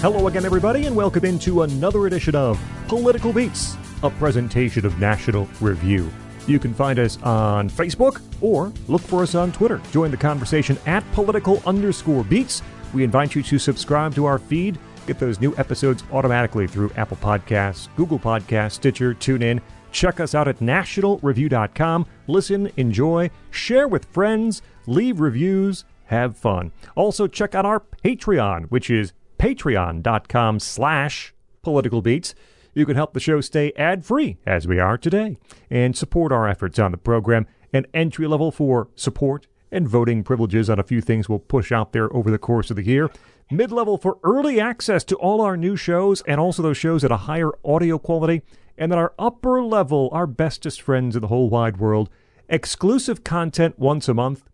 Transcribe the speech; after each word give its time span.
Hello 0.00 0.28
again, 0.28 0.46
everybody, 0.46 0.86
and 0.86 0.96
welcome 0.96 1.26
into 1.26 1.60
another 1.60 2.06
edition 2.06 2.34
of 2.34 2.58
Political 2.88 3.34
Beats, 3.34 3.76
a 4.02 4.08
presentation 4.08 4.86
of 4.86 4.98
National 4.98 5.46
Review. 5.60 6.10
You 6.46 6.58
can 6.58 6.72
find 6.72 6.98
us 6.98 7.20
on 7.22 7.68
Facebook 7.68 8.22
or 8.40 8.72
look 8.88 9.02
for 9.02 9.22
us 9.22 9.34
on 9.34 9.52
Twitter. 9.52 9.78
Join 9.92 10.10
the 10.10 10.16
conversation 10.16 10.78
at 10.86 11.04
political 11.12 11.62
underscore 11.66 12.24
beats. 12.24 12.62
We 12.94 13.04
invite 13.04 13.34
you 13.34 13.42
to 13.42 13.58
subscribe 13.58 14.14
to 14.14 14.24
our 14.24 14.38
feed. 14.38 14.78
Get 15.06 15.18
those 15.18 15.38
new 15.38 15.54
episodes 15.58 16.02
automatically 16.12 16.66
through 16.66 16.92
Apple 16.96 17.18
Podcasts, 17.18 17.94
Google 17.94 18.18
Podcasts, 18.18 18.72
Stitcher, 18.72 19.12
TuneIn. 19.12 19.60
Check 19.92 20.18
us 20.18 20.34
out 20.34 20.48
at 20.48 20.60
nationalreview.com. 20.60 22.06
Listen, 22.26 22.72
enjoy, 22.78 23.30
share 23.50 23.86
with 23.86 24.06
friends, 24.06 24.62
leave 24.86 25.20
reviews, 25.20 25.84
have 26.06 26.38
fun. 26.38 26.72
Also, 26.96 27.26
check 27.26 27.54
out 27.54 27.66
our 27.66 27.80
Patreon, 28.02 28.64
which 28.70 28.88
is 28.88 29.12
patreon.com 29.40 30.60
slash 30.60 31.32
political 31.62 32.02
beats. 32.02 32.34
You 32.74 32.84
can 32.84 32.94
help 32.94 33.14
the 33.14 33.20
show 33.20 33.40
stay 33.40 33.72
ad 33.74 34.04
free, 34.04 34.36
as 34.46 34.68
we 34.68 34.78
are 34.78 34.98
today, 34.98 35.38
and 35.70 35.96
support 35.96 36.30
our 36.30 36.46
efforts 36.46 36.78
on 36.78 36.90
the 36.90 36.98
program. 36.98 37.46
An 37.72 37.86
entry 37.94 38.26
level 38.26 38.52
for 38.52 38.88
support 38.96 39.46
and 39.72 39.88
voting 39.88 40.22
privileges 40.22 40.68
on 40.68 40.78
a 40.78 40.84
few 40.84 41.00
things 41.00 41.28
we'll 41.28 41.38
push 41.38 41.72
out 41.72 41.92
there 41.92 42.14
over 42.14 42.30
the 42.30 42.38
course 42.38 42.68
of 42.68 42.76
the 42.76 42.84
year. 42.84 43.10
Mid 43.50 43.72
level 43.72 43.96
for 43.96 44.18
early 44.22 44.60
access 44.60 45.04
to 45.04 45.16
all 45.16 45.40
our 45.40 45.56
new 45.56 45.74
shows 45.74 46.20
and 46.22 46.38
also 46.38 46.62
those 46.62 46.76
shows 46.76 47.02
at 47.02 47.10
a 47.10 47.16
higher 47.16 47.50
audio 47.64 47.98
quality. 47.98 48.42
And 48.76 48.92
then 48.92 48.98
our 48.98 49.14
upper 49.18 49.62
level, 49.62 50.10
our 50.12 50.26
bestest 50.26 50.82
friends 50.82 51.16
in 51.16 51.22
the 51.22 51.28
whole 51.28 51.48
wide 51.48 51.78
world, 51.78 52.10
exclusive 52.48 53.24
content 53.24 53.78
once 53.78 54.06
a 54.06 54.14
month. 54.14 54.44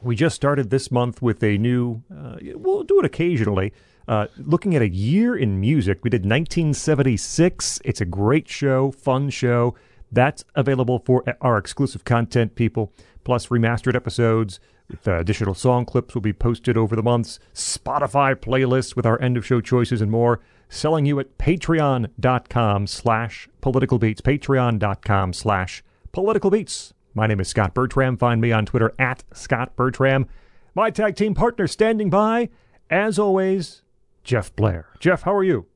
We 0.00 0.16
just 0.16 0.36
started 0.36 0.70
this 0.70 0.90
month 0.90 1.20
with 1.20 1.42
a 1.42 1.58
new, 1.58 2.02
uh, 2.10 2.36
we'll 2.54 2.82
do 2.82 2.98
it 2.98 3.04
occasionally 3.04 3.72
uh, 4.12 4.26
looking 4.36 4.74
at 4.74 4.82
a 4.82 4.88
year 4.88 5.36
in 5.36 5.60
music, 5.60 6.00
we 6.02 6.10
did 6.10 6.22
1976. 6.22 7.80
It's 7.84 8.00
a 8.00 8.04
great 8.04 8.48
show, 8.48 8.90
fun 8.90 9.30
show. 9.30 9.74
That's 10.10 10.44
available 10.54 10.98
for 10.98 11.24
our 11.40 11.56
exclusive 11.56 12.04
content 12.04 12.54
people, 12.54 12.92
plus 13.24 13.46
remastered 13.46 13.94
episodes 13.94 14.60
uh, 15.06 15.18
additional 15.18 15.54
song 15.54 15.84
clips 15.84 16.14
will 16.14 16.22
be 16.22 16.32
posted 16.32 16.76
over 16.76 16.94
the 16.96 17.02
months, 17.02 17.38
Spotify 17.54 18.34
playlists 18.34 18.94
with 18.96 19.06
our 19.06 19.20
end 19.20 19.36
of 19.36 19.46
show 19.46 19.60
choices 19.60 20.00
and 20.00 20.10
more. 20.10 20.40
Selling 20.68 21.04
you 21.04 21.20
at 21.20 21.36
patreon.com 21.38 22.86
slash 22.86 23.48
political 23.60 23.98
beats, 23.98 24.20
patreon.com 24.20 25.32
slash 25.32 25.84
political 26.12 26.50
beats. 26.50 26.94
My 27.14 27.26
name 27.26 27.40
is 27.40 27.48
Scott 27.48 27.74
Bertram. 27.74 28.16
Find 28.16 28.40
me 28.40 28.52
on 28.52 28.64
Twitter 28.64 28.94
at 28.98 29.22
Scott 29.34 29.76
Bertram. 29.76 30.26
My 30.74 30.90
tag 30.90 31.16
team 31.16 31.34
partner 31.34 31.66
standing 31.66 32.08
by, 32.08 32.48
as 32.88 33.18
always, 33.18 33.81
Jeff 34.24 34.54
Blair. 34.54 34.86
Jeff, 34.98 35.22
how 35.22 35.34
are 35.34 35.44
you? 35.44 35.66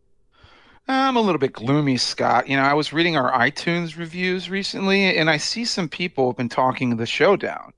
I'm 0.89 1.16
a 1.16 1.20
little 1.20 1.41
bit 1.41 1.52
gloomy, 1.52 1.97
Scott. 1.97 2.48
You 2.48 2.56
know, 2.56 2.62
I 2.62 2.75
was 2.75 2.92
reading 2.92 3.16
our 3.16 3.33
iTunes 3.33 3.98
reviews 3.98 4.48
recently, 4.48 5.16
and 5.16 5.28
I 5.28 5.36
see 5.36 5.64
some 5.64 5.89
people 5.89 6.28
have 6.28 6.36
been 6.36 6.48
talking 6.48 6.97
the 6.97 7.06
show 7.06 7.36
down. 7.36 7.72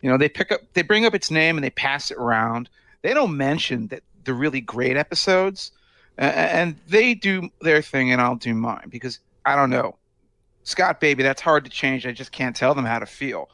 You 0.00 0.10
know, 0.10 0.16
they 0.16 0.28
pick 0.28 0.50
up, 0.50 0.60
they 0.72 0.82
bring 0.82 1.04
up 1.04 1.14
its 1.14 1.30
name 1.30 1.56
and 1.56 1.64
they 1.64 1.70
pass 1.70 2.10
it 2.10 2.16
around. 2.16 2.70
They 3.02 3.12
don't 3.12 3.36
mention 3.36 3.88
that 3.88 4.02
the 4.24 4.32
really 4.32 4.62
great 4.62 4.96
episodes, 4.96 5.72
uh, 6.18 6.22
and 6.22 6.76
they 6.88 7.14
do 7.14 7.50
their 7.60 7.82
thing, 7.82 8.10
and 8.12 8.20
I'll 8.20 8.36
do 8.36 8.54
mine 8.54 8.88
because 8.88 9.18
I 9.44 9.56
don't 9.56 9.70
know, 9.70 9.96
Scott, 10.62 11.00
baby, 11.00 11.22
that's 11.22 11.42
hard 11.42 11.64
to 11.64 11.70
change. 11.70 12.06
I 12.06 12.12
just 12.12 12.32
can't 12.32 12.56
tell 12.56 12.74
them 12.74 12.86
how 12.86 12.98
to 12.98 13.06
feel. 13.06 13.50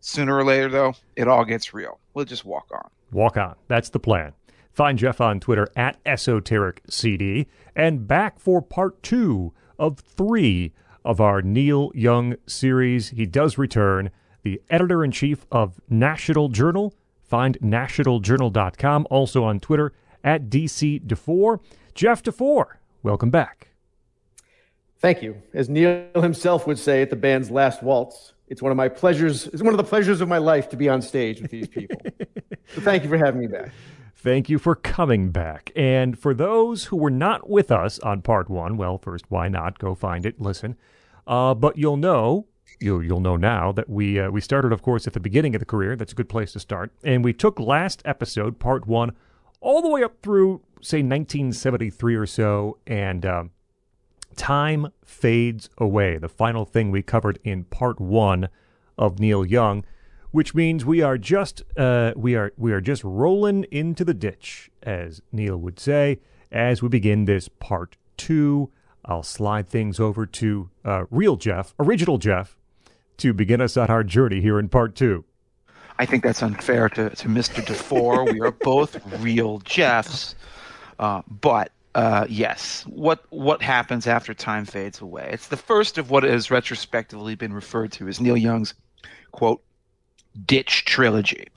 Sooner 0.00 0.36
or 0.36 0.44
later, 0.44 0.68
though, 0.68 0.94
it 1.16 1.26
all 1.26 1.44
gets 1.44 1.74
real. 1.74 1.98
We'll 2.14 2.24
just 2.24 2.44
walk 2.44 2.68
on. 2.72 2.88
Walk 3.10 3.36
on. 3.36 3.56
That's 3.66 3.88
the 3.88 3.98
plan. 3.98 4.32
Find 4.74 4.98
Jeff 4.98 5.20
on 5.20 5.38
Twitter 5.38 5.68
at 5.76 6.02
EsotericCD. 6.04 7.46
And 7.76 8.08
back 8.08 8.40
for 8.40 8.60
part 8.60 9.02
two 9.04 9.52
of 9.78 10.00
three 10.00 10.72
of 11.04 11.20
our 11.20 11.40
Neil 11.42 11.92
Young 11.94 12.34
series. 12.46 13.10
He 13.10 13.24
does 13.24 13.56
return, 13.56 14.10
the 14.42 14.60
editor 14.68 15.04
in 15.04 15.12
chief 15.12 15.46
of 15.52 15.80
National 15.88 16.48
Journal. 16.48 16.92
Find 17.22 17.56
nationaljournal.com. 17.60 19.06
Also 19.10 19.44
on 19.44 19.60
Twitter 19.60 19.92
at 20.24 20.50
DC 20.50 21.06
Dufour. 21.06 21.60
Jeff 21.94 22.24
Dufour, 22.24 22.80
welcome 23.04 23.30
back. 23.30 23.68
Thank 24.98 25.22
you. 25.22 25.40
As 25.52 25.68
Neil 25.68 26.08
himself 26.16 26.66
would 26.66 26.78
say 26.78 27.02
at 27.02 27.10
the 27.10 27.16
band's 27.16 27.50
last 27.50 27.82
waltz, 27.82 28.32
it's 28.48 28.60
one 28.60 28.72
of 28.72 28.76
my 28.76 28.88
pleasures. 28.88 29.46
It's 29.48 29.62
one 29.62 29.72
of 29.72 29.78
the 29.78 29.84
pleasures 29.84 30.20
of 30.20 30.28
my 30.28 30.38
life 30.38 30.68
to 30.70 30.76
be 30.76 30.88
on 30.88 31.00
stage 31.00 31.40
with 31.40 31.50
these 31.50 31.68
people. 31.68 32.00
so 32.74 32.80
thank 32.80 33.04
you 33.04 33.08
for 33.08 33.18
having 33.18 33.40
me 33.40 33.46
back. 33.46 33.70
Thank 34.24 34.48
you 34.48 34.58
for 34.58 34.74
coming 34.74 35.28
back. 35.28 35.70
And 35.76 36.18
for 36.18 36.32
those 36.32 36.86
who 36.86 36.96
were 36.96 37.10
not 37.10 37.50
with 37.50 37.70
us 37.70 37.98
on 37.98 38.22
part 38.22 38.48
one, 38.48 38.78
well, 38.78 38.96
first, 38.96 39.26
why 39.28 39.48
not 39.48 39.78
go 39.78 39.94
find 39.94 40.24
it, 40.24 40.40
listen. 40.40 40.78
Uh, 41.26 41.52
but 41.52 41.76
you'll 41.76 41.98
know, 41.98 42.46
you'll 42.80 43.02
you'll 43.02 43.20
know 43.20 43.36
now 43.36 43.70
that 43.72 43.86
we 43.86 44.18
uh, 44.18 44.30
we 44.30 44.40
started, 44.40 44.72
of 44.72 44.80
course, 44.80 45.06
at 45.06 45.12
the 45.12 45.20
beginning 45.20 45.54
of 45.54 45.58
the 45.58 45.66
career. 45.66 45.94
That's 45.94 46.12
a 46.12 46.14
good 46.14 46.30
place 46.30 46.54
to 46.54 46.58
start. 46.58 46.90
And 47.04 47.22
we 47.22 47.34
took 47.34 47.60
last 47.60 48.00
episode, 48.06 48.58
part 48.58 48.86
one, 48.86 49.12
all 49.60 49.82
the 49.82 49.90
way 49.90 50.02
up 50.02 50.22
through 50.22 50.62
say 50.80 51.02
1973 51.02 52.14
or 52.14 52.24
so, 52.24 52.78
and 52.86 53.26
uh, 53.26 53.44
time 54.36 54.88
fades 55.04 55.68
away. 55.76 56.16
The 56.16 56.30
final 56.30 56.64
thing 56.64 56.90
we 56.90 57.02
covered 57.02 57.38
in 57.44 57.64
part 57.64 58.00
one 58.00 58.48
of 58.96 59.18
Neil 59.18 59.44
Young 59.44 59.84
which 60.34 60.52
means 60.52 60.84
we 60.84 61.00
are 61.00 61.16
just 61.16 61.62
uh, 61.76 62.12
we 62.16 62.34
are 62.34 62.52
we 62.56 62.72
are 62.72 62.80
just 62.80 63.04
rolling 63.04 63.62
into 63.70 64.04
the 64.04 64.12
ditch, 64.12 64.68
as 64.82 65.22
Neil 65.30 65.56
would 65.56 65.78
say, 65.78 66.18
as 66.50 66.82
we 66.82 66.88
begin 66.88 67.26
this 67.26 67.48
part 67.60 67.96
two. 68.16 68.68
I'll 69.04 69.22
slide 69.22 69.68
things 69.68 70.00
over 70.00 70.26
to 70.26 70.70
uh, 70.84 71.04
real 71.08 71.36
Jeff, 71.36 71.72
original 71.78 72.18
Jeff, 72.18 72.56
to 73.18 73.32
begin 73.32 73.60
us 73.60 73.76
on 73.76 73.86
our 73.86 74.02
journey 74.02 74.40
here 74.40 74.58
in 74.58 74.68
part 74.68 74.96
two. 74.96 75.24
I 76.00 76.04
think 76.04 76.24
that's 76.24 76.42
unfair 76.42 76.88
to, 76.88 77.10
to 77.10 77.28
Mr. 77.28 77.64
Dufour. 77.64 78.24
we 78.24 78.40
are 78.40 78.50
both 78.50 78.98
real 79.20 79.60
Jeffs, 79.60 80.34
uh, 80.98 81.22
but 81.28 81.70
uh, 81.94 82.26
yes, 82.28 82.84
what 82.88 83.24
what 83.30 83.62
happens 83.62 84.08
after 84.08 84.34
time 84.34 84.64
fades 84.64 85.00
away? 85.00 85.28
It's 85.30 85.46
the 85.46 85.56
first 85.56 85.96
of 85.96 86.10
what 86.10 86.24
has 86.24 86.50
retrospectively 86.50 87.36
been 87.36 87.52
referred 87.52 87.92
to 87.92 88.08
as 88.08 88.20
Neil 88.20 88.36
Young's 88.36 88.74
quote 89.30 89.62
ditch 90.46 90.84
trilogy 90.84 91.48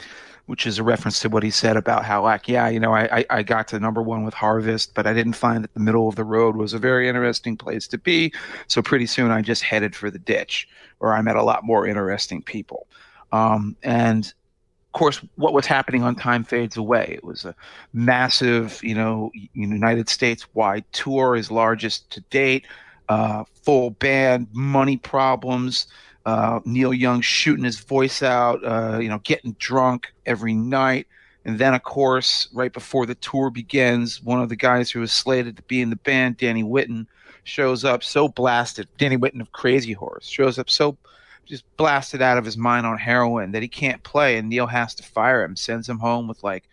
which 0.48 0.66
is 0.66 0.80
a 0.80 0.84
reference 0.84 1.20
to 1.20 1.30
what 1.30 1.44
he 1.44 1.52
said 1.52 1.78
about 1.78 2.04
how 2.04 2.24
like 2.24 2.48
yeah 2.48 2.68
you 2.68 2.80
know 2.80 2.96
I, 2.96 3.26
I 3.30 3.44
got 3.44 3.68
to 3.70 3.80
number 3.80 4.02
one 4.02 4.24
with 4.24 4.34
harvest 4.34 4.94
but 4.96 5.06
i 5.06 5.14
didn't 5.14 5.34
find 5.34 5.64
that 5.64 5.74
the 5.74 5.80
middle 5.80 6.10
of 6.10 6.16
the 6.16 6.24
road 6.24 6.56
was 6.56 6.74
a 6.74 6.80
very 6.80 7.08
interesting 7.08 7.56
place 7.56 7.88
to 7.90 7.98
be. 7.98 8.34
So 8.68 8.82
pretty 8.82 9.06
soon 9.06 9.30
i 9.30 9.42
just 9.42 9.62
headed 9.62 9.96
for 9.96 10.10
the 10.10 10.20
ditch 10.20 10.68
where 10.98 11.14
i 11.14 11.22
met 11.22 11.36
a 11.36 11.44
lot 11.44 11.64
more 11.64 11.86
interesting 11.86 12.42
people. 12.42 12.88
Um, 13.32 13.76
and 13.84 14.26
of 14.26 14.94
course 14.94 15.22
what 15.36 15.54
was 15.54 15.66
happening 15.66 16.04
on 16.04 16.16
time 16.16 16.44
fades 16.44 16.78
away. 16.78 17.12
It 17.12 17.24
was 17.24 17.46
a 17.46 17.54
massive 17.94 18.80
you 18.82 18.96
know 18.96 19.32
united 19.54 20.08
states 20.10 20.48
wide 20.54 20.86
tour 20.94 21.36
his 21.36 21.52
largest 21.52 22.10
to 22.12 22.22
date. 22.22 22.66
Uh, 23.10 23.46
full 23.64 23.92
band 23.92 24.48
money 24.52 24.98
problems 24.98 25.88
uh, 26.28 26.60
Neil 26.66 26.94
Young 26.94 27.22
shooting 27.22 27.64
his 27.64 27.80
voice 27.80 28.22
out, 28.22 28.62
uh, 28.66 29.00
you 29.00 29.08
know, 29.08 29.20
getting 29.20 29.54
drunk 29.60 30.12
every 30.26 30.54
night. 30.54 31.08
And 31.46 31.58
then, 31.58 31.74
of 31.74 31.84
course, 31.84 32.50
right 32.52 32.74
before 32.74 33.06
the 33.06 33.16
tour 33.16 33.50
begins, 33.50 34.22
one 34.22 34.42
of 34.42 34.50
the 34.50 34.58
guys 34.58 34.92
who 34.92 35.00
was 35.00 35.14
slated 35.14 35.56
to 35.56 35.64
be 35.64 35.80
in 35.80 35.90
the 35.90 35.96
band, 35.96 36.36
Danny 36.36 36.64
Whitten, 36.64 37.08
shows 37.46 37.86
up 37.86 38.04
so 38.04 38.28
blasted. 38.28 38.90
Danny 38.98 39.16
Whitten 39.16 39.40
of 39.40 39.54
Crazy 39.54 39.94
Horse 39.94 40.28
shows 40.28 40.60
up 40.60 40.70
so 40.70 40.98
just 41.46 41.64
blasted 41.78 42.22
out 42.22 42.38
of 42.38 42.44
his 42.44 42.58
mind 42.58 42.86
on 42.86 42.98
heroin 42.98 43.54
that 43.54 43.62
he 43.62 43.70
can't 43.70 44.04
play. 44.04 44.38
And 44.38 44.50
Neil 44.50 44.68
has 44.68 44.94
to 44.96 45.04
fire 45.04 45.46
him, 45.46 45.56
sends 45.56 45.88
him 45.88 46.00
home 46.00 46.28
with 46.28 46.44
like, 46.44 46.66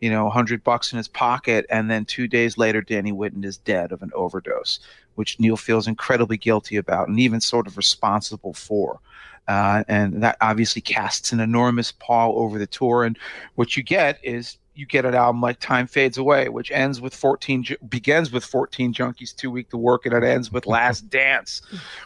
you 0.00 0.08
know, 0.08 0.26
a 0.26 0.30
hundred 0.30 0.64
bucks 0.64 0.90
in 0.90 0.96
his 0.96 1.08
pocket. 1.08 1.66
And 1.68 1.90
then 1.90 2.06
two 2.06 2.28
days 2.28 2.56
later, 2.56 2.80
Danny 2.80 3.12
Whitten 3.12 3.44
is 3.44 3.58
dead 3.58 3.92
of 3.92 4.00
an 4.00 4.10
overdose 4.14 4.80
which 5.14 5.38
Neil 5.38 5.56
feels 5.56 5.86
incredibly 5.86 6.36
guilty 6.36 6.76
about 6.76 7.08
and 7.08 7.18
even 7.20 7.40
sort 7.40 7.66
of 7.66 7.76
responsible 7.76 8.54
for. 8.54 9.00
Uh, 9.48 9.82
and 9.88 10.22
that 10.22 10.36
obviously 10.40 10.80
casts 10.80 11.32
an 11.32 11.40
enormous 11.40 11.92
pall 11.92 12.38
over 12.38 12.58
the 12.58 12.66
tour. 12.66 13.04
And 13.04 13.18
what 13.56 13.76
you 13.76 13.82
get 13.82 14.18
is 14.22 14.58
you 14.74 14.86
get 14.86 15.04
an 15.04 15.14
album 15.14 15.40
like 15.40 15.58
Time 15.58 15.86
Fades 15.86 16.16
Away, 16.16 16.48
which 16.48 16.70
ends 16.70 17.00
with 17.00 17.14
14, 17.14 17.66
begins 17.88 18.32
with 18.32 18.44
14 18.44 18.94
Junkies 18.94 19.34
Too 19.34 19.50
Weak 19.50 19.68
to 19.70 19.76
Work, 19.76 20.06
and 20.06 20.14
it 20.14 20.24
ends 20.24 20.50
with 20.50 20.66
Last 20.66 21.10
Dance, 21.10 21.60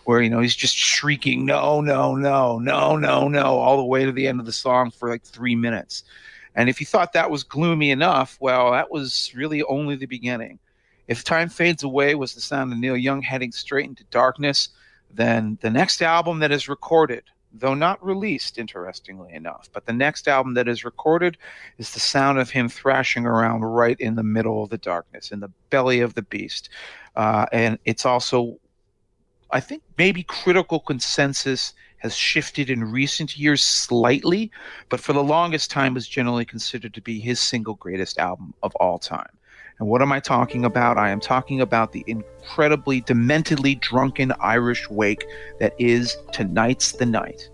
where, 0.05 0.21
you 0.21 0.31
know, 0.31 0.41
he's 0.41 0.57
just 0.57 0.77
shrieking, 0.77 1.45
no, 1.45 1.81
no, 1.81 2.15
no, 2.17 2.59
no, 2.59 2.97
no, 2.97 3.29
no, 3.29 3.59
all 3.59 3.77
the 3.77 3.85
way 3.85 4.05
to 4.05 4.13
the 4.13 4.27
end 4.27 4.41
of 4.41 4.47
the 4.47 4.53
song 4.53 4.91
for 4.91 5.09
like 5.09 5.23
three 5.23 5.55
minutes. 5.55 6.03
And 6.57 6.69
if 6.69 6.81
you 6.81 6.87
thought 6.87 7.13
that 7.13 7.31
was 7.31 7.45
gloomy 7.45 7.91
enough, 7.91 8.37
well, 8.41 8.73
that 8.73 8.91
was 8.91 9.33
really 9.35 9.63
only 9.65 9.95
the 9.95 10.07
beginning. 10.07 10.59
If 11.09 11.25
Time 11.25 11.49
Fades 11.49 11.83
Away 11.83 12.15
was 12.15 12.35
the 12.35 12.41
sound 12.41 12.73
of 12.73 12.79
Neil 12.79 12.97
Young 12.97 13.23
heading 13.23 13.53
straight 13.53 13.89
into 13.89 14.05
darkness, 14.05 14.71
then 15.13 15.59
the 15.61 15.71
next 15.71 16.03
album 16.03 16.41
that 16.41 16.51
is 16.53 16.69
recorded, 16.69 17.23
though 17.53 17.75
not 17.75 18.05
released, 18.05 18.59
interestingly 18.59 19.33
enough. 19.33 19.69
But 19.73 19.87
the 19.87 19.93
next 19.93 20.29
album 20.29 20.55
that 20.55 20.69
is 20.69 20.85
recorded 20.85 21.39
is 21.79 21.93
the 21.93 22.01
sound 22.01 22.39
of 22.39 22.51
him 22.51 22.69
thrashing 22.69 23.25
around 23.25 23.63
right 23.63 23.99
in 24.01 24.17
the 24.17 24.23
middle 24.23 24.63
of 24.63 24.71
the 24.71 24.79
darkness, 24.79 25.31
in 25.31 25.41
the 25.41 25.51
belly 25.71 26.01
of 26.01 26.15
the 26.15 26.23
beast. 26.23 26.69
Uh, 27.15 27.47
and 27.53 27.79
it's 27.85 28.05
also, 28.05 28.59
I 29.51 29.61
think, 29.61 29.83
maybe 29.97 30.23
critical 30.23 30.81
consensus 30.81 31.73
has 31.99 32.15
shifted 32.15 32.69
in 32.69 32.93
recent 32.93 33.39
years 33.39 33.63
slightly, 33.63 34.51
but 34.89 35.01
for 35.01 35.13
the 35.13 35.25
longest 35.25 35.71
time 35.71 35.95
was 35.95 36.07
generally 36.07 36.45
considered 36.45 36.93
to 36.95 37.01
be 37.01 37.21
his 37.21 37.41
single 37.41 37.75
greatest 37.75 38.19
album 38.19 38.53
of 38.63 38.75
all 38.77 38.99
time. 38.99 39.31
And 39.79 39.89
what 39.89 40.01
am 40.01 40.11
I 40.11 40.21
talking 40.21 40.65
about? 40.65 40.97
I 40.97 41.11
am 41.11 41.21
talking 41.21 41.61
about 41.61 41.93
the 41.93 42.03
incredibly 42.07 43.03
dementedly 43.03 43.79
drunken 43.81 44.33
Irish 44.41 44.89
wake 44.89 45.25
that 45.61 45.75
is 45.79 46.17
Tonight's 46.33 46.93
the 46.93 47.07
Night. 47.07 47.51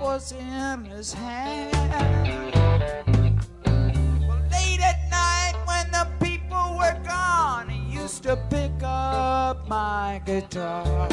Was 0.00 0.32
in 0.32 0.84
his 0.84 1.12
hand. 1.12 1.72
Well, 4.26 4.42
late 4.50 4.80
at 4.82 5.00
night 5.10 5.54
when 5.64 5.90
the 5.92 6.06
people 6.20 6.76
were 6.78 6.98
gone, 7.06 7.68
he 7.68 7.94
used 7.94 8.22
to 8.24 8.36
pick 8.50 8.82
up 8.82 9.68
my 9.68 10.20
guitar 10.26 11.08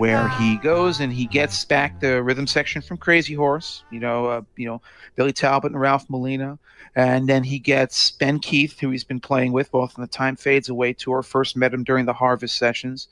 where 0.00 0.30
he 0.30 0.56
goes 0.56 0.98
and 1.00 1.12
he 1.12 1.26
gets 1.26 1.62
back 1.66 2.00
the 2.00 2.22
rhythm 2.22 2.46
section 2.46 2.80
from 2.80 2.96
Crazy 2.96 3.34
Horse, 3.34 3.84
you 3.90 4.00
know, 4.00 4.24
uh, 4.28 4.40
you 4.56 4.66
know 4.66 4.80
Billy 5.14 5.30
Talbot 5.30 5.72
and 5.72 5.80
Ralph 5.80 6.08
Molina, 6.08 6.58
and 6.96 7.28
then 7.28 7.44
he 7.44 7.58
gets 7.58 8.12
Ben 8.12 8.38
Keith, 8.38 8.80
who 8.80 8.88
he's 8.88 9.04
been 9.04 9.20
playing 9.20 9.52
with 9.52 9.70
both 9.70 9.98
on 9.98 10.00
the 10.00 10.08
Time 10.08 10.36
Fades 10.36 10.70
Away 10.70 10.94
tour. 10.94 11.22
First 11.22 11.54
met 11.54 11.74
him 11.74 11.84
during 11.84 12.06
the 12.06 12.14
Harvest 12.14 12.56
sessions, 12.56 13.08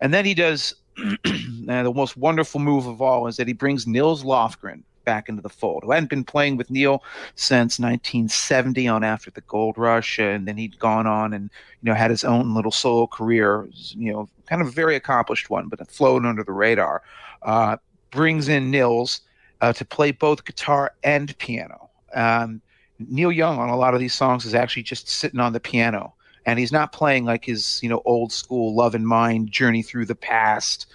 and 0.00 0.14
then 0.14 0.24
he 0.24 0.32
does 0.32 0.76
the 1.24 1.92
most 1.92 2.16
wonderful 2.16 2.60
move 2.60 2.86
of 2.86 3.02
all 3.02 3.26
is 3.26 3.36
that 3.36 3.48
he 3.48 3.52
brings 3.52 3.88
Nils 3.88 4.22
Lofgren 4.22 4.84
back 5.04 5.28
into 5.28 5.42
the 5.42 5.48
fold, 5.48 5.82
who 5.84 5.92
hadn't 5.92 6.10
been 6.10 6.24
playing 6.24 6.56
with 6.56 6.70
Neil 6.70 7.02
since 7.34 7.78
1970 7.78 8.88
on 8.88 9.04
After 9.04 9.30
the 9.30 9.40
Gold 9.42 9.78
Rush, 9.78 10.18
and 10.18 10.46
then 10.46 10.56
he'd 10.56 10.78
gone 10.78 11.06
on 11.06 11.32
and 11.32 11.50
you 11.82 11.86
know 11.86 11.94
had 11.94 12.10
his 12.10 12.24
own 12.24 12.54
little 12.54 12.72
solo 12.72 13.06
career, 13.06 13.68
you 13.72 14.12
know, 14.12 14.28
kind 14.46 14.62
of 14.62 14.68
a 14.68 14.72
very 14.72 14.96
accomplished 14.96 15.50
one, 15.50 15.68
but 15.68 15.90
flown 15.90 16.26
under 16.26 16.44
the 16.44 16.52
radar. 16.52 17.02
Uh, 17.42 17.76
brings 18.10 18.48
in 18.48 18.70
Nils 18.70 19.22
uh, 19.60 19.72
to 19.72 19.84
play 19.84 20.12
both 20.12 20.44
guitar 20.44 20.92
and 21.02 21.36
piano. 21.38 21.88
Um, 22.14 22.60
Neil 22.98 23.32
Young 23.32 23.58
on 23.58 23.68
a 23.68 23.76
lot 23.76 23.94
of 23.94 24.00
these 24.00 24.14
songs 24.14 24.44
is 24.44 24.54
actually 24.54 24.82
just 24.82 25.08
sitting 25.08 25.40
on 25.40 25.52
the 25.52 25.60
piano, 25.60 26.14
and 26.46 26.58
he's 26.58 26.72
not 26.72 26.92
playing 26.92 27.24
like 27.24 27.44
his 27.44 27.80
you 27.82 27.88
know 27.88 28.02
old 28.04 28.32
school 28.32 28.74
Love 28.74 28.94
in 28.94 29.06
Mind 29.06 29.50
journey 29.50 29.82
through 29.82 30.06
the 30.06 30.14
past 30.14 30.86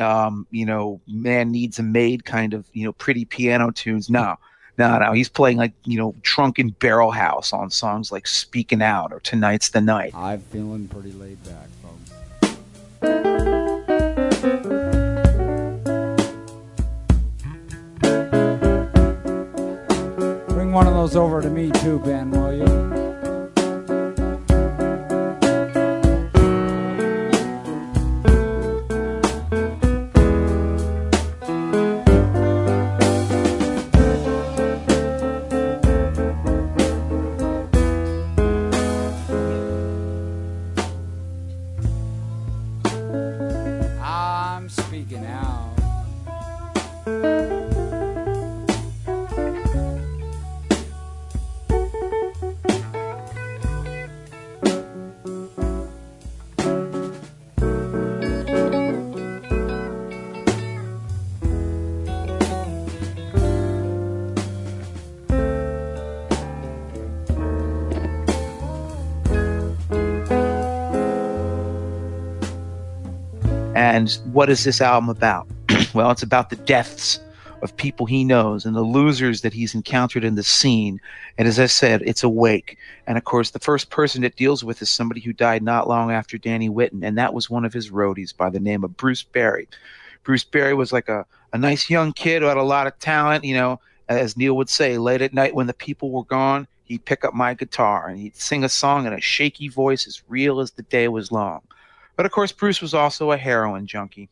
um, 0.00 0.46
you 0.50 0.66
know, 0.66 1.00
man 1.06 1.50
needs 1.50 1.78
a 1.78 1.82
maid 1.82 2.24
kind 2.24 2.54
of, 2.54 2.66
you 2.72 2.84
know, 2.84 2.92
pretty 2.92 3.24
piano 3.24 3.70
tunes. 3.70 4.10
No, 4.10 4.36
no, 4.78 4.98
no. 4.98 5.12
He's 5.12 5.28
playing 5.28 5.56
like, 5.56 5.72
you 5.84 5.98
know, 5.98 6.14
Drunken 6.22 6.70
Barrel 6.70 7.10
House 7.10 7.52
on 7.52 7.70
songs 7.70 8.12
like 8.12 8.26
Speaking 8.26 8.82
Out 8.82 9.12
or 9.12 9.20
Tonight's 9.20 9.70
the 9.70 9.80
Night. 9.80 10.14
I'm 10.14 10.40
feeling 10.40 10.88
pretty 10.88 11.12
laid 11.12 11.38
back, 11.44 11.68
folks. 11.82 12.10
Bring 20.48 20.72
one 20.72 20.86
of 20.86 20.94
those 20.94 21.16
over 21.16 21.40
to 21.40 21.50
me 21.50 21.70
too, 21.70 21.98
Ben, 22.00 22.30
will 22.30 22.52
you? 22.52 22.85
And 73.96 74.12
what 74.34 74.50
is 74.50 74.62
this 74.62 74.82
album 74.82 75.08
about? 75.08 75.48
well, 75.94 76.10
it's 76.10 76.22
about 76.22 76.50
the 76.50 76.56
deaths 76.56 77.18
of 77.62 77.74
people 77.78 78.04
he 78.04 78.24
knows 78.24 78.66
and 78.66 78.76
the 78.76 78.82
losers 78.82 79.40
that 79.40 79.54
he's 79.54 79.74
encountered 79.74 80.22
in 80.22 80.34
the 80.34 80.42
scene. 80.42 81.00
And 81.38 81.48
as 81.48 81.58
I 81.58 81.64
said, 81.64 82.02
it's 82.02 82.22
awake. 82.22 82.76
And 83.06 83.16
of 83.16 83.24
course, 83.24 83.52
the 83.52 83.58
first 83.58 83.88
person 83.88 84.22
it 84.22 84.36
deals 84.36 84.62
with 84.62 84.82
is 84.82 84.90
somebody 84.90 85.22
who 85.22 85.32
died 85.32 85.62
not 85.62 85.88
long 85.88 86.10
after 86.10 86.36
Danny 86.36 86.68
Whitten, 86.68 87.02
and 87.02 87.16
that 87.16 87.32
was 87.32 87.48
one 87.48 87.64
of 87.64 87.72
his 87.72 87.88
roadies 87.88 88.36
by 88.36 88.50
the 88.50 88.60
name 88.60 88.84
of 88.84 88.98
Bruce 88.98 89.22
Berry. 89.22 89.66
Bruce 90.24 90.44
Berry 90.44 90.74
was 90.74 90.92
like 90.92 91.08
a, 91.08 91.24
a 91.54 91.56
nice 91.56 91.88
young 91.88 92.12
kid 92.12 92.42
who 92.42 92.48
had 92.48 92.58
a 92.58 92.62
lot 92.62 92.86
of 92.86 92.98
talent, 92.98 93.44
you 93.44 93.54
know, 93.54 93.80
as 94.10 94.36
Neil 94.36 94.58
would 94.58 94.68
say, 94.68 94.98
late 94.98 95.22
at 95.22 95.32
night 95.32 95.54
when 95.54 95.68
the 95.68 95.72
people 95.72 96.10
were 96.10 96.24
gone, 96.24 96.68
he'd 96.84 97.06
pick 97.06 97.24
up 97.24 97.32
my 97.32 97.54
guitar 97.54 98.08
and 98.08 98.18
he'd 98.18 98.36
sing 98.36 98.62
a 98.62 98.68
song 98.68 99.06
in 99.06 99.14
a 99.14 99.22
shaky 99.22 99.68
voice 99.68 100.06
as 100.06 100.22
real 100.28 100.60
as 100.60 100.72
the 100.72 100.82
day 100.82 101.08
was 101.08 101.32
long. 101.32 101.62
But 102.16 102.26
of 102.26 102.32
course, 102.32 102.52
Bruce 102.52 102.80
was 102.80 102.94
also 102.94 103.32
a 103.32 103.36
heroin 103.36 103.86
junkie, 103.86 104.30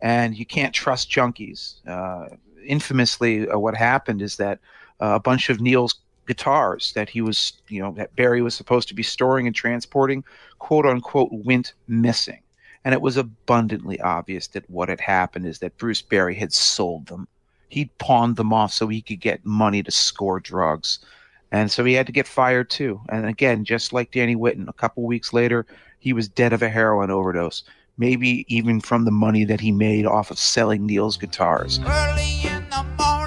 and 0.00 0.36
you 0.36 0.44
can't 0.44 0.74
trust 0.74 1.10
junkies. 1.10 1.86
Uh, 1.86 2.36
infamously, 2.66 3.48
uh, 3.48 3.58
what 3.58 3.76
happened 3.76 4.20
is 4.20 4.36
that 4.36 4.58
uh, 5.00 5.14
a 5.14 5.20
bunch 5.20 5.48
of 5.48 5.60
Neil's 5.60 5.94
guitars 6.26 6.92
that 6.92 7.08
he 7.08 7.20
was, 7.20 7.54
you 7.68 7.80
know, 7.80 7.92
that 7.92 8.14
Berry 8.16 8.42
was 8.42 8.54
supposed 8.54 8.88
to 8.88 8.94
be 8.94 9.02
storing 9.02 9.46
and 9.46 9.56
transporting, 9.56 10.24
quote 10.58 10.86
unquote, 10.86 11.30
went 11.32 11.74
missing. 11.88 12.40
And 12.84 12.94
it 12.94 13.00
was 13.00 13.16
abundantly 13.16 14.00
obvious 14.00 14.46
that 14.48 14.68
what 14.70 14.88
had 14.88 15.00
happened 15.00 15.46
is 15.46 15.58
that 15.58 15.76
Bruce 15.76 16.02
Berry 16.02 16.34
had 16.34 16.52
sold 16.52 17.06
them. 17.06 17.28
He'd 17.68 17.96
pawned 17.98 18.36
them 18.36 18.52
off 18.52 18.72
so 18.72 18.88
he 18.88 19.02
could 19.02 19.20
get 19.20 19.44
money 19.44 19.82
to 19.82 19.90
score 19.90 20.40
drugs. 20.40 21.00
And 21.52 21.70
so 21.70 21.84
he 21.84 21.94
had 21.94 22.06
to 22.06 22.12
get 22.12 22.26
fired 22.26 22.70
too. 22.70 23.00
And 23.08 23.26
again, 23.26 23.64
just 23.64 23.92
like 23.92 24.12
Danny 24.12 24.36
Whitten, 24.36 24.68
a 24.68 24.72
couple 24.72 25.02
weeks 25.02 25.32
later, 25.32 25.66
he 26.00 26.12
was 26.12 26.28
dead 26.28 26.52
of 26.52 26.62
a 26.62 26.68
heroin 26.68 27.10
overdose. 27.10 27.62
Maybe 27.96 28.46
even 28.48 28.80
from 28.80 29.04
the 29.04 29.10
money 29.10 29.44
that 29.44 29.60
he 29.60 29.70
made 29.70 30.06
off 30.06 30.30
of 30.30 30.38
selling 30.38 30.86
Neil's 30.86 31.18
guitars. 31.18 31.78
Early 31.86 32.40
in 32.44 32.68
the 32.70 32.82
morning 32.98 33.19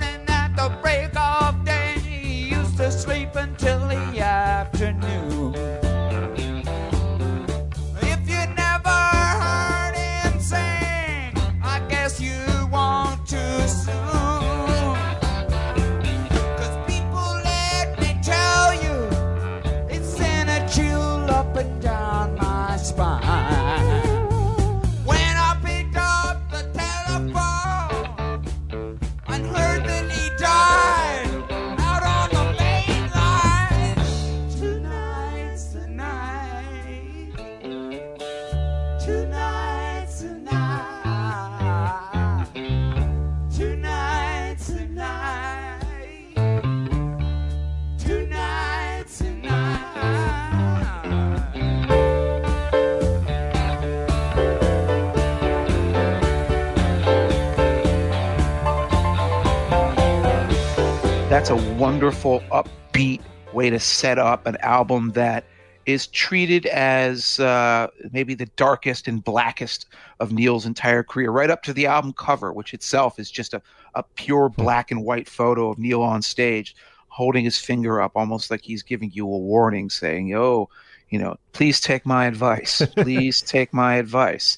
that's 61.44 61.62
a 61.62 61.74
wonderful, 61.74 62.40
upbeat 62.54 63.20
way 63.52 63.70
to 63.70 63.78
set 63.78 64.18
up 64.18 64.48
an 64.48 64.56
album 64.62 65.12
that 65.12 65.44
is 65.86 66.08
treated 66.08 66.66
as 66.68 67.38
uh, 67.42 67.90
maybe 68.14 68.34
the 68.34 68.46
darkest 68.56 69.10
and 69.10 69.22
blackest 69.22 69.88
of 70.22 70.32
Neil's 70.32 70.66
entire 70.66 71.04
career, 71.04 71.32
right 71.32 71.50
up 71.50 71.62
to 71.64 71.74
the 71.74 71.86
album 71.86 72.14
cover, 72.14 72.54
which 72.54 72.74
itself 72.74 73.20
is 73.20 73.30
just 73.30 73.54
a, 73.54 73.62
a 73.94 74.04
pure 74.16 74.48
black 74.48 74.90
and 74.90 75.04
white 75.04 75.28
photo 75.28 75.70
of 75.70 75.78
Neil 75.78 76.02
on 76.02 76.22
stage 76.22 76.78
holding 77.10 77.44
his 77.44 77.58
finger 77.58 78.02
up, 78.02 78.14
almost 78.16 78.50
like 78.50 78.62
he's 78.62 78.82
giving 78.82 79.12
you 79.12 79.26
a 79.26 79.38
warning, 79.38 79.90
saying, 79.90 80.28
Yo, 80.28 80.70
you 81.10 81.20
know, 81.20 81.36
please 81.52 81.82
take 81.82 82.06
my 82.06 82.26
advice. 82.26 82.82
Please 82.96 83.42
take 83.42 83.74
my 83.74 83.96
advice. 83.96 84.58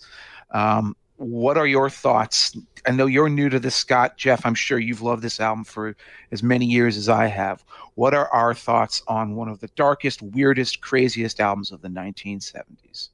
Um, 0.51 0.95
what 1.17 1.57
are 1.57 1.65
your 1.65 1.89
thoughts? 1.89 2.55
I 2.87 2.91
know 2.91 3.05
you're 3.05 3.29
new 3.29 3.49
to 3.49 3.59
this, 3.59 3.75
Scott. 3.75 4.17
Jeff, 4.17 4.45
I'm 4.45 4.55
sure 4.55 4.77
you've 4.77 5.01
loved 5.01 5.21
this 5.21 5.39
album 5.39 5.63
for 5.63 5.95
as 6.31 6.43
many 6.43 6.65
years 6.65 6.97
as 6.97 7.09
I 7.09 7.27
have. 7.27 7.63
What 7.95 8.13
are 8.13 8.27
our 8.29 8.53
thoughts 8.53 9.01
on 9.07 9.35
one 9.35 9.47
of 9.47 9.59
the 9.59 9.67
darkest, 9.75 10.21
weirdest, 10.21 10.81
craziest 10.81 11.39
albums 11.39 11.71
of 11.71 11.81
the 11.81 11.87
1970s? 11.87 13.09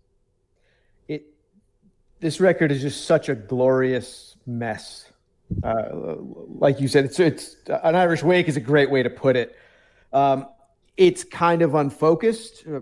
It, 1.08 1.26
this 2.20 2.40
record 2.40 2.72
is 2.72 2.82
just 2.82 3.06
such 3.06 3.30
a 3.30 3.36
glorious 3.36 4.36
mess. 4.46 5.12
Uh, 5.64 6.16
like 6.48 6.80
you 6.80 6.88
said, 6.88 7.06
it's, 7.06 7.20
it's 7.20 7.56
an 7.84 7.96
Irish 7.96 8.24
Wake 8.24 8.48
is 8.48 8.58
a 8.58 8.62
great 8.62 8.90
way 8.90 9.04
to 9.04 9.10
put 9.10 9.36
it. 9.36 9.56
Um, 10.14 10.48
it's 10.98 11.24
kind 11.24 11.62
of 11.62 11.76
unfocused, 11.76 12.66
uh, 12.68 12.82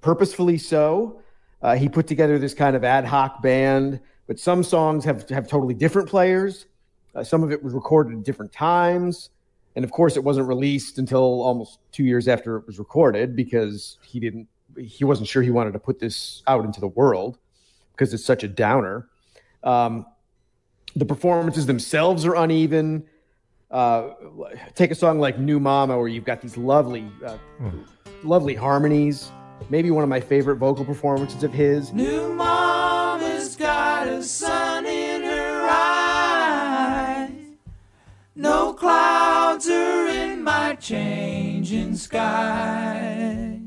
purposefully 0.00 0.58
so. 0.58 1.22
Uh, 1.62 1.76
he 1.76 1.88
put 1.88 2.06
together 2.06 2.38
this 2.38 2.54
kind 2.54 2.76
of 2.76 2.84
ad 2.84 3.04
hoc 3.04 3.42
band, 3.42 4.00
but 4.30 4.38
some 4.38 4.62
songs 4.62 5.04
have 5.04 5.28
have 5.30 5.48
totally 5.48 5.74
different 5.74 6.08
players. 6.08 6.66
Uh, 7.16 7.24
some 7.24 7.42
of 7.42 7.50
it 7.50 7.60
was 7.64 7.74
recorded 7.74 8.16
at 8.16 8.22
different 8.22 8.52
times, 8.52 9.30
and 9.74 9.84
of 9.84 9.90
course, 9.90 10.16
it 10.16 10.22
wasn't 10.22 10.46
released 10.46 10.98
until 10.98 11.42
almost 11.42 11.80
two 11.90 12.04
years 12.04 12.28
after 12.28 12.56
it 12.56 12.64
was 12.64 12.78
recorded 12.78 13.34
because 13.34 13.98
he 14.04 14.20
didn't 14.20 14.46
he 14.78 15.04
wasn't 15.04 15.26
sure 15.26 15.42
he 15.42 15.50
wanted 15.50 15.72
to 15.72 15.80
put 15.80 15.98
this 15.98 16.44
out 16.46 16.64
into 16.64 16.78
the 16.78 16.86
world 16.86 17.38
because 17.90 18.14
it's 18.14 18.24
such 18.24 18.44
a 18.44 18.48
downer. 18.48 19.08
Um, 19.64 20.06
the 20.94 21.06
performances 21.06 21.66
themselves 21.66 22.24
are 22.24 22.36
uneven. 22.36 23.06
Uh, 23.68 24.10
take 24.76 24.92
a 24.92 24.94
song 24.94 25.18
like 25.18 25.40
"New 25.40 25.58
Mama," 25.58 25.98
where 25.98 26.06
you've 26.06 26.24
got 26.24 26.40
these 26.40 26.56
lovely, 26.56 27.04
uh, 27.26 27.36
mm. 27.60 27.84
lovely 28.22 28.54
harmonies 28.54 29.32
maybe 29.68 29.90
one 29.90 30.02
of 30.02 30.08
my 30.08 30.20
favorite 30.20 30.56
vocal 30.56 30.84
performances 30.84 31.42
of 31.42 31.52
his. 31.52 31.92
New 31.92 32.32
mama's 32.32 32.69
a 34.20 34.22
sun 34.22 34.84
in 34.84 35.22
her 35.22 35.66
eye. 35.70 37.32
No 38.36 38.74
clouds 38.74 39.66
are 39.66 40.08
in 40.08 40.44
my 40.44 40.74
changing 40.74 41.96
sky. 41.96 43.58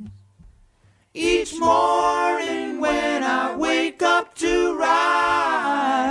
Each 1.16 1.58
morning 1.58 2.80
when 2.80 3.24
I 3.24 3.56
wake 3.56 4.04
up 4.04 4.36
to 4.36 4.78
rise, 4.78 6.08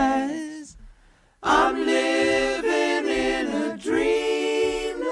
I'm 1.40 1.86
living 1.86 3.06
in 3.08 3.46
a 3.46 3.76
dreamland. 3.78 5.04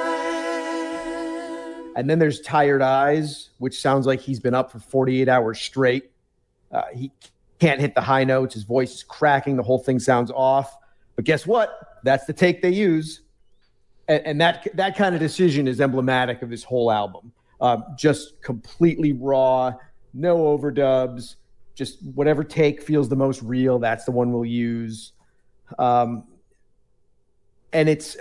And 1.95 2.11
then 2.11 2.19
there's 2.19 2.41
Tired 2.41 2.83
Eyes, 2.83 3.51
which 3.59 3.81
sounds 3.81 4.07
like 4.07 4.19
he's 4.19 4.41
been 4.41 4.55
up 4.55 4.73
for 4.73 4.81
48 4.81 5.29
hours 5.29 5.61
straight. 5.61 6.11
Uh, 6.73 6.83
he 6.93 7.13
can't 7.61 7.81
hit 7.81 7.95
the 7.95 8.00
high 8.00 8.25
notes. 8.25 8.55
His 8.55 8.64
voice 8.64 8.95
is 8.95 9.02
cracking. 9.02 9.57
The 9.57 9.62
whole 9.62 9.79
thing 9.79 9.99
sounds 9.99 10.31
off. 10.31 10.76
But 11.17 11.25
guess 11.25 11.47
what? 11.47 12.00
That's 12.02 12.25
the 12.25 12.33
take 12.33 12.62
they 12.62 12.71
use. 12.71 13.21
And, 14.09 14.26
and 14.26 14.40
that, 14.40 14.67
that 14.75 14.97
kind 14.97 15.14
of 15.14 15.21
decision 15.21 15.69
is 15.69 15.81
emblematic 15.81 16.43
of 16.43 16.50
this 16.50 16.64
whole 16.64 16.90
album. 16.90 17.33
Um, 17.61 17.85
just 17.97 18.40
completely 18.40 19.12
raw, 19.12 19.75
no 20.14 20.38
overdubs, 20.38 21.37
just 21.75 22.02
whatever 22.14 22.43
take 22.43 22.83
feels 22.83 23.09
the 23.09 23.17
most 23.17 23.43
real, 23.43 23.79
that's 23.79 24.05
the 24.05 24.11
one 24.11 24.33
we'll 24.33 24.47
use. 24.47 25.12
Um, 25.79 26.25
and 27.73 27.88
it's 27.88 28.17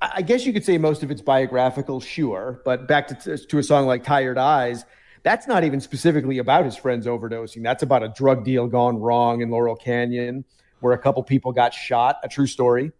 I 0.00 0.22
guess 0.22 0.46
you 0.46 0.52
could 0.52 0.64
say 0.64 0.78
most 0.78 1.02
of 1.02 1.10
it's 1.10 1.20
biographical, 1.20 2.00
sure, 2.00 2.60
but 2.64 2.86
back 2.86 3.08
to, 3.08 3.36
to 3.36 3.58
a 3.58 3.62
song 3.62 3.86
like 3.86 4.04
Tired 4.04 4.38
Eyes, 4.38 4.84
that's 5.22 5.46
not 5.46 5.64
even 5.64 5.80
specifically 5.80 6.38
about 6.38 6.64
his 6.64 6.76
friends 6.76 7.06
overdosing. 7.06 7.62
That's 7.62 7.82
about 7.82 8.02
a 8.02 8.08
drug 8.08 8.44
deal 8.44 8.66
gone 8.66 8.98
wrong 8.98 9.40
in 9.40 9.50
Laurel 9.50 9.76
Canyon 9.76 10.44
where 10.80 10.92
a 10.92 10.98
couple 10.98 11.22
people 11.22 11.52
got 11.52 11.74
shot, 11.74 12.18
a 12.22 12.28
true 12.28 12.46
story. 12.46 12.92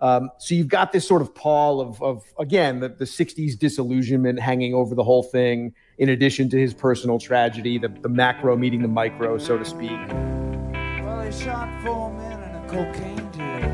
Um, 0.00 0.30
so 0.38 0.56
you've 0.56 0.68
got 0.68 0.90
this 0.90 1.06
sort 1.06 1.22
of 1.22 1.32
pall 1.32 1.80
of, 1.80 2.02
of 2.02 2.24
again, 2.36 2.80
the, 2.80 2.88
the 2.88 3.04
60s 3.04 3.56
disillusionment 3.56 4.40
hanging 4.40 4.74
over 4.74 4.96
the 4.96 5.04
whole 5.04 5.22
thing, 5.22 5.74
in 5.96 6.08
addition 6.08 6.48
to 6.50 6.58
his 6.58 6.74
personal 6.74 7.20
tragedy, 7.20 7.78
the, 7.78 7.88
the 7.88 8.08
macro 8.08 8.56
meeting 8.56 8.82
the 8.82 8.88
micro, 8.88 9.38
so 9.38 9.56
to 9.56 9.64
speak. 9.64 9.90
Well, 9.90 11.22
he 11.22 11.30
shot 11.30 11.68
four 11.84 12.12
men 12.14 12.42
in 12.42 12.56
a 12.56 12.68
cocaine 12.68 13.30
deal. 13.30 13.71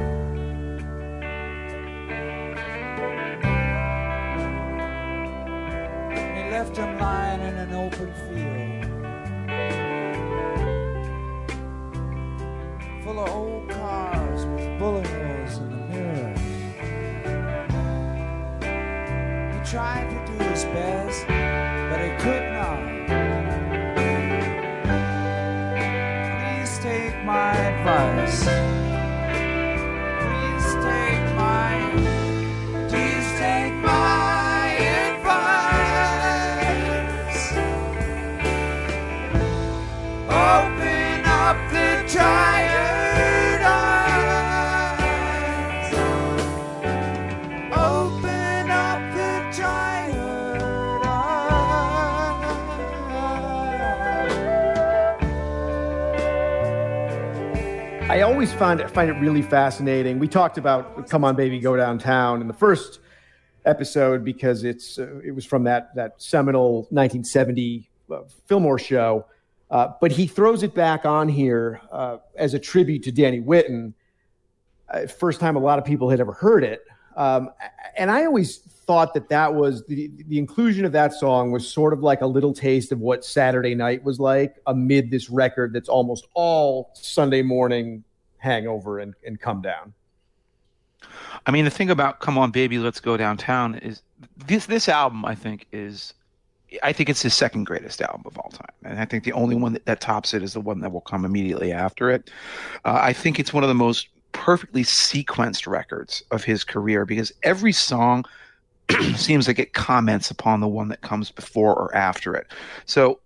Left 6.59 6.77
him 6.77 6.99
lying 6.99 7.41
in 7.41 7.55
an 7.55 7.73
open 7.73 8.13
field 8.27 8.85
full 13.05 13.21
of 13.21 13.29
old 13.31 13.71
cars 13.71 14.45
with 14.45 14.77
bullet 14.77 15.07
holes 15.07 15.59
in 15.59 15.71
the 15.71 15.77
mirrors. 15.87 16.41
He 19.55 19.71
tried 19.71 20.09
to 20.11 20.19
do 20.33 20.37
his 20.51 20.65
best, 20.65 21.29
always 58.39 58.53
find 58.53 58.79
it, 58.81 58.89
find 58.91 59.11
it 59.11 59.15
really 59.15 59.43
fascinating. 59.43 60.21
We 60.21 60.29
talked 60.29 60.59
about 60.59 61.09
"Come 61.09 61.25
On, 61.25 61.35
Baby, 61.35 61.59
Go 61.59 61.77
Downtown" 61.77 62.41
in 62.41 62.47
the 62.47 62.55
first 62.55 63.01
episode 63.65 64.25
because 64.25 64.63
it's 64.63 64.97
uh, 64.99 65.21
it 65.25 65.33
was 65.33 65.45
from 65.45 65.65
that 65.65 65.95
that 65.97 66.23
seminal 66.23 66.87
1970 66.91 67.91
uh, 68.11 68.21
Fillmore 68.47 68.79
show. 68.79 69.27
Uh, 69.71 69.89
but 70.01 70.11
he 70.11 70.27
throws 70.27 70.63
it 70.63 70.75
back 70.75 71.05
on 71.05 71.29
here 71.29 71.81
uh, 71.93 72.19
as 72.37 72.55
a 72.55 72.59
tribute 72.59 73.03
to 73.03 73.13
Danny 73.13 73.41
Whitten. 73.41 73.93
Uh, 74.89 75.07
first 75.07 75.41
time 75.41 75.57
a 75.57 75.59
lot 75.59 75.79
of 75.79 75.85
people 75.85 76.09
had 76.09 76.21
ever 76.21 76.33
heard 76.33 76.65
it, 76.65 76.85
um, 77.17 77.51
and 77.97 78.11
I 78.11 78.25
always 78.25 78.57
thought 78.57 79.13
that 79.13 79.29
that 79.29 79.55
was 79.55 79.85
the 79.87 80.11
the 80.29 80.39
inclusion 80.39 80.87
of 80.87 80.93
that 80.93 81.13
song 81.13 81.51
was 81.51 81.69
sort 81.69 81.93
of 81.93 82.01
like 82.01 82.23
a 82.23 82.27
little 82.27 82.55
taste 82.55 82.91
of 82.91 83.01
what 83.01 83.23
Saturday 83.23 83.75
night 83.75 84.03
was 84.03 84.19
like 84.19 84.57
amid 84.67 85.11
this 85.11 85.29
record 85.29 85.75
that's 85.75 85.91
almost 85.91 86.27
all 86.33 86.91
Sunday 86.95 87.43
morning 87.43 88.03
hangover 88.39 89.01
and, 89.01 89.15
and 89.27 89.39
come 89.39 89.61
down. 89.61 89.93
I 91.47 91.51
mean, 91.51 91.65
the 91.65 91.71
thing 91.71 91.91
about 91.91 92.21
"Come 92.21 92.39
On, 92.39 92.51
Baby, 92.51 92.79
Let's 92.79 93.01
Go 93.01 93.17
Downtown" 93.17 93.75
is 93.77 94.03
this 94.47 94.67
this 94.67 94.89
album. 94.89 95.25
I 95.25 95.35
think 95.35 95.67
is, 95.73 96.15
I 96.83 96.93
think 96.93 97.09
it's 97.09 97.23
his 97.23 97.35
second 97.35 97.65
greatest 97.65 98.03
album 98.03 98.23
of 98.27 98.37
all 98.39 98.51
time, 98.51 98.73
and 98.85 99.01
I 99.01 99.05
think 99.05 99.25
the 99.25 99.33
only 99.33 99.57
one 99.57 99.73
that, 99.73 99.87
that 99.87 100.01
tops 100.01 100.35
it 100.35 100.43
is 100.43 100.53
the 100.53 100.61
one 100.61 100.81
that 100.81 100.93
will 100.93 101.01
come 101.01 101.25
immediately 101.25 101.73
after 101.73 102.11
it. 102.11 102.31
Uh, 102.85 102.99
I 103.01 103.13
think 103.13 103.39
it's 103.39 103.53
one 103.53 103.65
of 103.65 103.69
the 103.69 103.75
most 103.75 104.09
perfectly 104.33 104.85
sequenced 104.85 105.67
records 105.67 106.23
of 106.31 106.45
his 106.45 106.65
career 106.65 107.05
because 107.07 107.33
every 107.43 107.73
song 107.73 108.25
seems 109.17 109.49
like 109.49 109.59
it 109.59 109.73
comments 109.73 110.31
upon 110.31 110.61
the 110.61 110.69
one 110.69 110.89
that 110.89 111.01
comes 111.01 111.31
before 111.31 111.75
or 111.75 111.95
after 111.95 112.35
it. 112.35 112.47
So 112.85 113.21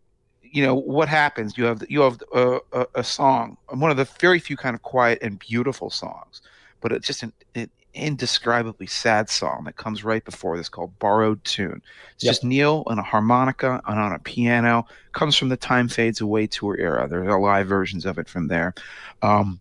you 0.52 0.64
know 0.64 0.74
what 0.74 1.08
happens 1.08 1.56
you 1.56 1.64
have 1.64 1.82
you 1.88 2.02
have 2.02 2.22
a, 2.34 2.58
a, 2.72 2.86
a, 2.96 3.02
song 3.02 3.56
one 3.70 3.90
of 3.90 3.96
the 3.96 4.04
very 4.20 4.38
few 4.38 4.56
kind 4.56 4.74
of 4.74 4.82
quiet 4.82 5.18
and 5.22 5.38
beautiful 5.38 5.88
songs 5.88 6.42
but 6.82 6.92
it's 6.92 7.06
just 7.06 7.22
an, 7.22 7.32
an 7.54 7.70
indescribably 7.94 8.86
sad 8.86 9.28
song 9.28 9.64
that 9.64 9.76
comes 9.76 10.04
right 10.04 10.24
before 10.24 10.56
this 10.56 10.68
called 10.68 10.98
borrowed 10.98 11.42
tune. 11.44 11.82
It's 12.14 12.24
yep. 12.24 12.30
just 12.30 12.44
neil 12.44 12.82
on 12.86 12.98
a 12.98 13.02
harmonica 13.02 13.80
and 13.86 13.98
on 13.98 14.12
a 14.12 14.18
piano. 14.18 14.86
Comes 15.12 15.36
from 15.36 15.48
the 15.48 15.56
time 15.56 15.88
fades 15.88 16.20
away 16.20 16.46
tour 16.46 16.76
era. 16.78 17.06
There 17.08 17.28
are 17.28 17.40
live 17.40 17.66
versions 17.66 18.06
of 18.06 18.18
it 18.18 18.28
from 18.28 18.48
there. 18.48 18.74
Um, 19.20 19.60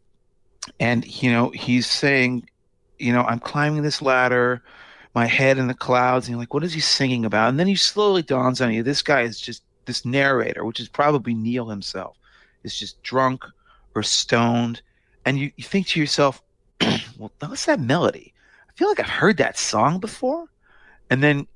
and 0.79 1.05
you 1.21 1.31
know 1.31 1.49
he's 1.49 1.87
saying 1.87 2.47
you 2.99 3.11
know 3.11 3.23
i'm 3.23 3.39
climbing 3.39 3.81
this 3.81 3.99
ladder 3.99 4.61
my 5.13 5.25
head 5.25 5.57
in 5.57 5.67
the 5.67 5.73
clouds, 5.73 6.27
and 6.27 6.33
you're 6.33 6.39
like, 6.39 6.53
what 6.53 6.63
is 6.63 6.73
he 6.73 6.79
singing 6.79 7.25
about? 7.25 7.49
And 7.49 7.59
then 7.59 7.67
he 7.67 7.75
slowly 7.75 8.21
dawns 8.21 8.61
on 8.61 8.73
you, 8.73 8.83
this 8.83 9.01
guy 9.01 9.21
is 9.21 9.39
just 9.39 9.63
this 9.85 10.05
narrator, 10.05 10.63
which 10.63 10.79
is 10.79 10.87
probably 10.87 11.33
Neil 11.33 11.67
himself, 11.67 12.17
is 12.63 12.77
just 12.77 13.01
drunk 13.03 13.43
or 13.93 14.03
stoned, 14.03 14.81
and 15.25 15.37
you, 15.37 15.51
you 15.57 15.63
think 15.63 15.87
to 15.87 15.99
yourself, 15.99 16.41
well, 17.17 17.31
what's 17.39 17.65
that 17.65 17.79
melody? 17.79 18.33
I 18.69 18.73
feel 18.73 18.87
like 18.87 18.99
I've 18.99 19.07
heard 19.07 19.37
that 19.37 19.57
song 19.57 19.99
before. 19.99 20.47
And 21.09 21.21
then 21.21 21.47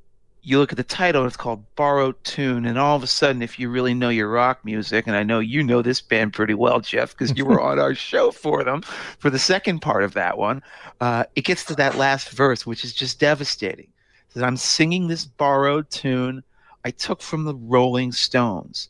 you 0.42 0.60
look 0.60 0.72
at 0.72 0.78
the 0.78 0.84
title 0.84 1.24
and 1.24 1.28
it's 1.28 1.38
called 1.38 1.64
Borrowed 1.76 2.24
Tune. 2.24 2.66
And 2.66 2.78
all 2.78 2.96
of 2.96 3.04
a 3.04 3.08
sudden, 3.08 3.42
if 3.42 3.58
you 3.58 3.70
really 3.70 3.94
know 3.94 4.10
your 4.10 4.30
rock 4.30 4.64
music, 4.64 5.08
and 5.08 5.16
I 5.16 5.24
know 5.24 5.40
you 5.40 5.64
know 5.64 5.82
this 5.82 6.02
band 6.02 6.34
pretty 6.34 6.54
well, 6.54 6.80
Jeff, 6.80 7.12
because 7.12 7.36
you 7.36 7.46
were 7.46 7.60
on 7.70 7.80
our 7.80 7.96
show 7.96 8.32
for 8.32 8.64
them 8.64 8.82
for 8.82 9.30
the 9.30 9.40
second 9.40 9.80
part 9.80 10.04
of 10.04 10.14
that 10.14 10.38
one, 10.38 10.62
uh, 11.02 11.24
it 11.36 11.46
gets 11.46 11.66
to 11.66 11.76
that 11.76 11.96
last 11.96 12.30
verse, 12.30 12.66
which 12.66 12.84
is 12.84 12.94
just 12.94 13.20
devastating. 13.20 13.88
That 14.34 14.44
I'm 14.44 14.58
singing 14.58 15.08
this 15.08 15.26
borrowed 15.26 15.90
tune 15.90 16.44
I 16.84 16.92
took 16.92 17.22
from 17.22 17.46
the 17.46 17.56
Rolling 17.56 18.12
Stones, 18.12 18.90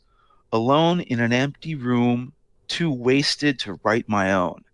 alone 0.52 1.00
in 1.00 1.20
an 1.20 1.32
empty 1.32 1.76
room, 1.76 2.32
too 2.68 2.90
wasted 2.90 3.58
to 3.60 3.78
write 3.84 4.08
my 4.08 4.32
own 4.32 4.65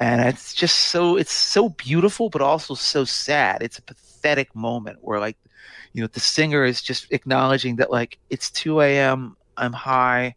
and 0.00 0.20
it's 0.20 0.54
just 0.54 0.76
so 0.76 1.16
it's 1.16 1.32
so 1.32 1.70
beautiful 1.70 2.30
but 2.30 2.42
also 2.42 2.74
so 2.74 3.04
sad. 3.04 3.62
It's 3.62 3.78
a 3.78 3.82
pathetic 3.82 4.54
moment 4.54 4.98
where 5.00 5.20
like 5.20 5.36
you 5.92 6.02
know 6.02 6.08
the 6.08 6.20
singer 6.20 6.64
is 6.64 6.82
just 6.82 7.12
acknowledging 7.12 7.76
that 7.76 7.90
like 7.90 8.18
it's 8.30 8.50
2 8.50 8.80
a.m 8.80 9.36
i'm 9.56 9.72
high 9.72 10.34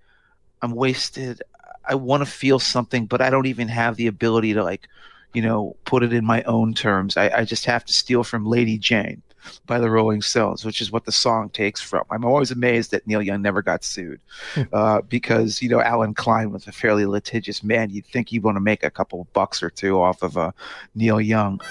i'm 0.62 0.72
wasted 0.72 1.42
i 1.86 1.96
want 1.96 2.22
to 2.22 2.30
feel 2.30 2.60
something 2.60 3.06
but 3.06 3.22
i 3.22 3.30
don't 3.30 3.46
even 3.48 3.68
have 3.68 3.96
the 3.96 4.08
ability 4.08 4.54
to 4.54 4.64
like 4.64 4.88
you 5.34 5.42
know 5.42 5.76
put 5.86 6.04
it 6.04 6.14
in 6.14 6.26
my 6.26 6.42
own 6.44 6.74
terms. 6.74 7.18
I, 7.18 7.30
I 7.30 7.46
just 7.46 7.66
have 7.66 7.86
to 7.86 7.94
steal 7.94 8.24
from 8.24 8.46
lady 8.46 8.78
jane 8.78 9.22
by 9.66 9.80
the 9.80 9.90
Rolling 9.90 10.22
Stones, 10.22 10.66
which 10.66 10.82
is 10.82 10.92
what 10.92 11.06
the 11.06 11.12
song 11.12 11.50
takes 11.50 11.82
from. 11.82 12.04
I'm 12.10 12.26
always 12.26 12.52
amazed 12.52 12.92
that 12.92 13.06
Neil 13.08 13.22
Young 13.22 13.42
never 13.42 13.62
got 13.62 13.84
sued 13.84 14.20
hmm. 14.54 14.64
uh, 14.74 15.02
because, 15.02 15.62
you 15.62 15.70
know, 15.70 15.82
Allen 15.82 16.14
Klein 16.14 16.52
was 16.52 16.68
a 16.68 16.72
fairly 16.72 17.06
litigious 17.06 17.64
man. 17.64 17.90
You'd 17.90 18.06
think 18.06 18.30
he'd 18.30 18.44
want 18.44 18.56
to 18.58 18.62
make 18.62 18.84
a 18.84 18.90
couple 18.90 19.28
bucks 19.34 19.62
or 19.64 19.70
two 19.70 20.02
off 20.02 20.22
of 20.22 20.38
uh, 20.38 20.52
Neil 20.96 21.22
Young. 21.22 21.62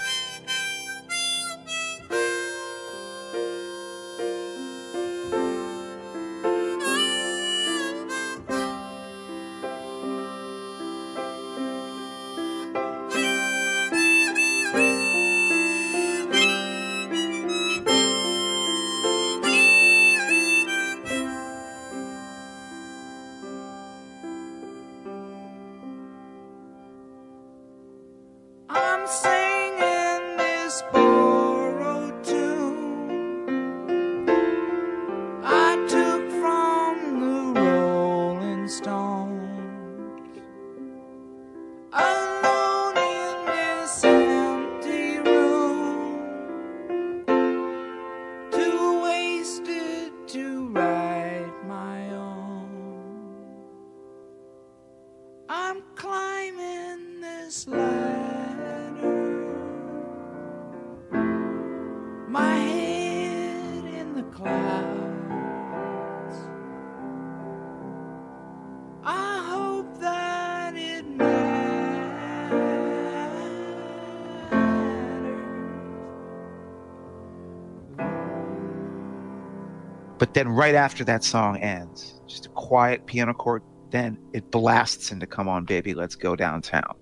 Then 80.33 80.47
right 80.49 80.75
after 80.75 81.03
that 81.05 81.23
song 81.23 81.57
ends, 81.57 82.21
just 82.27 82.45
a 82.45 82.49
quiet 82.49 83.05
piano 83.05 83.33
chord, 83.33 83.63
then 83.89 84.17
it 84.33 84.51
blasts 84.51 85.11
into 85.11 85.27
Come 85.27 85.49
On 85.49 85.65
Baby, 85.65 85.93
Let's 85.93 86.15
Go 86.15 86.35
Downtown. 86.35 86.95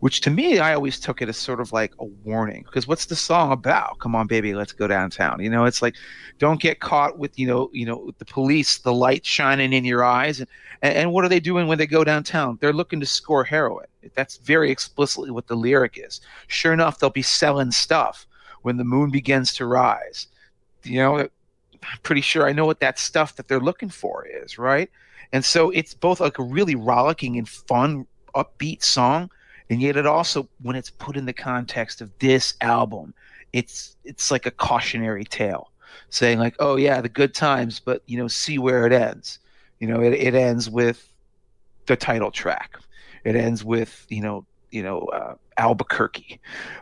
Which 0.00 0.20
to 0.22 0.30
me, 0.30 0.58
I 0.58 0.74
always 0.74 1.00
took 1.00 1.22
it 1.22 1.28
as 1.28 1.38
sort 1.38 1.58
of 1.60 1.72
like 1.72 1.94
a 1.98 2.04
warning. 2.04 2.64
Because 2.64 2.86
what's 2.86 3.06
the 3.06 3.16
song 3.16 3.50
about? 3.50 3.98
Come 3.98 4.14
on, 4.14 4.26
baby, 4.26 4.54
let's 4.54 4.72
go 4.72 4.86
downtown. 4.86 5.40
You 5.40 5.48
know, 5.48 5.64
it's 5.64 5.80
like, 5.80 5.94
don't 6.38 6.60
get 6.60 6.80
caught 6.80 7.18
with, 7.18 7.38
you 7.38 7.46
know, 7.46 7.70
you 7.72 7.86
know, 7.86 8.12
the 8.18 8.26
police, 8.26 8.78
the 8.78 8.92
light 8.92 9.24
shining 9.24 9.72
in 9.72 9.86
your 9.86 10.04
eyes. 10.04 10.40
And, 10.40 10.48
and 10.82 11.12
what 11.12 11.24
are 11.24 11.30
they 11.30 11.40
doing 11.40 11.66
when 11.66 11.78
they 11.78 11.86
go 11.86 12.04
downtown? 12.04 12.58
They're 12.60 12.74
looking 12.74 13.00
to 13.00 13.06
score 13.06 13.42
heroin. 13.42 13.86
That's 14.14 14.36
very 14.36 14.70
explicitly 14.70 15.30
what 15.30 15.46
the 15.46 15.56
lyric 15.56 15.98
is. 15.98 16.20
Sure 16.46 16.74
enough, 16.74 16.98
they'll 16.98 17.08
be 17.08 17.22
selling 17.22 17.70
stuff 17.70 18.26
when 18.62 18.76
the 18.76 18.84
moon 18.84 19.10
begins 19.10 19.54
to 19.54 19.66
rise. 19.66 20.26
You 20.84 20.98
know, 20.98 21.28
I'm 21.82 21.98
pretty 22.02 22.20
sure 22.20 22.48
I 22.48 22.52
know 22.52 22.66
what 22.66 22.80
that 22.80 22.98
stuff 22.98 23.36
that 23.36 23.48
they're 23.48 23.60
looking 23.60 23.88
for 23.88 24.26
is, 24.26 24.58
right? 24.58 24.90
And 25.32 25.44
so 25.44 25.70
it's 25.70 25.94
both 25.94 26.20
like 26.20 26.38
a 26.38 26.42
really 26.42 26.74
rollicking 26.74 27.36
and 27.36 27.48
fun, 27.48 28.06
upbeat 28.34 28.82
song, 28.82 29.30
and 29.68 29.80
yet 29.80 29.96
it 29.96 30.06
also, 30.06 30.48
when 30.62 30.76
it's 30.76 30.90
put 30.90 31.16
in 31.16 31.26
the 31.26 31.32
context 31.32 32.00
of 32.00 32.16
this 32.18 32.54
album, 32.60 33.14
it's 33.52 33.96
it's 34.04 34.30
like 34.30 34.46
a 34.46 34.50
cautionary 34.50 35.24
tale, 35.24 35.70
saying 36.10 36.38
like, 36.38 36.54
oh 36.60 36.76
yeah, 36.76 37.00
the 37.00 37.08
good 37.08 37.34
times, 37.34 37.80
but 37.80 38.02
you 38.06 38.16
know, 38.16 38.28
see 38.28 38.58
where 38.58 38.86
it 38.86 38.92
ends. 38.92 39.38
You 39.80 39.88
know, 39.88 40.00
it 40.00 40.12
it 40.12 40.34
ends 40.34 40.70
with 40.70 41.12
the 41.86 41.96
title 41.96 42.30
track. 42.30 42.78
It 43.24 43.34
ends 43.34 43.64
with 43.64 44.06
you 44.08 44.20
know 44.20 44.46
you 44.76 44.82
know 44.82 45.00
uh, 45.06 45.34
Albuquerque 45.56 46.38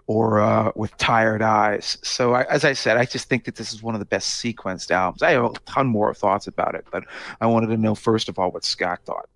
or 0.08 0.40
uh, 0.40 0.72
with 0.74 0.96
Tired 0.96 1.42
Eyes. 1.42 1.96
So 2.02 2.34
I, 2.34 2.42
as 2.50 2.64
I 2.64 2.72
said, 2.72 2.96
I 2.96 3.04
just 3.04 3.28
think 3.28 3.44
that 3.44 3.54
this 3.54 3.72
is 3.72 3.82
one 3.82 3.94
of 3.94 4.00
the 4.00 4.04
best 4.04 4.42
sequenced 4.42 4.90
albums. 4.90 5.22
I 5.22 5.30
have 5.30 5.44
a 5.44 5.52
ton 5.64 5.86
more 5.86 6.12
thoughts 6.12 6.48
about 6.48 6.74
it, 6.74 6.84
but 6.90 7.04
I 7.40 7.46
wanted 7.46 7.68
to 7.68 7.76
know 7.76 7.94
first 7.94 8.28
of 8.28 8.38
all 8.38 8.50
what 8.50 8.64
Scott 8.64 9.00
thought. 9.04 9.28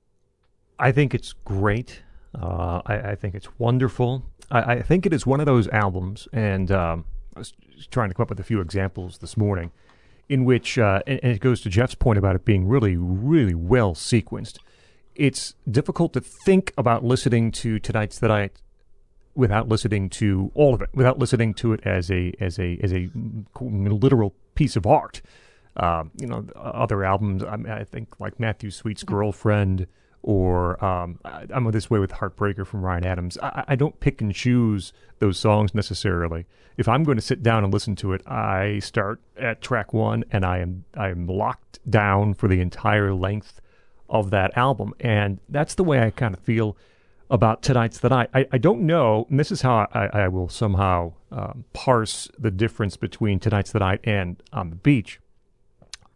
I 0.79 0.91
think 0.91 1.15
it's 1.15 1.33
great. 1.33 2.03
Uh, 2.35 2.83
I, 2.85 2.95
I, 3.11 3.15
think 3.15 3.35
it's 3.35 3.49
wonderful. 3.59 4.25
I, 4.51 4.75
I, 4.75 4.83
think 4.83 5.07
it 5.07 5.13
is 5.13 5.25
one 5.27 5.41
of 5.41 5.47
those 5.47 5.67
albums, 5.69 6.29
and 6.33 6.71
um, 6.71 7.05
I 7.35 7.39
was 7.39 7.55
trying 7.91 8.11
to 8.11 8.15
come 8.15 8.25
up 8.25 8.29
with 8.29 8.39
a 8.39 8.45
few 8.45 8.61
examples 8.61 9.19
this 9.19 9.37
morning, 9.37 9.73
in 10.29 10.45
which, 10.45 10.79
uh, 10.79 11.01
and, 11.07 11.21
and 11.23 11.33
it 11.33 11.41
goes 11.41 11.63
to 11.63 11.71
Jeff's 11.71 11.95
point 11.95 12.19
about 12.19 12.37
it 12.37 12.45
being 12.45 12.69
really, 12.69 12.97
really 12.97 13.55
well 13.55 13.95
sequenced 13.95 14.59
it's 15.19 15.55
difficult 15.71 16.13
to 16.15 16.21
think 16.21 16.73
about 16.79 17.05
listening 17.05 17.51
to 17.53 17.79
tonight's 17.81 18.21
that 18.21 18.31
I 18.31 18.51
without 19.35 19.69
listening 19.69 20.09
to 20.11 20.51
all 20.55 20.75
of 20.75 20.81
it, 20.81 20.89
without 20.95 21.19
listening 21.19 21.55
to 21.55 21.73
it 21.73 21.81
as 21.85 22.11
a 22.11 22.33
as 22.41 22.59
a 22.59 22.79
as 22.83 22.93
a 22.93 23.11
literal 23.61 24.35
piece 24.55 24.77
of 24.77 24.87
art. 24.87 25.21
Um, 25.77 26.11
you 26.19 26.27
know, 26.27 26.45
other 26.57 27.05
albums. 27.05 27.45
I, 27.45 27.57
mean, 27.57 27.71
I, 27.71 27.85
think 27.85 28.19
like 28.19 28.41
Matthew 28.41 28.71
Sweet's 28.71 29.05
"Girlfriend" 29.05 29.87
or 30.23 30.83
um, 30.85 31.21
"I'm 31.25 31.71
This 31.71 31.91
Way 31.91 31.99
with 32.01 32.13
Heartbreaker" 32.13 32.67
from 32.67 32.83
Ryan 32.83 33.07
Adams. 33.07 33.39
I, 33.41 33.65
I, 33.69 33.77
don't 33.77 33.99
pick 34.01 34.21
and 34.21 34.35
choose 34.35 34.93
those 35.21 35.39
songs 35.39 35.75
necessarily. 35.75 36.47
If 36.77 36.89
I'm 36.89 37.05
going 37.05 37.17
to 37.17 37.23
sit 37.23 37.45
down 37.45 37.63
and 37.63 37.73
listen 37.73 37.95
to 37.97 38.13
it, 38.13 38.27
I 38.27 38.81
start 38.81 39.21
at 39.37 39.63
track 39.63 39.93
one 39.93 40.25
and 40.33 40.45
I 40.45 40.59
am 40.59 40.85
I 40.97 41.11
am 41.11 41.27
locked 41.27 41.79
down 41.89 42.35
for 42.35 42.49
the 42.49 42.61
entire 42.61 43.15
length 43.15 43.61
of 44.09 44.31
that 44.31 44.57
album. 44.57 44.95
And 45.01 45.39
that's 45.49 45.75
the 45.75 45.85
way 45.85 46.03
I 46.03 46.11
kind 46.11 46.35
of 46.35 46.41
feel 46.41 46.77
about 47.31 47.63
Tonight's 47.63 47.99
the 47.99 48.09
Night. 48.09 48.31
I, 48.33 48.47
I 48.53 48.59
don't 48.59 48.83
know, 48.83 49.27
and 49.29 49.39
this 49.39 49.53
is 49.53 49.63
how 49.63 49.87
I, 49.93 50.07
I 50.07 50.29
will 50.29 50.49
somehow 50.49 51.13
um, 51.31 51.65
parse 51.73 52.31
the 52.39 52.51
difference 52.51 52.97
between 52.97 53.39
Tonight's 53.39 53.73
the 53.73 53.81
Night 53.81 54.01
and 54.05 54.43
On 54.53 54.71
the 54.71 54.77
Beach. 54.77 55.21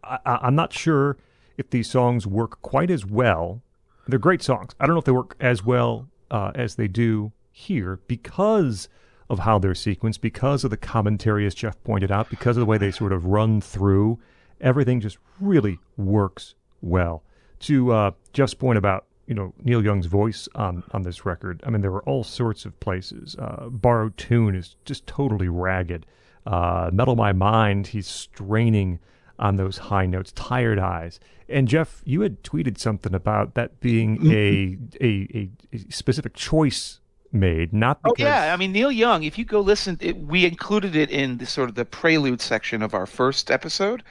I, 0.03 0.19
I'm 0.25 0.55
not 0.55 0.73
sure 0.73 1.17
if 1.57 1.69
these 1.69 1.89
songs 1.89 2.25
work 2.25 2.61
quite 2.61 2.89
as 2.89 3.05
well. 3.05 3.61
They're 4.07 4.19
great 4.19 4.41
songs. 4.41 4.71
I 4.79 4.85
don't 4.85 4.95
know 4.95 4.99
if 4.99 5.05
they 5.05 5.11
work 5.11 5.35
as 5.39 5.63
well 5.63 6.09
uh, 6.31 6.51
as 6.55 6.75
they 6.75 6.87
do 6.87 7.31
here 7.51 7.99
because 8.07 8.89
of 9.29 9.39
how 9.39 9.59
they're 9.59 9.71
sequenced, 9.73 10.19
because 10.19 10.63
of 10.63 10.71
the 10.71 10.77
commentary, 10.77 11.45
as 11.45 11.55
Jeff 11.55 11.81
pointed 11.83 12.11
out, 12.11 12.29
because 12.29 12.57
of 12.57 12.61
the 12.61 12.65
way 12.65 12.77
they 12.77 12.91
sort 12.91 13.13
of 13.13 13.25
run 13.25 13.61
through. 13.61 14.19
Everything 14.59 14.99
just 14.99 15.17
really 15.39 15.79
works 15.95 16.55
well 16.81 17.23
to 17.63 17.91
uh, 17.91 18.11
Jeff's 18.33 18.53
point 18.53 18.77
about 18.77 19.05
you 19.27 19.33
know 19.35 19.53
Neil 19.63 19.83
Young's 19.83 20.05
voice 20.07 20.47
on 20.55 20.83
on 20.91 21.03
this 21.03 21.25
record, 21.25 21.61
I 21.65 21.69
mean 21.69 21.81
there 21.81 21.91
were 21.91 22.03
all 22.03 22.23
sorts 22.23 22.65
of 22.65 22.79
places. 22.79 23.35
Uh, 23.39 23.67
Borrowed 23.69 24.17
Tune 24.17 24.55
is 24.55 24.75
just 24.85 25.05
totally 25.07 25.47
ragged. 25.49 26.05
Uh, 26.45 26.89
Mellow 26.91 27.15
My 27.15 27.31
Mind, 27.31 27.87
he's 27.87 28.07
straining 28.07 28.99
on 29.39 29.55
those 29.55 29.77
high 29.77 30.05
notes, 30.05 30.31
tired 30.33 30.77
eyes. 30.77 31.19
And 31.49 31.67
Jeff, 31.67 32.01
you 32.05 32.21
had 32.21 32.43
tweeted 32.43 32.77
something 32.77 33.13
about 33.15 33.55
that 33.55 33.79
being 33.79 34.17
Mm-hmm. 34.17 35.03
a, 35.03 35.05
a, 35.05 35.49
a 35.75 35.91
specific 35.91 36.33
choice 36.33 36.99
made, 37.31 37.73
not 37.73 37.99
Oh 38.05 38.11
because. 38.11 38.25
yeah, 38.25 38.53
I 38.53 38.57
mean 38.57 38.71
Neil 38.73 38.91
Young. 38.91 39.23
If 39.23 39.37
you 39.37 39.45
go 39.45 39.59
listen, 39.61 39.97
it, 40.01 40.17
we 40.17 40.45
included 40.45 40.95
it 40.95 41.09
in 41.09 41.37
the 41.37 41.45
sort 41.45 41.69
of 41.69 41.75
the 41.75 41.85
prelude 41.85 42.41
section 42.41 42.81
of 42.81 42.93
our 42.93 43.05
first 43.05 43.49
episode. 43.49 44.03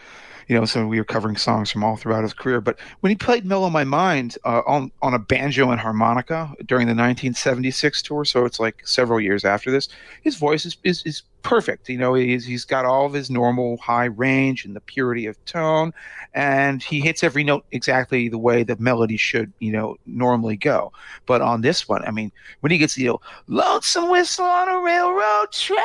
You 0.49 0.57
know, 0.57 0.65
so 0.65 0.87
we 0.87 0.99
were 0.99 1.05
covering 1.05 1.37
songs 1.37 1.71
from 1.71 1.85
all 1.85 1.97
throughout 1.97 2.23
his 2.23 2.35
career. 2.35 2.61
But 2.61 2.79
when 3.01 3.11
he 3.11 3.17
played 3.17 3.45
"Mellow 3.45 3.71
My 3.71 3.85
Mind" 3.85 4.37
uh, 4.45 4.63
on 4.67 4.91
on 5.01 5.15
a 5.15 5.19
banjo 5.19 5.71
and 5.71 5.81
harmonica 5.81 6.55
during 6.67 6.87
the 6.87 6.93
1976 6.93 8.03
tour, 8.03 8.25
so 8.25 8.45
it's 8.45 8.61
like 8.61 8.87
several 8.87 9.21
years 9.21 9.45
after 9.45 9.71
this, 9.71 9.89
his 10.23 10.37
voice 10.37 10.67
is 10.67 10.77
is, 10.85 11.03
is 11.05 11.23
perfect. 11.43 11.89
You 11.89 11.99
know, 11.99 12.15
he's 12.15 12.45
he's 12.45 12.65
got 12.65 12.85
all 12.85 13.07
of 13.07 13.13
his 13.13 13.31
normal 13.31 13.77
high 13.79 14.07
range 14.07 14.65
and 14.65 14.75
the 14.75 14.81
purity 14.81 15.27
of 15.27 15.43
tone, 15.45 15.93
and 16.35 16.83
he 16.83 17.01
hits 17.01 17.23
every 17.23 17.45
note 17.45 17.65
exactly 17.73 18.29
the 18.29 18.39
way 18.39 18.63
the 18.63 18.77
melody 18.77 19.17
should, 19.17 19.53
you 19.59 19.73
know, 19.73 19.97
normally 20.07 20.57
go. 20.57 20.93
But 21.27 21.43
on 21.43 21.61
this 21.61 21.89
one, 21.89 22.05
I 22.05 22.11
mean, 22.11 22.33
when 22.61 22.73
he 22.73 22.79
gets 22.79 22.95
the 22.95 23.03
you 23.03 23.09
know, 23.09 23.21
lonesome 23.49 24.11
whistle 24.11 24.47
on 24.47 24.69
a 24.69 24.81
railroad 24.81 25.53
track, 25.53 25.83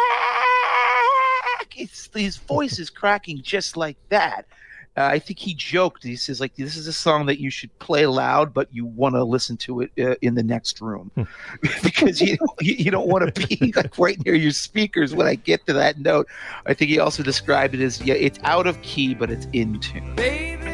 it's 1.76 2.10
his 2.14 2.38
voice 2.38 2.80
is 2.80 2.90
cracking 2.90 3.42
just 3.42 3.78
like 3.78 3.98
that. 4.10 4.46
Uh, 4.98 5.06
I 5.06 5.20
think 5.20 5.38
he 5.38 5.54
joked. 5.54 6.04
He 6.04 6.16
says, 6.16 6.42
like, 6.42 6.56
this 6.56 6.76
is 6.76 6.88
a 6.88 6.94
song 6.94 7.28
that 7.28 7.40
you 7.40 7.52
should 7.52 7.78
play 7.78 8.08
loud, 8.08 8.52
but 8.52 8.68
you 8.74 8.86
want 8.86 9.14
to 9.14 9.24
listen 9.24 9.56
to 9.58 9.82
it 9.82 9.92
uh, 10.00 10.16
in 10.24 10.34
the 10.34 10.42
next 10.42 10.82
room 10.82 11.12
because 11.84 12.20
you 12.20 12.36
you, 12.60 12.74
you 12.74 12.92
don't 12.92 13.08
want 13.08 13.34
to 13.34 13.48
be 13.48 13.72
like 13.76 13.98
right 14.00 14.18
near 14.26 14.34
your 14.34 14.52
speakers 14.52 15.14
when 15.14 15.28
I 15.28 15.36
get 15.36 15.66
to 15.68 15.74
that 15.74 16.00
note. 16.00 16.28
I 16.66 16.74
think 16.74 16.90
he 16.90 17.00
also 17.00 17.22
described 17.22 17.76
it 17.76 17.82
as, 17.82 18.02
yeah, 18.02 18.16
it's 18.16 18.40
out 18.44 18.66
of 18.66 18.82
key, 18.82 19.14
but 19.14 19.30
it's 19.30 19.48
in 19.54 19.80
tune. 19.80 20.16
Baby, 20.16 20.67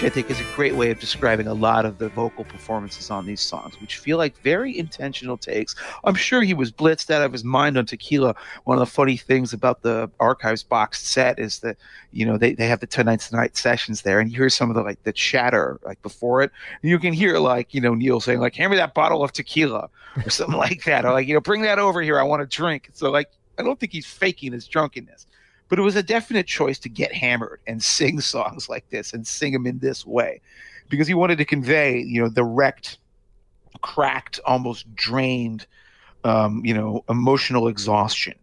which 0.00 0.10
I 0.10 0.14
think 0.14 0.30
is 0.30 0.40
a 0.40 0.56
great 0.56 0.74
way 0.74 0.90
of 0.90 0.98
describing 0.98 1.46
a 1.46 1.52
lot 1.52 1.84
of 1.84 1.98
the 1.98 2.08
vocal 2.08 2.42
performances 2.44 3.10
on 3.10 3.26
these 3.26 3.42
songs, 3.42 3.78
which 3.82 3.98
feel 3.98 4.16
like 4.16 4.34
very 4.38 4.78
intentional 4.78 5.36
takes. 5.36 5.74
I'm 6.04 6.14
sure 6.14 6.40
he 6.40 6.54
was 6.54 6.72
blitzed 6.72 7.10
out 7.10 7.20
of 7.20 7.32
his 7.32 7.44
mind 7.44 7.76
on 7.76 7.84
Tequila. 7.84 8.34
One 8.64 8.78
of 8.78 8.80
the 8.80 8.90
funny 8.90 9.18
things 9.18 9.52
about 9.52 9.82
the 9.82 10.10
archives 10.18 10.62
box 10.62 11.02
set 11.02 11.38
is 11.38 11.58
that, 11.58 11.76
you 12.12 12.24
know, 12.24 12.38
they, 12.38 12.54
they 12.54 12.66
have 12.66 12.80
the 12.80 12.86
Tonight's 12.86 13.28
Tonight 13.28 13.58
sessions 13.58 14.00
there, 14.00 14.20
and 14.20 14.30
you 14.30 14.38
hear 14.38 14.48
some 14.48 14.70
of 14.70 14.76
the 14.76 14.82
like 14.82 15.02
the 15.02 15.12
chatter 15.12 15.78
like 15.84 16.00
before 16.00 16.40
it. 16.40 16.50
You 16.80 16.98
can 16.98 17.12
hear 17.12 17.38
like, 17.38 17.74
you 17.74 17.82
know, 17.82 17.94
Neil 17.94 18.20
saying, 18.20 18.40
like, 18.40 18.54
hand 18.54 18.70
me 18.70 18.78
that 18.78 18.94
bottle 18.94 19.22
of 19.22 19.32
tequila 19.32 19.90
or 20.16 20.30
something 20.30 20.56
like 20.58 20.84
that. 20.84 21.04
Or 21.04 21.12
like, 21.12 21.28
you 21.28 21.34
know, 21.34 21.42
bring 21.42 21.60
that 21.62 21.78
over 21.78 22.00
here. 22.00 22.18
I 22.18 22.22
want 22.22 22.40
to 22.40 22.46
drink. 22.46 22.88
So 22.94 23.10
like 23.10 23.30
I 23.58 23.62
don't 23.62 23.78
think 23.78 23.92
he's 23.92 24.06
faking 24.06 24.52
his 24.52 24.66
drunkenness 24.66 25.26
but 25.70 25.78
it 25.78 25.82
was 25.82 25.96
a 25.96 26.02
definite 26.02 26.46
choice 26.46 26.78
to 26.80 26.90
get 26.90 27.14
hammered 27.14 27.60
and 27.66 27.82
sing 27.98 28.20
songs 28.20 28.68
like 28.68 28.90
this 28.90 29.14
and 29.14 29.26
sing 29.26 29.54
them 29.54 29.66
in 29.66 29.78
this 29.78 30.04
way 30.04 30.42
because 30.90 31.08
he 31.08 31.14
wanted 31.14 31.38
to 31.38 31.46
convey 31.46 31.98
you 31.98 32.20
know 32.20 32.28
the 32.28 32.44
wrecked 32.44 32.98
cracked 33.80 34.38
almost 34.44 34.94
drained 34.94 35.66
um, 36.24 36.62
you 36.64 36.74
know 36.74 37.02
emotional 37.08 37.68
exhaustion 37.68 38.34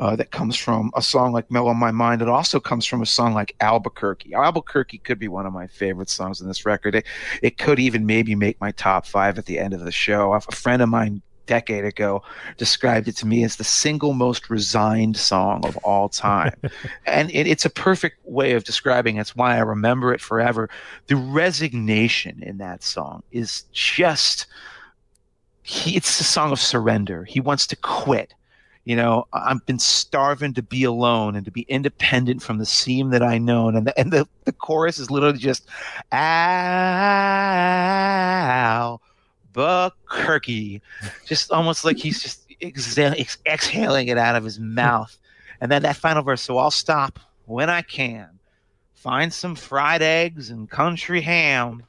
uh, 0.00 0.16
that 0.16 0.30
comes 0.30 0.56
from 0.56 0.90
a 0.96 1.02
song 1.02 1.30
like 1.30 1.50
Mellow 1.50 1.74
My 1.74 1.90
Mind. 1.90 2.22
It 2.22 2.28
also 2.28 2.58
comes 2.58 2.86
from 2.86 3.02
a 3.02 3.06
song 3.06 3.34
like 3.34 3.54
Albuquerque. 3.60 4.32
Albuquerque 4.32 4.96
could 4.96 5.18
be 5.18 5.28
one 5.28 5.44
of 5.44 5.52
my 5.52 5.66
favorite 5.66 6.08
songs 6.08 6.40
in 6.40 6.48
this 6.48 6.64
record. 6.64 6.94
It, 6.94 7.06
it 7.42 7.58
could 7.58 7.78
even 7.78 8.06
maybe 8.06 8.34
make 8.34 8.58
my 8.62 8.72
top 8.72 9.04
five 9.04 9.38
at 9.38 9.44
the 9.44 9.58
end 9.58 9.74
of 9.74 9.80
the 9.80 9.92
show. 9.92 10.32
A 10.32 10.40
friend 10.40 10.80
of 10.80 10.88
mine 10.88 11.20
decade 11.50 11.84
ago 11.84 12.22
described 12.58 13.08
it 13.08 13.16
to 13.16 13.26
me 13.26 13.42
as 13.42 13.56
the 13.56 13.64
single 13.64 14.12
most 14.12 14.48
resigned 14.48 15.16
song 15.16 15.66
of 15.66 15.76
all 15.78 16.08
time. 16.08 16.54
and 17.06 17.28
it, 17.32 17.48
it's 17.48 17.64
a 17.64 17.70
perfect 17.70 18.24
way 18.24 18.52
of 18.52 18.62
describing 18.62 19.16
it. 19.16 19.22
It's 19.22 19.34
why 19.34 19.56
I 19.56 19.60
remember 19.60 20.14
it 20.14 20.20
forever. 20.20 20.70
The 21.08 21.16
resignation 21.16 22.40
in 22.40 22.58
that 22.58 22.84
song 22.84 23.24
is 23.32 23.64
just 23.72 24.46
he, 25.62 25.96
it's 25.96 26.20
a 26.20 26.24
song 26.24 26.52
of 26.52 26.60
surrender. 26.60 27.24
He 27.24 27.40
wants 27.40 27.66
to 27.66 27.76
quit. 27.76 28.32
You 28.84 28.94
know, 28.96 29.26
I've 29.32 29.66
been 29.66 29.80
starving 29.80 30.54
to 30.54 30.62
be 30.62 30.84
alone 30.84 31.34
and 31.34 31.44
to 31.44 31.50
be 31.50 31.62
independent 31.62 32.42
from 32.42 32.58
the 32.58 32.66
seam 32.66 33.10
that 33.10 33.22
I 33.22 33.38
know. 33.38 33.68
And 33.68 33.86
the, 33.86 33.98
and 33.98 34.12
the, 34.12 34.26
the 34.44 34.52
chorus 34.52 34.98
is 34.98 35.10
literally 35.10 35.38
just, 35.38 35.68
Albuquerque. 39.56 40.82
Just 41.26 41.50
almost 41.50 41.84
like 41.84 41.96
he's 41.98 42.22
just 42.22 42.48
exa- 42.60 43.18
ex- 43.18 43.38
exhaling 43.46 44.08
it 44.08 44.18
out 44.18 44.36
of 44.36 44.44
his 44.44 44.58
mouth. 44.58 45.16
And 45.60 45.70
then 45.70 45.82
that 45.82 45.96
final 45.96 46.22
verse, 46.22 46.40
so 46.42 46.58
I'll 46.58 46.70
stop 46.70 47.18
when 47.46 47.68
I 47.70 47.82
can. 47.82 48.28
Find 48.94 49.32
some 49.32 49.54
fried 49.54 50.02
eggs 50.02 50.50
and 50.50 50.68
country 50.68 51.20
ham. 51.22 51.82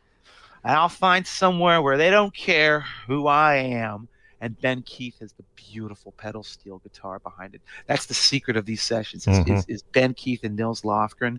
And 0.64 0.76
I'll 0.76 0.90
find 0.90 1.26
somewhere 1.26 1.82
where 1.82 1.98
they 1.98 2.10
don't 2.10 2.34
care 2.36 2.82
who 3.08 3.28
I 3.28 3.56
am. 3.56 4.08
And 4.40 4.60
Ben 4.60 4.82
Keith 4.84 5.20
has 5.20 5.34
the 5.34 5.44
beautiful 5.56 6.14
pedal 6.14 6.42
steel 6.44 6.80
guitar 6.80 7.20
behind 7.20 7.54
it. 7.54 7.62
That's 7.86 8.08
the 8.08 8.14
secret 8.14 8.58
of 8.58 8.66
these 8.66 8.82
sessions 8.82 9.28
is, 9.28 9.40
Mhm. 9.40 9.58
is, 9.58 9.66
is 9.68 9.84
Ben 9.84 10.14
Keith 10.16 10.44
and 10.44 10.56
Nils 10.56 10.82
Lofgren. 10.82 11.38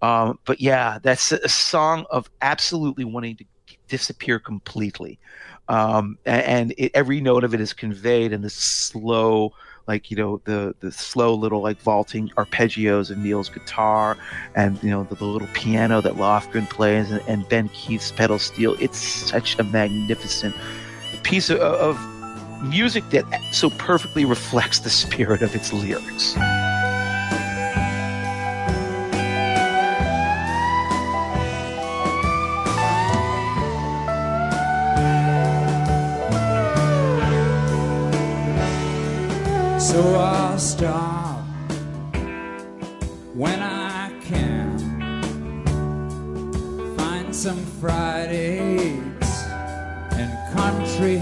Um, 0.00 0.38
but 0.44 0.60
yeah, 0.60 0.98
that's 1.02 1.32
a, 1.32 1.38
a 1.42 1.48
song 1.48 2.06
of 2.10 2.30
absolutely 2.42 3.04
wanting 3.04 3.36
to 3.36 3.44
disappear 3.88 4.38
completely. 4.38 5.18
Um, 5.68 6.18
and 6.26 6.74
it, 6.76 6.92
every 6.94 7.20
note 7.20 7.44
of 7.44 7.54
it 7.54 7.60
is 7.60 7.72
conveyed 7.72 8.32
in 8.32 8.42
this 8.42 8.54
slow, 8.54 9.52
like 9.86 10.10
you 10.10 10.16
know 10.16 10.40
the 10.44 10.74
the 10.80 10.92
slow 10.92 11.34
little 11.34 11.62
like 11.62 11.80
vaulting 11.80 12.28
arpeggios 12.36 13.10
of 13.10 13.18
Neil's 13.18 13.48
guitar, 13.48 14.18
and 14.54 14.82
you 14.82 14.90
know 14.90 15.04
the, 15.04 15.14
the 15.14 15.24
little 15.24 15.48
piano 15.54 16.00
that 16.02 16.14
Lofgren 16.14 16.68
plays, 16.68 17.10
and, 17.10 17.22
and 17.26 17.48
Ben 17.48 17.68
Keith's 17.70 18.12
pedal 18.12 18.38
steel. 18.38 18.76
It's 18.78 18.98
such 18.98 19.58
a 19.58 19.64
magnificent 19.64 20.54
piece 21.22 21.48
of, 21.48 21.58
of 21.60 21.98
music 22.62 23.08
that 23.10 23.24
so 23.52 23.70
perfectly 23.70 24.24
reflects 24.24 24.80
the 24.80 24.90
spirit 24.90 25.42
of 25.42 25.54
its 25.54 25.72
lyrics. 25.72 26.34
So 39.94 40.14
I'll 40.16 40.58
stop 40.58 41.44
when 43.32 43.60
I 43.62 44.10
can. 44.24 44.76
Find 46.96 47.32
some 47.32 47.64
fried 47.80 48.30
eggs 48.30 49.44
and 50.18 50.32
country 50.52 51.18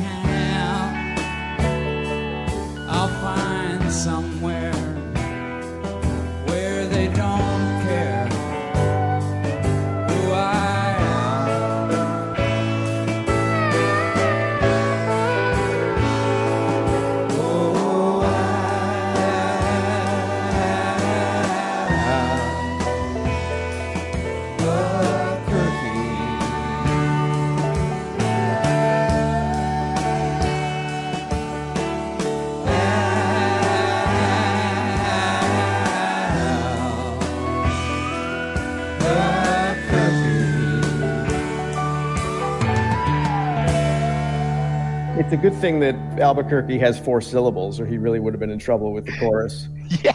a 45.32 45.36
good 45.36 45.54
thing 45.54 45.80
that 45.80 45.94
Albuquerque 46.18 46.78
has 46.78 46.98
four 46.98 47.20
syllables, 47.20 47.80
or 47.80 47.86
he 47.86 47.98
really 47.98 48.20
would 48.20 48.32
have 48.32 48.40
been 48.40 48.50
in 48.50 48.58
trouble 48.58 48.92
with 48.92 49.06
the 49.06 49.16
chorus. 49.18 49.68
Yeah. 50.02 50.14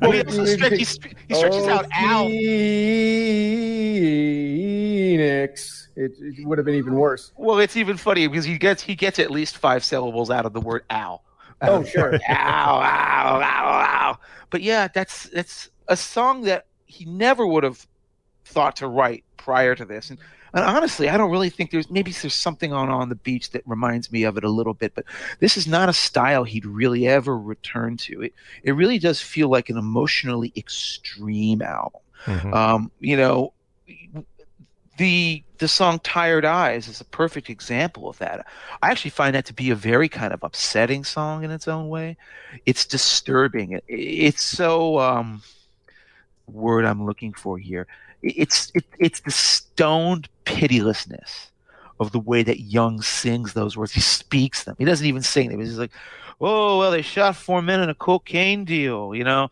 Well, 0.00 0.12
he, 0.12 0.22
also 0.22 0.46
stretch, 0.46 0.72
he, 0.72 0.84
str- 0.84 1.08
he 1.28 1.34
stretches 1.34 1.66
out 1.66 1.84
oh, 1.84 1.88
Al. 1.92 2.28
Phoenix. 5.12 5.88
It, 5.96 6.12
it 6.18 6.46
would 6.46 6.56
have 6.56 6.64
been 6.64 6.76
even 6.76 6.94
worse. 6.94 7.30
Well, 7.36 7.58
it's 7.58 7.76
even 7.76 7.98
funny 7.98 8.26
because 8.26 8.46
he 8.46 8.56
gets 8.56 8.82
he 8.82 8.94
gets 8.94 9.18
at 9.18 9.30
least 9.30 9.58
five 9.58 9.84
syllables 9.84 10.30
out 10.30 10.46
of 10.46 10.54
the 10.54 10.60
word 10.60 10.84
ow. 10.90 11.20
Oh, 11.60 11.84
sure. 11.84 12.14
ow, 12.28 12.80
ow, 12.80 13.40
ow, 13.42 13.42
ow. 13.42 14.18
But 14.48 14.62
yeah, 14.62 14.88
that's 14.88 15.24
that's 15.24 15.68
a 15.88 15.96
song 15.96 16.42
that 16.44 16.66
he 16.86 17.04
never 17.04 17.46
would 17.46 17.64
have 17.64 17.86
thought 18.46 18.76
to 18.76 18.88
write 18.88 19.24
prior 19.36 19.74
to 19.74 19.84
this. 19.84 20.08
And, 20.08 20.18
and 20.54 20.64
honestly, 20.64 21.08
I 21.08 21.16
don't 21.16 21.30
really 21.30 21.50
think 21.50 21.70
there's 21.70 21.90
maybe 21.90 22.12
there's 22.12 22.34
something 22.34 22.72
on 22.72 22.88
on 22.90 23.08
the 23.08 23.14
beach 23.14 23.50
that 23.50 23.62
reminds 23.66 24.12
me 24.12 24.24
of 24.24 24.36
it 24.36 24.44
a 24.44 24.50
little 24.50 24.74
bit. 24.74 24.94
But 24.94 25.04
this 25.40 25.56
is 25.56 25.66
not 25.66 25.88
a 25.88 25.92
style 25.92 26.44
he'd 26.44 26.66
really 26.66 27.06
ever 27.08 27.38
return 27.38 27.96
to. 27.98 28.22
It 28.22 28.34
it 28.62 28.72
really 28.72 28.98
does 28.98 29.20
feel 29.20 29.48
like 29.48 29.68
an 29.70 29.78
emotionally 29.78 30.52
extreme 30.56 31.62
album. 31.62 32.00
Mhm. 32.26 32.54
Um, 32.54 32.90
you 33.00 33.16
know, 33.16 33.52
the 34.98 35.42
the 35.58 35.68
song 35.68 35.98
"Tired 36.00 36.44
Eyes" 36.44 36.88
is 36.88 37.00
a 37.00 37.04
perfect 37.04 37.48
example 37.48 38.08
of 38.08 38.18
that. 38.18 38.46
I 38.82 38.90
actually 38.90 39.10
find 39.10 39.34
that 39.34 39.46
to 39.46 39.54
be 39.54 39.70
a 39.70 39.74
very 39.74 40.08
kind 40.08 40.32
of 40.32 40.42
upsetting 40.42 41.04
song 41.04 41.44
in 41.44 41.50
its 41.50 41.66
own 41.68 41.88
way. 41.88 42.16
It's 42.66 42.84
disturbing. 42.84 43.72
It, 43.72 43.84
it's 43.88 44.42
so 44.42 44.98
um, 44.98 45.42
word 46.46 46.84
I'm 46.84 47.04
looking 47.06 47.32
for 47.32 47.58
here. 47.58 47.86
It's 48.22 48.70
it, 48.74 48.84
it's 48.98 49.20
the 49.20 49.30
stoned 49.30 50.28
pitilessness 50.44 51.50
of 52.00 52.12
the 52.12 52.18
way 52.18 52.42
that 52.42 52.60
Young 52.60 53.02
sings 53.02 53.52
those 53.52 53.76
words. 53.76 53.92
He 53.92 54.00
speaks 54.00 54.64
them. 54.64 54.76
He 54.78 54.84
doesn't 54.84 55.06
even 55.06 55.22
sing 55.22 55.50
them. 55.50 55.58
He's 55.58 55.70
just 55.70 55.80
like, 55.80 55.92
"Oh 56.40 56.78
well, 56.78 56.90
they 56.90 57.02
shot 57.02 57.36
four 57.36 57.62
men 57.62 57.80
in 57.80 57.90
a 57.90 57.94
cocaine 57.94 58.64
deal," 58.64 59.14
you 59.14 59.24
know, 59.24 59.48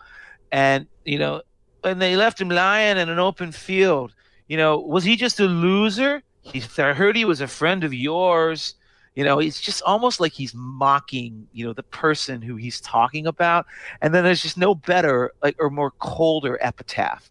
and 0.53 0.87
you 1.05 1.19
know, 1.19 1.43
and 1.85 2.01
they 2.01 2.17
left 2.17 2.41
him 2.41 2.49
lying 2.49 2.97
in 2.97 3.09
an 3.09 3.19
open 3.19 3.53
field. 3.53 4.15
You 4.49 4.57
know, 4.57 4.79
was 4.79 5.05
he 5.05 5.17
just 5.17 5.41
a 5.41 5.45
loser? 5.45 6.23
He, 6.43 6.63
I 6.79 6.93
heard 6.93 7.17
he 7.17 7.25
was 7.25 7.41
a 7.41 7.47
friend 7.49 7.85
of 7.85 7.95
yours. 7.95 8.75
You 9.15 9.25
know, 9.25 9.41
it's 9.41 9.61
just 9.61 9.83
almost 9.83 10.21
like 10.21 10.33
he's 10.33 10.55
mocking, 10.55 11.47
you 11.53 11.67
know, 11.67 11.73
the 11.73 11.83
person 11.83 12.41
who 12.41 12.57
he's 12.57 12.81
talking 12.81 13.27
about. 13.27 13.67
And 14.01 14.15
then 14.15 14.25
there's 14.25 14.41
just 14.41 14.57
no 14.57 14.75
better, 14.75 15.33
like, 15.43 15.57
or 15.59 15.69
more 15.69 15.91
colder 15.91 16.59
epitaph 16.63 17.31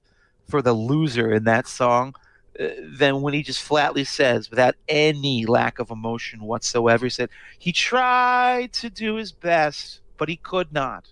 for 0.49 0.61
the 0.61 0.73
loser 0.73 1.31
in 1.31 1.43
that 1.45 1.67
song 1.67 2.15
uh, 2.59 2.67
than 2.97 3.21
when 3.21 3.33
he 3.33 3.43
just 3.43 3.61
flatly 3.61 4.03
says, 4.03 4.49
without 4.49 4.75
any 4.87 5.45
lack 5.45 5.79
of 5.79 5.91
emotion 5.91 6.41
whatsoever, 6.41 7.05
he 7.05 7.09
said, 7.09 7.29
he 7.57 7.71
tried 7.71 8.73
to 8.73 8.89
do 8.89 9.15
his 9.15 9.31
best, 9.31 10.01
but 10.17 10.27
he 10.27 10.35
could 10.35 10.73
not. 10.73 11.11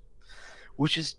Which 0.75 0.97
is 0.97 1.15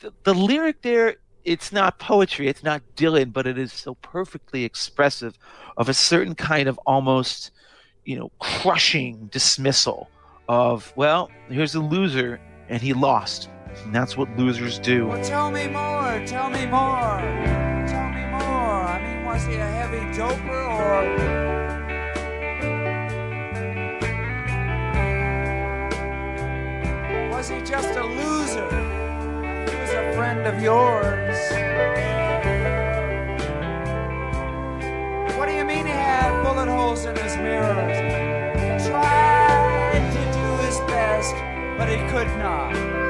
the, 0.00 0.12
the 0.24 0.34
lyric 0.34 0.82
there 0.82 1.16
it's 1.46 1.70
not 1.70 2.00
poetry, 2.00 2.48
it's 2.48 2.64
not 2.64 2.82
Dylan, 2.96 3.32
but 3.32 3.46
it 3.46 3.56
is 3.56 3.72
so 3.72 3.94
perfectly 3.94 4.64
expressive 4.64 5.38
of 5.76 5.88
a 5.88 5.94
certain 5.94 6.34
kind 6.34 6.68
of 6.68 6.78
almost, 6.86 7.52
you 8.04 8.18
know, 8.18 8.32
crushing 8.40 9.28
dismissal 9.28 10.10
of, 10.48 10.92
well, 10.96 11.30
here's 11.48 11.76
a 11.76 11.80
loser 11.80 12.40
and 12.68 12.82
he 12.82 12.92
lost. 12.92 13.48
And 13.84 13.94
that's 13.94 14.16
what 14.16 14.28
losers 14.36 14.78
do. 14.78 15.06
Well, 15.06 15.24
tell 15.24 15.50
me 15.50 15.68
more. 15.68 16.22
Tell 16.26 16.50
me 16.50 16.66
more. 16.66 17.20
Tell 17.86 18.08
me 18.10 18.24
more. 18.30 18.82
I 18.82 19.00
mean, 19.02 19.24
was 19.24 19.44
he 19.46 19.54
a 19.54 19.66
heavy 19.66 20.00
doper 20.16 20.66
or? 20.74 21.46
Was 27.30 27.48
he 27.48 27.60
just 27.60 27.96
a 27.96 28.04
loser? 28.04 28.68
He 29.70 29.76
was 29.76 29.90
a 29.90 30.12
friend 30.14 30.46
of 30.46 30.60
yours. 30.62 31.36
What 35.36 35.46
do 35.46 35.54
you 35.54 35.64
mean 35.64 35.86
he 35.86 35.92
had 35.92 36.42
bullet 36.42 36.66
holes 36.68 37.04
in 37.04 37.14
his 37.14 37.36
mirrors? 37.36 37.98
He 38.58 38.90
tried 38.90 40.10
to 40.12 40.22
do 40.32 40.46
his 40.66 40.78
best, 40.90 41.34
but 41.78 41.88
he 41.88 41.98
could 42.10 42.28
not. 42.38 43.05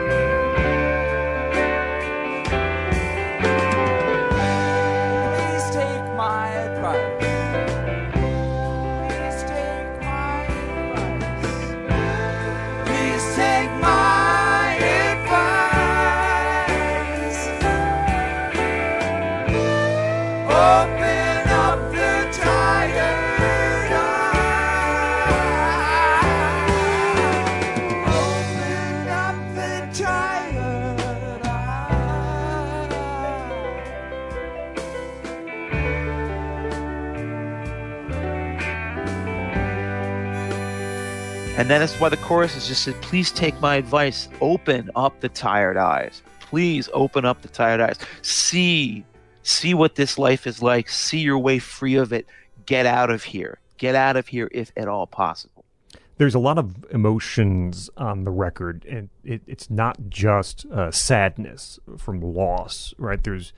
And 41.58 41.70
then 41.70 41.80
that's 41.80 41.98
why 41.98 42.10
the 42.10 42.18
chorus 42.18 42.54
is 42.54 42.68
just 42.68 42.82
said, 42.82 42.94
please 43.00 43.32
take 43.32 43.58
my 43.60 43.76
advice. 43.76 44.28
Open 44.42 44.90
up 44.94 45.18
the 45.20 45.28
tired 45.30 45.78
eyes. 45.78 46.22
Please 46.40 46.88
open 46.92 47.24
up 47.24 47.40
the 47.40 47.48
tired 47.48 47.80
eyes. 47.80 47.96
See, 48.20 49.04
see 49.42 49.72
what 49.72 49.94
this 49.94 50.18
life 50.18 50.46
is 50.46 50.62
like. 50.62 50.88
See 50.90 51.20
your 51.20 51.38
way 51.38 51.58
free 51.58 51.96
of 51.96 52.12
it. 52.12 52.26
Get 52.66 52.84
out 52.84 53.10
of 53.10 53.24
here. 53.24 53.58
Get 53.78 53.94
out 53.94 54.16
of 54.16 54.28
here 54.28 54.50
if 54.52 54.70
at 54.76 54.86
all 54.86 55.06
possible. 55.06 55.64
there's 56.18 56.34
a 56.34 56.38
lot 56.38 56.58
of 56.58 56.84
emotions 56.90 57.90
on 57.96 58.24
the 58.24 58.30
record, 58.30 58.84
and 58.88 59.10
it, 59.24 59.42
it's 59.46 59.70
not 59.70 60.08
just 60.08 60.64
uh, 60.66 60.90
sadness 60.90 61.78
from 61.98 62.20
loss, 62.20 62.94
right? 62.98 63.22
There's 63.22 63.52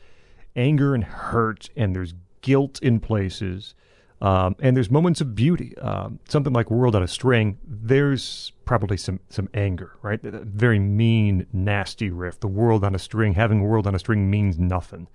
anger 0.56 0.94
and 0.94 1.04
hurt, 1.04 1.70
and 1.76 1.94
there's 1.94 2.14
guilt 2.42 2.80
in 2.82 3.00
places, 3.00 3.74
um, 4.20 4.56
and 4.60 4.76
there's 4.76 4.90
moments 4.90 5.20
of 5.20 5.34
beauty. 5.34 5.76
Um, 5.78 6.18
something 6.28 6.52
like 6.52 6.70
"World 6.70 6.96
on 6.96 7.02
a 7.02 7.08
String," 7.08 7.58
there's 7.66 8.52
probably 8.64 8.96
some 8.96 9.20
some 9.28 9.48
anger, 9.54 9.92
right? 10.02 10.22
A 10.24 10.44
very 10.44 10.78
mean, 10.78 11.46
nasty 11.52 12.10
riff. 12.10 12.40
The 12.40 12.48
world 12.48 12.84
on 12.84 12.94
a 12.94 12.98
string, 12.98 13.34
having 13.34 13.60
a 13.60 13.64
world 13.64 13.86
on 13.86 13.94
a 13.94 13.98
string 13.98 14.30
means 14.30 14.58
nothing. 14.58 15.08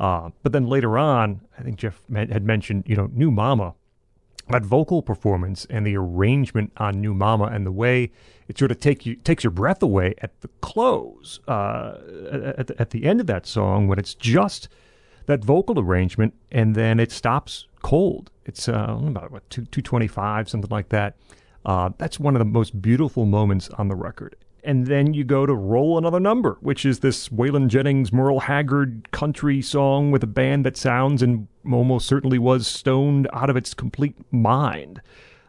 Uh, 0.00 0.30
but 0.42 0.52
then 0.52 0.66
later 0.66 0.96
on, 0.96 1.40
I 1.58 1.62
think 1.62 1.76
Jeff 1.76 2.00
had 2.14 2.44
mentioned, 2.44 2.84
you 2.86 2.94
know, 2.94 3.10
New 3.12 3.30
Mama 3.30 3.74
that 4.50 4.64
vocal 4.64 5.02
performance 5.02 5.66
and 5.68 5.86
the 5.86 5.96
arrangement 5.96 6.72
on 6.78 7.00
New 7.00 7.14
Mama 7.14 7.44
and 7.44 7.66
the 7.66 7.72
way 7.72 8.10
it 8.48 8.58
sort 8.58 8.70
of 8.70 8.80
take 8.80 9.04
you 9.04 9.14
takes 9.16 9.44
your 9.44 9.50
breath 9.50 9.82
away 9.82 10.14
at 10.22 10.40
the 10.40 10.48
close 10.60 11.40
uh, 11.48 11.98
at, 12.56 12.70
at 12.72 12.90
the 12.90 13.04
end 13.04 13.20
of 13.20 13.26
that 13.26 13.46
song 13.46 13.88
when 13.88 13.98
it's 13.98 14.14
just 14.14 14.68
that 15.26 15.44
vocal 15.44 15.78
arrangement 15.78 16.34
and 16.50 16.74
then 16.74 16.98
it 16.98 17.12
stops 17.12 17.66
cold. 17.82 18.30
It's 18.44 18.68
uh, 18.68 18.98
about 18.98 19.30
what 19.30 19.48
two 19.50 19.64
two 19.66 19.82
twenty 19.82 20.08
five 20.08 20.48
something 20.48 20.70
like 20.70 20.88
that. 20.90 21.16
Uh, 21.64 21.90
that's 21.98 22.18
one 22.18 22.34
of 22.34 22.38
the 22.38 22.46
most 22.46 22.80
beautiful 22.80 23.26
moments 23.26 23.68
on 23.70 23.88
the 23.88 23.96
record. 23.96 24.36
And 24.64 24.86
then 24.86 25.14
you 25.14 25.24
go 25.24 25.46
to 25.46 25.54
Roll 25.54 25.98
Another 25.98 26.20
Number, 26.20 26.58
which 26.60 26.84
is 26.84 27.00
this 27.00 27.28
Waylon 27.28 27.68
Jennings, 27.68 28.12
Merle 28.12 28.40
Haggard 28.40 29.10
country 29.12 29.62
song 29.62 30.10
with 30.10 30.22
a 30.22 30.26
band 30.26 30.66
that 30.66 30.76
sounds 30.76 31.22
and 31.22 31.46
almost 31.70 32.06
certainly 32.06 32.38
was 32.38 32.66
stoned 32.66 33.28
out 33.32 33.50
of 33.50 33.56
its 33.56 33.72
complete 33.74 34.14
mind. 34.32 35.00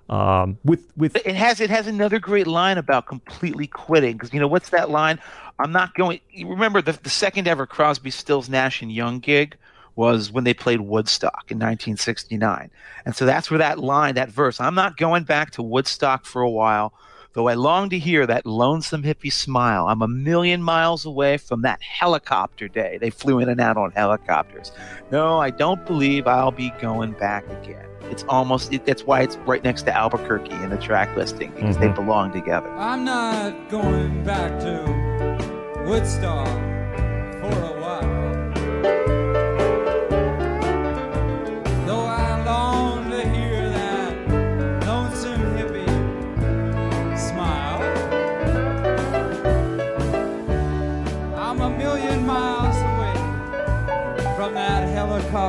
Um, 0.09 0.57
with 0.63 0.91
with 0.97 1.15
It 1.15 1.35
has 1.35 1.59
it 1.61 1.69
has 1.69 1.85
another 1.85 2.19
great 2.19 2.47
line 2.47 2.77
about 2.77 3.05
completely 3.05 3.67
quitting 3.67 4.13
because 4.13 4.33
you 4.33 4.39
know 4.39 4.47
what's 4.47 4.69
that 4.69 4.89
line? 4.89 5.19
I'm 5.59 5.71
not 5.71 5.93
going. 5.93 6.19
You 6.31 6.49
remember 6.49 6.81
the 6.81 6.93
the 6.93 7.09
second 7.09 7.47
ever 7.47 7.67
Crosby, 7.67 8.11
Stills, 8.11 8.49
Nash 8.49 8.81
and 8.81 8.91
Young 8.91 9.19
gig 9.19 9.55
was 9.95 10.31
when 10.31 10.43
they 10.43 10.53
played 10.53 10.81
Woodstock 10.81 11.45
in 11.49 11.57
1969, 11.57 12.71
and 13.05 13.15
so 13.15 13.25
that's 13.25 13.49
where 13.51 13.57
that 13.57 13.79
line, 13.79 14.15
that 14.15 14.29
verse, 14.29 14.59
I'm 14.61 14.75
not 14.75 14.97
going 14.97 15.23
back 15.23 15.51
to 15.51 15.63
Woodstock 15.63 16.25
for 16.25 16.41
a 16.41 16.49
while. 16.49 16.93
Though 17.33 17.47
I 17.47 17.53
long 17.53 17.89
to 17.89 17.99
hear 17.99 18.25
that 18.25 18.47
lonesome 18.47 19.03
hippie 19.03 19.31
smile, 19.31 19.87
I'm 19.87 20.01
a 20.01 20.07
million 20.07 20.63
miles 20.63 21.05
away 21.05 21.37
from 21.37 21.61
that 21.61 21.79
helicopter 21.81 22.67
day. 22.67 22.97
They 22.99 23.11
flew 23.11 23.37
in 23.39 23.49
and 23.49 23.61
out 23.61 23.77
on 23.77 23.91
helicopters. 23.91 24.71
No, 25.11 25.37
I 25.39 25.51
don't 25.51 25.85
believe 25.85 26.25
I'll 26.25 26.49
be 26.51 26.71
going 26.81 27.11
back 27.11 27.47
again. 27.61 27.85
It's 28.09 28.23
almost, 28.27 28.73
it, 28.73 28.83
that's 28.87 29.03
why 29.05 29.21
it's 29.21 29.37
right 29.45 29.63
next 29.63 29.83
to 29.83 29.95
Albuquerque 29.95 30.51
in 30.63 30.71
the 30.71 30.77
track 30.77 31.15
listing, 31.15 31.51
because 31.51 31.77
they 31.77 31.89
Mhm. 31.89 31.95
belong 31.95 32.31
together. 32.31 32.67
I'm 32.75 33.03
not 33.05 33.69
going 33.69 34.23
back 34.23 34.59
to 34.61 35.83
Woodstock 35.85 36.47
for 36.47 37.61
a 37.61 37.79
while. 37.79 39.18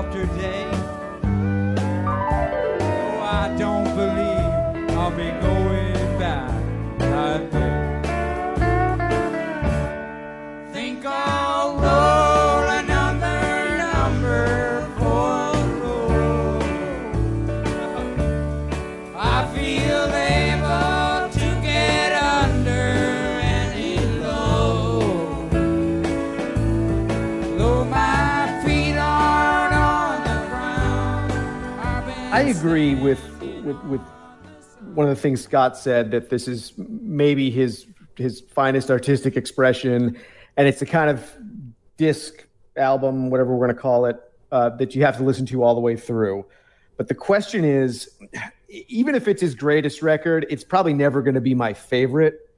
Helicopter 0.01 0.27
day. 0.39 0.67
Oh, 2.81 3.21
I 3.23 3.55
don't 3.59 3.85
believe 3.95 4.97
I'll 4.97 5.11
be 5.11 5.31
going 5.41 5.50
agree 32.51 32.95
with, 32.97 33.21
with 33.65 33.77
with 33.85 34.01
one 34.95 35.09
of 35.09 35.15
the 35.15 35.21
things 35.21 35.43
Scott 35.43 35.77
said 35.77 36.11
that 36.11 36.31
this 36.31 36.49
is 36.49 36.73
maybe 36.77 37.51
his 37.51 37.87
his 38.17 38.41
finest 38.41 38.91
artistic 38.91 39.37
expression, 39.37 40.17
and 40.57 40.69
it's 40.69 40.81
the 40.81 40.87
kind 40.87 41.11
of 41.11 41.31
disc 41.97 42.47
album, 42.77 43.31
whatever 43.31 43.55
we're 43.55 43.67
going 43.67 43.77
to 43.77 43.81
call 43.81 44.07
it, 44.07 44.17
uh, 44.53 44.71
that 44.71 44.95
you 44.95 45.05
have 45.05 45.17
to 45.17 45.23
listen 45.23 45.47
to 45.47 45.63
all 45.63 45.75
the 45.75 45.81
way 45.81 45.97
through. 45.97 46.45
But 46.97 47.09
the 47.09 47.15
question 47.15 47.65
is, 47.65 48.11
even 48.69 49.15
if 49.15 49.29
it's 49.29 49.41
his 49.41 49.55
greatest 49.55 50.03
record, 50.03 50.47
it's 50.51 50.65
probably 50.65 50.93
never 50.93 51.23
going 51.23 51.35
to 51.35 51.41
be 51.41 51.55
my 51.55 51.73
favorite, 51.73 52.51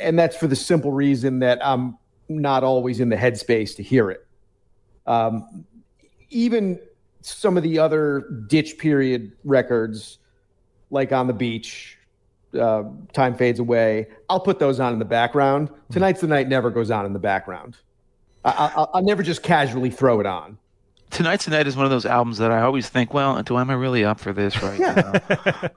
and 0.00 0.18
that's 0.18 0.36
for 0.36 0.46
the 0.46 0.56
simple 0.56 0.90
reason 0.90 1.40
that 1.40 1.64
I'm 1.64 1.98
not 2.28 2.64
always 2.64 2.98
in 2.98 3.10
the 3.10 3.16
headspace 3.16 3.76
to 3.76 3.82
hear 3.82 4.10
it. 4.10 4.26
Um, 5.06 5.66
even 6.30 6.80
some 7.26 7.56
of 7.56 7.62
the 7.62 7.78
other 7.78 8.44
ditch 8.46 8.78
period 8.78 9.32
records, 9.44 10.18
like 10.90 11.12
on 11.12 11.26
the 11.26 11.32
beach, 11.32 11.98
uh, 12.58 12.84
time 13.12 13.34
fades 13.34 13.58
away. 13.58 14.06
I'll 14.28 14.40
put 14.40 14.58
those 14.58 14.80
on 14.80 14.92
in 14.92 14.98
the 14.98 15.04
background. 15.04 15.70
Tonight's 15.90 16.20
the 16.20 16.26
night 16.26 16.48
never 16.48 16.70
goes 16.70 16.90
on 16.90 17.06
in 17.06 17.12
the 17.12 17.18
background. 17.18 17.76
I, 18.44 18.50
I, 18.50 18.86
I'll 18.94 19.02
never 19.02 19.22
just 19.22 19.42
casually 19.42 19.90
throw 19.90 20.20
it 20.20 20.26
on. 20.26 20.58
Tonight's 21.14 21.44
the 21.44 21.52
Night 21.52 21.68
is 21.68 21.76
one 21.76 21.84
of 21.84 21.92
those 21.92 22.06
albums 22.06 22.38
that 22.38 22.50
I 22.50 22.62
always 22.62 22.88
think, 22.88 23.14
well, 23.14 23.40
do 23.44 23.56
am 23.56 23.70
I 23.70 23.74
really 23.74 24.04
up 24.04 24.18
for 24.18 24.32
this 24.32 24.60
right 24.60 24.80
now? 24.80 25.12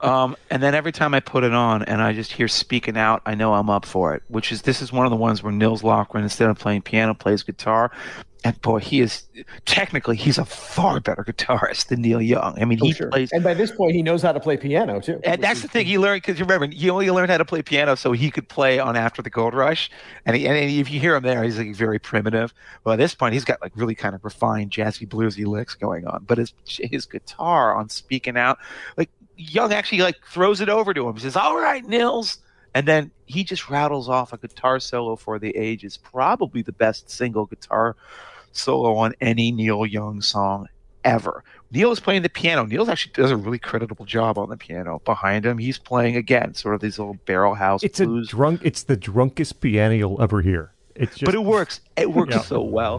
um, 0.00 0.36
and 0.50 0.60
then 0.60 0.74
every 0.74 0.90
time 0.90 1.14
I 1.14 1.20
put 1.20 1.44
it 1.44 1.52
on 1.52 1.84
and 1.84 2.02
I 2.02 2.12
just 2.12 2.32
hear 2.32 2.48
"Speaking 2.48 2.96
Out," 2.96 3.22
I 3.24 3.36
know 3.36 3.54
I'm 3.54 3.70
up 3.70 3.86
for 3.86 4.14
it. 4.16 4.24
Which 4.26 4.50
is 4.50 4.62
this 4.62 4.82
is 4.82 4.92
one 4.92 5.06
of 5.06 5.10
the 5.10 5.16
ones 5.16 5.40
where 5.40 5.52
Nils 5.52 5.82
Lofgren, 5.82 6.22
instead 6.22 6.50
of 6.50 6.58
playing 6.58 6.82
piano, 6.82 7.14
plays 7.14 7.44
guitar. 7.44 7.92
And 8.44 8.60
boy, 8.62 8.78
he 8.78 9.00
is 9.00 9.24
technically 9.64 10.14
he's 10.16 10.38
a 10.38 10.44
far 10.44 11.00
better 11.00 11.24
guitarist 11.24 11.88
than 11.88 12.02
Neil 12.02 12.22
Young. 12.22 12.56
I 12.60 12.64
mean, 12.64 12.78
oh, 12.80 12.86
he 12.86 12.92
Sure. 12.92 13.08
plays 13.10 13.32
And 13.32 13.42
by 13.42 13.52
this 13.52 13.72
point, 13.72 13.94
he 13.94 14.02
knows 14.02 14.22
how 14.22 14.30
to 14.30 14.38
play 14.38 14.56
piano 14.56 15.00
too. 15.00 15.20
and 15.24 15.42
that's 15.42 15.60
the 15.62 15.66
thing 15.68 15.86
he 15.86 15.98
learned 15.98 16.22
because 16.22 16.40
remember 16.40 16.68
he 16.68 16.88
only 16.88 17.10
learned 17.10 17.30
how 17.32 17.38
to 17.38 17.44
play 17.44 17.62
piano 17.62 17.96
so 17.96 18.12
he 18.12 18.30
could 18.30 18.48
play 18.48 18.78
on 18.78 18.94
After 18.96 19.22
the 19.22 19.30
Gold 19.30 19.54
Rush. 19.54 19.90
And, 20.24 20.36
he, 20.36 20.46
and 20.46 20.56
if 20.56 20.88
you 20.88 21.00
hear 21.00 21.16
him 21.16 21.24
there, 21.24 21.42
he's 21.42 21.58
like 21.58 21.74
very 21.74 21.98
primitive. 21.98 22.54
Well, 22.84 22.92
at 22.92 22.98
this 22.98 23.12
point, 23.14 23.32
he's 23.34 23.44
got 23.44 23.60
like 23.60 23.72
really 23.74 23.96
kind 23.96 24.14
of 24.14 24.24
refined 24.24 24.70
jazzy 24.70 25.06
bluesy 25.08 25.44
licks 25.44 25.74
going 25.74 26.06
on. 26.06 26.24
But 26.24 26.38
his 26.38 26.54
his 26.64 27.06
guitar 27.06 27.74
on 27.74 27.88
Speaking 27.88 28.36
Out, 28.36 28.58
like 28.96 29.10
Young 29.36 29.72
actually 29.72 30.02
like 30.02 30.16
throws 30.30 30.60
it 30.60 30.68
over 30.68 30.94
to 30.94 31.08
him. 31.08 31.14
He 31.14 31.20
says, 31.22 31.34
"All 31.36 31.56
right, 31.58 31.84
Nils." 31.84 32.38
And 32.74 32.86
then 32.86 33.10
he 33.26 33.42
just 33.44 33.70
rattles 33.70 34.08
off 34.08 34.32
a 34.32 34.36
guitar 34.36 34.78
solo 34.78 35.16
for 35.16 35.38
the 35.38 35.56
ages, 35.56 35.96
probably 35.96 36.62
the 36.62 36.70
best 36.70 37.10
single 37.10 37.46
guitar 37.46 37.96
solo 38.58 38.94
on 38.96 39.14
any 39.20 39.50
Neil 39.52 39.86
Young 39.86 40.20
song 40.20 40.68
ever. 41.04 41.42
Neil 41.70 41.92
is 41.92 42.00
playing 42.00 42.22
the 42.22 42.28
piano. 42.28 42.64
Neil 42.64 42.90
actually 42.90 43.12
does 43.12 43.30
a 43.30 43.36
really 43.36 43.58
creditable 43.58 44.04
job 44.06 44.38
on 44.38 44.48
the 44.48 44.56
piano. 44.56 45.00
Behind 45.04 45.44
him, 45.44 45.58
he's 45.58 45.78
playing 45.78 46.16
again, 46.16 46.54
sort 46.54 46.74
of 46.74 46.80
these 46.80 46.98
little 46.98 47.18
barrel 47.26 47.54
house 47.54 47.82
It's 47.82 48.00
a 48.00 48.06
blues. 48.06 48.28
drunk. 48.28 48.62
It's 48.64 48.82
the 48.82 48.96
drunkest 48.96 49.60
piano 49.60 49.94
you'll 49.94 50.20
ever 50.22 50.40
hear. 50.42 50.72
It's 50.94 51.12
just, 51.12 51.24
but 51.26 51.34
it 51.34 51.44
works. 51.44 51.80
It 51.96 52.10
works 52.12 52.34
Yeah. 52.34 52.40
so 52.42 52.60
well. 52.62 52.98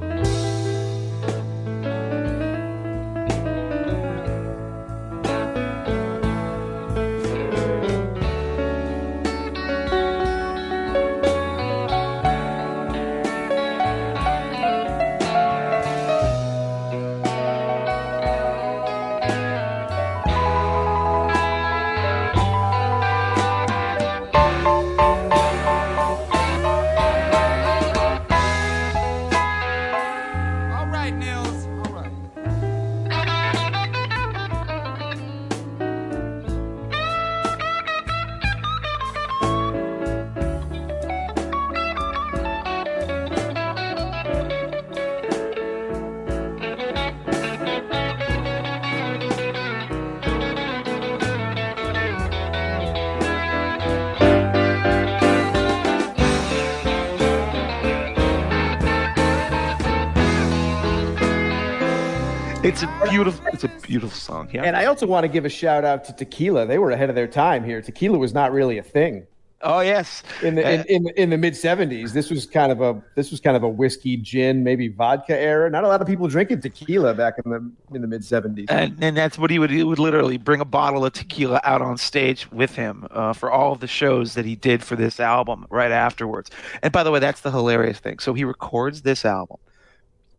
Yeah. 64.52 64.64
And 64.64 64.76
I 64.76 64.86
also 64.86 65.06
want 65.06 65.24
to 65.24 65.28
give 65.28 65.45
a 65.45 65.50
shout 65.50 65.86
out 65.86 66.04
to 66.06 66.14
Tequila. 66.14 66.66
They 66.66 66.78
were 66.78 66.91
ahead 66.91 67.10
of 67.10 67.16
their 67.16 67.28
time 67.28 67.64
here. 67.64 67.82
Tequila 67.82 68.18
was 68.18 68.34
not 68.34 68.52
really 68.52 68.78
a 68.78 68.84
thing 68.84 69.28
oh 69.62 69.80
yes. 69.82 70.24
in 70.41 70.56
the 70.56 70.74
in, 70.74 70.80
Uh, 70.80 70.84
in, 70.88 71.10
in 71.16 71.30
the 71.30 71.38
mid 71.38 71.54
'70s. 71.54 72.14
This 72.14 72.30
was 72.30 72.45
kind 72.45 72.72
of 72.72 72.82
a 72.82 73.02
this 73.16 73.32
was 73.32 73.39
kind 73.39 73.56
of 73.58 73.64
a 73.64 73.70
whiskey, 73.70 74.18
gin, 74.18 74.64
maybe 74.64 74.88
vodka 74.88 75.38
era. 75.38 75.70
Not 75.70 75.84
a 75.84 75.88
lot 75.88 76.02
of 76.02 76.08
people 76.08 76.28
drinking 76.28 76.62
tequila 76.62 77.14
back 77.14 77.36
in 77.43 77.52
the 77.52 77.72
in 77.93 78.02
the 78.02 78.08
mid 78.08 78.22
'70s. 78.22 78.66
and, 78.70 79.02
and 79.04 79.18
that's 79.18 79.38
what 79.38 79.50
he 79.50 79.60
would 79.60 79.70
he 79.70 79.84
would 79.84 80.00
literally 80.00 80.38
bring 80.38 80.62
a 80.62 80.66
bottle 80.66 81.06
of 81.06 81.14
tequila 81.14 81.62
out 81.64 81.82
on 81.82 81.97
stage 81.97 82.50
with 82.52 82.76
him 82.76 83.08
uh, 83.12 83.34
for 83.34 83.52
all 83.52 83.72
of 83.72 83.80
the 83.80 83.88
shows 83.88 84.34
that 84.34 84.45
he 84.45 84.56
did 84.56 84.84
for 84.84 84.95
this 84.95 85.20
album 85.20 85.66
right 85.70 85.91
afterwards. 85.91 86.50
And 86.82 86.91
by 86.91 87.04
the 87.04 87.12
way, 87.12 87.20
that's 87.20 87.41
the 87.41 87.52
hilarious 87.52 88.00
thing. 88.00 88.20
So 88.20 88.34
he 88.34 88.43
records 88.43 89.02
this 89.02 89.26
album, 89.26 89.58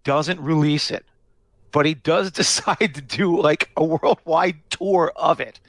doesn't 0.05 0.41
release 0.41 0.91
it, 0.91 1.05
but 1.73 1.87
he 1.87 1.95
does 1.95 2.31
decide 2.43 2.95
to 2.95 3.01
do 3.01 3.41
like 3.41 3.71
a 3.77 3.85
worldwide 3.85 4.59
tour 4.71 5.13
of 5.17 5.41
it. 5.41 5.61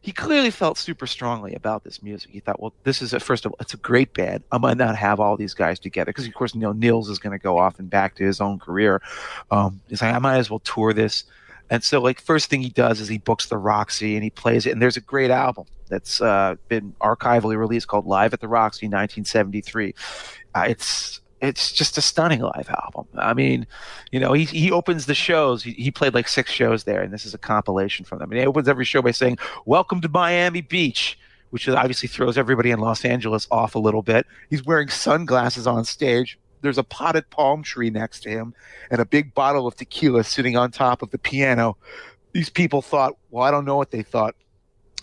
He 0.00 0.12
clearly 0.12 0.50
felt 0.50 0.78
super 0.78 1.06
strongly 1.08 1.54
about 1.54 1.82
this 1.82 2.00
music. 2.00 2.30
He 2.30 2.38
thought, 2.38 2.62
well, 2.62 2.72
this 2.84 3.02
is 3.02 3.12
a, 3.12 3.18
first 3.18 3.44
of 3.44 3.50
all, 3.50 3.56
it's 3.58 3.74
a 3.74 3.78
great 3.78 4.14
band. 4.14 4.44
I 4.52 4.58
might 4.58 4.76
not 4.76 4.94
have 4.94 5.18
all 5.18 5.36
these 5.36 5.52
guys 5.52 5.80
together 5.80 6.10
because, 6.10 6.28
of 6.28 6.34
course, 6.34 6.54
you 6.54 6.60
know, 6.60 6.70
Nils 6.70 7.10
is 7.10 7.18
going 7.18 7.36
to 7.36 7.42
go 7.42 7.58
off 7.58 7.80
and 7.80 7.90
back 7.90 8.14
to 8.16 8.24
his 8.24 8.40
own 8.40 8.60
career. 8.60 9.02
Um, 9.50 9.80
he's 9.88 10.02
like, 10.02 10.14
I 10.14 10.18
might 10.20 10.38
as 10.38 10.48
well 10.48 10.60
tour 10.60 10.92
this. 10.92 11.24
And 11.70 11.82
so, 11.82 12.00
like, 12.00 12.20
first 12.20 12.48
thing 12.48 12.62
he 12.62 12.68
does 12.68 13.00
is 13.00 13.08
he 13.08 13.18
books 13.18 13.48
the 13.48 13.58
Roxy 13.58 14.14
and 14.14 14.22
he 14.22 14.30
plays 14.30 14.64
it. 14.64 14.70
And 14.70 14.80
there's 14.80 14.96
a 14.96 15.00
great 15.00 15.32
album 15.32 15.64
that's 15.88 16.20
uh, 16.20 16.54
been 16.68 16.94
archivally 17.00 17.56
released 17.56 17.88
called 17.88 18.06
Live 18.06 18.32
at 18.32 18.40
the 18.40 18.46
Roxy, 18.46 18.86
1973. 18.86 19.92
Uh, 20.54 20.66
it's 20.68 21.20
it's 21.40 21.72
just 21.72 21.98
a 21.98 22.00
stunning 22.00 22.40
live 22.40 22.68
album. 22.84 23.06
I 23.16 23.34
mean, 23.34 23.66
you 24.10 24.20
know, 24.20 24.32
he 24.32 24.44
he 24.44 24.72
opens 24.72 25.06
the 25.06 25.14
shows. 25.14 25.62
He, 25.62 25.72
he 25.72 25.90
played 25.90 26.14
like 26.14 26.28
six 26.28 26.50
shows 26.50 26.84
there, 26.84 27.02
and 27.02 27.12
this 27.12 27.26
is 27.26 27.34
a 27.34 27.38
compilation 27.38 28.04
from 28.04 28.18
them. 28.18 28.30
And 28.30 28.40
he 28.40 28.46
opens 28.46 28.68
every 28.68 28.84
show 28.84 29.02
by 29.02 29.10
saying, 29.10 29.38
"Welcome 29.64 30.00
to 30.02 30.08
Miami 30.08 30.60
Beach." 30.60 31.18
Which 31.50 31.68
obviously 31.68 32.08
throws 32.08 32.36
everybody 32.36 32.72
in 32.72 32.80
Los 32.80 33.04
Angeles 33.04 33.46
off 33.52 33.76
a 33.76 33.78
little 33.78 34.02
bit. 34.02 34.26
He's 34.50 34.64
wearing 34.64 34.88
sunglasses 34.88 35.66
on 35.66 35.84
stage. 35.84 36.38
There's 36.60 36.76
a 36.76 36.82
potted 36.82 37.30
palm 37.30 37.62
tree 37.62 37.88
next 37.88 38.24
to 38.24 38.30
him 38.30 38.52
and 38.90 39.00
a 39.00 39.06
big 39.06 39.32
bottle 39.32 39.66
of 39.66 39.76
tequila 39.76 40.24
sitting 40.24 40.56
on 40.56 40.72
top 40.72 41.02
of 41.02 41.12
the 41.12 41.18
piano. 41.18 41.76
These 42.32 42.50
people 42.50 42.82
thought, 42.82 43.16
well, 43.30 43.44
I 43.44 43.52
don't 43.52 43.64
know 43.64 43.76
what 43.76 43.92
they 43.92 44.02
thought. 44.02 44.34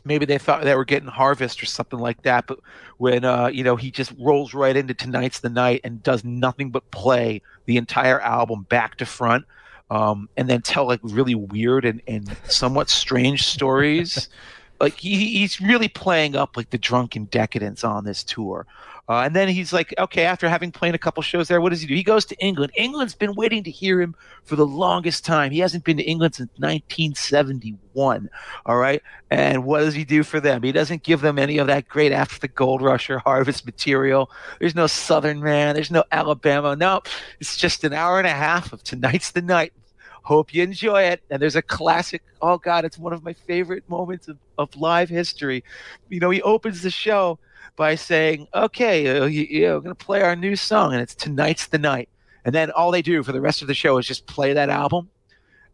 Maybe 0.05 0.25
they 0.25 0.37
thought 0.37 0.63
they 0.63 0.75
were 0.75 0.85
getting 0.85 1.09
harvest 1.09 1.63
or 1.63 1.65
something 1.65 1.99
like 1.99 2.23
that. 2.23 2.47
But 2.47 2.59
when 2.97 3.23
uh, 3.23 3.47
you 3.47 3.63
know 3.63 3.75
he 3.75 3.91
just 3.91 4.13
rolls 4.19 4.53
right 4.53 4.75
into 4.75 4.93
tonight's 4.93 5.39
the 5.39 5.49
night 5.49 5.81
and 5.83 6.03
does 6.03 6.23
nothing 6.23 6.71
but 6.71 6.89
play 6.91 7.41
the 7.65 7.77
entire 7.77 8.19
album 8.19 8.65
back 8.69 8.97
to 8.97 9.05
front, 9.05 9.45
um, 9.89 10.29
and 10.35 10.49
then 10.49 10.61
tell 10.61 10.85
like 10.85 10.99
really 11.03 11.35
weird 11.35 11.85
and, 11.85 12.01
and 12.07 12.35
somewhat 12.47 12.89
strange 12.89 13.43
stories. 13.43 14.29
like 14.79 14.97
he, 14.97 15.39
he's 15.39 15.61
really 15.61 15.87
playing 15.87 16.35
up 16.35 16.57
like 16.57 16.69
the 16.69 16.77
drunken 16.77 17.25
decadence 17.25 17.83
on 17.83 18.03
this 18.03 18.23
tour. 18.23 18.65
Uh, 19.09 19.19
and 19.19 19.35
then 19.35 19.49
he's 19.49 19.73
like, 19.73 19.93
okay, 19.99 20.23
after 20.23 20.47
having 20.47 20.71
played 20.71 20.95
a 20.95 20.97
couple 20.97 21.21
shows 21.21 21.49
there, 21.49 21.59
what 21.59 21.71
does 21.71 21.81
he 21.81 21.87
do? 21.87 21.93
He 21.93 22.03
goes 22.03 22.23
to 22.25 22.37
England. 22.37 22.71
England's 22.77 23.15
been 23.15 23.35
waiting 23.35 23.61
to 23.63 23.71
hear 23.71 23.99
him 23.99 24.15
for 24.43 24.55
the 24.55 24.65
longest 24.65 25.25
time. 25.25 25.51
He 25.51 25.59
hasn't 25.59 25.83
been 25.83 25.97
to 25.97 26.03
England 26.03 26.35
since 26.35 26.49
1971. 26.57 28.29
All 28.65 28.77
right. 28.77 29.01
And 29.29 29.65
what 29.65 29.79
does 29.79 29.93
he 29.93 30.05
do 30.05 30.23
for 30.23 30.39
them? 30.39 30.63
He 30.63 30.71
doesn't 30.71 31.03
give 31.03 31.19
them 31.19 31.37
any 31.37 31.57
of 31.57 31.67
that 31.67 31.89
great 31.89 32.13
after 32.13 32.39
the 32.39 32.47
gold 32.47 32.81
rush 32.81 33.09
or 33.09 33.19
harvest 33.19 33.65
material. 33.65 34.31
There's 34.59 34.75
no 34.75 34.87
Southern 34.87 35.41
man. 35.41 35.75
There's 35.75 35.91
no 35.91 36.05
Alabama. 36.11 36.75
No, 36.77 37.01
it's 37.41 37.57
just 37.57 37.83
an 37.83 37.91
hour 37.91 38.19
and 38.19 38.27
a 38.27 38.31
half 38.31 38.71
of 38.71 38.83
tonight's 38.83 39.31
the 39.31 39.41
night. 39.41 39.73
Hope 40.21 40.53
you 40.53 40.63
enjoy 40.63 41.03
it. 41.03 41.21
And 41.29 41.41
there's 41.41 41.57
a 41.57 41.61
classic. 41.61 42.23
Oh 42.41 42.57
God, 42.57 42.85
it's 42.85 42.97
one 42.97 43.11
of 43.11 43.21
my 43.21 43.33
favorite 43.33 43.83
moments 43.89 44.29
of, 44.29 44.37
of 44.57 44.73
live 44.77 45.09
history. 45.09 45.65
You 46.07 46.21
know, 46.21 46.29
he 46.29 46.41
opens 46.41 46.81
the 46.81 46.89
show 46.89 47.37
by 47.75 47.95
saying, 47.95 48.47
"Okay, 48.53 49.17
uh, 49.17 49.25
you, 49.25 49.43
you 49.49 49.61
know, 49.61 49.75
we're 49.75 49.81
gonna 49.81 49.95
play 49.95 50.21
our 50.21 50.35
new 50.35 50.55
song, 50.55 50.93
and 50.93 51.01
it's 51.01 51.15
tonight's 51.15 51.67
the 51.67 51.77
night." 51.77 52.09
And 52.45 52.53
then 52.53 52.71
all 52.71 52.91
they 52.91 53.01
do 53.01 53.23
for 53.23 53.31
the 53.31 53.41
rest 53.41 53.61
of 53.61 53.67
the 53.67 53.73
show 53.73 53.97
is 53.97 54.05
just 54.05 54.25
play 54.25 54.53
that 54.53 54.69
album, 54.69 55.09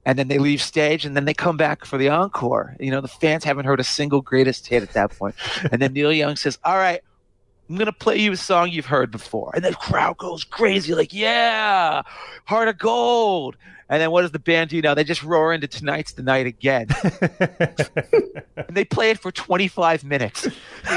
and 0.05 0.17
then 0.17 0.27
they 0.27 0.37
leave 0.37 0.61
stage, 0.61 1.05
and 1.05 1.15
then 1.15 1.25
they 1.25 1.33
come 1.33 1.57
back 1.57 1.85
for 1.85 1.97
the 1.97 2.09
encore. 2.09 2.75
You 2.79 2.91
know, 2.91 3.01
the 3.01 3.07
fans 3.07 3.43
haven't 3.43 3.65
heard 3.65 3.79
a 3.79 3.83
single 3.83 4.21
greatest 4.21 4.67
hit 4.67 4.83
at 4.83 4.93
that 4.93 5.11
point. 5.17 5.35
and 5.71 5.81
then 5.81 5.93
Neil 5.93 6.13
Young 6.13 6.35
says, 6.35 6.57
"All 6.63 6.77
right." 6.77 7.01
I'm 7.69 7.75
gonna 7.75 7.93
play 7.93 8.17
you 8.17 8.31
a 8.31 8.37
song 8.37 8.71
you've 8.71 8.87
heard 8.87 9.11
before, 9.11 9.51
and 9.53 9.63
the 9.63 9.75
crowd 9.75 10.17
goes 10.17 10.43
crazy, 10.43 10.95
like 10.95 11.13
"Yeah, 11.13 12.01
Heart 12.45 12.67
of 12.67 12.77
Gold!" 12.79 13.57
And 13.89 14.01
then 14.01 14.09
what 14.11 14.21
does 14.21 14.31
the 14.31 14.39
band 14.39 14.71
do 14.71 14.81
now? 14.81 14.95
They 14.95 15.03
just 15.03 15.23
roar 15.23 15.53
into 15.53 15.67
"Tonight's 15.67 16.13
the 16.13 16.23
Night" 16.23 16.47
again, 16.47 16.87
and 18.57 18.75
they 18.75 18.85
play 18.85 19.11
it 19.11 19.19
for 19.19 19.31
25 19.31 20.03
minutes. 20.03 20.47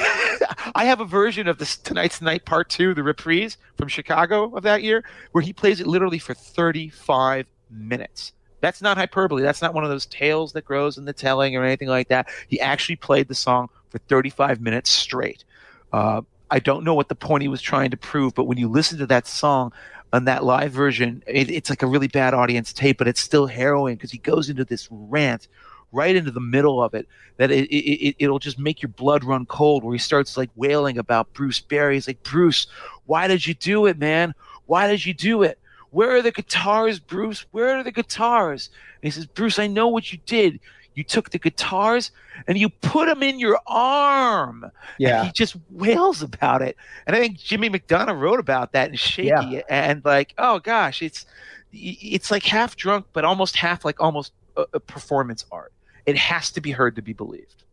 I 0.74 0.84
have 0.86 1.00
a 1.00 1.04
version 1.04 1.46
of 1.46 1.58
this 1.58 1.76
tonight's 1.76 2.18
the 2.18 2.24
night 2.24 2.46
part 2.46 2.70
two, 2.70 2.94
the 2.94 3.02
reprise 3.02 3.58
from 3.76 3.88
Chicago 3.88 4.54
of 4.56 4.62
that 4.62 4.82
year, 4.82 5.04
where 5.32 5.42
he 5.42 5.52
plays 5.52 5.80
it 5.80 5.86
literally 5.86 6.18
for 6.18 6.32
35 6.34 7.46
minutes. 7.70 8.32
That's 8.60 8.80
not 8.80 8.96
hyperbole. 8.96 9.42
That's 9.42 9.60
not 9.60 9.74
one 9.74 9.84
of 9.84 9.90
those 9.90 10.06
tales 10.06 10.52
that 10.52 10.64
grows 10.64 10.96
in 10.96 11.04
the 11.04 11.12
telling 11.12 11.56
or 11.56 11.64
anything 11.64 11.88
like 11.88 12.08
that. 12.08 12.28
He 12.48 12.60
actually 12.60 12.96
played 12.96 13.28
the 13.28 13.34
song 13.34 13.68
for 13.90 13.98
35 13.98 14.60
minutes 14.60 14.90
straight. 14.90 15.44
Uh, 15.92 16.22
I 16.52 16.58
don't 16.58 16.84
know 16.84 16.92
what 16.92 17.08
the 17.08 17.14
point 17.14 17.40
he 17.40 17.48
was 17.48 17.62
trying 17.62 17.90
to 17.92 17.96
prove, 17.96 18.34
but 18.34 18.44
when 18.44 18.58
you 18.58 18.68
listen 18.68 18.98
to 18.98 19.06
that 19.06 19.26
song 19.26 19.72
on 20.12 20.26
that 20.26 20.44
live 20.44 20.70
version, 20.70 21.24
it, 21.26 21.50
it's 21.50 21.70
like 21.70 21.82
a 21.82 21.86
really 21.86 22.08
bad 22.08 22.34
audience 22.34 22.74
tape, 22.74 22.98
but 22.98 23.08
it's 23.08 23.22
still 23.22 23.46
harrowing 23.46 23.96
because 23.96 24.10
he 24.10 24.18
goes 24.18 24.50
into 24.50 24.62
this 24.66 24.86
rant 24.90 25.48
right 25.92 26.14
into 26.14 26.30
the 26.30 26.40
middle 26.40 26.82
of 26.82 26.92
it 26.92 27.08
that 27.38 27.50
it, 27.50 27.74
it, 27.74 28.16
it, 28.18 28.28
will 28.28 28.38
just 28.38 28.58
make 28.58 28.82
your 28.82 28.90
blood 28.90 29.24
run 29.24 29.46
cold 29.46 29.82
where 29.82 29.94
he 29.94 29.98
starts 29.98 30.36
like 30.36 30.50
wailing 30.54 30.98
about 30.98 31.32
Bruce 31.32 31.60
Berry. 31.60 31.94
He's 31.94 32.06
like, 32.06 32.22
Bruce, 32.22 32.66
why 33.06 33.28
did 33.28 33.46
you 33.46 33.54
do 33.54 33.86
it, 33.86 33.98
man? 33.98 34.34
Why 34.66 34.88
did 34.88 35.06
you 35.06 35.14
do 35.14 35.42
it? 35.42 35.58
Where 35.90 36.16
are 36.16 36.22
the 36.22 36.32
guitars, 36.32 36.98
Bruce? 36.98 37.46
Where 37.50 37.78
are 37.78 37.82
the 37.82 37.92
guitars? 37.92 38.68
And 39.00 39.10
he 39.10 39.10
says, 39.10 39.24
Bruce, 39.24 39.58
I 39.58 39.68
know 39.68 39.88
what 39.88 40.12
you 40.12 40.18
did. 40.26 40.60
You 40.94 41.04
took 41.04 41.30
the 41.30 41.38
guitars 41.38 42.10
and 42.46 42.58
you 42.58 42.68
put 42.68 43.06
them 43.06 43.22
in 43.22 43.38
your 43.38 43.58
arm. 43.66 44.70
Yeah. 44.98 45.18
And 45.18 45.26
he 45.26 45.32
just 45.32 45.56
wails 45.70 46.22
about 46.22 46.62
it. 46.62 46.76
And 47.06 47.16
I 47.16 47.20
think 47.20 47.38
Jimmy 47.38 47.70
McDonough 47.70 48.18
wrote 48.18 48.40
about 48.40 48.72
that 48.72 48.90
in 48.90 48.96
Shaky. 48.96 49.28
Yeah. 49.28 49.60
And 49.68 50.04
like, 50.04 50.34
oh 50.38 50.58
gosh, 50.58 51.02
it's 51.02 51.26
it's 51.72 52.30
like 52.30 52.44
half 52.44 52.76
drunk, 52.76 53.06
but 53.12 53.24
almost 53.24 53.56
half 53.56 53.84
like 53.84 54.00
almost 54.00 54.32
a, 54.56 54.64
a 54.74 54.80
performance 54.80 55.46
art. 55.50 55.72
It 56.04 56.16
has 56.16 56.50
to 56.52 56.60
be 56.60 56.72
heard 56.72 56.96
to 56.96 57.02
be 57.02 57.12
believed. 57.12 57.64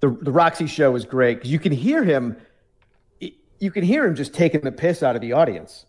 The 0.00 0.10
the 0.10 0.32
Roxy 0.32 0.66
show 0.66 0.94
is 0.94 1.04
great 1.04 1.36
because 1.36 1.50
you 1.50 1.58
can 1.58 1.72
hear 1.72 2.04
him. 2.04 2.36
You 3.58 3.70
can 3.70 3.84
hear 3.84 4.04
him 4.04 4.14
just 4.14 4.34
taking 4.34 4.60
the 4.60 4.72
piss 4.72 5.02
out 5.02 5.16
of 5.16 5.22
the 5.22 5.32
audience. 5.32 5.86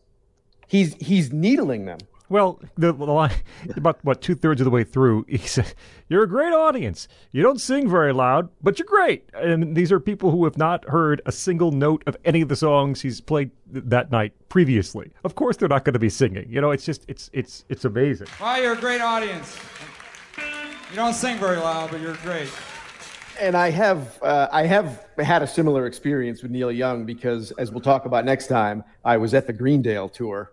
He's 0.67 0.95
he's 0.95 1.33
needling 1.33 1.85
them. 1.85 1.99
Well, 2.29 2.59
the, 2.75 2.91
the 2.91 3.05
line, 3.05 3.31
about 3.75 4.03
what 4.03 4.21
two 4.21 4.35
thirds 4.35 4.59
of 4.59 4.65
the 4.65 4.71
way 4.71 4.83
through, 4.83 5.25
he 5.29 5.37
said, 5.37 5.73
"You're 6.09 6.23
a 6.23 6.27
great 6.27 6.53
audience. 6.53 7.07
You 7.31 7.41
don't 7.41 7.61
sing 7.61 7.89
very 7.89 8.11
loud, 8.11 8.49
but 8.61 8.77
you're 8.77 8.85
great." 8.85 9.29
And 9.33 9.75
these 9.75 9.91
are 9.91 9.99
people 9.99 10.31
who 10.31 10.43
have 10.43 10.57
not 10.57 10.87
heard 10.89 11.21
a 11.25 11.31
single 11.31 11.71
note 11.71 12.03
of 12.05 12.17
any 12.25 12.41
of 12.41 12.49
the 12.49 12.55
songs 12.55 13.01
he's 13.01 13.21
played 13.21 13.51
th- 13.71 13.85
that 13.87 14.11
night 14.11 14.33
previously. 14.49 15.11
Of 15.23 15.35
course, 15.35 15.55
they're 15.55 15.69
not 15.69 15.85
going 15.85 15.93
to 15.93 15.99
be 15.99 16.09
singing. 16.09 16.47
You 16.49 16.59
know, 16.59 16.71
it's 16.71 16.85
just 16.85 17.05
it's 17.07 17.29
it's 17.31 17.63
it's 17.69 17.85
amazing. 17.85 18.27
Wow, 18.41 18.57
you're 18.57 18.73
a 18.73 18.77
great 18.77 19.01
audience. 19.01 19.57
You 20.89 20.95
don't 20.95 21.13
sing 21.13 21.37
very 21.37 21.57
loud, 21.57 21.91
but 21.91 22.01
you're 22.01 22.15
great. 22.23 22.49
And 23.39 23.55
I 23.55 23.69
have 23.69 24.21
uh, 24.21 24.47
I 24.51 24.65
have 24.65 25.05
had 25.17 25.43
a 25.43 25.47
similar 25.47 25.85
experience 25.85 26.41
with 26.41 26.51
Neil 26.51 26.71
Young 26.71 27.05
because, 27.05 27.51
as 27.51 27.71
we'll 27.71 27.81
talk 27.81 28.05
about 28.05 28.25
next 28.25 28.47
time, 28.47 28.83
I 29.05 29.17
was 29.17 29.33
at 29.33 29.47
the 29.47 29.53
Greendale 29.53 30.09
tour. 30.09 30.51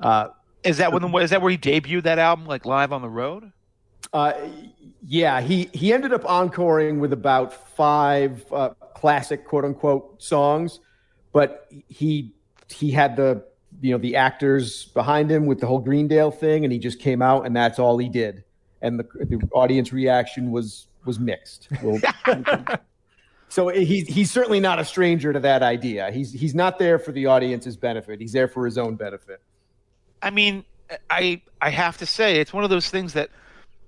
Uh, 0.00 0.28
Is 0.64 0.78
that 0.78 0.92
when 0.92 1.02
the, 1.02 1.18
is 1.18 1.30
that 1.30 1.40
where 1.40 1.50
he 1.50 1.58
debuted 1.58 2.02
that 2.04 2.18
album 2.18 2.46
like 2.46 2.66
live 2.66 2.92
on 2.92 3.02
the 3.02 3.08
road? 3.08 3.52
Uh, 4.12 4.32
yeah, 5.06 5.40
he 5.40 5.70
he 5.72 5.92
ended 5.92 6.12
up 6.12 6.24
encoring 6.24 6.98
with 6.98 7.12
about 7.12 7.52
five 7.76 8.44
uh, 8.52 8.70
classic 8.94 9.46
quote 9.46 9.64
unquote 9.64 10.22
songs, 10.22 10.80
but 11.32 11.68
he 11.88 12.32
he 12.68 12.90
had 12.90 13.16
the 13.16 13.44
you 13.80 13.92
know 13.92 13.98
the 13.98 14.16
actors 14.16 14.86
behind 14.86 15.30
him 15.30 15.46
with 15.46 15.60
the 15.60 15.66
whole 15.66 15.78
Greendale 15.78 16.30
thing, 16.30 16.64
and 16.64 16.72
he 16.72 16.78
just 16.78 16.98
came 16.98 17.22
out 17.22 17.46
and 17.46 17.54
that's 17.54 17.78
all 17.78 17.98
he 17.98 18.08
did, 18.08 18.44
and 18.82 18.98
the 18.98 19.04
the 19.20 19.40
audience 19.52 19.92
reaction 19.92 20.50
was 20.50 20.88
was 21.04 21.20
mixed. 21.20 21.68
Well, 21.82 22.00
so 23.48 23.68
he's 23.68 24.08
he's 24.08 24.30
certainly 24.30 24.60
not 24.60 24.78
a 24.78 24.84
stranger 24.84 25.32
to 25.32 25.40
that 25.40 25.62
idea. 25.62 26.10
He's 26.10 26.32
he's 26.32 26.54
not 26.54 26.78
there 26.78 26.98
for 26.98 27.12
the 27.12 27.26
audience's 27.26 27.76
benefit. 27.76 28.20
He's 28.20 28.32
there 28.32 28.48
for 28.48 28.64
his 28.64 28.78
own 28.78 28.96
benefit. 28.96 29.40
I 30.22 30.30
mean, 30.30 30.64
I 31.10 31.42
I 31.60 31.70
have 31.70 31.98
to 31.98 32.06
say 32.06 32.40
it's 32.40 32.52
one 32.52 32.64
of 32.64 32.70
those 32.70 32.90
things 32.90 33.12
that 33.14 33.30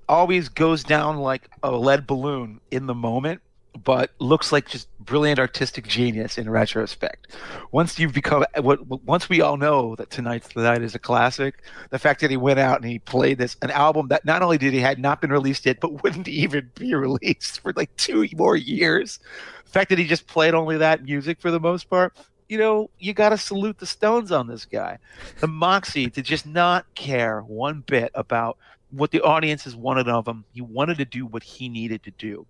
always 0.09 0.49
goes 0.49 0.83
down 0.83 1.19
like 1.19 1.49
a 1.63 1.71
lead 1.71 2.07
balloon 2.07 2.61
in 2.71 2.87
the 2.87 2.95
moment, 2.95 3.41
but 3.85 4.11
looks 4.19 4.51
like 4.51 4.69
just 4.69 4.89
brilliant 4.99 5.39
artistic 5.39 5.87
genius 5.87 6.37
in 6.37 6.51
retrospect. 6.51 7.29
Once 7.71 7.99
you've 7.99 8.13
become 8.13 8.45
what 8.61 8.87
once 9.05 9.29
we 9.29 9.41
all 9.41 9.57
know 9.57 9.95
that 9.97 10.11
tonight's 10.11 10.49
the 10.49 10.63
night 10.63 10.83
is 10.83 10.95
a 10.95 10.99
classic, 10.99 11.63
the 11.91 11.99
fact 11.99 12.21
that 12.21 12.31
he 12.31 12.37
went 12.37 12.59
out 12.59 12.81
and 12.81 12.91
he 12.91 12.99
played 12.99 13.39
this 13.39 13.57
an 13.63 13.71
album 13.71 14.09
that 14.09 14.25
not 14.25 14.43
only 14.43 14.59
did 14.59 14.73
he 14.73 14.81
had 14.81 14.99
not 14.99 15.21
been 15.21 15.31
released 15.31 15.67
yet, 15.67 15.81
but 15.81 15.93
wouldn't 16.03 16.29
even 16.29 16.71
be 16.75 16.95
released 16.95 17.61
for 17.61 17.73
like 17.75 17.95
two 17.97 18.27
more 18.37 18.57
years. 18.57 19.19
The 19.65 19.71
fact 19.71 19.91
that 19.91 19.99
he 19.99 20.07
just 20.07 20.27
played 20.27 20.55
only 20.55 20.79
that 20.79 21.05
music 21.05 21.41
for 21.41 21.51
the 21.51 21.61
most 21.61 21.89
part, 21.89 22.17
you 22.51 22.59
know, 22.59 22.91
you 22.99 23.15
got 23.15 23.29
to 23.29 23.39
salute 23.39 23.79
the 23.79 23.87
Stones 23.87 24.33
on 24.33 24.49
this 24.49 24.65
guy. 24.65 24.99
The 25.39 25.47
moxie 25.47 26.11
to 26.11 26.21
just 26.21 26.47
not 26.47 26.85
care 26.97 27.43
one 27.43 27.85
bit 27.87 28.11
about 28.13 28.59
what 28.91 29.13
the 29.13 29.21
audience 29.21 29.63
audiences 29.63 29.77
wanted 29.77 30.09
of 30.09 30.27
him. 30.27 30.45
He 30.53 30.61
wanted 30.61 30.99
to 30.99 31.05
do 31.05 31.25
what 31.25 31.45
he 31.45 31.69
needed 31.69 32.03
to 32.03 32.11
do. 32.11 32.45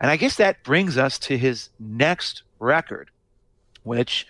And 0.00 0.08
I 0.08 0.16
guess 0.16 0.36
that 0.36 0.62
brings 0.62 0.96
us 0.96 1.18
to 1.20 1.36
his 1.36 1.68
next 1.80 2.44
record, 2.60 3.10
which, 3.82 4.28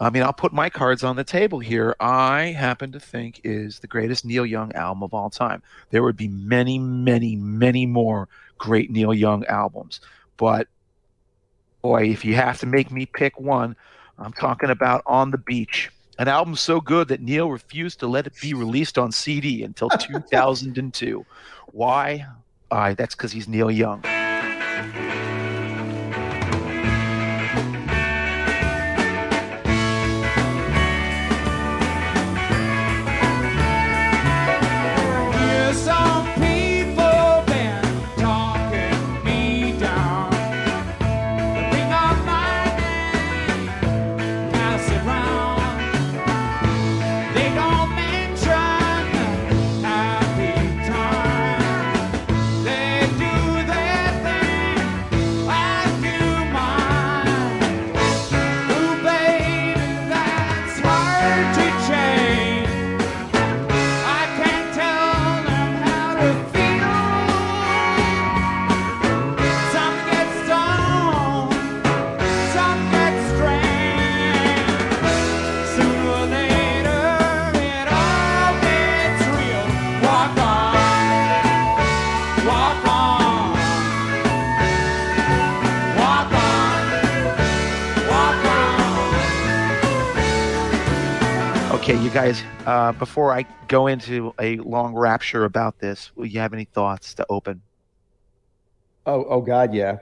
I 0.00 0.08
mean, 0.08 0.22
I'll 0.22 0.32
put 0.32 0.54
my 0.54 0.70
cards 0.70 1.04
on 1.04 1.16
the 1.16 1.24
table 1.24 1.58
here. 1.58 1.94
I 2.00 2.54
happen 2.56 2.92
to 2.92 3.00
think 3.00 3.42
is 3.44 3.80
the 3.80 3.86
greatest 3.86 4.24
Neil 4.24 4.46
Young 4.46 4.72
album 4.72 5.02
of 5.02 5.12
all 5.12 5.28
time. 5.28 5.62
There 5.90 6.02
would 6.02 6.16
be 6.16 6.28
many, 6.28 6.78
many, 6.78 7.36
many 7.36 7.84
more 7.84 8.26
great 8.56 8.90
Neil 8.90 9.12
Young 9.12 9.44
albums. 9.44 10.00
But 10.38 10.66
boy, 11.82 12.04
if 12.04 12.24
you 12.24 12.36
have 12.36 12.58
to 12.60 12.66
make 12.66 12.90
me 12.90 13.04
pick 13.04 13.38
one, 13.38 13.76
I'm 14.18 14.32
talking 14.32 14.70
about 14.70 15.02
On 15.06 15.30
the 15.30 15.38
Beach, 15.38 15.90
an 16.18 16.28
album 16.28 16.54
so 16.56 16.80
good 16.80 17.08
that 17.08 17.20
Neil 17.20 17.50
refused 17.50 18.00
to 18.00 18.06
let 18.06 18.26
it 18.26 18.34
be 18.40 18.54
released 18.54 18.98
on 18.98 19.12
CD 19.12 19.62
until 19.62 19.88
2002. 19.98 21.24
Why? 21.72 22.26
Uh, 22.70 22.94
that's 22.94 23.14
because 23.14 23.32
he's 23.32 23.48
Neil 23.48 23.70
Young. 23.70 24.02
Guys, 92.12 92.42
uh, 92.66 92.92
before 92.92 93.32
I 93.32 93.46
go 93.68 93.86
into 93.86 94.34
a 94.38 94.58
long 94.58 94.94
rapture 94.94 95.44
about 95.44 95.78
this, 95.78 96.14
will 96.14 96.26
you 96.26 96.40
have 96.40 96.52
any 96.52 96.64
thoughts 96.64 97.14
to 97.14 97.26
open? 97.30 97.62
Oh, 99.06 99.24
oh 99.24 99.40
God, 99.40 99.72
yeah. 99.72 99.96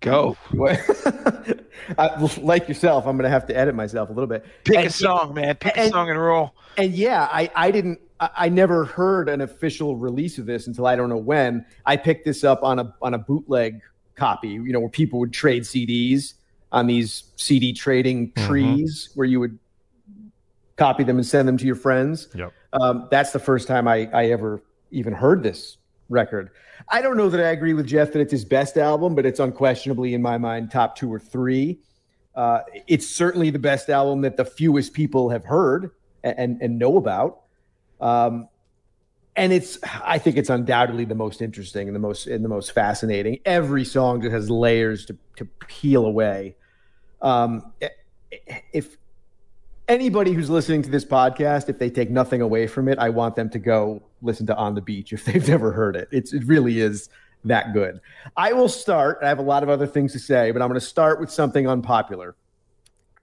Go. 0.00 0.36
I, 1.98 2.30
like 2.42 2.68
yourself, 2.68 3.06
I'm 3.06 3.16
going 3.16 3.24
to 3.24 3.30
have 3.30 3.46
to 3.46 3.56
edit 3.56 3.74
myself 3.74 4.10
a 4.10 4.12
little 4.12 4.28
bit. 4.28 4.44
Pick 4.64 4.76
And- 4.76 4.86
a 4.86 4.90
song, 4.90 5.32
man. 5.34 5.56
Pick 5.56 5.78
a 5.78 5.88
song 5.88 6.10
and 6.10 6.20
roll. 6.20 6.54
And 6.76 6.92
yeah, 6.92 7.26
I, 7.32 7.50
I 7.56 7.70
didn't, 7.70 8.00
I, 8.20 8.30
I 8.36 8.48
never 8.50 8.84
heard 8.84 9.30
an 9.30 9.40
official 9.40 9.96
release 9.96 10.36
of 10.36 10.44
this 10.44 10.66
until 10.66 10.86
I 10.86 10.94
don't 10.94 11.08
know 11.08 11.16
when. 11.16 11.64
I 11.86 11.96
picked 11.96 12.26
this 12.26 12.44
up 12.44 12.62
on 12.62 12.78
a 12.78 12.94
on 13.00 13.14
a 13.14 13.18
bootleg 13.18 13.80
copy, 14.14 14.50
you 14.50 14.72
know, 14.72 14.80
where 14.80 14.88
people 14.90 15.18
would 15.20 15.32
trade 15.32 15.62
CDs 15.62 16.34
on 16.70 16.86
these 16.86 17.24
CD 17.36 17.72
trading 17.72 18.30
trees 18.32 19.08
where 19.14 19.26
you 19.26 19.40
would 19.40 19.58
copy 20.78 21.04
them 21.04 21.16
and 21.16 21.26
send 21.26 21.46
them 21.46 21.58
to 21.58 21.66
your 21.66 21.76
friends. 21.76 22.28
Yep. 22.34 22.52
Um, 22.72 23.08
that's 23.10 23.32
the 23.32 23.38
first 23.38 23.68
time 23.68 23.88
I, 23.88 24.08
I 24.12 24.26
ever 24.26 24.62
even 24.90 25.12
heard 25.12 25.42
this 25.42 25.76
record. 26.08 26.50
I 26.88 27.02
don't 27.02 27.16
know 27.16 27.28
that 27.28 27.40
I 27.44 27.50
agree 27.50 27.74
with 27.74 27.86
Jeff 27.86 28.12
that 28.12 28.20
it's 28.20 28.32
his 28.32 28.44
best 28.44 28.78
album, 28.78 29.14
but 29.14 29.26
it's 29.26 29.40
unquestionably 29.40 30.14
in 30.14 30.22
my 30.22 30.38
mind 30.38 30.70
top 30.70 30.96
two 30.96 31.12
or 31.12 31.18
three. 31.18 31.80
Uh, 32.34 32.60
it's 32.86 33.06
certainly 33.06 33.50
the 33.50 33.58
best 33.58 33.90
album 33.90 34.20
that 34.20 34.36
the 34.36 34.44
fewest 34.44 34.92
people 34.92 35.28
have 35.28 35.44
heard 35.44 35.90
and 36.22 36.62
and, 36.62 36.78
know 36.78 36.96
about. 36.96 37.40
Um, 38.00 38.48
and 39.34 39.52
it's 39.52 39.78
I 40.04 40.18
think 40.18 40.36
it's 40.36 40.50
undoubtedly 40.50 41.04
the 41.04 41.16
most 41.16 41.42
interesting 41.42 41.88
and 41.88 41.96
the 41.96 42.00
most 42.00 42.28
and 42.28 42.44
the 42.44 42.48
most 42.48 42.72
fascinating. 42.72 43.40
Every 43.44 43.84
song 43.84 44.20
just 44.20 44.32
has 44.32 44.50
layers 44.50 45.04
to 45.06 45.16
to 45.36 45.44
peel 45.66 46.06
away. 46.06 46.54
Um, 47.20 47.72
if 48.72 48.97
anybody 49.88 50.32
who's 50.32 50.50
listening 50.50 50.82
to 50.82 50.90
this 50.90 51.04
podcast, 51.04 51.68
if 51.68 51.78
they 51.78 51.90
take 51.90 52.10
nothing 52.10 52.40
away 52.40 52.66
from 52.66 52.88
it, 52.88 52.98
I 52.98 53.08
want 53.08 53.36
them 53.36 53.48
to 53.50 53.58
go 53.58 54.02
listen 54.22 54.46
to 54.46 54.56
On 54.56 54.74
the 54.74 54.80
Beach 54.80 55.12
if 55.12 55.24
they've 55.26 55.46
never 55.48 55.72
heard 55.72 55.96
it. 55.96 56.08
It's 56.12 56.32
it 56.32 56.44
really 56.44 56.80
is 56.80 57.08
that 57.44 57.72
good. 57.72 58.00
I 58.36 58.52
will 58.52 58.68
start. 58.68 59.18
I 59.22 59.28
have 59.28 59.38
a 59.38 59.42
lot 59.42 59.62
of 59.62 59.68
other 59.68 59.86
things 59.86 60.12
to 60.12 60.18
say, 60.18 60.50
but 60.50 60.60
I'm 60.60 60.68
going 60.68 60.80
to 60.80 60.86
start 60.86 61.20
with 61.20 61.30
something 61.30 61.68
unpopular. 61.68 62.36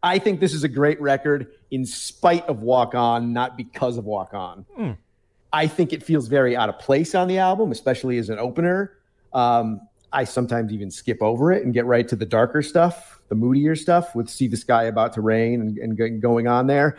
I 0.01 0.19
think 0.19 0.39
this 0.39 0.53
is 0.53 0.63
a 0.63 0.67
great 0.67 1.01
record 1.01 1.51
in 1.71 1.85
spite 1.85 2.45
of 2.45 2.61
Walk 2.61 2.93
On, 2.93 3.33
not 3.33 3.57
because 3.57 3.97
of 3.97 4.05
Walk 4.05 4.33
On. 4.33 4.65
I 5.51 5.67
think 5.67 5.93
it 5.93 6.03
feels 6.03 6.27
very 6.27 6.55
out 6.55 6.69
of 6.69 6.79
place 6.79 7.15
on 7.15 7.27
the 7.27 7.39
album, 7.39 7.71
especially 7.71 8.17
as 8.17 8.29
an 8.29 8.37
opener. 8.37 8.97
Um, 9.33 9.81
I 10.15 10.23
sometimes 10.23 10.71
even 10.71 10.89
skip 10.89 11.21
over 11.21 11.51
it 11.51 11.65
and 11.65 11.73
get 11.73 11.85
right 11.85 12.07
to 12.07 12.15
the 12.15 12.25
darker 12.25 12.61
stuff, 12.61 13.19
the 13.27 13.35
moodier 13.35 13.75
stuff 13.75 14.15
with 14.15 14.29
See 14.29 14.47
the 14.47 14.55
Sky 14.55 14.85
About 14.85 15.11
to 15.13 15.21
Rain 15.21 15.59
and, 15.59 15.97
and 15.99 16.21
going 16.21 16.47
on 16.47 16.67
there. 16.67 16.97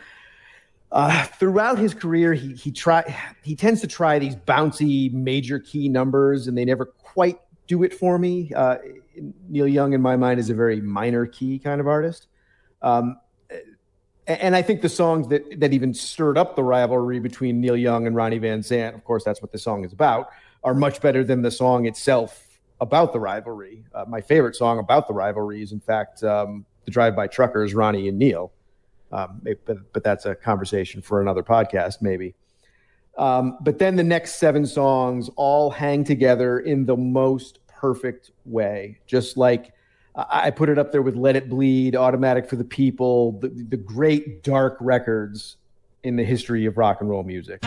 Uh, 0.92 1.24
throughout 1.24 1.78
his 1.78 1.94
career, 1.94 2.34
he 2.34 2.52
he 2.52 2.70
try 2.70 3.02
he 3.42 3.56
tends 3.56 3.80
to 3.80 3.86
try 3.86 4.18
these 4.18 4.36
bouncy 4.36 5.10
major 5.12 5.58
key 5.58 5.88
numbers, 5.88 6.46
and 6.46 6.56
they 6.56 6.64
never 6.64 6.84
quite 6.84 7.38
do 7.66 7.82
it 7.82 7.92
for 7.92 8.18
me. 8.18 8.52
Uh, 8.54 8.76
Neil 9.48 9.66
Young, 9.66 9.94
in 9.94 10.02
my 10.02 10.16
mind, 10.16 10.38
is 10.38 10.50
a 10.50 10.54
very 10.54 10.80
minor 10.80 11.26
key 11.26 11.58
kind 11.58 11.80
of 11.80 11.88
artist. 11.88 12.28
Um, 12.82 13.18
and 14.26 14.54
I 14.54 14.62
think 14.62 14.82
the 14.82 14.88
songs 14.88 15.26
that 15.28 15.58
that 15.60 15.72
even 15.72 15.94
stirred 15.94 16.36
up 16.36 16.54
the 16.54 16.62
rivalry 16.62 17.18
between 17.18 17.60
Neil 17.62 17.76
Young 17.76 18.06
and 18.06 18.14
Ronnie 18.14 18.38
Van 18.38 18.60
Zant, 18.60 18.94
of 18.94 19.04
course, 19.04 19.24
that's 19.24 19.40
what 19.40 19.52
the 19.52 19.58
song 19.58 19.84
is 19.84 19.92
about, 19.92 20.28
are 20.62 20.74
much 20.74 21.00
better 21.00 21.24
than 21.24 21.42
the 21.42 21.50
song 21.50 21.86
itself 21.86 22.45
about 22.80 23.12
the 23.12 23.20
rivalry. 23.20 23.84
Uh, 23.94 24.04
my 24.06 24.20
favorite 24.20 24.54
song 24.56 24.78
about 24.78 25.06
the 25.06 25.14
rivalry 25.14 25.62
is, 25.62 25.72
in 25.72 25.80
fact, 25.80 26.22
um, 26.22 26.64
the 26.84 26.90
Drive 26.90 27.16
By 27.16 27.26
Truckers, 27.26 27.74
Ronnie 27.74 28.08
and 28.08 28.18
Neil. 28.18 28.52
Um, 29.12 29.40
it- 29.44 29.64
but, 29.64 29.78
but 29.92 30.04
that's 30.04 30.26
a 30.26 30.34
conversation 30.34 31.00
for 31.02 31.20
another 31.20 31.42
podcast, 31.42 32.02
maybe. 32.02 32.34
Um, 33.18 33.56
but 33.62 33.78
then 33.78 33.96
the 33.96 34.04
next 34.04 34.34
seven 34.34 34.66
songs 34.66 35.30
all 35.36 35.70
hang 35.70 36.04
together 36.04 36.58
in 36.60 36.84
the 36.84 36.96
most 36.96 37.60
perfect 37.66 38.30
way, 38.44 38.98
just 39.06 39.36
like 39.38 39.72
I 40.14 40.46
I 40.46 40.50
put 40.50 40.68
it 40.68 40.78
up 40.78 40.92
there 40.92 41.00
with 41.02 41.16
Let 41.16 41.34
It 41.36 41.48
Bleed, 41.48 41.96
Automatic 41.96 42.46
for 42.48 42.56
the 42.56 42.64
People, 42.64 43.32
the, 43.40 43.48
the 43.48 43.76
great 43.78 44.42
dark 44.42 44.76
records 44.80 45.56
in 46.02 46.16
the 46.16 46.24
history 46.24 46.66
of 46.66 46.76
rock 46.76 47.00
and 47.00 47.08
roll 47.08 47.22
music. 47.22 47.62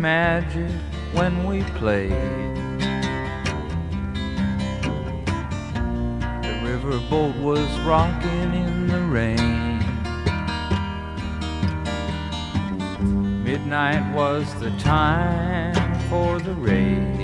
Magic 0.00 0.70
when 1.12 1.44
we 1.44 1.62
played. 1.78 2.10
The 6.42 6.54
riverboat 6.64 7.38
was 7.42 7.68
rocking 7.80 8.54
in 8.54 8.86
the 8.86 9.00
rain. 9.02 9.78
Midnight 13.44 14.14
was 14.14 14.54
the 14.60 14.70
time 14.78 15.74
for 16.08 16.38
the 16.38 16.54
raid. 16.54 17.18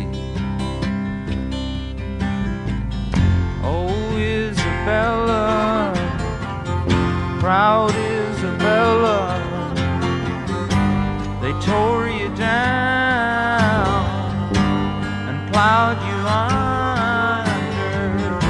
Oh, 3.64 4.16
Isabella, 4.18 5.94
proud 7.40 7.94
Isabella, 7.94 9.55
they 11.46 11.52
tore 11.60 12.08
you 12.08 12.28
down 12.34 14.04
and 15.28 15.52
plowed 15.52 15.96
you 16.08 16.18
under. 17.46 18.40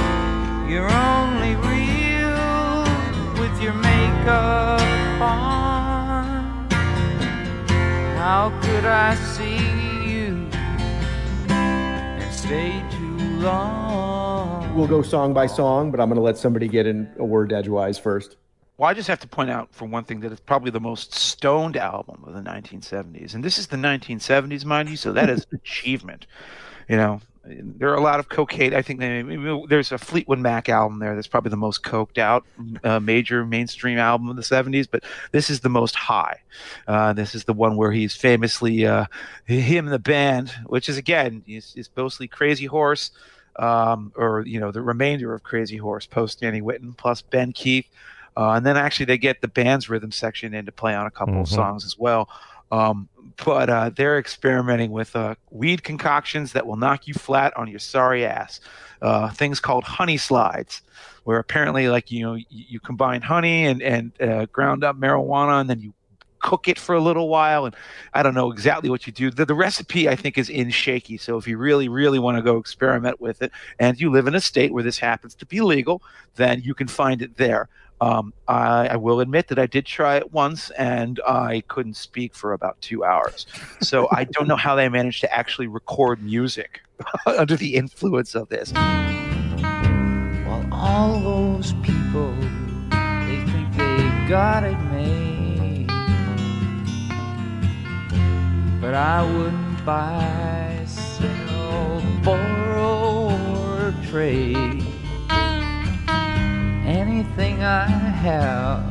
You're 0.67 0.91
only 0.91 1.57
real 1.57 2.89
with 3.39 3.61
your 3.63 3.75
makeup 3.75 4.81
on. 5.21 6.71
How 8.17 8.49
could 8.63 8.87
I 8.87 9.15
see 9.15 9.59
you 10.11 10.49
and 11.51 12.33
stay 12.33 12.83
too 12.93 13.19
long? 13.41 14.75
We'll 14.75 14.87
go 14.87 15.03
song 15.03 15.35
by 15.35 15.49
song, 15.49 15.91
but 15.91 16.01
I'm 16.01 16.09
going 16.09 16.17
to 16.17 16.23
let 16.23 16.39
somebody 16.39 16.67
get 16.67 16.87
in 16.87 17.13
a 17.19 17.27
word 17.27 17.53
edgewise 17.53 17.99
first. 17.99 18.37
Well, 18.79 18.91
I 18.91 18.95
just 18.95 19.09
have 19.09 19.21
to 19.21 19.29
point 19.29 19.51
out 19.51 19.69
for 19.73 19.87
one 19.87 20.05
thing 20.05 20.21
that 20.21 20.33
it's 20.33 20.41
probably 20.41 20.71
the 20.71 20.81
most 20.81 21.15
stoned 21.15 21.77
album 21.77 22.23
of 22.27 22.35
the 22.35 22.41
1970s, 22.41 23.35
and 23.35 23.43
this 23.43 23.59
is 23.59 23.69
the 23.69 23.77
1970s, 23.77 24.65
mind 24.65 24.91
you, 24.91 24.97
so 24.97 25.13
that 25.13 25.31
is 25.31 25.47
an 25.51 25.59
achievement. 25.65 26.27
You 26.89 26.97
know, 26.97 27.21
there 27.47 27.91
are 27.91 27.97
a 27.97 28.03
lot 28.03 28.21
of 28.21 28.29
cocaine. 28.29 28.75
I 28.75 28.83
think 28.83 29.01
they, 29.01 29.23
there's 29.69 29.93
a 29.93 29.99
Fleetwood 29.99 30.39
Mac 30.39 30.69
album 30.69 30.99
there 30.99 31.15
that's 31.15 31.27
probably 31.27 31.51
the 31.51 31.57
most 31.57 31.83
coked 31.83 32.19
out 32.19 32.45
uh, 32.85 33.01
major 33.01 33.47
mainstream 33.47 33.99
album 33.99 34.29
of 34.29 34.37
the 34.37 34.43
70s, 34.43 34.87
but 34.91 35.05
this 35.33 35.49
is 35.49 35.61
the 35.61 35.69
most 35.69 35.95
high. 35.95 36.41
Uh, 36.87 37.13
this 37.13 37.35
is 37.35 37.45
the 37.45 37.53
one 37.53 37.77
where 37.77 37.93
he's 37.93 38.15
famously 38.15 38.87
uh, 38.87 39.07
him 39.47 39.87
and 39.87 39.95
the 39.95 39.99
band, 39.99 40.51
which 40.67 40.89
is 40.89 40.97
again 40.97 41.43
is, 41.47 41.73
is 41.77 41.89
mostly 41.97 42.29
Crazy 42.29 42.67
Horse. 42.67 43.11
Um, 43.59 44.13
or 44.17 44.43
you 44.47 44.61
know 44.61 44.71
the 44.71 44.83
remainder 44.83 45.33
of 45.33 45.43
Crazy 45.43 45.79
Horse 45.79 46.05
post 46.05 46.41
Danny 46.43 46.61
Whitten 46.61 46.95
plus 46.95 47.23
Ben 47.23 47.53
Keith, 47.53 47.87
uh, 48.37 48.53
and 48.53 48.67
then 48.67 48.77
actually 48.77 49.07
they 49.07 49.19
get 49.19 49.41
the 49.41 49.49
band's 49.49 49.89
rhythm 49.89 50.13
section 50.13 50.55
in 50.55 50.67
to 50.67 50.73
play 50.73 50.95
on 50.95 51.07
a 51.07 51.11
couple 51.11 51.41
of 51.41 51.47
Mhm. 51.47 51.55
songs 51.55 51.85
as 51.85 51.99
well. 51.99 52.29
Um, 52.73 53.09
but 53.45 53.69
uh, 53.71 53.91
they're 53.95 54.19
experimenting 54.19 54.91
with 54.91 55.15
uh, 55.15 55.35
weed 55.51 55.83
concoctions 55.83 56.53
that 56.53 56.67
will 56.67 56.77
knock 56.77 57.07
you 57.07 57.15
flat 57.15 57.57
on 57.57 57.69
your 57.69 57.79
sorry 57.79 58.25
ass. 58.25 58.61
Uh, 59.03 59.31
things 59.31 59.61
called 59.61 59.85
honey 59.85 60.17
slides, 60.17 60.83
where 61.25 61.39
apparently, 61.39 61.89
like 61.89 62.11
you 62.11 62.23
know, 62.25 62.35
you, 62.35 62.45
you 62.49 62.81
combine 62.81 63.21
honey 63.23 63.67
and 63.67 63.83
and 63.83 64.13
uh, 64.21 64.47
ground 64.47 64.83
up 64.85 64.97
marijuana, 64.97 65.61
and 65.61 65.69
then 65.69 65.81
you 65.81 65.93
cook 66.41 66.67
it 66.69 66.79
for 66.79 66.95
a 66.95 67.01
little 67.01 67.29
while. 67.29 67.67
And 67.67 67.75
I 68.15 68.23
don't 68.23 68.35
know 68.35 68.51
exactly 68.51 68.89
what 68.89 69.07
you 69.07 69.13
do. 69.13 69.31
The, 69.31 69.45
the 69.45 69.55
recipe, 69.55 70.09
I 70.09 70.17
think, 70.17 70.39
is 70.39 70.49
in 70.49 70.71
shaky. 70.71 71.19
So 71.19 71.37
if 71.37 71.47
you 71.47 71.59
really, 71.59 71.89
really 71.89 72.19
want 72.19 72.37
to 72.39 72.43
go 72.43 72.57
experiment 72.57 73.21
with 73.21 73.43
it, 73.43 73.53
and 73.79 74.01
you 74.01 74.11
live 74.11 74.27
in 74.27 74.35
a 74.35 74.41
state 74.41 74.73
where 74.73 74.85
this 74.85 74.99
happens 74.99 75.35
to 75.37 75.47
be 75.47 75.61
legal, 75.61 76.03
then 76.37 76.63
you 76.63 76.75
can 76.75 76.89
find 76.89 77.21
it 77.21 77.37
there. 77.37 77.69
Um, 78.01 78.35
I, 78.47 78.89
I 78.89 78.97
will 78.97 79.21
admit 79.21 79.49
that 79.49 79.59
I 79.59 79.67
did 79.67 79.87
try 79.87 80.17
it 80.17 80.33
once 80.33 80.71
and 80.71 81.21
I 81.27 81.63
couldn't 81.69 81.97
speak 81.97 82.35
for 82.35 82.53
about 82.53 82.81
two 82.81 83.05
hours. 83.05 83.47
So 83.81 84.09
I 84.13 84.25
don't 84.33 84.49
know 84.49 84.57
how 84.57 84.75
they 84.75 84.89
managed 84.89 85.21
to 85.23 85.35
actually 85.35 85.67
record 85.67 86.23
music 86.23 86.83
under 87.27 87.57
the 87.57 87.75
influence 87.75 88.35
of 88.35 88.49
this. 88.49 88.73
Well, 90.45 90.67
all 90.71 91.21
those 91.21 91.73
people, 91.83 92.35
they 92.91 93.45
think 93.47 93.75
they 93.77 94.27
got 94.29 94.65
it 94.65 94.79
made. 94.93 95.87
But 98.81 98.95
I 98.95 99.23
wouldn't 99.37 99.85
buy, 99.85 100.85
sell, 100.87 102.03
borrow, 102.23 103.31
or 103.57 103.95
trade 104.09 104.86
anything 107.39 107.63
I 107.63 107.87
have 107.87 108.83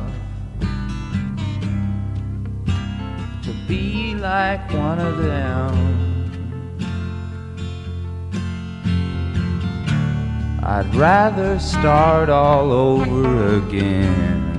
to 3.42 3.52
be 3.66 4.14
like 4.14 4.72
one 4.72 4.98
of 5.00 5.18
them. 5.18 5.74
I'd 10.62 10.94
rather 10.94 11.58
start 11.58 12.28
all 12.28 12.70
over 12.72 13.56
again. 13.56 14.55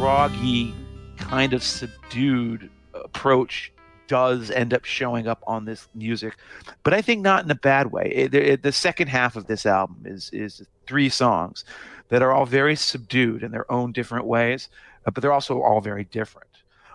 Groggy, 0.00 0.74
kind 1.18 1.52
of 1.52 1.62
subdued 1.62 2.70
approach 2.94 3.70
does 4.06 4.50
end 4.50 4.72
up 4.72 4.86
showing 4.86 5.28
up 5.28 5.44
on 5.46 5.66
this 5.66 5.88
music, 5.94 6.38
but 6.84 6.94
I 6.94 7.02
think 7.02 7.20
not 7.20 7.44
in 7.44 7.50
a 7.50 7.54
bad 7.54 7.92
way. 7.92 8.10
It, 8.10 8.34
it, 8.34 8.62
the 8.62 8.72
second 8.72 9.08
half 9.08 9.36
of 9.36 9.46
this 9.46 9.66
album 9.66 10.00
is 10.06 10.30
is 10.32 10.62
three 10.86 11.10
songs 11.10 11.66
that 12.08 12.22
are 12.22 12.32
all 12.32 12.46
very 12.46 12.76
subdued 12.76 13.42
in 13.42 13.50
their 13.50 13.70
own 13.70 13.92
different 13.92 14.24
ways, 14.24 14.70
uh, 15.04 15.10
but 15.10 15.20
they're 15.20 15.34
also 15.34 15.60
all 15.60 15.82
very 15.82 16.04
different. 16.04 16.48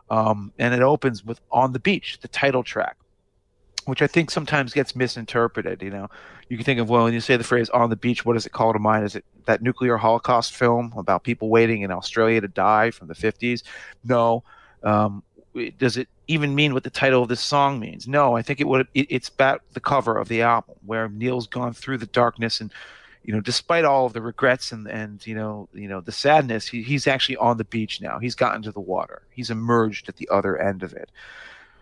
Um, 0.10 0.52
and 0.58 0.74
it 0.74 0.82
opens 0.82 1.24
with 1.24 1.40
"On 1.52 1.74
the 1.74 1.80
Beach," 1.80 2.18
the 2.24 2.28
title 2.28 2.64
track, 2.64 2.98
which 3.86 4.02
I 4.02 4.08
think 4.08 4.32
sometimes 4.32 4.74
gets 4.74 4.96
misinterpreted. 4.96 5.84
You 5.84 5.92
know, 5.92 6.10
you 6.50 6.58
can 6.58 6.64
think 6.64 6.80
of 6.80 6.90
well, 6.90 7.06
when 7.06 7.14
you 7.14 7.20
say 7.20 7.38
the 7.38 7.44
phrase 7.44 7.70
"on 7.70 7.90
the 7.90 7.96
beach," 7.96 8.26
what 8.26 8.34
does 8.34 8.46
it 8.46 8.52
call 8.52 8.74
to 8.74 8.80
mind? 8.80 9.06
Is 9.06 9.16
it 9.16 9.26
that 9.46 9.62
nuclear 9.62 9.98
holocaust 9.98 10.54
film 10.54 10.94
about 10.98 11.24
people 11.24 11.50
waiting 11.50 11.82
in 11.82 11.92
Australia 11.92 12.42
to 12.42 12.48
die 12.48 12.92
from 12.92 13.08
the 13.08 13.16
50s? 13.16 13.64
No. 14.04 14.44
Um, 14.84 15.24
does 15.78 15.98
it 15.98 16.10
even 16.28 16.54
mean 16.54 16.74
what 16.74 16.84
the 16.84 16.90
title 16.90 17.24
of 17.24 17.30
this 17.30 17.42
song 17.42 17.80
means? 17.80 18.08
No, 18.08 18.36
I 18.36 18.42
think 18.42 18.60
it 18.60 18.68
would. 18.68 18.88
It, 18.94 19.08
it's 19.10 19.30
about 19.30 19.62
the 19.74 19.80
cover 19.80 20.18
of 20.18 20.28
the 20.28 20.42
album 20.42 20.76
where 20.86 21.10
Neil's 21.10 21.48
gone 21.48 21.74
through 21.74 21.98
the 21.98 22.08
darkness 22.08 22.62
and. 22.62 22.72
You 23.28 23.34
know, 23.34 23.42
despite 23.42 23.86
all 23.86 24.06
of 24.06 24.14
the 24.14 24.22
regrets 24.22 24.72
and, 24.72 24.88
and 24.88 25.26
you 25.26 25.34
know, 25.34 25.68
you 25.74 25.88
know 25.88 26.00
the 26.00 26.12
sadness, 26.12 26.68
he, 26.68 26.84
he's 26.84 27.08
actually 27.08 27.38
on 27.38 27.58
the 27.58 27.64
beach 27.64 28.00
now. 28.00 28.20
He's 28.20 28.36
gotten 28.36 28.62
to 28.62 28.72
the 28.72 28.80
water. 28.80 29.24
He's 29.32 29.50
emerged 29.50 30.08
at 30.08 30.18
the 30.18 30.30
other 30.32 30.62
end 30.62 30.84
of 30.84 30.94
it. 30.94 31.10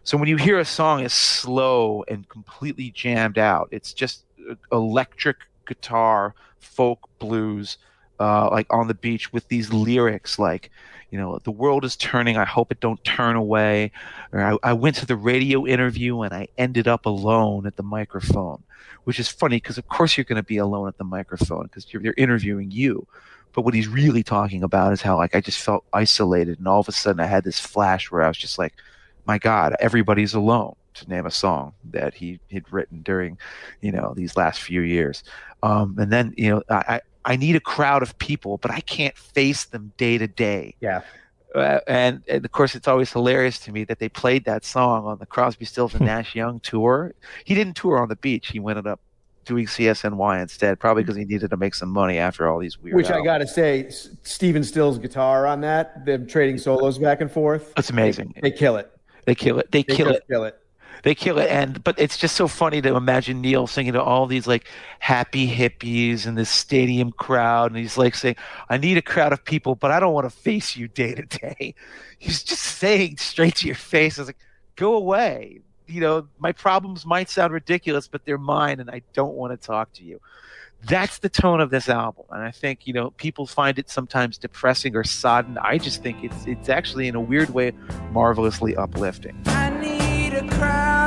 So 0.06 0.18
when 0.18 0.28
you 0.28 0.36
hear 0.36 0.60
a 0.60 0.66
song 0.66 1.02
is 1.02 1.14
slow 1.14 2.04
and 2.10 2.28
completely 2.28 2.92
jammed 2.92 3.38
out, 3.38 3.70
it's 3.72 3.94
just 3.94 4.26
electric 4.72 5.38
guitar, 5.66 6.36
folk 6.60 7.10
blues, 7.20 7.78
uh, 8.20 8.50
like 8.50 8.68
on 8.72 8.88
the 8.88 8.94
beach 8.94 9.34
with 9.34 9.48
these 9.48 9.74
lyrics 9.74 10.40
like, 10.40 10.72
you 11.12 11.20
know, 11.20 11.38
the 11.44 11.52
world 11.52 11.86
is 11.86 11.96
turning. 11.96 12.38
I 12.38 12.46
hope 12.46 12.72
it 12.72 12.80
don't 12.80 13.04
turn 13.04 13.36
away. 13.36 13.92
Or 14.32 14.42
I, 14.42 14.58
I 14.64 14.74
went 14.74 14.96
to 14.98 15.06
the 15.06 15.16
radio 15.16 15.66
interview 15.66 16.22
and 16.22 16.34
I 16.34 16.48
ended 16.58 16.88
up 16.88 17.06
alone 17.06 17.68
at 17.68 17.76
the 17.76 17.84
microphone, 17.84 18.64
which 19.04 19.20
is 19.20 19.28
funny 19.28 19.58
because 19.58 19.78
of 19.78 19.88
course 19.88 20.18
you're 20.18 20.24
going 20.24 20.42
to 20.42 20.44
be 20.44 20.58
alone 20.58 20.88
at 20.88 20.98
the 20.98 21.04
microphone 21.04 21.64
because 21.64 21.86
they're 21.86 22.16
interviewing 22.18 22.72
you. 22.72 23.06
But 23.54 23.62
what 23.62 23.76
he's 23.76 23.88
really 23.88 24.24
talking 24.24 24.64
about 24.64 24.94
is 24.94 25.04
how 25.04 25.18
like 25.18 25.36
I 25.36 25.42
just 25.42 25.60
felt 25.60 25.86
isolated 25.94 26.58
and 26.58 26.68
all 26.68 26.80
of 26.80 26.88
a 26.88 26.92
sudden 26.92 27.20
I 27.20 27.28
had 27.28 27.44
this 27.44 27.60
flash 27.60 28.10
where 28.10 28.24
I 28.24 28.28
was 28.28 28.38
just 28.38 28.58
like, 28.58 28.74
my 29.28 29.38
God, 29.38 29.76
everybody's 29.80 30.34
alone 30.34 30.76
to 30.96 31.10
name 31.10 31.26
a 31.26 31.32
song 31.32 31.74
that 31.92 32.14
he 32.14 32.40
had 32.52 32.72
written 32.72 33.02
during, 33.02 33.38
you 33.82 33.92
know, 33.92 34.14
these 34.16 34.38
last 34.38 34.62
few 34.62 34.82
years. 34.82 35.24
Um, 35.62 35.96
and 35.98 36.12
then, 36.12 36.34
you 36.38 36.50
know, 36.50 36.64
I, 36.70 37.02
I 37.26 37.36
need 37.36 37.56
a 37.56 37.60
crowd 37.60 38.04
of 38.04 38.18
people, 38.20 38.58
but 38.58 38.72
I 38.72 38.82
can't 38.82 39.18
face 39.18 39.66
them 39.66 39.94
day 39.98 40.18
to 40.18 40.28
day. 40.28 40.76
Yeah. 40.82 41.02
Uh, 41.56 41.80
and, 41.88 42.24
and 42.28 42.44
of 42.44 42.52
course, 42.52 42.76
it's 42.76 42.88
always 42.88 43.12
hilarious 43.12 43.60
to 43.60 43.72
me 43.72 43.84
that 43.84 44.00
they 44.00 44.10
played 44.10 44.44
that 44.46 44.66
song 44.66 45.06
on 45.06 45.20
the 45.20 45.26
Crosby, 45.26 45.66
Stills, 45.66 45.94
and 45.94 46.06
Nash 46.06 46.36
Young 46.36 46.60
tour. 46.62 47.14
He 47.46 47.54
didn't 47.54 47.76
tour 47.76 48.00
on 48.00 48.10
the 48.10 48.16
beach. 48.16 48.50
He 48.50 48.60
ended 48.60 48.88
up 48.88 49.00
doing 49.46 49.66
CSNY 49.66 50.42
instead, 50.42 50.80
probably 50.80 51.04
because 51.04 51.18
he 51.18 51.26
needed 51.26 51.50
to 51.50 51.58
make 51.58 51.76
some 51.76 51.90
money 51.90 52.18
after 52.18 52.48
all 52.48 52.60
these 52.60 52.80
weird. 52.80 52.96
Which 52.96 53.12
I 53.12 53.22
got 53.22 53.40
to 53.40 53.48
say, 53.48 53.90
Stephen 54.24 54.64
Stills' 54.64 54.98
guitar 54.98 55.46
on 55.46 55.62
that, 55.62 56.06
them 56.06 56.28
trading 56.28 56.58
solos 56.58 56.98
back 56.98 57.22
and 57.22 57.32
forth. 57.32 57.74
That's 57.76 57.90
amazing. 57.90 58.34
They 58.42 58.52
kill 58.52 58.78
it. 58.78 58.92
They 59.26 59.36
kill 59.36 59.60
it. 59.60 59.72
They, 59.72 59.84
They 59.84 59.96
kill 59.96 60.10
it. 60.10 60.24
Kill 60.30 60.46
it. 60.46 60.60
They 61.04 61.14
kill 61.14 61.38
it. 61.38 61.50
And 61.50 61.84
but 61.84 62.00
it's 62.00 62.18
just 62.18 62.36
so 62.36 62.48
funny 62.48 62.82
to 62.82 62.96
imagine 62.96 63.42
Neil 63.42 63.68
singing 63.68 63.94
to 63.94 64.02
all 64.02 64.26
these 64.26 64.48
like 64.48 64.68
happy 65.00 65.54
hippies 65.54 66.26
and 66.26 66.38
this 66.38 66.50
stadium 66.50 67.12
crowd, 67.12 67.72
and 67.72 67.78
he's 67.78 67.98
like 67.98 68.16
saying, 68.16 68.38
"I 68.70 68.78
need 68.78 68.98
a 68.98 69.02
crowd 69.02 69.34
of 69.34 69.44
people, 69.44 69.76
but 69.76 69.92
I 69.92 70.00
don't 70.00 70.14
want 70.14 70.26
to 70.26 70.36
face 70.36 70.76
you 70.76 70.88
day 70.88 71.14
to 71.14 71.24
day." 71.24 71.76
He's 72.20 72.42
just 72.42 72.64
saying 72.64 73.18
straight 73.18 73.56
to 73.56 73.68
your 73.68 73.76
face, 73.76 74.18
"I 74.18 74.22
was 74.22 74.30
like, 74.30 74.38
go 74.78 74.96
away." 74.96 75.60
You 75.88 76.00
know, 76.00 76.28
my 76.40 76.54
problems 76.54 77.06
might 77.06 77.30
sound 77.30 77.52
ridiculous, 77.52 78.08
but 78.08 78.24
they're 78.24 78.38
mine, 78.38 78.80
and 78.80 78.90
I 78.90 79.02
don't 79.12 79.36
want 79.36 79.52
to 79.52 79.68
talk 79.68 79.92
to 79.94 80.06
you. 80.06 80.22
That's 80.86 81.18
the 81.20 81.28
tone 81.28 81.60
of 81.60 81.70
this 81.70 81.90
album, 81.90 82.24
and 82.30 82.42
I 82.42 82.52
think 82.52 82.88
you 82.88 82.94
know 82.94 83.12
people 83.12 83.46
find 83.46 83.78
it 83.78 83.90
sometimes 83.90 84.38
depressing 84.38 84.96
or 84.96 85.04
sodden. 85.04 85.58
I 85.58 85.80
just 85.80 86.02
think 86.02 86.24
it's 86.24 86.46
it's 86.48 86.70
actually 86.70 87.10
in 87.10 87.16
a 87.16 87.22
weird 87.22 87.50
way 87.50 87.74
marvelously 88.14 88.78
uplifting. 88.78 89.36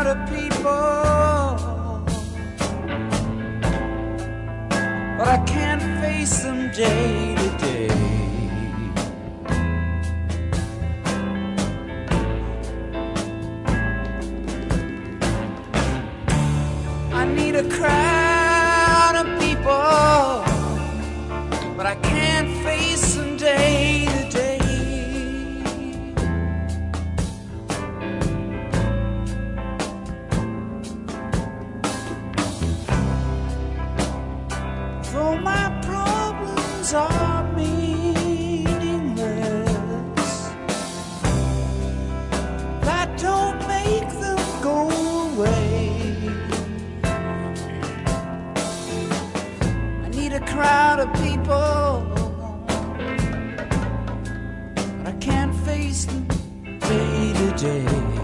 Of 0.07 0.19
people, 0.31 0.71
but 5.19 5.27
I 5.27 5.43
can't 5.49 5.83
face 6.01 6.45
them 6.45 6.71
day 6.71 7.35
to 7.35 7.49
day. 7.59 7.91
I 17.13 17.25
need 17.25 17.57
a 17.57 17.69
crowd 17.69 19.15
of 19.17 19.27
people, 19.41 20.45
but 21.77 21.87
I 21.87 21.97
can't 21.97 22.36
are 36.97 37.45
meaningless, 37.53 38.15
that 42.81 43.09
don't 43.19 43.59
make 43.69 44.09
them 44.21 44.39
go 44.63 44.89
away. 45.29 46.03
I 50.05 50.09
need 50.09 50.33
a 50.33 50.41
crowd 50.41 50.99
of 51.01 51.13
people, 51.23 52.05
but 54.99 55.07
I 55.07 55.13
can't 55.21 55.55
face 55.67 56.07
them 56.07 56.27
day 56.81 57.33
to 57.35 57.51
day. 57.57 58.16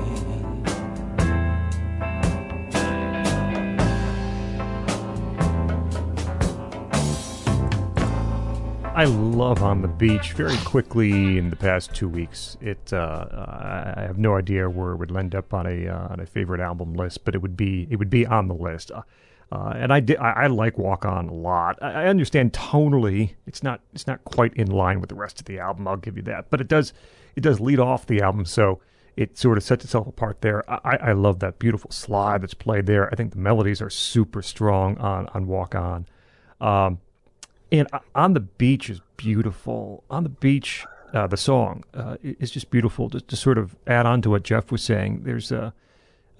I 8.94 9.04
love 9.04 9.62
on 9.62 9.80
the 9.80 9.88
beach. 9.88 10.32
Very 10.34 10.56
quickly 10.58 11.38
in 11.38 11.48
the 11.48 11.56
past 11.56 11.94
two 11.94 12.10
weeks, 12.10 12.58
it 12.60 12.92
uh, 12.92 13.26
I 13.96 14.02
have 14.02 14.18
no 14.18 14.36
idea 14.36 14.68
where 14.68 14.92
it 14.92 14.96
would 14.96 15.16
end 15.16 15.34
up 15.34 15.54
on 15.54 15.66
a 15.66 15.88
uh, 15.88 16.08
on 16.08 16.20
a 16.20 16.26
favorite 16.26 16.60
album 16.60 16.92
list, 16.92 17.24
but 17.24 17.34
it 17.34 17.40
would 17.40 17.56
be 17.56 17.88
it 17.90 17.96
would 17.96 18.10
be 18.10 18.26
on 18.26 18.48
the 18.48 18.54
list. 18.54 18.90
Uh, 18.90 19.00
uh, 19.50 19.72
and 19.76 19.94
I, 19.94 20.00
di- 20.00 20.18
I 20.18 20.44
I 20.44 20.46
like 20.48 20.76
Walk 20.76 21.06
On 21.06 21.28
a 21.28 21.32
lot. 21.32 21.78
I, 21.80 22.02
I 22.02 22.06
understand 22.08 22.52
tonally 22.52 23.34
it's 23.46 23.62
not 23.62 23.80
it's 23.94 24.06
not 24.06 24.22
quite 24.24 24.52
in 24.54 24.70
line 24.70 25.00
with 25.00 25.08
the 25.08 25.14
rest 25.14 25.40
of 25.40 25.46
the 25.46 25.58
album. 25.58 25.88
I'll 25.88 25.96
give 25.96 26.18
you 26.18 26.22
that, 26.24 26.50
but 26.50 26.60
it 26.60 26.68
does 26.68 26.92
it 27.34 27.40
does 27.40 27.60
lead 27.60 27.80
off 27.80 28.06
the 28.06 28.20
album, 28.20 28.44
so 28.44 28.82
it 29.16 29.38
sort 29.38 29.56
of 29.56 29.64
sets 29.64 29.86
itself 29.86 30.06
apart 30.06 30.42
there. 30.42 30.70
I, 30.70 30.96
I 30.96 31.12
love 31.12 31.38
that 31.38 31.58
beautiful 31.58 31.90
slide 31.90 32.42
that's 32.42 32.54
played 32.54 32.84
there. 32.84 33.10
I 33.10 33.16
think 33.16 33.32
the 33.32 33.38
melodies 33.38 33.80
are 33.80 33.90
super 33.90 34.42
strong 34.42 34.98
on 34.98 35.28
on 35.28 35.46
Walk 35.46 35.74
On. 35.74 36.06
Um, 36.60 37.00
and 37.72 37.88
on 38.14 38.34
the 38.34 38.40
beach 38.40 38.90
is 38.90 39.00
beautiful. 39.16 40.04
On 40.10 40.22
the 40.22 40.28
beach, 40.28 40.84
uh, 41.14 41.26
the 41.26 41.36
song 41.36 41.84
uh, 41.94 42.16
is 42.22 42.50
just 42.50 42.70
beautiful. 42.70 43.08
Just 43.08 43.28
to 43.28 43.36
sort 43.36 43.58
of 43.58 43.74
add 43.86 44.06
on 44.06 44.22
to 44.22 44.30
what 44.30 44.42
Jeff 44.42 44.70
was 44.70 44.82
saying, 44.82 45.22
there's 45.24 45.50
a 45.50 45.72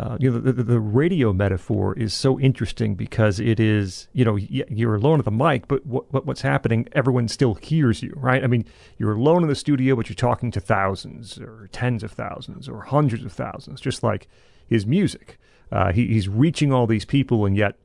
uh, 0.00 0.16
you 0.18 0.30
know 0.30 0.38
the, 0.38 0.52
the, 0.52 0.80
radio 0.80 1.32
metaphor 1.32 1.96
is 1.96 2.14
so 2.14 2.40
interesting 2.40 2.94
because 2.94 3.38
it 3.38 3.60
is 3.60 4.08
you 4.12 4.24
know 4.24 4.36
you're 4.36 4.94
alone 4.94 5.18
at 5.18 5.24
the 5.24 5.30
mic, 5.30 5.68
but 5.68 5.84
what 5.86 6.26
what's 6.26 6.40
happening? 6.42 6.88
Everyone 6.92 7.28
still 7.28 7.54
hears 7.54 8.02
you, 8.02 8.12
right? 8.16 8.42
I 8.42 8.46
mean, 8.46 8.64
you're 8.98 9.12
alone 9.12 9.42
in 9.42 9.48
the 9.48 9.54
studio, 9.54 9.94
but 9.94 10.08
you're 10.08 10.14
talking 10.14 10.50
to 10.52 10.60
thousands 10.60 11.38
or 11.38 11.68
tens 11.72 12.02
of 12.02 12.10
thousands 12.12 12.68
or 12.68 12.82
hundreds 12.82 13.24
of 13.24 13.32
thousands, 13.32 13.80
just 13.80 14.02
like 14.02 14.28
his 14.66 14.86
music. 14.86 15.38
Uh, 15.70 15.92
he, 15.92 16.08
he's 16.08 16.28
reaching 16.28 16.72
all 16.72 16.86
these 16.86 17.04
people, 17.04 17.46
and 17.46 17.56
yet 17.56 17.76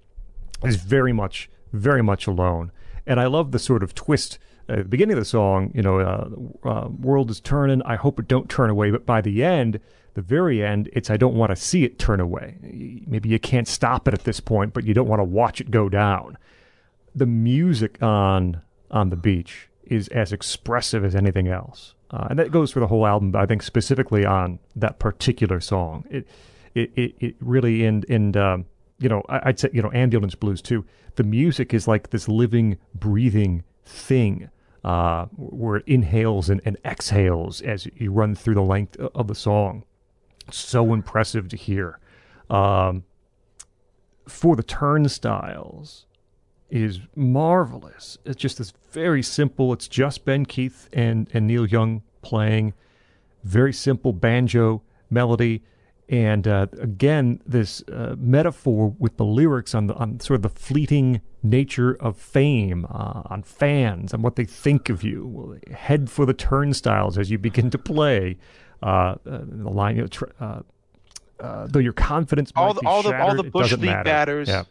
is 0.64 0.78
very 0.78 1.14
much, 1.14 1.50
very 1.72 2.02
much 2.02 2.26
alone. 2.26 2.72
And 3.08 3.20
I 3.20 3.26
love 3.28 3.52
the 3.52 3.60
sort 3.60 3.84
of 3.84 3.96
twist 3.96 4.38
at 4.70 4.78
the 4.78 4.84
beginning 4.84 5.14
of 5.14 5.22
the 5.22 5.26
song. 5.26 5.72
You 5.74 5.82
know, 5.82 6.00
uh, 6.00 6.68
uh, 6.68 6.88
world 6.90 7.32
is 7.32 7.40
turning. 7.40 7.82
I 7.84 7.96
hope 7.96 8.20
it 8.20 8.28
don't 8.28 8.50
turn 8.50 8.70
away. 8.70 8.92
But 8.92 9.06
by 9.06 9.22
the 9.22 9.44
end, 9.44 9.80
the 10.14 10.22
very 10.22 10.64
end, 10.64 10.90
it's 10.94 11.10
I 11.10 11.18
don't 11.18 11.36
want 11.36 11.52
to 11.52 11.56
see 11.56 11.84
it 11.84 12.00
turn 12.00 12.20
away. 12.20 12.58
Maybe 13.08 13.30
you 13.30 13.40
can't 13.40 13.68
stop 13.68 14.08
it 14.08 14.14
at 14.14 14.24
this 14.24 14.40
point, 14.40 14.74
but 14.74 14.84
you 14.84 14.94
don't 14.94 15.08
want 15.08 15.20
to 15.20 15.26
watch 15.26 15.62
it 15.62 15.72
go 15.72 15.90
down. 15.90 16.38
The 17.16 17.26
music 17.26 18.02
on 18.02 18.62
on 18.92 19.10
the 19.10 19.16
beach 19.16 19.70
is 19.84 20.08
as 20.10 20.34
expressive 20.34 21.06
as 21.06 21.16
anything 21.16 21.48
else. 21.48 21.94
Uh, 22.10 22.28
and 22.30 22.40
that 22.40 22.52
goes 22.52 22.72
for 22.72 22.80
the 22.80 22.88
whole 22.88 23.06
album, 23.06 23.32
but 23.32 23.42
I 23.42 23.46
think 23.46 23.62
specifically 23.62 24.26
on 24.26 24.60
that 24.76 25.00
particular 25.00 25.60
song. 25.60 26.06
It 26.10 26.28
it 26.74 26.92
it, 26.96 27.16
it 27.20 27.36
really 27.40 27.86
and 27.86 28.04
and 28.10 28.36
um, 28.38 28.66
you 29.00 29.10
know 29.10 29.24
I, 29.30 29.48
would 29.48 29.60
say 29.60 29.70
you 29.74 29.82
know 29.82 29.92
ambulance 29.94 30.36
blues 30.36 30.62
too. 30.62 30.86
The 31.16 31.24
music 31.24 31.74
is 31.74 31.88
like 31.88 32.10
this 32.10 32.28
living, 32.28 32.78
breathing 32.94 33.64
thing 33.86 34.50
uh, 34.84 35.26
where 35.36 35.78
it 35.78 35.84
inhales 35.88 36.50
and, 36.50 36.62
and 36.64 36.78
exhales 36.86 37.62
as 37.62 37.88
you 37.96 38.12
run 38.12 38.36
through 38.36 38.56
the 38.56 38.62
length 38.62 38.98
of 38.98 39.28
the 39.28 39.36
song. 39.36 39.84
So 40.52 40.94
impressive 40.94 41.50
to 41.50 41.58
hear. 41.58 42.00
Um, 42.50 43.04
for 44.28 44.56
the 44.56 44.64
turnstiles 44.64 46.06
is 46.70 47.00
marvelous. 47.16 48.18
It's 48.26 48.38
just 48.38 48.58
this 48.58 48.74
very 48.92 49.24
simple. 49.24 49.74
It's 49.74 49.88
just 49.88 50.26
Ben 50.26 50.46
Keith 50.46 50.90
and 50.94 51.30
and 51.34 51.48
Neil 51.48 51.66
Young 51.66 52.04
playing. 52.22 52.74
Very 53.44 53.74
simple 53.74 54.14
banjo 54.14 54.82
melody, 55.10 55.64
and 56.10 56.48
uh, 56.48 56.68
again 56.80 57.42
this 57.46 57.84
uh, 57.92 58.16
metaphor 58.18 58.96
with 58.98 59.18
the 59.18 59.26
lyrics 59.26 59.76
on 59.76 59.88
the 59.88 59.94
on 59.96 60.20
sort 60.20 60.36
of 60.36 60.42
the 60.42 60.50
fleeting 60.50 61.22
nature 61.44 61.94
of 61.94 62.18
fame, 62.18 62.86
uh, 62.86 63.24
on 63.26 63.44
fans, 63.44 64.14
and 64.14 64.24
what 64.24 64.36
they 64.36 64.46
think 64.46 64.90
of 64.90 65.04
you. 65.04 65.60
Head 65.72 66.10
for 66.10 66.26
the 66.26 66.34
turnstiles 66.34 67.18
as 67.18 67.30
you 67.30 67.38
begin 67.38 67.70
to 67.70 67.78
play. 67.78 68.38
Uh, 68.82 68.86
uh, 68.86 69.16
the 69.26 69.70
line, 69.70 69.96
you 69.96 70.02
know, 70.04 70.08
tr- 70.08 70.26
uh, 70.40 70.62
though 71.68 71.80
your 71.80 71.94
confidence 71.94 72.52
all 72.56 72.74
the, 72.74 72.82
all 72.86 73.02
shattered, 73.02 73.20
the 73.20 73.24
all 73.24 73.36
the 73.36 73.50
bush 73.50 73.72
league 73.74 73.82
matter. 73.82 74.04
batters. 74.04 74.48
Yeah 74.48 74.64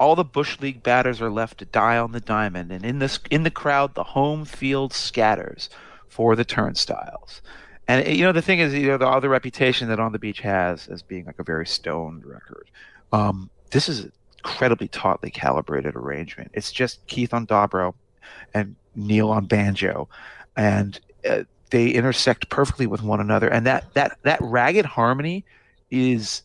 all 0.00 0.14
the 0.14 0.24
bush 0.24 0.60
league 0.60 0.82
batters 0.82 1.20
are 1.20 1.30
left 1.30 1.58
to 1.58 1.64
die 1.64 1.98
on 1.98 2.12
the 2.12 2.20
diamond, 2.20 2.70
and 2.70 2.84
in 2.84 2.98
this 2.98 3.18
in 3.30 3.42
the 3.42 3.50
crowd, 3.50 3.94
the 3.94 4.04
home 4.04 4.44
field 4.44 4.92
scatters 4.92 5.68
for 6.08 6.36
the 6.36 6.44
turnstiles. 6.44 7.42
And 7.88 8.06
you 8.06 8.22
know 8.22 8.32
the 8.32 8.42
thing 8.42 8.58
is, 8.58 8.74
you 8.74 8.86
know 8.86 8.98
the 8.98 9.08
other 9.08 9.30
reputation 9.30 9.88
that 9.88 9.98
On 9.98 10.12
the 10.12 10.18
Beach 10.18 10.40
has 10.40 10.86
as 10.88 11.02
being 11.02 11.24
like 11.24 11.38
a 11.38 11.42
very 11.42 11.66
stoned 11.66 12.24
record. 12.26 12.70
Um, 13.12 13.48
this 13.70 13.88
is 13.88 14.00
an 14.00 14.12
incredibly 14.38 14.88
tautly 14.88 15.30
calibrated 15.30 15.96
arrangement. 15.96 16.50
It's 16.52 16.70
just 16.70 17.04
Keith 17.06 17.32
on 17.32 17.46
dobro 17.46 17.94
and 18.52 18.76
Neil 18.94 19.30
on 19.30 19.46
banjo, 19.46 20.08
and 20.56 21.00
uh, 21.28 21.44
they 21.70 21.88
intersect 21.88 22.50
perfectly 22.50 22.86
with 22.86 23.02
one 23.02 23.20
another. 23.20 23.48
And 23.48 23.66
that 23.66 23.94
that 23.94 24.18
that 24.22 24.38
ragged 24.42 24.84
harmony 24.84 25.46
is 25.90 26.42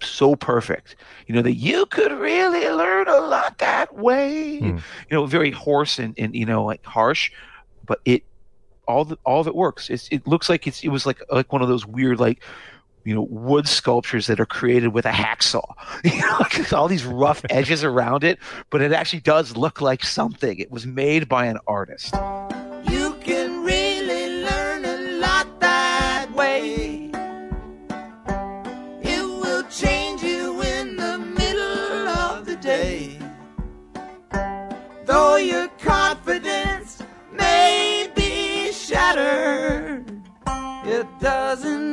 so 0.00 0.36
perfect. 0.36 0.96
You 1.26 1.34
know, 1.34 1.42
that 1.42 1.54
you 1.54 1.86
could 1.86 2.12
really 2.12 2.68
learn 2.68 3.08
a 3.08 3.20
lot 3.20 3.58
that 3.58 3.94
way. 3.94 4.60
Mm. 4.62 4.76
You 5.10 5.16
know, 5.16 5.26
very 5.26 5.50
hoarse 5.50 5.98
and, 5.98 6.14
and 6.18 6.34
you 6.34 6.46
know, 6.46 6.64
like 6.64 6.84
harsh, 6.84 7.32
but 7.84 8.00
it 8.04 8.22
all 8.86 9.04
the, 9.04 9.18
all 9.24 9.40
of 9.40 9.46
it 9.46 9.54
works. 9.54 9.90
It's, 9.90 10.08
it 10.10 10.26
looks 10.26 10.48
like 10.48 10.66
it's 10.66 10.82
it 10.82 10.88
was 10.88 11.06
like 11.06 11.20
like 11.30 11.52
one 11.52 11.62
of 11.62 11.68
those 11.68 11.86
weird 11.86 12.18
like 12.20 12.42
you 13.04 13.14
know 13.14 13.22
wood 13.22 13.68
sculptures 13.68 14.26
that 14.26 14.40
are 14.40 14.46
created 14.46 14.88
with 14.88 15.06
a 15.06 15.10
hacksaw. 15.10 15.74
You 16.04 16.20
know, 16.20 16.36
like 16.40 16.72
all 16.72 16.88
these 16.88 17.04
rough 17.04 17.44
edges 17.50 17.84
around 17.84 18.24
it, 18.24 18.38
but 18.70 18.80
it 18.80 18.92
actually 18.92 19.20
does 19.20 19.56
look 19.56 19.80
like 19.80 20.04
something. 20.04 20.58
It 20.58 20.70
was 20.70 20.86
made 20.86 21.28
by 21.28 21.46
an 21.46 21.58
artist. 21.66 22.14
Doesn't 41.24 41.83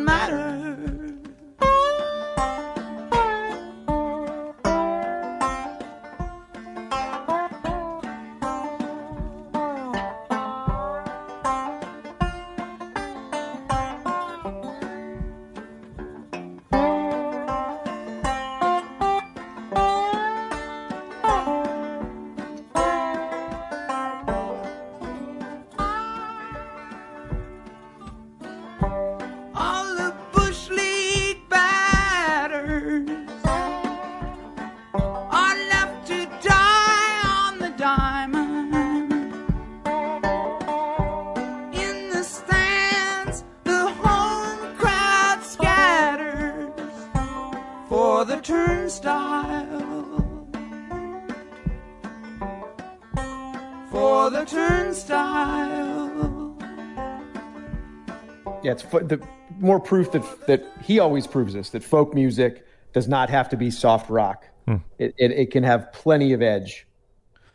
Yeah, 58.63 58.71
it's 58.71 58.83
the 58.83 59.21
more 59.59 59.79
proof 59.79 60.11
that 60.13 60.47
that 60.47 60.63
he 60.83 60.99
always 60.99 61.27
proves 61.27 61.55
us 61.55 61.69
that 61.69 61.83
folk 61.83 62.13
music 62.15 62.65
does 62.93 63.07
not 63.07 63.29
have 63.29 63.49
to 63.49 63.57
be 63.57 63.69
soft 63.69 64.09
rock. 64.09 64.45
Hmm. 64.67 64.77
It, 64.97 65.13
it, 65.17 65.31
it 65.31 65.51
can 65.51 65.63
have 65.63 65.93
plenty 65.93 66.33
of 66.33 66.41
edge. 66.41 66.87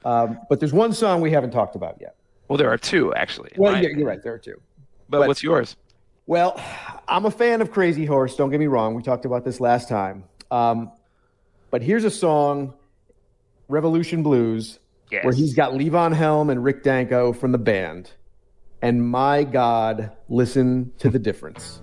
Um, 0.04 0.38
but 0.48 0.60
there's 0.60 0.72
one 0.72 0.92
song 0.92 1.20
we 1.20 1.32
haven't 1.32 1.50
talked 1.50 1.74
about 1.74 1.96
yet. 2.00 2.14
Well, 2.48 2.56
there 2.56 2.70
are 2.70 2.78
two 2.78 3.12
actually. 3.14 3.50
Well, 3.56 3.82
yeah, 3.82 3.88
you're 3.88 4.06
right. 4.06 4.22
There 4.22 4.34
are 4.34 4.38
two. 4.38 4.60
But, 5.08 5.20
but 5.20 5.28
what's 5.28 5.42
yours? 5.42 5.76
Well, 6.26 6.60
I'm 7.08 7.24
a 7.24 7.30
fan 7.30 7.60
of 7.62 7.72
Crazy 7.72 8.04
Horse. 8.04 8.36
Don't 8.36 8.50
get 8.50 8.60
me 8.60 8.68
wrong. 8.68 8.94
We 8.94 9.02
talked 9.02 9.24
about 9.24 9.44
this 9.44 9.58
last 9.60 9.88
time. 9.88 10.24
Um, 10.52 10.92
but 11.70 11.82
here's 11.82 12.04
a 12.04 12.10
song, 12.10 12.74
Revolution 13.68 14.22
Blues, 14.22 14.78
yes. 15.10 15.24
where 15.24 15.34
he's 15.34 15.54
got 15.54 15.72
Levon 15.72 16.14
Helm 16.14 16.50
and 16.50 16.62
Rick 16.62 16.82
Danko 16.82 17.32
from 17.32 17.52
the 17.52 17.58
band 17.58 18.10
and 18.82 19.08
my 19.08 19.44
God, 19.44 20.12
listen 20.28 20.92
to 20.98 21.08
the 21.08 21.18
difference. 21.18 21.80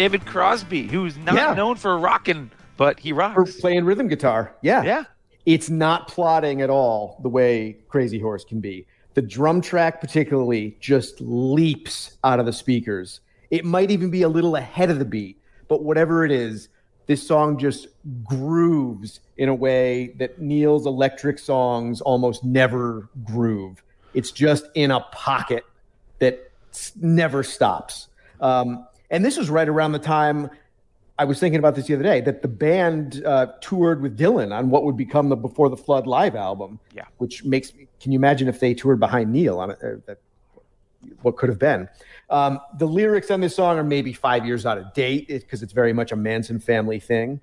David 0.00 0.24
Crosby, 0.24 0.86
who's 0.86 1.18
not 1.18 1.34
yeah. 1.34 1.52
known 1.52 1.76
for 1.76 1.98
rocking, 1.98 2.50
but 2.78 2.98
he 2.98 3.12
rocks. 3.12 3.34
For 3.34 3.60
playing 3.60 3.84
rhythm 3.84 4.08
guitar. 4.08 4.56
Yeah. 4.62 4.82
Yeah. 4.82 5.04
It's 5.44 5.68
not 5.68 6.08
plotting 6.08 6.62
at 6.62 6.70
all 6.70 7.20
the 7.22 7.28
way 7.28 7.76
Crazy 7.86 8.18
Horse 8.18 8.42
can 8.42 8.60
be. 8.60 8.86
The 9.12 9.20
drum 9.20 9.60
track, 9.60 10.00
particularly, 10.00 10.74
just 10.80 11.20
leaps 11.20 12.16
out 12.24 12.40
of 12.40 12.46
the 12.46 12.52
speakers. 12.54 13.20
It 13.50 13.66
might 13.66 13.90
even 13.90 14.10
be 14.10 14.22
a 14.22 14.28
little 14.30 14.56
ahead 14.56 14.88
of 14.88 14.98
the 14.98 15.04
beat, 15.04 15.38
but 15.68 15.84
whatever 15.84 16.24
it 16.24 16.32
is, 16.32 16.70
this 17.06 17.22
song 17.22 17.58
just 17.58 17.88
grooves 18.24 19.20
in 19.36 19.50
a 19.50 19.54
way 19.54 20.14
that 20.18 20.40
Neil's 20.40 20.86
electric 20.86 21.38
songs 21.38 22.00
almost 22.00 22.42
never 22.42 23.10
groove. 23.22 23.82
It's 24.14 24.30
just 24.30 24.64
in 24.72 24.92
a 24.92 25.00
pocket 25.12 25.66
that 26.20 26.50
never 26.96 27.42
stops. 27.42 28.08
Um, 28.40 28.86
and 29.10 29.24
this 29.24 29.36
was 29.36 29.50
right 29.50 29.68
around 29.68 29.92
the 29.92 29.98
time 29.98 30.50
I 31.18 31.24
was 31.24 31.38
thinking 31.38 31.58
about 31.58 31.74
this 31.74 31.86
the 31.86 31.94
other 31.94 32.02
day 32.02 32.22
that 32.22 32.40
the 32.40 32.48
band 32.48 33.22
uh, 33.26 33.48
toured 33.60 34.00
with 34.00 34.18
Dylan 34.18 34.56
on 34.56 34.70
what 34.70 34.84
would 34.84 34.96
become 34.96 35.28
the 35.28 35.36
Before 35.36 35.68
the 35.68 35.76
Flood 35.76 36.06
live 36.06 36.34
album. 36.34 36.80
Yeah. 36.94 37.04
Which 37.18 37.44
makes 37.44 37.74
me, 37.74 37.88
can 38.00 38.10
you 38.12 38.18
imagine 38.18 38.48
if 38.48 38.58
they 38.58 38.72
toured 38.72 39.00
behind 39.00 39.30
Neil 39.30 39.58
on 39.60 39.70
it? 39.72 39.78
Uh, 40.08 40.14
what 41.20 41.36
could 41.36 41.50
have 41.50 41.58
been? 41.58 41.88
Um, 42.30 42.58
the 42.78 42.86
lyrics 42.86 43.30
on 43.30 43.40
this 43.40 43.54
song 43.54 43.78
are 43.78 43.84
maybe 43.84 44.14
five 44.14 44.46
years 44.46 44.64
out 44.64 44.78
of 44.78 44.94
date 44.94 45.28
because 45.28 45.62
it's 45.62 45.74
very 45.74 45.92
much 45.92 46.10
a 46.10 46.16
Manson 46.16 46.58
family 46.58 47.00
thing. 47.00 47.40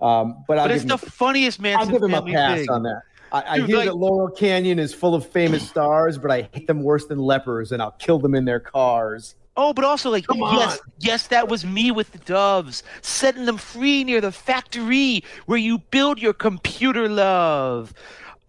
Um, 0.00 0.44
but 0.46 0.56
But 0.56 0.70
it's 0.70 0.84
him, 0.84 0.88
the 0.88 0.98
funniest 0.98 1.60
Manson 1.60 1.90
family. 2.00 2.14
I'll 2.14 2.22
give 2.22 2.28
him 2.28 2.34
a 2.34 2.38
pass 2.38 2.58
thing. 2.60 2.70
on 2.70 2.82
that. 2.84 3.02
I, 3.30 3.42
I 3.42 3.60
hear 3.60 3.76
like- 3.76 3.86
that 3.88 3.96
Laurel 3.96 4.30
Canyon 4.30 4.78
is 4.78 4.94
full 4.94 5.14
of 5.14 5.26
famous 5.26 5.68
stars, 5.68 6.16
but 6.16 6.30
I 6.30 6.48
hate 6.52 6.66
them 6.66 6.82
worse 6.82 7.04
than 7.06 7.18
lepers, 7.18 7.72
and 7.72 7.82
I'll 7.82 7.90
kill 7.92 8.18
them 8.18 8.34
in 8.34 8.46
their 8.46 8.60
cars. 8.60 9.34
Oh, 9.60 9.72
but 9.74 9.84
also 9.84 10.08
like 10.10 10.24
Come 10.28 10.38
yes, 10.38 10.72
on. 10.72 10.78
yes, 11.00 11.26
that 11.26 11.48
was 11.48 11.64
me 11.66 11.90
with 11.90 12.12
the 12.12 12.18
doves, 12.18 12.84
setting 13.02 13.44
them 13.44 13.58
free 13.58 14.04
near 14.04 14.20
the 14.20 14.30
factory 14.30 15.24
where 15.46 15.58
you 15.58 15.78
build 15.90 16.20
your 16.22 16.32
computer 16.32 17.08
love. 17.08 17.92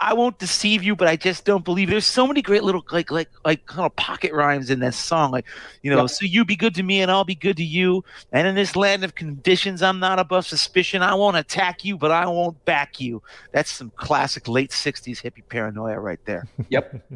I 0.02 0.14
won't 0.14 0.38
deceive 0.40 0.82
you, 0.84 0.96
but 0.96 1.08
I 1.10 1.16
just 1.18 1.44
don't 1.46 1.66
believe. 1.66 1.90
There's 1.90 2.06
so 2.06 2.26
many 2.28 2.42
great 2.44 2.64
little 2.64 2.86
like 2.92 3.10
like 3.12 3.28
like 3.44 3.66
kind 3.66 3.86
of 3.88 3.96
pocket 3.96 4.32
rhymes 4.34 4.70
in 4.70 4.80
this 4.80 4.96
song. 4.96 5.32
Like 5.32 5.46
you 5.82 5.90
know, 5.92 6.02
Yeah. 6.02 6.06
so 6.06 6.26
you 6.26 6.46
be 6.46 6.56
good 6.56 6.76
to 6.76 6.84
me 6.84 7.02
and 7.02 7.10
I'll 7.12 7.26
be 7.26 7.36
good 7.36 7.58
to 7.58 7.66
you. 7.66 8.06
And 8.32 8.48
in 8.48 8.54
this 8.56 8.76
land 8.78 9.04
of 9.04 9.16
conditions, 9.16 9.82
I'm 9.82 10.00
not 10.00 10.20
above 10.20 10.46
suspicion. 10.46 11.02
I 11.02 11.16
won't 11.16 11.36
attack 11.38 11.84
you, 11.84 11.98
but 11.98 12.12
I 12.12 12.28
won't 12.28 12.64
back 12.66 13.02
you. 13.02 13.22
That's 13.52 13.72
some 13.72 13.92
classic 13.98 14.48
late 14.48 14.70
'60s 14.72 15.22
hippie 15.24 15.44
paranoia 15.50 16.00
right 16.00 16.24
there. 16.26 16.48
Yep. 16.70 17.02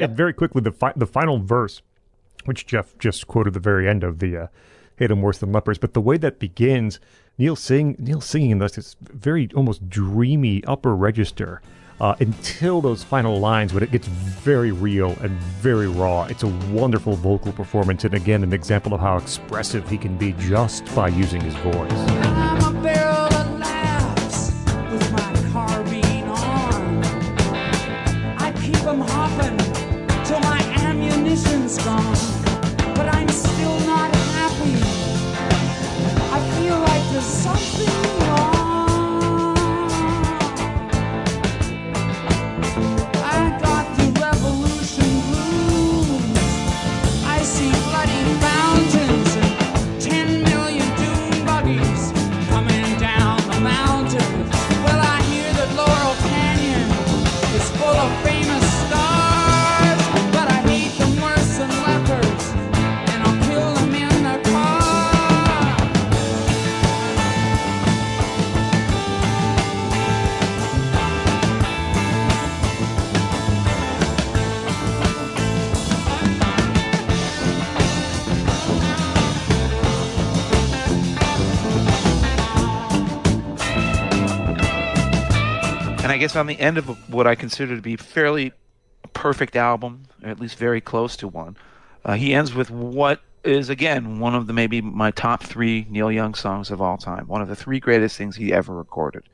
And 0.00 0.16
very 0.16 0.32
quickly, 0.32 0.60
the 0.62 0.72
fi- 0.72 0.92
the 0.96 1.06
final 1.06 1.38
verse, 1.38 1.80
which 2.46 2.66
Jeff 2.66 2.96
just 2.98 3.26
quoted 3.26 3.54
the 3.54 3.60
very 3.60 3.88
end 3.88 4.04
of 4.04 4.18
the 4.18 4.36
uh, 4.36 4.46
"Hate 4.96 5.10
'em 5.10 5.22
worse 5.22 5.38
than 5.38 5.52
lepers," 5.52 5.78
but 5.78 5.94
the 5.94 6.00
way 6.00 6.16
that 6.18 6.38
begins, 6.38 7.00
Neil 7.38 7.56
sing 7.56 7.96
Neil 7.98 8.20
singing 8.20 8.50
in 8.50 8.58
this 8.58 8.72
this 8.72 8.96
very 9.00 9.48
almost 9.54 9.88
dreamy 9.88 10.62
upper 10.64 10.94
register 10.94 11.60
uh, 12.00 12.14
until 12.20 12.80
those 12.80 13.02
final 13.02 13.38
lines 13.38 13.72
when 13.72 13.82
it 13.82 13.90
gets 13.90 14.06
very 14.08 14.72
real 14.72 15.16
and 15.20 15.30
very 15.60 15.88
raw. 15.88 16.24
It's 16.24 16.42
a 16.42 16.48
wonderful 16.72 17.14
vocal 17.14 17.52
performance, 17.52 18.04
and 18.04 18.14
again, 18.14 18.42
an 18.42 18.52
example 18.52 18.94
of 18.94 19.00
how 19.00 19.16
expressive 19.16 19.88
he 19.88 19.98
can 19.98 20.16
be 20.16 20.32
just 20.38 20.92
by 20.94 21.08
using 21.08 21.40
his 21.40 21.54
voice. 21.56 23.23
Something 37.24 37.83
guess 86.24 86.36
on 86.36 86.46
the 86.46 86.58
end 86.58 86.78
of 86.78 87.12
what 87.12 87.26
I 87.26 87.34
consider 87.34 87.76
to 87.76 87.82
be 87.82 87.96
fairly 87.96 88.52
perfect 89.12 89.56
album, 89.56 90.04
or 90.22 90.30
at 90.30 90.40
least 90.40 90.56
very 90.56 90.80
close 90.80 91.16
to 91.18 91.28
one, 91.28 91.54
uh, 92.02 92.14
he 92.14 92.32
ends 92.32 92.54
with 92.54 92.70
what 92.70 93.20
is 93.44 93.68
again 93.68 94.20
one 94.20 94.34
of 94.34 94.46
the 94.46 94.54
maybe 94.54 94.80
my 94.80 95.10
top 95.10 95.42
three 95.42 95.86
Neil 95.90 96.10
Young 96.10 96.32
songs 96.32 96.70
of 96.70 96.80
all 96.80 96.96
time. 96.96 97.26
One 97.26 97.42
of 97.42 97.48
the 97.48 97.54
three 97.54 97.78
greatest 97.78 98.16
things 98.16 98.36
he 98.36 98.54
ever 98.54 98.74
recorded. 98.74 99.24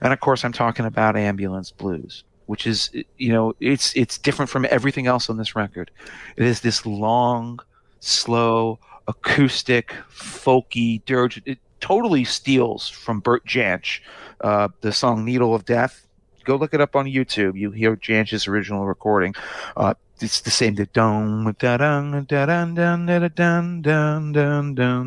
And 0.00 0.14
of 0.14 0.20
course, 0.20 0.42
I'm 0.42 0.52
talking 0.52 0.86
about 0.86 1.14
Ambulance 1.14 1.72
Blues, 1.72 2.24
which 2.46 2.66
is 2.66 2.90
you 3.18 3.32
know 3.34 3.54
it's 3.60 3.94
it's 3.94 4.16
different 4.16 4.50
from 4.50 4.66
everything 4.70 5.06
else 5.06 5.28
on 5.28 5.36
this 5.36 5.54
record. 5.54 5.90
It 6.38 6.46
is 6.46 6.62
this 6.62 6.86
long, 6.86 7.60
slow, 8.00 8.78
acoustic, 9.06 9.94
folky 10.10 11.04
dirge. 11.04 11.42
It 11.44 11.58
totally 11.80 12.24
steals 12.24 12.88
from 12.88 13.20
Bert 13.20 13.44
Jansch, 13.44 14.00
uh, 14.40 14.68
the 14.80 14.90
song 14.90 15.26
"Needle 15.26 15.54
of 15.54 15.66
Death." 15.66 16.06
Go 16.50 16.56
look 16.56 16.74
it 16.74 16.80
up 16.80 16.96
on 16.96 17.06
YouTube. 17.06 17.56
You 17.56 17.70
hear 17.70 17.94
Jansch's 17.94 18.48
original 18.48 18.84
recording. 18.84 19.36
Uh, 19.76 19.94
it's 20.18 20.40
the 20.40 20.50
same. 20.50 20.74
The 20.74 20.86
da 20.86 21.76
da 21.76 21.76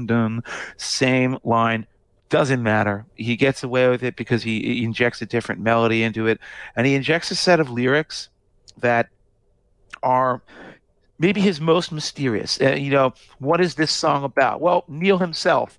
da. 0.05 0.41
Same 0.77 1.37
line. 1.43 1.85
Doesn't 2.29 2.63
matter. 2.63 3.05
He 3.15 3.35
gets 3.35 3.61
away 3.61 3.89
with 3.89 4.03
it 4.03 4.15
because 4.15 4.43
he, 4.43 4.61
he 4.61 4.85
injects 4.85 5.21
a 5.21 5.25
different 5.25 5.59
melody 5.59 6.01
into 6.01 6.27
it, 6.27 6.39
and 6.77 6.87
he 6.87 6.95
injects 6.95 7.29
a 7.29 7.35
set 7.35 7.59
of 7.59 7.69
lyrics 7.69 8.29
that 8.77 9.09
are 10.01 10.41
maybe 11.19 11.41
his 11.41 11.59
most 11.59 11.91
mysterious. 11.91 12.57
Uh, 12.61 12.69
you 12.69 12.89
know, 12.89 13.13
what 13.39 13.59
is 13.59 13.75
this 13.75 13.91
song 13.91 14.23
about? 14.23 14.61
Well, 14.61 14.85
Neil 14.87 15.17
himself 15.17 15.77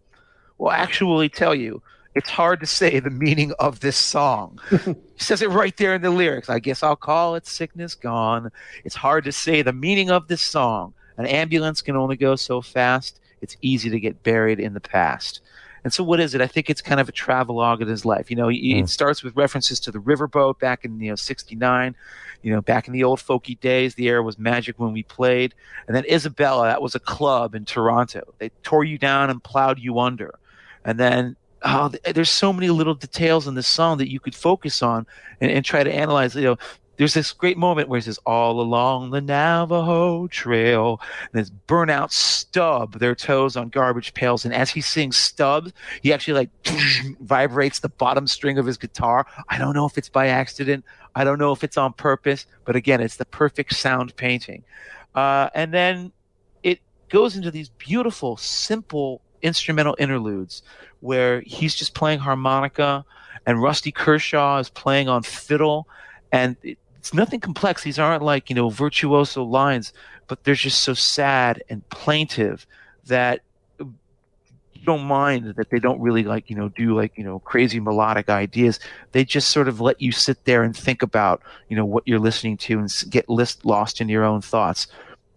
will 0.58 0.72
actually 0.72 1.30
tell 1.30 1.54
you 1.54 1.80
it's 2.14 2.30
hard 2.30 2.60
to 2.60 2.66
say 2.66 3.00
the 3.00 3.10
meaning 3.10 3.52
of 3.58 3.80
this 3.80 3.96
song. 3.96 4.60
he 4.70 4.94
says 5.16 5.42
it 5.42 5.50
right 5.50 5.76
there 5.76 5.94
in 5.94 6.02
the 6.02 6.10
lyrics. 6.10 6.48
I 6.48 6.60
guess 6.60 6.82
I'll 6.82 6.96
call 6.96 7.34
it 7.34 7.46
Sickness 7.46 7.94
Gone. 7.94 8.50
It's 8.84 8.94
hard 8.94 9.24
to 9.24 9.32
say 9.32 9.62
the 9.62 9.72
meaning 9.72 10.10
of 10.10 10.28
this 10.28 10.42
song. 10.42 10.94
An 11.16 11.26
ambulance 11.26 11.82
can 11.82 11.96
only 11.96 12.16
go 12.16 12.36
so 12.36 12.60
fast. 12.60 13.20
It's 13.40 13.56
easy 13.60 13.90
to 13.90 14.00
get 14.00 14.22
buried 14.22 14.60
in 14.60 14.74
the 14.74 14.80
past. 14.80 15.40
And 15.82 15.92
so, 15.92 16.02
what 16.02 16.18
is 16.18 16.34
it? 16.34 16.40
I 16.40 16.46
think 16.46 16.70
it's 16.70 16.80
kind 16.80 16.98
of 16.98 17.10
a 17.10 17.12
travelogue 17.12 17.82
in 17.82 17.88
his 17.88 18.06
life. 18.06 18.30
You 18.30 18.36
know, 18.36 18.48
he, 18.48 18.78
it 18.78 18.80
hmm. 18.80 18.86
starts 18.86 19.22
with 19.22 19.36
references 19.36 19.78
to 19.80 19.90
the 19.90 19.98
riverboat 19.98 20.58
back 20.58 20.84
in 20.84 20.98
you 20.98 21.10
know 21.10 21.16
'69. 21.16 21.94
You 22.42 22.52
know, 22.52 22.60
back 22.60 22.86
in 22.86 22.92
the 22.92 23.04
old 23.04 23.20
folky 23.20 23.58
days, 23.58 23.94
the 23.94 24.08
air 24.08 24.22
was 24.22 24.38
magic 24.38 24.78
when 24.78 24.92
we 24.92 25.02
played. 25.02 25.54
And 25.86 25.96
then 25.96 26.04
Isabella, 26.10 26.66
that 26.66 26.82
was 26.82 26.94
a 26.94 27.00
club 27.00 27.54
in 27.54 27.64
Toronto. 27.64 28.34
They 28.38 28.50
tore 28.62 28.84
you 28.84 28.98
down 28.98 29.30
and 29.30 29.42
plowed 29.42 29.78
you 29.78 29.98
under. 29.98 30.38
And 30.84 31.00
then 31.00 31.36
oh, 31.64 31.90
there's 32.12 32.30
so 32.30 32.52
many 32.52 32.68
little 32.68 32.94
details 32.94 33.46
in 33.46 33.54
this 33.54 33.66
song 33.66 33.98
that 33.98 34.10
you 34.10 34.20
could 34.20 34.34
focus 34.34 34.82
on 34.82 35.06
and, 35.40 35.50
and 35.50 35.64
try 35.64 35.82
to 35.82 35.92
analyze. 35.92 36.34
You 36.34 36.42
know, 36.42 36.58
there's 36.96 37.14
this 37.14 37.32
great 37.32 37.56
moment 37.56 37.88
where 37.88 37.98
he 37.98 38.04
says, 38.04 38.18
"All 38.26 38.60
along 38.60 39.10
the 39.10 39.20
Navajo 39.20 40.26
Trail," 40.28 41.00
and 41.32 41.40
this 41.40 41.50
burnout 41.66 42.12
stub 42.12 42.98
their 42.98 43.14
toes 43.14 43.56
on 43.56 43.68
garbage 43.68 44.14
pails. 44.14 44.44
And 44.44 44.54
as 44.54 44.70
he 44.70 44.80
sings 44.80 45.16
"stub," 45.16 45.72
he 46.02 46.12
actually 46.12 46.34
like 46.34 46.50
vibrates 47.20 47.80
the 47.80 47.88
bottom 47.88 48.26
string 48.26 48.58
of 48.58 48.66
his 48.66 48.76
guitar. 48.76 49.26
I 49.48 49.58
don't 49.58 49.74
know 49.74 49.86
if 49.86 49.98
it's 49.98 50.08
by 50.08 50.28
accident. 50.28 50.84
I 51.14 51.24
don't 51.24 51.38
know 51.38 51.52
if 51.52 51.64
it's 51.64 51.76
on 51.76 51.92
purpose, 51.92 52.46
but 52.64 52.76
again, 52.76 53.00
it's 53.00 53.16
the 53.16 53.24
perfect 53.24 53.74
sound 53.74 54.14
painting. 54.16 54.64
Uh, 55.14 55.48
and 55.54 55.72
then 55.72 56.12
it 56.62 56.80
goes 57.08 57.36
into 57.36 57.50
these 57.50 57.68
beautiful, 57.68 58.36
simple 58.36 59.20
instrumental 59.44 59.94
interludes 59.98 60.62
where 61.00 61.42
he's 61.42 61.74
just 61.74 61.94
playing 61.94 62.18
harmonica 62.18 63.04
and 63.46 63.62
Rusty 63.62 63.92
Kershaw 63.92 64.58
is 64.58 64.70
playing 64.70 65.08
on 65.08 65.22
fiddle. 65.22 65.86
And 66.32 66.56
it- 66.62 66.78
it's 66.98 67.12
nothing 67.12 67.38
complex. 67.38 67.82
These 67.82 67.98
aren't 67.98 68.22
like, 68.22 68.48
you 68.48 68.56
know, 68.56 68.70
virtuoso 68.70 69.44
lines, 69.44 69.92
but 70.26 70.42
they're 70.42 70.54
just 70.54 70.82
so 70.82 70.94
sad 70.94 71.62
and 71.68 71.86
plaintive 71.90 72.66
that 73.06 73.40
you 73.78 74.86
don't 74.86 75.04
mind 75.04 75.54
that 75.56 75.68
they 75.70 75.78
don't 75.78 76.00
really 76.00 76.24
like 76.24 76.48
you 76.50 76.56
know 76.56 76.68
do 76.70 76.94
like 76.96 77.12
you 77.16 77.24
know 77.24 77.38
crazy 77.40 77.80
melodic 77.80 78.28
ideas. 78.30 78.80
They 79.12 79.24
just 79.24 79.48
sort 79.50 79.68
of 79.68 79.80
let 79.80 80.00
you 80.00 80.12
sit 80.12 80.44
there 80.46 80.62
and 80.62 80.76
think 80.76 81.02
about 81.02 81.42
you 81.68 81.76
know 81.76 81.84
what 81.84 82.04
you're 82.06 82.18
listening 82.18 82.56
to 82.58 82.78
and 82.78 82.90
get 83.10 83.28
list 83.28 83.64
lost 83.66 84.00
in 84.00 84.08
your 84.08 84.24
own 84.24 84.40
thoughts. 84.40 84.86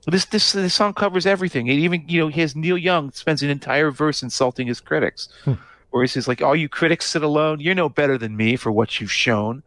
This 0.09 0.23
this 0.23 0.53
this 0.53 0.73
song 0.73 0.93
covers 0.93 1.25
everything. 1.25 1.67
It 1.67 1.73
even 1.73 2.05
you 2.07 2.21
know 2.21 2.27
he 2.29 2.39
has 2.39 2.55
Neil 2.55 2.77
Young 2.77 3.11
spends 3.11 3.43
an 3.43 3.49
entire 3.49 3.91
verse 3.91 4.23
insulting 4.23 4.67
his 4.67 4.79
critics, 4.79 5.27
where 5.91 6.01
he 6.01 6.07
says 6.07 6.29
like, 6.29 6.41
"All 6.41 6.55
you 6.55 6.69
critics 6.69 7.07
sit 7.07 7.23
alone. 7.23 7.59
You're 7.59 7.75
no 7.75 7.89
better 7.89 8.17
than 8.17 8.37
me 8.37 8.55
for 8.55 8.71
what 8.71 9.01
you've 9.01 9.11
shown." 9.11 9.63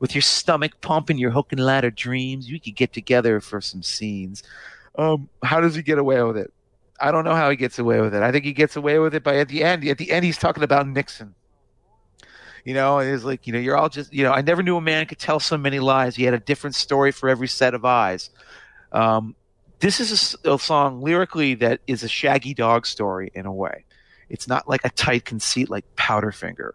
With 0.00 0.16
your 0.16 0.22
stomach 0.22 0.80
pumping 0.80 1.18
your 1.18 1.30
hook 1.30 1.52
and 1.52 1.64
ladder 1.64 1.90
dreams, 1.90 2.50
we 2.50 2.58
could 2.58 2.74
get 2.74 2.92
together 2.92 3.38
for 3.38 3.60
some 3.60 3.84
scenes. 3.84 4.42
Um, 4.96 5.28
how 5.44 5.60
does 5.60 5.76
he 5.76 5.82
get 5.82 5.98
away 5.98 6.20
with 6.24 6.36
it? 6.36 6.52
I 7.00 7.12
don't 7.12 7.24
know 7.24 7.34
how 7.34 7.50
he 7.50 7.56
gets 7.56 7.78
away 7.78 8.00
with 8.00 8.14
it. 8.14 8.22
I 8.22 8.32
think 8.32 8.44
he 8.44 8.52
gets 8.52 8.74
away 8.74 8.98
with 8.98 9.14
it 9.14 9.22
by 9.22 9.36
at 9.36 9.48
the 9.48 9.62
end. 9.62 9.86
At 9.86 9.98
the 9.98 10.10
end, 10.10 10.24
he's 10.24 10.38
talking 10.38 10.62
about 10.62 10.88
Nixon. 10.88 11.34
You 12.64 12.74
know, 12.74 12.98
it's 12.98 13.24
like 13.24 13.46
you 13.46 13.52
know, 13.52 13.58
you're 13.58 13.76
all 13.76 13.88
just 13.88 14.12
you 14.12 14.24
know. 14.24 14.32
I 14.32 14.40
never 14.40 14.62
knew 14.62 14.76
a 14.76 14.80
man 14.80 15.04
could 15.06 15.18
tell 15.18 15.38
so 15.38 15.58
many 15.58 15.80
lies. 15.80 16.16
He 16.16 16.24
had 16.24 16.34
a 16.34 16.40
different 16.40 16.76
story 16.76 17.12
for 17.12 17.28
every 17.28 17.48
set 17.48 17.74
of 17.74 17.84
eyes. 17.84 18.30
Um, 18.92 19.34
this 19.82 19.98
is 19.98 20.36
a 20.44 20.58
song 20.58 21.02
lyrically 21.02 21.54
that 21.54 21.80
is 21.88 22.04
a 22.04 22.08
Shaggy 22.08 22.54
Dog 22.54 22.86
story 22.86 23.32
in 23.34 23.46
a 23.46 23.52
way. 23.52 23.84
It's 24.30 24.46
not 24.46 24.68
like 24.68 24.82
a 24.84 24.90
tight 24.90 25.24
conceit 25.24 25.68
like 25.68 25.84
Powderfinger, 25.96 26.70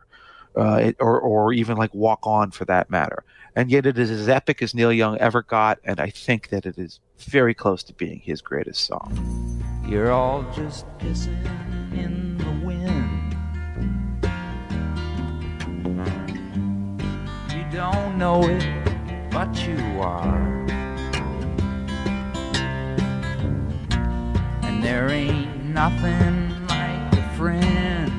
uh, 0.57 0.79
it, 0.83 0.97
or 0.99 1.19
or 1.19 1.53
even 1.53 1.77
like 1.77 1.93
Walk 1.95 2.19
On 2.27 2.51
for 2.51 2.65
that 2.65 2.89
matter. 2.89 3.23
And 3.55 3.71
yet, 3.71 3.85
it 3.85 3.97
is 3.97 4.11
as 4.11 4.27
epic 4.27 4.61
as 4.61 4.75
Neil 4.75 4.91
Young 4.91 5.17
ever 5.19 5.41
got, 5.41 5.79
and 5.85 6.01
I 6.01 6.09
think 6.09 6.49
that 6.49 6.65
it 6.65 6.77
is 6.77 6.99
very 7.17 7.53
close 7.53 7.81
to 7.83 7.93
being 7.93 8.19
his 8.19 8.41
greatest 8.41 8.81
song. 8.81 9.63
You're 9.87 10.11
all 10.11 10.43
just 10.53 10.85
pissing 10.99 11.43
in 11.93 12.37
the 12.37 12.65
wind. 12.65 13.33
You 17.55 17.65
don't 17.71 18.17
know 18.17 18.43
it, 18.43 19.31
but 19.31 19.55
you 19.65 19.77
are. 20.01 20.86
And 24.77 24.85
there 24.85 25.09
ain't 25.09 25.65
nothing 25.65 26.67
like 26.67 27.13
a 27.13 27.35
friend 27.35 28.11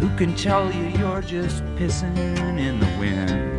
who 0.00 0.08
can 0.16 0.34
tell 0.34 0.72
you 0.72 0.86
you're 0.98 1.22
just 1.22 1.62
pissing 1.76 2.58
in 2.58 2.80
the 2.80 2.98
wind. 2.98 3.56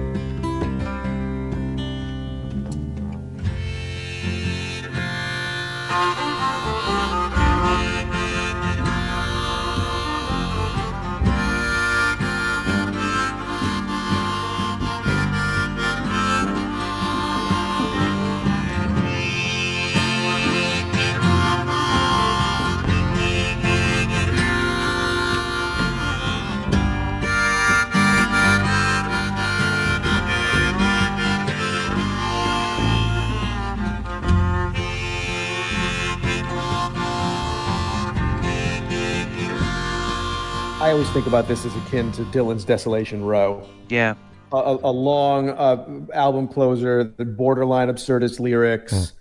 I 40.80 40.91
always 40.91 41.09
think 41.09 41.25
about 41.25 41.47
this 41.47 41.65
as 41.65 41.75
akin 41.75 42.11
to 42.13 42.21
Dylan's 42.25 42.63
Desolation 42.63 43.23
Row. 43.23 43.67
Yeah, 43.89 44.13
A, 44.51 44.57
a, 44.57 44.75
a 44.75 44.91
long 44.91 45.49
uh, 45.49 46.05
album 46.13 46.47
closer, 46.47 47.03
the 47.03 47.25
borderline 47.25 47.88
absurdist 47.88 48.39
lyrics, 48.39 49.13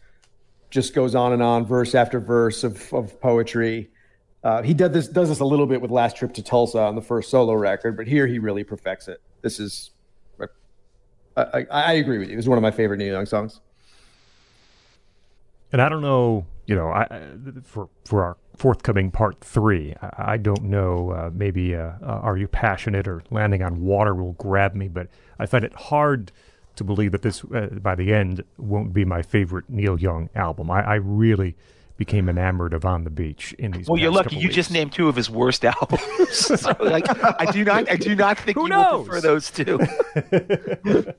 just 0.68 0.94
goes 0.94 1.14
on 1.14 1.32
and 1.32 1.42
on, 1.42 1.64
verse 1.64 1.94
after 1.94 2.20
verse 2.20 2.62
of, 2.62 2.92
of 2.92 3.18
poetry. 3.22 3.88
Uh, 4.44 4.60
he 4.62 4.74
does 4.74 4.92
this 4.92 5.08
does 5.08 5.30
this 5.30 5.40
a 5.40 5.44
little 5.46 5.66
bit 5.66 5.80
with 5.80 5.90
Last 5.90 6.16
Trip 6.16 6.34
to 6.34 6.42
Tulsa 6.42 6.78
on 6.78 6.94
the 6.94 7.00
first 7.02 7.30
solo 7.30 7.54
record, 7.54 7.96
but 7.96 8.06
here 8.06 8.26
he 8.26 8.38
really 8.38 8.62
perfects 8.62 9.08
it. 9.08 9.20
This 9.40 9.58
is, 9.58 9.90
I, 10.38 11.42
I, 11.54 11.66
I 11.70 11.92
agree 11.94 12.18
with 12.18 12.28
you. 12.28 12.36
It's 12.36 12.46
one 12.46 12.58
of 12.58 12.62
my 12.62 12.70
favorite 12.70 12.98
Neil 12.98 13.14
Young 13.14 13.26
songs. 13.26 13.60
And 15.72 15.80
I 15.82 15.88
don't 15.88 16.02
know, 16.02 16.46
you 16.66 16.74
know, 16.76 16.88
I, 16.88 17.02
I- 17.10 17.20
for 17.64 17.88
for 18.04 18.22
our 18.22 18.36
forthcoming 18.56 19.10
part 19.10 19.40
three, 19.40 19.94
I, 20.00 20.32
I 20.32 20.36
don't 20.36 20.64
know. 20.64 21.10
Uh, 21.10 21.30
maybe 21.32 21.74
uh, 21.74 21.92
uh, 22.02 22.20
"Are 22.22 22.36
You 22.36 22.48
Passionate" 22.48 23.06
or 23.06 23.22
"Landing 23.30 23.62
on 23.62 23.82
Water" 23.82 24.14
will 24.14 24.32
grab 24.32 24.74
me, 24.74 24.88
but 24.88 25.08
I 25.38 25.46
find 25.46 25.64
it 25.64 25.74
hard 25.74 26.32
to 26.76 26.84
believe 26.84 27.12
that 27.12 27.22
this, 27.22 27.44
uh, 27.44 27.68
by 27.80 27.94
the 27.94 28.12
end, 28.12 28.44
won't 28.58 28.92
be 28.92 29.04
my 29.04 29.22
favorite 29.22 29.68
Neil 29.68 29.98
Young 29.98 30.28
album. 30.34 30.70
I, 30.70 30.82
I 30.82 30.94
really 30.96 31.56
became 31.96 32.28
enamored 32.28 32.74
of 32.74 32.84
"On 32.84 33.04
the 33.04 33.10
Beach" 33.10 33.52
in 33.54 33.70
these. 33.72 33.88
Well, 33.88 33.98
you're 33.98 34.10
lucky. 34.10 34.36
You 34.36 34.48
weeks. 34.48 34.54
just 34.54 34.70
named 34.70 34.92
two 34.92 35.08
of 35.08 35.16
his 35.16 35.30
worst 35.30 35.64
albums. 35.64 36.00
so, 36.60 36.74
like, 36.80 37.06
I 37.40 37.50
do 37.50 37.64
not, 37.64 37.90
I 37.90 37.96
do 37.96 38.14
not 38.14 38.38
think 38.38 38.56
Who 38.56 38.68
you 38.68 38.74
will 38.74 39.04
prefer 39.04 39.20
those 39.20 39.50
two. 39.50 39.78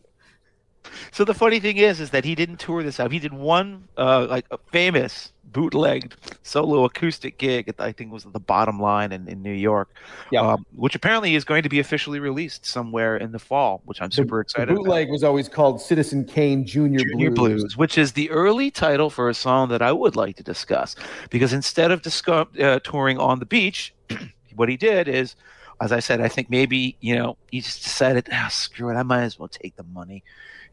so 1.12 1.24
the 1.24 1.34
funny 1.34 1.60
thing 1.60 1.78
is, 1.78 2.00
is 2.00 2.12
that 2.12 2.26
he 2.26 2.36
didn't 2.36 2.58
tour 2.58 2.84
this 2.84 3.00
album. 3.00 3.14
He 3.14 3.20
did 3.20 3.34
one, 3.34 3.88
uh, 3.98 4.28
like 4.30 4.46
a 4.52 4.58
famous 4.72 5.32
bootlegged 5.52 6.16
solo 6.44 6.86
acoustic 6.86 7.38
gig. 7.38 7.68
At, 7.70 7.80
I 7.80 7.92
think 7.92 8.12
was 8.12 8.26
at 8.26 8.34
the 8.34 8.40
Bottom 8.40 8.80
Line 8.80 9.12
in, 9.12 9.28
in 9.28 9.42
New 9.42 9.54
York, 9.54 9.90
Yeah. 10.32 10.42
um, 10.42 10.66
which 10.76 10.96
apparently 10.96 11.36
is 11.36 11.44
going 11.44 11.64
to 11.64 11.70
be 11.70 11.80
officially 11.80 12.20
released 12.20 12.66
somewhere 12.66 13.18
in 13.18 13.32
the 13.32 13.40
fall, 13.40 13.82
which 13.86 14.02
I'm 14.02 14.12
super 14.12 14.38
The 14.38 14.42
excited. 14.42 14.70
about. 14.72 14.84
bootleg 14.84 15.10
was 15.10 15.24
always 15.24 15.48
called 15.50 15.82
Citizen 15.82 16.26
Kane 16.26 16.66
Junior, 16.66 17.00
Junior 17.00 17.32
Blues. 17.32 17.62
Blues. 17.64 17.78
which 17.78 17.98
is 17.98 18.14
the 18.14 18.30
early 18.30 18.70
title 18.72 19.10
for 19.10 19.30
a 19.30 19.34
song 19.34 19.70
that 19.70 19.82
I 19.82 19.92
would 19.92 20.16
like 20.16 20.36
to 20.38 20.44
discuss. 20.44 20.96
Because 21.30 21.54
instead 21.54 21.92
of 21.92 22.02
disco- 22.02 22.48
uh, 22.62 22.80
touring 22.84 23.18
on 23.18 23.40
the 23.40 23.46
beach, 23.46 23.94
what 24.56 24.70
he 24.70 24.78
did 24.78 25.08
is, 25.08 25.36
as 25.80 25.92
I 25.92 26.00
said, 26.00 26.22
I 26.22 26.28
think 26.28 26.50
maybe 26.50 26.98
you 27.02 27.16
know 27.16 27.38
he 27.52 27.62
just 27.62 27.84
decided, 27.84 28.28
ah, 28.32 28.48
screw 28.52 28.90
it, 28.90 28.96
I 28.96 29.04
might 29.04 29.24
as 29.24 29.38
well 29.38 29.48
take 29.48 29.76
the 29.76 29.84
money. 29.84 30.24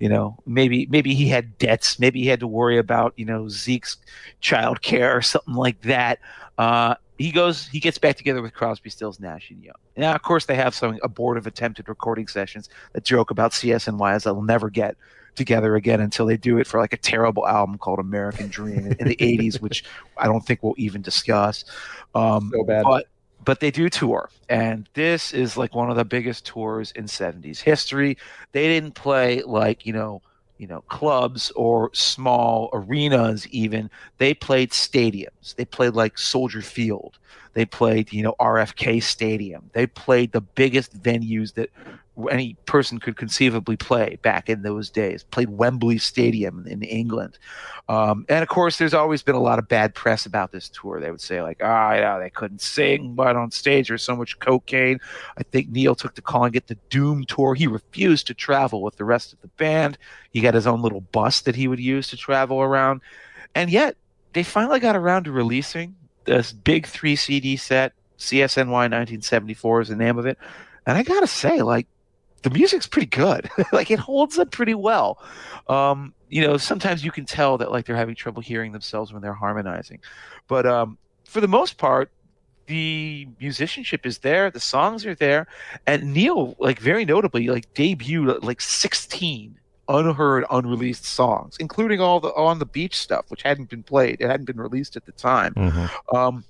You 0.01 0.09
know, 0.09 0.39
maybe 0.47 0.87
maybe 0.87 1.15
he 1.15 1.29
had 1.29 1.59
debts, 1.59 1.99
maybe 1.99 2.21
he 2.21 2.27
had 2.27 2.41
to 2.41 2.47
worry 2.47 2.79
about 2.79 3.15
you 3.17 3.25
know 3.25 3.49
Zeke's 3.49 3.97
child 4.41 4.83
care 4.83 5.17
or 5.17 5.23
something 5.23 5.55
like 5.55 5.81
that. 5.83 6.19
Uh, 6.59 6.95
he 7.19 7.31
goes, 7.31 7.69
he 7.69 7.79
gets 7.79 7.99
back 7.99 8.17
together 8.17 8.43
with 8.43 8.53
Crosby, 8.55 8.91
Stills, 8.91 9.21
Nash 9.21 9.51
and 9.51 9.63
Young. 9.63 9.77
Now, 9.97 10.15
of 10.15 10.23
course, 10.23 10.47
they 10.47 10.57
have 10.57 10.75
some 10.75 10.99
abortive 11.03 11.47
attempted 11.47 11.89
recording 11.89 12.27
sessions 12.27 12.69
that 12.93 13.05
joke 13.05 13.31
about 13.31 13.53
CSNY 13.53 14.15
as 14.15 14.25
they'll 14.25 14.43
never 14.43 14.69
get 14.69 14.97
together 15.37 15.77
again 15.77 16.01
until 16.01 16.27
they 16.27 16.37
do 16.37 16.59
it 16.59 16.67
for 16.67 16.81
like 16.81 16.93
a 16.93 16.97
terrible 16.97 17.47
album 17.47 17.79
called 17.79 17.99
American 17.99 18.49
Dream 18.49 18.79
in, 18.79 18.93
in 18.99 19.09
the 19.09 19.17
80s, 19.17 19.61
which 19.61 19.85
I 20.17 20.27
don't 20.27 20.45
think 20.45 20.63
we'll 20.63 20.75
even 20.77 21.03
discuss. 21.03 21.65
Um, 22.15 22.51
So 22.53 22.65
bad. 22.65 22.85
But 22.85 23.07
but 23.45 23.61
they 23.61 23.71
do 23.71 23.89
tour, 23.89 24.31
and 24.49 24.89
this 24.95 25.33
is 25.33 25.57
like 25.57 25.75
one 25.75 25.91
of 25.91 25.97
the 25.97 26.05
biggest 26.05 26.47
tours 26.47 26.93
in 26.93 27.05
70s 27.05 27.61
history. 27.61 28.17
They 28.53 28.69
didn't 28.69 28.95
play 28.95 29.43
like 29.43 29.87
you 29.87 29.93
know 29.93 30.23
you 30.59 30.67
know 30.67 30.83
clubs 30.83 31.51
or 31.53 31.91
small 31.93 32.71
arenas 32.73 33.47
even. 33.49 33.91
They 34.19 34.35
played 34.35 34.71
stadiums. 34.71 35.55
They 35.57 35.65
played 35.65 35.95
like 35.95 36.19
soldier 36.19 36.63
field. 36.63 37.19
They 37.53 37.65
played 37.65 38.13
you 38.13 38.23
know 38.23 38.35
rfk 38.41 39.03
stadium. 39.03 39.71
They 39.73 39.87
played 39.87 40.33
the 40.33 40.41
biggest 40.41 41.01
venues 41.03 41.55
that 41.55 41.71
any 42.31 42.57
person 42.67 42.99
could 42.99 43.17
conceivably 43.17 43.77
play 43.77 44.19
back 44.23 44.49
in 44.49 44.63
those 44.63 44.89
days 44.89 45.25
played 45.25 45.49
wembley 45.49 45.99
stadium 45.99 46.65
in 46.67 46.83
england. 46.83 47.39
Um, 47.89 48.25
and 48.29 48.43
of 48.43 48.49
course 48.49 48.79
there's 48.79 48.95
always 48.95 49.23
been 49.23 49.35
a 49.35 49.41
lot 49.41 49.59
of 49.59 49.69
bad 49.69 49.95
press 49.95 50.25
about 50.25 50.53
this 50.53 50.69
tour. 50.69 51.01
They 51.01 51.11
would 51.11 51.21
say 51.21 51.43
like 51.43 51.61
ah 51.63 51.93
yeah 51.95 52.19
they 52.19 52.31
couldn't 52.31 52.61
sing 52.61 53.15
but 53.15 53.37
on 53.37 53.51
stage. 53.51 53.89
There's 53.89 54.03
so 54.03 54.17
much 54.17 54.39
cocaine. 54.39 55.01
I 55.37 55.43
think 55.43 55.71
neil 55.71 55.95
took 55.95 56.15
to 56.15 56.23
calling 56.23 56.55
it 56.55 56.69
the 56.69 56.79
doom 56.89 57.25
tour. 57.25 57.55
He 57.55 57.67
refused 57.67 58.29
to 58.29 58.35
travel 58.35 58.83
with 58.83 58.97
the 58.97 59.05
rest 59.05 59.33
of 59.33 59.41
the 59.41 59.49
band. 59.49 59.99
He 60.31 60.41
got 60.41 60.55
his 60.55 60.67
own 60.67 60.83
little 60.83 61.01
bus 61.01 61.41
that 61.43 61.57
he 61.57 61.69
would 61.69 61.81
use 61.81 62.09
to 62.09 62.17
travel 62.17 62.61
around. 62.61 63.01
And 63.55 63.71
yet 63.71 63.97
they 64.35 64.45
finally 64.45 64.81
got 64.81 64.97
around 64.97 65.25
to 65.25 65.33
releasing 65.33 65.97
this 66.25 66.53
big 66.53 66.87
three 66.87 67.17
cd 67.17 67.57
set. 67.57 67.93
Csny 68.19 68.67
1974 68.67 69.81
is 69.81 69.89
the 69.89 69.97
name 69.97 70.17
of 70.17 70.27
it. 70.27 70.39
And 70.87 70.97
i 70.97 71.03
gotta 71.03 71.27
say 71.27 71.63
like 71.63 71.89
the 72.45 72.51
music's 72.51 72.87
pretty 72.87 73.07
good. 73.07 73.51
Like 73.73 73.91
it 73.91 73.99
holds 73.99 74.39
up 74.39 74.53
pretty 74.53 74.75
well. 74.75 75.19
Um 75.69 76.15
you 76.29 76.43
know 76.47 76.57
sometimes 76.57 77.05
you 77.05 77.11
can 77.11 77.25
tell 77.25 77.59
that 77.59 77.73
like 77.73 77.87
they're 77.87 77.97
having 77.97 78.15
trouble 78.15 78.43
hearing 78.43 78.73
themselves 78.73 79.13
when 79.13 79.23
they're 79.23 79.33
harmonizing. 79.35 80.01
But 80.47 80.67
um 80.67 80.99
for 81.25 81.41
the 81.41 81.49
most 81.49 81.79
part 81.79 82.11
the 82.67 83.27
musicianship 83.41 84.07
is 84.07 84.19
there 84.19 84.51
the 84.51 84.61
songs 84.61 85.05
are 85.05 85.15
there 85.15 85.47
and 85.87 86.15
neil 86.15 86.57
like 86.59 86.79
very 86.79 87.05
notably 87.05 87.49
like 87.49 87.73
debuted 87.75 88.43
like 88.43 88.61
16 88.61 89.59
unheard, 89.89 90.45
unreleased 90.51 91.05
songs, 91.05 91.57
including 91.61 92.01
all 92.01 92.21
the 92.21 92.33
on 92.35 92.59
the 92.59 92.67
beach 92.67 92.97
stuff, 92.97 93.27
which 93.29 93.43
hadn't 93.43 93.69
been 93.69 93.83
played, 93.83 94.21
it 94.21 94.29
hadn't 94.29 94.47
been 94.47 94.57
released 94.57 94.97
at 94.97 95.05
the 95.05 95.13
time. 95.13 95.53
Um, 96.15 96.45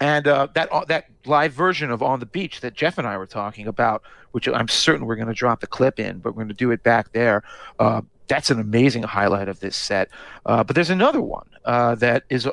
and 0.00 0.26
uh, 0.26 0.48
that 0.54 0.72
uh, 0.72 0.84
that 0.86 1.06
live 1.26 1.52
version 1.52 1.90
of 1.90 2.02
On 2.02 2.18
the 2.18 2.26
Beach 2.26 2.60
that 2.60 2.74
Jeff 2.74 2.98
and 2.98 3.06
I 3.06 3.16
were 3.16 3.26
talking 3.26 3.68
about, 3.68 4.02
which 4.32 4.48
I'm 4.48 4.68
certain 4.68 5.06
we're 5.06 5.16
going 5.16 5.28
to 5.28 5.34
drop 5.34 5.60
the 5.60 5.66
clip 5.66 5.98
in, 6.00 6.18
but 6.18 6.32
we're 6.32 6.42
going 6.42 6.48
to 6.48 6.54
do 6.54 6.70
it 6.70 6.82
back 6.82 7.12
there. 7.12 7.42
Uh, 7.78 8.02
that's 8.28 8.50
an 8.50 8.60
amazing 8.60 9.02
highlight 9.02 9.48
of 9.48 9.60
this 9.60 9.76
set. 9.76 10.08
Uh, 10.46 10.64
but 10.64 10.74
there's 10.74 10.90
another 10.90 11.20
one 11.20 11.48
uh, 11.64 11.94
that 11.96 12.24
is 12.30 12.48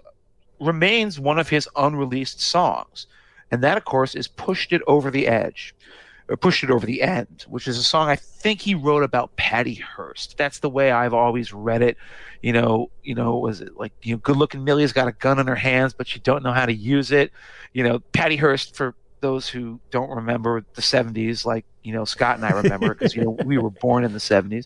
remains 0.60 1.20
one 1.20 1.40
of 1.40 1.50
his 1.50 1.70
unreleased 1.76 2.42
songs, 2.42 3.08
and 3.50 3.64
that, 3.64 3.78
of 3.78 3.86
course, 3.86 4.14
is 4.16 4.28
"Pushed 4.28 4.74
It 4.74 4.82
Over 4.88 5.10
the 5.10 5.28
Edge." 5.28 5.74
Or 6.32 6.38
pushed 6.38 6.64
it 6.64 6.70
over 6.70 6.86
the 6.86 7.02
end, 7.02 7.44
which 7.50 7.68
is 7.68 7.80
a 7.80 7.84
song 7.84 8.08
I 8.08 8.16
think 8.16 8.62
he 8.62 8.76
wrote 8.76 9.02
about 9.02 9.36
Patty 9.36 9.74
Hearst. 9.74 10.38
That's 10.38 10.60
the 10.60 10.70
way 10.70 10.92
I've 10.92 11.16
always 11.16 11.52
read 11.52 11.82
it. 11.82 11.98
You 12.44 12.54
know, 12.54 12.92
you 13.02 13.16
know, 13.16 13.40
was 13.40 13.62
it 13.62 13.76
like 13.78 13.94
you 14.04 14.14
know, 14.14 14.20
good-looking 14.20 14.64
Millie's 14.64 14.94
got 14.94 15.08
a 15.08 15.12
gun 15.12 15.40
in 15.40 15.48
her 15.48 15.56
hands, 15.56 15.94
but 15.94 16.08
she 16.08 16.20
don't 16.20 16.44
know 16.44 16.52
how 16.52 16.68
to 16.68 16.72
use 16.74 17.12
it. 17.12 17.32
You 17.74 17.84
know, 17.84 17.98
Patty 18.14 18.36
Hearst 18.36 18.76
for 18.76 18.94
those 19.22 19.48
who 19.50 19.80
don't 19.92 20.10
remember 20.10 20.64
the 20.76 20.82
70s, 20.82 21.46
like 21.46 21.66
you 21.84 21.94
know 21.94 22.06
Scott 22.06 22.36
and 22.38 22.46
I 22.46 22.52
remember, 22.52 22.94
because 22.94 23.16
you 23.16 23.24
know 23.24 23.32
we 23.46 23.58
were 23.58 23.70
born 23.70 24.04
in 24.04 24.14
the 24.14 24.20
70s. 24.20 24.66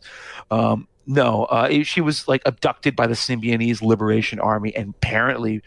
Um, 0.51 0.87
no, 1.05 1.45
uh, 1.45 1.83
she 1.83 2.01
was 2.01 2.27
like 2.27 2.41
abducted 2.45 2.95
by 2.95 3.07
the 3.07 3.13
Symbionese 3.13 3.81
Liberation 3.81 4.39
Army 4.39 4.75
and 4.75 4.89
apparently 4.95 5.61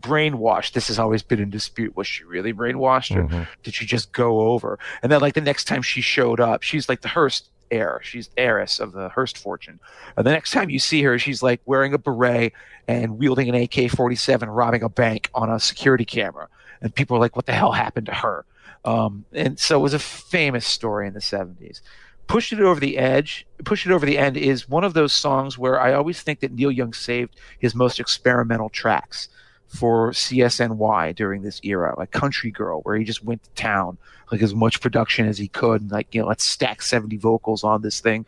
brainwashed. 0.00 0.72
This 0.72 0.88
has 0.88 0.98
always 0.98 1.22
been 1.22 1.40
in 1.40 1.50
dispute. 1.50 1.96
Was 1.96 2.06
she 2.06 2.24
really 2.24 2.52
brainwashed, 2.52 3.16
or 3.16 3.24
Mhm. 3.24 3.46
did 3.62 3.74
she 3.74 3.86
just 3.86 4.12
go 4.12 4.40
over? 4.48 4.78
And 5.02 5.10
then, 5.10 5.20
like 5.20 5.34
the 5.34 5.40
next 5.40 5.64
time 5.64 5.82
she 5.82 6.00
showed 6.00 6.40
up, 6.40 6.62
she's 6.62 6.88
like 6.88 7.00
the 7.00 7.08
Hearst 7.08 7.48
heir. 7.70 8.00
She's 8.02 8.30
heiress 8.36 8.78
of 8.78 8.92
the 8.92 9.08
Hearst 9.08 9.38
fortune. 9.38 9.80
And 10.16 10.24
the 10.26 10.30
next 10.30 10.52
time 10.52 10.70
you 10.70 10.78
see 10.78 11.02
her, 11.02 11.18
she's 11.18 11.42
like 11.42 11.60
wearing 11.66 11.94
a 11.94 11.98
beret 11.98 12.52
and 12.86 13.18
wielding 13.18 13.48
an 13.48 13.54
AK-47, 13.56 14.48
robbing 14.48 14.82
a 14.84 14.88
bank 14.88 15.30
on 15.34 15.50
a 15.50 15.58
security 15.58 16.04
camera. 16.04 16.46
And 16.80 16.94
people 16.94 17.16
are 17.16 17.20
like, 17.20 17.36
"What 17.36 17.46
the 17.46 17.52
hell 17.52 17.72
happened 17.72 18.06
to 18.06 18.14
her?" 18.14 18.44
Um, 18.84 19.24
and 19.32 19.58
so 19.58 19.78
it 19.78 19.82
was 19.82 19.94
a 19.94 19.98
famous 19.98 20.64
story 20.66 21.08
in 21.08 21.14
the 21.14 21.20
70s. 21.20 21.80
Push 22.28 22.52
It 22.52 22.60
Over 22.60 22.80
the 22.80 22.98
Edge, 22.98 23.46
Push 23.64 23.86
It 23.86 23.92
Over 23.92 24.06
the 24.06 24.18
End 24.18 24.36
is 24.36 24.68
one 24.68 24.84
of 24.84 24.94
those 24.94 25.12
songs 25.12 25.58
where 25.58 25.80
I 25.80 25.92
always 25.92 26.20
think 26.22 26.40
that 26.40 26.52
Neil 26.52 26.70
Young 26.70 26.92
saved 26.92 27.36
his 27.58 27.74
most 27.74 28.00
experimental 28.00 28.68
tracks 28.68 29.28
for 29.68 30.10
CSNY 30.10 31.14
during 31.14 31.42
this 31.42 31.60
era, 31.64 31.94
like 31.98 32.10
Country 32.10 32.50
Girl, 32.50 32.80
where 32.82 32.96
he 32.96 33.04
just 33.04 33.24
went 33.24 33.42
to 33.42 33.50
town, 33.50 33.98
like 34.30 34.42
as 34.42 34.54
much 34.54 34.80
production 34.80 35.26
as 35.26 35.38
he 35.38 35.48
could, 35.48 35.82
and 35.82 35.90
like, 35.90 36.14
you 36.14 36.20
know, 36.20 36.28
let's 36.28 36.44
stack 36.44 36.82
70 36.82 37.16
vocals 37.16 37.64
on 37.64 37.82
this 37.82 38.00
thing. 38.00 38.26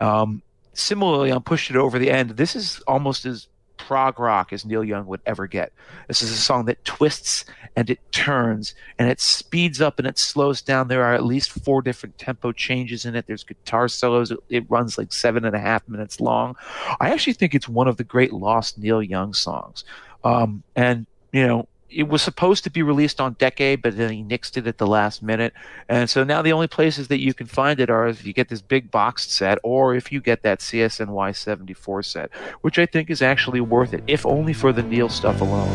Um, 0.00 0.42
similarly, 0.72 1.30
on 1.30 1.42
Push 1.42 1.70
It 1.70 1.76
Over 1.76 1.98
the 1.98 2.10
End, 2.10 2.30
this 2.30 2.56
is 2.56 2.80
almost 2.86 3.26
as 3.26 3.48
prog 3.76 4.18
rock 4.18 4.52
as 4.52 4.64
Neil 4.64 4.84
Young 4.84 5.06
would 5.06 5.20
ever 5.26 5.46
get. 5.46 5.72
This 6.08 6.22
is 6.22 6.30
a 6.30 6.36
song 6.36 6.64
that 6.66 6.84
twists 6.84 7.44
and 7.76 7.90
it 7.90 8.00
turns 8.12 8.74
and 8.98 9.08
it 9.08 9.20
speeds 9.20 9.80
up 9.80 9.98
and 9.98 10.06
it 10.06 10.18
slows 10.18 10.62
down. 10.62 10.88
There 10.88 11.04
are 11.04 11.14
at 11.14 11.24
least 11.24 11.50
four 11.50 11.82
different 11.82 12.18
tempo 12.18 12.52
changes 12.52 13.04
in 13.04 13.14
it. 13.14 13.26
There's 13.26 13.44
guitar 13.44 13.88
solos. 13.88 14.30
It, 14.30 14.38
it 14.48 14.70
runs 14.70 14.98
like 14.98 15.12
seven 15.12 15.44
and 15.44 15.54
a 15.54 15.60
half 15.60 15.88
minutes 15.88 16.20
long. 16.20 16.56
I 17.00 17.10
actually 17.10 17.34
think 17.34 17.54
it's 17.54 17.68
one 17.68 17.88
of 17.88 17.96
the 17.96 18.04
great 18.04 18.32
lost 18.32 18.78
Neil 18.78 19.02
Young 19.02 19.34
songs. 19.34 19.84
Um, 20.24 20.62
and, 20.74 21.06
you 21.32 21.46
know, 21.46 21.68
it 21.88 22.08
was 22.08 22.22
supposed 22.22 22.64
to 22.64 22.70
be 22.70 22.82
released 22.82 23.20
on 23.20 23.34
Decade, 23.34 23.82
but 23.82 23.96
then 23.96 24.10
he 24.10 24.22
nixed 24.22 24.56
it 24.56 24.66
at 24.66 24.78
the 24.78 24.86
last 24.86 25.22
minute. 25.22 25.52
And 25.88 26.10
so 26.10 26.24
now 26.24 26.42
the 26.42 26.52
only 26.52 26.66
places 26.66 27.08
that 27.08 27.20
you 27.20 27.32
can 27.32 27.46
find 27.46 27.80
it 27.80 27.90
are 27.90 28.08
if 28.08 28.26
you 28.26 28.32
get 28.32 28.48
this 28.48 28.62
big 28.62 28.90
boxed 28.90 29.30
set 29.30 29.58
or 29.62 29.94
if 29.94 30.10
you 30.10 30.20
get 30.20 30.42
that 30.42 30.60
CSNY 30.60 31.36
74 31.36 32.02
set, 32.02 32.30
which 32.60 32.78
I 32.78 32.86
think 32.86 33.10
is 33.10 33.22
actually 33.22 33.60
worth 33.60 33.94
it, 33.94 34.02
if 34.06 34.26
only 34.26 34.52
for 34.52 34.72
the 34.72 34.82
Neil 34.82 35.08
stuff 35.08 35.40
alone. 35.40 35.70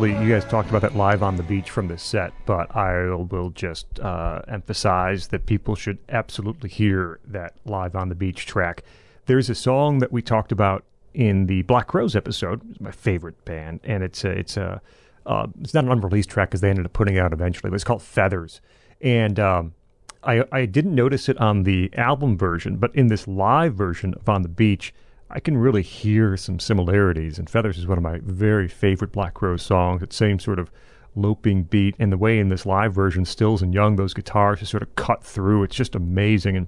Briefly, 0.00 0.24
you 0.24 0.32
guys 0.32 0.46
talked 0.46 0.70
about 0.70 0.80
that 0.80 0.96
live 0.96 1.22
on 1.22 1.36
the 1.36 1.42
beach 1.42 1.68
from 1.68 1.88
this 1.88 2.02
set, 2.02 2.32
but 2.46 2.74
I 2.74 3.14
will 3.14 3.50
just 3.50 4.00
uh, 4.00 4.40
emphasize 4.48 5.28
that 5.28 5.44
people 5.44 5.74
should 5.74 5.98
absolutely 6.08 6.70
hear 6.70 7.20
that 7.26 7.52
live 7.66 7.94
on 7.94 8.08
the 8.08 8.14
beach 8.14 8.46
track. 8.46 8.82
There's 9.26 9.50
a 9.50 9.54
song 9.54 9.98
that 9.98 10.10
we 10.10 10.22
talked 10.22 10.52
about 10.52 10.84
in 11.12 11.44
the 11.44 11.60
Black 11.62 11.86
Crowes 11.86 12.16
episode. 12.16 12.62
It's 12.70 12.80
my 12.80 12.92
favorite 12.92 13.44
band, 13.44 13.80
and 13.84 14.02
it's 14.02 14.24
a, 14.24 14.30
it's 14.30 14.56
a 14.56 14.80
uh, 15.26 15.48
it's 15.60 15.74
not 15.74 15.84
an 15.84 15.92
unreleased 15.92 16.30
track 16.30 16.48
because 16.48 16.62
they 16.62 16.70
ended 16.70 16.86
up 16.86 16.94
putting 16.94 17.16
it 17.16 17.20
out 17.20 17.34
eventually, 17.34 17.68
but 17.68 17.74
it's 17.74 17.84
called 17.84 18.02
Feathers. 18.02 18.62
And 19.02 19.38
um, 19.38 19.74
I 20.24 20.44
I 20.50 20.64
didn't 20.64 20.94
notice 20.94 21.28
it 21.28 21.36
on 21.36 21.64
the 21.64 21.90
album 21.94 22.38
version, 22.38 22.76
but 22.76 22.94
in 22.94 23.08
this 23.08 23.28
live 23.28 23.74
version 23.74 24.14
of 24.14 24.26
On 24.30 24.40
the 24.40 24.48
Beach, 24.48 24.94
I 25.32 25.38
can 25.38 25.56
really 25.56 25.82
hear 25.82 26.36
some 26.36 26.58
similarities. 26.58 27.38
And 27.38 27.48
Feathers 27.48 27.78
is 27.78 27.86
one 27.86 27.98
of 27.98 28.02
my 28.02 28.18
very 28.22 28.66
favorite 28.66 29.12
Black 29.12 29.34
Crowes 29.34 29.62
songs. 29.62 30.00
That 30.00 30.12
same 30.12 30.40
sort 30.40 30.58
of 30.58 30.70
loping 31.14 31.64
beat, 31.64 31.94
and 31.98 32.12
the 32.12 32.16
way 32.16 32.38
in 32.38 32.48
this 32.48 32.66
live 32.66 32.92
version, 32.92 33.24
Stills 33.24 33.62
and 33.62 33.72
Young, 33.72 33.96
those 33.96 34.14
guitars 34.14 34.60
just 34.60 34.70
sort 34.70 34.82
of 34.82 34.94
cut 34.96 35.22
through. 35.22 35.62
It's 35.62 35.76
just 35.76 35.94
amazing. 35.94 36.56
And 36.56 36.66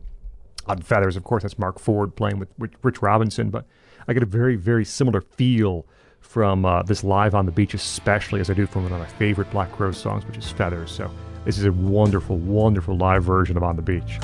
on 0.66 0.78
Feathers, 0.78 1.16
of 1.16 1.24
course, 1.24 1.42
that's 1.42 1.58
Marc 1.58 1.78
Ford 1.78 2.14
playing 2.14 2.38
with, 2.38 2.48
Rich 2.82 3.02
Robinson, 3.02 3.50
but 3.50 3.66
I 4.06 4.12
get 4.12 4.22
a 4.22 4.26
very, 4.26 4.56
very 4.56 4.84
similar 4.84 5.20
feel 5.20 5.86
from 6.20 6.64
uh, 6.64 6.82
this 6.82 7.02
live 7.02 7.34
on 7.34 7.46
the 7.46 7.52
beach, 7.52 7.74
especially 7.74 8.40
as 8.40 8.48
I 8.48 8.54
do 8.54 8.66
from 8.66 8.84
one 8.84 8.92
of 8.92 8.98
my 9.00 9.06
favorite 9.06 9.50
Black 9.50 9.72
Crowes 9.72 9.98
songs, 9.98 10.24
which 10.24 10.36
is 10.36 10.50
Feathers. 10.50 10.92
So 10.92 11.10
this 11.44 11.58
is 11.58 11.64
a 11.64 11.72
wonderful, 11.72 12.36
wonderful 12.36 12.96
live 12.96 13.24
version 13.24 13.56
of 13.56 13.64
On 13.64 13.74
the 13.74 13.82
Beach. 13.82 14.18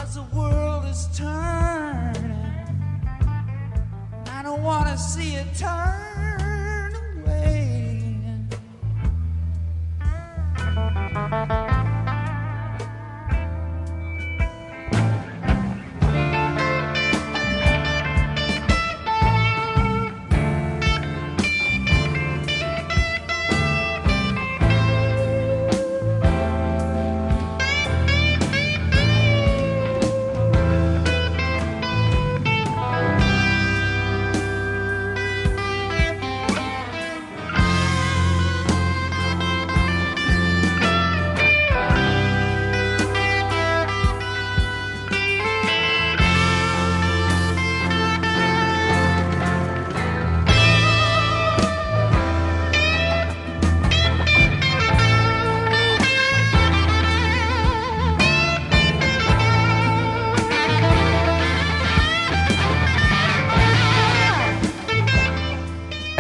I 4.59 4.61
don't 4.61 4.67
wanna 4.67 4.99
see 4.99 5.37
it 5.37 5.47
turn 5.57 6.93
away. 7.23 8.09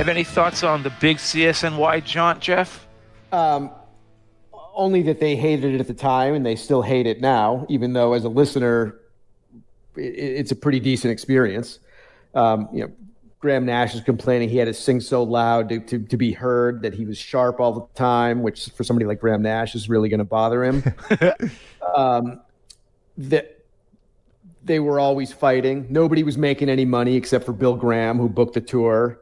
Have 0.08 0.16
any 0.16 0.24
thoughts 0.24 0.62
on 0.62 0.82
the 0.82 0.92
big 1.00 1.18
CSNY 1.18 2.02
jaunt, 2.02 2.40
Jeff? 2.40 2.86
Um, 3.30 3.70
only 4.74 5.02
that 5.02 5.20
they 5.20 5.36
hated 5.36 5.74
it 5.74 5.80
at 5.80 5.86
the 5.86 5.92
time 5.92 6.32
and 6.32 6.46
they 6.46 6.56
still 6.56 6.80
hate 6.80 7.06
it 7.06 7.20
now, 7.20 7.66
even 7.68 7.92
though 7.92 8.14
as 8.14 8.24
a 8.24 8.28
listener, 8.30 9.00
it, 9.96 10.00
it's 10.00 10.50
a 10.50 10.56
pretty 10.56 10.80
decent 10.80 11.12
experience. 11.12 11.80
Um, 12.34 12.70
you 12.72 12.84
know, 12.84 12.92
Graham 13.40 13.66
Nash 13.66 13.94
is 13.94 14.00
complaining 14.00 14.48
he 14.48 14.56
had 14.56 14.64
to 14.64 14.72
sing 14.72 15.02
so 15.02 15.22
loud 15.22 15.68
to, 15.68 15.80
to, 15.80 15.98
to 15.98 16.16
be 16.16 16.32
heard 16.32 16.80
that 16.82 16.94
he 16.94 17.04
was 17.04 17.18
sharp 17.18 17.60
all 17.60 17.74
the 17.74 17.86
time, 17.94 18.42
which 18.42 18.70
for 18.70 18.84
somebody 18.84 19.04
like 19.04 19.20
Graham 19.20 19.42
Nash 19.42 19.74
is 19.74 19.90
really 19.90 20.08
going 20.08 20.20
to 20.20 20.24
bother 20.24 20.64
him. 20.64 20.82
um, 21.94 22.40
that 23.18 23.62
they 24.64 24.80
were 24.80 24.98
always 24.98 25.34
fighting. 25.34 25.86
Nobody 25.90 26.22
was 26.22 26.38
making 26.38 26.70
any 26.70 26.86
money 26.86 27.14
except 27.14 27.44
for 27.44 27.52
Bill 27.52 27.76
Graham, 27.76 28.16
who 28.16 28.30
booked 28.30 28.54
the 28.54 28.62
tour. 28.62 29.20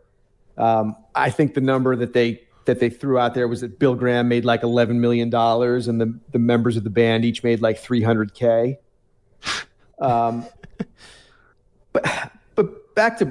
Um, 0.59 0.97
I 1.15 1.31
think 1.31 1.55
the 1.55 1.61
number 1.61 1.97
that 1.97 2.13
they 2.13 2.43
that 2.67 2.81
they 2.81 2.91
threw 2.91 3.19
out 3.19 3.35
there 3.35 3.49
was 3.49 3.61
that 3.63 3.79
Bill 3.79 3.95
Graham 3.95 4.29
made 4.29 4.45
like 4.45 4.63
eleven 4.63 5.01
million 5.01 5.31
dollars, 5.31 5.89
and 5.89 6.01
the 6.01 6.19
the 6.33 6.39
members 6.39 6.77
of 6.77 6.85
the 6.85 6.91
band 6.91 7.25
each 7.25 7.43
made 7.43 7.61
like 7.61 7.79
three 7.79 8.03
hundred 8.03 8.35
k. 8.35 8.79
Um, 10.01 10.47
but 11.93 12.33
but 12.55 12.95
back 12.95 13.19
to 13.19 13.27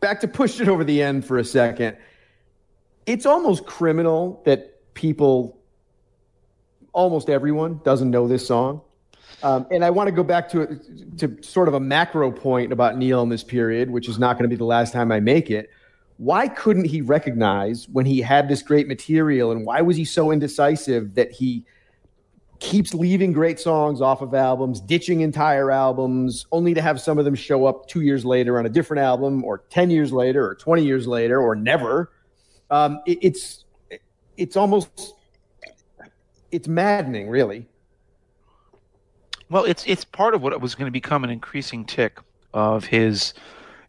back 0.00 0.20
to 0.20 0.28
push 0.28 0.60
it 0.60 0.68
over 0.68 0.84
the 0.84 1.02
end 1.02 1.24
for 1.24 1.38
a 1.38 1.44
second. 1.44 1.96
It's 3.06 3.24
almost 3.24 3.64
criminal 3.64 4.42
that 4.44 4.94
people, 4.94 5.58
almost 6.92 7.30
everyone, 7.30 7.80
doesn't 7.84 8.10
know 8.10 8.28
this 8.28 8.46
song. 8.46 8.82
Um, 9.42 9.66
and 9.70 9.84
I 9.84 9.90
want 9.90 10.08
to 10.08 10.12
go 10.12 10.24
back 10.24 10.48
to 10.50 10.80
to 11.18 11.42
sort 11.42 11.68
of 11.68 11.74
a 11.74 11.80
macro 11.80 12.30
point 12.30 12.72
about 12.72 12.96
Neil 12.96 13.22
in 13.22 13.28
this 13.28 13.44
period, 13.44 13.90
which 13.90 14.08
is 14.08 14.18
not 14.18 14.36
going 14.36 14.44
to 14.44 14.48
be 14.48 14.56
the 14.56 14.64
last 14.64 14.92
time 14.92 15.12
I 15.12 15.20
make 15.20 15.50
it. 15.50 15.70
Why 16.18 16.48
couldn't 16.48 16.84
he 16.84 17.00
recognize 17.00 17.88
when 17.88 18.04
he 18.04 18.20
had 18.20 18.48
this 18.48 18.62
great 18.62 18.86
material, 18.88 19.52
and 19.52 19.64
why 19.64 19.80
was 19.80 19.96
he 19.96 20.04
so 20.04 20.30
indecisive 20.30 21.14
that 21.14 21.32
he 21.32 21.64
keeps 22.58 22.92
leaving 22.92 23.32
great 23.32 23.60
songs 23.60 24.00
off 24.00 24.20
of 24.20 24.34
albums, 24.34 24.80
ditching 24.80 25.20
entire 25.20 25.70
albums, 25.70 26.46
only 26.50 26.74
to 26.74 26.82
have 26.82 27.00
some 27.00 27.18
of 27.18 27.24
them 27.24 27.36
show 27.36 27.66
up 27.66 27.86
two 27.86 28.00
years 28.00 28.24
later 28.24 28.58
on 28.58 28.66
a 28.66 28.68
different 28.68 29.00
album, 29.00 29.44
or 29.44 29.58
ten 29.70 29.90
years 29.90 30.12
later, 30.12 30.44
or 30.46 30.54
twenty 30.56 30.84
years 30.84 31.06
later, 31.06 31.40
or 31.40 31.54
never? 31.54 32.10
Um, 32.70 33.00
it, 33.06 33.18
it's 33.22 33.64
it's 34.36 34.56
almost 34.56 35.14
it's 36.50 36.66
maddening, 36.66 37.28
really. 37.28 37.68
Well, 39.50 39.64
it's 39.64 39.84
it's 39.86 40.04
part 40.04 40.34
of 40.34 40.42
what 40.42 40.60
was 40.60 40.74
going 40.74 40.86
to 40.86 40.92
become 40.92 41.24
an 41.24 41.30
increasing 41.30 41.84
tick 41.84 42.18
of 42.52 42.84
his, 42.84 43.34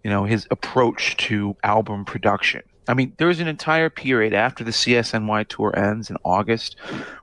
you 0.09 0.15
know, 0.15 0.23
his 0.23 0.47
approach 0.49 1.15
to 1.17 1.55
album 1.63 2.03
production. 2.03 2.63
I 2.87 2.95
mean, 2.95 3.13
there's 3.17 3.39
an 3.39 3.47
entire 3.47 3.91
period 3.91 4.33
after 4.33 4.63
the 4.63 4.71
CSNY 4.71 5.47
tour 5.47 5.71
ends 5.77 6.09
in 6.09 6.17
August 6.25 6.77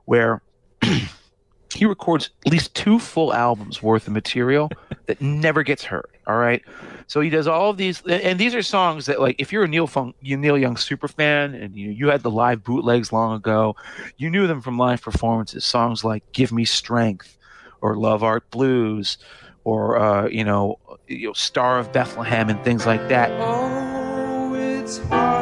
where 0.05 0.41
he 1.75 1.85
records 1.85 2.29
at 2.45 2.51
least 2.53 2.73
two 2.75 2.97
full 2.97 3.33
albums 3.33 3.83
worth 3.83 4.07
of 4.07 4.13
material 4.13 4.71
that 5.07 5.19
never 5.19 5.63
gets 5.63 5.83
heard. 5.83 6.07
All 6.27 6.37
right, 6.37 6.63
so 7.07 7.19
he 7.19 7.29
does 7.29 7.45
all 7.45 7.71
of 7.71 7.75
these, 7.75 8.01
and 8.03 8.39
these 8.39 8.55
are 8.55 8.61
songs 8.61 9.05
that, 9.07 9.19
like, 9.19 9.35
if 9.37 9.51
you're 9.51 9.65
a 9.65 9.67
Neil 9.67 9.89
Neil 10.21 10.57
Young 10.57 10.77
super 10.77 11.09
fan, 11.09 11.55
and 11.55 11.75
you 11.75 11.89
you 11.89 12.07
had 12.07 12.23
the 12.23 12.31
live 12.31 12.63
bootlegs 12.63 13.11
long 13.11 13.35
ago, 13.35 13.75
you 14.15 14.29
knew 14.29 14.47
them 14.47 14.61
from 14.61 14.77
live 14.77 15.01
performances. 15.01 15.65
Songs 15.65 16.05
like 16.05 16.23
"Give 16.31 16.53
Me 16.53 16.63
Strength" 16.63 17.37
or 17.81 17.97
"Love 17.97 18.23
Art 18.23 18.49
Blues" 18.49 19.17
or 19.67 19.97
uh, 19.97 20.29
you 20.29 20.45
know, 20.45 20.79
you 21.07 21.27
know, 21.27 21.33
"Star 21.33 21.77
of 21.77 21.91
Bethlehem" 21.91 22.49
and 22.49 22.63
things 22.63 22.85
like 22.85 23.09
that. 23.09 23.29
Oh, 23.33 25.36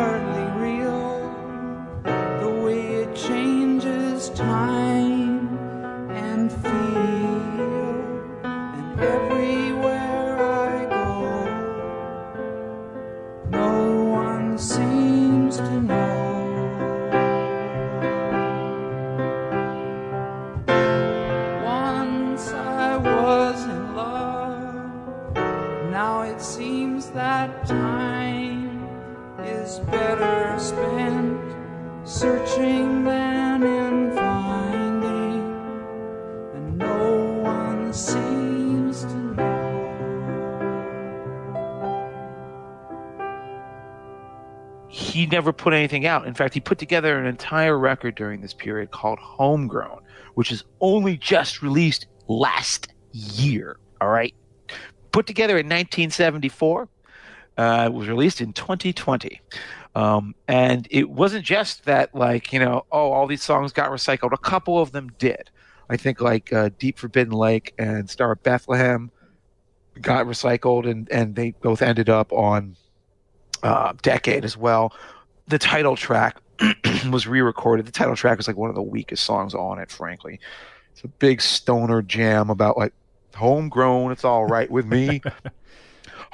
better 29.91 30.59
spent 30.59 31.39
searching 32.03 33.03
than 33.03 33.63
in 33.63 34.15
finding, 34.15 35.41
and 36.53 36.77
no 36.77 37.41
one 37.41 37.93
seems 37.93 39.01
to 39.05 39.15
know. 39.15 39.65
he 45.15 45.25
never 45.25 45.51
put 45.51 45.73
anything 45.73 46.05
out. 46.05 46.25
In 46.25 46.33
fact, 46.33 46.53
he 46.53 46.59
put 46.59 46.77
together 46.77 47.17
an 47.19 47.25
entire 47.25 47.77
record 47.77 48.15
during 48.15 48.41
this 48.41 48.53
period 48.53 48.91
called 48.91 49.19
Homegrown, 49.19 50.01
which 50.35 50.51
is 50.51 50.63
only 50.79 51.17
just 51.17 51.61
released 51.61 52.07
last 52.27 52.87
year. 53.11 53.77
All 53.99 54.09
right. 54.09 54.33
Put 55.11 55.27
together 55.27 55.53
in 55.53 55.65
1974, 55.65 56.87
uh, 57.57 57.83
it 57.85 57.93
was 57.93 58.07
released 58.07 58.41
in 58.41 58.53
2020. 58.53 59.41
Um, 59.95 60.35
and 60.47 60.87
it 60.91 61.09
wasn't 61.09 61.45
just 61.45 61.85
that, 61.85 62.13
like, 62.13 62.51
you 62.51 62.59
know, 62.59 62.85
oh, 62.91 63.11
all 63.11 63.27
these 63.27 63.43
songs 63.43 63.71
got 63.71 63.89
recycled. 63.91 64.33
A 64.33 64.37
couple 64.37 64.79
of 64.79 64.91
them 64.91 65.09
did. 65.17 65.49
I 65.89 65.97
think, 65.97 66.19
like, 66.19 66.51
uh, 66.51 66.69
Deep 66.77 66.97
Forbidden 66.97 67.33
Lake 67.33 67.73
and 67.77 68.09
Star 68.09 68.33
of 68.33 68.43
Bethlehem 68.43 69.09
got 70.01 70.25
recycled, 70.25 70.89
and, 70.89 71.09
and 71.11 71.35
they 71.35 71.51
both 71.51 71.81
ended 71.81 72.09
up 72.09 72.33
on 72.33 72.75
uh, 73.63 73.93
decade 74.01 74.43
as 74.43 74.57
well. 74.57 74.93
The 75.47 75.59
title 75.59 75.95
track 75.95 76.41
was 77.09 77.25
re-recorded. 77.27 77.85
The 77.85 77.91
title 77.91 78.15
track 78.15 78.39
is 78.39 78.47
like 78.47 78.57
one 78.57 78.69
of 78.69 78.75
the 78.75 78.81
weakest 78.81 79.23
songs 79.23 79.53
on 79.53 79.79
it, 79.79 79.89
frankly. 79.91 80.39
It's 80.91 81.03
a 81.03 81.07
big 81.07 81.41
stoner 81.41 82.01
jam 82.01 82.49
about 82.49 82.77
like 82.77 82.93
homegrown. 83.33 84.11
It's 84.11 84.25
all 84.25 84.45
right 84.45 84.69
with 84.69 84.85
me. 84.85 85.21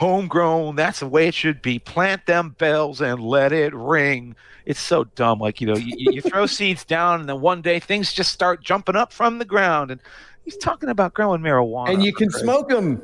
homegrown. 0.01 0.75
That's 0.75 0.99
the 0.99 1.07
way 1.07 1.27
it 1.27 1.33
should 1.35 1.61
be. 1.61 1.77
Plant 1.79 2.25
them 2.25 2.55
bells 2.57 3.01
and 3.01 3.21
let 3.21 3.51
it 3.53 3.73
ring. 3.73 4.35
It's 4.65 4.79
so 4.79 5.03
dumb. 5.03 5.39
Like 5.39 5.61
you 5.61 5.67
know, 5.67 5.75
you, 5.77 6.13
you 6.13 6.21
throw 6.21 6.45
seeds 6.57 6.83
down, 6.83 7.19
and 7.21 7.29
then 7.29 7.39
one 7.39 7.61
day 7.61 7.79
things 7.79 8.11
just 8.11 8.31
start 8.33 8.61
jumping 8.63 8.95
up 8.95 9.13
from 9.13 9.37
the 9.37 9.45
ground. 9.45 9.91
And 9.91 10.01
he's 10.43 10.57
talking 10.57 10.89
about 10.89 11.13
growing 11.13 11.41
marijuana, 11.41 11.93
And 11.93 12.03
you 12.03 12.13
can 12.13 12.29
Christ's 12.29 12.43
smoke 12.43 12.69
them. 12.69 13.01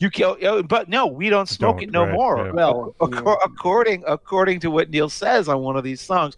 you 0.00 0.10
can, 0.10 0.24
oh, 0.24 0.36
oh, 0.42 0.62
but 0.64 0.88
no, 0.88 1.06
we 1.06 1.30
don't 1.30 1.48
smoke 1.48 1.76
Don't, 1.76 1.84
it 1.84 1.90
no 1.92 2.04
right, 2.04 2.12
more. 2.12 2.46
yeah. 2.46 2.52
Well, 2.52 2.94
Acco- 3.00 3.38
according 3.44 4.02
according 4.06 4.60
to 4.60 4.70
what 4.70 4.90
Neil 4.90 5.08
says 5.08 5.48
on 5.48 5.60
one 5.60 5.76
of 5.76 5.84
these 5.84 6.00
songs. 6.00 6.36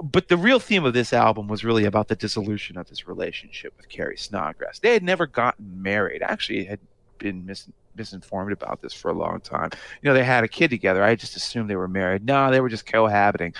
But 0.00 0.28
the 0.28 0.36
real 0.36 0.60
theme 0.60 0.84
of 0.84 0.94
this 0.94 1.12
album 1.12 1.48
was 1.48 1.64
really 1.64 1.84
about 1.84 2.06
the 2.06 2.14
dissolution 2.14 2.78
of 2.78 2.88
his 2.88 3.08
relationship 3.08 3.74
with 3.76 3.88
Carrie 3.88 4.16
Snodgress. 4.16 4.78
They 4.80 4.92
had 4.92 5.02
never 5.02 5.26
gotten 5.26 5.82
married. 5.82 6.22
Actually, 6.22 6.64
had 6.66 6.78
been 7.18 7.44
mis- 7.44 7.68
misinformed 7.98 8.52
about 8.52 8.80
this 8.80 8.94
for 8.94 9.10
a 9.10 9.14
long 9.14 9.40
time. 9.40 9.70
You 10.00 10.08
know, 10.08 10.14
they 10.14 10.24
had 10.24 10.44
a 10.44 10.48
kid 10.48 10.70
together. 10.70 11.02
I 11.02 11.14
just 11.14 11.36
assumed 11.36 11.68
they 11.68 11.76
were 11.76 11.88
married. 11.88 12.24
No, 12.24 12.50
they 12.50 12.60
were 12.60 12.68
just 12.68 12.86
cohabiting. 12.86 13.54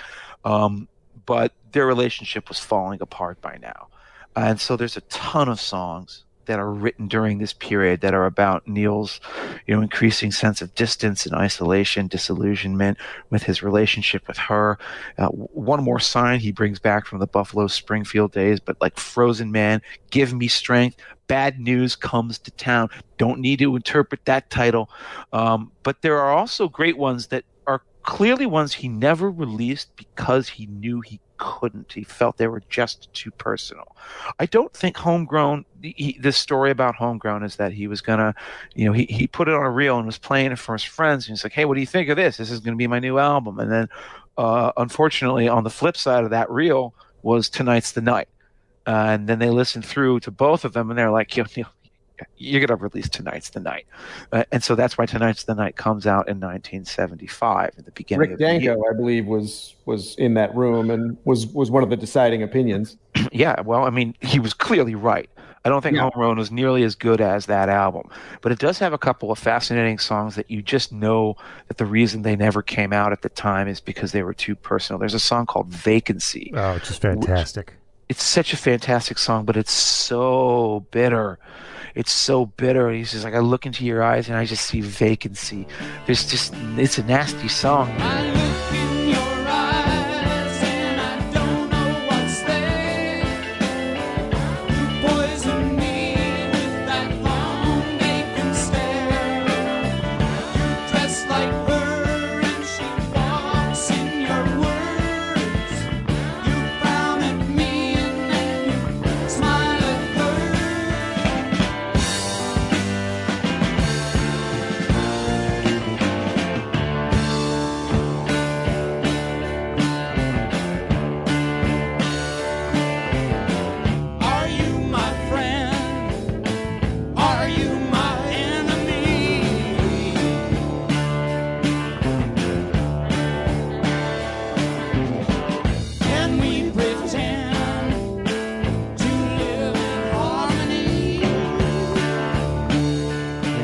Um, 0.44 0.88
but 1.26 1.52
their 1.72 1.86
relationship 1.86 2.48
was 2.48 2.58
falling 2.58 3.02
apart 3.02 3.40
by 3.42 3.58
now. 3.60 3.88
And 4.36 4.60
so 4.60 4.76
there's 4.76 4.96
a 4.96 5.02
ton 5.02 5.48
of 5.48 5.60
songs 5.60 6.24
that 6.48 6.58
are 6.58 6.72
written 6.72 7.06
during 7.06 7.38
this 7.38 7.52
period 7.52 8.00
that 8.00 8.14
are 8.14 8.26
about 8.26 8.66
Neil's, 8.66 9.20
you 9.66 9.74
know, 9.74 9.80
increasing 9.80 10.32
sense 10.32 10.60
of 10.60 10.74
distance 10.74 11.24
and 11.24 11.34
isolation, 11.34 12.08
disillusionment 12.08 12.98
with 13.30 13.44
his 13.44 13.62
relationship 13.62 14.26
with 14.26 14.36
her. 14.36 14.78
Uh, 15.16 15.28
one 15.28 15.84
more 15.84 16.00
sign 16.00 16.40
he 16.40 16.50
brings 16.50 16.78
back 16.78 17.06
from 17.06 17.20
the 17.20 17.26
Buffalo 17.26 17.68
Springfield 17.68 18.32
days, 18.32 18.58
but 18.58 18.80
like 18.80 18.98
Frozen 18.98 19.52
Man, 19.52 19.80
Give 20.10 20.34
Me 20.34 20.48
Strength, 20.48 20.96
Bad 21.28 21.60
News 21.60 21.94
Comes 21.94 22.38
to 22.40 22.50
Town. 22.52 22.88
Don't 23.18 23.38
need 23.40 23.60
to 23.60 23.76
interpret 23.76 24.24
that 24.24 24.50
title. 24.50 24.90
Um, 25.32 25.70
but 25.82 26.02
there 26.02 26.18
are 26.18 26.32
also 26.32 26.68
great 26.68 26.98
ones 26.98 27.28
that 27.28 27.44
clearly 28.08 28.46
ones 28.46 28.72
he 28.72 28.88
never 28.88 29.30
released 29.30 29.94
because 29.94 30.48
he 30.48 30.64
knew 30.64 31.02
he 31.02 31.20
couldn't. 31.36 31.92
He 31.92 32.04
felt 32.04 32.38
they 32.38 32.46
were 32.46 32.62
just 32.70 33.12
too 33.12 33.30
personal. 33.32 33.94
I 34.38 34.46
don't 34.46 34.72
think 34.72 34.96
Homegrown, 34.96 35.66
he, 35.82 36.18
this 36.18 36.38
story 36.38 36.70
about 36.70 36.94
Homegrown 36.94 37.42
is 37.42 37.56
that 37.56 37.70
he 37.70 37.86
was 37.86 38.00
going 38.00 38.18
to, 38.18 38.34
you 38.74 38.86
know, 38.86 38.94
he, 38.94 39.04
he 39.04 39.26
put 39.26 39.46
it 39.46 39.54
on 39.54 39.62
a 39.62 39.70
reel 39.70 39.98
and 39.98 40.06
was 40.06 40.16
playing 40.16 40.52
it 40.52 40.58
for 40.58 40.72
his 40.72 40.84
friends. 40.84 41.26
And 41.26 41.36
he's 41.36 41.44
like, 41.44 41.52
hey, 41.52 41.66
what 41.66 41.74
do 41.74 41.80
you 41.80 41.86
think 41.86 42.08
of 42.08 42.16
this? 42.16 42.38
This 42.38 42.50
is 42.50 42.60
going 42.60 42.72
to 42.72 42.78
be 42.78 42.86
my 42.86 42.98
new 42.98 43.18
album. 43.18 43.60
And 43.60 43.70
then, 43.70 43.88
uh, 44.38 44.72
unfortunately, 44.78 45.46
on 45.46 45.64
the 45.64 45.70
flip 45.70 45.98
side 45.98 46.24
of 46.24 46.30
that 46.30 46.50
reel 46.50 46.94
was 47.20 47.50
Tonight's 47.50 47.92
the 47.92 48.00
Night. 48.00 48.28
Uh, 48.86 49.08
and 49.10 49.28
then 49.28 49.38
they 49.38 49.50
listened 49.50 49.84
through 49.84 50.20
to 50.20 50.30
both 50.30 50.64
of 50.64 50.72
them 50.72 50.88
and 50.88 50.98
they're 50.98 51.10
like, 51.10 51.36
Yo, 51.36 51.44
Neil, 51.54 51.66
you're 52.36 52.60
going 52.64 52.76
to 52.78 52.82
release 52.82 53.08
Tonight's 53.08 53.50
the 53.50 53.60
Night. 53.60 53.86
Uh, 54.32 54.44
and 54.52 54.62
so 54.62 54.74
that's 54.74 54.96
why 54.98 55.06
Tonight's 55.06 55.44
the 55.44 55.54
Night 55.54 55.76
comes 55.76 56.06
out 56.06 56.28
in 56.28 56.40
1975 56.40 57.72
at 57.78 57.84
the 57.84 57.90
beginning 57.92 58.20
Rick 58.20 58.30
of 58.32 58.38
the 58.38 58.44
year. 58.44 58.74
Danko, 58.74 58.82
I 58.90 58.96
believe, 58.96 59.26
was 59.26 59.74
was 59.84 60.14
in 60.16 60.34
that 60.34 60.54
room 60.54 60.90
and 60.90 61.16
was 61.24 61.46
was 61.48 61.70
one 61.70 61.82
of 61.82 61.90
the 61.90 61.96
deciding 61.96 62.42
opinions. 62.42 62.96
Yeah, 63.32 63.60
well, 63.60 63.84
I 63.84 63.90
mean, 63.90 64.14
he 64.20 64.38
was 64.38 64.54
clearly 64.54 64.94
right. 64.94 65.28
I 65.64 65.68
don't 65.68 65.82
think 65.82 65.96
Yeah. 65.96 66.02
Homegrown 66.02 66.38
was 66.38 66.50
nearly 66.50 66.82
as 66.84 66.94
good 66.94 67.20
as 67.20 67.46
that 67.46 67.68
album, 67.68 68.08
but 68.40 68.52
it 68.52 68.58
does 68.58 68.78
have 68.78 68.92
a 68.92 68.98
couple 68.98 69.30
of 69.30 69.38
fascinating 69.38 69.98
songs 69.98 70.34
that 70.36 70.50
you 70.50 70.62
just 70.62 70.92
know 70.92 71.36
that 71.66 71.76
the 71.78 71.84
reason 71.84 72.22
they 72.22 72.36
never 72.36 72.62
came 72.62 72.92
out 72.92 73.12
at 73.12 73.22
the 73.22 73.28
time 73.28 73.68
is 73.68 73.80
because 73.80 74.12
they 74.12 74.22
were 74.22 74.32
too 74.32 74.54
personal. 74.54 74.98
There's 74.98 75.14
a 75.14 75.20
song 75.20 75.46
called 75.46 75.68
Vacancy. 75.68 76.52
Oh, 76.54 76.76
it's 76.76 76.88
just 76.88 77.02
fantastic. 77.02 77.74
It's 78.08 78.22
such 78.22 78.52
a 78.54 78.56
fantastic 78.56 79.18
song, 79.18 79.44
but 79.44 79.56
it's 79.56 79.72
so 79.72 80.86
bitter. 80.90 81.38
It's 81.94 82.12
so 82.12 82.46
bitter. 82.46 82.90
He's 82.90 83.12
just 83.12 83.24
like, 83.24 83.34
I 83.34 83.40
look 83.40 83.66
into 83.66 83.84
your 83.84 84.02
eyes 84.02 84.28
and 84.28 84.36
I 84.36 84.44
just 84.44 84.66
see 84.66 84.80
vacancy. 84.80 85.66
There's 86.06 86.28
just, 86.28 86.54
it's 86.76 86.98
a 86.98 87.02
nasty 87.04 87.48
song. 87.48 87.88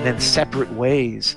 And 0.04 0.16
then 0.16 0.20
Separate 0.20 0.70
Ways 0.70 1.34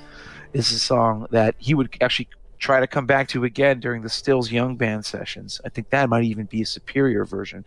is 0.52 0.74
a 0.74 0.80
song 0.80 1.28
that 1.32 1.56
he 1.58 1.74
would 1.74 1.96
actually 2.02 2.28
try 2.60 2.82
to 2.82 2.88
come 2.88 3.06
back 3.06 3.30
to 3.30 3.46
again 3.46 3.80
during 3.80 4.02
the 4.02 4.10
Stills 4.10 4.52
Young 4.52 4.76
Band 4.76 5.06
sessions. 5.06 5.62
I 5.64 5.70
think 5.70 5.90
that 5.92 6.10
might 6.10 6.26
even 6.26 6.48
be 6.48 6.64
a 6.64 6.66
superior 6.66 7.24
version. 7.24 7.64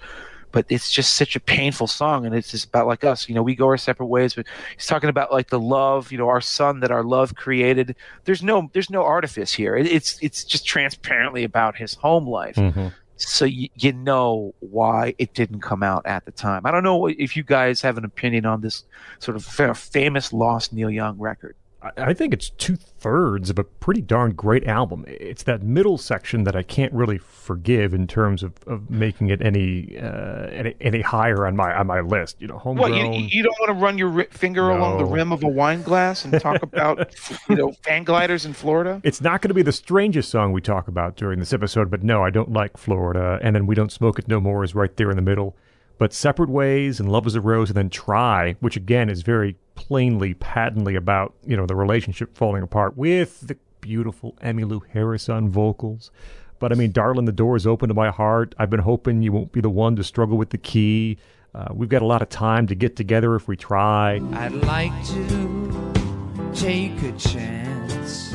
But 0.52 0.66
it's 0.68 0.90
just 0.92 1.14
such 1.14 1.36
a 1.36 1.40
painful 1.40 1.86
song, 1.86 2.26
and 2.26 2.34
it's 2.34 2.50
just 2.50 2.66
about 2.66 2.86
like 2.86 3.02
us. 3.02 3.30
You 3.30 3.34
know, 3.34 3.42
we 3.42 3.54
go 3.54 3.64
our 3.68 3.78
separate 3.78 4.08
ways. 4.08 4.34
But 4.34 4.44
he's 4.76 4.86
talking 4.86 5.08
about 5.08 5.32
like 5.32 5.48
the 5.48 5.58
love, 5.58 6.12
you 6.12 6.18
know, 6.18 6.28
our 6.28 6.42
son 6.42 6.80
that 6.80 6.90
our 6.90 7.02
love 7.02 7.34
created. 7.34 7.96
There's 8.24 8.42
no, 8.42 8.68
there's 8.74 8.90
no 8.90 9.02
artifice 9.02 9.54
here. 9.54 9.76
It, 9.76 9.86
it's, 9.86 10.18
it's 10.20 10.44
just 10.44 10.66
transparently 10.66 11.44
about 11.44 11.76
his 11.76 11.94
home 11.94 12.28
life 12.28 12.56
Mhm. 12.56 12.92
So 13.20 13.44
you, 13.44 13.68
you 13.74 13.92
know 13.92 14.54
why 14.60 15.14
it 15.18 15.34
didn't 15.34 15.60
come 15.60 15.82
out 15.82 16.06
at 16.06 16.24
the 16.24 16.32
time. 16.32 16.64
I 16.64 16.70
don't 16.70 16.82
know 16.82 17.06
if 17.06 17.36
you 17.36 17.42
guys 17.42 17.80
have 17.82 17.98
an 17.98 18.04
opinion 18.04 18.46
on 18.46 18.60
this 18.60 18.84
sort 19.18 19.36
of 19.36 19.44
fa- 19.44 19.74
famous 19.74 20.32
lost 20.32 20.72
Neil 20.72 20.90
Young 20.90 21.18
record. 21.18 21.54
I 21.96 22.12
think 22.12 22.34
it's 22.34 22.50
two 22.50 22.76
thirds 22.76 23.48
of 23.48 23.58
a 23.58 23.64
pretty 23.64 24.02
darn 24.02 24.32
great 24.32 24.66
album. 24.66 25.04
It's 25.08 25.44
that 25.44 25.62
middle 25.62 25.96
section 25.96 26.44
that 26.44 26.54
I 26.54 26.62
can't 26.62 26.92
really 26.92 27.16
forgive 27.16 27.94
in 27.94 28.06
terms 28.06 28.42
of, 28.42 28.52
of 28.66 28.90
making 28.90 29.30
it 29.30 29.40
any, 29.40 29.96
uh, 29.98 30.48
any 30.48 30.74
any 30.80 31.00
higher 31.00 31.46
on 31.46 31.56
my 31.56 31.74
on 31.74 31.86
my 31.86 32.00
list. 32.00 32.36
You 32.38 32.48
know, 32.48 32.58
homegrown. 32.58 33.14
you, 33.14 33.28
you 33.30 33.42
don't 33.42 33.56
want 33.60 33.68
to 33.68 33.82
run 33.82 33.96
your 33.96 34.24
finger 34.24 34.68
along 34.68 34.98
the 34.98 35.06
rim 35.06 35.32
of 35.32 35.42
a 35.42 35.48
wine 35.48 35.82
glass 35.82 36.24
and 36.24 36.38
talk 36.38 36.62
about 36.62 37.14
you 37.48 37.56
know 37.56 37.72
fan 37.82 38.04
gliders 38.04 38.44
in 38.44 38.52
Florida? 38.52 39.00
It's 39.02 39.22
not 39.22 39.40
going 39.40 39.48
to 39.48 39.54
be 39.54 39.62
the 39.62 39.72
strangest 39.72 40.30
song 40.30 40.52
we 40.52 40.60
talk 40.60 40.86
about 40.86 41.16
during 41.16 41.38
this 41.38 41.54
episode, 41.54 41.90
but 41.90 42.02
no, 42.02 42.22
I 42.22 42.28
don't 42.28 42.52
like 42.52 42.76
Florida. 42.76 43.38
And 43.42 43.56
then 43.56 43.66
We 43.66 43.74
Don't 43.74 43.92
Smoke 43.92 44.18
It 44.18 44.28
No 44.28 44.38
More 44.38 44.64
is 44.64 44.74
right 44.74 44.94
there 44.96 45.10
in 45.10 45.16
the 45.16 45.22
middle. 45.22 45.56
But 46.00 46.14
Separate 46.14 46.48
Ways 46.48 46.98
and 46.98 47.12
Love 47.12 47.26
is 47.26 47.34
a 47.34 47.42
Rose 47.42 47.68
and 47.68 47.76
then 47.76 47.90
Try, 47.90 48.56
which 48.60 48.74
again 48.74 49.10
is 49.10 49.20
very 49.20 49.56
plainly, 49.80 50.34
patently 50.34 50.94
about, 50.94 51.32
you 51.46 51.56
know, 51.56 51.64
the 51.64 51.74
relationship 51.74 52.36
falling 52.36 52.62
apart 52.62 52.98
with 52.98 53.40
the 53.48 53.56
beautiful 53.80 54.36
Emmylou 54.42 54.82
Harris 54.90 55.30
on 55.30 55.48
vocals. 55.48 56.10
But 56.58 56.70
I 56.70 56.74
mean, 56.74 56.92
darling, 56.92 57.24
the 57.24 57.32
door 57.32 57.56
is 57.56 57.66
open 57.66 57.88
to 57.88 57.94
my 57.94 58.10
heart. 58.10 58.54
I've 58.58 58.68
been 58.68 58.80
hoping 58.80 59.22
you 59.22 59.32
won't 59.32 59.52
be 59.52 59.62
the 59.62 59.70
one 59.70 59.96
to 59.96 60.04
struggle 60.04 60.36
with 60.36 60.50
the 60.50 60.58
key. 60.58 61.16
Uh, 61.54 61.68
we've 61.72 61.88
got 61.88 62.02
a 62.02 62.06
lot 62.06 62.20
of 62.20 62.28
time 62.28 62.66
to 62.66 62.74
get 62.74 62.94
together 62.94 63.34
if 63.34 63.48
we 63.48 63.56
try. 63.56 64.20
I'd 64.34 64.52
like 64.52 64.92
to 65.06 66.52
take 66.54 67.02
a 67.02 67.12
chance, 67.12 68.34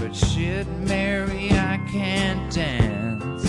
but 0.00 0.12
shit, 0.16 0.66
Mary, 0.80 1.50
I 1.52 1.80
can't 1.92 2.52
dance. 2.52 3.48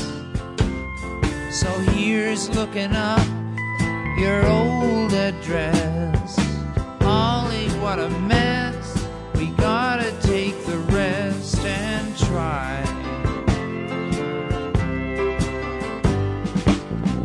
So 1.59 1.67
here's 1.93 2.47
looking 2.55 2.91
up 2.93 3.27
your 4.19 4.45
old 4.45 5.13
address. 5.13 6.18
Ollie, 7.09 7.69
what 7.81 7.97
a 7.97 8.07
mess. 8.07 9.07
We 9.33 9.47
gotta 9.47 10.11
take 10.21 10.63
the 10.67 10.77
rest 10.93 11.57
and 11.65 12.15
try. 12.15 12.83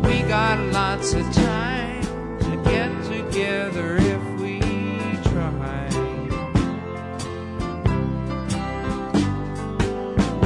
We 0.07 0.23
got 0.23 0.57
lots 0.73 1.13
of 1.13 1.23
time 1.31 2.01
to 2.39 2.61
get 2.65 2.89
together 3.03 3.97
if 3.97 4.23
we 4.41 4.59
try. 5.29 5.89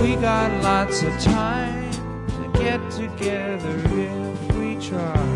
We 0.01 0.15
got 0.17 0.51
lots 0.61 1.01
of 1.01 1.17
time 1.21 1.93
to 2.27 2.59
get 2.59 2.81
together 2.91 3.75
if 3.87 4.55
we 4.57 4.75
try. 4.85 5.28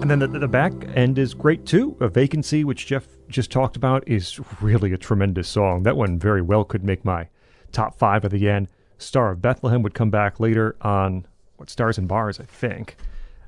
And 0.00 0.08
then 0.10 0.20
the, 0.20 0.38
the 0.38 0.48
back 0.48 0.72
end 0.94 1.18
is 1.18 1.34
great 1.34 1.66
too. 1.66 1.96
A 2.00 2.08
Vacancy, 2.08 2.64
which 2.64 2.86
Jeff 2.86 3.06
just 3.28 3.50
talked 3.50 3.76
about, 3.76 4.06
is 4.06 4.40
really 4.60 4.92
a 4.92 4.96
tremendous 4.96 5.48
song. 5.48 5.82
That 5.82 5.96
one 5.96 6.18
very 6.18 6.40
well 6.40 6.64
could 6.64 6.84
make 6.84 7.04
my 7.04 7.28
top 7.72 7.98
five 7.98 8.24
at 8.24 8.30
the 8.30 8.48
end. 8.48 8.68
Star 8.98 9.32
of 9.32 9.42
Bethlehem 9.42 9.82
would 9.82 9.94
come 9.94 10.10
back 10.10 10.40
later 10.40 10.76
on 10.80 11.26
what 11.56 11.68
Stars 11.68 11.98
and 11.98 12.06
Bars, 12.08 12.38
I 12.40 12.44
think. 12.44 12.96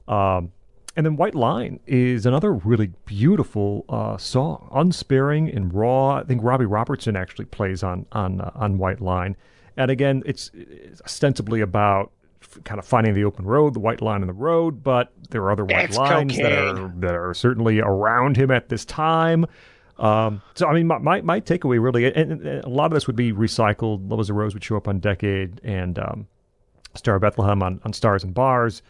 Um, 0.09 0.53
and 0.97 1.07
then 1.07 1.17
White 1.17 1.37
Line 1.37 1.79
is 1.87 2.27
another 2.27 2.53
really 2.53 2.93
beautiful 3.07 3.85
uh, 3.89 4.17
song, 4.17 4.69
unsparing 4.75 5.49
and 5.49 5.73
raw. 5.73 6.17
I 6.17 6.25
think 6.25 6.43
Robbie 6.43 6.67
Robertson 6.67 7.17
actually 7.17 7.45
plays 7.45 7.83
on 7.83 8.07
on 8.13 8.41
uh, 8.41 8.51
on 8.57 8.77
White 8.77 9.01
Line, 9.01 9.37
and 9.77 9.91
again, 9.91 10.23
it's, 10.27 10.51
it's 10.53 11.01
ostensibly 11.03 11.61
about 11.61 12.13
kind 12.65 12.79
of 12.79 12.85
finding 12.85 13.15
the 13.15 13.25
open 13.25 13.45
road, 13.45 13.75
the 13.75 13.81
white 13.81 14.01
line 14.01 14.23
in 14.23 14.27
the 14.27 14.33
road. 14.33 14.83
But 14.83 15.13
there 15.31 15.43
are 15.43 15.53
other 15.53 15.65
white 15.65 15.95
lines 15.95 16.37
that 16.37 16.53
are 16.53 16.93
that 16.97 17.15
are 17.15 17.35
certainly 17.35 17.81
around 17.81 18.37
him 18.37 18.51
at 18.51 18.69
this 18.69 18.85
time. 18.85 19.47
Um, 19.99 20.41
so 20.55 20.67
I 20.67 20.73
mean, 20.73 20.87
my, 20.87 20.99
my, 20.99 21.21
my 21.21 21.41
takeaway 21.41 21.83
really, 21.83 22.07
and, 22.07 22.33
and 22.33 22.65
a 22.65 22.69
lot 22.69 22.87
of 22.87 22.93
this 22.93 23.07
would 23.07 23.17
be 23.17 23.33
recycled. 23.33 24.11
Love 24.11 24.21
as 24.21 24.31
a 24.31 24.35
Rose 24.35 24.55
would 24.55 24.65
show 24.65 24.77
up 24.77 24.89
on 24.89 24.99
Decade, 24.99 25.61
and 25.63 25.99
um, 25.99 26.27
Star 26.95 27.17
of 27.17 27.23
Bethlehem 27.23 27.63
on, 27.63 27.81
on 27.85 27.93
Stars 27.93 28.25
and 28.25 28.33
Bars. 28.33 28.83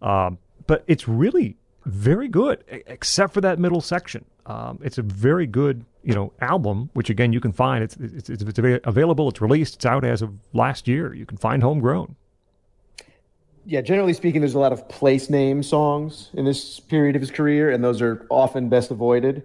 Um, 0.00 0.38
but 0.66 0.82
it's 0.86 1.06
really 1.06 1.56
very 1.84 2.28
good, 2.28 2.64
except 2.68 3.34
for 3.34 3.40
that 3.42 3.58
middle 3.58 3.80
section. 3.80 4.24
Um, 4.46 4.78
it's 4.82 4.98
a 4.98 5.02
very 5.02 5.46
good, 5.46 5.84
you 6.02 6.14
know, 6.14 6.32
album. 6.40 6.90
Which 6.94 7.10
again, 7.10 7.32
you 7.32 7.40
can 7.40 7.52
find. 7.52 7.84
It's 7.84 7.96
it's, 7.96 8.30
it's, 8.30 8.42
it's 8.42 8.80
available. 8.84 9.28
It's 9.28 9.40
released. 9.40 9.76
It's 9.76 9.86
out 9.86 10.04
as 10.04 10.22
of 10.22 10.32
last 10.52 10.88
year. 10.88 11.14
You 11.14 11.26
can 11.26 11.36
find 11.36 11.62
Homegrown. 11.62 12.16
Yeah, 13.66 13.80
generally 13.80 14.12
speaking, 14.12 14.40
there's 14.40 14.54
a 14.54 14.58
lot 14.58 14.72
of 14.72 14.88
place 14.88 15.28
name 15.28 15.62
songs 15.62 16.30
in 16.34 16.44
this 16.44 16.78
period 16.80 17.16
of 17.16 17.22
his 17.22 17.30
career, 17.30 17.70
and 17.70 17.82
those 17.82 18.00
are 18.00 18.26
often 18.30 18.68
best 18.68 18.90
avoided. 18.90 19.42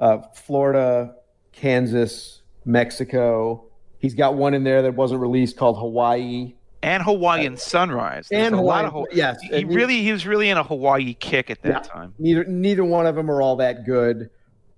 Uh, 0.00 0.18
Florida, 0.34 1.14
Kansas, 1.52 2.42
Mexico. 2.64 3.64
He's 3.98 4.14
got 4.14 4.34
one 4.34 4.52
in 4.54 4.64
there 4.64 4.82
that 4.82 4.94
wasn't 4.94 5.20
released 5.20 5.56
called 5.56 5.78
Hawaii. 5.78 6.54
And 6.82 7.02
Hawaiian 7.04 7.56
Sunrise. 7.56 8.26
There's 8.28 8.46
And 8.46 8.56
a 8.56 8.60
lot 8.60 8.84
Hawaiian- 8.84 8.86
of 8.86 8.92
Haw- 8.92 9.16
yes, 9.16 9.40
He 9.42 9.58
he- 9.58 9.64
really 9.64 10.02
he 10.02 10.10
was 10.10 10.26
really 10.26 10.50
in 10.50 10.56
a 10.58 10.64
Hawaii 10.64 11.14
kick 11.14 11.48
at 11.48 11.62
that 11.62 11.68
Yeah. 11.70 11.78
time. 11.80 12.14
Neither 12.18 12.42
neither 12.44 12.84
one 12.84 13.06
of 13.06 13.14
them 13.14 13.30
are 13.30 13.40
all 13.40 13.54
that 13.56 13.84
good. 13.86 14.30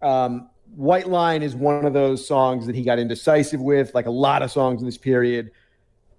Um, 0.03 0.51
White 0.77 1.09
Line 1.09 1.43
is 1.43 1.57
one 1.57 1.87
of 1.87 1.95
those 1.95 2.27
songs 2.27 2.67
that 2.67 2.75
he 2.75 2.83
got 2.83 2.99
indecisive 2.99 3.61
with, 3.63 3.95
like 3.95 4.05
a 4.05 4.11
lot 4.11 4.43
of 4.43 4.51
songs 4.51 4.81
in 4.83 4.87
this 4.87 4.99
period. 4.99 5.51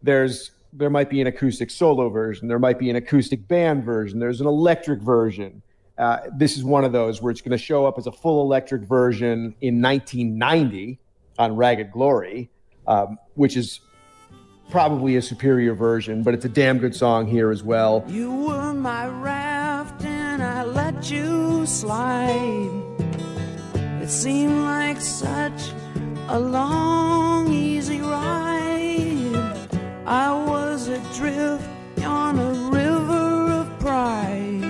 There's 0.01 0.49
there 0.77 0.89
might 0.89 1.09
be 1.09 1.21
an 1.21 1.27
acoustic 1.27 1.69
solo 1.69 2.09
version, 2.09 2.47
there 2.47 2.59
might 2.59 2.77
be 2.77 2.89
an 2.89 2.95
acoustic 2.95 3.47
band 3.47 3.83
version, 3.83 4.19
there's 4.19 4.41
an 4.41 4.47
electric 4.47 5.01
version. 5.01 5.61
Uh, 5.97 6.19
this 6.35 6.57
is 6.57 6.63
one 6.63 6.83
of 6.83 6.91
those 6.91 7.21
where 7.21 7.31
it's 7.31 7.41
going 7.41 7.57
to 7.57 7.63
show 7.63 7.85
up 7.85 7.97
as 7.97 8.05
a 8.05 8.11
full 8.11 8.41
electric 8.41 8.81
version 8.81 9.55
in 9.61 9.81
1990 9.81 10.99
on 11.39 11.55
Ragged 11.55 11.91
Glory, 11.91 12.49
um, 12.85 13.17
which 13.35 13.55
is 13.55 13.79
probably 14.69 15.15
a 15.15 15.21
superior 15.21 15.73
version, 15.73 16.23
but 16.23 16.33
it's 16.33 16.45
a 16.45 16.49
damn 16.49 16.79
good 16.79 16.95
song 16.95 17.27
here 17.27 17.51
as 17.51 17.63
well. 17.63 18.03
You 18.07 18.33
were 18.33 18.73
my 18.73 19.07
raft 19.07 20.03
and 20.03 20.43
I 20.43 20.63
let 20.63 21.09
you 21.09 21.65
slide. 21.65 22.69
It 24.01 24.09
seemed 24.09 24.61
like 24.63 24.99
such 24.99 25.71
a 26.27 26.39
long, 26.39 27.51
easy 27.51 28.01
ride. 28.01 28.54
I 30.07 30.31
was 30.31 30.87
adrift 30.87 31.67
on 32.03 32.37
a 32.37 32.51
river 32.69 33.51
of 33.61 33.79
pride. 33.79 34.61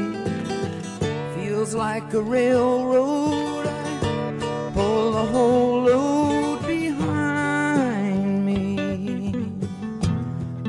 Feels 1.36 1.76
like 1.76 2.14
a 2.14 2.22
railroad. 2.22 3.68
I 3.68 4.72
pull 4.74 5.12
the 5.12 5.26
whole 5.26 5.82
load 5.82 6.66
behind 6.66 8.46
me. 8.46 9.34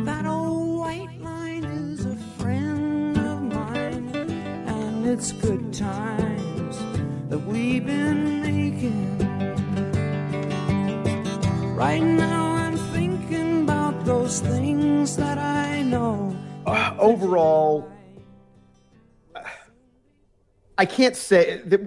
That 0.04 0.26
old 0.26 0.80
white 0.80 1.20
line 1.20 1.64
is 1.64 2.04
a 2.04 2.16
friend 2.36 3.16
of 3.18 3.42
mine, 3.42 4.08
and 4.66 5.06
it's 5.06 5.30
good 5.30 5.72
times 5.72 6.76
that 7.28 7.38
we've 7.38 7.86
been 7.86 8.42
making. 8.42 9.16
Right 11.76 12.02
now, 12.02 12.35
those 14.26 14.40
things 14.40 15.16
that 15.16 15.38
I 15.38 15.82
know. 15.82 16.36
Uh, 16.66 16.96
overall, 16.98 17.88
I 20.76 20.84
can't 20.84 21.14
say 21.14 21.62
the, 21.64 21.86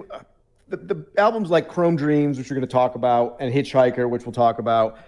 the, 0.69 0.77
the 0.77 1.05
albums 1.17 1.49
like 1.49 1.67
Chrome 1.67 1.97
Dreams, 1.97 2.37
which 2.37 2.49
we're 2.49 2.55
going 2.55 2.65
to 2.65 2.71
talk 2.71 2.95
about, 2.95 3.35
and 3.41 3.53
Hitchhiker, 3.53 4.09
which 4.09 4.25
we'll 4.25 4.31
talk 4.31 4.57
about, 4.57 4.99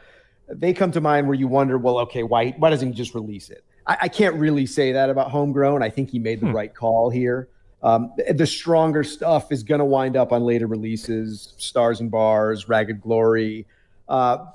they 0.49 0.73
come 0.73 0.91
to 0.91 0.99
mind 0.99 1.25
where 1.25 1.33
you 1.33 1.47
wonder, 1.47 1.77
well, 1.77 1.99
okay, 1.99 2.23
why 2.23 2.49
why 2.57 2.69
doesn't 2.69 2.89
he 2.89 2.93
just 2.93 3.15
release 3.15 3.49
it? 3.49 3.63
I, 3.87 3.97
I 4.01 4.07
can't 4.09 4.35
really 4.35 4.65
say 4.65 4.91
that 4.91 5.09
about 5.09 5.31
Homegrown. 5.31 5.81
I 5.81 5.89
think 5.89 6.09
he 6.09 6.19
made 6.19 6.41
the 6.41 6.51
right 6.51 6.75
call 6.75 7.09
here. 7.09 7.47
Um, 7.81 8.11
the, 8.17 8.33
the 8.33 8.45
stronger 8.45 9.05
stuff 9.05 9.53
is 9.53 9.63
going 9.63 9.79
to 9.79 9.85
wind 9.85 10.17
up 10.17 10.33
on 10.33 10.43
later 10.43 10.67
releases, 10.67 11.53
Stars 11.57 12.01
and 12.01 12.11
Bars, 12.11 12.67
Ragged 12.67 12.99
Glory, 12.99 13.65
uh, 14.09 14.47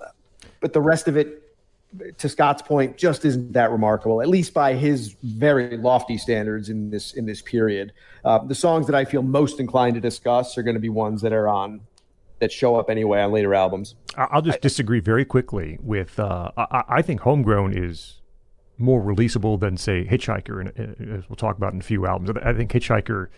but 0.61 0.75
the 0.75 0.83
rest 0.83 1.09
of 1.09 1.17
it 1.17 1.43
to 2.19 2.29
Scott's 2.29 2.63
point, 2.63 2.97
just 2.97 3.25
isn't 3.25 3.53
that 3.53 3.71
remarkable, 3.71 4.21
at 4.23 4.29
least 4.29 4.55
by 4.55 4.75
his 4.75 5.17
very 5.23 5.77
lofty 5.77 6.19
standards 6.19 6.69
in 6.69 6.91
this 6.91 7.13
in 7.15 7.27
this 7.27 7.43
period. 7.43 7.93
Uh, 8.25 8.39
the 8.39 8.55
songs 8.55 8.87
that 8.87 8.95
I 8.95 9.05
feel 9.05 9.23
most 9.23 9.61
inclined 9.61 9.95
to 9.95 10.01
discuss 10.01 10.57
are 10.59 10.63
going 10.63 10.75
to 10.75 10.81
be 10.81 10.89
ones 10.89 11.23
that 11.23 11.33
are 11.33 11.49
on 11.49 11.81
that 12.41 12.53
show 12.53 12.77
up 12.77 12.91
anyway 12.91 13.21
on 13.21 13.33
later 13.33 13.55
albums. 13.55 13.95
I- 14.17 14.29
I'll 14.31 14.43
just 14.43 14.61
disagree 14.61 15.01
very 15.01 15.25
quickly 15.25 15.79
with. 15.83 16.19
Uh, 16.19 16.51
I-, 16.57 16.85
I 16.89 17.03
think 17.03 17.21
Homegrown 17.21 17.77
is 17.77 18.21
more 18.79 19.01
releasable 19.01 19.59
than 19.59 19.77
say 19.77 20.05
Hitchhiker, 20.05 20.61
and 20.61 20.69
uh, 20.69 21.17
as 21.19 21.29
we'll 21.29 21.37
talk 21.37 21.57
about 21.57 21.73
in 21.73 21.81
a 21.81 21.83
few 21.83 22.07
albums. 22.07 22.31
I 22.43 22.53
think 22.53 22.73
Hitchhiker 22.73 23.29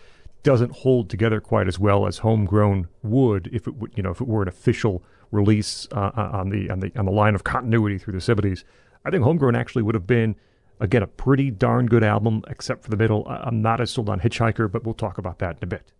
doesn't 0.43 0.71
hold 0.71 1.09
together 1.09 1.41
quite 1.41 1.67
as 1.67 1.79
well 1.79 2.07
as 2.07 2.19
Homegrown 2.19 2.87
would 3.03 3.49
if 3.51 3.67
it 3.67 3.75
would, 3.75 3.91
you 3.95 4.03
know, 4.03 4.11
if 4.11 4.21
it 4.21 4.27
were 4.27 4.41
an 4.41 4.47
official 4.47 5.03
release 5.31 5.87
uh, 5.91 6.11
on 6.15 6.49
the 6.49 6.69
on 6.69 6.79
the 6.79 6.91
on 6.97 7.05
the 7.05 7.11
line 7.11 7.35
of 7.35 7.43
continuity 7.43 7.97
through 7.97 8.13
the 8.13 8.21
seventies. 8.21 8.65
I 9.05 9.11
think 9.11 9.23
Homegrown 9.23 9.55
actually 9.55 9.83
would 9.83 9.95
have 9.95 10.07
been. 10.07 10.35
Again, 10.81 11.03
a 11.03 11.07
pretty 11.07 11.51
darn 11.51 11.87
good 11.87 12.05
album, 12.05 12.41
except 12.47 12.83
for 12.83 12.89
the 12.89 12.95
middle. 12.95 13.27
I'm 13.27 13.61
not 13.61 13.81
as 13.81 13.91
sold 13.91 14.07
on 14.07 14.21
Hitchhiker, 14.21 14.71
but 14.71 14.85
we'll 14.85 14.93
talk 14.93 15.17
about 15.17 15.39
that 15.39 15.57
in 15.57 15.63
a 15.63 15.67
bit. 15.67 15.91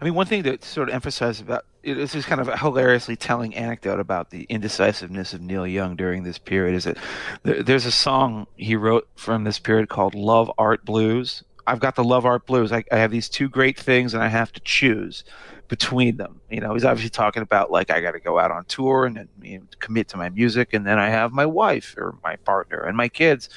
I 0.00 0.04
mean, 0.04 0.14
one 0.14 0.26
thing 0.26 0.42
to 0.44 0.58
sort 0.62 0.88
of 0.88 0.94
emphasize 0.94 1.40
about 1.40 1.64
this 1.82 2.14
is 2.14 2.24
kind 2.24 2.40
of 2.40 2.48
a 2.48 2.56
hilariously 2.56 3.16
telling 3.16 3.54
anecdote 3.54 4.00
about 4.00 4.30
the 4.30 4.44
indecisiveness 4.44 5.34
of 5.34 5.40
Neil 5.40 5.66
Young 5.66 5.96
during 5.96 6.22
this 6.22 6.38
period 6.38 6.74
is 6.74 6.84
that 6.84 6.96
there, 7.42 7.62
there's 7.62 7.86
a 7.86 7.92
song 7.92 8.46
he 8.56 8.76
wrote 8.76 9.08
from 9.14 9.44
this 9.44 9.58
period 9.58 9.88
called 9.88 10.14
Love 10.14 10.50
Art 10.58 10.84
Blues. 10.84 11.42
I've 11.66 11.80
got 11.80 11.96
the 11.96 12.04
Love 12.04 12.24
Art 12.24 12.46
Blues. 12.46 12.72
I, 12.72 12.84
I 12.90 12.98
have 12.98 13.10
these 13.10 13.28
two 13.28 13.48
great 13.48 13.78
things 13.78 14.14
and 14.14 14.22
I 14.22 14.28
have 14.28 14.52
to 14.52 14.60
choose 14.60 15.24
between 15.70 16.16
them. 16.16 16.40
You 16.50 16.60
know, 16.60 16.74
he's 16.74 16.84
obviously 16.84 17.10
talking 17.10 17.42
about 17.42 17.70
like 17.70 17.90
I 17.90 18.00
got 18.00 18.12
to 18.12 18.20
go 18.20 18.38
out 18.38 18.50
on 18.50 18.64
tour 18.66 19.06
and, 19.06 19.16
and 19.16 19.28
you 19.40 19.58
know, 19.58 19.64
commit 19.78 20.08
to 20.08 20.18
my 20.18 20.28
music, 20.28 20.74
and 20.74 20.84
then 20.84 20.98
I 20.98 21.08
have 21.08 21.32
my 21.32 21.46
wife 21.46 21.94
or 21.96 22.16
my 22.22 22.36
partner 22.36 22.80
and 22.82 22.96
my 22.96 23.08
kids. 23.08 23.48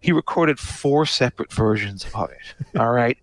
He 0.00 0.12
recorded 0.12 0.60
four 0.60 1.04
separate 1.04 1.52
versions 1.52 2.06
of 2.14 2.30
it. 2.30 2.56
All 2.78 2.92
right. 2.92 3.18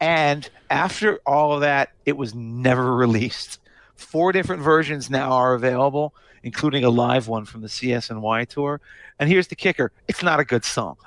And 0.00 0.48
after 0.70 1.18
all 1.26 1.54
of 1.54 1.62
that, 1.62 1.90
it 2.06 2.16
was 2.16 2.34
never 2.34 2.94
released. 2.94 3.58
Four 3.96 4.30
different 4.30 4.62
versions 4.62 5.10
now 5.10 5.32
are 5.32 5.54
available, 5.54 6.14
including 6.44 6.84
a 6.84 6.90
live 6.90 7.26
one 7.26 7.46
from 7.46 7.62
the 7.62 7.66
CSNY 7.66 8.46
tour. 8.46 8.80
And 9.20 9.28
here's 9.28 9.48
the 9.48 9.56
kicker 9.56 9.92
it's 10.06 10.22
not 10.22 10.40
a 10.40 10.44
good 10.44 10.64
song. 10.64 10.96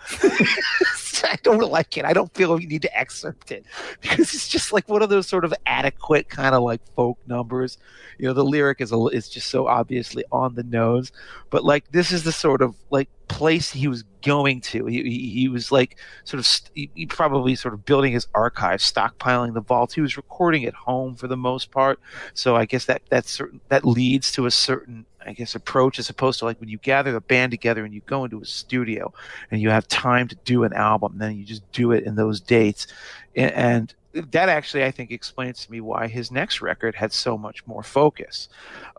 I 1.24 1.38
don't 1.44 1.72
like 1.72 1.98
it. 1.98 2.06
I 2.06 2.14
don't 2.14 2.34
feel 2.34 2.60
you 2.60 2.68
need 2.68 2.82
to 2.82 2.98
excerpt 2.98 3.52
it 3.52 3.66
because 4.02 4.34
it's 4.34 4.48
just 4.48 4.74
like 4.74 4.90
one 4.90 5.02
of 5.02 5.10
those 5.10 5.28
sort 5.28 5.46
of 5.46 5.54
adequate 5.66 6.30
kind 6.30 6.56
of 6.56 6.64
like 6.64 6.82
folk 6.96 7.18
numbers. 7.28 7.78
You 8.18 8.28
know, 8.28 8.34
the 8.34 8.44
lyric 8.44 8.82
is 8.82 8.92
a, 8.92 8.98
is 9.08 9.30
just 9.30 9.48
so 9.48 9.68
obviously 9.68 10.24
on 10.32 10.56
the 10.56 10.64
nose, 10.64 11.12
but 11.50 11.64
like 11.64 11.92
this 11.92 12.12
is 12.12 12.24
the 12.24 12.32
sort 12.32 12.62
of 12.62 12.76
like 12.90 13.10
place 13.32 13.72
he 13.72 13.88
was 13.88 14.04
going 14.22 14.60
to. 14.62 14.86
He 14.86 15.02
he, 15.04 15.30
he 15.30 15.48
was 15.48 15.72
like 15.72 15.98
sort 16.26 16.40
of 16.40 16.46
st- 16.46 16.92
he, 16.94 17.06
probably 17.06 17.56
sort 17.56 17.74
of 17.74 17.86
building 17.86 18.12
his 18.12 18.28
archive, 18.36 18.82
stockpiling 18.82 19.54
the 19.54 19.62
vaults. 19.62 19.94
He 19.94 20.02
was 20.02 20.18
recording 20.18 20.66
at 20.66 20.74
home 20.74 21.16
for 21.16 21.28
the 21.28 21.38
most 21.38 21.72
part, 21.72 22.00
so 22.34 22.56
I 22.56 22.66
guess 22.66 22.86
that 22.86 23.02
that 23.10 23.26
certain 23.26 23.62
that 23.70 23.86
leads 23.86 24.32
to 24.34 24.46
a 24.46 24.52
certain 24.52 25.06
I 25.26 25.34
guess 25.34 25.56
approach 25.56 25.98
as 25.98 26.10
opposed 26.10 26.40
to 26.40 26.46
like 26.46 26.60
when 26.60 26.70
you 26.70 26.78
gather 26.78 27.12
the 27.12 27.22
band 27.22 27.52
together 27.52 27.86
and 27.86 27.94
you 27.94 28.02
go 28.06 28.26
into 28.26 28.42
a 28.42 28.46
studio 28.46 29.14
and 29.50 29.62
you 29.62 29.70
have 29.70 29.88
time 29.88 30.28
to 30.28 30.36
do 30.44 30.64
an 30.64 30.74
album, 30.74 31.18
then 31.18 31.38
you 31.38 31.46
just 31.46 31.70
do 31.72 31.92
it 31.92 32.04
in 32.04 32.16
those 32.16 32.42
dates, 32.42 32.88
and, 33.36 33.94
that 34.14 34.50
actually 34.50 34.84
I 34.84 34.92
think 34.92 35.12
explains 35.12 35.66
to 35.66 35.72
me 35.72 35.80
why 35.80 36.08
his 36.08 36.32
next 36.32 36.62
record 36.62 36.96
had 36.96 37.14
so 37.14 37.38
much 37.38 37.66
more 37.66 37.84
focus. 37.84 38.50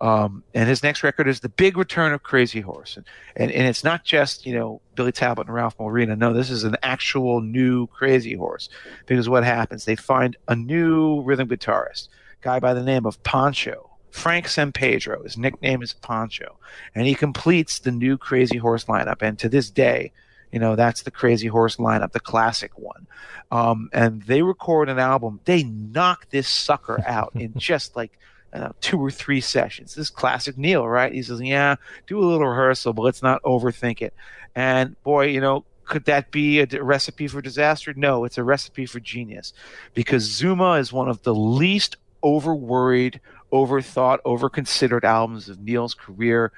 Um, 0.01 0.43
and 0.55 0.69
his 0.69 0.83
next 0.83 1.03
record 1.03 1.29
is 1.29 1.41
the 1.41 1.49
big 1.49 1.77
return 1.77 2.13
of 2.13 2.23
Crazy 2.23 2.61
Horse, 2.61 2.97
and, 2.97 3.05
and 3.37 3.51
and 3.51 3.67
it's 3.69 3.85
not 3.85 4.05
just 4.05 4.47
you 4.47 4.55
know 4.55 4.81
Billy 4.95 5.13
Talbot 5.13 5.47
and 5.47 5.55
Ralph 5.55 5.79
Molina. 5.79 6.17
No, 6.17 6.33
this 6.33 6.51
is 6.51 6.65
an 6.65 6.77
actual 6.83 7.41
new 7.41 7.87
Crazy 7.89 8.35
Horse 8.35 8.69
because 9.07 9.29
what 9.29 9.45
happens? 9.45 9.85
They 9.85 9.97
find 9.97 10.37
a 10.49 10.57
new 10.57 11.21
rhythm 11.23 11.49
guitarist, 11.49 12.09
guy 12.41 12.59
by 12.59 12.75
the 12.75 12.83
name 12.83 13.07
of 13.07 13.23
Pancho. 13.23 13.89
Frank 14.11 14.47
Sampedro, 14.47 15.25
his 15.25 15.39
nickname 15.39 15.83
is 15.83 15.95
Pancho, 15.95 16.57
and 16.95 17.07
he 17.07 17.15
completes 17.15 17.79
the 17.79 17.91
new 17.91 18.19
Crazy 18.19 18.59
Horse 18.59 18.85
lineup. 18.85 19.23
And 19.23 19.39
to 19.39 19.49
this 19.49 19.71
day, 19.71 20.13
you 20.53 20.59
know, 20.59 20.77
that's 20.77 21.03
the 21.03 21.11
Crazy 21.11 21.49
Horse 21.49 21.77
lineup, 21.77 22.13
the 22.13 22.21
classic 22.21 22.79
one. 22.79 23.07
Um, 23.51 23.89
and 23.93 24.23
they 24.23 24.43
record 24.43 24.89
an 24.89 24.99
album. 24.99 25.41
They 25.45 25.63
knock 25.63 26.29
this 26.31 26.47
sucker 26.47 27.03
out 27.07 27.33
in 27.35 27.55
just 27.57 27.97
like 27.97 28.19
uh, 28.53 28.71
two 28.81 28.99
or 28.99 29.11
three 29.11 29.41
sessions. 29.41 29.95
This 29.95 30.07
is 30.07 30.11
classic 30.11 30.59
Neil, 30.59 30.87
right? 30.87 31.13
He 31.13 31.23
says, 31.23 31.41
"Yeah, 31.41 31.77
do 32.07 32.19
a 32.19 32.25
little 32.25 32.47
rehearsal, 32.47 32.93
but 32.93 33.03
let's 33.03 33.23
not 33.23 33.43
overthink 33.43 34.03
it." 34.03 34.15
And 34.55 35.03
boy, 35.03 35.29
you 35.29 35.41
know, 35.41 35.65
could 35.85 36.05
that 36.05 36.31
be 36.31 36.61
a 36.61 36.67
d- 36.67 36.79
recipe 36.79 37.27
for 37.29 37.41
disaster? 37.41 37.95
No, 37.95 38.25
it's 38.25 38.39
a 38.39 38.45
recipe 38.45 38.85
for 38.85 39.01
genius, 39.01 39.53
because 39.95 40.23
Zuma 40.23 40.73
is 40.73 40.93
one 40.93 41.09
of 41.09 41.23
the 41.23 41.35
least 41.35 41.97
over-worried, 42.23 43.21
overthought, 43.53 44.19
over-considered 44.25 45.05
albums 45.05 45.49
of 45.49 45.59
Neil's 45.61 45.95
career 45.95 46.53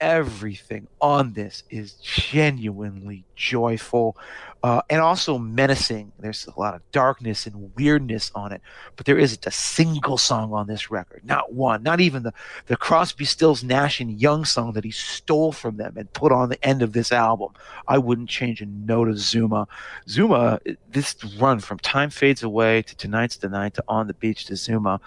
everything 0.00 0.86
on 1.00 1.32
this 1.32 1.62
is 1.70 1.94
genuinely 1.94 3.24
joyful 3.36 4.16
uh, 4.62 4.80
and 4.88 5.00
also 5.00 5.38
menacing. 5.38 6.10
There's 6.18 6.46
a 6.46 6.58
lot 6.58 6.74
of 6.74 6.80
darkness 6.90 7.46
and 7.46 7.74
weirdness 7.76 8.30
on 8.34 8.52
it, 8.52 8.62
but 8.96 9.06
there 9.06 9.18
isn't 9.18 9.46
a 9.46 9.50
single 9.50 10.16
song 10.16 10.52
on 10.52 10.66
this 10.66 10.90
record, 10.90 11.22
not 11.24 11.52
one, 11.52 11.82
not 11.82 12.00
even 12.00 12.22
the, 12.22 12.32
the 12.66 12.76
Crosby, 12.76 13.24
Stills, 13.24 13.62
Nash 13.62 14.00
and 14.00 14.20
Young 14.20 14.44
song 14.44 14.72
that 14.72 14.84
he 14.84 14.90
stole 14.90 15.52
from 15.52 15.76
them 15.76 15.96
and 15.96 16.12
put 16.12 16.32
on 16.32 16.48
the 16.48 16.64
end 16.64 16.82
of 16.82 16.92
this 16.92 17.12
album. 17.12 17.50
I 17.86 17.98
wouldn't 17.98 18.30
change 18.30 18.60
a 18.62 18.66
note 18.66 19.08
of 19.08 19.18
Zuma. 19.18 19.68
Zuma, 20.08 20.60
this 20.90 21.16
run 21.38 21.60
from 21.60 21.78
Time 21.78 22.10
Fades 22.10 22.42
Away 22.42 22.82
to 22.82 22.96
Tonight's 22.96 23.36
the 23.36 23.48
Night 23.48 23.74
to 23.74 23.84
On 23.86 24.06
the 24.06 24.14
Beach 24.14 24.46
to 24.46 24.56
Zuma, 24.56 25.00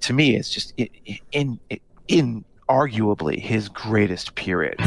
to 0.00 0.12
me, 0.12 0.36
it's 0.36 0.50
just 0.50 0.74
in, 0.76 1.20
in, 1.32 1.60
in 2.08 2.44
arguably 2.68 3.38
his 3.38 3.68
greatest 3.68 4.34
period. 4.34 4.78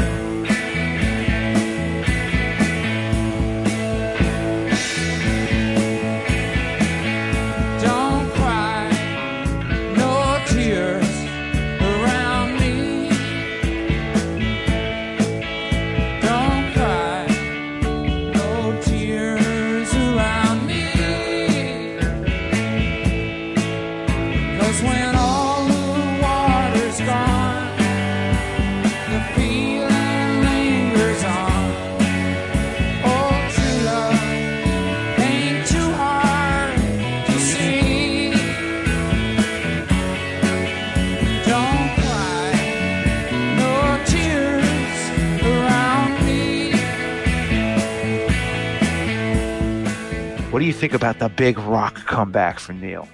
What 50.58 50.62
do 50.62 50.66
you 50.66 50.72
think 50.72 50.92
about 50.92 51.20
the 51.20 51.28
big 51.28 51.56
rock 51.56 51.94
comeback 52.06 52.58
for 52.58 52.72
Neil? 52.72 53.06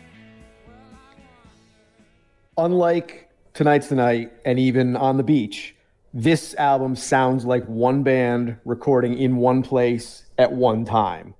Unlike 2.56 3.28
Tonight's 3.52 3.88
the 3.88 3.96
Night 3.96 4.32
and 4.46 4.58
even 4.58 4.96
On 4.96 5.18
the 5.18 5.22
Beach, 5.22 5.76
this 6.14 6.54
album 6.54 6.96
sounds 6.96 7.44
like 7.44 7.62
one 7.66 8.02
band 8.02 8.56
recording 8.64 9.18
in 9.18 9.36
one 9.36 9.62
place 9.62 10.24
at 10.38 10.52
one 10.52 10.86
time. 10.86 11.34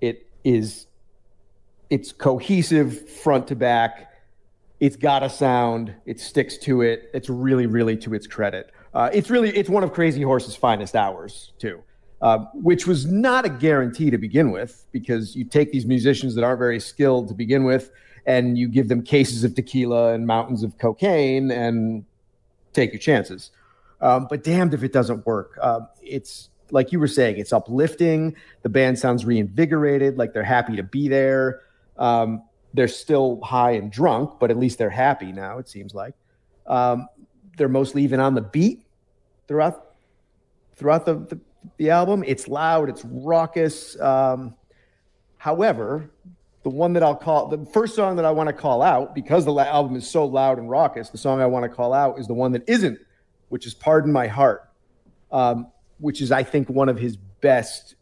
It 0.00 0.26
is 0.42 0.88
it's 1.90 2.10
cohesive 2.10 3.08
front 3.08 3.46
to 3.46 3.54
back. 3.54 4.10
It's 4.80 4.96
got 4.96 5.22
a 5.22 5.30
sound. 5.30 5.94
It 6.06 6.18
sticks 6.18 6.58
to 6.58 6.80
it. 6.80 7.08
It's 7.14 7.30
really, 7.30 7.66
really 7.66 7.96
to 7.98 8.14
its 8.14 8.26
credit. 8.26 8.72
Uh, 8.92 9.10
it's 9.12 9.30
really 9.30 9.50
it's 9.56 9.68
one 9.68 9.84
of 9.84 9.92
Crazy 9.92 10.22
Horse's 10.22 10.56
finest 10.56 10.96
hours 10.96 11.52
too, 11.60 11.84
uh, 12.26 12.38
which 12.54 12.88
was 12.88 13.06
not 13.06 13.44
a 13.44 13.48
guarantee 13.48 14.10
to 14.10 14.18
begin 14.18 14.50
with 14.50 14.84
because 14.90 15.36
you 15.36 15.44
take 15.44 15.70
these 15.70 15.86
musicians 15.86 16.34
that 16.34 16.42
aren't 16.42 16.58
very 16.58 16.80
skilled 16.80 17.28
to 17.28 17.34
begin 17.34 17.62
with 17.62 17.92
and 18.26 18.58
you 18.58 18.66
give 18.66 18.88
them 18.88 19.00
cases 19.00 19.44
of 19.44 19.54
tequila 19.54 20.12
and 20.12 20.26
mountains 20.26 20.64
of 20.64 20.76
cocaine 20.76 21.52
and 21.52 22.04
take 22.72 22.92
your 22.92 22.98
chances. 22.98 23.52
Um, 24.00 24.26
but 24.28 24.42
damned 24.42 24.74
if 24.74 24.82
it 24.82 24.92
doesn't 24.92 25.24
work. 25.24 25.56
Um, 25.62 25.86
it's 26.02 26.50
like 26.72 26.90
you 26.90 26.98
were 26.98 27.06
saying, 27.06 27.36
it's 27.36 27.52
uplifting. 27.52 28.34
The 28.62 28.70
band 28.70 28.98
sounds 28.98 29.24
reinvigorated, 29.24 30.18
like 30.18 30.32
they're 30.32 30.42
happy 30.42 30.74
to 30.74 30.82
be 30.82 31.06
there. 31.06 31.60
Um, 31.96 32.42
they're 32.74 32.88
still 32.88 33.40
high 33.44 33.70
and 33.70 33.88
drunk, 33.88 34.40
but 34.40 34.50
at 34.50 34.56
least 34.56 34.78
they're 34.78 34.90
happy 34.90 35.30
now, 35.30 35.58
it 35.58 35.68
seems 35.68 35.94
like. 35.94 36.16
Um, 36.66 37.06
they're 37.56 37.68
mostly 37.68 38.02
even 38.02 38.18
on 38.18 38.34
the 38.34 38.42
beat 38.42 38.84
throughout 39.46 39.84
throughout 40.74 41.06
the, 41.06 41.14
the, 41.14 41.40
the 41.76 41.90
album. 41.90 42.24
It's 42.26 42.48
loud, 42.48 42.88
it's 42.88 43.04
raucous. 43.04 43.98
Um, 44.00 44.54
however, 45.38 46.10
the 46.66 46.70
one 46.70 46.94
that 46.94 47.02
I'll 47.04 47.14
call 47.14 47.46
the 47.46 47.64
first 47.66 47.94
song 47.94 48.16
that 48.16 48.24
I 48.24 48.32
want 48.32 48.48
to 48.48 48.52
call 48.52 48.82
out 48.82 49.14
because 49.14 49.44
the 49.44 49.54
album 49.54 49.94
is 49.94 50.10
so 50.10 50.24
loud 50.24 50.58
and 50.58 50.68
raucous. 50.68 51.10
The 51.10 51.18
song 51.18 51.40
I 51.40 51.46
want 51.46 51.62
to 51.62 51.68
call 51.68 51.92
out 51.92 52.18
is 52.18 52.26
the 52.26 52.34
one 52.34 52.50
that 52.52 52.68
isn't, 52.68 52.98
which 53.50 53.66
is 53.66 53.74
"Pardon 53.74 54.10
My 54.10 54.26
Heart," 54.26 54.68
um, 55.30 55.68
which 55.98 56.20
is 56.20 56.32
I 56.32 56.42
think 56.42 56.68
one 56.68 56.88
of 56.88 56.98
his 56.98 57.16
best 57.16 57.94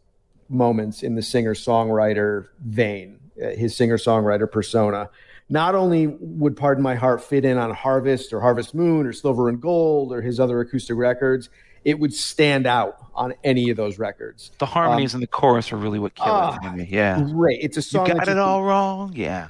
moments 0.49 1.03
in 1.03 1.13
the 1.13 1.21
singer 1.21 1.53
songwriter 1.53 2.47
vein, 2.59 3.19
uh, 3.39 3.49
his 3.49 3.75
singer 3.77 3.97
songwriter 3.97 4.51
persona. 4.51 5.11
Not 5.47 5.75
only 5.75 6.07
would 6.07 6.57
"Pardon 6.57 6.81
My 6.81 6.95
Heart" 6.95 7.23
fit 7.23 7.45
in 7.45 7.59
on 7.59 7.71
Harvest 7.71 8.33
or 8.33 8.41
Harvest 8.41 8.73
Moon 8.73 9.05
or 9.05 9.13
Silver 9.13 9.47
and 9.47 9.61
Gold 9.61 10.11
or 10.11 10.23
his 10.23 10.39
other 10.39 10.59
acoustic 10.59 10.97
records, 10.97 11.51
it 11.85 11.99
would 11.99 12.13
stand 12.13 12.67
out 12.67 12.97
on 13.13 13.33
any 13.43 13.69
of 13.69 13.77
those 13.77 13.97
records. 13.97 14.51
The 14.57 14.65
harmonies 14.65 15.13
and 15.13 15.23
the 15.23 15.27
chorus 15.27 15.71
are 15.71 15.77
really 15.77 15.99
what 15.99 16.15
kill 16.15 16.25
ah, 16.27 16.55
it 16.55 16.63
for 16.63 16.75
me. 16.75 16.87
Yeah. 16.89 17.21
Great, 17.21 17.59
it's 17.61 17.77
a 17.77 17.81
song. 17.81 18.07
You 18.07 18.15
got 18.15 18.27
it 18.27 18.35
you- 18.35 18.41
all 18.41 18.63
wrong. 18.63 19.13
Yeah. 19.15 19.47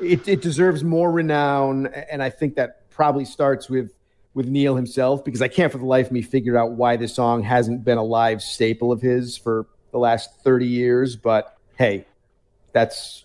it, 0.00 0.26
it 0.26 0.40
deserves 0.40 0.82
more 0.82 1.12
renown 1.12 1.86
and 1.86 2.22
i 2.22 2.30
think 2.30 2.56
that 2.56 2.88
probably 2.90 3.24
starts 3.24 3.68
with 3.68 3.92
with 4.34 4.48
neil 4.48 4.74
himself 4.74 5.24
because 5.24 5.40
i 5.42 5.46
can't 5.46 5.70
for 5.70 5.78
the 5.78 5.84
life 5.84 6.06
of 6.06 6.12
me 6.12 6.22
figure 6.22 6.56
out 6.58 6.72
why 6.72 6.96
this 6.96 7.14
song 7.14 7.42
hasn't 7.42 7.84
been 7.84 7.98
a 7.98 8.02
live 8.02 8.42
staple 8.42 8.90
of 8.90 9.00
his 9.00 9.36
for 9.36 9.66
the 9.92 9.98
last 9.98 10.42
30 10.42 10.66
years 10.66 11.14
but 11.14 11.56
hey 11.76 12.04
that's 12.72 13.24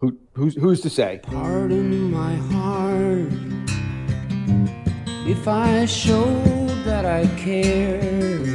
who 0.00 0.18
who's 0.34 0.56
who's 0.56 0.80
to 0.82 0.90
say 0.90 1.20
Pardon 1.22 2.10
my 2.10 2.34
heart 2.34 3.32
if 5.26 5.46
I 5.46 5.84
showed 5.86 6.57
that 6.88 7.04
I 7.04 7.26
cared. 7.36 8.48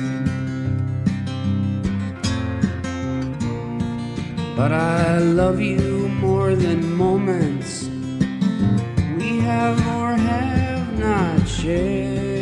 But 4.55 4.71
I 4.71 5.19
love 5.19 5.61
you 5.61 6.07
more 6.19 6.55
than 6.55 6.95
moments 6.95 7.83
we 9.17 9.39
have 9.41 9.77
or 9.95 10.13
have 10.15 10.97
not 10.97 11.47
shared. 11.47 12.32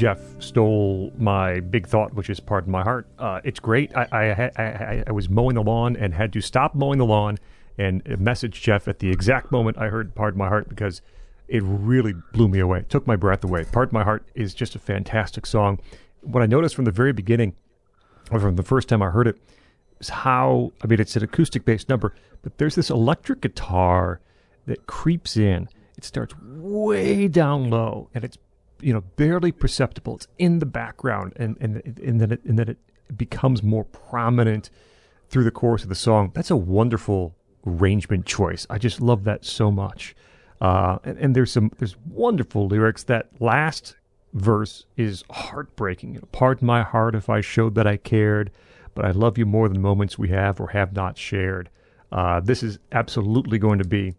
Jeff 0.00 0.18
stole 0.38 1.12
my 1.18 1.60
big 1.60 1.86
thought, 1.86 2.14
which 2.14 2.30
is 2.30 2.40
"Pardon 2.40 2.72
My 2.72 2.82
Heart." 2.82 3.06
Uh, 3.18 3.42
it's 3.44 3.60
great. 3.60 3.94
I 3.94 4.06
I, 4.10 4.50
I 4.56 5.04
I 5.08 5.12
was 5.12 5.28
mowing 5.28 5.56
the 5.56 5.62
lawn 5.62 5.94
and 5.94 6.14
had 6.14 6.32
to 6.32 6.40
stop 6.40 6.74
mowing 6.74 6.98
the 6.98 7.04
lawn 7.04 7.36
and 7.76 8.02
message 8.18 8.62
Jeff 8.62 8.88
at 8.88 9.00
the 9.00 9.10
exact 9.10 9.52
moment 9.52 9.76
I 9.76 9.88
heard 9.88 10.14
"Pardon 10.14 10.38
My 10.38 10.48
Heart" 10.48 10.70
because 10.70 11.02
it 11.48 11.62
really 11.62 12.14
blew 12.32 12.48
me 12.48 12.60
away. 12.60 12.78
It 12.78 12.88
took 12.88 13.06
my 13.06 13.14
breath 13.14 13.44
away. 13.44 13.66
"Pardon 13.70 13.92
My 13.92 14.02
Heart" 14.02 14.24
is 14.34 14.54
just 14.54 14.74
a 14.74 14.78
fantastic 14.78 15.44
song. 15.44 15.78
What 16.22 16.42
I 16.42 16.46
noticed 16.46 16.74
from 16.74 16.86
the 16.86 16.90
very 16.90 17.12
beginning, 17.12 17.54
or 18.30 18.40
from 18.40 18.56
the 18.56 18.62
first 18.62 18.88
time 18.88 19.02
I 19.02 19.10
heard 19.10 19.26
it, 19.26 19.36
is 20.00 20.08
how 20.08 20.72
I 20.82 20.86
mean 20.86 20.98
it's 20.98 21.14
an 21.14 21.24
acoustic 21.24 21.66
based 21.66 21.90
number, 21.90 22.14
but 22.40 22.56
there's 22.56 22.74
this 22.74 22.88
electric 22.88 23.42
guitar 23.42 24.22
that 24.64 24.86
creeps 24.86 25.36
in. 25.36 25.68
It 25.98 26.04
starts 26.04 26.34
way 26.40 27.28
down 27.28 27.68
low 27.68 28.08
and 28.14 28.24
it's 28.24 28.38
you 28.82 28.92
know 28.92 29.02
barely 29.16 29.52
perceptible. 29.52 30.16
It's 30.16 30.28
in 30.38 30.58
the 30.58 30.66
background 30.66 31.32
and 31.36 31.56
and 31.60 31.76
and 32.02 32.20
then 32.20 32.32
it 32.32 32.44
and 32.44 32.58
then 32.58 32.68
it 32.68 32.78
becomes 33.16 33.62
more 33.62 33.84
prominent 33.84 34.70
through 35.28 35.44
the 35.44 35.50
course 35.50 35.82
of 35.82 35.88
the 35.88 35.94
song. 35.94 36.32
That's 36.34 36.50
a 36.50 36.56
wonderful 36.56 37.34
arrangement 37.66 38.26
choice. 38.26 38.66
I 38.68 38.78
just 38.78 39.00
love 39.00 39.24
that 39.24 39.44
so 39.44 39.70
much. 39.70 40.14
Uh, 40.60 40.98
and, 41.04 41.18
and 41.18 41.36
there's 41.36 41.52
some 41.52 41.70
there's 41.78 41.96
wonderful 42.06 42.66
lyrics. 42.66 43.04
That 43.04 43.28
last 43.40 43.96
verse 44.32 44.86
is 44.96 45.24
heartbreaking. 45.30 46.14
You 46.14 46.20
know, 46.20 46.28
Pardon 46.32 46.66
my 46.66 46.82
heart 46.82 47.14
if 47.14 47.28
I 47.28 47.40
showed 47.40 47.74
that 47.76 47.86
I 47.86 47.96
cared, 47.96 48.50
but 48.94 49.04
I 49.04 49.10
love 49.10 49.38
you 49.38 49.46
more 49.46 49.68
than 49.68 49.80
moments 49.80 50.18
we 50.18 50.28
have 50.28 50.60
or 50.60 50.68
have 50.68 50.92
not 50.92 51.16
shared. 51.16 51.70
Uh, 52.12 52.40
this 52.40 52.62
is 52.62 52.78
absolutely 52.92 53.58
going 53.58 53.78
to 53.78 53.88
be 53.88 54.14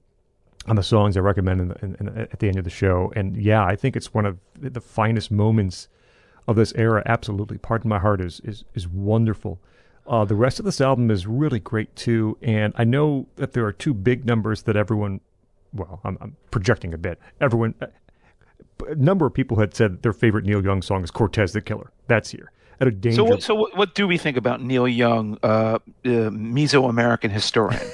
on 0.68 0.76
the 0.76 0.84
songs 0.84 1.18
I 1.18 1.22
recommend 1.22 1.62
in 1.62 1.68
the, 1.70 1.76
in, 1.82 1.96
in, 2.00 2.18
at 2.18 2.40
the 2.40 2.48
end 2.48 2.58
of 2.58 2.64
the 2.64 2.70
show. 2.70 3.12
And 3.16 3.36
yeah, 3.36 3.66
I 3.66 3.76
think 3.76 3.96
it's 3.96 4.14
one 4.14 4.26
of 4.26 4.38
the 4.60 4.82
finest 4.82 5.32
moments 5.32 5.88
of 6.48 6.56
this 6.56 6.74
era. 6.76 7.04
Absolutely, 7.06 7.58
"Pardon 7.58 7.90
My 7.90 8.00
Heart" 8.00 8.22
is 8.22 8.42
is 8.44 8.64
is 8.74 8.88
wonderful. 8.88 9.60
Uh, 10.08 10.26
the 10.26 10.36
rest 10.36 10.60
of 10.60 10.66
this 10.66 10.82
album 10.82 11.12
is 11.12 11.28
really 11.28 11.60
great 11.60 11.96
too. 11.96 12.38
And 12.42 12.74
I 12.76 12.84
know 12.84 13.28
that 13.36 13.54
there 13.54 13.66
are 13.66 13.72
two 13.72 13.94
big 13.94 14.26
numbers 14.26 14.64
that 14.64 14.76
everyone, 14.76 15.22
well, 15.74 16.00
I'm, 16.04 16.18
I'm 16.20 16.36
projecting 16.50 16.94
a 16.94 16.98
bit. 16.98 17.20
Everyone, 17.40 17.76
a 18.88 18.96
number 18.96 19.26
of 19.26 19.34
people 19.34 19.60
had 19.60 19.76
said 19.76 20.02
their 20.02 20.14
favorite 20.14 20.44
Neil 20.46 20.64
Young 20.64 20.82
song 20.82 21.04
is 21.04 21.12
"Cortez 21.12 21.54
the 21.54 21.62
Killer." 21.62 21.92
That's 22.08 22.32
here. 22.32 22.52
At 22.80 22.88
a 22.88 22.92
danger. 22.92 23.18
So, 23.18 23.24
what, 23.24 23.44
so 23.44 23.56
what, 23.56 23.78
what 23.78 23.96
do 23.96 24.08
we 24.08 24.18
think 24.18 24.38
about 24.38 24.62
Neil 24.64 24.88
Young, 24.88 25.38
uh, 25.44 25.46
uh, 25.46 25.80
Mesoamerican 26.04 27.30
historian? 27.30 27.86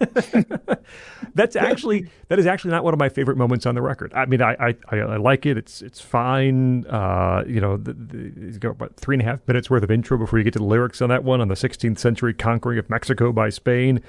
That's 1.34 1.56
actually 1.56 2.08
that 2.28 2.38
is 2.38 2.46
actually 2.46 2.72
not 2.72 2.84
one 2.84 2.92
of 2.94 2.98
my 2.98 3.08
favorite 3.08 3.36
moments 3.36 3.66
on 3.66 3.74
the 3.74 3.82
record. 3.82 4.12
I 4.14 4.26
mean, 4.26 4.42
I 4.42 4.56
I, 4.90 4.96
I, 4.96 5.16
like 5.16 5.46
it. 5.46 5.56
It's 5.56 5.82
it's 5.82 6.00
fine. 6.00 6.86
Uh, 6.86 7.44
you 7.46 7.60
know, 7.60 7.76
the, 7.76 7.92
the, 7.92 8.32
it's 8.48 8.58
got 8.58 8.70
about 8.70 8.96
three 8.96 9.14
and 9.14 9.22
a 9.22 9.24
half 9.24 9.46
minutes 9.46 9.70
worth 9.70 9.82
of 9.82 9.90
intro 9.90 10.18
before 10.18 10.38
you 10.38 10.44
get 10.44 10.52
to 10.54 10.58
the 10.58 10.64
lyrics 10.64 11.00
on 11.02 11.08
that 11.10 11.22
one 11.24 11.40
on 11.40 11.48
the 11.48 11.54
16th 11.54 11.98
century 11.98 12.34
conquering 12.34 12.78
of 12.78 12.88
Mexico 12.90 13.32
by 13.32 13.48
Spain. 13.50 14.00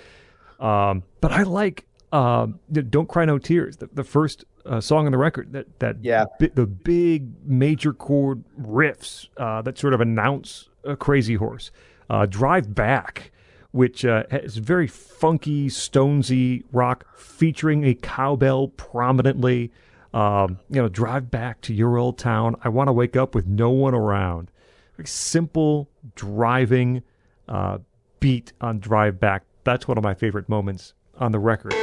Um, 0.60 1.04
but 1.22 1.32
I 1.32 1.44
like 1.44 1.86
um, 2.12 2.60
"Don't 2.72 3.08
Cry 3.10 3.26
No 3.26 3.38
Tears," 3.38 3.78
the, 3.78 3.90
the 3.94 4.04
first 4.04 4.46
uh, 4.66 4.80
song 4.82 5.06
on 5.06 5.12
the 5.12 5.18
record. 5.18 5.54
That 5.54 5.80
that 5.80 5.98
Yeah. 6.02 6.26
bi- 6.40 6.52
the 6.54 6.66
big 6.66 7.30
major 7.46 7.94
chord 7.94 8.44
riffs 8.60 9.28
uh, 9.38 9.62
that 9.64 9.78
sort 9.78 9.94
of 9.94 10.02
announce 10.02 10.70
a 10.84 10.96
Crazy 10.96 11.36
Horse. 11.36 11.72
Uh, 12.10 12.26
Drive 12.26 12.76
Back, 12.76 13.32
which 13.72 14.06
uh, 14.06 14.24
is 14.32 14.58
very 14.58 14.88
funky, 14.88 15.68
stonesy 15.68 16.64
rock 16.72 17.06
featuring 17.18 17.86
a 17.86 17.94
cowbell 17.94 18.70
prominently. 18.70 19.72
Um, 20.14 20.60
you 20.70 20.82
know, 20.82 20.90
Drive 20.90 21.32
Back 21.32 21.62
to 21.62 21.74
Your 21.74 21.98
Old 21.98 22.18
Town. 22.18 22.56
I 22.64 22.70
want 22.70 22.90
to 22.90 22.94
wake 22.94 23.16
up 23.16 23.34
with 23.34 23.48
no 23.48 23.70
one 23.70 23.94
around. 23.94 24.52
Very 24.98 25.08
simple 25.08 25.90
driving 26.16 27.04
uh, 27.48 27.78
beat 28.20 28.52
on 28.60 28.80
Drive 28.80 29.20
Back. 29.20 29.44
That's 29.64 29.88
one 29.88 29.98
of 29.98 30.04
my 30.04 30.14
favorite 30.14 30.50
moments 30.50 30.94
on 31.18 31.32
the 31.32 31.40
record. 31.40 31.74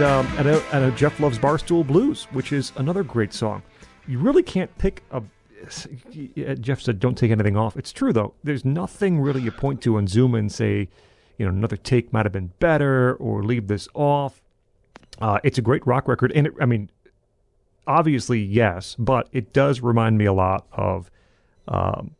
And 0.00 0.08
um, 0.08 0.26
I, 0.38 0.42
know, 0.44 0.62
I 0.72 0.78
know 0.80 0.90
Jeff 0.92 1.20
loves 1.20 1.38
Barstool 1.38 1.86
Blues, 1.86 2.24
which 2.32 2.54
is 2.54 2.72
another 2.76 3.02
great 3.02 3.34
song. 3.34 3.62
You 4.08 4.18
really 4.18 4.42
can't 4.42 4.70
pick 4.78 5.02
a. 5.10 5.22
Jeff 6.54 6.80
said, 6.80 6.98
"Don't 7.00 7.18
take 7.18 7.30
anything 7.30 7.54
off." 7.54 7.76
It's 7.76 7.92
true 7.92 8.10
though. 8.10 8.32
There's 8.42 8.64
nothing 8.64 9.20
really 9.20 9.42
you 9.42 9.50
point 9.50 9.82
to 9.82 9.98
on 9.98 10.06
Zuma 10.06 10.38
and 10.38 10.50
say, 10.50 10.88
you 11.36 11.44
know, 11.44 11.50
another 11.50 11.76
take 11.76 12.14
might 12.14 12.24
have 12.24 12.32
been 12.32 12.50
better, 12.60 13.12
or 13.16 13.42
leave 13.42 13.66
this 13.66 13.88
off. 13.92 14.40
Uh, 15.20 15.38
it's 15.44 15.58
a 15.58 15.62
great 15.62 15.86
rock 15.86 16.08
record, 16.08 16.32
and 16.34 16.46
it, 16.46 16.54
I 16.58 16.64
mean, 16.64 16.88
obviously 17.86 18.40
yes, 18.42 18.96
but 18.98 19.28
it 19.32 19.52
does 19.52 19.82
remind 19.82 20.16
me 20.16 20.24
a 20.24 20.32
lot 20.32 20.66
of 20.72 21.10
um, 21.68 22.12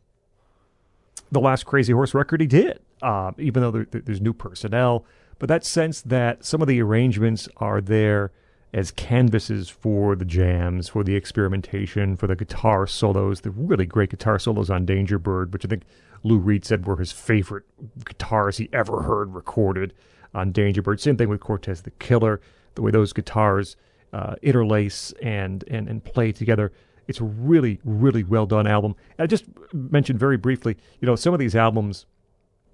the 1.31 1.39
last 1.39 1.65
Crazy 1.65 1.93
Horse 1.93 2.13
record 2.13 2.41
he 2.41 2.47
did. 2.47 2.77
Uh, 3.01 3.31
even 3.39 3.63
though 3.63 3.71
there- 3.71 3.87
there's 4.03 4.21
new 4.21 4.33
personnel, 4.33 5.03
but 5.41 5.47
that 5.47 5.65
sense 5.65 6.01
that 6.03 6.45
some 6.45 6.61
of 6.61 6.67
the 6.67 6.79
arrangements 6.79 7.49
are 7.57 7.81
there 7.81 8.31
as 8.75 8.91
canvases 8.91 9.69
for 9.69 10.15
the 10.15 10.23
jams, 10.23 10.87
for 10.87 11.03
the 11.03 11.15
experimentation, 11.15 12.15
for 12.15 12.27
the 12.27 12.35
guitar 12.35 12.85
solos, 12.85 13.41
the 13.41 13.49
really 13.49 13.87
great 13.87 14.11
guitar 14.11 14.37
solos 14.37 14.69
on 14.69 14.85
Danger 14.85 15.17
Bird, 15.17 15.51
which 15.51 15.65
I 15.65 15.67
think 15.67 15.81
Lou 16.21 16.37
Reed 16.37 16.63
said 16.63 16.85
were 16.85 16.97
his 16.97 17.11
favorite 17.11 17.63
guitars 18.05 18.57
he 18.57 18.69
ever 18.71 19.01
heard 19.01 19.33
recorded 19.33 19.95
on 20.35 20.51
Danger 20.51 20.83
Bird. 20.83 21.01
Same 21.01 21.17
thing 21.17 21.27
with 21.27 21.39
Cortez 21.39 21.81
the 21.81 21.89
Killer, 21.89 22.39
the 22.75 22.83
way 22.83 22.91
those 22.91 23.11
guitars 23.11 23.77
uh, 24.13 24.35
interlace 24.43 25.11
and, 25.23 25.63
and, 25.69 25.87
and 25.87 26.03
play 26.03 26.31
together. 26.31 26.71
It's 27.07 27.19
a 27.19 27.23
really, 27.23 27.79
really 27.83 28.23
well 28.23 28.45
done 28.45 28.67
album. 28.67 28.95
And 29.17 29.23
I 29.23 29.25
just 29.25 29.45
mentioned 29.73 30.19
very 30.19 30.37
briefly, 30.37 30.77
you 30.99 31.07
know, 31.07 31.15
some 31.15 31.33
of 31.33 31.39
these 31.39 31.55
albums 31.55 32.05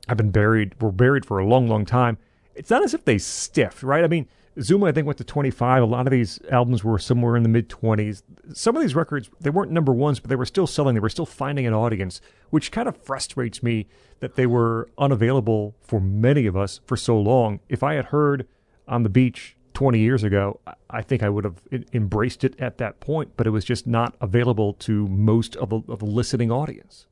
have 0.09 0.17
been 0.17 0.31
buried, 0.31 0.75
were 0.81 0.91
buried 0.91 1.25
for 1.25 1.39
a 1.39 1.45
long, 1.45 1.69
long 1.69 1.85
time. 1.85 2.17
It's 2.57 2.69
not 2.69 2.83
as 2.83 2.93
if 2.93 3.05
they 3.05 3.17
stiff, 3.17 3.83
right? 3.83 4.03
I 4.03 4.07
mean, 4.07 4.27
Zuma, 4.59 4.87
I 4.87 4.91
think, 4.91 5.05
went 5.05 5.17
to 5.19 5.23
25. 5.23 5.83
A 5.83 5.85
lot 5.85 6.07
of 6.07 6.11
these 6.11 6.39
albums 6.49 6.83
were 6.83 6.97
somewhere 6.97 7.35
in 7.35 7.43
the 7.43 7.49
mid 7.49 7.69
20s. 7.69 8.23
Some 8.53 8.75
of 8.75 8.81
these 8.81 8.95
records, 8.95 9.29
they 9.39 9.51
weren't 9.51 9.71
number 9.71 9.93
ones, 9.93 10.19
but 10.19 10.29
they 10.29 10.35
were 10.35 10.45
still 10.45 10.65
selling. 10.67 10.95
They 10.95 10.99
were 10.99 11.09
still 11.09 11.25
finding 11.27 11.67
an 11.67 11.73
audience, 11.73 12.19
which 12.49 12.71
kind 12.71 12.87
of 12.87 12.97
frustrates 12.97 13.61
me 13.61 13.87
that 14.19 14.35
they 14.35 14.47
were 14.47 14.89
unavailable 14.97 15.75
for 15.81 15.99
many 15.99 16.47
of 16.47 16.57
us 16.57 16.79
for 16.85 16.97
so 16.97 17.19
long. 17.19 17.59
If 17.69 17.83
I 17.83 17.93
had 17.93 18.05
heard 18.05 18.47
on 18.87 19.03
the 19.03 19.09
beach 19.09 19.55
20 19.75 19.99
years 19.99 20.23
ago, 20.23 20.59
I- 20.89 21.03
think 21.03 21.21
I 21.21 21.29
would 21.29 21.43
have 21.43 21.61
embraced 21.93 22.43
it 22.43 22.59
at 22.59 22.79
that 22.79 22.99
point, 22.99 23.33
but 23.37 23.45
it 23.45 23.51
was 23.51 23.63
just 23.63 23.85
not 23.85 24.15
available 24.19 24.73
to 24.73 25.07
most 25.07 25.55
of 25.57 25.69
the, 25.69 25.81
of 25.87 25.99
the 25.99 26.05
listening 26.05 26.51
audience. 26.51 27.05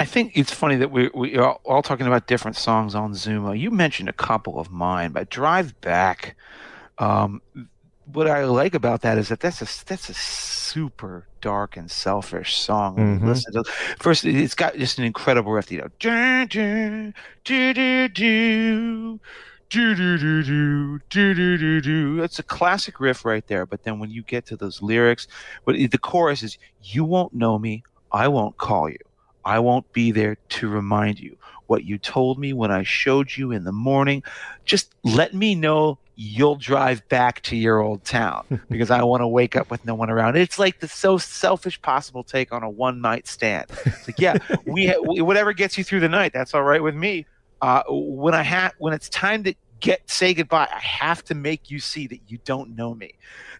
I 0.00 0.06
think 0.06 0.32
it's 0.34 0.50
funny 0.52 0.76
that 0.76 0.90
we 0.90 1.10
we 1.14 1.36
are 1.36 1.58
all 1.64 1.82
talking 1.82 2.06
about 2.06 2.26
different 2.26 2.56
songs 2.56 2.94
on 2.94 3.14
Zuma. 3.14 3.54
You 3.54 3.70
mentioned 3.70 4.08
a 4.08 4.14
couple 4.14 4.58
of 4.58 4.70
mine, 4.70 5.12
but 5.12 5.28
Drive 5.28 5.78
Back. 5.82 6.36
Um, 6.98 7.42
what 8.06 8.26
I 8.26 8.44
like 8.44 8.74
about 8.74 9.02
that 9.02 9.18
is 9.18 9.28
that 9.28 9.40
that's 9.40 9.60
a 9.60 9.84
that's 9.84 10.08
a 10.08 10.14
super 10.14 11.26
dark 11.42 11.76
and 11.76 11.90
selfish 11.90 12.56
song. 12.56 12.96
Mhm. 12.96 13.26
Listen 13.26 13.52
to 13.52 13.64
first, 13.98 14.24
it's 14.24 14.54
got 14.54 14.74
just 14.76 14.98
an 14.98 15.04
incredible 15.04 15.52
riff. 15.52 15.70
You 15.70 15.82
know, 15.82 15.88
dun, 15.98 16.46
dun, 16.48 17.14
do 17.44 17.74
do 17.74 18.08
do. 18.08 19.20
Do 19.68 19.94
do 19.94 20.18
do 20.18 20.42
do 20.42 20.98
do 21.10 21.34
do 21.34 21.58
do 21.58 21.80
do. 21.80 22.16
That's 22.16 22.38
a 22.40 22.42
classic 22.42 22.98
riff 23.00 23.24
right 23.24 23.46
there. 23.46 23.66
But 23.66 23.84
then 23.84 24.00
when 24.00 24.10
you 24.10 24.22
get 24.22 24.46
to 24.46 24.56
those 24.56 24.82
lyrics, 24.82 25.28
but 25.64 25.76
the 25.76 25.98
chorus 25.98 26.42
is, 26.42 26.58
"You 26.82 27.04
won't 27.04 27.34
know 27.34 27.56
me, 27.58 27.84
I 28.10 28.26
won't 28.28 28.56
call 28.56 28.88
you." 28.88 28.98
I 29.44 29.58
won't 29.58 29.90
be 29.92 30.10
there 30.10 30.36
to 30.50 30.68
remind 30.68 31.20
you 31.20 31.36
what 31.66 31.84
you 31.84 31.98
told 31.98 32.38
me 32.38 32.52
when 32.52 32.70
I 32.70 32.82
showed 32.82 33.36
you 33.36 33.52
in 33.52 33.64
the 33.64 33.72
morning. 33.72 34.24
Just 34.64 34.94
let 35.04 35.34
me 35.34 35.54
know 35.54 35.98
you'll 36.16 36.56
drive 36.56 37.08
back 37.08 37.40
to 37.40 37.56
your 37.56 37.80
old 37.80 38.04
town 38.04 38.60
because 38.68 38.90
I 38.90 39.02
want 39.04 39.22
to 39.22 39.28
wake 39.28 39.56
up 39.56 39.70
with 39.70 39.84
no 39.86 39.94
one 39.94 40.10
around. 40.10 40.36
It's 40.36 40.58
like 40.58 40.80
the 40.80 40.88
so 40.88 41.16
selfish 41.16 41.80
possible 41.80 42.22
take 42.22 42.52
on 42.52 42.62
a 42.62 42.68
one 42.68 43.00
night 43.00 43.26
stand. 43.26 43.70
It's 43.86 44.06
like, 44.06 44.18
yeah, 44.18 44.36
we 44.66 44.88
ha- 44.88 45.00
whatever 45.00 45.52
gets 45.52 45.78
you 45.78 45.84
through 45.84 46.00
the 46.00 46.08
night, 46.08 46.32
that's 46.32 46.54
all 46.54 46.62
right 46.62 46.82
with 46.82 46.94
me. 46.94 47.26
Uh, 47.62 47.82
when 47.88 48.34
I 48.34 48.42
ha- 48.42 48.72
when 48.78 48.92
it's 48.92 49.08
time 49.08 49.44
to 49.44 49.54
get 49.80 50.10
say 50.10 50.34
goodbye, 50.34 50.68
I 50.70 50.80
have 50.80 51.24
to 51.26 51.34
make 51.34 51.70
you 51.70 51.78
see 51.78 52.06
that 52.08 52.20
you 52.28 52.38
don't 52.44 52.76
know 52.76 52.94
me. 52.94 53.14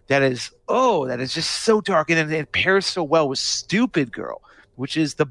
That 0.07 0.21
is 0.21 0.51
oh, 0.67 1.07
that 1.07 1.19
is 1.19 1.33
just 1.33 1.49
so 1.63 1.81
dark, 1.81 2.09
and 2.09 2.19
it, 2.19 2.37
it 2.37 2.51
pairs 2.51 2.85
so 2.85 3.03
well 3.03 3.29
with 3.29 3.39
"Stupid 3.39 4.11
Girl," 4.11 4.41
which 4.75 4.97
is 4.97 5.15
the 5.15 5.27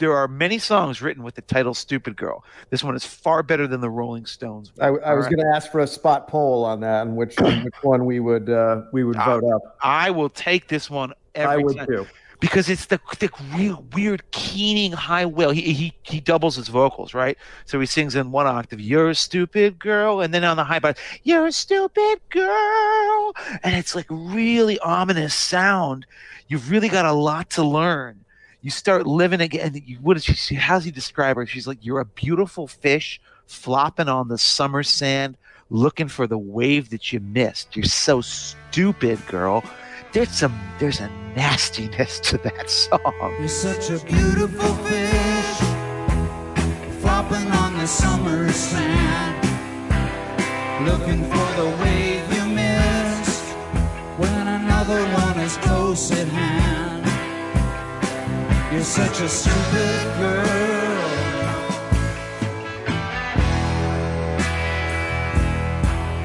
there 0.00 0.16
are 0.16 0.26
many 0.26 0.58
songs 0.58 1.00
written 1.00 1.22
with 1.22 1.36
the 1.36 1.42
title 1.42 1.72
"Stupid 1.74 2.16
Girl." 2.16 2.44
This 2.70 2.82
one 2.82 2.96
is 2.96 3.04
far 3.04 3.44
better 3.44 3.68
than 3.68 3.80
the 3.80 3.88
Rolling 3.90 4.26
Stones. 4.26 4.72
I, 4.80 4.88
I 4.88 5.14
was 5.14 5.26
right. 5.26 5.36
going 5.36 5.46
to 5.46 5.54
ask 5.54 5.70
for 5.70 5.78
a 5.78 5.86
spot 5.86 6.26
poll 6.26 6.64
on 6.64 6.80
that, 6.80 7.06
and 7.06 7.16
which 7.16 7.38
on 7.40 7.62
which 7.64 7.74
one 7.82 8.04
we 8.06 8.18
would 8.18 8.50
uh, 8.50 8.82
we 8.92 9.04
would 9.04 9.16
Ah, 9.16 9.38
vote 9.38 9.44
up. 9.54 9.76
I 9.80 10.10
will 10.10 10.28
take 10.30 10.66
this 10.66 10.90
one 10.90 11.12
every 11.36 11.54
I 11.54 11.56
would 11.58 11.76
time 11.76 11.86
too. 11.86 12.06
because 12.40 12.68
it's 12.68 12.86
the 12.86 12.98
the 13.20 13.30
real 13.54 13.84
weird 13.94 14.28
keening 14.32 14.92
high 14.92 15.26
wail. 15.26 15.50
He 15.50 15.72
he 15.72 15.92
he 16.02 16.18
doubles 16.20 16.56
his 16.56 16.68
vocals, 16.68 17.14
right? 17.14 17.36
So 17.66 17.78
he 17.78 17.86
sings 17.86 18.16
in 18.16 18.32
one 18.32 18.46
octave, 18.46 18.80
"You're 18.80 19.10
a 19.10 19.14
stupid 19.14 19.78
girl," 19.78 20.20
and 20.20 20.32
then 20.34 20.42
on 20.44 20.56
the 20.56 20.64
high 20.64 20.80
part, 20.80 20.98
"You're 21.22 21.46
a 21.46 21.52
stupid 21.52 22.20
girl," 22.30 23.34
and 23.62 23.74
it's 23.76 23.94
like 23.94 24.06
really 24.10 24.78
ominous 24.80 25.34
sound. 25.34 26.06
You've 26.48 26.70
really 26.70 26.88
got 26.88 27.04
a 27.04 27.12
lot 27.12 27.50
to 27.50 27.62
learn. 27.62 28.24
You 28.62 28.70
start 28.70 29.06
living 29.06 29.40
again. 29.40 29.80
You, 29.86 29.96
what 29.98 30.16
is 30.16 30.24
she? 30.24 30.34
she- 30.34 30.54
How's 30.56 30.84
he 30.84 30.90
describe 30.90 31.36
her? 31.36 31.46
She's 31.46 31.66
like, 31.66 31.78
"You're 31.82 32.00
a 32.00 32.04
beautiful 32.04 32.66
fish 32.66 33.20
flopping 33.46 34.08
on 34.08 34.28
the 34.28 34.38
summer 34.38 34.82
sand." 34.82 35.36
Looking 35.72 36.08
for 36.08 36.26
the 36.26 36.36
wave 36.36 36.90
that 36.90 37.12
you 37.12 37.20
missed. 37.20 37.76
You're 37.76 37.84
so 37.84 38.20
stupid, 38.20 39.24
girl. 39.28 39.62
There's 40.12 40.28
some 40.30 40.58
there's 40.80 40.98
a 40.98 41.08
nastiness 41.36 42.18
to 42.20 42.38
that 42.38 42.68
song. 42.68 43.00
You're 43.38 43.46
such 43.46 43.88
a 43.90 44.04
beautiful 44.04 44.74
fish, 44.74 45.58
flopping 47.00 47.46
on 47.52 47.78
the 47.78 47.86
summer 47.86 48.50
sand, 48.50 49.46
looking 50.84 51.22
for 51.22 51.48
the 51.62 51.68
wave 51.84 52.34
you 52.34 52.46
missed 52.52 53.44
when 54.18 54.48
another 54.48 55.00
one 55.14 55.38
is 55.38 55.56
close 55.58 56.10
at 56.10 56.26
hand. 56.26 56.99
You're 58.72 58.84
such 58.84 59.20
a 59.20 59.28
stupid 59.28 60.16
girl. 60.16 60.46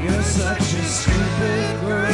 You're 0.03 0.21
such 0.21 0.59
a 0.59 0.83
stupid 0.83 1.81
girl. 1.81 2.04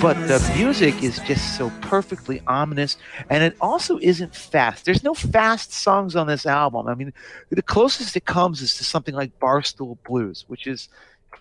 But 0.00 0.14
the 0.28 0.52
music 0.56 1.02
is 1.02 1.18
just 1.20 1.56
so 1.56 1.72
perfectly 1.80 2.40
ominous 2.46 2.96
and 3.30 3.42
it 3.42 3.56
also 3.60 3.98
isn't 3.98 4.32
fast. 4.32 4.84
There's 4.84 5.02
no 5.02 5.12
fast 5.12 5.72
songs 5.72 6.14
on 6.14 6.28
this 6.28 6.46
album. 6.46 6.86
I 6.86 6.94
mean 6.94 7.12
the 7.50 7.62
closest 7.62 8.16
it 8.16 8.24
comes 8.24 8.62
is 8.62 8.76
to 8.76 8.84
something 8.84 9.14
like 9.14 9.36
barstool 9.40 9.98
blues 10.06 10.44
which 10.46 10.66
is 10.68 10.88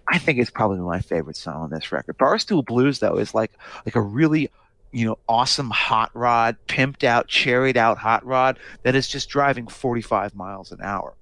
i 0.08 0.18
think 0.18 0.40
it's 0.40 0.50
probably 0.50 0.80
my 0.80 1.00
favorite 1.00 1.36
song 1.36 1.64
on 1.64 1.70
this 1.70 1.92
record. 1.92 2.18
Barstool 2.18 2.66
blues 2.66 2.98
though 2.98 3.18
is 3.18 3.36
like 3.36 3.52
like 3.86 3.96
a 3.96 4.02
really 4.02 4.50
you 4.92 5.06
know 5.06 5.20
awesome 5.30 5.70
hot 5.70 6.10
rod 6.16 6.58
pimped 6.68 7.04
out 7.04 7.28
cherried 7.28 7.78
out 7.78 8.00
hot 8.00 8.26
rod 8.26 8.58
that 8.82 8.96
is 8.96 9.08
just 9.08 9.30
driving 9.30 9.68
45 9.68 10.34
miles 10.36 10.72
an 10.72 10.80
hour 10.82 11.14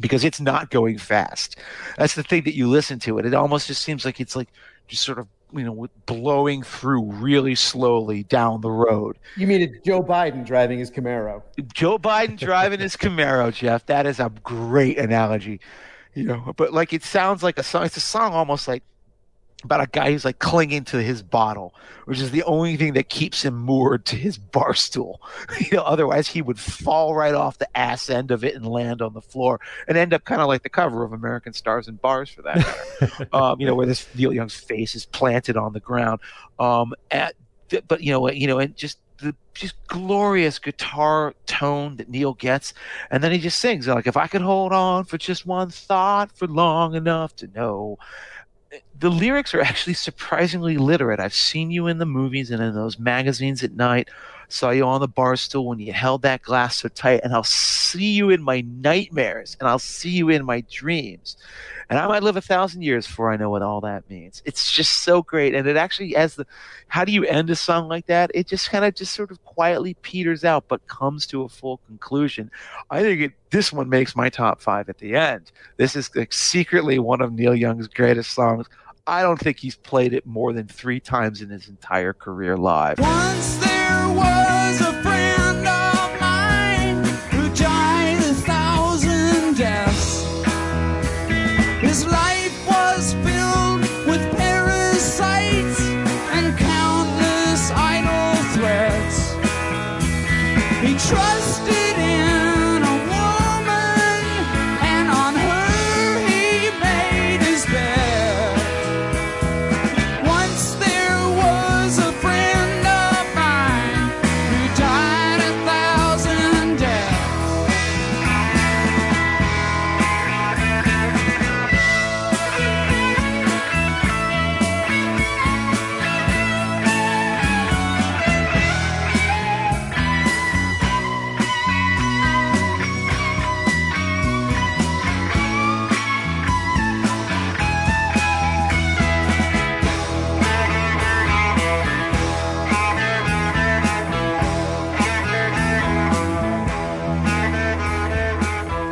because 0.00 0.24
it's 0.24 0.40
not 0.40 0.70
going 0.70 0.98
fast. 0.98 1.56
That's 1.96 2.14
the 2.14 2.22
thing 2.22 2.44
that 2.44 2.54
you 2.54 2.66
listen 2.68 2.98
to 3.00 3.18
it 3.18 3.26
it 3.26 3.34
almost 3.34 3.66
just 3.66 3.82
seems 3.82 4.06
like 4.06 4.20
it's 4.20 4.36
like 4.36 4.48
just 4.88 5.02
sort 5.02 5.18
of 5.18 5.26
you 5.52 5.64
know 5.64 5.86
blowing 6.06 6.62
through 6.62 7.02
really 7.02 7.54
slowly 7.54 8.24
down 8.24 8.60
the 8.60 8.70
road. 8.70 9.18
You 9.36 9.46
mean 9.46 9.62
it's 9.62 9.84
Joe 9.84 10.02
Biden 10.02 10.44
driving 10.44 10.78
his 10.78 10.90
Camaro? 10.90 11.42
Joe 11.72 11.98
Biden 11.98 12.38
driving 12.38 12.80
his 12.80 12.96
Camaro, 12.96 13.52
Jeff. 13.52 13.86
That 13.86 14.06
is 14.06 14.20
a 14.20 14.32
great 14.42 14.98
analogy. 14.98 15.60
You 16.14 16.24
know, 16.24 16.54
but 16.56 16.72
like 16.72 16.92
it 16.92 17.04
sounds 17.04 17.42
like 17.42 17.58
a 17.58 17.62
song. 17.62 17.84
It's 17.84 17.96
a 17.96 18.00
song 18.00 18.32
almost 18.32 18.66
like 18.66 18.82
about 19.64 19.80
a 19.80 19.86
guy 19.86 20.10
who's 20.10 20.24
like 20.24 20.38
clinging 20.38 20.84
to 20.84 21.02
his 21.02 21.22
bottle, 21.22 21.74
which 22.04 22.20
is 22.20 22.30
the 22.30 22.42
only 22.44 22.76
thing 22.76 22.92
that 22.92 23.08
keeps 23.08 23.44
him 23.44 23.56
moored 23.56 24.04
to 24.06 24.16
his 24.16 24.38
bar 24.38 24.74
stool. 24.74 25.20
You 25.58 25.78
know, 25.78 25.82
otherwise 25.82 26.28
he 26.28 26.42
would 26.42 26.58
fall 26.58 27.14
right 27.14 27.34
off 27.34 27.58
the 27.58 27.76
ass 27.76 28.10
end 28.10 28.30
of 28.30 28.44
it 28.44 28.54
and 28.54 28.66
land 28.66 29.00
on 29.00 29.14
the 29.14 29.22
floor 29.22 29.58
and 29.88 29.96
end 29.96 30.12
up 30.12 30.24
kind 30.24 30.40
of 30.40 30.48
like 30.48 30.62
the 30.62 30.68
cover 30.68 31.02
of 31.02 31.12
American 31.12 31.52
Stars 31.52 31.88
and 31.88 32.00
Bars 32.00 32.28
for 32.28 32.42
that 32.42 32.56
matter. 33.00 33.28
um, 33.32 33.60
you 33.60 33.66
know, 33.66 33.74
where 33.74 33.86
this 33.86 34.06
Neil 34.14 34.32
Young's 34.32 34.54
face 34.54 34.94
is 34.94 35.06
planted 35.06 35.56
on 35.56 35.72
the 35.72 35.80
ground. 35.80 36.20
Um, 36.58 36.94
at, 37.10 37.34
but 37.88 38.02
you 38.02 38.12
know, 38.12 38.30
you 38.30 38.46
know, 38.46 38.58
and 38.58 38.76
just 38.76 38.98
the 39.18 39.34
just 39.54 39.74
glorious 39.86 40.58
guitar 40.58 41.34
tone 41.46 41.96
that 41.96 42.08
Neil 42.08 42.34
gets, 42.34 42.74
and 43.10 43.24
then 43.24 43.32
he 43.32 43.38
just 43.38 43.58
sings 43.58 43.88
like, 43.88 44.06
"If 44.06 44.16
I 44.16 44.26
could 44.26 44.42
hold 44.42 44.72
on 44.72 45.04
for 45.04 45.18
just 45.18 45.46
one 45.46 45.70
thought 45.70 46.30
for 46.36 46.46
long 46.46 46.94
enough 46.94 47.34
to 47.36 47.48
know." 47.48 47.98
The 48.98 49.10
lyrics 49.10 49.54
are 49.54 49.60
actually 49.60 49.94
surprisingly 49.94 50.76
literate. 50.76 51.20
I've 51.20 51.34
seen 51.34 51.70
you 51.70 51.86
in 51.86 51.98
the 51.98 52.06
movies 52.06 52.50
and 52.50 52.62
in 52.62 52.74
those 52.74 52.98
magazines 52.98 53.62
at 53.62 53.72
night. 53.72 54.08
Saw 54.48 54.70
you 54.70 54.84
on 54.84 55.00
the 55.00 55.08
bar 55.08 55.36
stool 55.36 55.66
when 55.66 55.78
you 55.78 55.92
held 55.92 56.22
that 56.22 56.42
glass 56.42 56.76
so 56.76 56.88
tight, 56.88 57.20
and 57.24 57.32
I'll 57.32 57.44
see 57.44 58.12
you 58.12 58.30
in 58.30 58.42
my 58.42 58.60
nightmares, 58.60 59.56
and 59.58 59.68
I'll 59.68 59.78
see 59.78 60.10
you 60.10 60.28
in 60.28 60.44
my 60.44 60.62
dreams. 60.70 61.36
And 61.88 61.98
I 61.98 62.06
might 62.08 62.22
live 62.22 62.36
a 62.36 62.40
thousand 62.40 62.82
years 62.82 63.06
before 63.06 63.32
I 63.32 63.36
know 63.36 63.50
what 63.50 63.62
all 63.62 63.80
that 63.82 64.08
means. 64.10 64.42
It's 64.44 64.72
just 64.72 65.04
so 65.04 65.22
great, 65.22 65.54
and 65.54 65.68
it 65.68 65.76
actually, 65.76 66.16
as 66.16 66.34
the, 66.34 66.46
how 66.88 67.04
do 67.04 67.12
you 67.12 67.24
end 67.24 67.48
a 67.50 67.56
song 67.56 67.88
like 67.88 68.06
that? 68.06 68.30
It 68.34 68.46
just 68.46 68.70
kind 68.70 68.84
of 68.84 68.94
just 68.94 69.14
sort 69.14 69.30
of 69.30 69.44
quietly 69.44 69.94
peters 69.94 70.44
out, 70.44 70.64
but 70.68 70.86
comes 70.88 71.26
to 71.28 71.42
a 71.42 71.48
full 71.48 71.78
conclusion. 71.86 72.50
I 72.90 73.02
think 73.02 73.20
it, 73.20 73.32
this 73.50 73.72
one 73.72 73.88
makes 73.88 74.16
my 74.16 74.28
top 74.28 74.60
five 74.60 74.88
at 74.88 74.98
the 74.98 75.14
end. 75.14 75.52
This 75.76 75.94
is 75.94 76.14
like 76.16 76.32
secretly 76.32 76.98
one 76.98 77.20
of 77.20 77.32
Neil 77.32 77.54
Young's 77.54 77.88
greatest 77.88 78.32
songs. 78.32 78.66
I 79.08 79.22
don't 79.22 79.38
think 79.38 79.60
he's 79.60 79.76
played 79.76 80.12
it 80.12 80.26
more 80.26 80.52
than 80.52 80.66
three 80.66 80.98
times 80.98 81.40
in 81.40 81.48
his 81.48 81.68
entire 81.68 82.12
career 82.12 82.56
live. 82.56 82.98
Once 82.98 83.56
there 83.58 84.08
was 84.08 84.80
a 84.80 85.05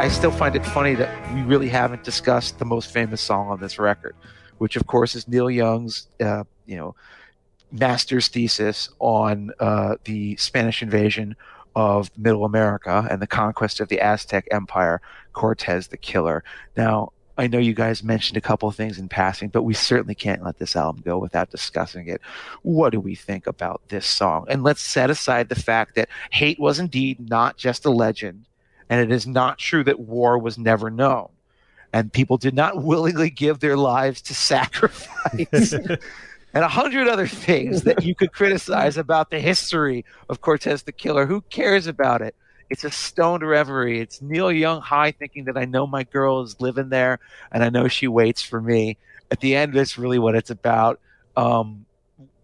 I 0.05 0.09
still 0.09 0.31
find 0.31 0.55
it 0.55 0.66
funny 0.66 0.94
that 0.97 1.32
we 1.32 1.40
really 1.40 1.70
haven't 1.70 2.05
discussed 2.05 2.59
the 2.59 2.66
most 2.66 2.93
famous 2.93 3.22
song 3.22 3.48
on 3.48 3.59
this 3.59 3.78
record, 3.78 4.14
which 4.59 4.76
of 4.76 4.86
course 4.86 5.14
is 5.14 5.26
Neil 5.26 5.51
Young's, 5.51 6.09
uh, 6.20 6.44
you 6.66 6.76
know, 6.76 6.94
master's 7.72 8.28
thesis 8.28 8.90
on 8.98 9.51
uh, 9.60 9.97
the 10.05 10.36
Spanish 10.36 10.82
invasion 10.82 11.36
of 11.74 12.10
Middle 12.18 12.44
America 12.44 13.09
and 13.10 13.22
the 13.22 13.26
conquest 13.26 13.81
of 13.81 13.89
the 13.89 13.98
Aztec 13.98 14.47
Empire, 14.51 15.01
Cortez 15.32 15.86
the 15.86 15.97
Killer. 15.97 16.44
Now, 16.76 17.12
I 17.39 17.47
know 17.47 17.59
you 17.59 17.72
guys 17.72 18.05
mentioned 18.05 18.36
a 18.36 18.43
couple 18.43 18.68
of 18.68 18.76
things 18.76 18.98
in 18.98 19.09
passing, 19.09 19.48
but 19.48 19.62
we 19.62 19.72
certainly 19.72 20.14
can't 20.14 20.44
let 20.44 20.59
this 20.59 20.76
album 20.76 21.01
go 21.02 21.16
without 21.16 21.51
discussing 21.51 22.09
it. 22.09 22.20
What 22.60 22.90
do 22.90 23.01
we 23.01 23.14
think 23.14 23.47
about 23.47 23.81
this 23.89 24.05
song? 24.05 24.44
And 24.51 24.62
let's 24.62 24.82
set 24.82 25.09
aside 25.09 25.48
the 25.48 25.55
fact 25.55 25.94
that 25.94 26.10
hate 26.31 26.60
was 26.60 26.78
indeed 26.78 27.26
not 27.26 27.56
just 27.56 27.86
a 27.86 27.90
legend, 27.90 28.44
and 28.89 29.01
it 29.01 29.15
is 29.15 29.27
not 29.27 29.59
true 29.59 29.85
that 29.85 30.01
war 30.01 30.39
was 30.39 30.59
never 30.59 30.90
known. 30.90 31.28
And 31.93 32.12
people 32.12 32.39
did 32.39 32.55
not 32.55 32.82
willingly 32.82 33.31
give 33.31 33.61
their 33.61 33.77
lives 33.77 34.20
to 34.23 34.35
sacrifice. 34.35 35.73
and 36.55 36.65
a 36.65 36.69
hundred 36.69 37.09
other 37.09 37.27
things 37.27 37.82
that 37.82 38.05
you 38.05 38.15
could 38.15 38.32
criticize 38.32 38.97
about 38.97 39.31
the 39.31 39.40
history 39.40 40.05
of 40.28 40.40
Cortez 40.40 40.82
the 40.82 40.93
Killer. 40.93 41.27
Who 41.27 41.40
cares 41.43 41.86
about 41.86 42.23
it? 42.23 42.35
It's 42.70 42.85
a 42.85 42.90
stoned 42.90 43.43
reverie. 43.43 44.01
It's 44.01 44.23
Neil 44.23 44.51
Young 44.51 44.81
high 44.81 45.12
thinking 45.12 45.44
that 45.44 45.56
I 45.56 45.65
know 45.65 45.86
my 45.86 46.05
girl 46.05 46.43
is 46.43 46.61
living 46.61 46.89
there 46.89 47.20
and 47.52 47.62
I 47.62 47.70
know 47.70 47.89
she 47.89 48.09
waits 48.09 48.43
for 48.43 48.61
me. 48.61 48.97
At 49.31 49.40
the 49.40 49.56
end, 49.56 49.74
that's 49.74 49.98
really 49.98 50.19
what 50.19 50.35
it's 50.35 50.51
about. 50.51 51.01
Um, 51.36 51.86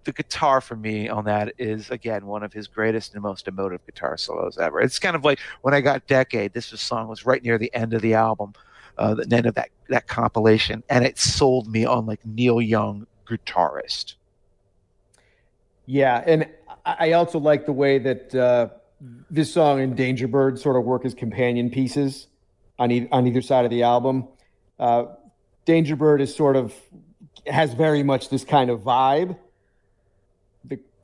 the 0.04 0.12
guitar 0.12 0.60
for 0.60 0.76
me 0.76 1.08
on 1.08 1.24
that 1.24 1.52
is 1.58 1.90
again 1.90 2.26
one 2.26 2.42
of 2.42 2.52
his 2.52 2.66
greatest 2.66 3.14
and 3.14 3.22
most 3.22 3.48
emotive 3.48 3.84
guitar 3.86 4.16
solos 4.16 4.58
ever. 4.58 4.80
It's 4.80 4.98
kind 4.98 5.16
of 5.16 5.24
like 5.24 5.38
when 5.62 5.74
I 5.74 5.80
got 5.80 6.06
Decade. 6.06 6.52
This 6.52 6.70
was, 6.72 6.80
song 6.80 7.08
was 7.08 7.26
right 7.26 7.42
near 7.42 7.58
the 7.58 7.72
end 7.74 7.94
of 7.94 8.02
the 8.02 8.14
album, 8.14 8.54
uh, 8.98 9.14
the 9.14 9.36
end 9.36 9.46
of 9.46 9.54
that 9.54 9.70
that 9.88 10.06
compilation, 10.06 10.82
and 10.88 11.04
it 11.04 11.18
sold 11.18 11.68
me 11.68 11.84
on 11.84 12.06
like 12.06 12.24
Neil 12.24 12.60
Young 12.60 13.06
guitarist. 13.26 14.14
Yeah, 15.86 16.22
and 16.26 16.48
I 16.84 17.12
also 17.12 17.38
like 17.38 17.66
the 17.66 17.72
way 17.72 17.98
that 17.98 18.34
uh, 18.34 18.68
this 19.30 19.52
song 19.52 19.80
and 19.80 19.96
Danger 19.96 20.28
Bird 20.28 20.58
sort 20.58 20.76
of 20.76 20.84
work 20.84 21.04
as 21.04 21.14
companion 21.14 21.70
pieces 21.70 22.28
on 22.78 22.90
e- 22.90 23.08
on 23.12 23.26
either 23.26 23.42
side 23.42 23.64
of 23.64 23.70
the 23.70 23.82
album. 23.82 24.28
Uh, 24.78 25.04
Danger 25.64 25.96
Bird 25.96 26.20
is 26.20 26.34
sort 26.34 26.56
of 26.56 26.74
has 27.46 27.74
very 27.74 28.02
much 28.02 28.28
this 28.28 28.44
kind 28.44 28.70
of 28.70 28.80
vibe. 28.80 29.36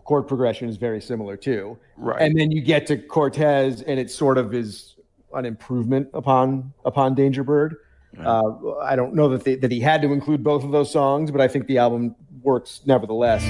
Chord 0.06 0.26
progression 0.28 0.68
is 0.68 0.76
very 0.76 1.00
similar 1.00 1.36
too, 1.36 1.76
Right. 1.96 2.22
and 2.22 2.38
then 2.38 2.50
you 2.52 2.62
get 2.62 2.86
to 2.86 2.96
Cortez, 2.96 3.82
and 3.82 3.98
it 3.98 4.10
sort 4.10 4.38
of 4.38 4.54
is 4.54 4.94
an 5.34 5.44
improvement 5.44 6.08
upon 6.14 6.72
upon 6.84 7.14
Danger 7.14 7.42
Bird. 7.44 7.76
Uh, 8.24 8.76
I 8.80 8.96
don't 8.96 9.14
know 9.14 9.28
that 9.28 9.44
they, 9.44 9.56
that 9.56 9.70
he 9.70 9.80
had 9.80 10.00
to 10.02 10.12
include 10.12 10.42
both 10.42 10.64
of 10.64 10.70
those 10.72 10.90
songs, 10.90 11.30
but 11.30 11.40
I 11.42 11.48
think 11.48 11.66
the 11.66 11.76
album 11.78 12.14
works 12.42 12.80
nevertheless. 12.86 13.42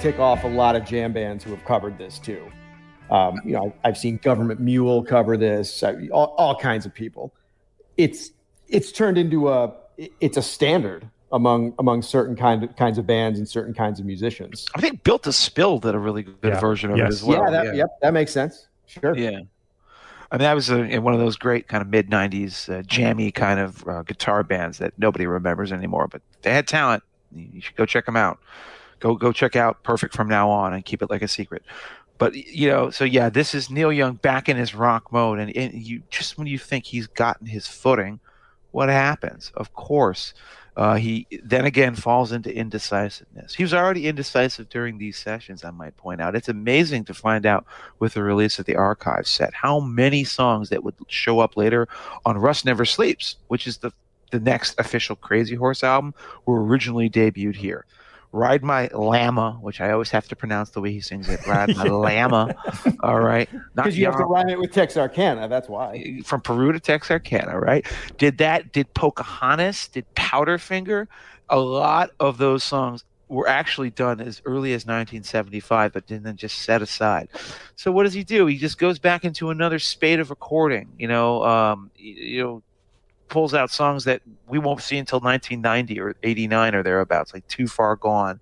Tick 0.00 0.18
off 0.18 0.44
a 0.44 0.48
lot 0.48 0.76
of 0.76 0.84
jam 0.84 1.12
bands 1.12 1.44
who 1.44 1.50
have 1.50 1.64
covered 1.64 1.98
this 1.98 2.18
too. 2.18 2.50
Um, 3.10 3.40
you 3.44 3.52
know, 3.52 3.74
I've 3.84 3.98
seen 3.98 4.18
Government 4.18 4.60
Mule 4.60 5.02
cover 5.02 5.36
this, 5.36 5.82
all, 5.82 6.34
all 6.38 6.54
kinds 6.58 6.86
of 6.86 6.94
people. 6.94 7.32
It's 7.96 8.30
it's 8.68 8.92
turned 8.92 9.18
into 9.18 9.48
a 9.48 9.72
it's 10.20 10.36
a 10.36 10.42
standard 10.42 11.08
among 11.32 11.74
among 11.78 12.02
certain 12.02 12.36
kind 12.36 12.62
of, 12.64 12.76
kinds 12.76 12.98
of 12.98 13.06
bands 13.06 13.38
and 13.38 13.48
certain 13.48 13.74
kinds 13.74 13.98
of 14.00 14.06
musicians. 14.06 14.66
I 14.74 14.80
think 14.80 15.02
Built 15.02 15.24
to 15.24 15.32
Spill 15.32 15.78
did 15.80 15.94
a 15.94 15.98
really 15.98 16.22
good 16.22 16.36
Yeah. 16.42 16.60
version 16.60 16.90
of 16.92 16.98
Yes. 16.98 17.06
it 17.06 17.12
as 17.14 17.24
well. 17.24 17.42
yeah, 17.52 17.64
that, 17.64 17.74
yep, 17.76 17.88
that 18.00 18.12
makes 18.14 18.32
sense. 18.32 18.68
Sure. 18.86 19.16
Yeah. 19.16 19.40
I 20.32 20.36
mean, 20.36 20.42
that 20.44 20.54
was 20.54 20.70
a, 20.70 20.98
one 21.00 21.12
of 21.12 21.18
those 21.18 21.36
great 21.36 21.66
kind 21.66 21.82
of 21.82 21.88
mid 21.88 22.08
90s 22.08 22.72
uh, 22.72 22.82
jammy 22.82 23.32
kind 23.32 23.58
of 23.58 23.86
uh, 23.88 24.02
guitar 24.02 24.44
bands 24.44 24.78
that 24.78 24.92
nobody 24.96 25.26
remembers 25.26 25.72
anymore, 25.72 26.06
but 26.06 26.22
they 26.42 26.52
had 26.54 26.68
talent. 26.68 27.02
You 27.32 27.48
you 27.54 27.60
should 27.60 27.74
go 27.76 27.84
check 27.84 28.06
them 28.06 28.16
out. 28.16 28.38
Go 29.00 29.16
go 29.16 29.32
check 29.32 29.56
out 29.56 29.82
Perfect 29.82 30.14
from 30.14 30.28
now 30.28 30.50
on 30.50 30.72
and 30.72 30.84
keep 30.84 31.02
it 31.02 31.10
like 31.10 31.22
a 31.22 31.28
secret. 31.28 31.62
But 32.18 32.34
you 32.34 32.68
know, 32.68 32.90
so 32.90 33.04
yeah, 33.04 33.30
this 33.30 33.54
is 33.54 33.70
Neil 33.70 33.92
Young 33.92 34.14
back 34.14 34.48
in 34.48 34.56
his 34.56 34.74
rock 34.74 35.10
mode, 35.10 35.38
and, 35.38 35.56
and 35.56 35.74
you 35.74 36.02
just 36.10 36.36
when 36.36 36.46
you 36.46 36.58
think 36.58 36.84
he's 36.84 37.06
gotten 37.06 37.46
his 37.46 37.66
footing, 37.66 38.20
what 38.72 38.90
happens? 38.90 39.50
Of 39.54 39.72
course, 39.72 40.34
uh, 40.76 40.96
he 40.96 41.26
then 41.42 41.64
again 41.64 41.94
falls 41.94 42.30
into 42.30 42.54
indecisiveness. 42.54 43.54
He 43.54 43.62
was 43.62 43.74
already 43.74 44.06
indecisive 44.06 44.68
during 44.68 44.98
these 44.98 45.18
sessions, 45.18 45.64
I 45.64 45.70
might 45.70 45.96
point 45.96 46.20
out. 46.20 46.36
It's 46.36 46.48
amazing 46.48 47.04
to 47.06 47.14
find 47.14 47.46
out 47.46 47.64
with 47.98 48.14
the 48.14 48.22
release 48.22 48.58
of 48.58 48.66
the 48.66 48.76
archive 48.76 49.26
set 49.26 49.54
how 49.54 49.80
many 49.80 50.22
songs 50.24 50.68
that 50.68 50.84
would 50.84 50.94
show 51.08 51.40
up 51.40 51.56
later 51.56 51.88
on 52.24 52.38
Rust 52.38 52.64
Never 52.64 52.84
Sleeps, 52.84 53.36
which 53.48 53.66
is 53.66 53.78
the 53.78 53.92
the 54.30 54.40
next 54.40 54.78
official 54.78 55.16
Crazy 55.16 55.56
Horse 55.56 55.82
album, 55.82 56.14
were 56.46 56.64
originally 56.64 57.10
debuted 57.10 57.56
here. 57.56 57.84
Ride 58.32 58.62
My 58.62 58.88
Llama, 58.94 59.58
which 59.60 59.80
I 59.80 59.90
always 59.90 60.10
have 60.10 60.28
to 60.28 60.36
pronounce 60.36 60.70
the 60.70 60.80
way 60.80 60.92
he 60.92 61.00
sings 61.00 61.28
it. 61.28 61.44
Ride 61.46 61.76
My 61.76 61.84
Llama. 61.88 62.54
All 63.00 63.18
right. 63.20 63.48
Because 63.74 63.98
you 63.98 64.06
have 64.06 64.16
to 64.18 64.24
rhyme 64.24 64.48
it 64.48 64.58
with 64.58 64.72
Texarkana. 64.72 65.48
That's 65.48 65.68
why. 65.68 66.20
from 66.24 66.40
Peru 66.40 66.72
to 66.72 66.78
Texarkana, 66.80 67.58
right? 67.58 67.84
Did 68.18 68.38
that? 68.38 68.72
Did 68.72 68.92
Pocahontas? 68.94 69.88
Did 69.88 70.06
Powderfinger? 70.14 71.06
A 71.48 71.58
lot 71.58 72.10
of 72.20 72.38
those 72.38 72.62
songs 72.62 73.04
were 73.28 73.48
actually 73.48 73.90
done 73.90 74.20
as 74.20 74.42
early 74.44 74.72
as 74.72 74.82
1975, 74.86 75.92
but 75.92 76.06
then 76.06 76.36
just 76.36 76.58
set 76.58 76.82
aside. 76.82 77.28
So 77.76 77.90
what 77.92 78.04
does 78.04 78.12
he 78.14 78.24
do? 78.24 78.46
He 78.46 78.58
just 78.58 78.78
goes 78.78 78.98
back 78.98 79.24
into 79.24 79.50
another 79.50 79.78
spate 79.78 80.20
of 80.20 80.30
recording. 80.30 80.88
You 80.98 81.08
know, 81.08 81.44
um, 81.44 81.90
y- 81.96 82.04
you 82.16 82.42
know, 82.42 82.62
pulls 83.30 83.54
out 83.54 83.70
songs 83.70 84.04
that 84.04 84.20
we 84.48 84.58
won't 84.58 84.82
see 84.82 84.98
until 84.98 85.20
1990 85.20 86.00
or 86.00 86.14
89 86.22 86.74
or 86.74 86.82
thereabouts, 86.82 87.32
like 87.32 87.46
Too 87.48 87.66
Far 87.66 87.96
Gone. 87.96 88.40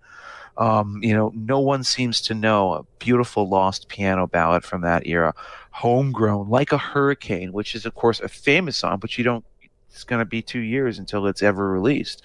Um, 0.57 0.99
you 1.03 1.15
know, 1.15 1.31
no 1.37 1.61
one 1.61 1.85
seems 1.85 2.21
to 2.23 2.35
know 2.35 2.73
a 2.73 2.83
beautiful 2.99 3.49
lost 3.49 3.89
piano 3.89 4.27
ballad 4.27 4.65
from 4.65 4.81
that 4.81 5.07
era. 5.07 5.33
Homegrown, 5.71 6.51
like 6.51 6.73
a 6.73 6.79
hurricane, 6.79 7.53
which 7.53 7.77
is 7.77 7.87
of 7.87 7.95
course 7.95 8.19
a 8.19 8.29
famous 8.29 8.77
song, 8.77 8.99
but 8.99 9.17
you 9.17 9.23
don't. 9.23 9.45
It's 9.91 10.05
going 10.05 10.19
to 10.19 10.27
be 10.27 10.43
two 10.43 10.61
years 10.61 10.99
until 10.99 11.27
it's 11.27 11.43
ever 11.43 11.71
released. 11.71 12.23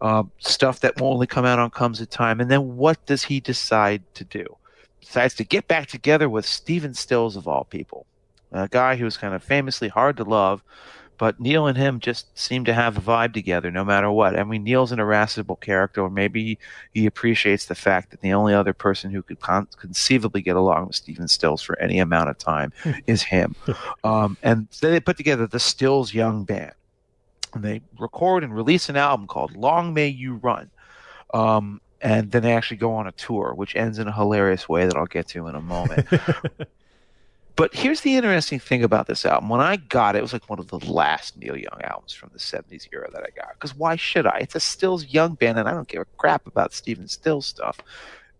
Um, 0.00 0.30
stuff 0.38 0.80
that 0.80 1.00
will 1.00 1.12
only 1.12 1.26
come 1.26 1.44
out 1.44 1.58
on 1.58 1.70
Comes 1.70 2.00
a 2.00 2.06
Time, 2.06 2.40
and 2.40 2.50
then 2.50 2.76
what 2.76 3.04
does 3.06 3.24
he 3.24 3.40
decide 3.40 4.02
to 4.14 4.24
do? 4.24 4.56
Decides 5.00 5.34
to 5.34 5.44
get 5.44 5.66
back 5.66 5.88
together 5.88 6.28
with 6.28 6.44
Stephen 6.44 6.92
Stills 6.92 7.36
of 7.36 7.48
all 7.48 7.64
people, 7.64 8.06
a 8.52 8.68
guy 8.68 8.96
who 8.96 9.04
was 9.04 9.16
kind 9.16 9.34
of 9.34 9.42
famously 9.42 9.88
hard 9.88 10.16
to 10.18 10.24
love, 10.24 10.62
but 11.18 11.40
Neil 11.40 11.66
and 11.66 11.76
him 11.76 12.00
just 12.00 12.36
seem 12.38 12.64
to 12.64 12.74
have 12.74 12.96
a 12.96 13.00
vibe 13.00 13.32
together 13.32 13.70
no 13.70 13.84
matter 13.84 14.10
what. 14.10 14.38
I 14.38 14.44
mean, 14.44 14.64
Neil's 14.64 14.92
an 14.92 15.00
irascible 15.00 15.56
character, 15.56 16.02
or 16.02 16.10
maybe 16.10 16.58
he, 16.92 17.06
appreciates 17.06 17.66
the 17.66 17.74
fact 17.74 18.10
that 18.10 18.20
the 18.20 18.32
only 18.32 18.52
other 18.52 18.72
person 18.72 19.10
who 19.10 19.22
could 19.22 19.40
con- 19.40 19.68
conceivably 19.78 20.42
get 20.42 20.56
along 20.56 20.88
with 20.88 20.96
Stephen 20.96 21.28
Stills 21.28 21.62
for 21.62 21.78
any 21.78 21.98
amount 21.98 22.28
of 22.28 22.36
time 22.36 22.72
is 23.06 23.22
him. 23.22 23.54
Um, 24.04 24.36
and 24.42 24.68
then 24.80 24.92
they 24.92 25.00
put 25.00 25.16
together 25.16 25.46
the 25.46 25.60
Stills 25.60 26.12
Young 26.12 26.44
Band. 26.44 26.72
And 27.54 27.64
they 27.64 27.80
record 27.98 28.44
and 28.44 28.54
release 28.54 28.88
an 28.88 28.96
album 28.96 29.26
called 29.26 29.56
Long 29.56 29.94
May 29.94 30.08
You 30.08 30.34
Run. 30.34 30.70
Um, 31.32 31.80
and 32.02 32.30
then 32.30 32.42
they 32.42 32.52
actually 32.52 32.76
go 32.76 32.94
on 32.94 33.06
a 33.06 33.12
tour, 33.12 33.54
which 33.54 33.74
ends 33.74 33.98
in 33.98 34.08
a 34.08 34.12
hilarious 34.12 34.68
way 34.68 34.86
that 34.86 34.96
I'll 34.96 35.06
get 35.06 35.28
to 35.28 35.46
in 35.48 35.54
a 35.54 35.62
moment. 35.62 36.06
But 37.56 37.74
here's 37.74 38.02
the 38.02 38.14
interesting 38.14 38.58
thing 38.60 38.84
about 38.84 39.06
this 39.06 39.24
album. 39.24 39.48
When 39.48 39.62
I 39.62 39.76
got 39.76 40.14
it, 40.14 40.18
it 40.18 40.22
was 40.22 40.34
like 40.34 40.50
one 40.50 40.58
of 40.58 40.68
the 40.68 40.78
last 40.78 41.38
Neil 41.38 41.56
Young 41.56 41.80
albums 41.82 42.12
from 42.12 42.28
the 42.34 42.38
70s 42.38 42.86
era 42.92 43.08
that 43.12 43.22
I 43.22 43.30
got. 43.34 43.54
Because 43.54 43.74
why 43.74 43.96
should 43.96 44.26
I? 44.26 44.38
It's 44.40 44.54
a 44.54 44.60
Stills 44.60 45.06
Young 45.06 45.34
band, 45.34 45.58
and 45.58 45.66
I 45.66 45.72
don't 45.72 45.88
give 45.88 46.02
a 46.02 46.06
crap 46.18 46.46
about 46.46 46.74
Stephen 46.74 47.08
Stills 47.08 47.46
stuff. 47.46 47.78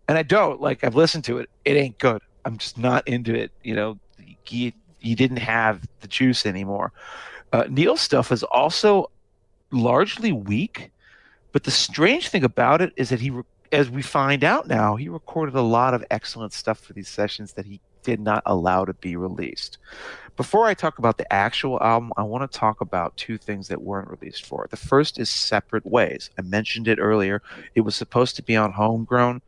And 0.07 0.19
I 0.19 0.23
don't. 0.23 0.61
Like, 0.61 0.83
I've 0.83 0.95
listened 0.95 1.23
to 1.25 1.39
it. 1.39 1.49
It 1.65 1.75
ain't 1.75 1.97
good. 1.97 2.21
I'm 2.45 2.59
just 2.59 2.77
not 2.77 3.07
into 3.07 3.33
it. 3.33 3.51
You 3.63 3.75
know, 3.75 3.99
he, 4.43 4.75
he 4.99 5.15
didn't 5.15 5.37
have 5.37 5.81
the 6.01 6.07
juice 6.07 6.45
anymore. 6.45 6.93
Uh, 7.51 7.63
Neil's 7.69 8.01
stuff 8.01 8.31
is 8.31 8.43
also 8.43 9.09
largely 9.71 10.31
weak. 10.31 10.91
But 11.53 11.63
the 11.63 11.71
strange 11.71 12.29
thing 12.29 12.43
about 12.43 12.83
it 12.83 12.93
is 12.97 13.09
that 13.09 13.19
he, 13.19 13.31
as 13.71 13.89
we 13.89 14.03
find 14.03 14.43
out 14.43 14.67
now, 14.67 14.95
he 14.95 15.09
recorded 15.09 15.55
a 15.55 15.61
lot 15.61 15.95
of 15.95 16.05
excellent 16.11 16.53
stuff 16.53 16.79
for 16.79 16.93
these 16.93 17.09
sessions 17.09 17.53
that 17.53 17.65
he 17.65 17.81
did 18.03 18.19
not 18.19 18.43
allow 18.45 18.85
to 18.85 18.93
be 18.93 19.15
released. 19.15 19.77
Before 20.35 20.67
I 20.67 20.75
talk 20.75 20.99
about 20.99 21.17
the 21.17 21.31
actual 21.33 21.81
album, 21.81 22.13
I 22.15 22.21
want 22.21 22.49
to 22.49 22.59
talk 22.59 22.81
about 22.81 23.17
two 23.17 23.37
things 23.39 23.67
that 23.69 23.81
weren't 23.81 24.09
released 24.09 24.45
for 24.45 24.63
it. 24.63 24.69
The 24.69 24.77
first 24.77 25.19
is 25.19 25.31
Separate 25.31 25.85
Ways. 25.85 26.29
I 26.37 26.43
mentioned 26.43 26.87
it 26.87 26.99
earlier. 26.99 27.41
It 27.73 27.81
was 27.81 27.95
supposed 27.95 28.35
to 28.35 28.43
be 28.43 28.55
on 28.55 28.71
Homegrown. 28.71 29.41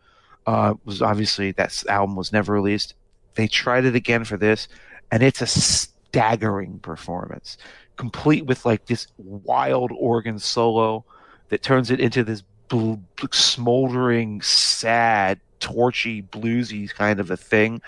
Uh, 0.48 0.74
was 0.86 1.02
obviously 1.04 1.52
that 1.52 1.84
album 1.88 2.16
was 2.16 2.34
never 2.34 2.54
released. 2.54 2.96
They 3.36 3.48
tried 3.48 3.86
it 3.86 3.96
again 3.96 4.24
for 4.24 4.36
this, 4.36 4.68
and 5.12 5.22
it's 5.22 5.42
a 5.42 5.48
staggering 5.48 6.80
performance, 6.80 7.58
complete 7.96 8.48
with 8.48 8.66
like 8.66 8.88
this 8.88 9.08
wild 9.18 9.92
organ 9.96 10.40
solo 10.40 11.06
that 11.50 11.62
turns 11.62 11.92
it 11.92 12.00
into 12.00 12.24
this 12.24 12.42
bl- 12.68 12.96
smoldering, 13.32 14.42
sad, 14.42 15.40
torchy, 15.60 16.24
bluesy 16.24 16.92
kind 16.92 17.20
of 17.20 17.30
a 17.30 17.38
thing. 17.38 17.82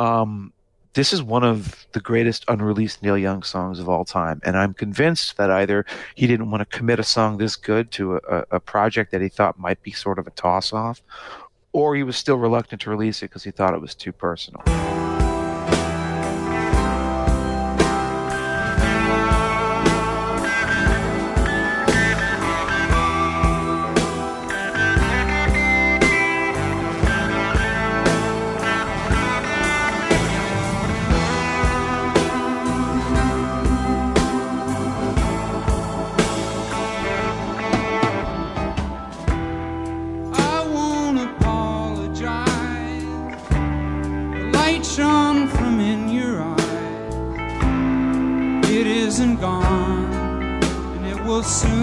Um, 0.00 0.54
this 0.94 1.12
is 1.12 1.22
one 1.22 1.44
of 1.44 1.86
the 1.92 2.00
greatest 2.00 2.46
unreleased 2.48 3.02
Neil 3.02 3.18
Young 3.18 3.42
songs 3.42 3.78
of 3.78 3.88
all 3.88 4.06
time, 4.06 4.40
and 4.44 4.56
I'm 4.56 4.72
convinced 4.72 5.36
that 5.36 5.50
either 5.50 5.84
he 6.14 6.26
didn't 6.26 6.50
want 6.50 6.68
to 6.68 6.76
commit 6.76 6.98
a 6.98 7.04
song 7.04 7.36
this 7.36 7.54
good 7.54 7.90
to 7.92 8.16
a, 8.16 8.44
a 8.52 8.60
project 8.60 9.12
that 9.12 9.20
he 9.20 9.28
thought 9.28 9.58
might 9.58 9.82
be 9.82 9.92
sort 9.92 10.18
of 10.18 10.26
a 10.26 10.30
toss 10.30 10.72
off, 10.72 11.02
or 11.72 11.94
he 11.94 12.02
was 12.02 12.16
still 12.16 12.38
reluctant 12.38 12.80
to 12.82 12.90
release 12.90 13.22
it 13.22 13.26
because 13.26 13.44
he 13.44 13.50
thought 13.50 13.74
it 13.74 13.80
was 13.80 13.94
too 13.94 14.10
personal. 14.10 14.62
Soon 51.42 51.79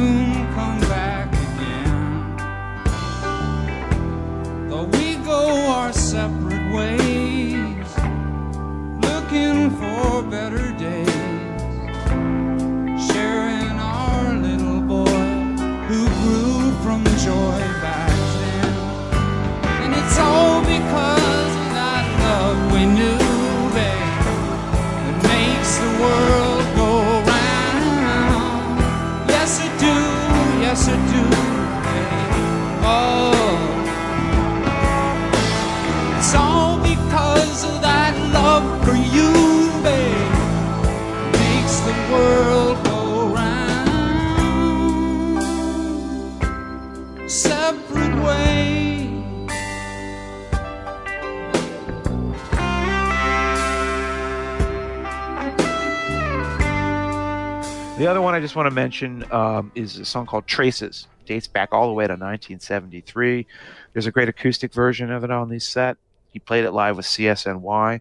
The 57.98 58.06
other 58.06 58.22
one 58.22 58.36
I 58.36 58.40
just 58.40 58.56
want 58.56 58.68
to 58.68 58.76
mention 58.76 59.26
um, 59.34 59.72
is 59.74 59.98
a 59.98 60.06
song 60.06 60.28
called 60.28 60.46
Traces. 60.46 61.08
Dates 61.26 61.48
back 61.48 61.70
all 61.74 61.88
the 61.88 61.94
way 61.94 62.06
to 62.06 62.14
1973. 62.14 63.48
There's 63.92 64.06
a 64.06 64.12
great 64.12 64.30
acoustic 64.30 64.72
version 64.72 65.12
of 65.12 65.24
it 65.24 65.32
on 65.32 65.50
this 65.50 65.68
set. 65.68 65.98
He 66.32 66.38
played 66.38 66.64
it 66.66 66.74
live 66.74 66.96
with 66.96 67.08
CSNY. 67.08 68.00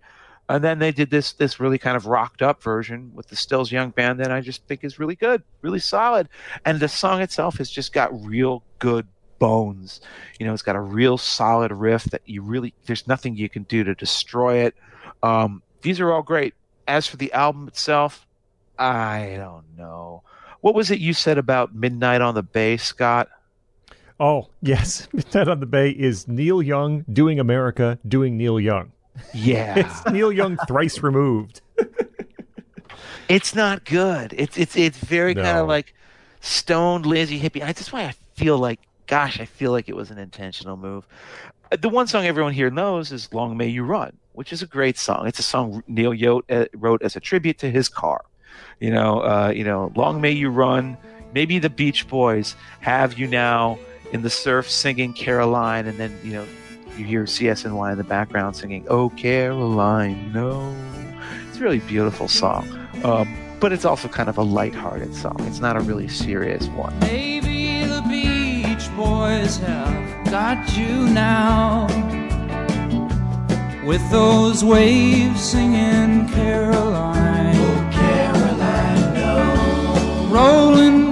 And 0.51 0.63
then 0.63 0.81
they 0.81 0.93
did 0.93 1.11
this 1.11 1.33
this 1.33 1.59
really 1.61 1.79
kind 1.79 1.97
of 1.97 2.05
rocked 2.05 2.43
up 2.43 2.63
version 2.63 3.11
with 3.15 3.29
the 3.29 3.37
Stills 3.37 3.73
Young 3.73 3.89
Band 3.89 4.21
that 4.21 4.31
I 4.31 4.43
just 4.43 4.67
think 4.67 4.85
is 4.85 4.99
really 4.99 5.15
good, 5.15 5.43
really 5.63 5.81
solid. 5.81 6.29
And 6.67 6.79
the 6.79 6.89
song 6.89 7.23
itself 7.23 7.57
has 7.57 7.71
just 7.71 7.95
got 7.95 8.11
real 8.23 8.63
good 8.79 9.09
bones. 9.39 10.03
You 10.39 10.47
know, 10.47 10.53
it's 10.53 10.61
got 10.61 10.77
a 10.77 10.81
real 10.81 11.17
solid 11.17 11.73
riff 11.73 12.05
that 12.05 12.21
you 12.27 12.43
really 12.43 12.75
there's 12.85 13.09
nothing 13.09 13.35
you 13.35 13.49
can 13.49 13.63
do 13.63 13.83
to 13.83 13.95
destroy 13.95 14.59
it. 14.59 14.75
Um, 15.23 15.63
these 15.81 16.01
are 16.01 16.13
all 16.13 16.23
great. 16.23 16.53
As 16.87 17.07
for 17.07 17.17
the 17.17 17.33
album 17.33 17.67
itself, 17.67 18.26
I 18.79 19.35
don't 19.39 19.65
know. 19.77 20.23
What 20.61 20.75
was 20.75 20.91
it 20.91 20.99
you 20.99 21.13
said 21.13 21.39
about 21.39 21.75
Midnight 21.75 22.21
on 22.21 22.35
the 22.35 22.43
Bay, 22.43 22.77
Scott? 22.77 23.29
Oh, 24.19 24.49
yes. 24.63 25.09
Midnight 25.13 25.49
on 25.49 25.61
the 25.61 25.67
Bay 25.67 25.91
is 25.91 26.27
Neil 26.27 26.63
Young 26.63 27.05
doing 27.13 27.39
America 27.39 27.99
doing 28.09 28.37
Neil 28.37 28.59
Young. 28.61 28.93
Yeah. 29.33 29.75
It's 29.79 30.07
Neil 30.07 30.33
Young 30.33 30.57
thrice 30.67 31.03
removed. 31.03 31.61
It's 33.29 33.55
not 33.57 33.85
good. 33.85 34.35
It's 34.39 34.57
it's 34.57 34.77
it's 34.77 34.99
very 34.99 35.35
kind 35.35 35.59
of 35.59 35.67
like 35.67 35.95
stoned, 36.41 37.07
lazy 37.07 37.41
hippie. 37.41 37.61
I, 37.61 37.67
that's 37.73 37.93
why 37.93 38.05
I 38.05 38.15
feel 38.35 38.57
like, 38.57 38.79
gosh, 39.09 39.41
I 39.41 39.47
feel 39.47 39.73
like 39.73 39.89
it 39.89 39.97
was 39.97 40.13
an 40.13 40.19
intentional 40.19 40.77
move. 40.77 41.05
Uh, 41.73 41.77
The 41.77 41.89
one 41.89 42.07
song 42.07 42.25
everyone 42.25 42.53
here 42.53 42.71
knows 42.71 43.11
is 43.11 43.33
"Long 43.35 43.57
May 43.57 43.67
You 43.67 43.83
Run," 43.83 44.17
which 44.35 44.53
is 44.53 44.63
a 44.63 44.67
great 44.67 44.97
song. 44.97 45.27
It's 45.27 45.41
a 45.41 45.43
song 45.43 45.83
Neil 45.89 46.13
Yote 46.13 46.45
uh, 46.49 46.67
wrote 46.75 47.03
as 47.03 47.17
a 47.17 47.21
tribute 47.21 47.59
to 47.59 47.69
his 47.71 47.89
car. 47.89 48.25
You 48.81 48.91
know, 48.91 49.21
uh, 49.21 49.53
you 49.55 49.65
know, 49.65 49.93
"Long 49.95 50.21
May 50.21 50.33
You 50.33 50.51
Run." 50.51 50.97
Maybe 51.33 51.59
the 51.59 51.71
Beach 51.71 52.09
Boys 52.09 52.57
have 52.81 53.19
you 53.19 53.27
now 53.27 53.79
in 54.13 54.23
the 54.23 54.31
surf 54.31 54.71
singing 54.71 55.13
Caroline, 55.13 55.87
and 55.87 55.99
then 55.99 56.19
you 56.23 56.33
know 56.33 56.47
you 56.97 57.05
hear 57.05 57.25
CSNY 57.25 57.93
in 57.93 57.99
the 57.99 58.05
background 58.05 58.57
singing 58.57 58.87
"Oh 58.89 59.11
Caroline, 59.11 60.33
no." 60.33 60.75
It's 61.49 61.59
a 61.59 61.61
really 61.61 61.81
beautiful 61.81 62.29
song. 62.29 62.69
Um, 63.05 63.35
but 63.61 63.73
it's 63.73 63.85
also 63.85 64.09
kind 64.09 64.29
of 64.29 64.37
a 64.37 64.43
lighthearted 64.43 65.15
song. 65.15 65.37
It's 65.41 65.61
not 65.61 65.77
a 65.77 65.81
really 65.81 66.09
serious 66.09 66.67
one. 66.69 66.99
Maybe 67.01 67.85
the 67.85 68.03
Beach 68.09 68.95
Boys 68.97 69.57
have 69.59 70.27
got 70.31 70.77
you 70.77 71.09
now. 71.09 71.87
With 73.87 74.03
those 74.11 74.65
waves 74.65 75.41
singing 75.41 76.29
Caroline. 76.29 77.36
Rolling 80.37 81.06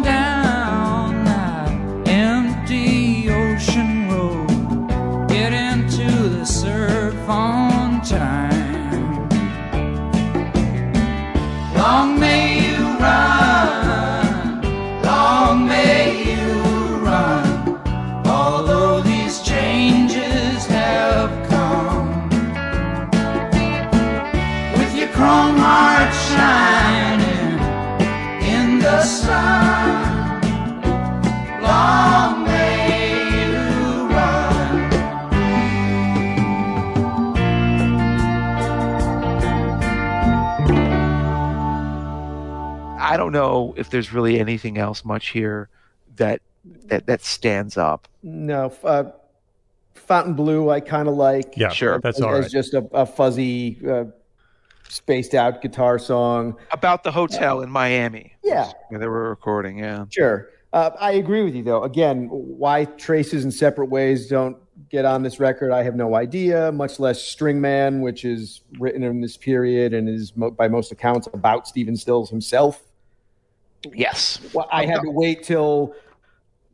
know 43.35 43.75
if 43.77 43.91
there's 43.91 44.13
really 44.13 44.41
anything 44.41 44.79
else 44.79 45.05
much 45.05 45.29
here 45.29 45.69
that 46.17 46.41
that 46.87 47.07
that 47.07 47.23
stands 47.23 47.77
up. 47.77 48.09
No, 48.23 48.67
f- 48.67 48.85
uh, 48.85 49.05
Fontainebleau, 49.95 50.71
I 50.71 50.81
kind 50.81 51.09
of 51.09 51.15
like. 51.15 51.55
Yeah, 51.57 51.69
Sure. 51.71 51.99
That's 51.99 52.19
as, 52.19 52.23
all 52.23 52.35
as 52.35 52.45
right. 52.45 52.53
just 52.53 52.75
a, 52.75 52.87
a 52.93 53.07
fuzzy, 53.07 53.79
uh, 53.89 54.05
spaced 54.89 55.35
out 55.35 55.63
guitar 55.63 55.99
song. 55.99 56.57
About 56.71 57.05
the 57.05 57.13
hotel 57.13 57.63
in 57.63 57.71
Miami. 57.71 58.33
Yeah. 58.43 58.71
Where 58.89 59.01
they 59.01 59.07
were 59.07 59.29
recording, 59.29 59.79
yeah. 59.79 60.05
Sure. 60.11 60.49
Uh, 60.73 60.91
I 61.01 61.13
agree 61.13 61.43
with 61.45 61.55
you, 61.55 61.63
though. 61.63 61.85
Again, 61.85 62.29
why 62.31 62.85
Traces 62.85 63.45
in 63.45 63.51
separate 63.51 63.91
ways 63.91 64.27
don't 64.29 64.57
get 64.91 65.05
on 65.05 65.23
this 65.23 65.39
record, 65.39 65.71
I 65.71 65.83
have 65.85 65.95
no 65.95 66.17
idea, 66.17 66.73
much 66.73 66.99
less 66.99 67.23
String 67.23 67.61
Man, 67.61 68.01
which 68.01 68.25
is 68.25 68.63
written 68.79 69.03
in 69.05 69.21
this 69.21 69.37
period 69.37 69.95
and 69.95 70.09
is, 70.09 70.37
mo- 70.37 70.51
by 70.51 70.69
most 70.69 70.91
accounts, 70.93 71.29
about 71.33 71.69
Stephen 71.69 71.97
Stills 71.97 72.29
himself. 72.29 72.83
Yes. 73.93 74.41
Well, 74.53 74.69
I 74.73 74.87
had 74.87 75.01
to 75.03 75.11
wait 75.11 75.43
till 75.43 75.95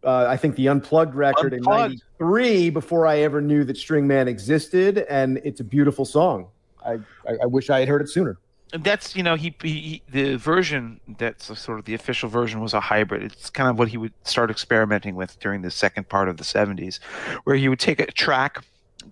uh, 0.05 0.27
I 0.29 0.37
think 0.37 0.57
the 0.57 0.69
Unplugged 0.69 1.15
record 1.15 1.53
Unplugged. 1.53 1.95
in 2.21 2.27
'93 2.27 2.71
before 2.71 3.07
I 3.07 3.19
ever 3.19 3.41
knew 3.41 3.65
that 3.65 3.77
String 3.77 4.07
Man 4.07 4.29
existed, 4.29 4.99
and 5.09 5.41
it's 5.45 5.61
a 5.61 5.65
beautiful 5.65 6.05
song. 6.05 6.49
I, 6.85 6.93
I, 7.29 7.37
I 7.43 7.47
wish 7.47 7.71
I 7.71 7.81
had 7.81 7.89
heard 7.89 8.01
it 8.01 8.09
sooner. 8.09 8.39
And 8.73 8.85
that's 8.85 9.17
you 9.17 9.23
know 9.23 9.35
he, 9.35 9.55
he, 9.63 9.69
he 9.69 10.03
the 10.09 10.37
version 10.37 11.01
that's 11.19 11.47
sort 11.59 11.79
of 11.81 11.85
the 11.85 11.95
official 11.95 12.29
version 12.29 12.61
was 12.61 12.73
a 12.73 12.81
hybrid. 12.81 13.23
It's 13.25 13.51
kind 13.51 13.69
of 13.69 13.79
what 13.79 13.89
he 13.89 13.97
would 13.97 14.13
start 14.25 14.51
experimenting 14.51 15.17
with 15.17 15.39
during 15.41 15.63
the 15.63 15.71
second 15.71 16.09
part 16.09 16.29
of 16.29 16.37
the 16.37 16.45
70s, 16.45 17.01
where 17.45 17.57
he 17.57 17.69
would 17.69 17.81
take 17.81 18.01
a 18.01 18.07
track 18.07 18.65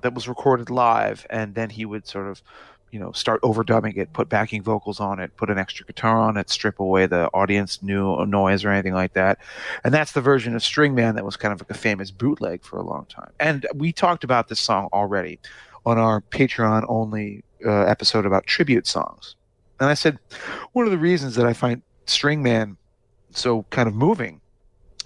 that 0.02 0.14
was 0.14 0.28
recorded 0.28 0.70
live 0.70 1.26
and 1.30 1.54
then 1.54 1.70
he 1.70 1.84
would 1.84 2.06
sort 2.06 2.28
of 2.28 2.42
you 2.90 2.98
know 2.98 3.12
start 3.12 3.40
overdubbing 3.42 3.96
it, 3.96 4.12
put 4.12 4.28
backing 4.28 4.62
vocals 4.62 5.00
on 5.00 5.20
it, 5.20 5.36
put 5.36 5.50
an 5.50 5.58
extra 5.58 5.84
guitar 5.86 6.18
on 6.20 6.36
it, 6.36 6.50
strip 6.50 6.80
away 6.80 7.06
the 7.06 7.28
audience 7.28 7.82
new 7.82 8.24
noise 8.26 8.64
or 8.64 8.70
anything 8.70 8.94
like 8.94 9.12
that. 9.14 9.38
And 9.84 9.92
that's 9.92 10.12
the 10.12 10.20
version 10.20 10.54
of 10.54 10.62
String 10.62 10.94
Man 10.94 11.14
that 11.14 11.24
was 11.24 11.36
kind 11.36 11.52
of 11.52 11.60
like 11.60 11.70
a 11.70 11.74
famous 11.74 12.10
bootleg 12.10 12.64
for 12.64 12.78
a 12.78 12.82
long 12.82 13.06
time. 13.06 13.30
And 13.40 13.66
we 13.74 13.92
talked 13.92 14.24
about 14.24 14.48
this 14.48 14.60
song 14.60 14.88
already 14.92 15.38
on 15.86 15.98
our 15.98 16.20
Patreon 16.20 16.84
only 16.88 17.44
uh, 17.64 17.82
episode 17.82 18.26
about 18.26 18.46
tribute 18.46 18.86
songs. 18.86 19.36
And 19.80 19.88
I 19.88 19.94
said, 19.94 20.18
one 20.72 20.84
of 20.84 20.90
the 20.90 20.98
reasons 20.98 21.34
that 21.36 21.46
I 21.46 21.52
find 21.52 21.82
String 22.06 22.42
Man 22.42 22.76
so 23.30 23.64
kind 23.70 23.88
of 23.88 23.94
moving 23.94 24.40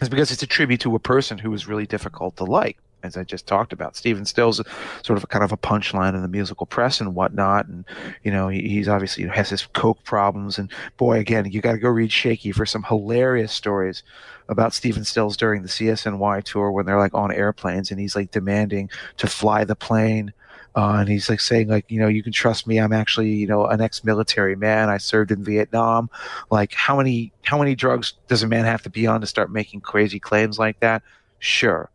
is 0.00 0.08
because 0.08 0.30
it's 0.30 0.42
a 0.42 0.46
tribute 0.46 0.80
to 0.80 0.94
a 0.94 0.98
person 0.98 1.38
who 1.38 1.50
was 1.50 1.68
really 1.68 1.86
difficult 1.86 2.36
to 2.36 2.44
like, 2.44 2.78
as 3.02 3.16
I 3.16 3.24
just 3.24 3.46
talked 3.46 3.72
about. 3.72 3.96
Stephen 3.96 4.24
Stills 4.24 4.60
sort 5.02 5.16
of 5.16 5.24
a 5.24 5.26
kind 5.26 5.44
of 5.44 5.52
a 5.52 5.56
punchline 5.56 6.14
in 6.14 6.22
the 6.22 6.28
musical 6.28 6.66
press 6.66 7.00
and 7.00 7.14
whatnot. 7.14 7.66
And, 7.66 7.84
you 8.22 8.30
know, 8.30 8.48
he, 8.48 8.68
he's 8.68 8.88
obviously 8.88 9.26
has 9.26 9.50
his 9.50 9.66
coke 9.66 10.02
problems. 10.04 10.58
And 10.58 10.70
boy, 10.96 11.18
again, 11.18 11.50
you 11.50 11.60
got 11.60 11.72
to 11.72 11.78
go 11.78 11.88
read 11.88 12.12
Shaky 12.12 12.52
for 12.52 12.66
some 12.66 12.84
hilarious 12.84 13.52
stories 13.52 14.02
about 14.48 14.74
Stephen 14.74 15.04
Stills 15.04 15.36
during 15.36 15.62
the 15.62 15.68
CSNY 15.68 16.42
tour 16.44 16.70
when 16.70 16.86
they're 16.86 16.98
like 16.98 17.14
on 17.14 17.32
airplanes 17.32 17.90
and 17.90 18.00
he's 18.00 18.16
like 18.16 18.30
demanding 18.30 18.90
to 19.16 19.26
fly 19.26 19.64
the 19.64 19.76
plane. 19.76 20.32
Uh, 20.74 20.96
and 21.00 21.08
he's 21.08 21.28
like 21.28 21.40
saying 21.40 21.68
like 21.68 21.84
you 21.90 22.00
know 22.00 22.08
you 22.08 22.22
can 22.22 22.32
trust 22.32 22.66
me 22.66 22.78
i'm 22.78 22.94
actually 22.94 23.28
you 23.28 23.46
know 23.46 23.66
an 23.66 23.82
ex-military 23.82 24.56
man 24.56 24.88
i 24.88 24.96
served 24.96 25.30
in 25.30 25.44
vietnam 25.44 26.08
like 26.50 26.72
how 26.72 26.96
many 26.96 27.30
how 27.42 27.58
many 27.58 27.74
drugs 27.74 28.14
does 28.26 28.42
a 28.42 28.48
man 28.48 28.64
have 28.64 28.80
to 28.80 28.88
be 28.88 29.06
on 29.06 29.20
to 29.20 29.26
start 29.26 29.52
making 29.52 29.82
crazy 29.82 30.18
claims 30.18 30.58
like 30.58 30.80
that 30.80 31.02
sure 31.40 31.90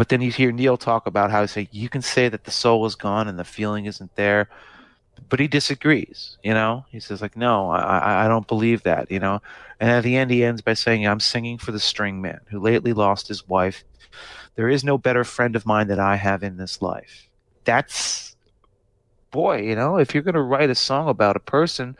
but 0.00 0.08
then 0.08 0.22
you 0.22 0.30
hear 0.30 0.50
neil 0.50 0.78
talk 0.78 1.06
about 1.06 1.30
how 1.30 1.42
he 1.42 1.46
say 1.46 1.68
you 1.72 1.90
can 1.90 2.00
say 2.00 2.30
that 2.30 2.44
the 2.44 2.50
soul 2.50 2.86
is 2.86 2.94
gone 2.94 3.28
and 3.28 3.38
the 3.38 3.44
feeling 3.44 3.84
isn't 3.84 4.16
there 4.16 4.48
but 5.28 5.38
he 5.38 5.46
disagrees 5.46 6.38
you 6.42 6.54
know? 6.54 6.86
He 6.88 7.00
says 7.00 7.20
like 7.20 7.36
no 7.36 7.68
i 7.70 8.24
i, 8.24 8.26
don't 8.26 8.48
believe 8.48 8.82
that 8.84 9.10
you 9.10 9.18
know? 9.18 9.42
And 9.78 9.90
at 9.90 10.02
the 10.02 10.16
end 10.16 10.30
he 10.30 10.42
ends 10.42 10.62
by 10.62 10.72
saying 10.72 11.06
i'm 11.06 11.20
singing 11.20 11.58
for 11.58 11.70
the 11.70 11.78
string 11.78 12.22
man 12.22 12.40
who 12.46 12.58
lately 12.58 12.94
lost 12.94 13.28
his 13.28 13.46
wife. 13.46 13.84
There 14.54 14.70
is 14.70 14.82
no 14.82 14.96
better 14.96 15.22
friend 15.22 15.54
of 15.54 15.66
mine 15.66 15.88
that 15.88 15.98
i 15.98 16.16
have 16.16 16.42
in 16.42 16.56
this 16.56 16.80
life. 16.80 17.28
That's 17.66 18.34
boy, 19.30 19.60
you 19.60 19.76
know, 19.76 19.98
if 19.98 20.14
you're 20.14 20.22
going 20.22 20.34
to 20.34 20.40
write 20.40 20.70
a 20.70 20.74
song 20.74 21.10
about 21.10 21.36
a 21.36 21.40
person, 21.40 21.94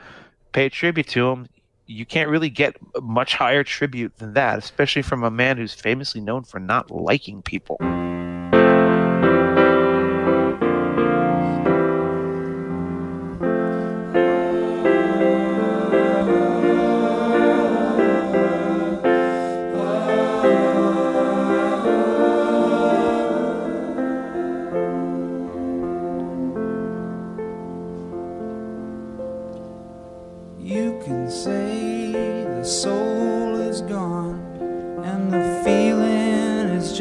pay 0.52 0.70
tribute 0.70 1.08
to 1.08 1.28
him, 1.28 1.48
you 1.90 2.06
can't 2.06 2.30
really 2.30 2.50
get 2.50 2.76
much 3.02 3.34
higher 3.34 3.64
tribute 3.64 4.16
than 4.18 4.34
that, 4.34 4.58
especially 4.58 5.02
from 5.02 5.24
a 5.24 5.30
man 5.30 5.56
who's 5.56 5.74
famously 5.74 6.20
known 6.20 6.44
for 6.44 6.60
not 6.60 6.90
liking 6.90 7.42
people. 7.42 7.76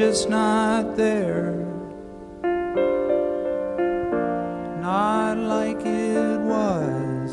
Is 0.09 0.25
not 0.25 0.97
there. 0.97 1.53
Not 4.81 5.37
like 5.37 5.81
it 5.85 6.39
was 6.39 7.29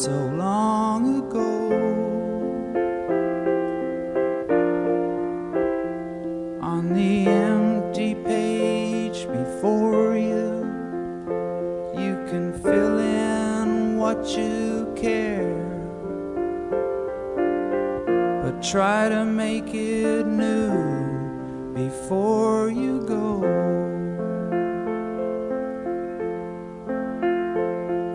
so 0.00 0.16
long 0.46 1.00
ago. 1.22 1.50
On 6.62 6.92
the 6.94 7.26
empty 7.26 8.14
page 8.14 9.26
before 9.26 10.16
you, 10.16 10.50
you 12.02 12.14
can 12.30 12.52
fill 12.62 12.98
in 13.00 13.98
what 13.98 14.20
you 14.38 14.92
care. 14.94 15.58
But 18.42 18.62
try 18.62 19.08
to 19.08 19.24
make 19.24 19.74
it 19.74 20.26
new 20.26 20.89
before 21.74 22.70
you 22.70 23.00
go. 23.06 23.40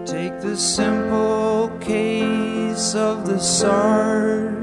Take 0.06 0.40
the 0.42 0.56
simple 0.58 1.70
case 1.80 2.96
of 2.96 3.26
the 3.26 3.40
Sarge 3.40 4.56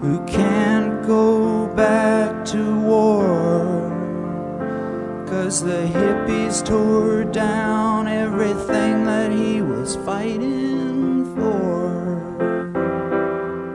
who 0.00 0.24
can't 0.26 1.06
go 1.06 1.66
back 1.74 2.44
to 2.46 2.80
war. 2.80 3.90
Cause 5.26 5.62
the 5.62 5.86
hippies 5.86 6.64
tore 6.64 7.24
down 7.24 8.08
everything 8.08 9.04
that 9.04 9.30
he 9.30 9.62
was 9.62 9.96
fighting 9.96 11.24
for. 11.36 11.62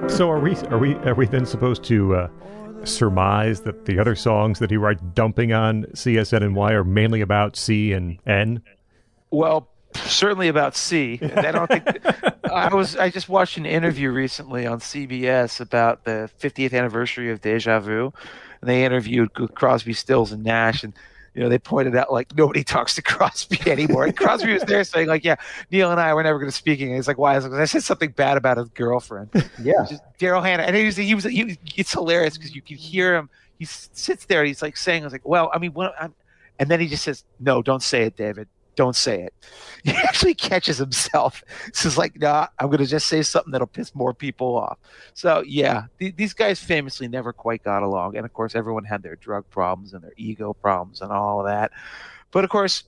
So 0.10 0.30
are 0.30 0.40
we? 0.40 0.56
Are 0.56 0.80
we? 0.80 0.96
Are 0.96 1.14
we 1.14 1.26
then 1.28 1.46
supposed 1.46 1.84
to 1.86 2.16
uh, 2.16 2.28
surmise 2.88 3.62
that 3.62 3.86
the 3.86 4.00
other 4.00 4.16
songs 4.16 4.60
that 4.60 4.72
he 4.72 4.78
writes 4.78 5.02
dumping 5.14 5.54
on 5.54 5.84
CSN 5.94 6.42
and 6.44 6.56
Y 6.56 6.72
are 6.74 6.84
mainly 6.84 7.22
about 7.22 7.56
C 7.56 7.94
and 7.94 8.20
N? 8.26 8.62
Well, 9.30 9.70
certainly 9.96 10.48
about 10.48 10.76
C. 10.76 11.20
I 11.22 11.52
don't 11.52 11.68
think 11.68 11.84
I 12.52 12.74
was. 12.74 12.96
I 12.96 13.10
just 13.10 13.30
watched 13.30 13.58
an 13.58 13.66
interview 13.66 14.12
recently 14.12 14.66
on 14.66 14.80
CBS 14.80 15.60
about 15.60 16.04
the 16.06 16.30
50th 16.40 16.74
anniversary 16.74 17.32
of 17.32 17.42
Deja 17.42 17.80
Vu, 17.80 18.14
and 18.62 18.70
they 18.70 18.86
interviewed 18.86 19.34
Crosby, 19.56 19.94
Stills, 19.94 20.32
and 20.32 20.44
Nash, 20.44 20.84
and 20.84 20.94
you 21.38 21.44
know 21.44 21.50
they 21.50 21.60
pointed 21.60 21.96
out 21.96 22.12
like 22.12 22.36
nobody 22.36 22.64
talks 22.76 22.96
to 22.96 23.04
Crosby 23.04 23.60
anymore. 23.72 24.06
And 24.06 24.18
Crosby 24.18 24.52
was 24.54 24.64
there 24.64 24.84
saying 24.84 25.08
like, 25.08 25.24
"Yeah, 25.24 25.36
Neil 25.72 25.92
and 25.92 26.02
I 26.02 26.12
were 26.16 26.24
never 26.24 26.40
going 26.40 26.50
to 26.50 26.56
speak 26.56 26.82
again." 26.82 26.96
He's 26.96 27.08
like, 27.08 27.20
"Why?" 27.20 27.36
I, 27.36 27.38
like, 27.38 27.62
I 27.62 27.66
said 27.66 27.84
something 27.84 28.10
bad 28.10 28.38
about 28.38 28.58
his 28.58 28.70
girlfriend. 28.70 29.30
Yeah. 29.62 29.86
Just 29.88 30.02
Daryl 30.20 30.44
Hannah, 30.44 30.64
and 30.64 30.76
he 30.76 30.86
was 30.86 30.98
he 30.98 31.14
was 31.14 31.26
he, 31.26 31.60
it's 31.76 31.94
hilarious 31.94 32.38
because 32.38 32.56
you 32.56 32.64
can 32.64 32.76
hear 32.76 33.16
him. 33.16 33.30
He 33.60 33.66
sits 33.66 34.26
there. 34.26 34.40
And 34.40 34.48
he's 34.48 34.64
like 34.64 34.76
saying, 34.76 35.04
"I 35.04 35.06
was 35.06 35.14
like, 35.14 35.28
well, 35.28 35.52
I 35.54 35.60
mean, 35.60 35.74
what?" 35.74 35.94
I'm, 36.02 36.16
and 36.58 36.72
then 36.72 36.80
he 36.80 36.88
just 36.88 37.04
says, 37.04 37.24
"No, 37.40 37.62
don't 37.62 37.84
say 37.84 38.02
it, 38.04 38.18
David. 38.18 38.48
Don't 38.78 38.96
say 38.96 39.24
it." 39.24 39.34
He 39.84 39.92
actually 39.92 40.34
catches 40.34 40.78
himself. 40.78 41.44
Says 41.74 41.98
like, 41.98 42.20
"Nah, 42.20 42.48
I'm 42.60 42.68
going 42.68 42.80
to 42.80 42.86
just 42.86 43.08
say 43.08 43.22
something 43.22 43.52
that'll 43.52 43.68
piss 43.68 43.94
more 43.94 44.14
people 44.14 44.58
off." 44.58 44.80
So 45.14 45.44
yeah, 45.46 45.86
th- 46.00 46.16
these 46.16 46.34
guys 46.34 46.60
famously 46.60 47.08
never 47.08 47.34
quite 47.34 47.64
got 47.64 47.84
along, 47.84 48.18
and 48.18 48.26
of 48.26 48.34
course, 48.34 48.56
everyone 48.56 48.86
had 48.86 49.04
their 49.04 49.16
drug 49.18 49.50
problems 49.50 49.94
and 49.94 50.04
their 50.04 50.14
ego 50.18 50.54
problems 50.54 51.02
and 51.02 51.12
all 51.12 51.42
of 51.42 51.46
that. 51.48 51.72
But 52.32 52.44
of 52.44 52.50
course, 52.50 52.84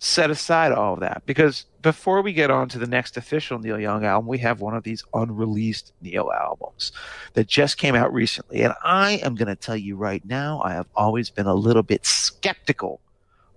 set 0.00 0.30
aside 0.30 0.72
all 0.72 0.94
of 0.94 1.00
that 1.00 1.22
because 1.26 1.66
before 1.82 2.22
we 2.22 2.32
get 2.32 2.50
on 2.50 2.68
to 2.70 2.78
the 2.78 2.86
next 2.86 3.18
official 3.18 3.58
Neil 3.58 3.78
Young 3.78 4.04
album, 4.04 4.26
we 4.26 4.38
have 4.38 4.60
one 4.60 4.74
of 4.74 4.82
these 4.82 5.04
unreleased 5.12 5.92
Neil 6.00 6.32
albums 6.32 6.92
that 7.34 7.46
just 7.46 7.76
came 7.76 7.94
out 7.94 8.12
recently. 8.12 8.62
And 8.62 8.74
I 8.82 9.20
am 9.22 9.34
going 9.34 9.48
to 9.48 9.56
tell 9.56 9.76
you 9.76 9.96
right 9.96 10.24
now, 10.24 10.62
I 10.64 10.72
have 10.72 10.86
always 10.96 11.28
been 11.28 11.46
a 11.46 11.54
little 11.54 11.82
bit 11.82 12.04
skeptical 12.06 13.00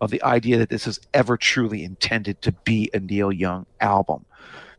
of 0.03 0.11
the 0.11 0.23
idea 0.23 0.57
that 0.57 0.69
this 0.69 0.88
is 0.88 0.99
ever 1.13 1.38
truly 1.38 1.84
intended 1.84 2.41
to 2.41 2.51
be 2.51 2.89
a 2.93 2.99
Neil 2.99 3.31
Young 3.31 3.65
album. 3.81 4.25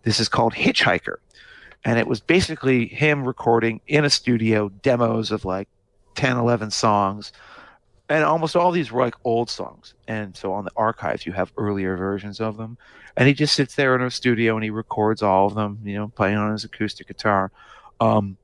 This 0.02 0.20
is 0.20 0.28
called 0.28 0.55
Hitchhiker. 0.55 1.16
And 1.84 1.98
it 1.98 2.06
was 2.06 2.20
basically 2.20 2.86
him 2.86 3.26
recording 3.26 3.80
in 3.86 4.05
a 4.05 4.10
studio 4.10 4.68
demos 4.68 5.30
of 5.30 5.44
like 5.44 5.68
10, 6.14 6.36
11 6.36 6.70
songs 6.70 7.32
and 8.09 8.22
almost 8.22 8.55
all 8.55 8.70
these 8.70 8.92
were 8.92 9.02
like 9.02 9.14
old 9.24 9.48
songs. 9.48 9.94
And 10.06 10.36
so 10.36 10.52
on 10.52 10.64
the 10.64 10.72
archives, 10.76 11.24
you 11.24 11.32
have 11.32 11.52
earlier 11.56 11.96
versions 11.96 12.40
of 12.40 12.56
them. 12.56 12.76
And 13.16 13.26
he 13.28 13.34
just 13.34 13.55
sits 13.55 13.74
there 13.74 13.94
in 13.94 14.02
a 14.02 14.10
studio 14.10 14.55
and 14.55 14.64
he 14.64 14.70
records 14.70 15.22
all 15.22 15.46
of 15.46 15.55
them, 15.55 15.80
you 15.84 15.94
know, 15.94 16.09
playing 16.09 16.36
on 16.36 16.52
his 16.52 16.64
acoustic 16.64 17.06
guitar. 17.06 17.51
Um, 18.01 18.36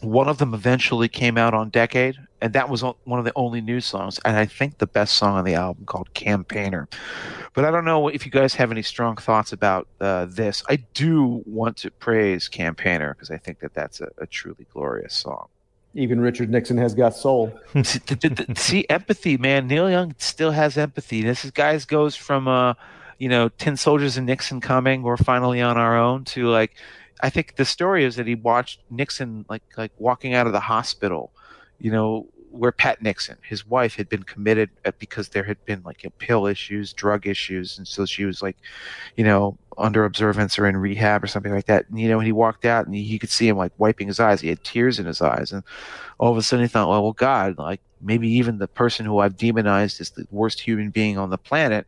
one 0.00 0.28
of 0.28 0.38
them 0.38 0.54
eventually 0.54 1.08
came 1.08 1.36
out 1.36 1.54
on 1.54 1.70
Decade, 1.70 2.16
and 2.40 2.52
that 2.52 2.68
was 2.68 2.82
one 2.82 3.18
of 3.18 3.24
the 3.24 3.32
only 3.36 3.60
new 3.60 3.80
songs, 3.80 4.20
and 4.24 4.36
I 4.36 4.46
think 4.46 4.78
the 4.78 4.86
best 4.86 5.14
song 5.14 5.36
on 5.36 5.44
the 5.44 5.54
album 5.54 5.84
called 5.86 6.12
Campaigner. 6.14 6.88
But 7.54 7.64
I 7.64 7.70
don't 7.70 7.84
know 7.84 8.08
if 8.08 8.26
you 8.26 8.32
guys 8.32 8.54
have 8.54 8.70
any 8.70 8.82
strong 8.82 9.16
thoughts 9.16 9.52
about 9.52 9.88
uh, 10.00 10.26
this. 10.28 10.62
I 10.68 10.76
do 10.94 11.42
want 11.46 11.76
to 11.78 11.90
praise 11.90 12.48
Campaigner 12.48 13.14
because 13.14 13.30
I 13.30 13.38
think 13.38 13.60
that 13.60 13.74
that's 13.74 14.00
a, 14.00 14.08
a 14.18 14.26
truly 14.26 14.66
glorious 14.72 15.14
song. 15.14 15.48
Even 15.94 16.20
Richard 16.20 16.50
Nixon 16.50 16.76
has 16.76 16.94
got 16.94 17.14
soul. 17.14 17.58
see, 17.82 17.98
th- 18.00 18.20
th- 18.20 18.36
th- 18.36 18.58
see 18.58 18.86
empathy, 18.90 19.38
man. 19.38 19.66
Neil 19.66 19.90
Young 19.90 20.14
still 20.18 20.50
has 20.50 20.76
empathy. 20.76 21.22
This 21.22 21.44
is 21.44 21.50
guys 21.50 21.86
goes 21.86 22.14
from 22.14 22.48
uh, 22.48 22.74
you 23.18 23.28
know, 23.28 23.48
Tin 23.48 23.76
Soldiers 23.76 24.16
and 24.16 24.26
Nixon 24.26 24.60
coming, 24.60 25.02
we're 25.02 25.16
finally 25.16 25.60
on 25.62 25.76
our 25.78 25.96
own 25.96 26.24
to 26.24 26.48
like 26.48 26.74
I 27.20 27.30
think 27.30 27.56
the 27.56 27.64
story 27.64 28.04
is 28.04 28.16
that 28.16 28.26
he 28.26 28.34
watched 28.34 28.80
Nixon 28.90 29.46
like 29.48 29.62
like 29.76 29.92
walking 29.98 30.34
out 30.34 30.46
of 30.46 30.52
the 30.52 30.60
hospital, 30.60 31.32
you 31.78 31.90
know, 31.90 32.26
where 32.50 32.72
Pat 32.72 33.02
Nixon, 33.02 33.36
his 33.42 33.66
wife, 33.66 33.94
had 33.96 34.08
been 34.08 34.22
committed 34.22 34.70
uh, 34.84 34.92
because 34.98 35.28
there 35.28 35.42
had 35.42 35.62
been 35.66 35.82
like 35.84 36.06
pill 36.18 36.46
issues, 36.46 36.92
drug 36.92 37.26
issues, 37.26 37.76
and 37.76 37.86
so 37.86 38.06
she 38.06 38.24
was 38.24 38.42
like, 38.42 38.56
you 39.16 39.24
know, 39.24 39.58
under 39.76 40.04
observance 40.04 40.58
or 40.58 40.66
in 40.66 40.76
rehab 40.76 41.22
or 41.22 41.26
something 41.26 41.52
like 41.52 41.66
that. 41.66 41.88
And, 41.88 42.00
you 42.00 42.08
know, 42.08 42.18
and 42.18 42.26
he 42.26 42.32
walked 42.32 42.64
out 42.64 42.86
and 42.86 42.94
he, 42.94 43.02
he 43.02 43.18
could 43.18 43.30
see 43.30 43.46
him 43.46 43.58
like 43.58 43.72
wiping 43.76 44.06
his 44.06 44.20
eyes. 44.20 44.40
He 44.40 44.48
had 44.48 44.64
tears 44.64 44.98
in 44.98 45.06
his 45.06 45.20
eyes, 45.20 45.52
and 45.52 45.62
all 46.18 46.32
of 46.32 46.38
a 46.38 46.42
sudden 46.42 46.64
he 46.64 46.68
thought, 46.68 46.88
well, 46.88 47.02
well, 47.02 47.12
God, 47.12 47.58
like 47.58 47.80
maybe 48.00 48.28
even 48.28 48.58
the 48.58 48.68
person 48.68 49.04
who 49.04 49.18
I've 49.18 49.36
demonized 49.36 50.00
as 50.00 50.10
the 50.10 50.26
worst 50.30 50.60
human 50.60 50.90
being 50.90 51.18
on 51.18 51.30
the 51.30 51.38
planet 51.38 51.86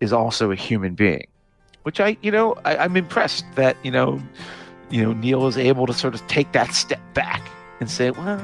is 0.00 0.12
also 0.12 0.50
a 0.50 0.56
human 0.56 0.94
being 0.94 1.26
which 1.86 2.00
I, 2.00 2.16
you 2.20 2.32
know, 2.32 2.58
I, 2.64 2.78
I'm 2.78 2.96
impressed 2.96 3.44
that 3.54 3.76
you 3.84 3.92
know, 3.92 4.20
you 4.90 5.04
know, 5.04 5.12
Neil 5.12 5.46
is 5.46 5.56
able 5.56 5.86
to 5.86 5.92
sort 5.92 6.16
of 6.16 6.26
take 6.26 6.50
that 6.50 6.74
step 6.74 6.98
back 7.14 7.48
and 7.78 7.88
say, 7.88 8.10
well, 8.10 8.42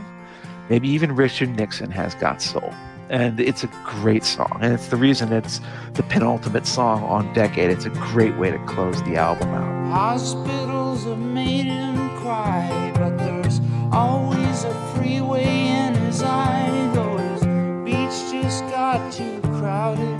maybe 0.73 0.89
even 0.89 1.15
Richard 1.15 1.51
Nixon 1.51 1.90
has 1.90 2.15
got 2.15 2.40
soul, 2.40 2.73
and 3.11 3.39
it's 3.39 3.62
a 3.62 3.66
great 3.85 4.24
song, 4.24 4.59
and 4.62 4.73
it's 4.73 4.86
the 4.86 4.97
reason 4.97 5.31
it's 5.31 5.61
the 5.93 6.03
penultimate 6.05 6.66
song 6.66 7.03
on 7.03 7.31
Decade. 7.35 7.70
It's 7.70 7.85
a 7.85 7.90
great 7.90 8.35
way 8.39 8.51
to 8.51 8.59
close 8.65 9.03
the 9.03 9.16
album 9.16 9.51
out. 9.51 9.90
Hospitals 9.90 11.05
have 11.05 11.19
made 11.19 11.66
him 11.66 11.97
cry, 12.20 12.90
but 12.94 13.19
there's 13.19 13.61
always 13.93 14.65
a 14.65 14.73
freeway 14.94 15.44
in 15.44 15.94
his 16.07 16.23
eye. 16.23 16.90
Though 16.94 17.19
his 17.19 17.43
beach 17.85 18.32
just 18.32 18.62
got 18.70 19.12
too 19.12 19.43
crowded 19.59 20.19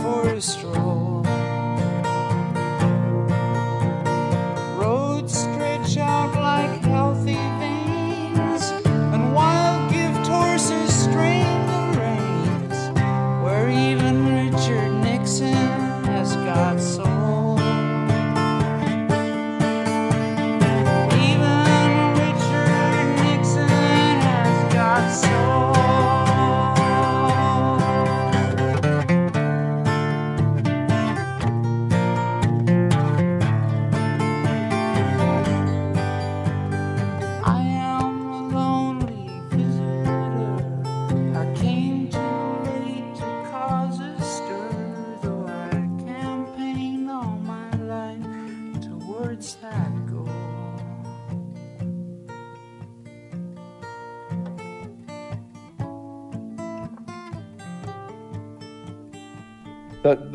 for 0.00 0.30
a 0.30 0.40
stroll. 0.40 1.09
Got 16.54 16.80
soul. 16.80 17.09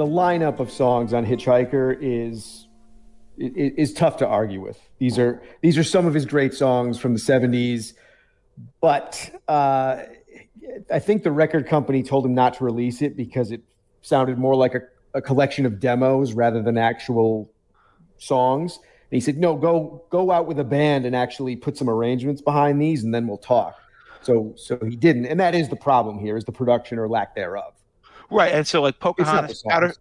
The 0.06 0.12
lineup 0.12 0.60
of 0.60 0.70
songs 0.70 1.14
on 1.14 1.26
Hitchhiker 1.26 1.98
is 2.00 2.68
is 3.40 3.92
tough 3.92 4.18
to 4.18 4.28
argue 4.28 4.62
with. 4.62 4.80
These 5.00 5.18
are 5.18 5.42
these 5.62 5.80
are 5.80 5.84
some 5.84 6.06
of 6.06 6.14
his 6.14 6.28
great 6.28 6.54
songs 6.54 7.00
from 7.00 7.14
the 7.14 7.20
'70s, 7.20 7.94
but 8.82 9.32
uh, 9.48 10.04
I 10.92 11.00
think 11.00 11.24
the 11.24 11.32
record 11.32 11.66
company 11.66 12.04
told 12.04 12.24
him 12.24 12.36
not 12.36 12.54
to 12.58 12.66
release 12.66 13.02
it 13.02 13.18
because 13.18 13.52
it 13.52 13.64
sounded 14.04 14.38
more 14.38 14.56
like 14.56 14.76
a, 14.76 14.82
a 15.16 15.24
collection 15.24 15.66
of 15.66 15.80
demos 15.80 16.34
rather 16.34 16.62
than 16.62 16.78
actual 16.78 17.52
songs. 18.18 18.76
And 18.76 19.18
he 19.18 19.20
said, 19.20 19.40
"No, 19.40 19.56
go 19.56 20.06
go 20.12 20.30
out 20.30 20.46
with 20.46 20.60
a 20.60 20.64
band 20.64 21.08
and 21.08 21.16
actually 21.16 21.56
put 21.56 21.78
some 21.78 21.90
arrangements 21.90 22.44
behind 22.44 22.80
these, 22.80 23.04
and 23.04 23.12
then 23.12 23.26
we'll 23.26 23.40
talk." 23.40 23.74
So 24.22 24.54
so 24.56 24.78
he 24.88 24.96
didn't, 24.96 25.26
and 25.26 25.40
that 25.40 25.56
is 25.56 25.70
the 25.70 25.76
problem 25.76 26.20
here: 26.20 26.38
is 26.38 26.46
the 26.46 26.52
production 26.52 27.00
or 27.00 27.10
lack 27.10 27.34
thereof. 27.34 27.74
Right, 28.30 28.54
and 28.54 28.66
so 28.66 28.82
like 28.82 28.96
It's 28.96 29.04
not 29.04 29.18
the 29.18 29.24
Pocahontas. 29.24 29.64
Powder, 29.64 29.94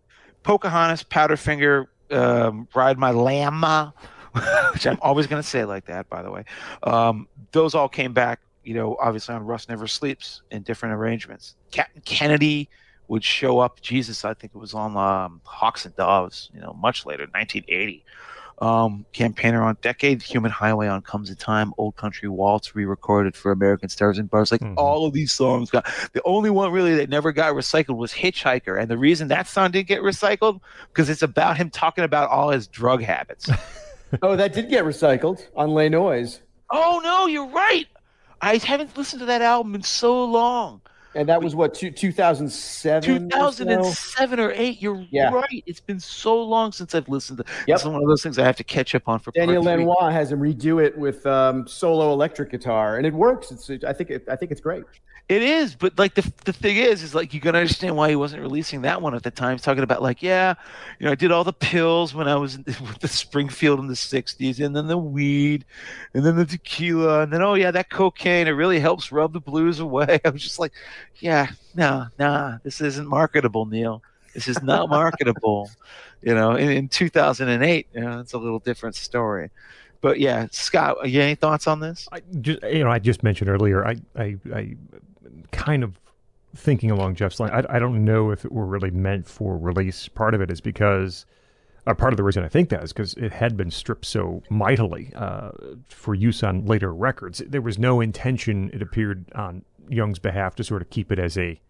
Pocahontas, 0.43 1.05
Powderfinger, 1.05 1.87
um, 2.11 2.69
Ride 2.75 2.99
My 2.99 3.11
Llama, 3.11 3.95
which 4.73 4.87
I'm 4.87 4.99
always 5.03 5.27
going 5.27 5.43
to 5.43 5.49
say 5.49 5.65
like 5.65 5.87
that, 5.87 6.09
by 6.09 6.23
the 6.23 6.31
way. 6.31 6.45
Um, 6.83 7.29
those 7.53 7.75
all 7.75 7.89
came 7.89 8.13
back, 8.13 8.41
you 8.65 8.75
know, 8.75 8.97
obviously 9.01 9.35
on 9.35 9.45
Rust 9.45 9.69
Never 9.69 9.87
Sleeps 9.87 10.43
in 10.51 10.63
different 10.63 10.95
arrangements. 10.95 11.57
Captain 11.71 12.03
Kennedy 12.05 12.69
would 13.09 13.25
show 13.25 13.59
up. 13.59 13.81
Jesus, 13.81 14.25
I 14.25 14.35
think 14.35 14.53
it 14.55 14.59
was 14.59 14.75
on 14.75 14.97
um, 14.97 15.41
Hawks 15.45 15.85
and 15.85 15.95
Doves, 15.97 16.51
you 16.55 16.61
know, 16.61 16.73
much 16.75 17.07
later, 17.07 17.25
1980. 17.25 18.05
Um, 18.61 19.05
Campaigner 19.13 19.63
on 19.63 19.77
Decade, 19.83 20.23
Human 20.23 20.51
Highway 20.51 20.87
on 20.87 21.03
Comes 21.03 21.29
a 21.29 21.35
Time, 21.35 21.73
Old 21.77 21.97
Country 21.97 22.29
Waltz 22.29 22.75
re-recorded 22.77 23.35
for 23.35 23.51
American 23.53 23.89
Stars 23.89 24.19
and 24.19 24.31
Bars. 24.31 24.53
Like 24.53 24.61
Mhm. 24.61 24.75
all 24.77 25.07
of 25.07 25.13
these 25.13 25.33
songs 25.33 25.71
got 25.71 25.85
the 26.13 26.23
only 26.25 26.51
one 26.51 26.71
really 26.73 26.95
that 26.97 27.09
never 27.09 27.33
got 27.33 27.53
recycled 27.55 27.97
was 27.97 28.13
Hitchhiker, 28.13 28.81
and 28.81 28.89
the 28.89 28.97
reason 28.99 29.29
that 29.29 29.49
song 29.49 29.73
didn't 29.73 29.89
get 29.89 30.03
recycled 30.03 30.61
because 30.89 31.11
it's 31.11 31.23
about 31.23 31.57
him 31.57 31.69
talking 31.71 32.05
about 32.05 32.31
all 32.31 32.51
his 32.51 32.67
drug 32.67 33.03
habits. 33.03 33.49
Oh, 34.23 34.37
that 34.37 34.53
did 34.53 34.69
get 34.71 34.85
recycled 34.85 35.45
on 35.57 35.71
Le 35.75 35.91
Noise. 35.91 36.41
oh 36.71 37.01
no, 37.03 37.27
you're 37.27 37.49
right. 37.49 37.87
I 38.41 38.59
haven't 38.59 38.97
listened 38.97 39.19
to 39.21 39.27
that 39.27 39.43
album 39.43 39.75
in 39.75 39.83
so 39.83 40.25
long. 40.25 40.83
And 41.15 41.29
that 41.29 41.43
was 41.43 41.55
what, 41.55 41.75
two, 41.75 41.91
2007? 41.91 43.11
or 43.11 43.51
so? 43.53 43.59
2007 43.65 44.41
or 44.41 44.53
eight. 44.53 44.83
You're 44.83 45.05
Yeah. 45.11 45.33
right. 45.33 45.63
It's 45.67 45.81
been 45.81 46.01
so 46.01 46.43
long 46.43 46.73
since 46.73 46.95
I've 46.95 47.09
listened 47.09 47.39
to. 47.39 47.45
Yep. 47.67 47.77
It's 47.77 47.85
one 47.85 47.97
of 47.97 48.09
those 48.09 48.23
things 48.23 48.39
I 48.39 48.45
have 48.45 48.57
to 48.57 48.65
catch 48.65 48.95
up 48.95 49.09
on 49.09 49.19
for. 49.21 49.31
Daniel. 49.33 49.63
Lanois 49.63 50.11
has 50.11 50.33
him 50.33 50.41
redo 50.41 50.83
it 50.85 50.97
with 50.99 51.25
um, 51.27 51.67
solo 51.67 52.13
electric 52.13 52.51
guitar, 52.51 52.97
and 52.97 53.07
it 53.07 53.15
works. 53.15 53.51
It's, 53.51 53.85
I 53.85 53.93
think, 53.93 54.11
it, 54.11 54.25
I 54.29 54.37
think 54.37 54.51
it's 54.53 54.61
great. 54.61 54.85
It 55.27 55.41
is, 55.41 55.75
but 55.75 55.99
like 55.99 56.15
the 56.15 56.33
the 56.45 56.53
thing 56.53 56.77
is, 56.77 57.03
is 57.03 57.15
like 57.15 57.33
you 57.33 57.41
gotta 57.41 57.57
understand 57.57 57.97
why 57.97 58.11
he 58.11 58.17
wasn't 58.17 58.43
releasing 58.43 58.83
that 58.83 59.01
one 59.01 59.15
at 59.15 59.23
the 59.23 59.31
time. 59.31 59.53
He's 59.53 59.63
talking 59.63 59.83
about 59.83 60.03
like, 60.03 60.23
yeah, 60.23 60.53
you 60.99 61.07
know, 61.07 61.13
I 61.13 61.15
did 61.15 61.33
all 61.33 61.45
the 61.45 61.53
pills 61.55 62.15
when 62.15 62.29
I 62.29 62.37
was 62.37 62.57
in, 62.57 62.65
with 62.67 62.99
the 62.99 63.09
Springfield 63.09 63.81
in 63.81 63.87
the 63.87 63.95
'60s, 63.95 64.63
and 64.63 64.77
then 64.77 64.87
the 64.87 64.99
weed, 64.99 65.65
and 66.13 66.27
then 66.27 66.37
the 66.37 66.45
tequila, 66.45 67.23
and 67.23 67.33
then 67.33 67.41
oh 67.41 67.55
yeah, 67.55 67.71
that 67.71 67.89
cocaine. 67.89 68.49
It 68.49 68.51
really 68.51 68.79
helps 68.79 69.11
rub 69.11 69.33
the 69.33 69.41
blues 69.41 69.81
away. 69.81 70.21
I 70.27 70.29
was 70.29 70.43
just 70.43 70.59
like, 70.59 70.73
yeah, 71.19 71.49
no, 71.75 72.07
nah, 72.19 72.59
this 72.63 72.81
isn't 72.81 73.07
marketable, 73.07 73.67
Neil. 73.67 74.03
This 74.35 74.49
is 74.49 74.63
not 74.63 74.89
marketable. 74.89 75.71
You 76.23 76.35
know, 76.35 76.53
in, 76.53 76.71
in 76.71 76.89
2008, 76.89 77.87
you 77.93 78.01
know, 78.01 78.19
it's 78.21 78.33
a 78.33 78.39
little 78.39 78.59
different 78.59 78.97
story. 78.97 79.51
But 80.01 80.21
yeah, 80.21 80.47
Scott, 80.53 81.07
you 81.07 81.21
any 81.21 81.35
thoughts 81.35 81.67
on 81.67 81.81
this? 81.81 82.09
I 82.13 82.23
just, 82.41 82.63
you 82.63 82.83
know, 82.83 82.91
I 82.91 82.99
just 82.99 83.23
mentioned 83.23 83.51
earlier. 83.51 83.87
I, 83.87 83.97
I, 84.17 84.37
I 84.55 84.77
kind 85.53 85.85
of 85.85 86.01
thinking 86.57 86.91
along 86.91 87.17
Jeff's 87.17 87.41
line. 87.41 87.51
I, 87.51 87.77
I 87.77 87.79
don't 87.79 88.05
know 88.05 88.31
if 88.31 88.45
it 88.45 88.53
were 88.53 88.67
really 88.67 88.91
meant 88.91 89.27
for 89.27 89.59
release. 89.59 90.09
Part 90.09 90.35
of 90.35 90.41
it 90.41 90.51
is 90.51 90.61
because, 90.61 91.27
uh, 91.87 91.95
part 91.95 92.13
of 92.13 92.17
the 92.17 92.23
reason 92.23 92.45
I 92.45 92.49
think 92.49 92.71
that 92.71 92.83
is 92.83 92.93
because 92.93 93.15
it 93.15 93.33
had 93.33 93.57
been 93.57 93.71
stripped 93.71 94.07
so 94.07 94.43
mightily 94.49 95.13
uh, 95.15 95.51
for 95.89 96.15
use 96.15 96.43
on 96.43 96.65
later 96.67 96.93
records. 96.93 97.43
There 97.47 97.63
was 97.63 97.79
no 97.79 98.01
intention. 98.01 98.71
It 98.73 98.83
appeared 98.83 99.27
on 99.35 99.65
Young's 99.89 100.19
behalf 100.19 100.55
to 100.57 100.65
sort 100.65 100.83
of 100.83 100.91
keep 100.91 101.13
it 101.13 101.19
as 101.19 101.37
a, 101.39 101.61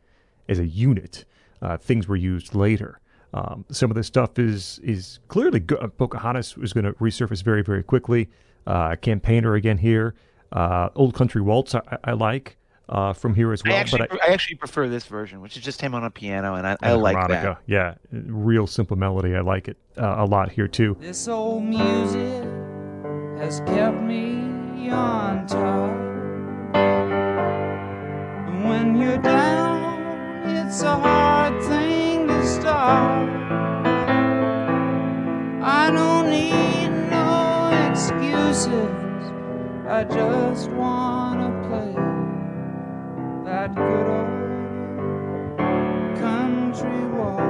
as 0.48 0.58
a 0.58 0.66
unit. 0.66 1.24
Uh, 1.62 1.76
things 1.76 2.08
were 2.08 2.16
used 2.16 2.54
later. 2.54 3.00
Um, 3.32 3.64
some 3.70 3.90
of 3.90 3.96
this 3.96 4.06
stuff 4.06 4.38
is 4.38 4.78
is 4.84 5.18
clearly 5.26 5.58
good. 5.58 5.82
Uh, 5.82 5.88
Pocahontas 5.88 6.56
was 6.56 6.72
going 6.72 6.84
to 6.84 6.92
resurface 6.92 7.42
very 7.42 7.62
very 7.62 7.82
quickly. 7.82 8.28
Uh, 8.64 8.94
Campaigner 8.96 9.54
again 9.54 9.78
here. 9.78 10.14
Uh, 10.52 10.88
Old 10.94 11.14
Country 11.14 11.40
Waltz 11.40 11.74
I, 11.74 11.80
I 12.04 12.12
like 12.12 12.56
uh, 12.88 13.12
from 13.12 13.34
here 13.34 13.52
as 13.52 13.64
well. 13.64 13.74
I 13.74 13.78
actually, 13.78 14.06
but 14.08 14.22
I, 14.22 14.32
actually 14.32 14.56
prefer 14.56 14.88
this 14.88 15.06
version, 15.06 15.40
which 15.40 15.56
is 15.56 15.64
just 15.64 15.80
him 15.80 15.94
on 15.94 16.04
a 16.04 16.10
piano, 16.10 16.54
and 16.54 16.66
I, 16.66 16.76
I 16.80 16.92
and 16.92 17.02
like 17.02 17.16
harmonica, 17.16 17.58
yeah, 17.66 17.94
real 18.12 18.68
simple 18.68 18.96
melody. 18.96 19.34
I 19.34 19.40
like 19.40 19.68
it 19.68 19.76
uh, 19.98 20.16
a 20.18 20.24
lot 20.26 20.52
here 20.52 20.68
too. 20.68 20.96
This 21.00 21.26
old 21.26 21.64
music 21.64 22.44
has 23.38 23.60
kept 23.66 24.00
me 24.00 24.90
on 24.90 25.46
top. 25.46 27.23
When 28.64 28.96
you're 28.98 29.18
down, 29.18 30.46
it's 30.46 30.80
a 30.80 30.96
hard 30.96 31.62
thing 31.64 32.26
to 32.28 32.46
stop. 32.46 33.28
I 35.62 35.90
don't 35.90 36.30
need 36.30 36.88
no 37.10 37.90
excuses. 37.90 38.88
I 39.86 40.04
just 40.04 40.70
wanna 40.70 41.50
play 41.68 41.94
that 43.44 43.74
good 43.74 44.08
old 44.18 44.44
country 46.18 47.04
waltz 47.16 47.44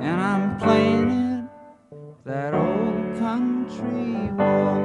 and 0.00 0.20
I'm 0.30 0.56
playing 0.58 1.10
it 1.10 1.44
that 2.24 2.54
old 2.54 3.18
country 3.18 4.30
waltz 4.38 4.81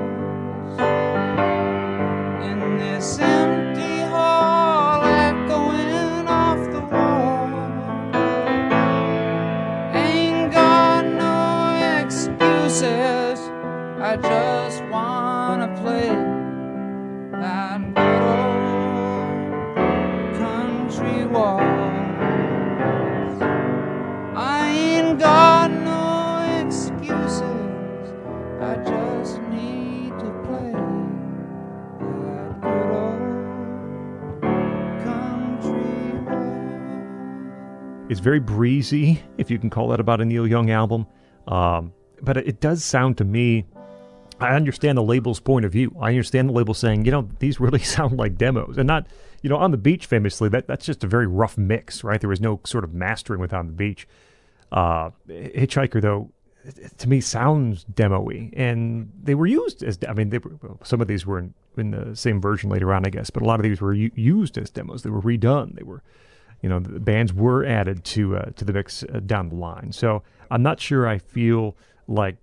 It's 38.10 38.22
very 38.22 38.40
breezy, 38.40 39.22
if 39.38 39.52
you 39.52 39.60
can 39.60 39.70
call 39.70 39.90
that 39.90 40.00
about 40.00 40.22
a 40.22 40.26
Neil 40.26 40.48
Young 40.48 40.72
album. 40.72 41.06
Um, 41.46 41.92
but 42.22 42.38
it 42.38 42.62
does 42.62 42.82
sound 42.84 43.18
to 43.18 43.26
me. 43.26 43.66
I 44.40 44.56
understand 44.56 44.98
the 44.98 45.04
label's 45.04 45.42
point 45.42 45.66
of 45.66 45.74
view. 45.74 45.94
I 46.00 46.10
understand 46.10 46.48
the 46.48 46.54
label 46.54 46.74
saying, 46.74 47.04
you 47.04 47.12
know, 47.12 47.28
these 47.40 47.60
really 47.60 47.80
sound 47.84 48.18
like 48.18 48.38
demos, 48.38 48.78
and 48.78 48.88
not, 48.88 49.08
you 49.42 49.50
know, 49.50 49.58
on 49.58 49.72
the 49.72 49.78
beach. 49.78 50.06
Famously, 50.06 50.48
that 50.50 50.68
that's 50.68 50.86
just 50.86 51.04
a 51.04 51.08
very 51.08 51.28
rough 51.28 51.58
mix, 51.58 52.02
right? 52.02 52.22
There 52.22 52.30
was 52.30 52.40
no 52.40 52.62
sort 52.66 52.86
of 52.86 52.94
mastering 52.94 53.42
with 53.42 53.52
on 53.52 53.68
the 53.68 53.74
beach. 53.74 54.08
Uh, 54.72 55.10
Hitchhiker, 55.28 56.02
though, 56.02 56.32
to 56.98 57.10
me 57.10 57.20
sounds 57.20 57.84
demo-y, 57.84 58.52
and 58.54 59.12
they 59.22 59.36
were 59.36 59.48
used 59.48 59.84
as. 59.84 60.00
I 60.08 60.14
mean, 60.14 60.30
they 60.30 60.38
were, 60.38 60.56
some 60.84 61.02
of 61.02 61.10
these 61.10 61.26
were 61.26 61.40
in, 61.40 61.54
in 61.76 61.92
the 61.92 62.16
same 62.16 62.40
version 62.40 62.70
later 62.70 62.94
on, 62.94 63.06
I 63.06 63.10
guess, 63.10 63.30
but 63.30 63.44
a 63.44 63.46
lot 63.46 63.60
of 63.60 63.64
these 63.64 63.82
were 63.82 63.94
u- 63.94 64.12
used 64.16 64.58
as 64.58 64.70
demos. 64.70 65.04
They 65.04 65.10
were 65.10 65.22
redone. 65.22 65.76
They 65.76 65.84
were 65.84 66.04
you 66.62 66.70
know 66.70 66.80
the 66.80 67.00
bands 67.00 67.34
were 67.34 67.66
added 67.66 68.04
to 68.04 68.38
uh, 68.38 68.46
to 68.56 68.66
the 68.66 68.74
mix 68.74 69.04
uh, 69.04 69.20
down 69.26 69.50
the 69.50 69.56
line. 69.56 69.92
So 69.92 70.24
I'm 70.50 70.64
not 70.64 70.80
sure 70.80 71.08
I 71.08 71.18
feel 71.18 71.76
like 72.08 72.38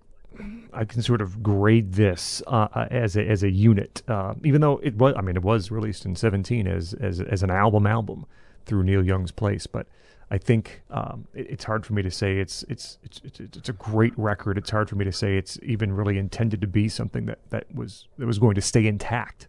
I 0.73 0.85
can 0.85 1.01
sort 1.01 1.21
of 1.21 1.41
grade 1.41 1.93
this 1.93 2.41
uh, 2.47 2.67
uh, 2.73 2.87
as 2.91 3.15
a 3.15 3.25
as 3.25 3.43
a 3.43 3.49
unit, 3.49 4.03
uh, 4.07 4.33
even 4.43 4.61
though 4.61 4.79
it 4.83 4.95
was. 4.95 5.13
I 5.17 5.21
mean, 5.21 5.35
it 5.35 5.43
was 5.43 5.71
released 5.71 6.05
in 6.05 6.15
17 6.15 6.67
as 6.67 6.93
as 6.93 7.21
as 7.21 7.43
an 7.43 7.49
album 7.49 7.87
album 7.87 8.25
through 8.65 8.83
Neil 8.83 9.05
Young's 9.05 9.31
place, 9.31 9.67
but. 9.67 9.87
I 10.31 10.39
think 10.39 10.81
um, 10.89 11.27
it, 11.35 11.45
it's 11.51 11.63
hard 11.63 11.85
for 11.85 11.93
me 11.93 12.01
to 12.01 12.09
say 12.09 12.39
it's, 12.39 12.63
it's 12.63 12.97
it's 13.03 13.21
it's 13.23 13.39
it's 13.39 13.69
a 13.69 13.73
great 13.73 14.11
record. 14.17 14.57
It's 14.57 14.71
hard 14.71 14.89
for 14.89 14.95
me 14.95 15.05
to 15.05 15.11
say 15.11 15.37
it's 15.37 15.59
even 15.61 15.93
really 15.93 16.17
intended 16.17 16.61
to 16.61 16.67
be 16.67 16.89
something 16.89 17.27
that, 17.27 17.37
that 17.51 17.67
was 17.75 18.07
that 18.17 18.25
was 18.25 18.39
going 18.39 18.55
to 18.55 18.61
stay 18.61 18.87
intact. 18.87 19.47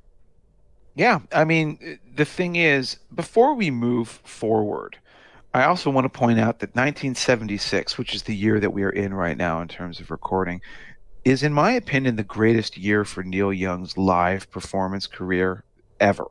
Yeah, 0.96 1.20
I 1.32 1.44
mean, 1.44 2.00
the 2.16 2.24
thing 2.24 2.56
is, 2.56 2.98
before 3.14 3.54
we 3.54 3.70
move 3.70 4.08
forward, 4.24 4.98
I 5.54 5.64
also 5.64 5.90
want 5.90 6.06
to 6.06 6.18
point 6.18 6.40
out 6.40 6.60
that 6.60 6.74
1976, 6.74 7.98
which 7.98 8.14
is 8.14 8.24
the 8.24 8.34
year 8.34 8.58
that 8.60 8.72
we 8.72 8.82
are 8.82 8.90
in 8.90 9.14
right 9.14 9.36
now 9.36 9.60
in 9.60 9.68
terms 9.68 10.00
of 10.00 10.10
recording, 10.10 10.62
is, 11.24 11.42
in 11.42 11.52
my 11.52 11.72
opinion, 11.72 12.16
the 12.16 12.24
greatest 12.24 12.78
year 12.78 13.04
for 13.04 13.22
Neil 13.22 13.52
Young's 13.52 13.98
live 13.98 14.50
performance 14.50 15.06
career 15.06 15.64
ever. 16.00 16.26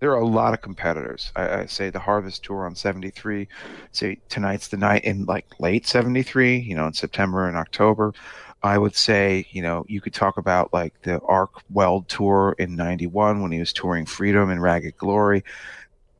there 0.00 0.12
are 0.12 0.20
a 0.20 0.26
lot 0.26 0.54
of 0.54 0.60
competitors. 0.62 1.32
I, 1.36 1.60
I 1.62 1.66
say 1.66 1.90
the 1.90 1.98
Harvest 2.00 2.44
Tour 2.44 2.66
on 2.66 2.74
73, 2.76 3.48
say 3.92 4.20
tonight's 4.28 4.68
the 4.68 4.76
night 4.76 5.04
in 5.04 5.24
like 5.26 5.46
late 5.60 5.86
73, 5.86 6.58
you 6.58 6.74
know, 6.76 6.86
in 6.86 6.92
September 6.94 7.48
and 7.48 7.56
October. 7.56 8.12
I 8.62 8.76
would 8.78 8.96
say, 8.96 9.46
you 9.50 9.62
know, 9.62 9.84
you 9.88 10.00
could 10.00 10.14
talk 10.14 10.36
about 10.36 10.72
like 10.72 11.02
the 11.02 11.20
Arc 11.20 11.50
Weld 11.70 12.08
Tour 12.08 12.56
in 12.58 12.74
91 12.74 13.40
when 13.40 13.52
he 13.52 13.58
was 13.60 13.72
touring 13.72 14.06
Freedom 14.06 14.50
and 14.50 14.60
Ragged 14.60 14.96
Glory. 14.96 15.44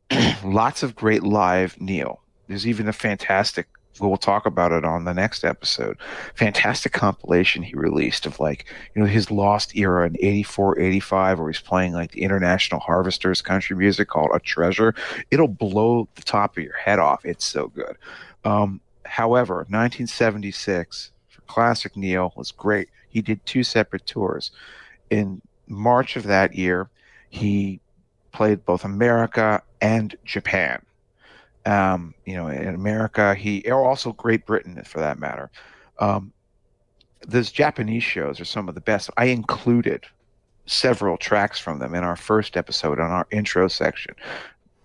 Lots 0.43 0.83
of 0.83 0.95
great 0.95 1.23
live 1.23 1.79
Neil. 1.81 2.21
There's 2.47 2.65
even 2.65 2.87
a 2.87 2.93
fantastic 2.93 3.67
we'll 3.99 4.17
talk 4.17 4.45
about 4.45 4.71
it 4.71 4.85
on 4.85 5.03
the 5.03 5.13
next 5.13 5.43
episode. 5.43 5.97
Fantastic 6.35 6.93
compilation 6.93 7.63
he 7.63 7.75
released 7.75 8.25
of 8.25 8.39
like, 8.39 8.65
you 8.95 9.01
know, 9.01 9.07
his 9.07 9.31
lost 9.31 9.75
era 9.75 10.07
in 10.07 10.15
84, 10.19 10.79
85, 10.79 11.39
where 11.39 11.49
he's 11.49 11.59
playing 11.59 11.93
like 11.93 12.11
the 12.11 12.21
International 12.21 12.79
Harvesters 12.79 13.41
country 13.41 13.75
music 13.75 14.07
called 14.07 14.31
A 14.33 14.39
Treasure. 14.39 14.95
It'll 15.31 15.47
blow 15.47 16.07
the 16.15 16.21
top 16.21 16.57
of 16.57 16.63
your 16.63 16.77
head 16.77 16.99
off. 16.99 17.25
It's 17.25 17.45
so 17.45 17.67
good. 17.67 17.97
Um, 18.45 18.81
however, 19.05 19.55
1976 19.69 21.11
for 21.11 21.18
Classic 21.49 21.95
Neil 21.97 22.31
was 22.37 22.51
great. 22.51 22.87
He 23.09 23.21
did 23.21 23.45
two 23.45 23.63
separate 23.63 24.05
tours. 24.05 24.51
In 25.09 25.41
March 25.67 26.15
of 26.15 26.23
that 26.23 26.55
year, 26.55 26.89
he 27.29 27.81
played 28.31 28.63
both 28.63 28.85
America 28.85 29.61
and 29.81 30.15
Japan 30.23 30.85
um, 31.65 32.13
you 32.25 32.35
know, 32.35 32.47
in 32.47 32.73
America, 32.73 33.35
he 33.35 33.61
or 33.69 33.85
also 33.85 34.13
Great 34.13 34.45
Britain 34.45 34.81
for 34.85 34.99
that 34.99 35.19
matter. 35.19 35.49
Um, 35.99 36.33
those 37.27 37.51
Japanese 37.51 38.03
shows 38.03 38.39
are 38.39 38.45
some 38.45 38.69
of 38.69 38.75
the 38.75 38.81
best. 38.81 39.09
I 39.17 39.25
included 39.25 40.05
several 40.65 41.17
tracks 41.17 41.59
from 41.59 41.79
them 41.79 41.93
in 41.93 42.03
our 42.03 42.15
first 42.15 42.55
episode 42.55 42.99
on 42.99 43.11
our 43.11 43.27
intro 43.31 43.67
section, 43.67 44.15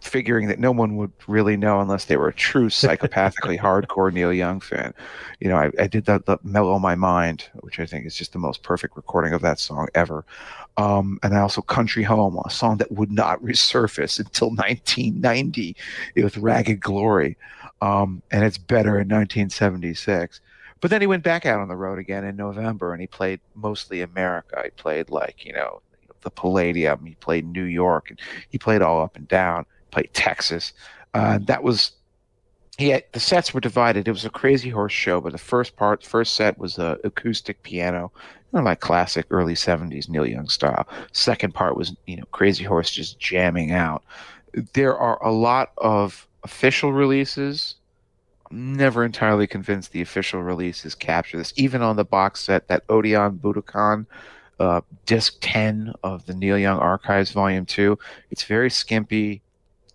figuring 0.05 0.49
that 0.49 0.59
no 0.59 0.71
one 0.71 0.97
would 0.97 1.13
really 1.27 1.57
know 1.57 1.81
unless 1.81 2.05
they 2.05 2.17
were 2.17 2.29
a 2.29 2.35
true 2.35 2.69
psychopathically 2.69 3.59
hardcore 3.59 4.13
Neil 4.13 4.33
Young 4.33 4.61
fan. 4.61 4.93
You 5.41 5.49
know, 5.49 5.57
I, 5.57 5.71
I 5.79 5.87
did 5.87 6.05
that, 6.07 6.27
the 6.27 6.39
Mellow 6.43 6.79
My 6.79 6.95
Mind, 6.95 7.49
which 7.61 7.81
I 7.81 7.87
think 7.87 8.07
is 8.07 8.15
just 8.15 8.33
the 8.33 8.39
most 8.39 8.63
perfect 8.63 8.97
recording 8.97 9.33
of 9.33 9.43
that 9.43 9.59
song 9.59 9.89
ever. 9.95 10.25
Um, 10.77 11.19
and 11.23 11.35
I 11.35 11.41
also 11.41 11.63
Country 11.63 12.03
Home, 12.03 12.39
a 12.45 12.51
song 12.51 12.77
that 12.79 12.93
would 12.93 13.11
not 13.11 13.43
resurface 13.43 14.19
until 14.19 14.49
1990 14.51 15.77
with 16.17 16.37
Ragged 16.37 16.81
Glory. 16.81 17.37
Um, 17.81 18.23
and 18.31 18.45
it's 18.45 18.59
better 18.59 19.01
in 19.01 19.09
1976. 19.09 20.41
But 20.81 20.91
then 20.91 21.01
he 21.01 21.07
went 21.07 21.23
back 21.23 21.47
out 21.47 21.61
on 21.61 21.69
the 21.69 21.77
road 21.77 21.99
again 21.99 22.25
in 22.25 22.37
November 22.37 22.93
and 22.93 23.01
he 23.01 23.07
played 23.07 23.41
mostly 23.55 24.03
America. 24.03 24.61
He 24.65 24.71
played 24.71 25.09
like, 25.09 25.45
you 25.45 25.53
know, 25.53 25.81
the 26.21 26.31
Palladium. 26.31 27.07
He 27.07 27.15
played 27.15 27.47
New 27.47 27.65
York 27.65 28.11
and 28.11 28.21
he 28.49 28.59
played 28.59 28.83
all 28.83 29.01
up 29.01 29.17
and 29.17 29.29
down, 29.29 29.65
played 29.95 30.13
Texas. 30.13 30.73
Uh, 31.15 31.39
that 31.43 31.63
was 31.63 31.93
had, 32.79 33.05
the 33.13 33.21
sets 33.21 33.55
were 33.55 33.61
divided. 33.61 34.09
It 34.09 34.11
was 34.11 34.25
a 34.25 34.31
crazy 34.31 34.71
horse 34.71 34.93
show, 34.93 35.21
but 35.21 35.33
the 35.33 35.39
first 35.39 35.77
part, 35.77 36.05
first 36.05 36.35
set 36.35 36.59
was 36.59 36.77
a 36.79 36.99
acoustic 37.05 37.63
piano, 37.63 38.11
you 38.53 38.59
know, 38.59 38.65
like 38.65 38.81
classic 38.81 39.27
early 39.31 39.55
'70s 39.55 40.09
Neil 40.09 40.27
Young 40.27 40.49
style. 40.49 40.87
Second 41.13 41.55
part 41.55 41.77
was 41.77 41.95
you 42.07 42.17
know 42.17 42.25
Crazy 42.33 42.65
Horse 42.65 42.91
just 42.91 43.21
jamming 43.21 43.71
out. 43.71 44.03
There 44.73 44.97
are 44.97 45.23
a 45.25 45.31
lot 45.31 45.73
of 45.79 46.27
official 46.43 46.93
releases. 46.93 47.77
I'm 48.51 48.75
never 48.77 49.05
entirely 49.05 49.47
convinced 49.47 49.93
the 49.93 50.03
official 50.03 50.43
releases 50.43 50.95
capture 50.95 51.39
this. 51.39 51.53
Even 51.57 51.81
on 51.83 51.97
the 51.97 52.05
box 52.05 52.41
set, 52.41 52.69
that 52.69 52.83
Odeon 52.89 53.39
Budokan 53.39 54.07
uh, 54.61 54.81
disc 55.07 55.37
10 55.41 55.95
of 56.03 56.27
the 56.27 56.35
Neil 56.35 56.59
Young 56.59 56.79
Archives 56.79 57.33
Volume 57.33 57.67
2, 57.67 57.99
it's 58.31 58.45
very 58.45 58.71
skimpy 58.71 59.43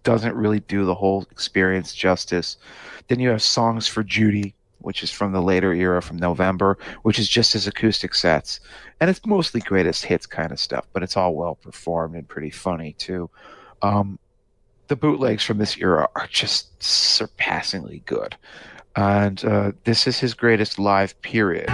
doesn't 0.03 0.35
really 0.35 0.59
do 0.61 0.85
the 0.85 0.95
whole 0.95 1.25
experience 1.31 1.93
justice. 1.93 2.57
Then 3.07 3.19
you 3.19 3.29
have 3.29 3.41
Songs 3.41 3.87
for 3.87 4.03
Judy, 4.03 4.53
which 4.79 5.03
is 5.03 5.11
from 5.11 5.31
the 5.31 5.41
later 5.41 5.73
era 5.73 6.01
from 6.01 6.17
November, 6.17 6.77
which 7.03 7.19
is 7.19 7.27
just 7.27 7.53
his 7.53 7.67
acoustic 7.67 8.15
sets. 8.15 8.59
And 8.99 9.09
it's 9.09 9.25
mostly 9.25 9.61
greatest 9.61 10.05
hits 10.05 10.25
kind 10.25 10.51
of 10.51 10.59
stuff, 10.59 10.87
but 10.93 11.03
it's 11.03 11.17
all 11.17 11.35
well 11.35 11.55
performed 11.55 12.15
and 12.15 12.27
pretty 12.27 12.49
funny 12.49 12.93
too. 12.93 13.29
Um, 13.81 14.19
the 14.87 14.95
bootlegs 14.95 15.43
from 15.43 15.57
this 15.57 15.77
era 15.77 16.07
are 16.15 16.27
just 16.27 16.81
surpassingly 16.81 18.01
good. 18.05 18.35
And 18.95 19.43
uh, 19.45 19.71
this 19.83 20.07
is 20.07 20.19
his 20.19 20.33
greatest 20.33 20.79
live 20.79 21.19
period. 21.21 21.69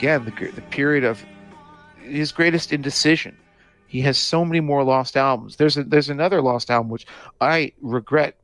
Again 0.00 0.24
the, 0.24 0.50
the 0.52 0.62
period 0.62 1.04
of 1.04 1.22
his 2.02 2.32
greatest 2.32 2.72
indecision. 2.72 3.36
He 3.86 4.00
has 4.02 4.16
so 4.16 4.46
many 4.46 4.60
more 4.60 4.82
lost 4.82 5.14
albums. 5.14 5.56
There's 5.56 5.76
a, 5.76 5.84
there's 5.84 6.08
another 6.08 6.40
lost 6.40 6.70
album 6.70 6.90
which 6.90 7.06
I 7.40 7.72
regret 7.82 8.36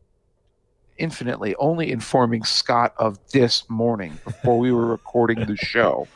infinitely, 0.99 1.55
only 1.57 1.91
informing 1.91 2.45
Scott 2.45 2.93
of 2.99 3.19
this 3.33 3.69
morning 3.71 4.19
before 4.25 4.59
we 4.59 4.71
were 4.71 4.87
recording 4.87 5.47
the 5.47 5.57
show. 5.57 6.09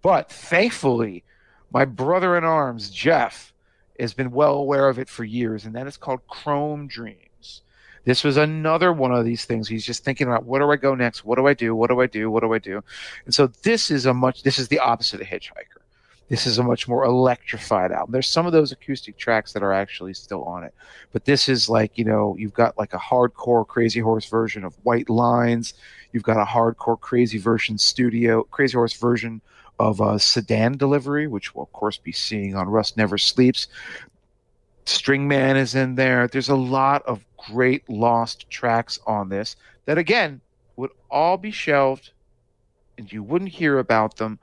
But 0.00 0.32
thankfully, 0.32 1.24
my 1.70 1.84
brother 1.84 2.38
in 2.38 2.44
arms, 2.44 2.88
Jeff, 2.88 3.52
has 3.98 4.14
been 4.14 4.30
well 4.30 4.54
aware 4.54 4.88
of 4.88 4.98
it 4.98 5.10
for 5.10 5.24
years, 5.24 5.66
and 5.66 5.74
that 5.74 5.86
is 5.86 5.98
called 5.98 6.26
Chrome 6.26 6.86
Dreams. 6.86 7.29
This 8.04 8.24
was 8.24 8.36
another 8.36 8.92
one 8.92 9.12
of 9.12 9.24
these 9.24 9.44
things. 9.44 9.68
He's 9.68 9.84
just 9.84 10.04
thinking 10.04 10.26
about 10.26 10.44
what 10.44 10.60
do 10.60 10.70
I 10.70 10.76
go 10.76 10.94
next? 10.94 11.24
What 11.24 11.36
do 11.36 11.46
I 11.46 11.54
do? 11.54 11.74
What 11.74 11.90
do 11.90 12.00
I 12.00 12.06
do? 12.06 12.30
What 12.30 12.42
do 12.42 12.52
I 12.52 12.58
do? 12.58 12.82
And 13.24 13.34
so 13.34 13.48
this 13.62 13.90
is 13.90 14.06
a 14.06 14.14
much 14.14 14.42
this 14.42 14.58
is 14.58 14.68
the 14.68 14.78
opposite 14.78 15.20
of 15.20 15.26
Hitchhiker. 15.26 15.80
This 16.28 16.46
is 16.46 16.58
a 16.58 16.62
much 16.62 16.86
more 16.86 17.04
electrified 17.04 17.90
album. 17.90 18.12
There's 18.12 18.28
some 18.28 18.46
of 18.46 18.52
those 18.52 18.70
acoustic 18.70 19.18
tracks 19.18 19.52
that 19.52 19.64
are 19.64 19.72
actually 19.72 20.14
still 20.14 20.44
on 20.44 20.62
it, 20.62 20.72
but 21.12 21.24
this 21.24 21.48
is 21.48 21.68
like 21.68 21.98
you 21.98 22.04
know 22.04 22.36
you've 22.38 22.54
got 22.54 22.78
like 22.78 22.94
a 22.94 22.98
hardcore 22.98 23.66
Crazy 23.66 24.00
Horse 24.00 24.26
version 24.26 24.64
of 24.64 24.74
White 24.84 25.10
Lines. 25.10 25.74
You've 26.12 26.22
got 26.22 26.40
a 26.40 26.44
hardcore 26.44 27.00
Crazy 27.00 27.38
version 27.38 27.78
studio 27.78 28.44
Crazy 28.44 28.74
Horse 28.74 28.94
version 28.94 29.42
of 29.78 30.00
uh, 30.00 30.18
Sedan 30.18 30.76
Delivery, 30.76 31.26
which 31.26 31.54
we'll 31.54 31.64
of 31.64 31.72
course 31.72 31.98
be 31.98 32.12
seeing 32.12 32.54
on 32.54 32.68
Rust 32.68 32.96
Never 32.96 33.18
Sleeps. 33.18 33.66
String 34.86 35.28
Man 35.28 35.56
is 35.56 35.74
in 35.74 35.94
there. 35.94 36.28
There's 36.28 36.48
a 36.48 36.56
lot 36.56 37.02
of 37.06 37.24
great 37.46 37.88
lost 37.88 38.48
tracks 38.50 38.98
on 39.06 39.28
this 39.28 39.56
that 39.86 39.98
again 39.98 40.40
would 40.76 40.90
all 41.10 41.36
be 41.36 41.50
shelved 41.50 42.10
and 42.98 43.12
you 43.12 43.22
wouldn't 43.22 43.50
hear 43.50 43.78
about 43.78 44.16
them 44.16 44.38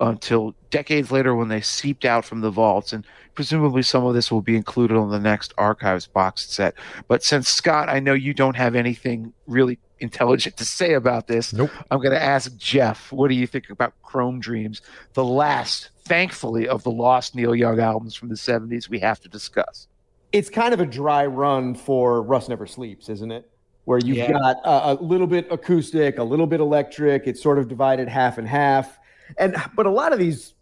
until 0.00 0.54
decades 0.70 1.10
later 1.10 1.34
when 1.34 1.48
they 1.48 1.60
seeped 1.60 2.04
out 2.04 2.24
from 2.24 2.40
the 2.40 2.50
vaults. 2.50 2.92
And 2.92 3.06
presumably 3.34 3.82
some 3.82 4.04
of 4.04 4.14
this 4.14 4.30
will 4.30 4.42
be 4.42 4.56
included 4.56 4.96
on 4.96 5.10
the 5.10 5.18
next 5.18 5.54
archives 5.56 6.06
box 6.06 6.46
set. 6.50 6.74
But 7.08 7.22
since 7.22 7.48
scott 7.48 7.88
i 7.88 8.00
know 8.00 8.14
you 8.14 8.34
don't 8.34 8.56
have 8.56 8.74
anything 8.74 9.32
really 9.46 9.78
intelligent 9.98 10.56
to 10.58 10.64
say 10.64 10.92
about 10.92 11.26
this 11.26 11.52
Nope. 11.52 11.70
i'm 11.90 11.98
going 11.98 12.12
to 12.12 12.22
ask 12.22 12.54
jeff 12.56 13.10
what 13.12 13.28
do 13.28 13.34
you 13.34 13.46
think 13.46 13.70
about 13.70 13.94
chrome 14.02 14.40
dreams 14.40 14.82
the 15.14 15.24
last 15.24 15.90
thankfully 16.04 16.68
of 16.68 16.82
the 16.82 16.90
lost 16.90 17.34
neil 17.34 17.54
young 17.54 17.80
albums 17.80 18.14
from 18.14 18.28
the 18.28 18.34
70s 18.34 18.90
we 18.90 18.98
have 18.98 19.20
to 19.20 19.28
discuss 19.28 19.88
it's 20.36 20.50
kind 20.50 20.74
of 20.74 20.80
a 20.80 20.86
dry 20.86 21.24
run 21.24 21.74
for 21.74 22.20
Rust 22.20 22.50
Never 22.50 22.66
Sleeps, 22.66 23.08
isn't 23.08 23.32
it? 23.32 23.50
Where 23.86 23.98
you've 23.98 24.18
Yeah. 24.18 24.32
got 24.32 24.56
a, 24.64 24.92
a 24.92 24.94
little 25.02 25.26
bit 25.26 25.50
acoustic, 25.50 26.18
a 26.18 26.22
little 26.22 26.46
bit 26.46 26.60
electric. 26.60 27.26
It's 27.26 27.42
sort 27.42 27.58
of 27.58 27.68
divided 27.68 28.06
half 28.06 28.36
and 28.36 28.46
half. 28.46 28.98
And 29.38 29.56
but 29.74 29.86
a 29.86 29.90
lot 29.90 30.12
of 30.12 30.18
these 30.18 30.52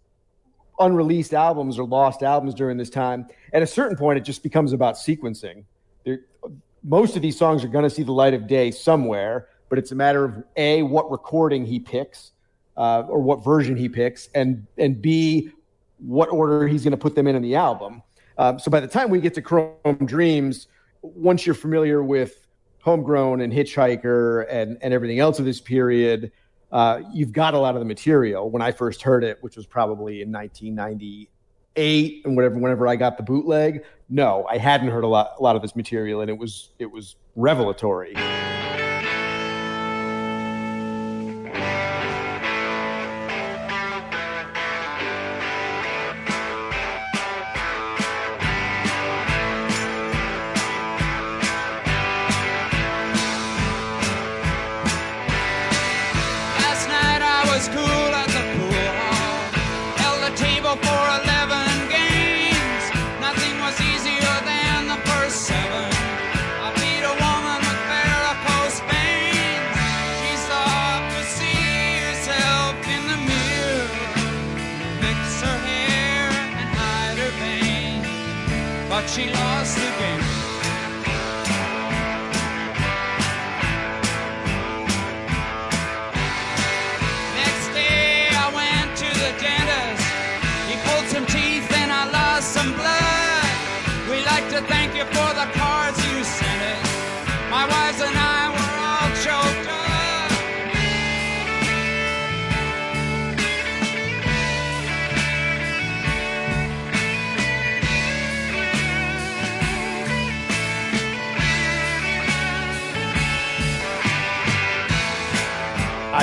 unreleased 0.78 1.34
albums 1.34 1.76
or 1.78 1.86
lost 1.86 2.22
albums 2.22 2.54
during 2.54 2.76
this 2.76 2.88
time, 2.88 3.26
at 3.52 3.62
a 3.62 3.66
certain 3.66 3.96
point, 3.96 4.16
it 4.16 4.22
just 4.22 4.44
becomes 4.44 4.72
about 4.72 4.94
sequencing. 4.94 5.64
There, 6.04 6.20
most 6.84 7.16
of 7.16 7.22
these 7.22 7.36
songs 7.36 7.64
are 7.64 7.68
going 7.68 7.82
to 7.84 7.90
see 7.90 8.04
the 8.04 8.12
light 8.12 8.34
of 8.34 8.46
day 8.46 8.70
somewhere, 8.70 9.48
but 9.70 9.78
it's 9.80 9.90
a 9.90 9.94
matter 9.96 10.24
of 10.24 10.44
a 10.56 10.82
what 10.82 11.10
recording 11.10 11.66
he 11.66 11.80
picks 11.80 12.30
uh, 12.76 13.02
or 13.08 13.20
what 13.20 13.42
version 13.42 13.74
he 13.76 13.88
picks, 13.88 14.28
and 14.36 14.66
and 14.78 15.02
b 15.02 15.50
what 15.98 16.28
order 16.28 16.68
he's 16.68 16.84
going 16.84 16.92
to 16.92 16.96
put 16.96 17.16
them 17.16 17.26
in 17.26 17.34
in 17.34 17.42
the 17.42 17.56
album. 17.56 18.02
Um, 18.38 18.58
so 18.58 18.70
by 18.70 18.80
the 18.80 18.88
time 18.88 19.10
we 19.10 19.20
get 19.20 19.34
to 19.34 19.42
Chrome 19.42 19.98
Dreams, 20.04 20.68
once 21.02 21.46
you're 21.46 21.54
familiar 21.54 22.02
with 22.02 22.46
Homegrown 22.80 23.40
and 23.40 23.52
Hitchhiker 23.52 24.46
and, 24.50 24.78
and 24.82 24.92
everything 24.92 25.18
else 25.18 25.38
of 25.38 25.44
this 25.44 25.60
period, 25.60 26.32
uh, 26.72 27.02
you've 27.12 27.32
got 27.32 27.54
a 27.54 27.58
lot 27.58 27.74
of 27.74 27.80
the 27.80 27.86
material. 27.86 28.50
When 28.50 28.62
I 28.62 28.72
first 28.72 29.02
heard 29.02 29.22
it, 29.22 29.38
which 29.42 29.56
was 29.56 29.66
probably 29.66 30.22
in 30.22 30.32
1998 30.32 32.26
and 32.26 32.36
whatever, 32.36 32.58
whenever 32.58 32.88
I 32.88 32.96
got 32.96 33.16
the 33.16 33.22
bootleg, 33.22 33.84
no, 34.08 34.44
I 34.50 34.58
hadn't 34.58 34.88
heard 34.88 35.04
a 35.04 35.08
lot, 35.08 35.34
a 35.38 35.42
lot 35.42 35.56
of 35.56 35.62
this 35.62 35.76
material, 35.76 36.20
and 36.20 36.28
it 36.28 36.36
was 36.36 36.70
it 36.78 36.86
was 36.86 37.16
revelatory. 37.36 38.14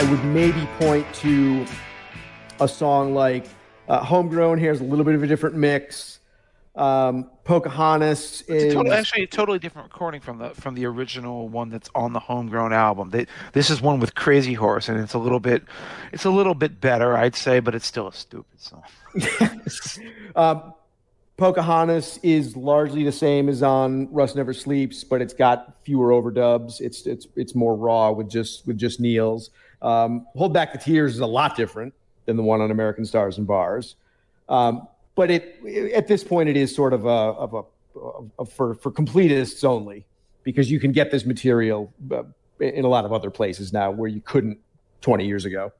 I 0.02 0.10
would 0.10 0.26
maybe 0.26 0.68
point 0.80 1.06
to 1.18 1.64
a 2.60 2.68
song 2.68 3.14
like 3.14 3.46
uh, 3.88 4.04
Homegrown. 4.04 4.58
Here's 4.58 4.82
a 4.82 4.84
little 4.84 5.06
bit 5.06 5.14
of 5.14 5.22
a 5.22 5.28
different 5.28 5.56
mix. 5.56 6.18
Um, 6.76 7.30
Pocahontas 7.44 8.42
It's 8.48 8.74
is 8.74 8.92
actually 8.92 9.26
a 9.26 9.28
totally 9.28 9.60
different 9.60 9.92
recording 9.92 10.20
from 10.20 10.40
the 10.40 10.50
from 10.56 10.74
the 10.74 10.88
original 10.88 11.50
one 11.50 11.70
that's 11.70 11.88
on 11.94 12.14
the 12.14 12.20
homegrown 12.20 12.74
album. 12.74 13.12
They, 13.12 13.28
this 13.54 13.70
is 13.70 13.80
one 13.80 14.00
with 14.00 14.16
Crazy 14.16 14.56
Horse, 14.56 14.90
and 14.90 15.00
it's 15.00 15.14
a 15.14 15.20
little 15.20 15.40
bit 15.40 15.62
it's 16.12 16.26
a 16.26 16.32
little 16.32 16.56
bit 16.56 16.82
better, 16.82 17.16
I'd 17.16 17.36
say, 17.36 17.60
but 17.60 17.76
it's 17.76 17.86
still 17.86 18.08
a 18.08 18.14
stupid 18.14 18.60
song. 18.60 18.84
Um, 20.36 20.74
Pocahontas 21.38 22.20
is 22.24 22.56
largely 22.56 23.04
the 23.04 23.12
same 23.12 23.50
as 23.50 23.62
on 23.62 24.12
Rust 24.12 24.36
Never 24.36 24.54
Sleeps, 24.54 25.04
but 25.04 25.22
it's 25.22 25.34
got 25.34 25.76
fewer 25.84 26.10
overdubs. 26.10 26.82
It's 26.82 27.06
it's 27.06 27.28
it's 27.36 27.54
more 27.54 27.76
raw 27.76 28.10
with 28.12 28.30
just 28.30 28.66
with 28.66 28.80
just 28.80 29.00
Neil's. 29.00 29.52
Um, 29.82 30.28
Hold 30.36 30.54
Back 30.54 30.74
the 30.74 30.80
Tears 30.80 31.16
is 31.16 31.20
a 31.20 31.26
lot 31.26 31.56
different 31.56 31.94
than 32.26 32.38
the 32.38 32.44
one 32.44 32.62
on 32.62 32.72
American 32.72 33.06
Stars 33.06 33.38
and 33.38 33.48
Bars, 33.48 33.96
um, 34.50 34.88
but 35.16 35.32
it 35.32 35.60
at 35.94 36.08
this 36.08 36.24
point 36.24 36.50
it 36.50 36.58
is 36.58 36.74
sort 36.74 36.94
of 36.94 37.06
a 37.06 37.10
of 37.10 37.54
a 37.54 37.64
of, 38.40 38.52
for 38.52 38.76
for 38.76 38.92
completists 38.92 39.64
only 39.64 40.06
because 40.44 40.70
you 40.72 40.80
can 40.80 40.92
get 40.92 41.12
this 41.12 41.26
material 41.26 41.92
uh, 42.12 42.24
in 42.60 42.86
a 42.86 42.88
lot 42.88 43.06
of 43.06 43.14
other 43.14 43.30
places 43.30 43.74
now 43.74 43.92
where 43.92 44.10
you 44.10 44.22
couldn't 44.22 44.60
20 45.02 45.26
years 45.26 45.46
ago. 45.46 45.72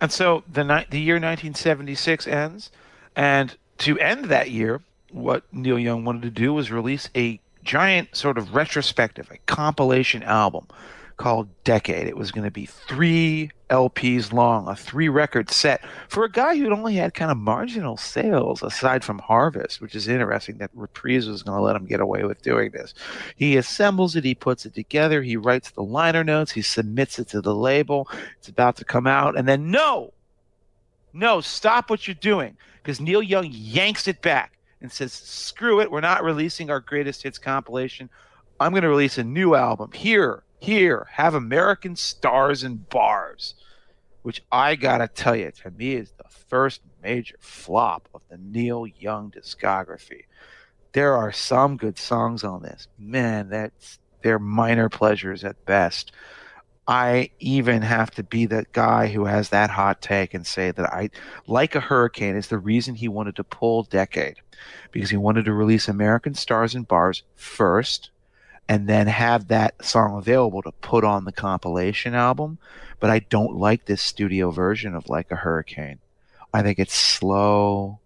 And 0.00 0.10
so 0.10 0.42
the 0.50 0.64
ni- 0.64 0.86
the 0.88 1.00
year 1.00 1.16
1976 1.16 2.26
ends, 2.26 2.70
and 3.14 3.56
to 3.78 3.98
end 3.98 4.26
that 4.26 4.50
year, 4.50 4.80
what 5.10 5.44
Neil 5.52 5.78
Young 5.78 6.04
wanted 6.04 6.22
to 6.22 6.30
do 6.30 6.54
was 6.54 6.70
release 6.70 7.10
a 7.14 7.40
giant 7.62 8.16
sort 8.16 8.38
of 8.38 8.54
retrospective, 8.54 9.30
a 9.30 9.38
compilation 9.46 10.22
album 10.22 10.66
called 11.20 11.50
Decade. 11.64 12.06
It 12.06 12.16
was 12.16 12.32
going 12.32 12.46
to 12.46 12.50
be 12.50 12.64
three 12.64 13.50
LPs 13.68 14.32
long, 14.32 14.66
a 14.68 14.74
three 14.74 15.10
record 15.10 15.50
set 15.50 15.84
for 16.08 16.24
a 16.24 16.30
guy 16.30 16.56
who'd 16.56 16.72
only 16.72 16.94
had 16.94 17.12
kind 17.12 17.30
of 17.30 17.36
marginal 17.36 17.98
sales 17.98 18.62
aside 18.62 19.04
from 19.04 19.18
Harvest, 19.18 19.82
which 19.82 19.94
is 19.94 20.08
interesting 20.08 20.56
that 20.58 20.70
Reprise 20.72 21.28
was 21.28 21.42
going 21.42 21.58
to 21.58 21.62
let 21.62 21.76
him 21.76 21.84
get 21.84 22.00
away 22.00 22.24
with 22.24 22.40
doing 22.40 22.70
this. 22.70 22.94
He 23.36 23.58
assembles 23.58 24.16
it, 24.16 24.24
he 24.24 24.34
puts 24.34 24.64
it 24.64 24.74
together, 24.74 25.22
he 25.22 25.36
writes 25.36 25.70
the 25.70 25.82
liner 25.82 26.24
notes, 26.24 26.52
he 26.52 26.62
submits 26.62 27.18
it 27.18 27.28
to 27.28 27.42
the 27.42 27.54
label. 27.54 28.08
It's 28.38 28.48
about 28.48 28.76
to 28.76 28.86
come 28.86 29.06
out, 29.06 29.36
and 29.36 29.46
then 29.46 29.70
no, 29.70 30.14
no, 31.12 31.42
stop 31.42 31.90
what 31.90 32.08
you're 32.08 32.14
doing 32.14 32.56
because 32.82 32.98
Neil 32.98 33.22
Young 33.22 33.46
yanks 33.50 34.08
it 34.08 34.22
back 34.22 34.56
and 34.80 34.90
says, 34.90 35.12
"Screw 35.12 35.82
it, 35.82 35.90
we're 35.90 36.00
not 36.00 36.24
releasing 36.24 36.70
our 36.70 36.80
greatest 36.80 37.24
hits 37.24 37.36
compilation. 37.36 38.08
I'm 38.58 38.72
going 38.72 38.84
to 38.84 38.88
release 38.88 39.18
a 39.18 39.24
new 39.24 39.54
album 39.54 39.92
here, 39.92 40.44
here, 40.60 41.08
have 41.12 41.34
American 41.34 41.96
stars 41.96 42.62
and 42.62 42.88
bars." 42.88 43.54
Which 44.22 44.42
I 44.52 44.76
gotta 44.76 45.08
tell 45.08 45.34
you, 45.34 45.50
to 45.50 45.70
me, 45.70 45.94
is 45.94 46.12
the 46.12 46.28
first 46.28 46.82
major 47.02 47.36
flop 47.40 48.08
of 48.14 48.20
the 48.28 48.36
Neil 48.36 48.86
Young 48.86 49.30
discography. 49.30 50.24
There 50.92 51.14
are 51.14 51.32
some 51.32 51.76
good 51.76 51.98
songs 51.98 52.44
on 52.44 52.62
this. 52.62 52.88
Man, 52.98 53.48
that's 53.48 53.98
they're 54.22 54.38
minor 54.38 54.88
pleasures 54.88 55.44
at 55.44 55.64
best. 55.64 56.12
I 56.86 57.30
even 57.38 57.82
have 57.82 58.10
to 58.12 58.24
be 58.24 58.46
that 58.46 58.72
guy 58.72 59.06
who 59.08 59.26
has 59.26 59.50
that 59.50 59.70
hot 59.70 60.02
take 60.02 60.34
and 60.34 60.46
say 60.46 60.72
that 60.72 60.92
I 60.92 61.10
like 61.46 61.74
a 61.74 61.80
hurricane 61.80 62.36
is 62.36 62.48
the 62.48 62.58
reason 62.58 62.96
he 62.96 63.06
wanted 63.06 63.36
to 63.36 63.44
pull 63.44 63.84
decade 63.84 64.36
because 64.90 65.10
he 65.10 65.16
wanted 65.16 65.44
to 65.44 65.52
release 65.52 65.88
American 65.88 66.34
Stars 66.34 66.74
and 66.74 66.88
Bars 66.88 67.22
first 67.36 68.10
and 68.70 68.86
then 68.86 69.08
have 69.08 69.48
that 69.48 69.84
song 69.84 70.16
available 70.16 70.62
to 70.62 70.70
put 70.70 71.02
on 71.02 71.24
the 71.24 71.32
compilation 71.32 72.14
album. 72.14 72.56
But 73.00 73.10
I 73.10 73.18
don't 73.18 73.56
like 73.56 73.84
this 73.84 74.00
studio 74.00 74.52
version 74.52 74.94
of 74.94 75.08
Like 75.08 75.32
a 75.32 75.36
Hurricane. 75.36 75.98
I 76.54 76.62
think 76.62 76.78
it's 76.78 76.94
slow. 76.94 77.98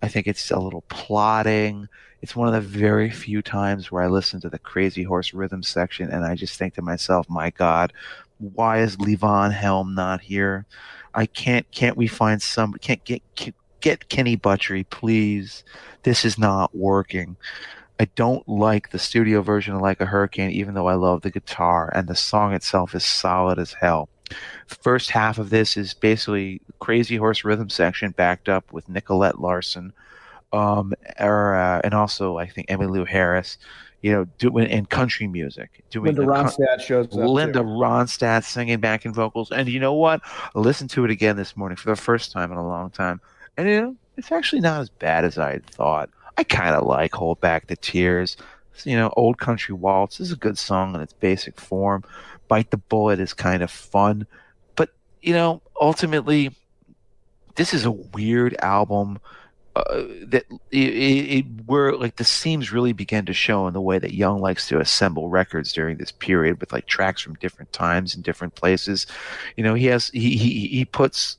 I 0.00 0.08
think 0.08 0.26
it's 0.26 0.50
a 0.50 0.58
little 0.58 0.84
plotting. 0.88 1.88
It's 2.22 2.34
one 2.34 2.48
of 2.48 2.54
the 2.54 2.66
very 2.66 3.10
few 3.10 3.42
times 3.42 3.92
where 3.92 4.02
I 4.02 4.06
listen 4.06 4.40
to 4.40 4.48
the 4.48 4.58
Crazy 4.58 5.02
Horse 5.02 5.34
rhythm 5.34 5.62
section 5.62 6.10
and 6.10 6.24
I 6.24 6.34
just 6.34 6.58
think 6.58 6.76
to 6.76 6.82
myself, 6.82 7.28
my 7.28 7.50
God, 7.50 7.92
why 8.38 8.78
is 8.78 8.96
Levon 8.96 9.52
Helm 9.52 9.94
not 9.94 10.22
here? 10.22 10.64
I 11.14 11.26
can't. 11.26 11.70
Can't 11.72 11.96
we 11.96 12.06
find 12.06 12.40
some? 12.40 12.72
Can't 12.72 13.04
get 13.04 13.22
get 13.82 14.08
Kenny 14.08 14.38
Buttrey, 14.38 14.88
please? 14.88 15.62
This 16.04 16.24
is 16.24 16.38
not 16.38 16.74
working. 16.74 17.36
I 17.98 18.06
don't 18.14 18.46
like 18.48 18.90
the 18.90 18.98
studio 18.98 19.40
version 19.42 19.74
of 19.74 19.80
Like 19.80 20.00
a 20.00 20.06
Hurricane, 20.06 20.50
even 20.50 20.74
though 20.74 20.88
I 20.88 20.94
love 20.94 21.22
the 21.22 21.30
guitar, 21.30 21.90
and 21.94 22.08
the 22.08 22.14
song 22.14 22.52
itself 22.52 22.94
is 22.94 23.04
solid 23.04 23.58
as 23.58 23.72
hell. 23.72 24.08
The 24.68 24.74
first 24.74 25.10
half 25.10 25.38
of 25.38 25.50
this 25.50 25.76
is 25.76 25.94
basically 25.94 26.60
Crazy 26.78 27.16
Horse 27.16 27.44
rhythm 27.44 27.70
section 27.70 28.10
backed 28.10 28.48
up 28.48 28.72
with 28.72 28.88
Nicolette 28.88 29.40
Larson, 29.40 29.92
um, 30.52 30.92
or, 31.18 31.54
uh, 31.54 31.80
and 31.84 31.94
also 31.94 32.36
I 32.36 32.46
think 32.46 32.68
Emmylou 32.68 33.06
Harris, 33.06 33.56
you 34.02 34.12
know, 34.12 34.26
doing 34.38 34.68
in 34.68 34.86
country 34.86 35.26
music, 35.26 35.82
doing 35.90 36.14
Linda 36.14 36.22
Ronstadt 36.22 36.80
shows 36.80 37.06
up. 37.06 37.14
Linda 37.14 37.60
too. 37.60 37.64
Ronstadt 37.64 38.44
singing 38.44 38.78
backing 38.78 39.14
vocals. 39.14 39.50
And 39.50 39.68
you 39.68 39.80
know 39.80 39.94
what? 39.94 40.20
I 40.24 40.58
listened 40.58 40.90
to 40.90 41.04
it 41.04 41.10
again 41.10 41.36
this 41.36 41.56
morning 41.56 41.76
for 41.76 41.90
the 41.90 41.96
first 41.96 42.30
time 42.30 42.52
in 42.52 42.58
a 42.58 42.66
long 42.66 42.90
time. 42.90 43.20
And 43.56 43.68
you 43.68 43.80
know, 43.80 43.96
it's 44.16 44.30
actually 44.30 44.60
not 44.60 44.80
as 44.80 44.90
bad 44.90 45.24
as 45.24 45.38
I 45.38 45.52
had 45.52 45.66
thought. 45.66 46.10
I 46.36 46.44
kind 46.44 46.74
of 46.74 46.86
like 46.86 47.14
Hold 47.14 47.40
Back 47.40 47.66
the 47.66 47.76
Tears. 47.76 48.36
You 48.84 48.96
know, 48.96 49.12
Old 49.16 49.38
Country 49.38 49.74
Waltz 49.74 50.20
is 50.20 50.32
a 50.32 50.36
good 50.36 50.58
song 50.58 50.94
in 50.94 51.00
its 51.00 51.14
basic 51.14 51.58
form. 51.58 52.04
Bite 52.48 52.70
the 52.70 52.76
Bullet 52.76 53.20
is 53.20 53.32
kind 53.32 53.62
of 53.62 53.70
fun. 53.70 54.26
But, 54.74 54.90
you 55.22 55.32
know, 55.32 55.62
ultimately, 55.80 56.54
this 57.54 57.72
is 57.72 57.84
a 57.84 57.90
weird 57.90 58.54
album 58.60 59.18
uh, 59.76 60.04
that 60.26 60.44
it, 60.70 60.78
it, 60.78 61.44
where 61.66 61.94
like 61.96 62.16
the 62.16 62.24
seams 62.24 62.72
really 62.72 62.92
began 62.92 63.26
to 63.26 63.34
show 63.34 63.66
in 63.66 63.74
the 63.74 63.80
way 63.80 63.98
that 63.98 64.14
Young 64.14 64.40
likes 64.40 64.68
to 64.68 64.80
assemble 64.80 65.28
records 65.28 65.72
during 65.72 65.98
this 65.98 66.12
period 66.12 66.60
with 66.60 66.72
like 66.72 66.86
tracks 66.86 67.20
from 67.20 67.34
different 67.34 67.72
times 67.72 68.14
and 68.14 68.24
different 68.24 68.54
places. 68.54 69.06
You 69.54 69.64
know, 69.64 69.74
he 69.74 69.86
has 69.86 70.08
he 70.08 70.36
he, 70.36 70.68
he 70.68 70.84
puts 70.86 71.36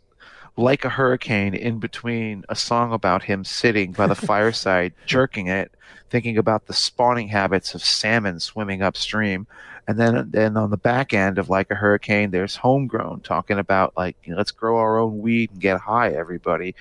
like 0.58 0.84
a 0.84 0.90
hurricane 0.90 1.54
in 1.54 1.80
between 1.80 2.44
a 2.50 2.56
song 2.56 2.92
about 2.92 3.24
him 3.24 3.44
sitting 3.44 3.92
by 3.92 4.08
the 4.08 4.16
fireside 4.16 4.94
jerking 5.06 5.48
it 5.48 5.72
thinking 6.10 6.38
about 6.38 6.68
the 6.68 6.74
spawning 6.74 7.28
habits 7.28 7.76
of 7.76 7.84
salmon 7.84 8.40
swimming 8.40 8.82
upstream. 8.82 9.48
And 9.88 10.00
then 10.00 10.30
then 10.32 10.58
on 10.58 10.70
the 10.70 10.78
back 10.78 11.14
end 11.14 11.38
of 11.38 11.50
like 11.50 11.72
a 11.72 11.76
hurricane 11.76 12.32
there's 12.32 12.58
homegrown 12.58 13.22
talking 13.22 13.58
about 13.58 13.94
like 13.96 14.18
you 14.24 14.32
know, 14.32 14.38
let's 14.38 14.52
grow 14.52 14.78
our 14.78 15.00
own 15.00 15.20
weed 15.20 15.52
and 15.52 15.60
get 15.62 15.80
high 15.80 16.10
everybody. 16.10 16.76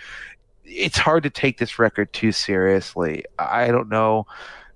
It's 0.64 0.98
hard 0.98 1.22
to 1.22 1.30
take 1.30 1.58
this 1.58 1.78
record 1.78 2.12
too 2.12 2.32
seriously. 2.32 3.24
I 3.38 3.68
don't 3.68 3.88
know 3.88 4.26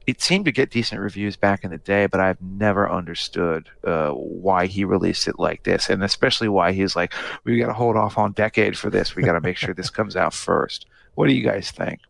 it 0.06 0.20
seemed 0.20 0.44
to 0.46 0.52
get 0.52 0.70
decent 0.70 1.00
reviews 1.00 1.36
back 1.36 1.62
in 1.62 1.70
the 1.70 1.78
day, 1.78 2.06
but 2.06 2.20
I've 2.20 2.40
never 2.40 2.90
understood 2.90 3.68
uh, 3.84 4.10
why 4.10 4.66
he 4.66 4.84
released 4.84 5.28
it 5.28 5.38
like 5.38 5.62
this, 5.62 5.88
and 5.88 6.02
especially 6.02 6.48
why 6.48 6.72
he's 6.72 6.96
like, 6.96 7.12
"We 7.44 7.58
got 7.58 7.66
to 7.66 7.72
hold 7.72 7.96
off 7.96 8.18
on 8.18 8.32
Decade 8.32 8.76
for 8.76 8.90
this. 8.90 9.14
We 9.14 9.22
got 9.22 9.32
to 9.32 9.40
make 9.40 9.56
sure 9.56 9.74
this 9.74 9.90
comes 9.90 10.16
out 10.16 10.34
first. 10.34 10.86
What 11.14 11.26
do 11.26 11.34
you 11.34 11.44
guys 11.44 11.70
think? 11.70 12.00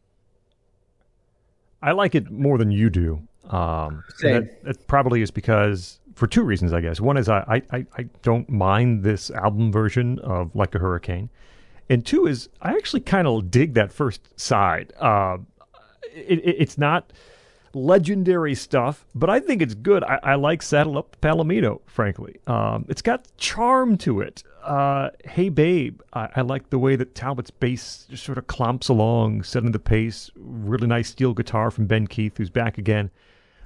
I 1.83 1.93
like 1.93 2.15
it 2.15 2.31
more 2.31 2.59
than 2.59 2.71
you 2.71 2.91
do. 2.91 3.23
Um, 3.49 4.05
Same. 4.17 4.35
That, 4.35 4.65
that 4.65 4.87
probably 4.87 5.23
is 5.23 5.31
because 5.31 5.99
for 6.15 6.27
two 6.27 6.43
reasons, 6.43 6.73
I 6.73 6.81
guess. 6.81 7.01
One 7.01 7.17
is 7.17 7.29
I, 7.29 7.63
I, 7.71 7.87
I 7.97 8.03
don't 8.23 8.49
mind 8.49 9.03
this 9.03 9.31
album 9.31 9.73
version 9.73 10.19
of 10.21 10.55
Like 10.55 10.75
a 10.75 10.79
Hurricane, 10.79 11.29
and 11.89 12.05
two 12.07 12.27
is 12.27 12.49
I 12.63 12.73
actually 12.73 13.01
kind 13.01 13.27
of 13.27 13.51
dig 13.51 13.75
that 13.75 13.93
first 13.93 14.39
side. 14.39 14.93
Uh, 15.01 15.39
it, 16.13 16.39
it, 16.39 16.57
it's 16.59 16.79
not 16.79 17.13
legendary 17.75 18.55
stuff, 18.55 19.07
but 19.15 19.31
I 19.31 19.41
think 19.41 19.63
it's 19.63 19.75
good. 19.75 20.03
I, 20.05 20.19
I 20.23 20.35
like 20.35 20.63
Saddle 20.63 20.99
Up 20.99 21.17
Palomino, 21.21 21.81
frankly. 21.87 22.37
Um, 22.47 22.85
it's 22.89 23.03
got 23.03 23.27
charm 23.37 23.97
to 23.99 24.21
it. 24.21 24.43
Uh, 24.63 25.11
hey 25.25 25.49
Babe, 25.49 26.01
I, 26.13 26.29
I 26.37 26.41
like 26.43 26.71
the 26.71 26.79
way 26.79 26.97
that 26.97 27.15
Talbot's 27.15 27.51
bass 27.51 28.07
just 28.11 28.25
sort 28.25 28.39
of 28.39 28.47
clomps 28.47 28.89
along, 28.89 29.43
setting 29.43 29.73
the 29.73 29.79
pace. 29.79 30.31
Really 30.37 30.87
nice 30.87 31.09
steel 31.09 31.33
guitar 31.33 31.71
from 31.71 31.87
Ben 31.87 32.07
Keith, 32.07 32.37
who's 32.37 32.51
back 32.51 32.77
again. 32.77 33.11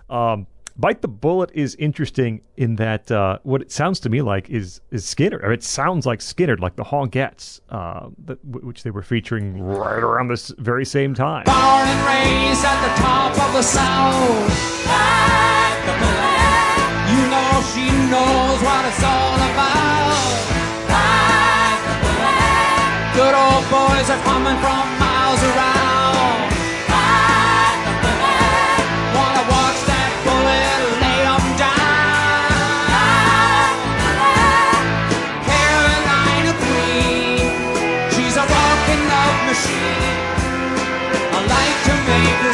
Um, 0.08 0.46
Bite 0.76 1.02
the 1.02 1.08
Bullet 1.08 1.50
is 1.54 1.76
interesting 1.76 2.40
in 2.56 2.74
that 2.76 3.08
uh, 3.10 3.38
what 3.44 3.62
it 3.62 3.70
sounds 3.70 4.00
to 4.00 4.08
me 4.08 4.22
like 4.22 4.50
is 4.50 4.80
is 4.90 5.04
Skynyrd. 5.06 5.44
Or 5.44 5.52
it 5.52 5.62
sounds 5.62 6.04
like 6.04 6.18
Skynyrd, 6.18 6.58
like 6.58 6.74
the 6.74 6.82
Hogettes, 6.82 7.60
uh, 7.70 8.08
which 8.42 8.82
they 8.82 8.90
were 8.90 9.02
featuring 9.02 9.62
right 9.62 10.02
around 10.02 10.28
this 10.28 10.52
very 10.58 10.84
same 10.84 11.14
time. 11.14 11.44
Born 11.44 11.86
and 11.86 12.06
raised 12.06 12.64
at 12.64 12.80
the 12.82 13.00
top 13.00 13.38
of 13.38 13.52
the 13.52 13.62
South. 13.62 14.50
Like 14.90 15.78
the 15.86 15.94
bullet. 15.94 16.42
You 17.06 17.22
know 17.30 17.62
she 17.70 17.86
knows 18.10 18.58
what 18.58 18.82
it's 18.90 19.02
all 19.04 19.38
about. 19.38 20.10
Like 20.90 21.82
the 21.86 21.96
bullet. 22.02 23.14
Good 23.14 23.34
old 23.38 23.62
boys 23.70 24.10
are 24.10 24.22
coming 24.26 24.58
from 24.58 24.84
miles 24.98 25.42
around. 25.44 25.83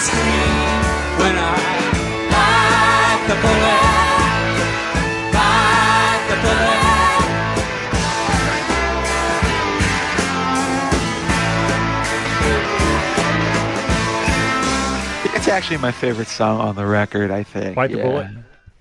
Scream 0.06 0.80
when 1.20 1.34
I 1.36 1.58
bite 2.32 3.22
the 3.28 3.36
bullet, 3.44 3.84
bite 5.34 6.24
the 6.30 6.36
bullet. 6.42 7.90
It's 15.32 15.48
actually 15.48 15.78
my 15.78 15.92
favorite 15.92 16.28
song 16.28 16.60
on 16.60 16.76
the 16.76 16.86
record. 16.86 17.30
I 17.30 17.42
think. 17.42 17.74
Bite 17.76 17.92
the 17.92 17.98
Yeah. 17.98 18.02
bullet. 18.04 18.26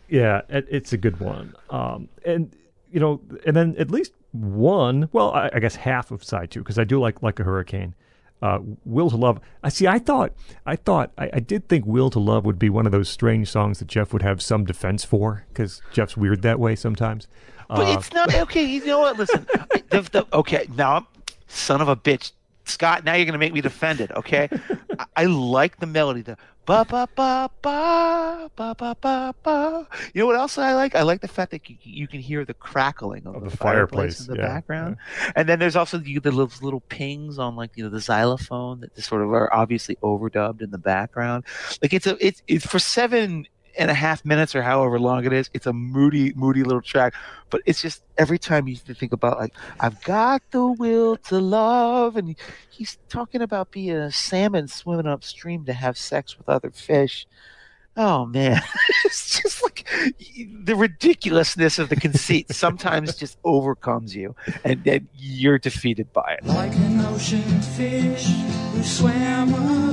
Yeah, 0.09 0.41
it, 0.49 0.65
it's 0.69 0.91
a 0.93 0.97
good 0.97 1.19
one. 1.19 1.53
Um, 1.69 2.09
and 2.25 2.53
you 2.91 2.99
know, 2.99 3.21
and 3.45 3.55
then 3.55 3.75
at 3.77 3.91
least 3.91 4.13
one. 4.31 5.07
Well, 5.13 5.31
I, 5.31 5.49
I 5.53 5.59
guess 5.59 5.75
half 5.75 6.11
of 6.11 6.23
side 6.23 6.51
two 6.51 6.59
because 6.59 6.77
I 6.79 6.83
do 6.83 6.99
like 6.99 7.21
like 7.21 7.39
a 7.39 7.43
hurricane. 7.43 7.93
Uh, 8.41 8.59
Will 8.85 9.09
to 9.09 9.17
Love. 9.17 9.39
I 9.63 9.69
see. 9.69 9.85
I 9.87 9.99
thought. 9.99 10.31
I 10.65 10.75
thought. 10.77 11.11
I, 11.17 11.29
I 11.33 11.39
did 11.39 11.67
think 11.67 11.85
Will 11.85 12.09
to 12.09 12.19
Love 12.19 12.45
would 12.45 12.57
be 12.59 12.69
one 12.69 12.85
of 12.85 12.91
those 12.91 13.09
strange 13.09 13.49
songs 13.49 13.79
that 13.79 13.87
Jeff 13.89 14.13
would 14.13 14.21
have 14.21 14.41
some 14.41 14.63
defense 14.63 15.03
for 15.03 15.45
because 15.49 15.81
Jeff's 15.91 16.15
weird 16.15 16.41
that 16.43 16.59
way 16.59 16.75
sometimes. 16.75 17.27
But 17.67 17.87
Uh, 17.87 17.97
it's 17.97 18.13
not 18.13 18.33
okay. 18.33 18.63
You 18.63 18.85
know 18.85 18.99
what? 18.99 19.17
Listen. 19.17 19.45
the, 19.89 20.01
the, 20.01 20.25
okay, 20.33 20.67
now, 20.75 21.07
son 21.47 21.81
of 21.81 21.87
a 21.89 21.95
bitch, 21.95 22.31
Scott. 22.63 23.03
Now 23.03 23.15
you're 23.15 23.25
gonna 23.25 23.37
make 23.37 23.53
me 23.53 23.61
defend 23.61 23.99
it. 23.99 24.11
Okay. 24.11 24.47
I, 24.99 25.05
I 25.17 25.25
like 25.25 25.79
the 25.79 25.85
melody. 25.85 26.21
The 26.21 26.37
ba 26.69 26.85
ba 26.85 27.07
ba 27.15 27.49
ba 27.63 28.49
ba 28.55 28.75
ba 28.77 28.95
ba 29.01 29.33
ba. 29.41 29.87
You 30.13 30.21
know 30.21 30.27
what 30.27 30.35
else 30.35 30.59
I 30.59 30.75
like? 30.75 30.93
I 30.93 31.01
like 31.01 31.21
the 31.21 31.27
fact 31.27 31.49
that 31.49 31.67
you, 31.67 31.77
you 31.81 32.07
can 32.07 32.19
hear 32.19 32.45
the 32.45 32.53
crackling 32.53 33.25
of, 33.25 33.35
Of 33.37 33.43
the, 33.43 33.49
the 33.49 33.57
fireplace, 33.57 34.19
fireplace, 34.19 34.27
in 34.27 34.35
the 34.35 34.39
yeah, 34.39 34.47
background, 34.47 34.97
and 35.35 35.49
then 35.49 35.57
there's 35.57 35.75
also 35.75 35.97
the, 35.97 36.19
the 36.19 36.31
little, 36.31 36.51
little 36.61 36.81
pings 36.81 37.39
on 37.39 37.55
like 37.55 37.71
you 37.75 37.83
know 37.83 37.89
the 37.89 37.99
xylophone 37.99 38.81
that 38.81 38.95
sort 39.01 39.23
of 39.23 39.33
are 39.33 39.51
obviously 39.51 39.95
overdubbed 40.03 40.61
in 40.61 40.69
the 40.69 40.77
background. 40.77 41.43
Like 41.81 41.93
it's 41.93 42.05
a 42.05 42.15
it's 42.23 42.43
it's 42.47 42.67
for 42.67 42.77
seven 42.77 43.47
and 43.79 43.89
a 43.89 43.93
half 43.93 44.25
minutes 44.25 44.55
or 44.55 44.61
however 44.61 44.99
long 44.99 45.25
it 45.25 45.33
is. 45.33 45.49
It's 45.53 45.65
a 45.65 45.73
moody, 45.73 46.33
moody 46.35 46.63
little 46.63 46.81
track, 46.81 47.13
but 47.49 47.61
it's 47.65 47.81
just 47.81 48.03
every 48.17 48.37
time 48.37 48.67
you 48.67 48.75
think 48.75 49.13
about 49.13 49.39
like 49.39 49.53
I've 49.79 50.03
got 50.03 50.43
the 50.51 50.67
will 50.67 51.15
to 51.15 51.39
love, 51.39 52.17
and 52.17 52.35
he's 52.69 52.97
talking 53.07 53.41
about 53.41 53.71
being 53.71 53.95
a 53.95 54.11
salmon 54.11 54.67
swimming 54.67 55.07
upstream 55.07 55.65
to 55.65 55.73
have 55.73 55.97
sex 55.97 56.37
with 56.37 56.49
other 56.49 56.69
fish. 56.69 57.25
Oh 57.97 58.25
man, 58.25 58.61
it's 59.05 59.41
just 59.41 59.63
like 59.63 59.87
the 60.63 60.75
ridiculousness 60.75 61.79
of 61.79 61.89
the 61.89 61.95
conceit 61.95 62.53
sometimes 62.53 63.15
just 63.15 63.37
overcomes 63.43 64.15
you, 64.15 64.35
and 64.63 64.83
then 64.83 65.07
you're 65.15 65.57
defeated 65.57 66.11
by 66.13 66.37
it. 66.39 66.45
Like 66.45 66.75
an 66.75 66.99
ocean 67.01 67.61
fish 67.61 68.25
who 68.73 68.83
swam 68.83 69.53
upstream 69.53 69.88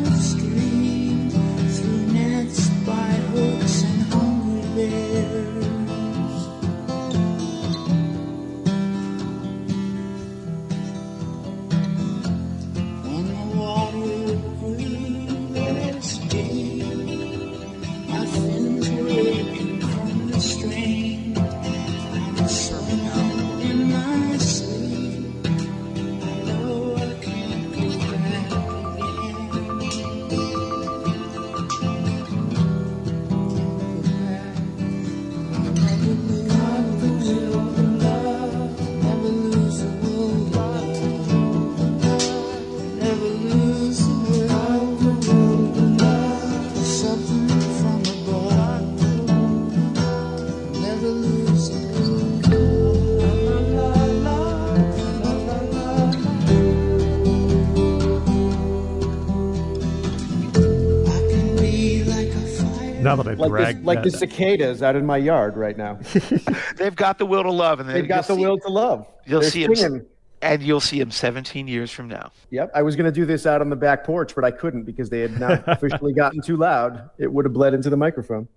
Now 63.07 63.17
that 63.17 63.29
I've 63.29 63.39
like 63.39 63.51
dragged 63.51 63.79
this, 63.81 63.87
like 63.87 64.03
that- 64.03 64.11
the 64.13 64.19
cicadas 64.19 64.83
out 64.83 64.97
in 64.97 65.07
my 65.07 65.17
yard 65.17 65.57
right 65.57 65.77
now. 65.77 65.99
They've 66.77 66.95
got 66.95 67.19
the 67.19 67.27
will 67.27 67.45
to 67.45 67.51
love, 67.53 67.79
and 67.81 67.89
They've 67.89 68.07
got 68.07 68.27
the 68.27 68.35
you'll 68.35 68.39
see- 68.43 68.47
will 68.47 68.59
to 68.59 68.69
love. 68.69 69.07
you'll 69.27 69.41
They're 69.43 69.51
see 69.51 69.65
'em 69.65 69.73
s- 69.73 69.81
singing. 69.81 70.07
and 70.43 70.63
you'll 70.63 70.81
see 70.81 71.01
him 71.01 71.11
17 71.13 71.69
years 71.69 71.91
from 71.93 72.09
now. 72.09 72.33
Yep, 72.51 72.73
I 72.75 72.83
was 72.83 72.97
going 72.97 73.05
to 73.07 73.13
do 73.13 73.25
this 73.25 73.47
out 73.47 73.61
on 73.61 73.71
the 73.71 73.77
back 73.77 74.03
porch, 74.05 74.35
but 74.35 74.45
I 74.45 74.51
couldn't 74.51 74.83
because 74.85 75.09
they 75.09 75.21
had 75.21 75.39
not 75.39 75.63
officially 75.69 76.13
gotten 76.13 76.43
too 76.43 76.57
loud. 76.57 77.09
It 77.19 77.33
would 77.33 77.45
have 77.45 77.55
bled 77.55 77.75
into 77.75 77.91
the 77.91 77.97
microphone. 77.97 78.49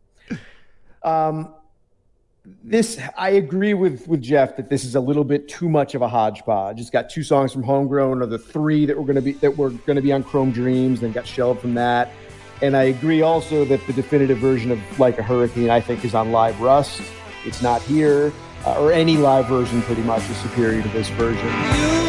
Um, 1.04 1.54
this 2.64 3.00
I 3.16 3.30
agree 3.32 3.76
with 3.76 4.08
with 4.08 4.22
Jeff 4.22 4.56
that 4.58 4.70
this 4.70 4.84
is 4.84 4.96
a 4.96 5.00
little 5.00 5.24
bit 5.24 5.48
too 5.48 5.70
much 5.70 5.94
of 5.94 6.02
a 6.02 6.08
hodgepodge. 6.08 6.80
It's 6.80 6.90
got 6.90 7.10
two 7.10 7.22
songs 7.22 7.54
from 7.54 7.62
Homegrown, 7.64 8.22
or 8.22 8.26
the 8.26 8.40
three 8.40 8.88
that 8.88 8.98
were 8.98 9.04
going 9.06 9.16
to 9.18 9.22
be 9.22 9.34
that 9.34 9.56
were 9.56 9.70
going 9.70 9.98
to 9.98 10.02
be 10.02 10.12
on 10.12 10.24
Chrome 10.24 10.52
Dreams, 10.52 11.02
then 11.02 11.12
got 11.12 11.28
shelved 11.28 11.62
from 11.62 11.76
that. 11.76 12.10
And 12.62 12.76
I 12.76 12.84
agree 12.84 13.22
also 13.22 13.64
that 13.66 13.86
the 13.88 13.94
definitive 13.94 14.38
version 14.38 14.72
of 14.72 15.00
Like 15.00 15.18
a 15.18 15.24
Hurricane, 15.24 15.70
I 15.70 15.80
think, 15.80 16.04
is 16.04 16.14
on 16.14 16.32
Live 16.32 16.60
Rust. 16.60 17.02
It's 17.46 17.62
not 17.62 17.82
here, 17.82 18.34
uh, 18.66 18.82
or 18.82 18.92
any 18.92 19.16
live 19.16 19.48
version 19.48 19.82
pretty 19.84 20.04
much 20.04 20.30
is 20.30 20.38
superior 20.38 20.82
to 20.82 20.90
this 20.90 21.08
version. 21.10 22.09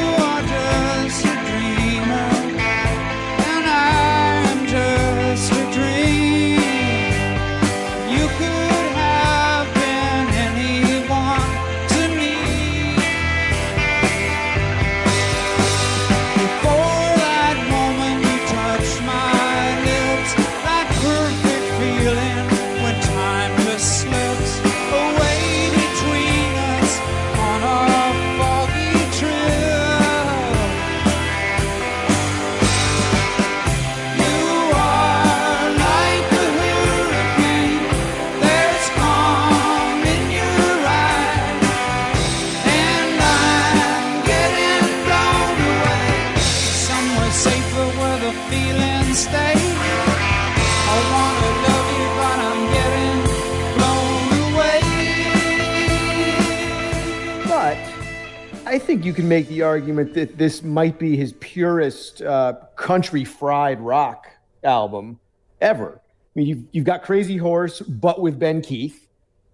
Think 58.91 59.05
you 59.05 59.13
can 59.13 59.29
make 59.29 59.47
the 59.47 59.63
argument 59.63 60.15
that 60.15 60.37
this 60.37 60.65
might 60.65 60.99
be 60.99 61.17
his 61.17 61.33
purest 61.35 62.23
uh, 62.23 62.55
country 62.75 63.25
fried 63.25 63.79
rock 63.81 64.27
album 64.65 65.21
ever. 65.61 66.01
I 66.05 66.11
mean, 66.35 66.47
you've, 66.49 66.65
you've 66.73 66.85
got 66.85 67.05
Crazy 67.05 67.37
Horse, 67.37 67.79
but 67.83 68.21
with 68.21 68.37
Ben 68.37 68.61
Keith 68.61 69.07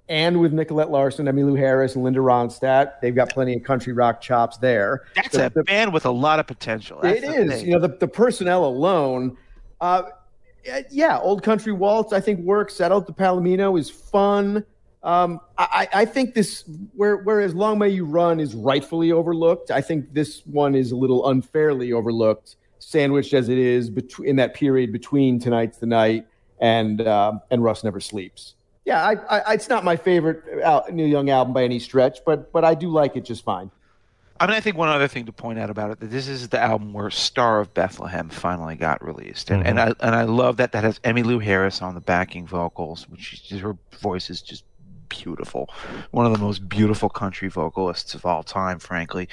and 0.08 0.40
with 0.40 0.54
Nicolette 0.54 0.90
Larson, 0.90 1.26
Emmylou 1.26 1.54
Harris, 1.58 1.96
and 1.96 2.02
Linda 2.02 2.20
Ronstadt. 2.20 2.98
They've 3.02 3.14
got 3.14 3.28
plenty 3.28 3.54
of 3.54 3.62
country 3.62 3.92
rock 3.92 4.22
chops 4.22 4.56
there. 4.56 5.04
That's 5.14 5.36
The- 5.36 5.46
a 5.48 5.50
the- 5.50 5.64
band 5.64 5.92
with 5.92 6.06
a 6.06 6.10
lot 6.10 6.40
of 6.40 6.46
potential. 6.46 7.00
That's 7.02 7.18
it 7.18 7.24
is. 7.24 7.52
thing. 7.52 7.66
You 7.66 7.72
know, 7.74 7.80
the, 7.80 7.88
the 7.88 8.08
personnel 8.08 8.64
alone. 8.64 9.36
Uh, 9.82 10.04
yeah, 10.90 11.18
Old 11.18 11.42
Country 11.42 11.72
Waltz, 11.72 12.14
I 12.14 12.20
think 12.22 12.40
works. 12.40 12.72
Saddle 12.76 12.96
Up 12.96 13.06
the 13.06 13.12
Palomino 13.12 13.78
is 13.78 13.90
fun. 13.90 14.64
Um, 15.02 15.40
I, 15.56 15.88
I 15.92 16.04
think 16.04 16.34
this, 16.34 16.64
where, 16.94 17.18
whereas 17.18 17.54
Long 17.54 17.78
May 17.78 17.90
You 17.90 18.04
Run 18.04 18.40
is 18.40 18.54
rightfully 18.54 19.12
overlooked, 19.12 19.70
I 19.70 19.80
think 19.80 20.12
this 20.12 20.44
one 20.46 20.74
is 20.74 20.90
a 20.90 20.96
little 20.96 21.28
unfairly 21.28 21.92
overlooked, 21.92 22.56
sandwiched 22.80 23.32
as 23.32 23.48
it 23.48 23.58
is 23.58 23.88
between 23.88 24.28
in 24.28 24.36
that 24.36 24.54
period 24.54 24.92
between 24.92 25.38
Tonight's 25.38 25.78
the 25.78 25.86
Night 25.86 26.26
and 26.60 27.00
uh, 27.00 27.34
and 27.50 27.62
Rust 27.62 27.84
Never 27.84 28.00
Sleeps. 28.00 28.54
Yeah, 28.84 29.04
I, 29.04 29.38
I, 29.38 29.54
it's 29.54 29.68
not 29.68 29.84
my 29.84 29.96
favorite 29.96 30.42
al- 30.62 30.86
Neil 30.90 31.08
Young 31.08 31.30
album 31.30 31.52
by 31.54 31.64
any 31.64 31.78
stretch, 31.78 32.18
but 32.24 32.52
but 32.52 32.64
I 32.64 32.74
do 32.74 32.88
like 32.88 33.16
it 33.16 33.24
just 33.24 33.44
fine. 33.44 33.70
I 34.38 34.46
mean, 34.46 34.54
I 34.54 34.60
think 34.60 34.76
one 34.76 34.90
other 34.90 35.08
thing 35.08 35.24
to 35.26 35.32
point 35.32 35.58
out 35.58 35.70
about 35.70 35.90
it 35.92 36.00
that 36.00 36.10
this 36.10 36.28
is 36.28 36.48
the 36.48 36.60
album 36.60 36.92
where 36.92 37.10
"Star 37.10 37.60
of 37.60 37.72
Bethlehem" 37.72 38.28
finally 38.28 38.76
got 38.76 39.02
released, 39.04 39.50
and 39.50 39.66
and 39.66 39.80
I 39.80 39.94
and 40.00 40.14
I 40.14 40.24
love 40.24 40.58
that 40.58 40.72
that 40.72 40.84
has 40.84 40.98
Emmylou 41.00 41.42
Harris 41.42 41.80
on 41.80 41.94
the 41.94 42.02
backing 42.02 42.46
vocals, 42.46 43.08
which 43.08 43.32
is 43.32 43.40
just, 43.40 43.62
her 43.62 43.76
voice 44.00 44.28
is 44.28 44.42
just 44.42 44.64
beautiful, 45.08 45.68
one 46.10 46.26
of 46.26 46.32
the 46.32 46.38
most 46.38 46.68
beautiful 46.68 47.08
country 47.08 47.48
vocalists 47.48 48.14
of 48.14 48.24
all 48.24 48.42
time, 48.42 48.78
frankly. 48.78 49.28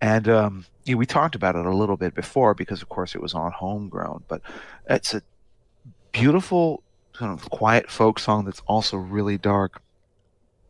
And 0.00 0.28
um, 0.28 0.66
we 0.86 1.06
talked 1.06 1.34
about 1.34 1.56
it 1.56 1.66
a 1.66 1.74
little 1.74 1.96
bit 1.96 2.14
before 2.14 2.54
because, 2.54 2.82
of 2.82 2.88
course, 2.88 3.14
it 3.14 3.22
was 3.22 3.34
on 3.34 3.52
Homegrown, 3.52 4.24
but 4.28 4.40
it's 4.88 5.14
a 5.14 5.22
beautiful 6.12 6.82
kind 7.12 7.32
of 7.32 7.48
quiet 7.50 7.90
folk 7.90 8.18
song 8.18 8.44
that's 8.44 8.62
also 8.66 8.96
really 8.96 9.38
dark. 9.38 9.82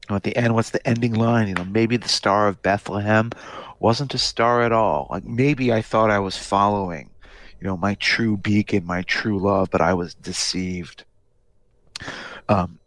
At 0.08 0.22
the 0.22 0.36
end, 0.36 0.54
what's 0.54 0.70
the 0.70 0.86
ending 0.86 1.14
line? 1.14 1.48
You 1.48 1.54
know, 1.54 1.64
maybe 1.64 1.96
the 1.96 2.08
star 2.08 2.46
of 2.46 2.62
Bethlehem 2.62 3.32
wasn't 3.80 4.14
a 4.14 4.18
star 4.18 4.62
at 4.62 4.72
all. 4.72 5.08
Like 5.10 5.24
maybe 5.24 5.72
I 5.72 5.82
thought 5.82 6.10
I 6.10 6.20
was 6.20 6.36
following, 6.36 7.10
you 7.60 7.66
know, 7.66 7.76
my 7.76 7.94
true 7.94 8.36
beacon, 8.36 8.86
my 8.86 9.02
true 9.02 9.38
love, 9.38 9.70
but 9.70 9.80
I 9.80 9.94
was 9.94 10.14
deceived. 10.14 11.04
Um, 12.48 12.78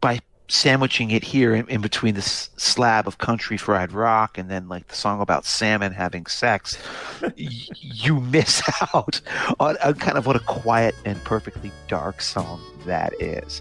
by 0.00 0.20
sandwiching 0.50 1.10
it 1.10 1.22
here 1.22 1.54
in, 1.54 1.68
in 1.68 1.80
between 1.80 2.14
this 2.14 2.50
slab 2.56 3.06
of 3.06 3.18
country 3.18 3.56
fried 3.56 3.92
rock 3.92 4.36
and 4.38 4.50
then 4.50 4.68
like 4.68 4.88
the 4.88 4.96
song 4.96 5.20
about 5.20 5.44
salmon 5.44 5.92
having 5.92 6.26
sex, 6.26 6.78
y- 7.22 7.30
you 7.80 8.20
miss 8.20 8.62
out 8.94 9.20
on, 9.58 9.76
on 9.78 9.94
kind 9.94 10.18
of 10.18 10.26
what 10.26 10.36
a 10.36 10.40
quiet 10.40 10.94
and 11.04 11.22
perfectly 11.24 11.70
dark 11.88 12.20
song 12.20 12.60
that 12.86 13.12
is. 13.20 13.60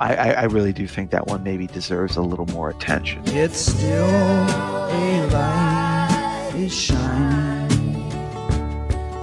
I, 0.00 0.14
I, 0.14 0.30
I 0.30 0.42
really 0.44 0.72
do 0.72 0.86
think 0.86 1.10
that 1.10 1.26
one 1.26 1.42
maybe 1.42 1.66
deserves 1.66 2.16
a 2.16 2.22
little 2.22 2.46
more 2.46 2.70
attention. 2.70 3.22
It's 3.26 3.58
still 3.58 4.06
a 4.06 5.28
light 5.32 6.52
is 6.54 6.74
shining 6.74 8.10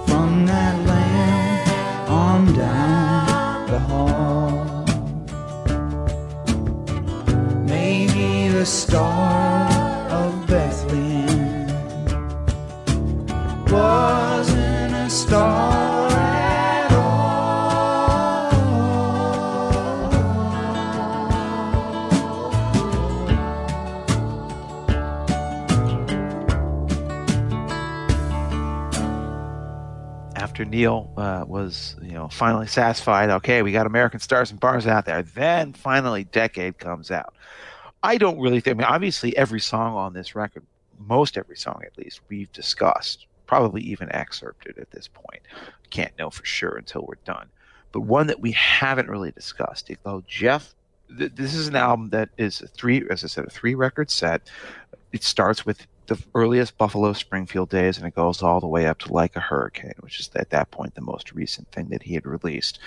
from 0.06 0.46
that 0.46 0.76
on 2.10 2.54
down 2.54 3.70
the 3.70 3.80
hall. 3.80 4.25
The 8.66 8.72
star 8.72 9.70
of 10.10 10.48
Bethlehem 10.48 11.68
wasn't 13.72 14.96
a 14.96 15.08
star 15.08 16.10
at 16.10 16.92
all. 16.92 17.26
after 30.38 30.66
Neil 30.66 31.12
uh, 31.18 31.46
was, 31.48 31.96
you 32.02 32.14
know, 32.14 32.30
finally 32.30 32.66
satisfied, 32.66 33.30
okay, 33.30 33.62
we 33.62 33.72
got 33.72 33.86
American 33.86 34.20
Stars 34.20 34.50
and 34.50 34.60
Bars 34.60 34.88
out 34.88 35.06
there. 35.06 35.22
Then 35.22 35.74
finally, 35.74 36.24
Decade 36.24 36.80
comes 36.80 37.12
out. 37.12 37.36
I 38.06 38.18
don't 38.18 38.40
really 38.40 38.60
think. 38.60 38.76
I 38.76 38.78
mean, 38.78 38.88
obviously, 38.88 39.36
every 39.36 39.60
song 39.60 39.96
on 39.96 40.14
this 40.14 40.36
record, 40.36 40.64
most 41.00 41.38
every 41.38 41.58
song 41.58 41.82
at 41.86 41.98
least, 41.98 42.22
we've 42.30 42.52
discussed, 42.52 43.26
probably 43.48 43.82
even 43.82 44.12
excerpted 44.14 44.78
at 44.78 44.92
this 44.92 45.08
point. 45.08 45.42
Can't 45.90 46.18
know 46.20 46.30
for 46.30 46.46
sure 46.46 46.76
until 46.78 47.04
we're 47.08 47.16
done. 47.26 47.48
But 47.92 48.02
one 48.02 48.28
that 48.28 48.40
we 48.40 48.52
haven't 48.52 49.10
really 49.10 49.32
discussed, 49.32 49.90
though, 50.04 50.24
Jeff. 50.28 50.76
Th- 51.18 51.32
this 51.34 51.56
is 51.56 51.68
an 51.68 51.76
album 51.76 52.10
that 52.10 52.30
is 52.38 52.62
a 52.62 52.68
three, 52.68 53.04
as 53.10 53.24
I 53.24 53.28
said, 53.28 53.46
a 53.46 53.50
three 53.50 53.74
record 53.74 54.12
set. 54.12 54.50
It 55.12 55.24
starts 55.24 55.66
with 55.66 55.88
the 56.08 56.22
earliest 56.34 56.78
Buffalo 56.78 57.14
Springfield 57.14 57.70
days, 57.70 57.98
and 57.98 58.06
it 58.06 58.16
goes 58.16 58.42
all 58.42 58.60
the 58.60 58.68
way 58.68 58.88
up 58.88 59.00
to 59.00 59.14
Like 59.14 59.36
a 59.36 59.40
Hurricane, 59.40 59.94
which 60.00 60.20
is 60.20 60.30
at 60.36 60.50
that 60.52 60.72
point 60.72 60.96
the 60.96 61.02
most 61.02 61.34
recent 61.34 61.72
thing 61.72 61.90
that 61.90 62.04
he 62.04 62.14
had 62.14 62.26
released. 62.26 62.80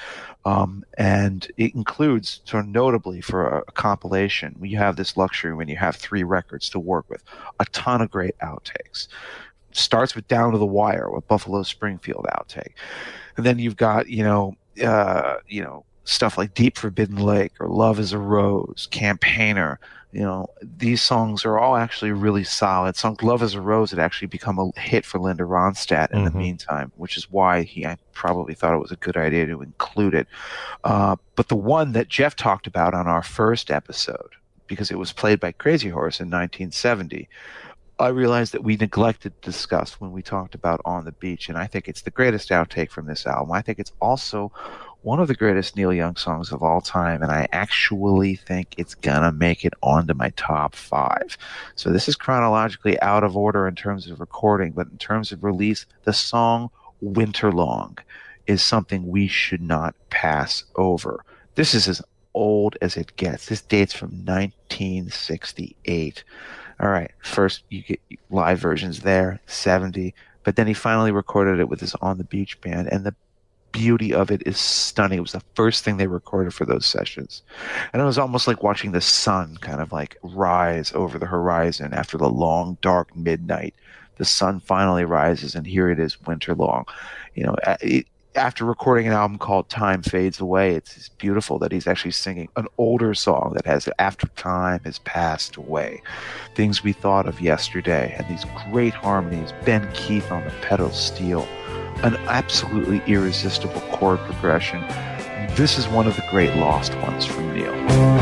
Um, 0.44 0.84
and 0.96 1.46
it 1.56 1.74
includes, 1.74 2.40
sort 2.44 2.64
of 2.64 2.70
notably 2.70 3.20
for 3.20 3.48
a, 3.48 3.58
a 3.66 3.72
compilation, 3.72 4.56
you 4.62 4.78
have 4.78 4.96
this 4.96 5.16
luxury 5.16 5.54
when 5.54 5.68
you 5.68 5.76
have 5.76 5.96
three 5.96 6.22
records 6.22 6.68
to 6.70 6.78
work 6.78 7.08
with, 7.08 7.22
a 7.58 7.64
ton 7.66 8.00
of 8.00 8.10
great 8.10 8.38
outtakes. 8.38 9.08
Starts 9.72 10.14
with 10.14 10.26
Down 10.28 10.52
to 10.52 10.58
the 10.58 10.66
Wire 10.66 11.10
with 11.10 11.28
Buffalo 11.28 11.62
Springfield 11.62 12.26
outtake, 12.32 12.72
and 13.36 13.44
then 13.44 13.58
you've 13.58 13.76
got 13.76 14.08
you 14.08 14.24
know 14.24 14.56
uh, 14.82 15.36
you 15.46 15.62
know 15.62 15.84
stuff 16.04 16.38
like 16.38 16.54
Deep 16.54 16.78
Forbidden 16.78 17.18
Lake 17.18 17.52
or 17.60 17.68
Love 17.68 18.00
is 18.00 18.12
a 18.12 18.18
Rose, 18.18 18.88
Campaigner. 18.90 19.78
You 20.12 20.22
know, 20.22 20.46
these 20.62 21.02
songs 21.02 21.44
are 21.44 21.58
all 21.58 21.76
actually 21.76 22.12
really 22.12 22.44
solid. 22.44 22.96
Song 22.96 23.16
Love 23.20 23.42
is 23.42 23.54
a 23.54 23.60
Rose 23.60 23.90
had 23.90 23.98
actually 24.00 24.28
become 24.28 24.58
a 24.58 24.80
hit 24.80 25.04
for 25.04 25.18
Linda 25.18 25.42
Ronstadt 25.44 26.10
in 26.12 26.20
Mhm. 26.20 26.32
the 26.32 26.38
meantime, 26.38 26.92
which 26.96 27.18
is 27.18 27.30
why 27.30 27.62
he 27.62 27.84
I 27.86 27.98
probably 28.14 28.54
thought 28.54 28.74
it 28.74 28.80
was 28.80 28.90
a 28.90 28.96
good 28.96 29.18
idea 29.18 29.46
to 29.46 29.60
include 29.60 30.14
it. 30.14 30.26
Uh, 30.82 31.16
but 31.36 31.48
the 31.48 31.56
one 31.56 31.92
that 31.92 32.08
Jeff 32.08 32.34
talked 32.36 32.66
about 32.66 32.94
on 32.94 33.06
our 33.06 33.22
first 33.22 33.70
episode, 33.70 34.30
because 34.66 34.90
it 34.90 34.98
was 34.98 35.12
played 35.12 35.40
by 35.40 35.52
Crazy 35.52 35.90
Horse 35.90 36.20
in 36.20 36.30
1970, 36.30 37.28
I 38.00 38.08
realized 38.08 38.52
that 38.52 38.62
we 38.62 38.76
neglected 38.76 39.32
to 39.42 39.50
discuss 39.50 40.00
when 40.00 40.12
we 40.12 40.22
talked 40.22 40.54
about 40.54 40.80
On 40.84 41.04
the 41.04 41.12
Beach, 41.12 41.48
and 41.48 41.58
I 41.58 41.66
think 41.66 41.88
it's 41.88 42.02
the 42.02 42.12
greatest 42.12 42.50
outtake 42.50 42.90
from 42.90 43.06
this 43.06 43.26
album. 43.26 43.50
I 43.52 43.60
think 43.60 43.78
it's 43.80 43.92
also 44.00 44.52
one 45.02 45.20
of 45.20 45.28
the 45.28 45.34
greatest 45.34 45.76
Neil 45.76 45.92
Young 45.92 46.16
songs 46.16 46.50
of 46.50 46.62
all 46.62 46.80
time, 46.80 47.22
and 47.22 47.30
I 47.30 47.46
actually 47.52 48.34
think 48.34 48.74
it's 48.76 48.94
gonna 48.94 49.32
make 49.32 49.64
it 49.64 49.74
onto 49.82 50.14
my 50.14 50.30
top 50.30 50.74
five. 50.74 51.38
So 51.76 51.90
this 51.90 52.08
is 52.08 52.16
chronologically 52.16 53.00
out 53.00 53.24
of 53.24 53.36
order 53.36 53.68
in 53.68 53.74
terms 53.74 54.10
of 54.10 54.20
recording, 54.20 54.72
but 54.72 54.88
in 54.88 54.98
terms 54.98 55.30
of 55.30 55.44
release, 55.44 55.86
the 56.04 56.12
song 56.12 56.70
Winter 57.00 57.52
Long 57.52 57.98
is 58.46 58.62
something 58.62 59.06
we 59.06 59.28
should 59.28 59.62
not 59.62 59.94
pass 60.10 60.64
over. 60.74 61.24
This 61.54 61.74
is 61.74 61.86
as 61.86 62.02
old 62.34 62.76
as 62.80 62.96
it 62.96 63.14
gets. 63.16 63.46
This 63.46 63.62
dates 63.62 63.92
from 63.92 64.24
1968. 64.24 66.24
All 66.80 66.88
right, 66.88 67.10
first 67.20 67.62
you 67.68 67.82
get 67.82 68.00
live 68.30 68.58
versions 68.58 69.00
there, 69.00 69.40
70, 69.46 70.14
but 70.44 70.56
then 70.56 70.66
he 70.66 70.74
finally 70.74 71.12
recorded 71.12 71.60
it 71.60 71.68
with 71.68 71.80
his 71.80 71.94
On 71.96 72.18
the 72.18 72.24
Beach 72.24 72.60
band, 72.60 72.88
and 72.92 73.04
the 73.04 73.14
beauty 73.78 74.12
of 74.12 74.32
it 74.32 74.42
is 74.44 74.58
stunning. 74.58 75.18
It 75.18 75.22
was 75.22 75.32
the 75.32 75.42
first 75.54 75.84
thing 75.84 75.96
they 75.96 76.08
recorded 76.08 76.52
for 76.52 76.64
those 76.64 76.84
sessions. 76.84 77.42
And 77.92 78.02
it 78.02 78.04
was 78.04 78.18
almost 78.18 78.48
like 78.48 78.64
watching 78.64 78.90
the 78.90 79.00
sun 79.00 79.56
kind 79.60 79.80
of 79.80 79.92
like 79.92 80.16
rise 80.22 80.92
over 80.94 81.16
the 81.16 81.26
horizon 81.26 81.94
after 81.94 82.18
the 82.18 82.28
long, 82.28 82.76
dark 82.82 83.14
midnight. 83.16 83.76
The 84.16 84.24
sun 84.24 84.58
finally 84.58 85.04
rises, 85.04 85.54
and 85.54 85.64
here 85.64 85.88
it 85.90 86.00
is, 86.00 86.20
winter 86.22 86.56
long. 86.56 86.86
You 87.36 87.44
know, 87.44 87.56
it, 87.80 88.06
after 88.34 88.64
recording 88.64 89.06
an 89.06 89.12
album 89.12 89.38
called 89.38 89.68
Time 89.68 90.02
Fades 90.02 90.40
Away, 90.40 90.74
it's, 90.74 90.96
it's 90.96 91.08
beautiful 91.08 91.60
that 91.60 91.70
he's 91.70 91.86
actually 91.86 92.10
singing 92.10 92.48
an 92.56 92.66
older 92.78 93.14
song 93.14 93.52
that 93.54 93.64
has 93.64 93.88
After 94.00 94.26
Time 94.28 94.80
Has 94.84 94.98
Passed 95.00 95.54
Away. 95.54 96.02
Things 96.56 96.82
we 96.82 96.92
thought 96.92 97.28
of 97.28 97.40
yesterday, 97.40 98.12
and 98.18 98.26
these 98.28 98.44
great 98.70 98.94
harmonies. 98.94 99.52
Ben 99.64 99.88
Keith 99.92 100.32
on 100.32 100.42
the 100.42 100.50
pedal 100.62 100.90
steel, 100.90 101.46
an 102.02 102.16
absolutely 102.28 103.02
irresistible 103.06 103.80
chord 103.92 104.18
progression. 104.20 104.80
This 105.56 105.78
is 105.78 105.88
one 105.88 106.06
of 106.06 106.16
the 106.16 106.24
great 106.30 106.54
lost 106.56 106.94
ones 106.96 107.24
from 107.24 107.54
Neil. 107.54 108.17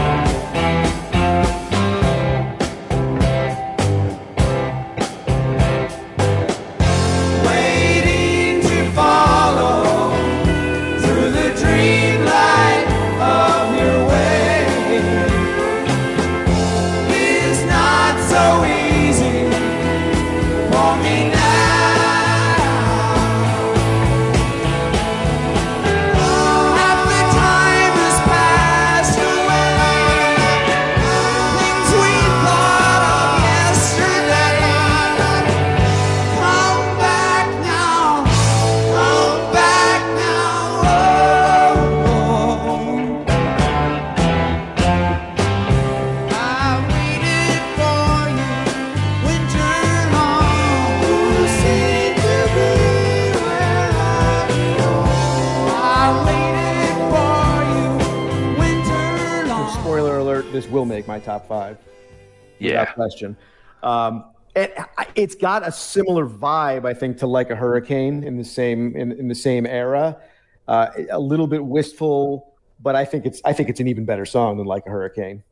Question. 62.97 63.37
Um, 63.83 64.25
it, 64.57 64.77
it's 65.15 65.35
got 65.35 65.69
a 65.69 65.71
similar 65.71 66.27
vibe, 66.27 66.85
I 66.87 66.95
think, 66.95 67.19
to 67.19 67.27
like 67.27 67.51
a 67.51 67.55
hurricane 67.55 68.25
in 68.25 68.37
the 68.37 68.45
same 68.45 68.97
in, 68.97 69.13
in 69.13 69.29
the 69.29 69.35
same 69.35 69.67
era. 69.67 70.19
Uh, 70.67 70.89
a 71.11 71.21
little 71.21 71.47
bit 71.47 71.65
wistful, 71.65 72.55
but 72.83 72.97
I 72.97 73.05
think 73.05 73.27
it's 73.27 73.41
I 73.45 73.53
think 73.53 73.69
it's 73.69 73.79
an 73.79 73.87
even 73.87 74.05
better 74.05 74.25
song 74.25 74.57
than 74.57 74.67
like 74.67 74.85
a 74.87 74.91
hurricane. 74.91 75.45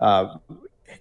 Uh, 0.00 0.38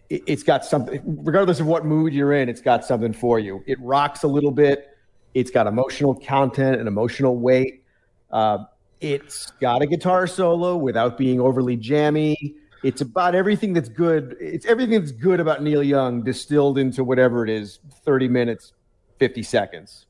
it, 0.10 0.24
it's 0.26 0.44
got 0.44 0.66
something, 0.66 1.02
regardless 1.06 1.60
of 1.60 1.68
what 1.68 1.86
mood 1.86 2.14
you're 2.14 2.34
in, 2.34 2.50
it's 2.50 2.62
got 2.62 2.84
something 2.84 3.14
for 3.14 3.40
you. 3.40 3.64
It 3.68 3.80
rocks 3.80 4.24
a 4.24 4.28
little 4.28 4.52
bit. 4.52 4.90
It's 5.34 5.52
got 5.52 5.68
emotional 5.68 6.16
content 6.16 6.80
and 6.80 6.88
emotional 6.88 7.38
weight. 7.38 7.84
Uh, 8.32 8.66
it's 9.02 9.52
got 9.62 9.82
a 9.82 9.86
guitar 9.86 10.26
solo 10.26 10.76
without 10.76 11.18
being 11.18 11.40
overly 11.40 11.78
jammy. 11.78 12.56
It's 12.86 13.02
about 13.02 13.34
everything 13.34 13.74
that's 13.74 13.90
good. 13.90 14.38
It's 14.40 14.68
everything 14.68 15.00
that's 15.00 15.12
good 15.12 15.40
about 15.40 15.64
Neil 15.64 15.82
Young 15.82 16.22
distilled 16.22 16.78
into 16.78 17.04
whatever 17.04 17.44
it 17.44 17.50
is 17.50 17.80
30 18.04 18.28
minutes, 18.28 18.74
50 19.18 19.42
seconds. 19.42 20.06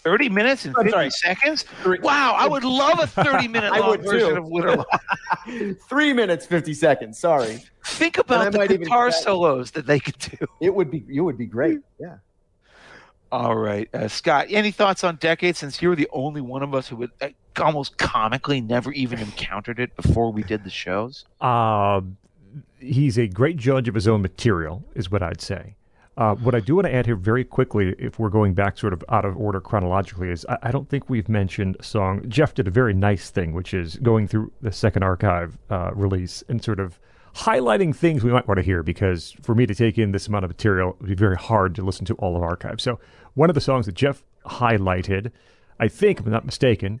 30 0.00 0.28
minutes 0.28 0.64
and 0.64 0.74
50 0.74 0.90
sorry. 0.90 1.10
seconds? 1.10 1.62
Three- 1.84 2.00
Wow, 2.00 2.34
I 2.36 2.48
would 2.48 2.64
love 2.64 2.98
a 2.98 3.06
30 3.06 3.46
minute 3.46 3.72
long 3.80 4.02
version 4.02 4.30
too. 4.30 4.36
of 4.38 4.48
Winter. 4.48 4.84
Three 5.88 6.12
minutes, 6.12 6.44
50 6.44 6.74
seconds. 6.74 7.20
Sorry. 7.20 7.62
Think 7.84 8.18
about 8.18 8.50
the 8.52 8.66
guitar 8.78 9.12
solos 9.12 9.70
that 9.70 9.86
they 9.86 10.00
could 10.00 10.18
do. 10.18 10.44
It 10.60 10.74
would 10.74 10.90
be, 10.90 11.04
it 11.08 11.20
would 11.20 11.38
be 11.38 11.46
great. 11.46 11.78
Yeah. 12.00 12.16
All 13.32 13.56
right, 13.56 13.88
uh, 13.94 14.08
Scott. 14.08 14.48
Any 14.50 14.70
thoughts 14.70 15.02
on 15.04 15.16
Decade? 15.16 15.56
Since 15.56 15.80
you're 15.80 15.96
the 15.96 16.08
only 16.12 16.42
one 16.42 16.62
of 16.62 16.74
us 16.74 16.86
who 16.86 16.96
would 16.96 17.12
uh, 17.22 17.28
almost 17.58 17.96
comically 17.96 18.60
never 18.60 18.92
even 18.92 19.18
encountered 19.20 19.80
it 19.80 19.96
before 19.96 20.30
we 20.30 20.42
did 20.42 20.64
the 20.64 20.70
shows. 20.70 21.24
Uh, 21.40 22.02
he's 22.78 23.18
a 23.18 23.26
great 23.26 23.56
judge 23.56 23.88
of 23.88 23.94
his 23.94 24.06
own 24.06 24.20
material, 24.20 24.84
is 24.94 25.10
what 25.10 25.22
I'd 25.22 25.40
say. 25.40 25.76
Uh, 26.18 26.34
what 26.34 26.54
I 26.54 26.60
do 26.60 26.74
want 26.74 26.86
to 26.88 26.94
add 26.94 27.06
here 27.06 27.16
very 27.16 27.42
quickly, 27.42 27.94
if 27.98 28.18
we're 28.18 28.28
going 28.28 28.52
back 28.52 28.76
sort 28.76 28.92
of 28.92 29.02
out 29.08 29.24
of 29.24 29.34
order 29.38 29.62
chronologically, 29.62 30.28
is 30.28 30.44
I, 30.50 30.58
I 30.64 30.70
don't 30.70 30.86
think 30.90 31.08
we've 31.08 31.30
mentioned 31.30 31.78
a 31.80 31.82
song. 31.82 32.28
Jeff 32.28 32.52
did 32.52 32.68
a 32.68 32.70
very 32.70 32.92
nice 32.92 33.30
thing, 33.30 33.54
which 33.54 33.72
is 33.72 33.96
going 33.96 34.28
through 34.28 34.52
the 34.60 34.72
second 34.72 35.04
archive 35.04 35.56
uh, 35.70 35.90
release 35.94 36.44
and 36.50 36.62
sort 36.62 36.80
of 36.80 36.98
highlighting 37.34 37.94
things 37.96 38.22
we 38.22 38.30
might 38.30 38.46
want 38.46 38.58
to 38.58 38.62
hear 38.62 38.82
because 38.82 39.34
for 39.40 39.54
me 39.54 39.66
to 39.66 39.74
take 39.74 39.98
in 39.98 40.12
this 40.12 40.26
amount 40.26 40.44
of 40.44 40.50
material, 40.50 40.90
it 40.90 41.00
would 41.00 41.08
be 41.08 41.14
very 41.14 41.36
hard 41.36 41.74
to 41.74 41.82
listen 41.82 42.04
to 42.04 42.14
all 42.16 42.36
of 42.36 42.42
archive. 42.42 42.80
So 42.80 43.00
one 43.34 43.50
of 43.50 43.54
the 43.54 43.60
songs 43.60 43.86
that 43.86 43.94
Jeff 43.94 44.22
highlighted, 44.46 45.30
I 45.78 45.88
think, 45.88 46.20
if 46.20 46.26
I'm 46.26 46.32
not 46.32 46.44
mistaken, 46.44 47.00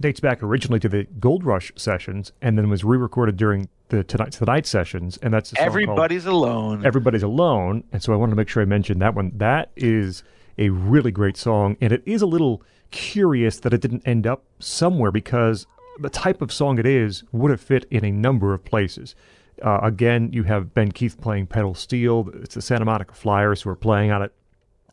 dates 0.00 0.20
back 0.20 0.42
originally 0.42 0.80
to 0.80 0.88
the 0.88 1.04
Gold 1.18 1.44
Rush 1.44 1.72
sessions 1.76 2.32
and 2.42 2.58
then 2.58 2.68
was 2.68 2.84
re-recorded 2.84 3.36
during 3.36 3.68
the 3.88 4.04
Tonight 4.04 4.32
Tonight 4.32 4.66
sessions, 4.66 5.16
and 5.18 5.32
that's 5.32 5.52
a 5.52 5.56
song 5.56 5.64
called 5.64 5.68
Everybody's 5.68 6.26
alone. 6.26 6.84
Everybody's 6.84 7.22
Alone. 7.22 7.84
And 7.92 8.02
so 8.02 8.12
I 8.12 8.16
wanted 8.16 8.32
to 8.32 8.36
make 8.36 8.48
sure 8.48 8.62
I 8.62 8.66
mentioned 8.66 9.00
that 9.00 9.14
one. 9.14 9.32
That 9.36 9.70
is 9.76 10.22
a 10.58 10.70
really 10.70 11.10
great 11.10 11.36
song, 11.36 11.76
and 11.80 11.92
it 11.92 12.02
is 12.04 12.22
a 12.22 12.26
little 12.26 12.62
curious 12.90 13.60
that 13.60 13.72
it 13.72 13.80
didn't 13.80 14.02
end 14.06 14.26
up 14.26 14.44
somewhere 14.58 15.12
because 15.12 15.66
the 16.00 16.10
type 16.10 16.42
of 16.42 16.52
song 16.52 16.78
it 16.78 16.86
is 16.86 17.24
would 17.32 17.50
have 17.50 17.60
fit 17.60 17.86
in 17.90 18.04
a 18.04 18.10
number 18.10 18.52
of 18.54 18.64
places. 18.64 19.14
Uh, 19.62 19.80
again, 19.82 20.30
you 20.32 20.42
have 20.42 20.74
Ben 20.74 20.92
Keith 20.92 21.20
playing 21.20 21.46
pedal 21.46 21.74
steel. 21.74 22.28
It's 22.34 22.54
the 22.54 22.62
Santa 22.62 22.84
Monica 22.84 23.14
Flyers 23.14 23.62
who 23.62 23.70
are 23.70 23.76
playing 23.76 24.10
on 24.10 24.22
it. 24.22 24.32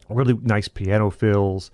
Really 0.10 0.34
nice 0.42 0.68
piano 0.68 1.10
fills. 1.10 1.72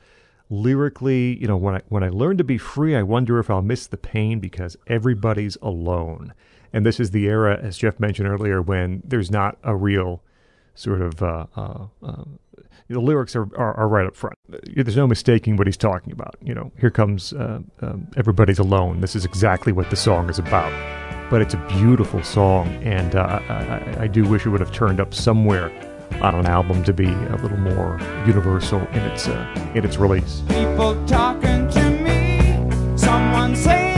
Lyrically, 0.49 1.37
you 1.39 1.47
know, 1.47 1.57
when 1.57 1.75
I 1.75 1.81
when 1.89 2.03
I 2.03 2.09
learn 2.09 2.37
to 2.37 2.43
be 2.43 2.57
free, 2.57 2.95
I 2.95 3.03
wonder 3.03 3.39
if 3.39 3.49
I'll 3.49 3.61
miss 3.61 3.85
the 3.87 3.97
pain 3.97 4.39
because 4.39 4.77
everybody's 4.87 5.57
alone. 5.61 6.33
And 6.73 6.85
this 6.85 6.99
is 6.99 7.11
the 7.11 7.27
era, 7.27 7.59
as 7.61 7.77
Jeff 7.77 7.99
mentioned 7.99 8.27
earlier, 8.27 8.61
when 8.61 9.01
there's 9.03 9.31
not 9.31 9.57
a 9.63 9.75
real 9.75 10.21
sort 10.75 11.01
of 11.01 11.21
uh, 11.21 11.45
uh, 11.55 11.87
uh, 12.03 12.23
the 12.87 12.99
lyrics 12.99 13.35
are, 13.35 13.47
are, 13.55 13.75
are 13.75 13.87
right 13.87 14.07
up 14.07 14.15
front. 14.15 14.37
There's 14.47 14.97
no 14.97 15.07
mistaking 15.07 15.57
what 15.57 15.67
he's 15.67 15.77
talking 15.77 16.11
about. 16.11 16.35
You 16.41 16.55
know, 16.55 16.71
here 16.79 16.89
comes 16.89 17.33
uh, 17.33 17.59
um, 17.81 18.07
everybody's 18.17 18.59
alone. 18.59 19.01
This 19.01 19.15
is 19.15 19.25
exactly 19.25 19.71
what 19.71 19.89
the 19.89 19.95
song 19.95 20.29
is 20.29 20.39
about. 20.39 20.71
But 21.29 21.43
it's 21.43 21.53
a 21.53 21.65
beautiful 21.69 22.23
song, 22.23 22.67
and 22.83 23.15
uh, 23.15 23.39
I, 23.47 23.53
I, 23.53 24.03
I 24.03 24.07
do 24.07 24.27
wish 24.27 24.47
it 24.47 24.49
would 24.49 24.61
have 24.61 24.71
turned 24.71 24.99
up 24.99 25.13
somewhere 25.13 25.69
on 26.21 26.35
an 26.35 26.45
album 26.45 26.83
to 26.83 26.93
be 26.93 27.07
a 27.07 27.35
little 27.41 27.57
more 27.57 27.99
universal 28.25 28.79
in 28.79 28.99
its 28.99 29.27
uh, 29.27 29.71
in 29.75 29.85
its 29.85 29.97
release. 29.97 30.41
People 30.49 31.03
talking 31.05 31.69
to 31.69 31.89
me, 31.89 32.97
someone 32.97 33.55
saying 33.55 33.88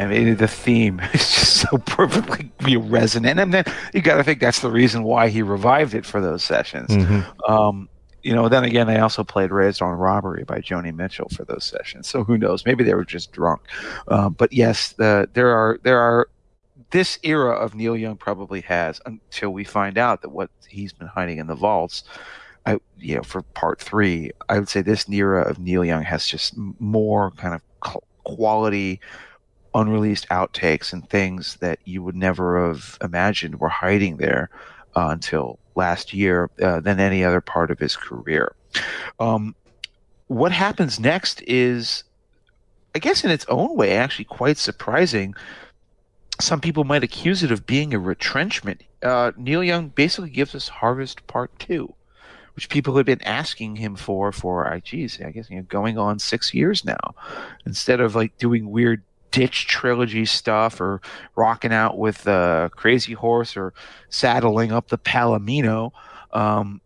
I 0.00 0.06
mean, 0.06 0.36
the 0.36 0.48
theme 0.48 1.00
is 1.12 1.20
just 1.20 1.56
so 1.58 1.78
perfectly 1.78 2.76
resonant, 2.76 3.38
and 3.38 3.52
then 3.52 3.64
you 3.92 4.00
got 4.00 4.16
to 4.16 4.24
think 4.24 4.40
that's 4.40 4.60
the 4.60 4.70
reason 4.70 5.02
why 5.02 5.28
he 5.28 5.42
revived 5.42 5.94
it 5.94 6.06
for 6.06 6.20
those 6.20 6.42
sessions. 6.42 6.90
Um, 7.46 7.88
you 8.22 8.34
know, 8.34 8.48
then 8.48 8.64
again, 8.64 8.86
they 8.86 8.98
also 8.98 9.24
played 9.24 9.50
"Raised 9.50 9.82
on 9.82 9.92
Robbery" 9.92 10.44
by 10.44 10.60
Joni 10.60 10.94
Mitchell 10.94 11.28
for 11.28 11.44
those 11.44 11.64
sessions. 11.64 12.08
So 12.08 12.24
who 12.24 12.38
knows? 12.38 12.64
Maybe 12.64 12.84
they 12.84 12.94
were 12.94 13.04
just 13.04 13.32
drunk. 13.32 13.62
Uh, 14.08 14.30
but 14.30 14.52
yes, 14.52 14.92
the, 14.92 15.28
there 15.32 15.50
are 15.50 15.78
there 15.82 15.98
are 15.98 16.28
this 16.90 17.18
era 17.22 17.52
of 17.52 17.74
Neil 17.74 17.96
Young 17.96 18.16
probably 18.16 18.62
has 18.62 19.00
until 19.06 19.50
we 19.50 19.64
find 19.64 19.96
out 19.96 20.22
that 20.22 20.30
what 20.30 20.50
he's 20.68 20.92
been 20.92 21.08
hiding 21.08 21.38
in 21.38 21.46
the 21.46 21.54
vaults. 21.54 22.04
I, 22.66 22.78
you 22.98 23.16
know, 23.16 23.22
for 23.22 23.40
part 23.42 23.80
three, 23.80 24.32
I 24.48 24.58
would 24.58 24.68
say 24.68 24.82
this 24.82 25.08
era 25.08 25.42
of 25.42 25.58
Neil 25.58 25.84
Young 25.84 26.02
has 26.02 26.26
just 26.26 26.54
more 26.78 27.30
kind 27.32 27.54
of 27.54 27.62
quality, 28.24 29.00
unreleased 29.74 30.28
outtakes 30.28 30.92
and 30.92 31.08
things 31.08 31.56
that 31.56 31.78
you 31.84 32.02
would 32.02 32.16
never 32.16 32.66
have 32.66 32.98
imagined 33.02 33.60
were 33.60 33.68
hiding 33.68 34.16
there 34.16 34.50
uh, 34.96 35.08
until 35.10 35.58
last 35.74 36.12
year 36.12 36.50
uh, 36.62 36.80
than 36.80 37.00
any 37.00 37.24
other 37.24 37.40
part 37.40 37.70
of 37.70 37.78
his 37.78 37.96
career. 37.96 38.54
Um, 39.18 39.54
what 40.26 40.52
happens 40.52 41.00
next 41.00 41.42
is, 41.42 42.04
I 42.94 42.98
guess, 42.98 43.24
in 43.24 43.30
its 43.30 43.46
own 43.48 43.76
way, 43.76 43.96
actually 43.96 44.26
quite 44.26 44.58
surprising 44.58 45.34
some 46.40 46.60
people 46.60 46.84
might 46.84 47.04
accuse 47.04 47.42
it 47.42 47.52
of 47.52 47.66
being 47.66 47.94
a 47.94 47.98
retrenchment. 47.98 48.82
Uh, 49.02 49.32
Neil 49.36 49.62
Young 49.62 49.88
basically 49.88 50.30
gives 50.30 50.54
us 50.54 50.68
Harvest 50.68 51.26
Part 51.26 51.56
Two, 51.58 51.94
which 52.54 52.68
people 52.68 52.96
have 52.96 53.06
been 53.06 53.22
asking 53.22 53.76
him 53.76 53.96
for 53.96 54.32
for, 54.32 54.66
I 54.66 54.80
geez, 54.80 55.20
I 55.24 55.30
guess 55.30 55.50
you 55.50 55.56
know, 55.56 55.62
going 55.62 55.98
on 55.98 56.18
six 56.18 56.54
years 56.54 56.84
now. 56.84 57.14
Instead 57.66 58.00
of 58.00 58.14
like 58.14 58.36
doing 58.38 58.70
weird 58.70 59.02
ditch 59.30 59.66
trilogy 59.66 60.24
stuff 60.24 60.80
or 60.80 61.00
rocking 61.36 61.72
out 61.72 61.98
with 61.98 62.26
uh, 62.26 62.68
Crazy 62.70 63.12
Horse 63.12 63.56
or 63.56 63.72
saddling 64.08 64.72
up 64.72 64.88
the 64.88 64.98
Palomino, 64.98 65.92
um, 66.32 66.80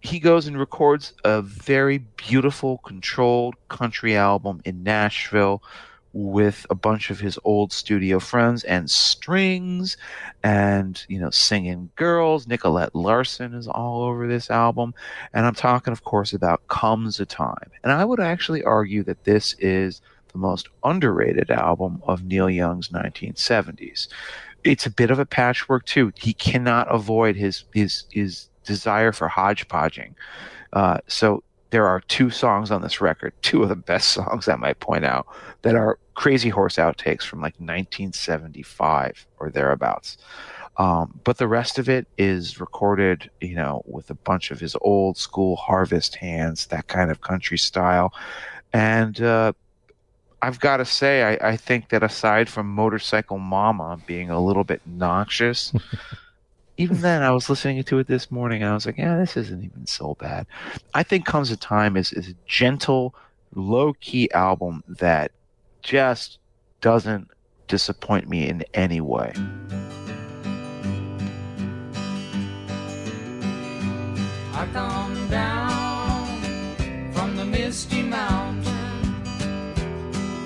he 0.00 0.20
goes 0.20 0.46
and 0.46 0.58
records 0.58 1.14
a 1.24 1.42
very 1.42 1.98
beautiful, 1.98 2.78
controlled 2.78 3.56
country 3.68 4.16
album 4.16 4.60
in 4.64 4.82
Nashville 4.82 5.62
with 6.12 6.64
a 6.70 6.74
bunch 6.74 7.10
of 7.10 7.20
his 7.20 7.38
old 7.44 7.70
studio 7.70 8.18
friends 8.18 8.64
and 8.64 8.90
strings 8.90 9.98
and 10.42 11.04
you 11.08 11.20
know 11.20 11.28
singing 11.28 11.90
girls. 11.94 12.46
Nicolette 12.46 12.94
larson 12.94 13.52
is 13.52 13.68
all 13.68 14.02
over 14.02 14.26
this 14.26 14.50
album. 14.50 14.94
And 15.34 15.44
i'm 15.44 15.54
talking 15.54 15.92
of 15.92 16.04
course 16.04 16.32
about 16.32 16.66
comes 16.68 17.20
a 17.20 17.26
time. 17.26 17.70
And 17.84 17.92
i 17.92 18.02
would 18.02 18.18
actually 18.18 18.64
argue 18.64 19.02
that 19.02 19.24
this 19.24 19.56
is 19.58 20.00
the 20.36 20.40
most 20.42 20.68
underrated 20.84 21.50
album 21.50 22.02
of 22.06 22.24
neil 22.24 22.50
young's 22.50 22.88
1970s 22.88 24.08
it's 24.64 24.84
a 24.84 24.90
bit 24.90 25.10
of 25.10 25.18
a 25.18 25.26
patchwork 25.26 25.84
too 25.86 26.12
he 26.16 26.34
cannot 26.34 26.86
avoid 26.92 27.36
his 27.36 27.64
his 27.72 28.04
his 28.10 28.48
desire 28.64 29.12
for 29.12 29.28
hodgepodging 29.28 30.14
uh, 30.72 30.98
so 31.06 31.42
there 31.70 31.86
are 31.86 32.00
two 32.00 32.30
songs 32.30 32.70
on 32.70 32.82
this 32.82 33.00
record, 33.00 33.32
two 33.42 33.62
of 33.62 33.68
the 33.68 33.76
best 33.76 34.08
songs 34.14 34.48
I 34.48 34.56
might 34.56 34.80
point 34.80 35.04
out, 35.04 35.26
that 35.62 35.74
are 35.74 35.98
Crazy 36.14 36.48
Horse 36.48 36.76
outtakes 36.76 37.22
from 37.22 37.40
like 37.40 37.54
1975 37.54 39.26
or 39.38 39.50
thereabouts. 39.50 40.16
Um, 40.78 41.20
but 41.24 41.38
the 41.38 41.48
rest 41.48 41.78
of 41.78 41.88
it 41.88 42.06
is 42.18 42.60
recorded, 42.60 43.30
you 43.40 43.54
know, 43.54 43.82
with 43.86 44.10
a 44.10 44.14
bunch 44.14 44.50
of 44.50 44.60
his 44.60 44.76
old 44.82 45.16
school 45.16 45.56
harvest 45.56 46.16
hands, 46.16 46.66
that 46.66 46.86
kind 46.86 47.10
of 47.10 47.22
country 47.22 47.56
style. 47.56 48.12
And 48.72 49.20
uh, 49.22 49.54
I've 50.46 50.60
got 50.60 50.76
to 50.76 50.84
say, 50.84 51.24
I, 51.24 51.48
I 51.48 51.56
think 51.56 51.88
that 51.88 52.04
aside 52.04 52.48
from 52.48 52.68
Motorcycle 52.68 53.38
Mama 53.38 53.98
being 54.06 54.30
a 54.30 54.38
little 54.40 54.62
bit 54.62 54.80
noxious, 54.86 55.72
even 56.76 57.00
then 57.00 57.24
I 57.24 57.32
was 57.32 57.50
listening 57.50 57.82
to 57.82 57.98
it 57.98 58.06
this 58.06 58.30
morning 58.30 58.62
and 58.62 58.70
I 58.70 58.74
was 58.74 58.86
like, 58.86 58.96
yeah, 58.96 59.18
this 59.18 59.36
isn't 59.36 59.64
even 59.64 59.88
so 59.88 60.14
bad. 60.20 60.46
I 60.94 61.02
think 61.02 61.26
Comes 61.26 61.50
a 61.50 61.56
Time 61.56 61.96
is, 61.96 62.12
is 62.12 62.28
a 62.28 62.34
gentle, 62.46 63.12
low 63.56 63.94
key 63.94 64.30
album 64.30 64.84
that 64.86 65.32
just 65.82 66.38
doesn't 66.80 67.28
disappoint 67.66 68.28
me 68.28 68.48
in 68.48 68.62
any 68.72 69.00
way. 69.00 69.32
I 74.54 74.68
come 74.72 75.28
down 75.28 77.10
from 77.12 77.36
the 77.36 77.44
misty 77.44 78.04
mountain. 78.04 78.35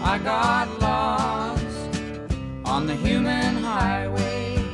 I 0.03 0.19
got 0.19 0.81
lost 0.81 1.99
on 2.65 2.87
the 2.87 2.95
human 2.95 3.57
highway. 3.57 4.65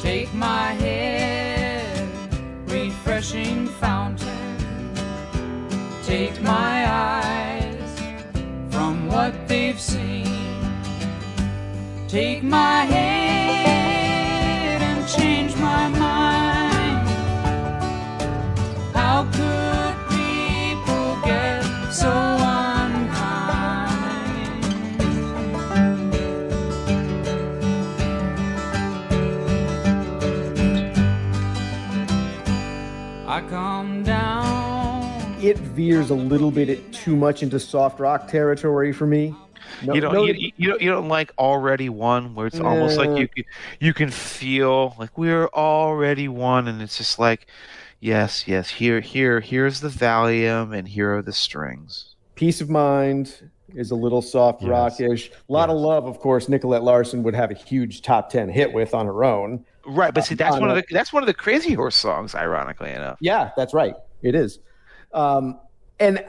Take 0.00 0.32
my 0.32 0.72
head, 0.72 2.08
refreshing 2.66 3.66
fountain. 3.66 4.58
Take 6.04 6.40
my 6.40 6.90
eyes 6.90 8.00
from 8.70 9.06
what 9.08 9.32
they've 9.46 9.80
seen. 9.80 10.26
Take 12.08 12.42
my 12.42 12.84
head 12.84 13.49
It 35.50 35.58
veers 35.58 36.10
a 36.10 36.14
little 36.14 36.52
bit 36.52 36.92
too 36.92 37.16
much 37.16 37.42
into 37.42 37.58
soft 37.58 37.98
rock 37.98 38.28
territory 38.28 38.92
for 38.92 39.04
me. 39.04 39.34
No, 39.84 39.94
you 39.94 40.00
don't 40.00 40.12
no- 40.12 40.24
you, 40.26 40.52
you 40.56 40.68
don't 40.68 40.80
you 40.80 40.88
don't 40.88 41.08
like 41.08 41.32
already 41.38 41.88
one 41.88 42.36
where 42.36 42.46
it's 42.46 42.60
almost 42.60 42.96
like 42.96 43.18
you 43.18 43.26
can 43.26 43.44
you 43.80 43.92
can 43.92 44.10
feel 44.12 44.94
like 44.96 45.18
we're 45.18 45.48
already 45.48 46.28
one 46.28 46.68
and 46.68 46.80
it's 46.80 46.96
just 46.96 47.18
like 47.18 47.48
yes 47.98 48.46
yes 48.46 48.70
here 48.70 49.00
here 49.00 49.40
here's 49.40 49.80
the 49.80 49.88
Valium 49.88 50.72
and 50.72 50.86
here 50.86 51.16
are 51.16 51.22
the 51.22 51.32
strings. 51.32 52.14
Peace 52.36 52.60
of 52.60 52.70
Mind 52.70 53.50
is 53.74 53.90
a 53.90 53.96
little 53.96 54.22
soft 54.22 54.62
Yes. 54.62 54.70
rockish. 54.70 55.30
A 55.48 55.52
lot 55.52 55.68
of 55.68 55.76
love, 55.76 56.06
of 56.06 56.20
course. 56.20 56.48
Nicolette 56.48 56.84
Larson 56.84 57.24
would 57.24 57.34
have 57.34 57.50
a 57.50 57.54
huge 57.54 58.02
top 58.02 58.30
ten 58.30 58.48
hit 58.48 58.72
with 58.72 58.94
on 58.94 59.06
her 59.06 59.24
own. 59.24 59.64
Right, 59.84 60.14
but 60.14 60.24
see 60.24 60.36
uh, 60.36 60.38
that's 60.38 60.54
on 60.54 60.60
one 60.60 60.70
of 60.70 60.76
the 60.76 60.84
that's 60.94 61.12
one 61.12 61.24
of 61.24 61.26
the 61.26 61.34
Crazy 61.34 61.74
Horse 61.74 61.96
songs 61.96 62.36
ironically 62.36 62.92
enough. 62.92 63.18
Yeah, 63.20 63.50
that's 63.56 63.74
right. 63.74 63.96
It 64.22 64.36
is. 64.36 64.60
Um, 65.12 65.58
and 65.98 66.24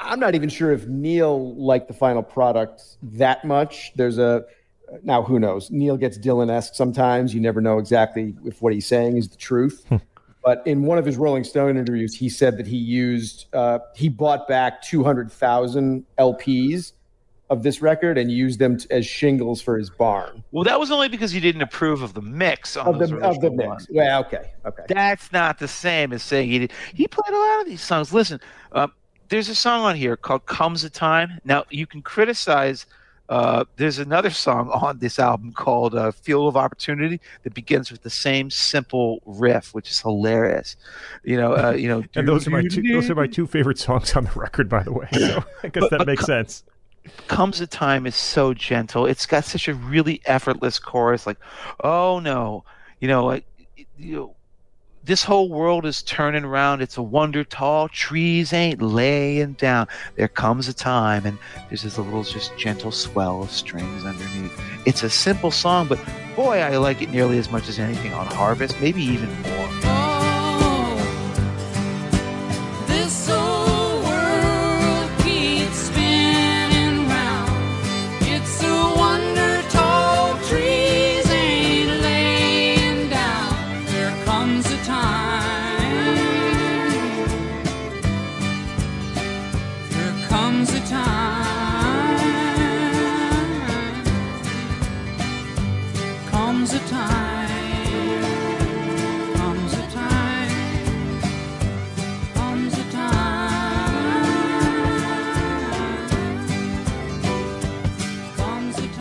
I'm 0.00 0.20
not 0.20 0.34
even 0.34 0.48
sure 0.48 0.72
if 0.72 0.86
Neil 0.86 1.54
liked 1.56 1.88
the 1.88 1.94
final 1.94 2.22
product 2.22 2.82
that 3.02 3.44
much. 3.44 3.92
There's 3.96 4.18
a 4.18 4.44
now 5.02 5.22
who 5.22 5.38
knows? 5.38 5.70
Neil 5.70 5.96
gets 5.96 6.18
Dylan 6.18 6.50
esque 6.50 6.74
sometimes. 6.74 7.34
You 7.34 7.40
never 7.40 7.60
know 7.60 7.78
exactly 7.78 8.34
if 8.44 8.62
what 8.62 8.72
he's 8.72 8.86
saying 8.86 9.16
is 9.16 9.28
the 9.28 9.36
truth. 9.36 9.86
but 10.44 10.62
in 10.66 10.82
one 10.84 10.98
of 10.98 11.04
his 11.04 11.16
Rolling 11.16 11.44
Stone 11.44 11.76
interviews, 11.76 12.14
he 12.14 12.28
said 12.28 12.56
that 12.58 12.66
he 12.66 12.76
used 12.76 13.46
uh, 13.52 13.80
he 13.94 14.08
bought 14.08 14.48
back 14.48 14.82
200,000 14.82 16.04
LPs 16.18 16.92
of 17.50 17.62
this 17.62 17.80
record 17.80 18.18
and 18.18 18.30
used 18.30 18.58
them 18.58 18.76
t- 18.76 18.86
as 18.90 19.06
shingles 19.06 19.62
for 19.62 19.78
his 19.78 19.88
barn 19.90 20.44
Well, 20.52 20.64
that 20.64 20.78
was 20.78 20.90
only 20.90 21.08
because 21.08 21.30
he 21.30 21.40
didn't 21.40 21.62
approve 21.62 22.02
of 22.02 22.14
the 22.14 22.22
mix 22.22 22.76
on 22.76 22.86
of 22.88 22.98
the 22.98 23.16
of 23.18 23.40
the 23.40 23.50
mix. 23.50 23.66
ones. 23.68 23.86
Well, 23.90 24.20
okay, 24.20 24.50
okay. 24.66 24.82
That's 24.88 25.32
not 25.32 25.58
the 25.58 25.68
same 25.68 26.12
as 26.12 26.22
saying 26.22 26.50
he 26.50 26.58
did. 26.58 26.72
He 26.94 27.08
played 27.08 27.34
a 27.34 27.38
lot 27.38 27.60
of 27.60 27.66
these 27.66 27.80
songs. 27.80 28.12
Listen, 28.12 28.38
uh, 28.72 28.88
there's 29.30 29.48
a 29.48 29.54
song 29.54 29.84
on 29.84 29.96
here 29.96 30.16
called 30.16 30.44
"Comes 30.46 30.84
a 30.84 30.90
Time." 30.90 31.38
Now 31.44 31.64
you 31.70 31.86
can 31.86 32.02
criticize 32.02 32.86
Uh, 33.30 33.62
there's 33.76 33.98
another 33.98 34.30
song 34.30 34.70
on 34.70 34.98
this 35.00 35.18
album 35.18 35.52
called 35.52 35.94
uh, 35.94 36.10
"Field 36.12 36.48
of 36.48 36.56
Opportunity" 36.56 37.20
that 37.42 37.52
begins 37.52 37.92
with 37.92 38.02
the 38.02 38.08
same 38.08 38.48
simple 38.48 39.20
riff, 39.26 39.74
which 39.74 39.90
is 39.90 40.00
hilarious. 40.00 40.76
You 41.24 41.36
know, 41.36 41.52
uh, 41.54 41.72
you 41.72 41.88
know, 41.88 42.02
And 42.16 42.26
those 42.26 42.46
are 42.46 42.50
my 42.50 42.62
two. 42.62 42.80
Those 42.82 43.10
are 43.10 43.14
my 43.14 43.26
two 43.36 43.46
favorite 43.46 43.78
songs 43.78 44.16
on 44.16 44.24
the 44.24 44.32
record, 44.34 44.70
by 44.70 44.82
the 44.82 44.92
way. 44.94 45.08
So 45.12 45.44
I 45.62 45.68
guess 45.68 45.82
But- 45.82 45.90
that 45.90 45.98
but 45.98 46.06
makes 46.06 46.20
co- 46.22 46.26
sense. 46.26 46.64
Comes 47.26 47.60
a 47.60 47.66
time 47.66 48.06
is 48.06 48.16
so 48.16 48.54
gentle. 48.54 49.06
It's 49.06 49.26
got 49.26 49.44
such 49.44 49.68
a 49.68 49.74
really 49.74 50.20
effortless 50.24 50.78
chorus. 50.78 51.26
Like, 51.26 51.38
oh 51.82 52.18
no, 52.18 52.64
you 53.00 53.08
know, 53.08 53.24
like, 53.24 53.44
you 53.96 54.16
know, 54.16 54.34
this 55.04 55.24
whole 55.24 55.48
world 55.48 55.86
is 55.86 56.02
turning 56.02 56.44
around. 56.44 56.82
It's 56.82 56.98
a 56.98 57.02
wonder 57.02 57.42
tall. 57.42 57.88
Trees 57.88 58.52
ain't 58.52 58.82
laying 58.82 59.54
down. 59.54 59.88
There 60.16 60.28
comes 60.28 60.68
a 60.68 60.74
time, 60.74 61.24
and 61.24 61.38
there's 61.68 61.82
this 61.82 61.96
little 61.96 62.22
just 62.22 62.56
gentle 62.58 62.92
swell 62.92 63.42
of 63.42 63.50
strings 63.50 64.04
underneath. 64.04 64.60
It's 64.84 65.02
a 65.02 65.10
simple 65.10 65.50
song, 65.50 65.88
but 65.88 65.98
boy, 66.36 66.58
I 66.58 66.76
like 66.76 67.00
it 67.00 67.10
nearly 67.10 67.38
as 67.38 67.50
much 67.50 67.68
as 67.68 67.78
anything 67.78 68.12
on 68.12 68.26
Harvest, 68.26 68.78
maybe 68.82 69.02
even 69.02 69.30
more. 69.42 69.87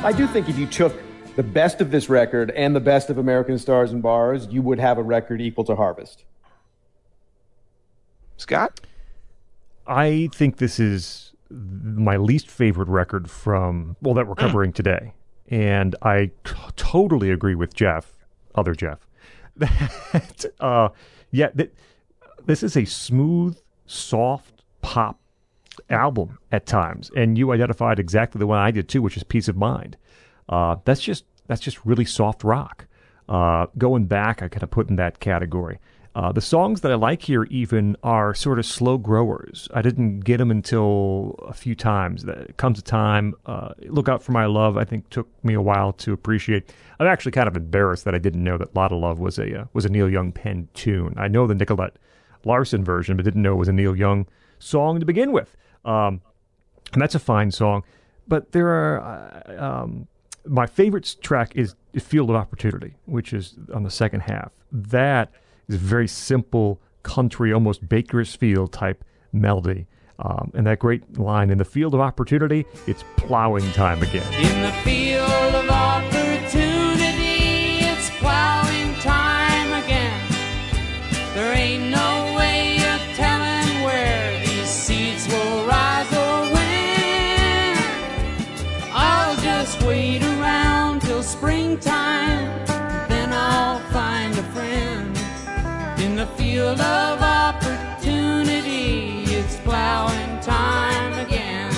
I 0.08 0.14
do 0.14 0.26
think 0.26 0.48
if 0.48 0.58
you 0.58 0.68
took 0.68 0.95
the 1.36 1.44
best 1.44 1.82
of 1.82 1.92
this 1.92 2.08
record 2.08 2.52
and 2.52 2.74
the 2.74 2.80
best 2.80 3.10
of 3.10 3.18
American 3.18 3.58
Stars 3.58 3.92
and 3.92 4.02
Bars, 4.02 4.48
you 4.50 4.61
would 4.61 4.80
have 4.80 4.98
a 4.98 5.03
record 5.03 5.42
equal 5.42 5.66
to 5.66 5.76
Harvest. 5.76 6.24
Scott, 8.38 8.80
I 9.86 10.30
think 10.34 10.60
this 10.60 10.80
is 10.80 11.34
my 11.50 12.16
least 12.16 12.48
favorite 12.50 12.88
record 12.88 13.30
from 13.30 13.98
well 14.02 14.14
that 14.14 14.27
we're 14.27 14.36
covering 14.36 14.72
today, 14.72 15.14
and 15.50 15.94
I 16.02 16.32
t- 16.45 16.53
totally 16.77 17.30
agree 17.30 17.56
with 17.56 17.74
Jeff, 17.74 18.14
other 18.56 18.74
Jeff, 18.74 19.06
that 19.58 20.45
uh, 20.61 20.88
yeah, 21.32 21.50
that 21.56 21.74
this 22.45 22.64
is 22.64 22.77
a 22.77 22.86
smooth, 22.86 23.58
soft 23.86 24.64
pop 24.82 25.19
album 25.90 26.38
at 26.52 26.66
times, 26.66 27.12
and 27.16 27.38
you 27.38 27.52
identified 27.52 28.00
exactly 28.00 28.40
the 28.40 28.48
one 28.48 28.60
I 28.60 28.72
did 28.72 28.88
too, 28.90 29.02
which 29.02 29.18
is 29.18 29.24
Peace 29.24 29.48
of 29.48 29.56
Mind. 29.56 29.98
Uh, 30.50 30.78
that's 30.86 31.02
just 31.02 31.26
that's 31.48 31.62
just 31.62 31.86
really 31.86 32.06
soft 32.06 32.44
rock. 32.44 32.88
Uh, 33.30 33.68
going 33.78 34.06
back, 34.06 34.42
I 34.42 34.48
kind 34.48 34.64
of 34.64 34.72
put 34.72 34.90
in 34.90 34.96
that 34.98 35.20
category. 35.20 35.80
Uh, 36.18 36.32
the 36.32 36.42
songs 36.42 36.82
that 36.82 36.92
I 36.92 36.96
like 36.96 37.22
here 37.22 37.44
even 37.44 37.96
are 38.02 38.34
sort 38.34 38.58
of 38.58 38.66
slow 38.66 38.98
growers. 38.98 39.68
I 39.72 39.84
didn't 39.84 40.22
get 40.22 40.38
them 40.38 40.50
until 40.50 41.36
a 41.48 41.54
few 41.54 41.76
times. 41.76 42.24
That 42.24 42.58
comes 42.58 42.80
a 42.80 42.82
time. 42.82 43.36
Uh, 43.46 43.74
Look 43.84 44.10
out 44.10 44.24
for 44.24 44.32
my 44.32 44.48
love. 44.48 44.78
I 44.78 44.84
think 44.84 45.08
took 45.12 45.28
me 45.44 45.54
a 45.54 45.62
while 45.62 45.94
to 45.94 46.14
appreciate. 46.14 46.74
I'm 47.00 47.06
actually 47.06 47.34
kind 47.34 47.48
of 47.48 47.56
embarrassed 47.56 48.04
that 48.06 48.16
I 48.16 48.18
didn't 48.18 48.44
know 48.44 48.58
that 48.58 48.76
"Lot 48.76 48.92
of 48.92 49.00
Love" 49.00 49.20
was 49.20 49.38
a 49.38 49.62
uh, 49.62 49.66
was 49.74 49.86
a 49.86 49.90
Neil 49.90 50.10
Young 50.10 50.32
penned 50.32 50.74
tune. 50.74 51.14
I 51.18 51.28
know 51.28 51.46
the 51.46 51.54
Nicolette 51.54 51.98
Larson 52.46 52.84
version, 52.84 53.16
but 53.16 53.24
didn't 53.24 53.44
know 53.44 53.54
it 53.54 53.58
was 53.58 53.68
a 53.68 53.74
Neil 53.74 53.96
Young 53.96 54.26
song 54.58 55.00
to 55.00 55.06
begin 55.06 55.32
with. 55.32 55.56
Um, 55.88 56.22
and 56.94 57.02
that's 57.02 57.16
a 57.16 57.20
fine 57.20 57.50
song. 57.52 57.84
But 58.28 58.52
there 58.52 58.68
are 58.68 59.02
uh, 59.48 59.66
um, 59.66 60.08
my 60.46 60.66
favorite 60.68 61.16
track 61.22 61.56
is 61.56 61.76
Field 61.98 62.30
of 62.30 62.36
Opportunity, 62.36 62.94
which 63.06 63.34
is 63.34 63.56
on 63.74 63.84
the 63.84 63.90
second 63.90 64.22
half. 64.22 64.52
That 64.72 65.32
is 65.68 65.76
a 65.76 65.80
very 65.80 66.08
simple 66.08 66.80
country, 67.04 67.54
almost 67.54 67.88
Bakersfield 67.88 68.72
type 68.74 69.04
melody. 69.32 69.88
Um, 70.20 70.52
and 70.56 70.66
that 70.66 70.80
great 70.80 71.18
line 71.20 71.50
in 71.50 71.58
the 71.58 71.66
field 71.66 71.94
of 71.94 72.00
opportunity, 72.00 72.66
it's 72.88 73.04
plowing 73.18 73.72
time 73.74 74.02
again. 74.02 74.34
In 74.34 74.62
the 74.64 74.72
field 74.84 75.56
of 75.56 75.70
opportunity, 75.70 76.17
field 96.36 96.80
of 96.80 97.22
opportunity, 97.22 99.24
it's 99.34 99.56
plowing 99.58 100.40
time 100.42 101.26
again. 101.26 101.72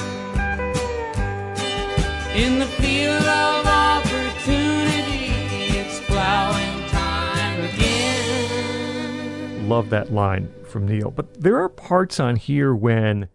In 2.36 2.60
the 2.60 2.66
field 2.66 3.24
of 3.24 3.66
opportunity, 3.66 5.32
it's 5.78 6.00
plowing 6.08 6.88
time 6.90 7.64
again. 7.64 9.70
Love 9.70 9.90
that 9.90 10.12
line 10.12 10.52
from 10.68 10.88
Neil. 10.88 11.12
But 11.12 11.42
there 11.42 11.62
are 11.62 11.70
parts 11.70 12.20
on 12.20 12.36
here 12.36 12.74
when 12.74 13.30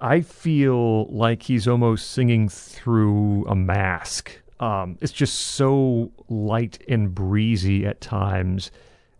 I 0.00 0.20
feel 0.20 1.06
like 1.06 1.44
he's 1.44 1.68
almost 1.68 2.10
singing 2.10 2.48
through 2.48 3.46
a 3.46 3.54
mask. 3.54 4.40
Um, 4.60 4.98
it's 5.00 5.12
just 5.12 5.38
so 5.38 6.12
light 6.28 6.82
and 6.88 7.14
breezy 7.14 7.86
at 7.86 8.00
times. 8.00 8.70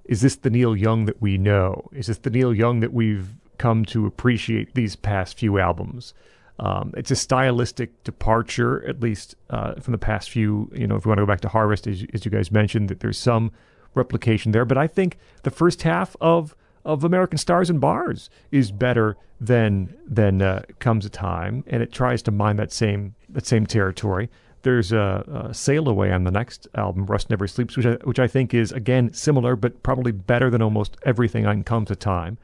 Is 0.05 0.21
this 0.21 0.37
the 0.37 0.51
Neil 0.51 0.77
Young 0.77 1.07
that 1.07 1.21
we 1.21 1.39
know? 1.39 1.89
Is 1.93 2.09
this 2.09 2.19
the 2.19 2.31
Neil 2.31 2.55
Young 2.55 2.81
that 2.81 2.93
we've 2.93 3.29
come 3.59 3.85
to 3.87 4.07
appreciate 4.07 4.75
these 4.75 4.97
past 4.97 5.39
few 5.39 5.59
albums? 5.59 6.15
Um, 6.59 6.93
it's 6.97 7.11
a 7.11 7.17
stylistic 7.17 8.05
departure, 8.05 8.87
at 8.87 9.01
least 9.01 9.35
uh, 9.51 9.75
from 9.81 9.93
the 9.93 9.99
past 9.99 10.31
few. 10.31 10.71
You 10.75 10.87
know, 10.87 10.97
if 10.97 11.05
we 11.05 11.09
want 11.09 11.19
to 11.19 11.23
go 11.23 11.27
back 11.27 11.41
to 11.41 11.49
Harvest, 11.49 11.87
as, 11.87 12.05
as 12.13 12.25
you 12.25 12.31
guys 12.31 12.53
mentioned, 12.53 12.89
that 12.91 13.01
there's 13.01 13.19
some 13.19 13.51
replication 13.95 14.53
there. 14.53 14.65
But 14.65 14.79
I 14.79 14.87
think 14.87 15.19
the 15.43 15.51
first 15.51 15.83
half 15.83 16.17
of 16.21 16.55
of 16.85 17.03
American 17.03 17.39
Stars 17.39 17.71
and 17.71 17.81
Bars 17.81 18.29
is 18.53 18.71
better 18.71 19.17
than 19.41 19.97
than 20.07 20.43
uh, 20.43 20.63
Comes 20.79 21.07
a 21.07 21.11
Time, 21.11 21.65
and 21.67 21.83
it 21.83 21.93
tries 21.93 22.23
to 22.23 22.31
mine 22.31 22.57
that 22.57 22.73
same 22.73 23.15
that 23.31 23.47
same 23.47 23.67
territory. 23.67 24.31
There's 24.65 24.93
a, 24.93 25.47
a 25.49 25.55
Sail 25.55 25.89
Away 25.89 26.11
on 26.13 26.25
the 26.25 26.31
next 26.31 26.67
album, 26.75 27.07
Rust 27.07 27.31
Never 27.31 27.47
Sleeps, 27.47 27.77
which 27.77 27.87
I, 27.87 27.93
which 28.05 28.19
I 28.19 28.27
think 28.27 28.53
is 28.53 28.73
again 28.73 29.13
similar, 29.13 29.57
but 29.57 29.83
probably 29.83 30.13
better 30.13 30.51
than 30.51 30.61
almost 30.61 30.97
everything 31.05 31.47
on 31.47 31.63
Comes 31.63 31.91
a 31.91 31.97
Time. 31.97 32.37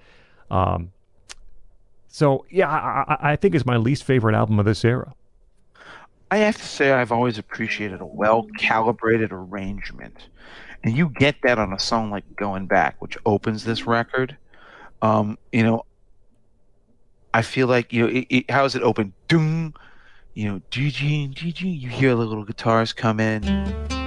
Um, 0.50 0.92
so 2.08 2.46
yeah, 2.50 2.68
I, 2.68 3.04
I, 3.08 3.32
I 3.32 3.36
think 3.36 3.54
it's 3.54 3.66
my 3.66 3.76
least 3.76 4.04
favorite 4.04 4.34
album 4.34 4.58
of 4.58 4.64
this 4.66 4.84
era. 4.84 5.14
I 6.30 6.38
have 6.38 6.56
to 6.56 6.66
say 6.66 6.92
I've 6.92 7.10
always 7.10 7.38
appreciated 7.38 8.00
a 8.00 8.06
well 8.06 8.46
calibrated 8.56 9.32
arrangement. 9.32 10.28
And 10.84 10.96
you 10.96 11.10
get 11.10 11.36
that 11.42 11.58
on 11.58 11.72
a 11.72 11.78
song 11.78 12.10
like 12.10 12.24
Going 12.36 12.66
Back, 12.66 12.96
which 13.00 13.18
opens 13.26 13.64
this 13.64 13.86
record. 13.86 14.36
Um, 15.02 15.38
you 15.52 15.62
know, 15.62 15.84
I 17.34 17.42
feel 17.42 17.66
like, 17.66 17.92
you 17.92 18.02
know, 18.02 18.08
it, 18.08 18.26
it, 18.30 18.50
how 18.50 18.64
is 18.64 18.74
it 18.74 18.82
open? 18.82 19.12
Doom, 19.28 19.74
you 20.34 20.48
know, 20.48 20.60
DG, 20.70 21.80
you 21.80 21.88
hear 21.88 22.10
the 22.10 22.24
little 22.24 22.44
guitars 22.44 22.92
come 22.92 23.20
in. 23.20 23.99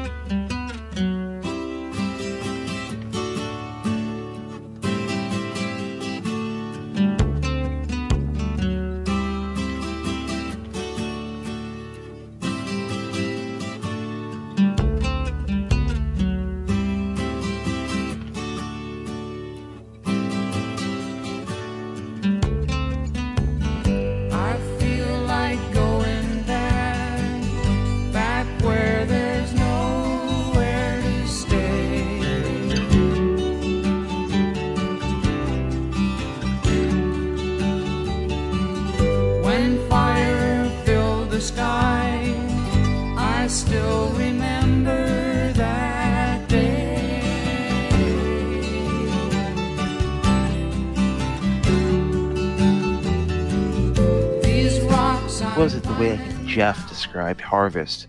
Suppose 55.63 55.77
it's 55.77 55.87
the 55.87 55.93
way 55.93 56.19
Jeff 56.45 56.89
described 56.89 57.39
Harvest 57.39 58.07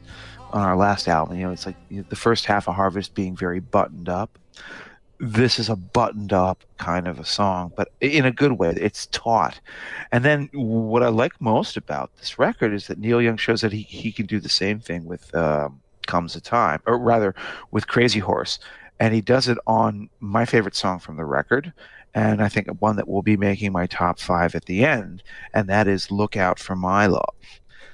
on 0.52 0.62
our 0.62 0.76
last 0.76 1.06
album. 1.06 1.38
You 1.38 1.46
know, 1.46 1.52
it's 1.52 1.66
like 1.66 1.76
you 1.88 1.98
know, 1.98 2.04
the 2.08 2.16
first 2.16 2.46
half 2.46 2.66
of 2.66 2.74
Harvest 2.74 3.14
being 3.14 3.36
very 3.36 3.60
buttoned 3.60 4.08
up. 4.08 4.40
This 5.20 5.60
is 5.60 5.68
a 5.68 5.76
buttoned 5.76 6.32
up 6.32 6.64
kind 6.78 7.06
of 7.06 7.20
a 7.20 7.24
song, 7.24 7.72
but 7.76 7.92
in 8.00 8.24
a 8.24 8.32
good 8.32 8.52
way. 8.58 8.74
It's 8.76 9.06
taut. 9.06 9.60
And 10.10 10.24
then 10.24 10.50
what 10.52 11.04
I 11.04 11.10
like 11.10 11.40
most 11.40 11.76
about 11.76 12.10
this 12.16 12.40
record 12.40 12.74
is 12.74 12.88
that 12.88 12.98
Neil 12.98 13.22
Young 13.22 13.36
shows 13.36 13.60
that 13.60 13.70
he, 13.70 13.82
he 13.82 14.10
can 14.10 14.26
do 14.26 14.40
the 14.40 14.48
same 14.48 14.80
thing 14.80 15.04
with 15.04 15.32
um, 15.32 15.80
Comes 16.08 16.34
a 16.34 16.40
Time, 16.40 16.80
or 16.86 16.98
rather 16.98 17.36
with 17.70 17.86
Crazy 17.86 18.18
Horse. 18.18 18.58
And 18.98 19.14
he 19.14 19.20
does 19.20 19.46
it 19.46 19.58
on 19.68 20.10
my 20.18 20.44
favorite 20.44 20.74
song 20.74 20.98
from 20.98 21.16
the 21.16 21.24
record, 21.24 21.72
and 22.14 22.42
I 22.42 22.48
think 22.48 22.68
one 22.78 22.96
that 22.96 23.08
will 23.08 23.22
be 23.22 23.36
making 23.36 23.72
my 23.72 23.86
top 23.86 24.18
five 24.20 24.54
at 24.54 24.66
the 24.66 24.84
end, 24.84 25.22
and 25.52 25.68
that 25.68 25.88
is 25.88 26.10
Look 26.10 26.36
Out 26.36 26.58
for 26.58 26.76
My 26.76 27.06
Love. 27.06 27.34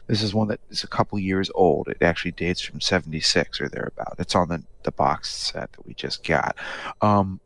This 0.06 0.22
is 0.22 0.34
one 0.34 0.48
that 0.48 0.60
is 0.70 0.82
a 0.82 0.88
couple 0.88 1.18
years 1.18 1.50
old. 1.54 1.88
It 1.88 2.02
actually 2.02 2.32
dates 2.32 2.60
from 2.60 2.80
76 2.80 3.60
or 3.60 3.68
thereabout. 3.68 4.16
It's 4.18 4.34
on 4.34 4.48
the, 4.48 4.62
the 4.82 4.90
box 4.90 5.32
set 5.32 5.72
that 5.72 5.86
we 5.86 5.94
just 5.94 6.24
got. 6.24 6.56
Um, 7.00 7.40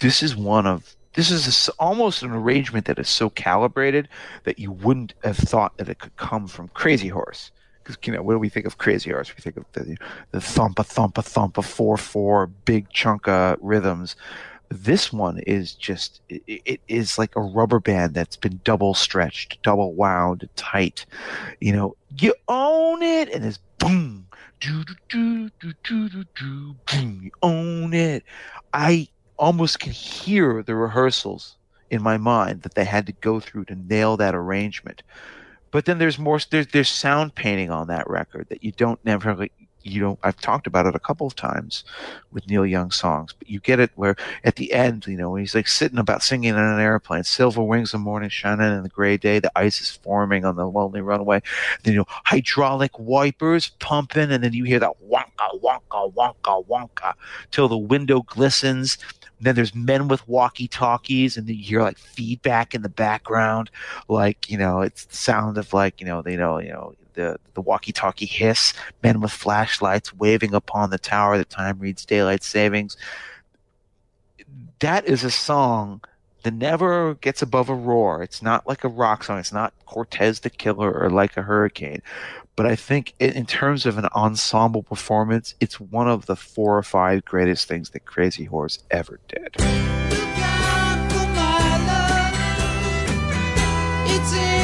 this 0.00 0.22
is 0.22 0.36
one 0.36 0.66
of 0.66 0.96
this 1.14 1.30
is 1.30 1.68
a, 1.68 1.72
almost 1.78 2.22
an 2.22 2.32
arrangement 2.32 2.86
that 2.86 2.98
is 2.98 3.08
so 3.08 3.30
calibrated 3.30 4.08
that 4.44 4.58
you 4.58 4.72
wouldn't 4.72 5.14
have 5.22 5.36
thought 5.36 5.76
that 5.76 5.88
it 5.88 5.98
could 5.98 6.16
come 6.16 6.48
from 6.48 6.68
Crazy 6.68 7.08
Horse. 7.08 7.52
Because 7.82 7.98
you 8.04 8.12
know, 8.12 8.22
when 8.22 8.38
we 8.38 8.48
think 8.48 8.66
of 8.66 8.78
Crazy 8.78 9.10
Horse, 9.10 9.32
we 9.36 9.40
think 9.42 9.56
of 9.56 9.64
the 9.72 9.96
the 10.30 10.38
thumpa 10.38 10.74
thumpa 10.74 11.12
thumpa 11.12 11.64
four 11.64 11.96
four 11.96 12.46
big 12.46 12.88
chunk 12.90 13.28
of 13.28 13.58
rhythms. 13.60 14.16
This 14.72 15.12
one 15.12 15.38
is 15.40 15.74
just 15.74 16.22
it, 16.30 16.42
it 16.46 16.80
is 16.88 17.18
like 17.18 17.36
a 17.36 17.42
rubber 17.42 17.78
band 17.78 18.14
that's 18.14 18.36
been 18.36 18.60
double 18.64 18.94
stretched, 18.94 19.62
double 19.62 19.92
wound, 19.92 20.48
tight. 20.56 21.04
You 21.60 21.74
know, 21.74 21.96
you 22.18 22.34
own 22.48 23.02
it, 23.02 23.28
and 23.28 23.44
it's 23.44 23.58
boom, 23.78 24.26
do 24.60 24.82
do 24.84 24.94
do 25.10 25.50
do 25.60 25.72
do 25.84 26.08
do 26.08 26.24
do, 26.34 26.76
boom. 26.86 27.20
You 27.22 27.30
own 27.42 27.92
it. 27.92 28.24
I 28.72 29.08
almost 29.36 29.78
can 29.78 29.92
hear 29.92 30.62
the 30.62 30.74
rehearsals 30.74 31.56
in 31.90 32.02
my 32.02 32.16
mind 32.16 32.62
that 32.62 32.74
they 32.74 32.86
had 32.86 33.04
to 33.06 33.12
go 33.12 33.40
through 33.40 33.66
to 33.66 33.74
nail 33.74 34.16
that 34.16 34.34
arrangement. 34.34 35.02
But 35.70 35.84
then 35.84 35.98
there's 35.98 36.18
more. 36.18 36.38
There's 36.50 36.68
there's 36.68 36.88
sound 36.88 37.34
painting 37.34 37.70
on 37.70 37.88
that 37.88 38.08
record 38.08 38.46
that 38.48 38.64
you 38.64 38.72
don't 38.72 39.04
never 39.04 39.48
you 39.84 40.00
don't. 40.00 40.18
I've 40.22 40.40
talked 40.40 40.66
about 40.66 40.86
it 40.86 40.94
a 40.94 41.00
couple 41.00 41.26
of 41.26 41.34
times 41.34 41.84
with 42.32 42.48
Neil 42.48 42.66
Young 42.66 42.90
songs, 42.90 43.34
but 43.38 43.48
you 43.48 43.60
get 43.60 43.80
it 43.80 43.90
where 43.94 44.16
at 44.44 44.56
the 44.56 44.72
end, 44.72 45.06
you 45.06 45.16
know, 45.16 45.34
he's 45.34 45.54
like 45.54 45.68
sitting 45.68 45.98
about 45.98 46.22
singing 46.22 46.54
on 46.54 46.74
an 46.74 46.80
airplane, 46.80 47.24
silver 47.24 47.62
wings 47.62 47.94
of 47.94 48.00
morning 48.00 48.30
shining 48.30 48.72
in 48.72 48.82
the 48.82 48.88
gray 48.88 49.16
day, 49.16 49.38
the 49.38 49.52
ice 49.56 49.80
is 49.80 49.90
forming 49.90 50.44
on 50.44 50.56
the 50.56 50.66
lonely 50.66 51.00
runway. 51.00 51.42
Then 51.82 51.94
you 51.94 51.98
know, 52.00 52.06
hydraulic 52.08 52.98
wipers 52.98 53.70
pumping, 53.78 54.30
and 54.30 54.42
then 54.42 54.52
you 54.52 54.64
hear 54.64 54.80
that 54.80 54.94
wonka 55.08 55.60
wonka 55.62 56.12
wonka 56.14 56.66
wonka 56.66 57.14
till 57.50 57.68
the 57.68 57.78
window 57.78 58.22
glistens 58.22 58.98
then 59.42 59.56
there's 59.56 59.74
men 59.74 60.06
with 60.06 60.26
walkie 60.28 60.68
talkies 60.68 61.36
and 61.36 61.48
you 61.48 61.56
hear 61.56 61.82
like 61.82 61.98
feedback 61.98 62.74
in 62.74 62.82
the 62.82 62.88
background 62.88 63.70
like 64.08 64.48
you 64.48 64.56
know 64.56 64.80
it's 64.80 65.04
the 65.06 65.16
sound 65.16 65.58
of 65.58 65.72
like 65.72 66.00
you 66.00 66.06
know 66.06 66.22
they 66.22 66.36
know 66.36 66.58
you 66.58 66.70
know 66.70 66.94
the 67.14 67.38
the 67.54 67.60
walkie 67.60 67.92
talkie 67.92 68.26
hiss. 68.26 68.72
Men 69.02 69.20
with 69.20 69.32
flashlights 69.32 70.14
waving 70.14 70.54
upon 70.54 70.90
the 70.90 70.98
tower. 70.98 71.38
The 71.38 71.44
time 71.44 71.78
reads 71.78 72.04
daylight 72.04 72.42
savings. 72.42 72.96
That 74.80 75.06
is 75.06 75.24
a 75.24 75.30
song 75.30 76.02
that 76.42 76.54
never 76.54 77.14
gets 77.14 77.42
above 77.42 77.68
a 77.68 77.74
roar. 77.74 78.22
It's 78.22 78.42
not 78.42 78.66
like 78.66 78.84
a 78.84 78.88
rock 78.88 79.24
song. 79.24 79.38
It's 79.38 79.52
not 79.52 79.72
cortez 79.86 80.40
the 80.40 80.50
killer 80.50 80.92
or 80.92 81.10
like 81.10 81.36
a 81.36 81.42
hurricane. 81.42 82.02
But 82.54 82.66
I 82.66 82.76
think 82.76 83.14
in, 83.18 83.46
terms 83.46 83.86
of 83.86 83.96
an 83.96 84.06
ensemble 84.14 84.82
performance, 84.82 85.54
it's 85.60 85.80
one 85.80 86.08
of 86.08 86.26
the 86.26 86.36
four 86.36 86.76
or 86.76 86.82
five 86.82 87.24
greatest 87.24 87.66
things 87.66 87.90
that 87.90 88.04
Crazy 88.04 88.44
Horse 88.44 88.80
ever 88.90 89.20
did. 89.28 89.56
It's 94.04 94.32
in 94.34 94.61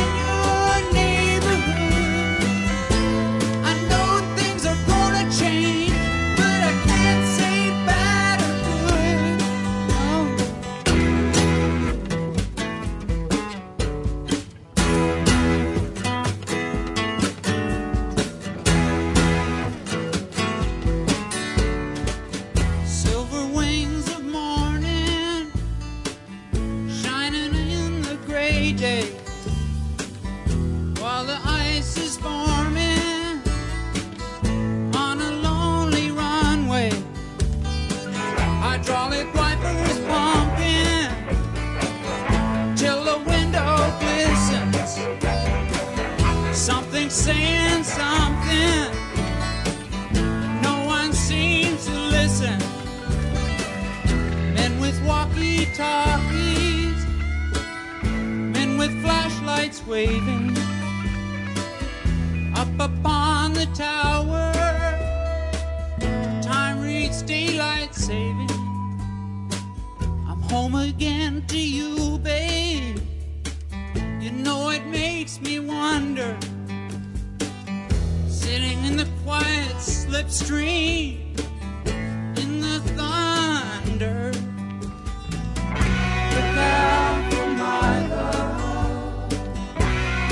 saying 47.29 47.85
something. 47.85 48.91
No 50.63 50.77
one 50.87 51.13
seems 51.13 51.85
to 51.85 51.93
listen. 52.17 52.59
Men 54.55 54.81
with 54.81 54.99
walkie 55.05 55.67
talkies, 55.75 57.01
men 58.57 58.79
with 58.79 58.93
flashlights 59.03 59.87
waving 59.87 60.57
up 62.63 62.75
upon 62.81 63.53
the 63.53 63.67
tower. 63.75 64.51
Time 66.41 66.81
reads 66.81 67.21
daylight 67.21 67.95
saving. 67.95 68.57
I'm 70.31 70.41
home 70.53 70.77
again 70.77 71.45
to 71.49 71.59
you, 71.59 72.19
babe. 72.21 72.99
You 74.19 74.31
know 74.31 74.71
it 74.71 74.87
makes 74.87 75.43
me 75.43 75.61
wonder. 75.61 76.35
Sitting 78.49 78.83
in 78.87 78.97
the 78.97 79.07
quiet 79.25 79.77
slipstream 79.77 81.39
in 82.39 82.61
the 82.63 82.81
thunder. 82.97 84.33
Look 86.33 86.57
out 86.57 87.31
for 87.31 87.47
my 87.51 88.07
love. 88.09 89.33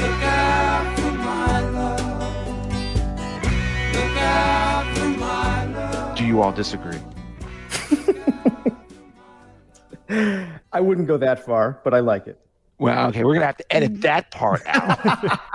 Look 0.00 0.22
out 0.22 0.98
for 0.98 1.10
my 1.10 1.60
love. 1.60 2.72
Look 3.92 4.16
out 4.16 4.96
for 4.96 5.08
my 5.08 5.66
love. 5.66 6.16
Do 6.16 6.24
you 6.24 6.40
all 6.40 6.52
disagree? 6.52 6.98
I 10.72 10.80
wouldn't 10.80 11.06
go 11.06 11.18
that 11.18 11.44
far, 11.44 11.82
but 11.84 11.92
I 11.92 12.00
like 12.00 12.26
it. 12.28 12.40
Well, 12.78 13.08
okay, 13.08 13.24
we're 13.24 13.34
gonna 13.34 13.44
have 13.44 13.58
to 13.58 13.70
edit 13.70 14.00
that 14.00 14.30
part 14.30 14.62
out. 14.64 15.38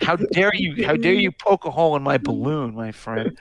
how 0.00 0.16
dare 0.16 0.54
you? 0.54 0.86
How 0.86 0.96
dare 0.96 1.14
you 1.14 1.30
poke 1.30 1.64
a 1.64 1.70
hole 1.70 1.96
in 1.96 2.02
my 2.02 2.18
balloon, 2.18 2.74
my 2.74 2.92
friend? 2.92 3.38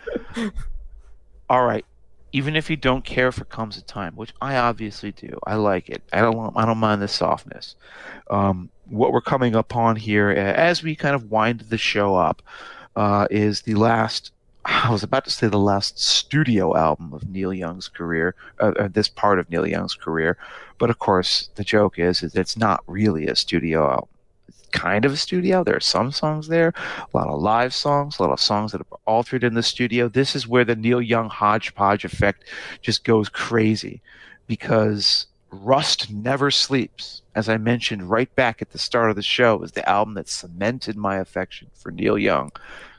All 1.49 1.65
right. 1.65 1.85
Even 2.31 2.55
if 2.55 2.69
you 2.69 2.75
don't 2.75 3.03
care 3.03 3.31
for 3.31 3.43
comes 3.45 3.75
a 3.77 3.81
time, 3.81 4.15
which 4.15 4.33
I 4.39 4.55
obviously 4.57 5.11
do, 5.11 5.39
I 5.47 5.55
like 5.55 5.89
it. 5.89 6.03
I 6.13 6.21
don't. 6.21 6.55
I 6.55 6.65
don't 6.65 6.77
mind 6.77 7.01
the 7.01 7.07
softness. 7.07 7.75
Um, 8.29 8.69
what 8.85 9.11
we're 9.11 9.21
coming 9.21 9.55
upon 9.55 9.95
here, 9.95 10.29
as 10.29 10.83
we 10.83 10.95
kind 10.95 11.15
of 11.15 11.31
wind 11.31 11.61
the 11.61 11.77
show 11.77 12.15
up, 12.15 12.41
uh, 12.95 13.27
is 13.31 13.61
the 13.63 13.75
last. 13.75 14.31
I 14.65 14.91
was 14.91 15.01
about 15.01 15.25
to 15.25 15.31
say 15.31 15.47
the 15.47 15.57
last 15.57 15.99
studio 15.99 16.77
album 16.77 17.13
of 17.13 17.27
Neil 17.27 17.53
Young's 17.53 17.87
career, 17.87 18.35
uh, 18.59 18.73
uh, 18.77 18.89
this 18.91 19.07
part 19.07 19.39
of 19.39 19.49
Neil 19.49 19.65
Young's 19.65 19.95
career, 19.95 20.37
but 20.77 20.91
of 20.91 20.99
course 20.99 21.49
the 21.55 21.63
joke 21.63 21.97
is, 21.97 22.21
is 22.21 22.35
it's 22.35 22.57
not 22.57 22.83
really 22.85 23.25
a 23.25 23.35
studio 23.35 23.89
album. 23.89 24.09
Kind 24.71 25.05
of 25.05 25.13
a 25.13 25.17
studio. 25.17 25.63
There 25.63 25.75
are 25.75 25.81
some 25.81 26.11
songs 26.11 26.47
there, 26.47 26.73
a 27.13 27.17
lot 27.17 27.27
of 27.27 27.41
live 27.41 27.73
songs, 27.73 28.19
a 28.19 28.23
lot 28.23 28.31
of 28.31 28.39
songs 28.39 28.71
that 28.71 28.81
are 28.81 28.99
altered 29.05 29.43
in 29.43 29.53
the 29.53 29.63
studio. 29.63 30.07
This 30.07 30.35
is 30.35 30.47
where 30.47 30.65
the 30.65 30.75
Neil 30.75 31.01
Young 31.01 31.29
hodgepodge 31.29 32.05
effect 32.05 32.43
just 32.81 33.03
goes 33.03 33.29
crazy 33.29 34.01
because 34.47 35.27
Rust 35.51 36.11
Never 36.11 36.51
Sleeps, 36.51 37.21
as 37.35 37.49
I 37.49 37.57
mentioned 37.57 38.09
right 38.09 38.33
back 38.35 38.61
at 38.61 38.71
the 38.71 38.77
start 38.77 39.09
of 39.09 39.15
the 39.15 39.23
show, 39.23 39.61
is 39.63 39.71
the 39.71 39.87
album 39.87 40.13
that 40.15 40.29
cemented 40.29 40.95
my 40.95 41.17
affection 41.17 41.69
for 41.73 41.91
Neil 41.91 42.17
Young. 42.17 42.51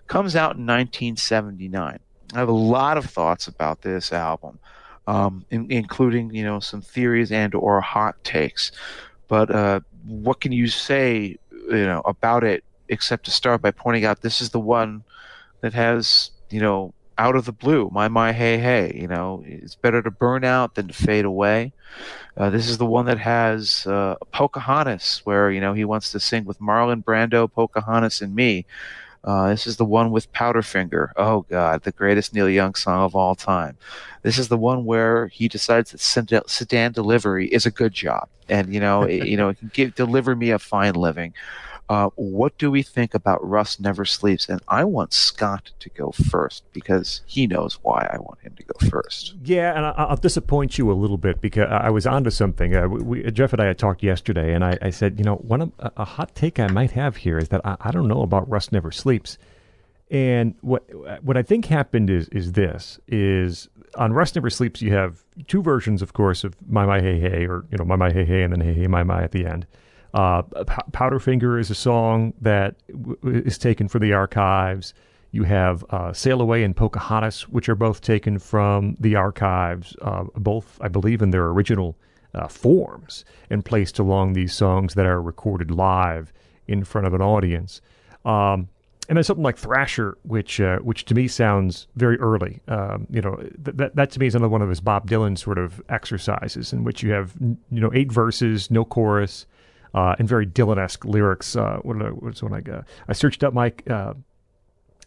Comes 0.06 0.34
out 0.34 0.56
in 0.56 0.66
1979. 0.66 2.00
I 2.32 2.38
have 2.38 2.48
a 2.48 2.52
lot 2.52 2.96
of 2.96 3.06
thoughts 3.06 3.46
about 3.46 3.82
this 3.82 4.12
album, 4.12 4.58
um, 5.06 5.44
in, 5.50 5.70
including 5.70 6.34
you 6.34 6.44
know 6.44 6.60
some 6.60 6.80
theories 6.80 7.32
and 7.32 7.54
or 7.54 7.80
hot 7.80 8.22
takes. 8.24 8.72
But 9.28 9.50
uh, 9.50 9.80
what 10.04 10.40
can 10.40 10.52
you 10.52 10.68
say 10.68 11.38
you 11.70 11.86
know 11.86 12.02
about 12.04 12.44
it 12.44 12.64
except 12.88 13.24
to 13.24 13.30
start 13.30 13.62
by 13.62 13.70
pointing 13.70 14.04
out 14.04 14.20
this 14.20 14.40
is 14.40 14.50
the 14.50 14.60
one 14.60 15.04
that 15.60 15.72
has, 15.72 16.30
you 16.50 16.60
know, 16.60 16.92
out 17.18 17.36
of 17.36 17.44
the 17.44 17.52
blue, 17.52 17.90
my 17.92 18.08
my 18.08 18.32
hey 18.32 18.56
hey, 18.58 18.92
you 18.98 19.06
know, 19.06 19.44
it's 19.46 19.74
better 19.74 20.02
to 20.02 20.10
burn 20.10 20.42
out 20.42 20.74
than 20.74 20.88
to 20.88 20.94
fade 20.94 21.26
away. 21.26 21.72
Uh, 22.36 22.48
this 22.48 22.68
is 22.68 22.78
the 22.78 22.86
one 22.86 23.04
that 23.04 23.18
has 23.18 23.86
uh, 23.86 24.14
Pocahontas, 24.32 25.20
where 25.24 25.50
you 25.50 25.60
know 25.60 25.74
he 25.74 25.84
wants 25.84 26.12
to 26.12 26.20
sing 26.20 26.46
with 26.46 26.58
Marlon 26.60 27.04
Brando, 27.04 27.50
Pocahontas, 27.50 28.22
and 28.22 28.34
me. 28.34 28.64
Uh, 29.22 29.48
this 29.48 29.66
is 29.66 29.76
the 29.76 29.84
one 29.84 30.10
with 30.10 30.32
Powderfinger. 30.32 31.10
Oh 31.16 31.42
God, 31.50 31.82
the 31.82 31.92
greatest 31.92 32.34
Neil 32.34 32.48
Young 32.48 32.74
song 32.74 33.02
of 33.02 33.14
all 33.14 33.34
time. 33.34 33.76
This 34.22 34.38
is 34.38 34.48
the 34.48 34.56
one 34.56 34.84
where 34.84 35.28
he 35.28 35.48
decides 35.48 35.90
that 35.92 36.00
sedan 36.48 36.92
delivery 36.92 37.46
is 37.48 37.66
a 37.66 37.70
good 37.70 37.92
job, 37.92 38.28
and 38.48 38.72
you 38.72 38.80
know, 38.80 39.02
it, 39.02 39.26
you 39.26 39.36
know, 39.36 39.50
it 39.50 39.58
can 39.58 39.70
give 39.74 39.94
deliver 39.94 40.34
me 40.34 40.50
a 40.50 40.58
fine 40.58 40.94
living. 40.94 41.34
Uh, 41.90 42.08
what 42.14 42.56
do 42.56 42.70
we 42.70 42.84
think 42.84 43.14
about 43.14 43.44
Rust 43.44 43.80
Never 43.80 44.04
Sleeps? 44.04 44.48
And 44.48 44.60
I 44.68 44.84
want 44.84 45.12
Scott 45.12 45.72
to 45.80 45.90
go 45.90 46.12
first 46.12 46.62
because 46.72 47.22
he 47.26 47.48
knows 47.48 47.80
why 47.82 48.08
I 48.12 48.18
want 48.18 48.38
him 48.42 48.54
to 48.54 48.62
go 48.62 48.88
first. 48.88 49.34
Yeah, 49.42 49.76
and 49.76 49.84
I, 49.84 50.08
will 50.08 50.16
disappoint 50.16 50.78
you 50.78 50.92
a 50.92 50.94
little 50.94 51.18
bit 51.18 51.40
because 51.40 51.66
I 51.68 51.90
was 51.90 52.06
onto 52.06 52.30
something. 52.30 52.76
Uh, 52.76 52.86
we, 52.86 53.28
Jeff 53.32 53.52
and 53.52 53.60
I 53.60 53.66
had 53.66 53.78
talked 53.78 54.04
yesterday, 54.04 54.54
and 54.54 54.64
I, 54.64 54.78
I 54.80 54.90
said, 54.90 55.18
you 55.18 55.24
know, 55.24 55.34
one 55.34 55.62
of, 55.62 55.72
a, 55.80 55.90
a, 55.96 56.04
hot 56.04 56.32
take 56.36 56.60
I 56.60 56.68
might 56.68 56.92
have 56.92 57.16
here 57.16 57.38
is 57.38 57.48
that 57.48 57.60
I, 57.66 57.76
I 57.80 57.90
don't 57.90 58.06
know 58.06 58.22
about 58.22 58.48
Rust 58.48 58.70
Never 58.70 58.92
Sleeps. 58.92 59.36
And 60.12 60.54
what 60.60 60.84
what 61.24 61.36
I 61.36 61.42
think 61.42 61.66
happened 61.66 62.08
is 62.08 62.28
is 62.28 62.52
this 62.52 63.00
is 63.08 63.68
on 63.96 64.12
Rust 64.12 64.36
Never 64.36 64.50
Sleeps 64.50 64.80
you 64.80 64.92
have 64.92 65.24
two 65.48 65.62
versions, 65.62 66.02
of 66.02 66.12
course, 66.12 66.44
of 66.44 66.54
My 66.68 66.86
My 66.86 67.00
Hey 67.00 67.18
Hey 67.18 67.46
or 67.46 67.64
you 67.72 67.78
know 67.78 67.84
My 67.84 67.96
My 67.96 68.12
Hey 68.12 68.24
Hey 68.24 68.42
and 68.42 68.52
then 68.52 68.60
Hey 68.60 68.74
Hey 68.74 68.86
My 68.86 69.02
My 69.02 69.24
at 69.24 69.32
the 69.32 69.44
end. 69.44 69.66
Uh, 70.12 70.42
Powderfinger 70.42 71.60
is 71.60 71.70
a 71.70 71.74
song 71.74 72.34
that 72.40 72.74
w- 72.88 73.16
is 73.22 73.58
taken 73.58 73.88
from 73.88 74.00
the 74.00 74.12
archives. 74.12 74.94
You 75.32 75.44
have 75.44 75.84
uh, 75.90 76.12
Sail 76.12 76.40
Away 76.40 76.64
and 76.64 76.74
Pocahontas, 76.74 77.48
which 77.48 77.68
are 77.68 77.76
both 77.76 78.00
taken 78.00 78.38
from 78.38 78.96
the 78.98 79.14
archives, 79.14 79.96
uh, 80.02 80.24
both, 80.36 80.78
I 80.80 80.88
believe, 80.88 81.22
in 81.22 81.30
their 81.30 81.46
original 81.48 81.96
uh, 82.34 82.48
forms 82.48 83.24
and 83.48 83.64
placed 83.64 83.98
along 83.98 84.32
these 84.32 84.52
songs 84.52 84.94
that 84.94 85.06
are 85.06 85.22
recorded 85.22 85.70
live 85.70 86.32
in 86.66 86.84
front 86.84 87.06
of 87.06 87.14
an 87.14 87.22
audience. 87.22 87.80
Um, 88.24 88.68
and 89.08 89.16
then 89.16 89.24
something 89.24 89.42
like 89.42 89.56
Thrasher, 89.56 90.16
which 90.22 90.60
uh, 90.60 90.78
which 90.78 91.04
to 91.06 91.14
me 91.14 91.26
sounds 91.26 91.88
very 91.96 92.16
early. 92.20 92.60
Um, 92.68 93.08
you 93.10 93.20
know, 93.20 93.34
th- 93.36 93.76
that 93.76 93.96
that 93.96 94.10
to 94.12 94.20
me 94.20 94.28
is 94.28 94.36
another 94.36 94.48
one 94.48 94.62
of 94.62 94.68
his 94.68 94.80
Bob 94.80 95.10
Dylan 95.10 95.36
sort 95.36 95.58
of 95.58 95.82
exercises 95.88 96.72
in 96.72 96.84
which 96.84 97.02
you 97.02 97.10
have 97.10 97.34
you 97.40 97.80
know 97.80 97.90
eight 97.92 98.12
verses, 98.12 98.70
no 98.70 98.84
chorus, 98.84 99.46
uh, 99.94 100.16
and 100.18 100.28
very 100.28 100.46
Dylan-esque 100.46 101.04
lyrics. 101.04 101.56
Uh, 101.56 101.78
what 101.82 102.22
was 102.22 102.42
when 102.42 102.52
I 102.52 102.60
got, 102.60 102.84
I 103.08 103.12
searched 103.12 103.42
up 103.44 103.54
my 103.54 103.72
uh, 103.88 104.14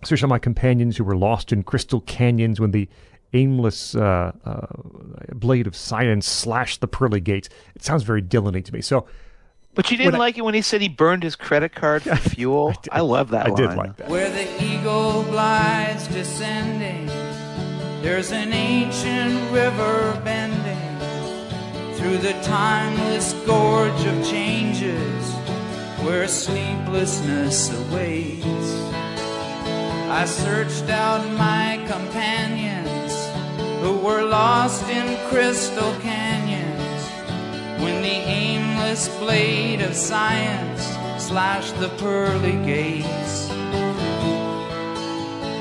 searched 0.03 0.23
up 0.23 0.29
my 0.29 0.39
companions 0.39 0.97
who 0.97 1.03
were 1.03 1.15
lost 1.15 1.51
in 1.51 1.63
crystal 1.63 2.01
canyons 2.01 2.59
when 2.59 2.71
the 2.71 2.89
aimless 3.33 3.95
uh, 3.95 4.31
uh, 4.45 4.67
blade 5.33 5.67
of 5.67 5.75
science 5.75 6.27
slashed 6.27 6.81
the 6.81 6.87
pearly 6.87 7.19
gates. 7.19 7.49
It 7.75 7.83
sounds 7.83 8.03
very 8.03 8.21
Dylan-y 8.21 8.61
to 8.61 8.73
me. 8.73 8.81
So. 8.81 9.07
But 9.75 9.89
you 9.89 9.97
didn't 9.97 10.19
like 10.19 10.35
I, 10.35 10.39
it 10.39 10.41
when 10.43 10.53
he 10.53 10.61
said 10.61 10.81
he 10.81 10.89
burned 10.89 11.23
his 11.23 11.35
credit 11.35 11.73
card 11.73 12.03
for 12.03 12.15
fuel. 12.29 12.69
I, 12.69 12.73
did, 12.73 12.89
I, 12.91 12.99
love 12.99 13.31
that. 13.31 13.47
I 13.47 13.49
line. 13.49 13.55
did 13.55 13.75
like 13.75 13.97
that. 13.97 14.07
Where 14.07 14.29
the 14.29 14.63
eagle 14.63 15.23
glides 15.23 16.07
descending, 16.09 17.07
there's 18.03 18.31
an 18.31 18.53
ancient 18.53 19.51
river 19.51 20.21
bending 20.23 20.62
through 21.95 22.17
the 22.17 22.33
timeless 22.41 23.33
gorge 23.45 24.05
of 24.05 24.25
changes 24.27 25.33
where 26.03 26.27
sleeplessness 26.27 27.71
awaits. 27.71 28.43
I 30.09 30.25
searched 30.25 30.89
out 30.89 31.25
my 31.37 31.83
companions 31.87 33.13
who 33.81 33.97
were 33.97 34.23
lost 34.23 34.87
in 34.89 35.17
crystal 35.29 35.93
canyons 36.01 37.01
when 37.81 38.01
the 38.01 38.19
aimless 38.41 39.07
blade 39.19 39.81
of 39.81 39.95
science 39.95 40.83
slashed 41.23 41.79
the 41.79 41.89
pearly 41.97 42.57
gates. 42.65 43.49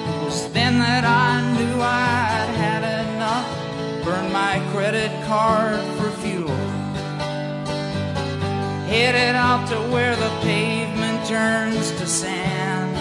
It 0.08 0.24
was 0.24 0.52
then 0.52 0.78
that 0.78 1.04
I 1.04 1.40
knew 1.54 1.80
I'd 1.80 2.54
had 2.56 2.84
enough 3.06 4.04
burn 4.04 4.32
my 4.32 4.58
credit 4.72 5.10
card 5.26 5.80
for. 5.98 6.21
Headed 8.86 9.34
out 9.36 9.68
to 9.68 9.76
where 9.92 10.14
the 10.16 10.28
pavement 10.42 11.26
turns 11.26 11.90
to 11.92 12.06
sand. 12.06 12.92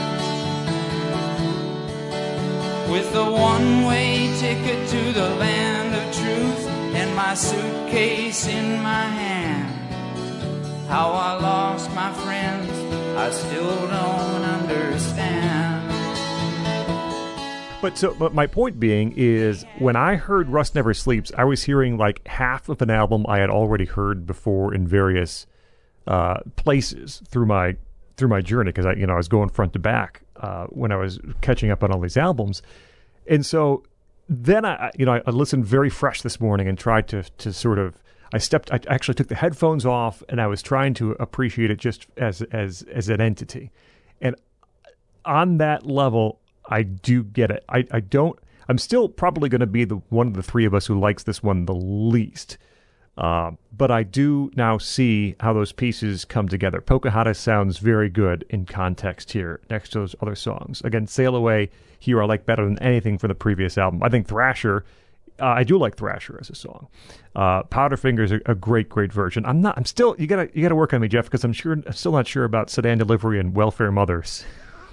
With 2.91 3.13
a 3.15 3.31
one 3.31 3.85
way 3.85 4.33
ticket 4.39 4.87
to 4.89 5.11
the 5.13 5.29
land 5.35 5.95
of 5.95 6.15
truth 6.15 6.67
and 6.95 7.15
my 7.15 7.33
suitcase 7.33 8.47
in 8.47 8.81
my 8.81 9.03
hand. 9.03 9.69
How 10.87 11.11
I 11.11 11.33
lost 11.41 11.89
my 11.91 12.11
friends, 12.13 12.69
I 13.17 13.31
still 13.31 13.87
don't 13.87 14.43
understand. 14.43 15.91
But 17.81 17.97
so, 17.97 18.13
but 18.13 18.33
my 18.35 18.45
point 18.45 18.79
being 18.79 19.13
is, 19.17 19.65
when 19.79 19.95
I 19.95 20.15
heard 20.15 20.49
Rust 20.49 20.75
Never 20.75 20.93
Sleeps, 20.93 21.31
I 21.35 21.45
was 21.45 21.63
hearing 21.63 21.97
like 21.97 22.27
half 22.27 22.69
of 22.69 22.81
an 22.81 22.91
album 22.91 23.25
I 23.27 23.39
had 23.39 23.49
already 23.49 23.85
heard 23.85 24.27
before 24.27 24.73
in 24.73 24.87
various 24.87 25.47
uh, 26.07 26.39
places 26.55 27.21
through 27.27 27.45
my 27.45 27.75
through 28.17 28.29
my 28.29 28.41
journey 28.41 28.69
because 28.69 28.85
I, 28.85 28.93
you 28.93 29.07
know, 29.07 29.13
I 29.13 29.17
was 29.17 29.27
going 29.27 29.49
front 29.49 29.73
to 29.73 29.79
back 29.79 30.21
uh, 30.37 30.65
when 30.67 30.91
I 30.91 30.95
was 30.95 31.19
catching 31.41 31.71
up 31.71 31.83
on 31.83 31.91
all 31.91 31.99
these 31.99 32.17
albums, 32.17 32.61
and 33.27 33.45
so 33.45 33.83
then 34.29 34.65
I, 34.65 34.91
you 34.97 35.05
know, 35.05 35.21
I, 35.25 35.31
listened 35.31 35.65
very 35.65 35.89
fresh 35.89 36.21
this 36.21 36.39
morning 36.39 36.67
and 36.67 36.77
tried 36.77 37.07
to 37.09 37.23
to 37.23 37.53
sort 37.53 37.79
of. 37.79 38.01
I 38.33 38.37
stepped. 38.37 38.71
I 38.71 38.79
actually 38.87 39.15
took 39.15 39.27
the 39.27 39.35
headphones 39.35 39.85
off, 39.85 40.23
and 40.29 40.39
I 40.39 40.47
was 40.47 40.61
trying 40.61 40.93
to 40.95 41.11
appreciate 41.19 41.69
it 41.69 41.79
just 41.79 42.07
as 42.15 42.41
as 42.43 42.83
as 42.83 43.09
an 43.09 43.19
entity, 43.19 43.71
and 44.21 44.35
on 45.25 45.57
that 45.57 45.85
level, 45.85 46.39
I 46.65 46.83
do 46.83 47.23
get 47.23 47.51
it. 47.51 47.63
I, 47.69 47.85
I 47.91 47.99
don't. 47.99 48.37
I'm 48.67 48.77
still 48.77 49.09
probably 49.09 49.49
going 49.49 49.61
to 49.61 49.67
be 49.67 49.83
the 49.83 49.97
one 50.09 50.27
of 50.27 50.33
the 50.33 50.43
three 50.43 50.65
of 50.65 50.73
us 50.73 50.85
who 50.85 50.99
likes 50.99 51.23
this 51.23 51.43
one 51.43 51.65
the 51.65 51.75
least. 51.75 52.57
Uh, 53.17 53.51
but 53.75 53.91
I 53.91 54.03
do 54.03 54.51
now 54.55 54.77
see 54.77 55.35
how 55.39 55.53
those 55.53 55.71
pieces 55.71 56.25
come 56.25 56.47
together. 56.47 56.81
Pocahontas 56.81 57.37
sounds 57.37 57.77
very 57.77 58.09
good 58.09 58.45
in 58.49 58.65
context 58.65 59.33
here, 59.33 59.59
next 59.69 59.89
to 59.89 59.99
those 59.99 60.15
other 60.21 60.35
songs. 60.35 60.81
Again, 60.81 61.07
Sail 61.07 61.35
Away 61.35 61.69
here 62.01 62.21
I 62.21 62.25
like 62.25 62.45
better 62.45 62.65
than 62.65 62.79
anything 62.79 63.17
from 63.17 63.27
the 63.29 63.35
previous 63.35 63.77
album. 63.77 64.01
I 64.01 64.09
think 64.09 64.27
Thrasher, 64.27 64.83
uh, 65.39 65.45
I 65.45 65.63
do 65.63 65.77
like 65.77 65.95
Thrasher 65.95 66.37
as 66.41 66.49
a 66.49 66.55
song. 66.55 66.87
Uh, 67.35 67.63
Powderfinger 67.63 68.23
is 68.23 68.31
a, 68.31 68.39
a, 68.47 68.55
great, 68.55 68.89
great 68.89 69.13
version. 69.13 69.45
I'm 69.45 69.61
not. 69.61 69.77
I'm 69.77 69.85
still. 69.85 70.15
You 70.17 70.27
gotta. 70.27 70.49
You 70.53 70.63
gotta 70.63 70.75
work 70.75 70.93
on 70.93 71.01
me, 71.01 71.07
Jeff, 71.07 71.25
because 71.25 71.43
I'm 71.43 71.53
sure. 71.53 71.73
I'm 71.73 71.93
still 71.93 72.11
not 72.11 72.27
sure 72.27 72.43
about 72.43 72.69
Sedan 72.69 72.97
Delivery 72.97 73.39
and 73.39 73.55
Welfare 73.55 73.91
Mothers. 73.91 74.43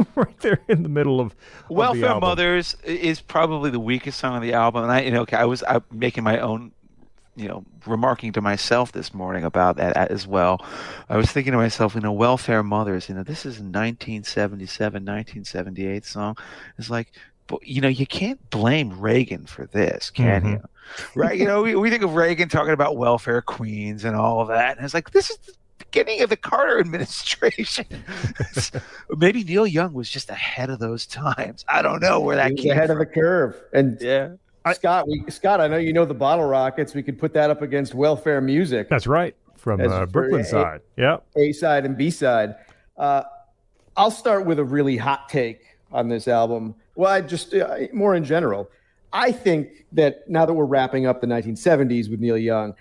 right 0.14 0.38
there 0.40 0.60
in 0.68 0.82
the 0.82 0.88
middle 0.88 1.18
of, 1.18 1.34
of 1.64 1.70
Welfare 1.70 2.20
Mothers 2.20 2.76
is 2.84 3.20
probably 3.20 3.70
the 3.70 3.80
weakest 3.80 4.18
song 4.18 4.34
on 4.34 4.42
the 4.42 4.52
album, 4.52 4.84
and 4.84 4.92
I, 4.92 5.00
you 5.00 5.10
know, 5.10 5.22
okay, 5.22 5.36
I 5.36 5.44
was 5.44 5.62
out 5.64 5.84
making 5.92 6.24
my 6.24 6.38
own, 6.38 6.72
you 7.38 7.48
know, 7.48 7.64
remarking 7.86 8.32
to 8.32 8.40
myself 8.40 8.92
this 8.92 9.14
morning 9.14 9.44
about 9.44 9.76
that 9.76 9.96
as 10.10 10.26
well. 10.26 10.64
I 11.08 11.16
was 11.16 11.30
thinking 11.30 11.52
to 11.52 11.58
myself, 11.58 11.94
you 11.94 12.00
know, 12.00 12.12
Welfare 12.12 12.62
Mothers, 12.62 13.08
you 13.08 13.14
know, 13.14 13.22
this 13.22 13.40
is 13.46 13.58
a 13.58 13.62
1977, 13.62 15.04
1978 15.04 16.04
song. 16.04 16.36
It's 16.78 16.90
like, 16.90 17.12
you 17.62 17.80
know, 17.80 17.88
you 17.88 18.06
can't 18.06 18.50
blame 18.50 18.98
Reagan 19.00 19.46
for 19.46 19.66
this, 19.66 20.10
can 20.10 20.42
mm-hmm. 20.42 20.52
you? 20.52 20.60
Right? 21.14 21.38
You 21.38 21.44
know, 21.44 21.62
we, 21.62 21.74
we 21.76 21.90
think 21.90 22.02
of 22.02 22.14
Reagan 22.14 22.48
talking 22.48 22.72
about 22.72 22.96
welfare 22.96 23.42
queens 23.42 24.04
and 24.04 24.16
all 24.16 24.40
of 24.40 24.48
that, 24.48 24.76
and 24.76 24.84
it's 24.84 24.94
like 24.94 25.10
this 25.12 25.30
is 25.30 25.38
the 25.38 25.54
beginning 25.78 26.22
of 26.22 26.30
the 26.30 26.36
Carter 26.36 26.78
administration. 26.80 27.86
Maybe 29.16 29.44
Neil 29.44 29.66
Young 29.66 29.92
was 29.92 30.10
just 30.10 30.30
ahead 30.30 30.70
of 30.70 30.78
those 30.78 31.06
times. 31.06 31.64
I 31.68 31.82
don't 31.82 32.00
know 32.00 32.20
where 32.20 32.36
that 32.36 32.56
came 32.56 32.72
ahead 32.72 32.88
from. 32.88 33.00
of 33.00 33.06
the 33.06 33.14
curve. 33.14 33.60
And 33.72 34.00
yeah. 34.00 34.30
Scott, 34.72 35.08
we, 35.08 35.24
Scott, 35.28 35.60
I 35.60 35.68
know 35.68 35.76
you 35.76 35.92
know 35.92 36.04
the 36.04 36.14
Bottle 36.14 36.44
Rockets. 36.44 36.94
We 36.94 37.02
could 37.02 37.18
put 37.18 37.32
that 37.34 37.50
up 37.50 37.62
against 37.62 37.94
Welfare 37.94 38.40
Music. 38.40 38.88
That's 38.88 39.06
right, 39.06 39.34
from 39.56 39.80
uh, 39.80 40.06
Brooklyn 40.06 40.44
side. 40.44 40.80
Yeah, 40.96 41.18
A 41.36 41.52
side 41.52 41.84
and 41.84 41.96
B 41.96 42.10
side. 42.10 42.56
Uh, 42.96 43.22
I'll 43.96 44.10
start 44.10 44.46
with 44.46 44.58
a 44.58 44.64
really 44.64 44.96
hot 44.96 45.28
take 45.28 45.62
on 45.92 46.08
this 46.08 46.28
album. 46.28 46.74
Well, 46.94 47.12
I 47.12 47.20
just 47.20 47.54
uh, 47.54 47.78
more 47.92 48.14
in 48.14 48.24
general. 48.24 48.70
I 49.12 49.32
think 49.32 49.86
that 49.92 50.28
now 50.28 50.44
that 50.44 50.52
we're 50.52 50.66
wrapping 50.66 51.06
up 51.06 51.20
the 51.20 51.26
1970s 51.26 52.10
with 52.10 52.20
Neil 52.20 52.36
Young, 52.36 52.74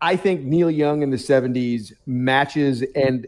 I 0.00 0.16
think 0.16 0.42
Neil 0.42 0.70
Young 0.70 1.02
in 1.02 1.10
the 1.10 1.16
70s 1.16 1.92
matches 2.06 2.82
and 2.94 3.26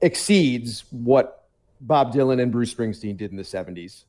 exceeds 0.00 0.84
what 0.90 1.46
Bob 1.80 2.12
Dylan 2.12 2.40
and 2.42 2.50
Bruce 2.50 2.74
Springsteen 2.74 3.16
did 3.16 3.30
in 3.30 3.36
the 3.36 3.42
70s. 3.42 4.04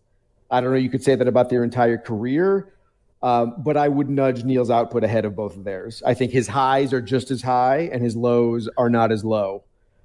I 0.49 0.61
don't 0.61 0.71
know, 0.71 0.77
you 0.77 0.89
could 0.89 1.03
say 1.03 1.15
that 1.15 1.27
about 1.27 1.49
their 1.49 1.63
entire 1.63 1.97
career, 1.97 2.73
um, 3.21 3.55
but 3.57 3.77
I 3.77 3.87
would 3.87 4.09
nudge 4.09 4.43
Neil's 4.43 4.69
output 4.69 5.03
ahead 5.03 5.25
of 5.25 5.35
both 5.35 5.55
of 5.57 5.63
theirs. 5.63 6.03
I 6.05 6.13
think 6.13 6.31
his 6.31 6.47
highs 6.47 6.93
are 6.93 7.01
just 7.01 7.31
as 7.31 7.41
high 7.41 7.89
and 7.91 8.03
his 8.03 8.15
lows 8.15 8.69
are 8.77 8.89
not 8.89 9.11
as 9.11 9.23
low. 9.23 9.63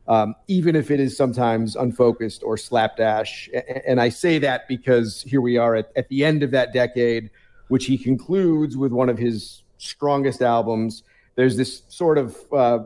um, 0.09 0.35
even 0.49 0.75
if 0.75 0.91
it 0.91 1.01
is 1.01 1.17
sometimes 1.17 1.77
unfocused 1.77 2.43
or 2.43 2.57
slapdash. 2.57 3.49
And 3.87 4.01
I 4.01 4.09
say 4.09 4.39
that 4.41 4.67
because 4.69 5.23
here 5.23 5.41
we 5.41 5.57
are 5.57 5.77
at, 5.77 5.93
at 5.97 6.09
the 6.09 6.25
end 6.25 6.43
of 6.43 6.51
that 6.51 6.73
decade, 6.73 7.31
which 7.69 7.87
he 7.87 7.97
concludes 7.97 8.77
with 8.77 8.93
one 8.93 9.09
of 9.09 9.19
his 9.19 9.63
strongest 9.79 10.43
albums. 10.43 11.03
There's 11.37 11.57
this 11.57 11.83
sort 11.89 12.19
of 12.19 12.37
uh, 12.53 12.81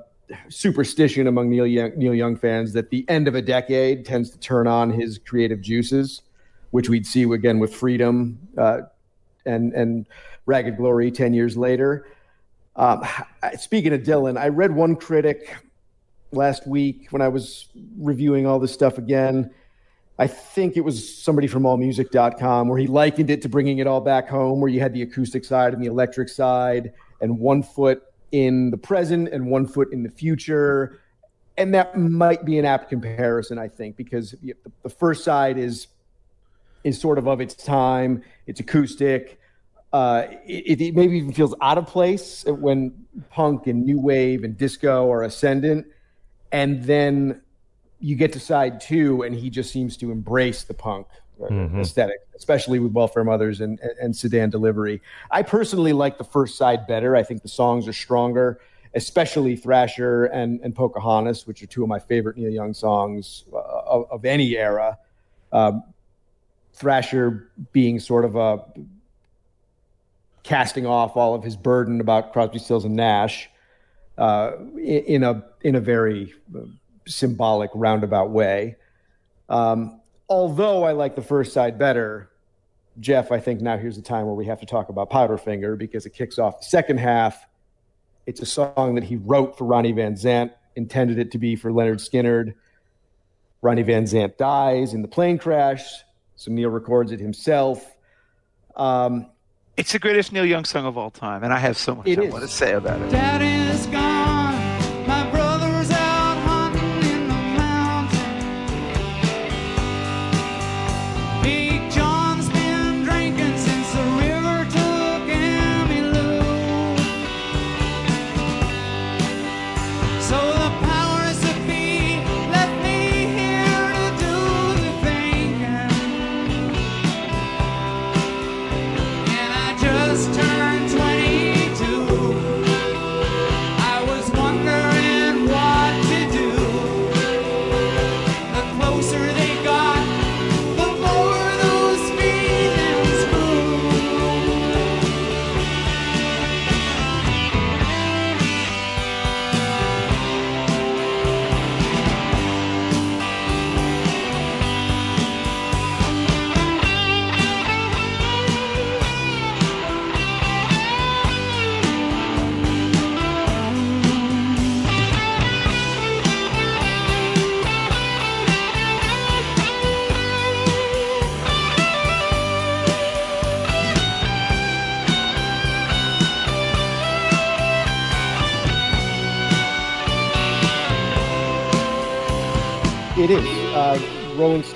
superstition 0.49 1.27
among 1.27 1.51
Neil 1.51 1.67
Young, 1.67 1.93
Neil 1.97 2.15
Young 2.15 2.37
fans 2.37 2.75
that 2.75 2.91
the 2.91 3.05
end 3.09 3.29
of 3.29 3.35
a 3.35 3.43
decade 3.43 4.05
tends 4.05 4.31
to 4.31 4.39
turn 4.39 4.67
on 4.67 4.91
his 4.91 5.19
creative 5.19 5.61
juices, 5.61 6.23
which 6.71 6.89
we'd 6.89 7.07
see 7.07 7.23
again 7.23 7.59
with 7.59 7.75
Freedom 7.75 8.39
uh, 8.59 8.81
and 9.47 9.73
and 9.73 10.07
Ragged 10.47 10.77
Glory 10.77 11.11
ten 11.11 11.35
years 11.35 11.57
later. 11.57 12.07
Um, 12.77 13.03
speaking 13.59 13.93
of 13.93 14.03
Dylan, 14.03 14.39
I 14.39 14.49
read 14.49 14.75
one 14.75 14.97
critic 14.97 15.57
last 16.33 16.67
week 16.67 17.09
when 17.11 17.23
I 17.23 17.29
was 17.29 17.67
reviewing 17.99 18.47
all 18.47 18.59
this 18.59 18.73
stuff 18.73 18.99
again. 18.99 19.51
I 20.19 20.27
think 20.27 20.77
it 20.77 20.81
was 20.81 21.17
somebody 21.23 21.47
from 21.47 21.65
allmusic.com 21.65 22.69
where 22.69 22.79
he 22.79 22.87
likened 22.87 23.31
it 23.31 23.43
to 23.43 23.49
bringing 23.49 23.79
it 23.79 23.87
all 23.87 24.01
back 24.01 24.29
home, 24.29 24.61
where 24.61 24.71
you 24.71 24.81
had 24.81 24.95
the 24.95 25.03
acoustic 25.03 25.45
side 25.45 25.75
and 25.75 25.83
the 25.83 25.89
electric 25.89 26.29
side, 26.29 26.93
and 27.21 27.39
one 27.39 27.63
foot 27.63 28.03
in 28.33 28.71
the 28.71 28.79
present 28.79 29.29
and 29.29 29.47
one 29.47 29.67
foot 29.67 29.93
in 29.93 30.03
the 30.03 30.11
future. 30.11 31.01
And 31.59 31.75
that 31.75 31.99
might 31.99 32.45
be 32.45 32.59
an 32.59 32.65
apt 32.65 32.89
comparison, 32.89 33.59
I 33.59 33.69
think, 33.69 33.97
because 33.97 34.35
the 34.43 34.55
the 34.83 34.91
first 34.91 35.25
side 35.25 35.59
is 35.59 35.89
is 36.87 37.01
sort 37.01 37.19
of 37.19 37.27
of 37.27 37.41
its 37.41 37.55
time. 37.55 38.23
It's 38.47 38.61
acoustic. 38.61 39.41
Uh, 39.93 40.27
it, 40.47 40.81
it 40.81 40.95
maybe 40.95 41.17
even 41.17 41.33
feels 41.33 41.55
out 41.61 41.79
of 41.79 41.87
place 41.87 42.45
when 42.47 42.93
punk 43.31 43.67
and 43.67 43.85
new 43.85 43.99
wave 43.99 44.45
and 44.45 44.57
disco 44.57 45.11
are 45.11 45.23
ascendant, 45.25 45.87
and 46.53 46.85
then 46.85 47.41
you 47.99 48.15
get 48.15 48.33
to 48.33 48.41
side 48.41 48.81
two, 48.81 49.23
and 49.23 49.35
he 49.35 49.51
just 49.51 49.73
seems 49.73 49.97
to 49.97 50.13
embrace 50.13 50.65
the 50.65 50.75
punk 50.75 51.07
uh, 51.41 51.47
aesthetic, 51.81 52.21
especially 52.37 52.79
with 52.79 52.93
Welfare 52.93 53.25
Mothers 53.25 53.61
and, 53.61 53.81
and, 53.81 53.93
and 54.01 54.17
Sedan 54.17 54.51
Delivery. 54.51 55.01
I 55.31 55.43
personally 55.43 55.93
like 55.93 56.19
the 56.19 56.25
first 56.25 56.57
side 56.57 56.87
better. 56.87 57.17
I 57.17 57.23
think 57.23 57.43
the 57.43 57.49
songs 57.49 57.89
are 57.89 57.93
stronger, 57.93 58.61
especially 58.95 59.57
Thrasher 59.57 60.27
and, 60.27 60.61
and 60.63 60.75
Pocahontas, 60.75 61.47
which 61.47 61.63
are 61.63 61.67
two 61.67 61.83
of 61.83 61.89
my 61.89 61.99
favorite 61.99 62.37
Neil 62.37 62.51
Young 62.51 62.75
songs 62.75 63.45
uh, 63.53 63.57
of, 63.57 64.11
of 64.11 64.25
any 64.25 64.57
era. 64.57 64.99
Um, 65.53 65.83
Thrasher 66.77 67.51
being 67.73 67.99
sort 67.99 68.25
of 68.25 68.37
a 68.37 68.65
casting 70.43 70.87
off 70.87 71.17
all 71.17 71.35
of 71.35 71.43
his 71.43 71.57
burden 71.57 72.01
about 72.01 72.33
Crosby, 72.33 72.59
Stills, 72.59 72.85
and 72.85 72.95
Nash 72.95 73.51
uh, 74.19 74.53
in, 74.79 75.25
a 75.25 75.43
in 75.63 75.75
a 75.75 75.81
very 75.81 76.35
uh, 76.55 76.61
symbolic 77.07 77.71
roundabout 77.75 78.31
way. 78.31 78.77
Um, 79.49 80.01
although 80.29 80.85
I 80.85 80.93
like 80.93 81.17
the 81.17 81.23
first 81.23 81.53
side 81.53 81.79
better, 81.79 82.31
Jeff, 83.01 83.33
I 83.33 83.41
think 83.41 83.61
now 83.61 83.77
here's 83.77 83.97
the 83.97 84.03
time 84.03 84.27
where 84.27 84.35
we 84.35 84.47
have 84.47 84.61
to 84.61 84.67
talk 84.67 84.89
about 84.89 85.11
Powderfinger 85.11 85.77
because 85.77 86.07
it 86.07 86.11
kicks 86.11 86.39
off 86.39 86.61
the 86.61 86.67
second 86.67 86.99
half. 86.99 87.47
It's 88.27 88.41
a 88.41 88.47
song 88.47 88.95
that 88.95 89.05
he 89.05 89.17
wrote 89.17 89.57
for 89.57 89.65
Ronnie 89.65 89.93
Van 89.93 90.15
Zant, 90.15 90.53
intended 90.75 91.19
it 91.19 91.31
to 91.33 91.39
be 91.39 91.57
for 91.57 91.71
Lynyrd 91.71 92.01
Skynyrd. 92.01 92.55
Ronnie 93.63 93.83
Van 93.83 94.05
Zant 94.05 94.37
dies 94.37 94.95
in 94.95 95.03
the 95.03 95.09
plane 95.09 95.39
crash, 95.39 95.83
so 96.37 96.51
Neil 96.53 96.71
records 96.71 97.13
it 97.13 97.21
himself. 97.21 97.97
Um, 98.77 99.27
It's 99.77 99.93
the 99.93 99.99
greatest 99.99 100.33
Neil 100.33 100.45
Young 100.47 100.65
song 100.65 100.87
of 100.87 100.97
all 100.97 101.11
time, 101.11 101.43
and 101.45 101.53
I 101.53 101.59
have 101.59 101.77
so 101.77 101.95
much 101.95 102.07
I 102.07 102.11
is. 102.23 102.33
want 102.33 102.45
to 102.45 102.49
say 102.49 102.73
about 102.75 103.01
it. 103.03 104.16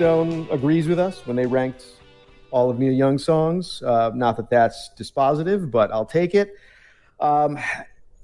Stone 0.04 0.48
agrees 0.50 0.88
with 0.88 0.98
us 0.98 1.26
when 1.26 1.36
they 1.36 1.44
ranked 1.44 1.84
all 2.52 2.70
of 2.70 2.78
Neil 2.78 2.90
Young's 2.90 3.22
songs. 3.22 3.82
Uh, 3.82 4.10
not 4.14 4.34
that 4.38 4.48
that's 4.48 4.88
dispositive, 4.98 5.70
but 5.70 5.92
I'll 5.92 6.06
take 6.06 6.34
it. 6.34 6.54
Um, 7.20 7.58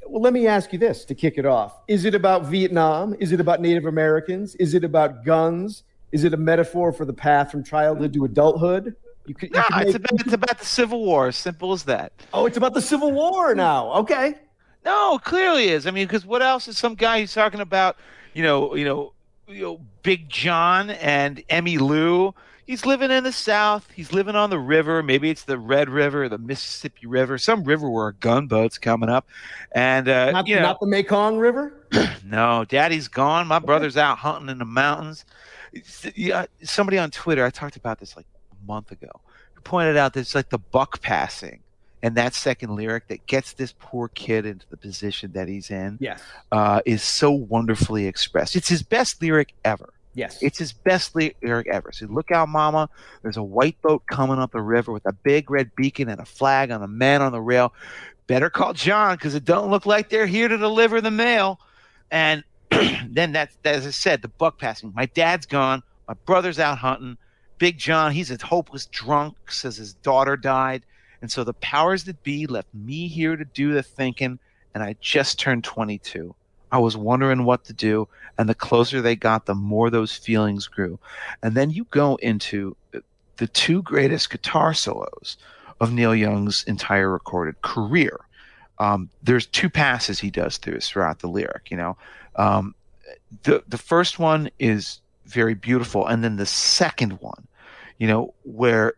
well, 0.07 0.23
let 0.23 0.33
me 0.33 0.47
ask 0.47 0.73
you 0.73 0.79
this 0.79 1.05
to 1.05 1.15
kick 1.15 1.37
it 1.37 1.45
off. 1.45 1.81
Is 1.87 2.07
it 2.07 2.15
about 2.15 2.47
Vietnam? 2.47 3.15
Is 3.21 3.33
it 3.33 3.41
about 3.41 3.61
Native 3.61 3.85
Americans? 3.85 4.55
Is 4.55 4.73
it 4.73 4.85
about 4.85 5.23
guns? 5.23 5.83
Is 6.13 6.25
it 6.25 6.33
a 6.33 6.39
metaphor 6.39 6.95
for 6.95 7.05
the 7.05 7.13
path 7.13 7.51
from 7.51 7.63
childhood 7.63 8.15
to 8.15 8.25
adulthood? 8.25 8.97
You 9.27 9.35
could, 9.35 9.51
you 9.51 9.57
No, 9.57 9.63
could 9.65 9.87
it's 9.89 9.97
about 9.97 10.21
it's 10.23 10.33
about 10.33 10.59
the 10.59 10.65
Civil 10.65 11.05
War. 11.05 11.31
Simple 11.31 11.75
as 11.75 11.83
that. 11.83 12.11
oh, 12.33 12.47
it's 12.47 12.57
about 12.57 12.73
the 12.73 12.81
Civil 12.81 13.13
War 13.13 13.55
now. 13.55 13.93
Okay. 13.97 14.37
No, 14.83 15.19
clearly 15.23 15.69
is. 15.69 15.87
I 15.87 15.91
mean, 15.91 16.07
because 16.07 16.25
what 16.25 16.41
else 16.41 16.69
is 16.69 16.79
some 16.79 16.95
guy 16.95 17.21
who's 17.21 17.35
talking 17.35 17.61
about? 17.61 17.99
You 18.33 18.45
know, 18.45 18.75
you 18.77 18.87
know, 18.87 19.13
you 19.47 19.63
know, 19.63 19.81
Big 20.07 20.29
John 20.29 20.91
and 20.91 21.43
Emmy 21.49 21.79
Lou. 21.79 22.33
He's 22.65 22.87
living 22.87 23.11
in 23.11 23.25
the 23.25 23.33
South. 23.33 23.91
He's 23.93 24.13
living 24.13 24.37
on 24.37 24.51
the 24.51 24.59
river. 24.59 25.03
Maybe 25.03 25.31
it's 25.31 25.43
the 25.43 25.59
Red 25.59 25.89
River, 25.89 26.29
the 26.29 26.39
Mississippi 26.39 27.09
River, 27.09 27.39
some 27.39 27.65
river 27.65 27.91
where 27.91 28.07
a 28.07 28.13
gunboat's 28.15 28.79
coming 28.79 29.09
up. 29.09 29.27
And 29.73 30.09
uh, 30.09 30.31
Not, 30.31 30.47
you 30.47 30.55
know, 30.55 30.63
not 30.63 30.79
the 30.79 30.87
Mekong 30.87 31.39
River? 31.39 31.89
no, 32.25 32.65
Daddy's 32.69 33.09
gone. 33.09 33.49
My 33.49 33.59
brother's 33.59 33.97
out 33.97 34.19
hunting 34.19 34.49
in 34.49 34.59
the 34.59 34.65
mountains. 34.65 35.25
Yeah, 36.15 36.47
somebody 36.63 36.99
on 36.99 37.11
Twitter, 37.11 37.45
I 37.45 37.51
talked 37.51 37.75
about 37.75 37.99
this 37.99 38.17
like 38.17 38.27
a 38.53 38.65
month 38.65 38.93
ago, 38.93 39.11
who 39.55 39.61
pointed 39.63 39.97
out 39.97 40.13
that 40.13 40.21
it's 40.21 40.37
like 40.37 40.51
the 40.51 40.59
buck 40.59 41.01
passing 41.03 41.65
and 42.07 42.15
that 42.15 42.35
second 42.35 42.77
lyric 42.77 43.09
that 43.09 43.27
gets 43.27 43.53
this 43.55 43.75
poor 43.81 44.07
kid 44.09 44.47
into 44.47 44.65
the 44.71 44.77
position 44.77 45.33
that 45.33 45.49
he's 45.49 45.73
in 45.73 45.99
Yes. 46.01 46.23
uh, 46.53 46.81
is 46.87 47.03
so 47.03 47.33
wonderfully 47.33 48.07
expressed. 48.07 48.55
It's 48.55 48.69
his 48.69 48.85
best 48.85 49.21
lyric 49.21 49.55
ever. 49.65 49.93
Yes. 50.15 50.41
It's 50.41 50.57
his 50.59 50.73
best 50.73 51.17
lyric 51.17 51.67
ever. 51.67 51.91
So 51.91 52.07
look 52.07 52.31
out, 52.31 52.49
mama. 52.49 52.89
There's 53.23 53.37
a 53.37 53.43
white 53.43 53.81
boat 53.83 54.05
coming 54.07 54.39
up 54.39 54.53
the 54.53 54.63
river 54.63 54.93
with 54.93 55.05
a 55.05 55.13
big 55.13 55.51
red 55.51 55.75
beacon 55.75 56.09
and 56.09 56.21
a 56.21 56.25
flag 56.25 56.71
on 56.71 56.81
a 56.83 56.87
man 56.89 57.23
on 57.23 57.33
the 57.33 57.41
rail. 57.41 57.75
Better 58.29 58.51
call 58.51 58.73
John 58.73 59.17
because 59.17 59.35
it 59.35 59.45
don't 59.45 59.69
look 59.71 59.85
like 59.85 60.09
they're 60.09 60.27
here 60.27 60.47
to 60.47 60.57
deliver 60.57 61.01
the 61.01 61.11
mail. 61.11 61.59
And 62.13 62.45
then 62.71 63.33
that's, 63.33 63.59
as 63.65 63.85
I 63.85 63.91
said, 63.91 64.23
the 64.23 64.29
buck 64.29 64.59
passing. 64.59 64.93
My 64.95 65.07
dad's 65.07 65.45
gone. 65.47 65.83
My 66.07 66.15
brother's 66.25 66.59
out 66.61 66.79
hunting. 66.79 67.19
Big 67.59 67.79
John, 67.79 68.13
he's 68.13 68.31
a 68.31 68.39
hopeless 68.45 68.87
drunk, 68.87 69.51
says 69.51 69.77
his 69.77 69.95
daughter 69.95 70.37
died. 70.37 70.85
And 71.23 71.31
so 71.31 71.45
the 71.45 71.55
powers 71.55 72.05
that 72.05 72.23
be 72.23 72.47
left 72.47 72.69
me 72.75 73.09
here 73.09 73.37
to 73.37 73.45
do 73.45 73.73
the 73.73 73.83
thinking. 73.83 74.39
And 74.75 74.83
I 74.83 74.97
just 75.01 75.39
turned 75.39 75.65
22. 75.65 76.35
I 76.73 76.79
was 76.79 76.97
wondering 76.97 77.45
what 77.45 77.65
to 77.65 77.73
do. 77.73 78.09
And 78.39 78.49
the 78.49 78.55
closer 78.55 79.01
they 79.01 79.17
got, 79.17 79.47
the 79.47 79.55
more 79.55 79.89
those 79.91 80.17
feelings 80.17 80.67
grew. 80.67 80.99
And 81.43 81.55
then 81.55 81.71
you 81.71 81.85
go 81.91 82.17
into 82.17 82.77
the 83.37 83.47
two 83.47 83.83
greatest 83.83 84.31
guitar 84.31 84.75
solos 84.75 85.37
of 85.81 85.93
Neil 85.93 86.15
Young's 86.15 86.65
entire 86.65 87.11
recorded 87.11 87.61
career. 87.63 88.21
Um, 88.79 89.11
there's 89.23 89.47
two 89.47 89.71
passes 89.71 90.19
he 90.19 90.31
does 90.31 90.59
through 90.59 90.81
throughout 90.81 91.21
the 91.21 91.29
lyric, 91.29 91.71
you 91.71 91.77
know. 91.77 91.97
Um, 92.37 92.75
the 93.43 93.63
the 93.67 93.79
first 93.79 94.19
one 94.19 94.51
is 94.59 95.01
very 95.27 95.55
beautiful, 95.55 96.07
and 96.07 96.23
then 96.23 96.37
the 96.37 96.47
second 96.47 97.13
one, 97.21 97.47
you 97.99 98.07
know, 98.07 98.35
where 98.45 98.95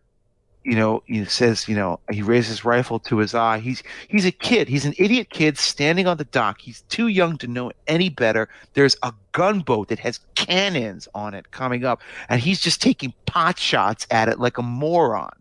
you 0.69 0.77
know 0.77 1.03
he 1.07 1.25
says, 1.25 1.67
you 1.67 1.75
know, 1.75 1.99
he 2.11 2.21
raises 2.21 2.51
his 2.51 2.65
rifle 2.65 2.99
to 3.01 3.17
his 3.17 3.35
eye. 3.35 3.59
He's 3.59 3.83
he's 4.09 4.27
a 4.27 4.31
kid. 4.31 4.69
He's 4.69 4.85
an 4.85 4.95
idiot 4.99 5.31
kid 5.31 5.57
standing 5.57 6.07
on 6.07 6.19
the 6.19 6.25
dock. 6.25 6.61
He's 6.61 6.83
too 6.83 7.07
young 7.09 7.39
to 7.39 7.47
know 7.47 7.73
any 7.87 8.11
better. 8.11 8.51
There's 8.75 8.97
a 9.03 9.15
gunboat 9.33 9.89
that 9.89 10.01
has 10.01 10.21
cannons 10.35 11.09
on 11.15 11.33
it 11.33 11.51
coming 11.53 11.87
up, 11.87 12.03
and 12.29 12.41
he's 12.41 12.61
just 12.61 12.83
taking 12.83 13.15
pot 13.25 13.59
shots 13.59 14.07
at 14.11 14.29
it 14.29 14.39
like 14.39 14.59
a 14.59 14.63
moron. 14.63 15.33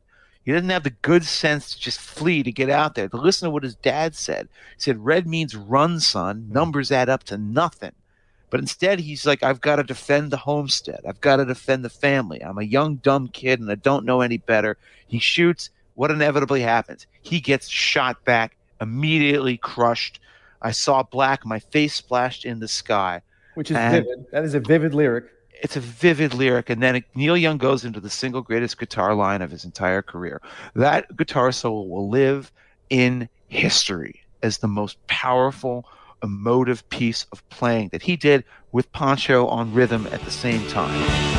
He 0.45 0.53
doesn't 0.53 0.69
have 0.69 0.83
the 0.83 0.91
good 0.91 1.25
sense 1.25 1.73
to 1.73 1.79
just 1.79 1.99
flee 1.99 2.41
to 2.43 2.53
get 2.53 2.69
out 2.69 2.95
there. 2.95 3.09
To 3.09 3.17
listen 3.17 3.47
to 3.47 3.49
what 3.49 3.63
his 3.63 3.75
dad 3.75 4.15
said. 4.15 4.47
He 4.77 4.81
said, 4.81 5.03
Red 5.03 5.27
means 5.27 5.57
run, 5.57 5.99
son. 5.99 6.47
Numbers 6.49 6.89
add 6.89 7.09
up 7.09 7.23
to 7.25 7.37
nothing. 7.37 7.91
But 8.49 8.59
instead, 8.61 8.99
he's 8.99 9.25
like, 9.25 9.43
I've 9.43 9.59
got 9.61 9.75
to 9.77 9.83
defend 9.83 10.31
the 10.31 10.37
homestead. 10.37 11.01
I've 11.07 11.19
got 11.21 11.37
to 11.37 11.45
defend 11.45 11.83
the 11.83 11.89
family. 11.89 12.41
I'm 12.43 12.57
a 12.57 12.63
young, 12.63 12.95
dumb 12.95 13.27
kid 13.27 13.59
and 13.59 13.69
I 13.69 13.75
don't 13.75 14.05
know 14.05 14.21
any 14.21 14.37
better. 14.37 14.77
He 15.07 15.19
shoots. 15.19 15.69
What 15.95 16.11
inevitably 16.11 16.61
happens? 16.61 17.07
He 17.21 17.39
gets 17.41 17.67
shot 17.67 18.23
back, 18.23 18.55
immediately 18.79 19.57
crushed. 19.57 20.19
I 20.61 20.71
saw 20.71 21.03
black. 21.03 21.45
My 21.45 21.59
face 21.59 21.93
splashed 21.95 22.45
in 22.45 22.59
the 22.59 22.67
sky. 22.67 23.21
Which 23.55 23.71
is 23.71 23.77
And- 23.77 24.05
vivid. 24.05 24.25
That 24.31 24.43
is 24.43 24.53
a 24.53 24.59
vivid 24.59 24.93
lyric. 24.93 25.25
It's 25.61 25.75
a 25.75 25.79
vivid 25.79 26.35
lyric. 26.35 26.69
And 26.69 26.81
then 26.83 27.03
Neil 27.15 27.35
Young 27.35 27.57
goes 27.57 27.83
into 27.83 27.99
the 27.99 28.11
single 28.11 28.41
greatest 28.43 28.77
guitar 28.77 29.15
line 29.15 29.41
of 29.41 29.49
his 29.49 29.65
entire 29.65 30.03
career. 30.03 30.39
That 30.75 31.17
guitar 31.17 31.51
solo 31.51 31.81
will 31.81 32.09
live 32.09 32.51
in 32.91 33.27
history 33.47 34.21
as 34.43 34.59
the 34.59 34.67
most 34.67 34.97
powerful, 35.07 35.83
emotive 36.23 36.87
piece 36.89 37.25
of 37.31 37.47
playing 37.49 37.89
that 37.89 38.03
he 38.03 38.15
did 38.15 38.43
with 38.71 38.91
Poncho 38.91 39.47
on 39.47 39.73
rhythm 39.73 40.07
at 40.11 40.21
the 40.21 40.31
same 40.31 40.67
time. 40.67 41.36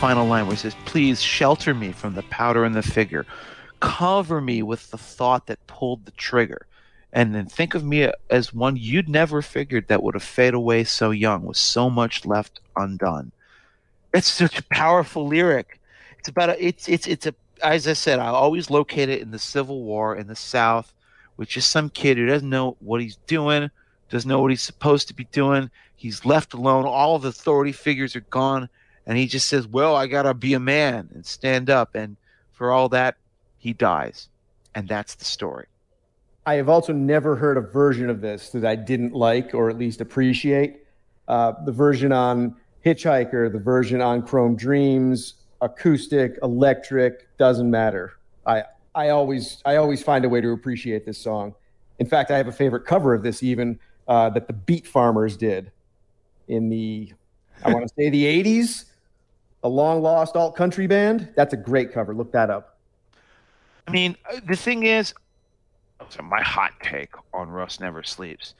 Final 0.00 0.26
line 0.26 0.46
where 0.46 0.56
he 0.56 0.58
says, 0.58 0.74
Please 0.86 1.20
shelter 1.20 1.74
me 1.74 1.92
from 1.92 2.14
the 2.14 2.22
powder 2.22 2.64
and 2.64 2.74
the 2.74 2.82
figure. 2.82 3.26
Cover 3.80 4.40
me 4.40 4.62
with 4.62 4.90
the 4.90 4.96
thought 4.96 5.46
that 5.46 5.66
pulled 5.66 6.06
the 6.06 6.10
trigger. 6.12 6.66
And 7.12 7.34
then 7.34 7.44
think 7.44 7.74
of 7.74 7.84
me 7.84 8.10
as 8.30 8.54
one 8.54 8.76
you'd 8.76 9.10
never 9.10 9.42
figured 9.42 9.88
that 9.88 10.02
would 10.02 10.14
have 10.14 10.22
faded 10.22 10.54
away 10.54 10.84
so 10.84 11.10
young 11.10 11.44
with 11.44 11.58
so 11.58 11.90
much 11.90 12.24
left 12.24 12.60
undone. 12.76 13.32
It's 14.14 14.30
such 14.30 14.58
a 14.58 14.64
powerful 14.64 15.26
lyric. 15.26 15.78
It's 16.18 16.28
about 16.28 16.48
a, 16.48 16.64
it's 16.64 16.88
it's 16.88 17.06
it's 17.06 17.26
a 17.26 17.34
as 17.62 17.86
I 17.86 17.92
said, 17.92 18.20
I 18.20 18.28
always 18.28 18.70
locate 18.70 19.10
it 19.10 19.20
in 19.20 19.32
the 19.32 19.38
Civil 19.38 19.82
War 19.82 20.16
in 20.16 20.28
the 20.28 20.36
South, 20.36 20.94
which 21.36 21.58
is 21.58 21.66
some 21.66 21.90
kid 21.90 22.16
who 22.16 22.24
doesn't 22.24 22.48
know 22.48 22.78
what 22.80 23.02
he's 23.02 23.16
doing, 23.26 23.70
doesn't 24.08 24.28
know 24.28 24.40
what 24.40 24.50
he's 24.50 24.62
supposed 24.62 25.08
to 25.08 25.14
be 25.14 25.24
doing. 25.24 25.70
He's 25.94 26.24
left 26.24 26.54
alone. 26.54 26.86
All 26.86 27.16
of 27.16 27.22
the 27.22 27.28
authority 27.28 27.72
figures 27.72 28.16
are 28.16 28.20
gone, 28.20 28.70
and 29.10 29.18
he 29.18 29.26
just 29.26 29.48
says, 29.48 29.66
"Well, 29.66 29.96
I 29.96 30.06
gotta 30.06 30.34
be 30.34 30.54
a 30.54 30.60
man 30.60 31.08
and 31.12 31.26
stand 31.26 31.68
up." 31.68 31.96
And 31.96 32.16
for 32.52 32.70
all 32.70 32.88
that, 32.90 33.16
he 33.58 33.72
dies, 33.72 34.28
and 34.72 34.86
that's 34.86 35.16
the 35.16 35.24
story. 35.24 35.66
I 36.46 36.54
have 36.54 36.68
also 36.68 36.92
never 36.92 37.34
heard 37.34 37.56
a 37.56 37.60
version 37.60 38.08
of 38.08 38.20
this 38.20 38.50
that 38.50 38.64
I 38.64 38.76
didn't 38.76 39.12
like 39.12 39.52
or 39.52 39.68
at 39.68 39.76
least 39.76 40.00
appreciate. 40.00 40.84
Uh, 41.26 41.54
the 41.64 41.72
version 41.72 42.12
on 42.12 42.54
Hitchhiker, 42.86 43.52
the 43.52 43.58
version 43.58 44.00
on 44.00 44.22
Chrome 44.22 44.54
Dreams, 44.54 45.34
acoustic, 45.60 46.38
electric, 46.44 47.36
doesn't 47.36 47.68
matter. 47.68 48.12
I 48.46 48.62
I 48.94 49.08
always 49.08 49.60
I 49.64 49.74
always 49.74 50.04
find 50.04 50.24
a 50.24 50.28
way 50.28 50.40
to 50.40 50.52
appreciate 50.52 51.04
this 51.04 51.18
song. 51.18 51.56
In 51.98 52.06
fact, 52.06 52.30
I 52.30 52.36
have 52.36 52.46
a 52.46 52.52
favorite 52.52 52.84
cover 52.84 53.12
of 53.12 53.24
this 53.24 53.42
even 53.42 53.80
uh, 54.06 54.30
that 54.30 54.46
the 54.46 54.52
Beat 54.52 54.86
Farmers 54.86 55.36
did 55.36 55.72
in 56.46 56.68
the 56.68 57.12
I 57.64 57.72
want 57.72 57.86
to 57.86 57.94
say 57.96 58.08
the 58.08 58.24
80s, 58.24 58.84
a 59.62 59.68
long 59.68 60.02
lost 60.02 60.36
alt 60.36 60.56
country 60.56 60.86
band. 60.86 61.28
That's 61.36 61.54
a 61.54 61.56
great 61.56 61.92
cover. 61.92 62.14
Look 62.14 62.32
that 62.32 62.50
up. 62.50 62.78
I 63.86 63.90
mean, 63.90 64.16
uh, 64.32 64.40
the 64.46 64.56
thing 64.56 64.84
is, 64.84 65.14
so 66.08 66.22
my 66.22 66.42
hot 66.42 66.72
take 66.82 67.10
on 67.34 67.50
Rust 67.50 67.80
Never 67.80 68.02
Sleeps 68.02 68.54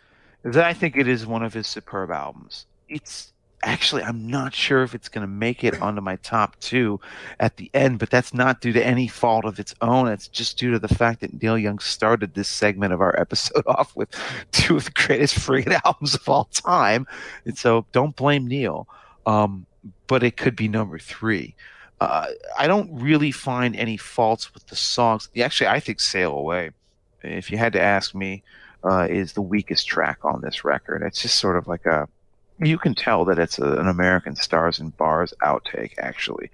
is 0.44 0.54
that 0.54 0.64
I 0.64 0.74
think 0.74 0.96
it 0.96 1.08
is 1.08 1.26
one 1.26 1.42
of 1.42 1.54
his 1.54 1.66
superb 1.66 2.10
albums. 2.10 2.66
It's 2.88 3.32
actually, 3.62 4.02
I'm 4.02 4.26
not 4.28 4.54
sure 4.54 4.82
if 4.82 4.94
it's 4.94 5.08
going 5.08 5.22
to 5.22 5.32
make 5.32 5.64
it 5.64 5.80
onto 5.80 6.00
my 6.00 6.16
top 6.16 6.58
two 6.60 7.00
at 7.38 7.56
the 7.56 7.70
end, 7.74 7.98
but 7.98 8.10
that's 8.10 8.32
not 8.32 8.60
due 8.60 8.72
to 8.72 8.84
any 8.84 9.06
fault 9.06 9.44
of 9.44 9.58
its 9.58 9.74
own. 9.80 10.08
It's 10.08 10.28
just 10.28 10.58
due 10.58 10.70
to 10.72 10.78
the 10.78 10.88
fact 10.88 11.20
that 11.20 11.42
Neil 11.42 11.58
Young 11.58 11.78
started 11.78 12.34
this 12.34 12.48
segment 12.48 12.92
of 12.92 13.00
our 13.00 13.18
episode 13.20 13.64
off 13.66 13.94
with 13.96 14.08
two 14.52 14.76
of 14.76 14.84
the 14.84 14.92
greatest 14.92 15.36
friggin' 15.36 15.80
albums 15.84 16.14
of 16.14 16.28
all 16.28 16.44
time. 16.44 17.06
And 17.44 17.56
so 17.56 17.86
don't 17.92 18.16
blame 18.16 18.46
Neil. 18.46 18.88
Um, 19.26 19.66
but 20.10 20.22
it 20.22 20.36
could 20.36 20.56
be 20.56 20.68
number 20.68 20.98
three 20.98 21.54
uh, 22.00 22.28
I 22.58 22.66
don't 22.66 22.88
really 22.92 23.30
find 23.30 23.76
any 23.76 23.96
faults 23.96 24.54
with 24.54 24.66
the 24.68 24.76
songs. 24.76 25.28
Actually, 25.40 25.68
I 25.68 25.80
think 25.80 26.00
"Sail 26.00 26.32
Away," 26.32 26.70
if 27.22 27.50
you 27.50 27.58
had 27.58 27.74
to 27.74 27.80
ask 27.80 28.14
me, 28.14 28.42
uh, 28.84 29.06
is 29.10 29.34
the 29.34 29.42
weakest 29.42 29.86
track 29.86 30.24
on 30.24 30.40
this 30.40 30.64
record. 30.64 31.02
It's 31.02 31.20
just 31.22 31.38
sort 31.38 31.56
of 31.56 31.68
like 31.68 31.84
a. 31.86 32.08
You 32.58 32.78
can 32.78 32.94
tell 32.94 33.24
that 33.26 33.38
it's 33.38 33.58
a, 33.58 33.72
an 33.74 33.88
American 33.88 34.34
Stars 34.34 34.78
and 34.78 34.96
Bars 34.96 35.32
outtake, 35.42 35.92
actually. 35.98 36.50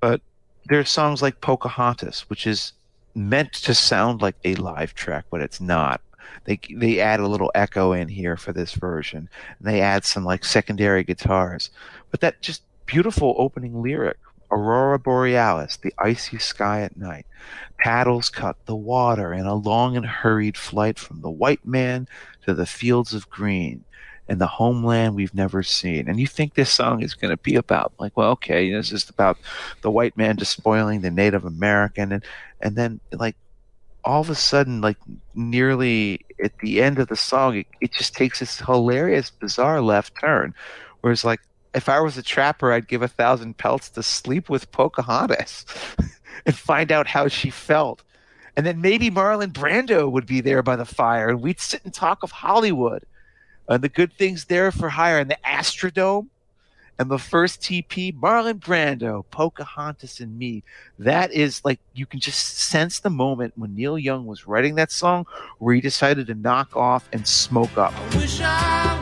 But 0.00 0.20
there's 0.66 0.90
songs 0.90 1.22
like 1.22 1.40
Pocahontas, 1.40 2.28
which 2.28 2.46
is 2.46 2.72
meant 3.14 3.52
to 3.52 3.74
sound 3.74 4.22
like 4.22 4.36
a 4.44 4.54
live 4.56 4.94
track, 4.94 5.24
but 5.30 5.40
it's 5.40 5.60
not. 5.60 6.02
They 6.44 6.60
they 6.74 7.00
add 7.00 7.20
a 7.20 7.28
little 7.28 7.50
echo 7.54 7.92
in 7.92 8.08
here 8.08 8.36
for 8.36 8.52
this 8.52 8.74
version. 8.74 9.30
And 9.58 9.68
they 9.68 9.80
add 9.80 10.04
some 10.04 10.26
like 10.26 10.44
secondary 10.44 11.04
guitars, 11.04 11.70
but 12.10 12.20
that 12.20 12.42
just 12.42 12.62
beautiful 12.86 13.34
opening 13.38 13.82
lyric 13.82 14.18
Aurora 14.50 14.98
Borealis, 14.98 15.76
the 15.76 15.92
icy 15.98 16.38
sky 16.38 16.82
at 16.82 16.96
night. 16.96 17.26
Paddles 17.78 18.30
cut 18.30 18.56
the 18.66 18.76
water 18.76 19.32
in 19.32 19.46
a 19.46 19.54
long 19.54 19.96
and 19.96 20.06
hurried 20.06 20.56
flight 20.56 20.98
from 20.98 21.20
the 21.20 21.30
white 21.30 21.66
man 21.66 22.06
to 22.44 22.54
the 22.54 22.66
fields 22.66 23.14
of 23.14 23.28
green 23.28 23.84
and 24.28 24.40
the 24.40 24.46
homeland 24.46 25.14
we've 25.14 25.34
never 25.34 25.62
seen. 25.62 26.08
And 26.08 26.18
you 26.18 26.26
think 26.26 26.54
this 26.54 26.70
song 26.70 27.02
is 27.02 27.14
going 27.14 27.30
to 27.30 27.42
be 27.42 27.56
about, 27.56 27.92
like, 27.98 28.16
well, 28.16 28.30
okay, 28.32 28.72
this 28.72 28.92
is 28.92 29.08
about 29.10 29.38
the 29.82 29.90
white 29.90 30.16
man 30.16 30.36
despoiling 30.36 31.00
the 31.00 31.10
Native 31.10 31.44
American. 31.44 32.12
And, 32.12 32.24
and 32.60 32.76
then, 32.76 33.00
like, 33.12 33.36
all 34.04 34.20
of 34.20 34.30
a 34.30 34.34
sudden, 34.34 34.80
like, 34.80 34.96
nearly 35.34 36.24
at 36.42 36.56
the 36.58 36.80
end 36.80 36.98
of 36.98 37.08
the 37.08 37.16
song, 37.16 37.56
it, 37.58 37.66
it 37.80 37.92
just 37.92 38.14
takes 38.14 38.38
this 38.38 38.60
hilarious, 38.60 39.30
bizarre 39.30 39.80
left 39.82 40.18
turn. 40.18 40.54
where 41.00 41.12
it's 41.12 41.24
like, 41.24 41.40
if 41.74 41.88
I 41.88 42.00
was 42.00 42.16
a 42.16 42.22
trapper, 42.22 42.72
I'd 42.72 42.88
give 42.88 43.02
a 43.02 43.08
thousand 43.08 43.56
pelts 43.58 43.90
to 43.90 44.02
sleep 44.02 44.48
with 44.48 44.70
Pocahontas 44.72 45.66
and 46.46 46.54
find 46.54 46.92
out 46.92 47.06
how 47.06 47.28
she 47.28 47.50
felt. 47.50 48.02
And 48.56 48.64
then 48.64 48.80
maybe 48.80 49.10
Marlon 49.10 49.52
Brando 49.52 50.10
would 50.10 50.26
be 50.26 50.40
there 50.40 50.62
by 50.62 50.76
the 50.76 50.84
fire, 50.84 51.28
and 51.28 51.42
we'd 51.42 51.60
sit 51.60 51.84
and 51.84 51.92
talk 51.92 52.22
of 52.22 52.30
Hollywood 52.30 53.04
and 53.68 53.82
the 53.82 53.88
good 53.88 54.12
things 54.12 54.44
there 54.44 54.70
for 54.70 54.90
hire 54.90 55.18
and 55.18 55.30
the 55.30 55.38
Astrodome 55.44 56.28
and 56.98 57.10
the 57.10 57.18
first 57.18 57.60
TP, 57.60 58.16
Marlon 58.16 58.60
Brando, 58.60 59.24
Pocahontas, 59.32 60.20
and 60.20 60.38
me. 60.38 60.62
That 60.98 61.32
is 61.32 61.64
like 61.64 61.80
you 61.94 62.06
can 62.06 62.20
just 62.20 62.58
sense 62.58 63.00
the 63.00 63.10
moment 63.10 63.54
when 63.56 63.74
Neil 63.74 63.98
Young 63.98 64.26
was 64.26 64.46
writing 64.46 64.76
that 64.76 64.92
song 64.92 65.26
where 65.58 65.74
he 65.74 65.80
decided 65.80 66.28
to 66.28 66.34
knock 66.34 66.76
off 66.76 67.08
and 67.12 67.26
smoke 67.26 67.76
up. 67.76 67.92
I 68.12 68.93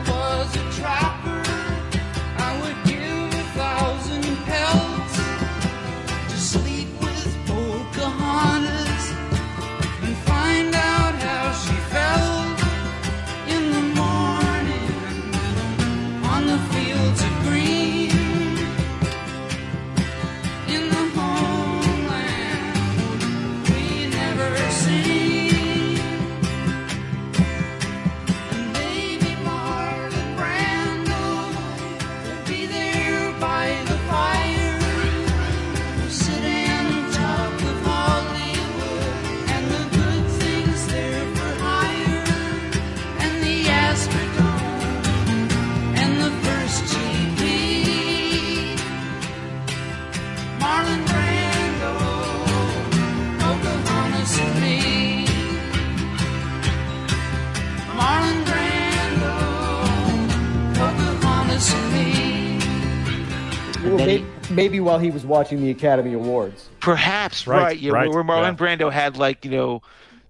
Well, 63.95 64.05
then 64.05 64.23
maybe, 64.23 64.53
maybe 64.53 64.79
while 64.79 64.99
he 64.99 65.11
was 65.11 65.25
watching 65.25 65.61
the 65.61 65.69
Academy 65.69 66.13
Awards. 66.13 66.69
Perhaps 66.79 67.45
Right, 67.45 67.61
right, 67.61 67.79
yeah, 67.79 67.91
right, 67.91 68.09
where 68.09 68.23
Marlon 68.23 68.59
yeah. 68.59 68.75
Brando 68.77 68.91
had 68.91 69.17
like 69.17 69.45
you 69.45 69.51
know, 69.51 69.81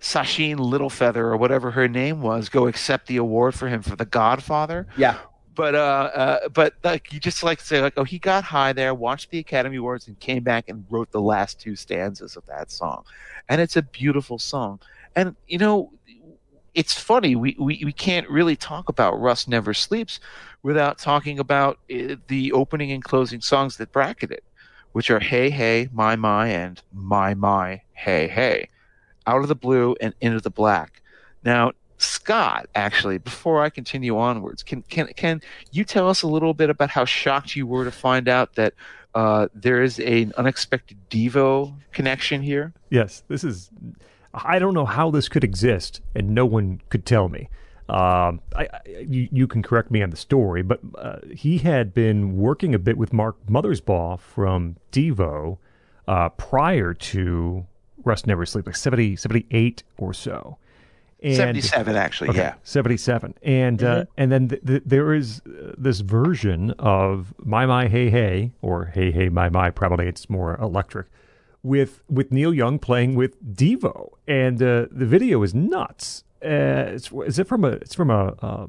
Sacheen 0.01 0.57
Littlefeather 0.57 1.15
or 1.15 1.37
whatever 1.37 1.71
her 1.71 1.87
name 1.87 2.21
was 2.21 2.49
go 2.49 2.67
accept 2.67 3.07
the 3.07 3.17
award 3.17 3.55
for 3.55 3.69
him 3.69 3.81
for 3.81 3.95
The 3.95 4.05
Godfather. 4.05 4.85
Yeah. 4.97 5.17
But 5.55 5.75
uh, 5.75 6.11
uh, 6.13 6.49
but 6.49 6.73
like 6.83 7.13
you 7.13 7.19
just 7.19 7.43
like 7.43 7.59
to 7.59 7.65
say 7.65 7.79
like 7.79 7.93
oh 7.95 8.03
he 8.03 8.19
got 8.19 8.43
high 8.43 8.73
there, 8.73 8.93
watched 8.93 9.29
the 9.29 9.39
Academy 9.39 9.77
Awards, 9.77 10.07
and 10.07 10.19
came 10.19 10.43
back 10.43 10.67
and 10.67 10.83
wrote 10.89 11.11
the 11.11 11.21
last 11.21 11.59
two 11.59 11.75
stanzas 11.75 12.35
of 12.35 12.45
that 12.47 12.71
song, 12.71 13.05
and 13.47 13.61
it's 13.61 13.77
a 13.77 13.83
beautiful 13.83 14.39
song. 14.39 14.79
And 15.15 15.35
you 15.47 15.59
know, 15.59 15.91
it's 16.75 16.99
funny 16.99 17.35
we 17.35 17.55
we, 17.59 17.81
we 17.85 17.91
can't 17.91 18.29
really 18.29 18.55
talk 18.55 18.89
about 18.89 19.19
Rust 19.19 19.47
Never 19.47 19.73
Sleeps 19.73 20.19
without 20.63 20.97
talking 20.97 21.39
about 21.39 21.79
uh, 21.93 22.15
the 22.27 22.51
opening 22.51 22.91
and 22.91 23.03
closing 23.03 23.41
songs 23.41 23.77
that 23.77 23.91
bracket 23.91 24.31
it, 24.31 24.43
which 24.93 25.11
are 25.11 25.19
Hey 25.19 25.49
Hey 25.49 25.89
My 25.93 26.15
My 26.15 26.47
and 26.47 26.81
My 26.91 27.33
My 27.33 27.81
Hey 27.93 28.27
Hey, 28.27 28.69
Out 29.27 29.41
of 29.41 29.47
the 29.47 29.55
Blue 29.55 29.95
and 30.01 30.13
Into 30.21 30.39
the 30.39 30.49
Black. 30.49 31.01
Now. 31.43 31.71
Scott, 31.99 32.67
actually, 32.75 33.17
before 33.17 33.63
I 33.63 33.69
continue 33.69 34.17
onwards, 34.17 34.61
can 34.61 34.81
can 34.81 35.07
can 35.15 35.41
you 35.71 35.85
tell 35.85 36.09
us 36.09 36.21
a 36.21 36.27
little 36.27 36.53
bit 36.53 36.69
about 36.69 36.89
how 36.89 37.05
shocked 37.05 37.55
you 37.55 37.65
were 37.65 37.85
to 37.85 37.91
find 37.91 38.27
out 38.27 38.55
that 38.55 38.73
uh, 39.15 39.47
there 39.53 39.81
is 39.81 39.99
an 39.99 40.33
unexpected 40.35 40.97
Devo 41.09 41.73
connection 41.93 42.41
here? 42.41 42.73
Yes, 42.89 43.23
this 43.29 43.45
is. 43.45 43.69
I 44.33 44.59
don't 44.59 44.73
know 44.73 44.85
how 44.85 45.11
this 45.11 45.29
could 45.29 45.43
exist, 45.43 46.01
and 46.15 46.29
no 46.31 46.45
one 46.45 46.81
could 46.89 47.05
tell 47.05 47.29
me. 47.29 47.49
Um, 47.89 48.41
I, 48.55 48.67
I, 48.73 48.79
you, 49.07 49.27
you 49.31 49.47
can 49.47 49.61
correct 49.61 49.91
me 49.91 50.01
on 50.01 50.09
the 50.09 50.15
story, 50.17 50.61
but 50.63 50.79
uh, 50.97 51.17
he 51.33 51.57
had 51.59 51.93
been 51.93 52.37
working 52.37 52.73
a 52.73 52.79
bit 52.79 52.97
with 52.97 53.11
Mark 53.13 53.35
Mothersbaugh 53.47 54.19
from 54.19 54.77
Devo 54.91 55.57
uh, 56.07 56.29
prior 56.29 56.93
to 56.93 57.65
Rust 58.05 58.25
Never 58.25 58.45
Sleep, 58.45 58.65
like 58.65 58.75
70, 58.75 59.17
78 59.17 59.83
or 59.97 60.13
so. 60.13 60.57
And- 61.21 61.35
Seventy-seven, 61.37 61.95
actually. 61.95 62.29
Okay, 62.31 62.39
Yeah. 62.39 62.53
77. 62.63 63.33
And 63.43 63.81
uh, 63.83 64.05
and 64.17 64.29
then 64.31 64.49
th- 64.49 64.61
th- 64.65 64.83
there 64.85 65.13
is 65.13 65.41
uh, 65.47 65.73
this 65.77 66.01
version 66.01 66.71
of 66.79 67.33
My 67.37 67.65
My 67.65 67.87
Hey 67.87 68.09
Hey 68.09 68.51
or 68.61 68.85
Hey 68.85 69.09
Hey 69.11 69.29
My 69.29 69.47
My 69.49 69.69
probably 69.71 70.07
it's 70.07 70.29
more 70.29 70.57
electric 70.59 71.07
with 71.63 72.03
with 72.09 72.31
Neil 72.31 72.53
Young 72.53 72.77
playing 72.77 73.15
with 73.15 73.41
Devo 73.55 74.09
and 74.27 74.61
uh, 74.61 74.85
the 74.91 75.05
video 75.05 75.41
is 75.43 75.53
nuts. 75.55 76.23
Uh, 76.43 76.91
it's, 76.95 77.09
is 77.11 77.39
it 77.39 77.47
from 77.47 77.63
a 77.63 77.69
it's 77.69 77.95
from 77.95 78.09
a 78.11 78.35
uh, 78.41 78.67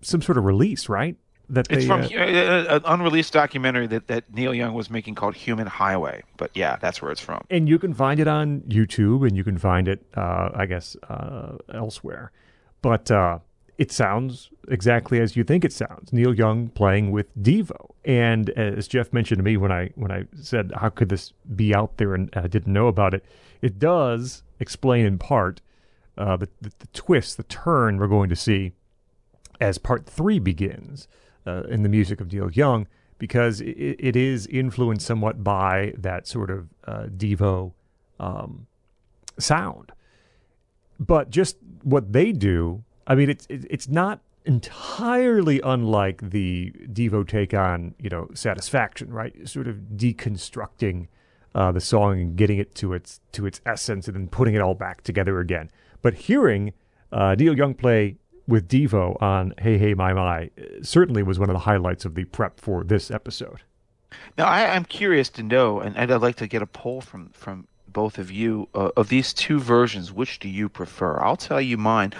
some 0.00 0.20
sort 0.20 0.36
of 0.36 0.44
release, 0.44 0.88
right? 0.88 1.16
That 1.48 1.66
It's 1.70 1.86
from 1.86 2.00
uh, 2.00 2.04
uh, 2.04 2.76
an 2.76 2.82
unreleased 2.84 3.32
documentary 3.32 3.86
that, 3.88 4.06
that 4.06 4.32
Neil 4.32 4.54
Young 4.54 4.74
was 4.74 4.90
making 4.90 5.16
called 5.16 5.34
Human 5.34 5.66
Highway. 5.66 6.22
But 6.36 6.50
yeah, 6.54 6.76
that's 6.76 7.02
where 7.02 7.10
it's 7.10 7.20
from. 7.20 7.44
and 7.50 7.68
you 7.68 7.78
can 7.78 7.92
find 7.92 8.18
it 8.20 8.26
on 8.26 8.60
YouTube, 8.62 9.26
and 9.26 9.36
you 9.36 9.44
can 9.44 9.58
find 9.58 9.86
it, 9.86 10.04
uh, 10.16 10.50
I 10.54 10.66
guess, 10.66 10.96
uh, 11.08 11.58
elsewhere. 11.72 12.32
But 12.80 13.10
uh, 13.10 13.40
it 13.82 13.90
sounds 13.90 14.50
exactly 14.68 15.18
as 15.18 15.34
you 15.36 15.42
think 15.42 15.64
it 15.64 15.72
sounds. 15.72 16.12
Neil 16.12 16.32
Young 16.32 16.68
playing 16.68 17.10
with 17.10 17.28
Devo, 17.42 17.82
and 18.04 18.48
as 18.50 18.86
Jeff 18.86 19.12
mentioned 19.12 19.40
to 19.40 19.42
me 19.42 19.56
when 19.56 19.72
I 19.72 19.90
when 19.96 20.12
I 20.12 20.20
said 20.40 20.70
how 20.80 20.88
could 20.88 21.08
this 21.08 21.32
be 21.56 21.74
out 21.74 21.96
there 21.96 22.14
and 22.14 22.30
I 22.44 22.46
didn't 22.46 22.72
know 22.72 22.86
about 22.86 23.12
it, 23.12 23.24
it 23.60 23.80
does 23.80 24.44
explain 24.60 25.04
in 25.04 25.18
part 25.18 25.60
uh, 26.16 26.36
the, 26.36 26.48
the 26.60 26.70
the 26.78 26.86
twist, 26.92 27.36
the 27.36 27.42
turn 27.42 27.98
we're 27.98 28.06
going 28.06 28.28
to 28.28 28.36
see 28.36 28.72
as 29.60 29.78
part 29.78 30.06
three 30.06 30.38
begins 30.38 31.08
uh, 31.44 31.62
in 31.64 31.82
the 31.82 31.88
music 31.88 32.20
of 32.20 32.32
Neil 32.32 32.52
Young, 32.52 32.86
because 33.18 33.60
it, 33.60 33.96
it 33.98 34.14
is 34.14 34.46
influenced 34.46 35.04
somewhat 35.04 35.42
by 35.42 35.92
that 35.98 36.28
sort 36.28 36.50
of 36.50 36.68
uh, 36.86 37.06
Devo 37.06 37.72
um, 38.20 38.68
sound. 39.40 39.90
But 41.00 41.30
just 41.30 41.56
what 41.82 42.12
they 42.12 42.30
do, 42.30 42.84
I 43.06 43.14
mean, 43.14 43.30
it's 43.30 43.46
it's 43.48 43.88
not 43.88 44.20
entirely 44.44 45.60
unlike 45.62 46.30
the 46.30 46.72
Devo 46.92 47.26
take 47.26 47.54
on 47.54 47.94
you 47.98 48.10
know 48.10 48.28
Satisfaction, 48.34 49.12
right? 49.12 49.48
Sort 49.48 49.68
of 49.68 49.76
deconstructing 49.96 51.08
uh, 51.54 51.72
the 51.72 51.80
song 51.80 52.20
and 52.20 52.36
getting 52.36 52.58
it 52.58 52.74
to 52.76 52.92
its 52.92 53.20
to 53.32 53.46
its 53.46 53.60
essence, 53.66 54.08
and 54.08 54.16
then 54.16 54.28
putting 54.28 54.54
it 54.54 54.60
all 54.60 54.74
back 54.74 55.02
together 55.02 55.40
again. 55.40 55.70
But 56.00 56.14
hearing 56.14 56.72
uh, 57.12 57.34
Neil 57.38 57.56
Young 57.56 57.74
play 57.74 58.16
with 58.48 58.68
Devo 58.68 59.20
on 59.22 59.54
Hey 59.58 59.78
Hey 59.78 59.94
My 59.94 60.12
My 60.12 60.50
uh, 60.58 60.82
certainly 60.82 61.22
was 61.22 61.38
one 61.38 61.48
of 61.48 61.54
the 61.54 61.60
highlights 61.60 62.04
of 62.04 62.14
the 62.14 62.24
prep 62.24 62.60
for 62.60 62.84
this 62.84 63.10
episode. 63.10 63.62
Now, 64.36 64.46
I, 64.46 64.74
I'm 64.74 64.84
curious 64.84 65.30
to 65.30 65.42
know, 65.42 65.80
and, 65.80 65.96
and 65.96 66.12
I'd 66.12 66.20
like 66.20 66.36
to 66.36 66.46
get 66.46 66.62
a 66.62 66.66
poll 66.66 67.00
from 67.00 67.30
from 67.30 67.66
both 67.88 68.18
of 68.18 68.30
you 68.30 68.68
uh, 68.74 68.90
of 68.96 69.08
these 69.08 69.32
two 69.32 69.60
versions. 69.60 70.12
Which 70.12 70.38
do 70.38 70.48
you 70.48 70.68
prefer? 70.68 71.20
I'll 71.20 71.36
tell 71.36 71.60
you 71.60 71.76
mine. 71.76 72.12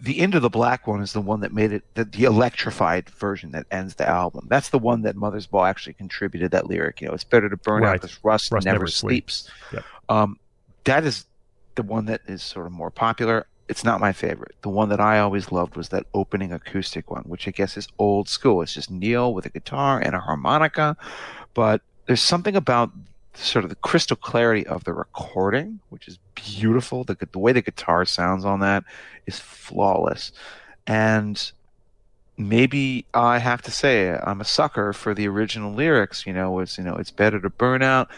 The 0.00 0.20
end 0.20 0.34
of 0.34 0.42
the 0.42 0.48
Black 0.50 0.86
one 0.86 1.00
is 1.02 1.12
the 1.12 1.20
one 1.20 1.40
that 1.40 1.52
made 1.52 1.72
it 1.72 1.82
the, 1.94 2.04
the 2.04 2.24
electrified 2.24 3.10
version 3.10 3.50
that 3.52 3.66
ends 3.70 3.96
the 3.96 4.08
album. 4.08 4.46
That's 4.48 4.68
the 4.68 4.78
one 4.78 5.02
that 5.02 5.16
Mothersbaugh 5.16 5.68
actually 5.68 5.94
contributed 5.94 6.52
that 6.52 6.66
lyric. 6.68 7.00
You 7.00 7.08
know, 7.08 7.14
it's 7.14 7.24
better 7.24 7.48
to 7.48 7.56
burn 7.56 7.82
Right. 7.82 7.94
out 7.94 8.02
this 8.02 8.22
rust, 8.24 8.52
Rust 8.52 8.64
never, 8.64 8.78
never 8.78 8.86
sleeps. 8.86 9.50
sleeps. 9.50 9.72
Yep. 9.72 9.84
Um, 10.08 10.38
that 10.84 11.04
is 11.04 11.26
the 11.74 11.82
one 11.82 12.06
that 12.06 12.20
is 12.28 12.42
sort 12.42 12.66
of 12.66 12.72
more 12.72 12.90
popular. 12.90 13.46
It's 13.68 13.84
not 13.84 14.00
my 14.00 14.12
favorite. 14.12 14.54
The 14.62 14.68
one 14.70 14.88
that 14.88 15.00
I 15.00 15.18
always 15.18 15.52
loved 15.52 15.76
was 15.76 15.90
that 15.90 16.06
opening 16.14 16.52
acoustic 16.52 17.10
one, 17.10 17.24
which 17.24 17.46
I 17.46 17.50
guess 17.50 17.76
is 17.76 17.88
old 17.98 18.28
school. 18.28 18.62
It's 18.62 18.74
just 18.74 18.90
Neil 18.90 19.34
with 19.34 19.46
a 19.46 19.50
guitar 19.50 20.00
and 20.00 20.14
a 20.14 20.20
harmonica, 20.20 20.96
but 21.54 21.82
there's 22.06 22.22
something 22.22 22.56
about 22.56 22.90
sort 23.34 23.64
of 23.64 23.70
the 23.70 23.76
crystal 23.76 24.16
clarity 24.16 24.66
of 24.66 24.84
the 24.84 24.92
recording, 24.92 25.80
which 25.90 26.08
is 26.08 26.18
beautiful. 26.34 27.04
The 27.04 27.16
the 27.32 27.38
way 27.38 27.52
the 27.52 27.62
guitar 27.62 28.04
sounds 28.04 28.44
on 28.44 28.60
that 28.60 28.84
is 29.26 29.38
flawless, 29.38 30.32
and 30.86 31.50
maybe 32.36 33.04
I 33.12 33.38
have 33.38 33.62
to 33.62 33.70
say 33.70 34.16
I'm 34.22 34.40
a 34.40 34.44
sucker 34.44 34.92
for 34.92 35.12
the 35.14 35.26
original 35.28 35.72
lyrics. 35.72 36.26
You 36.26 36.32
know, 36.32 36.58
it's 36.60 36.78
you 36.78 36.84
know 36.84 36.96
it's 36.96 37.10
better 37.10 37.40
to 37.40 37.50
burn 37.50 37.82
out 37.82 38.08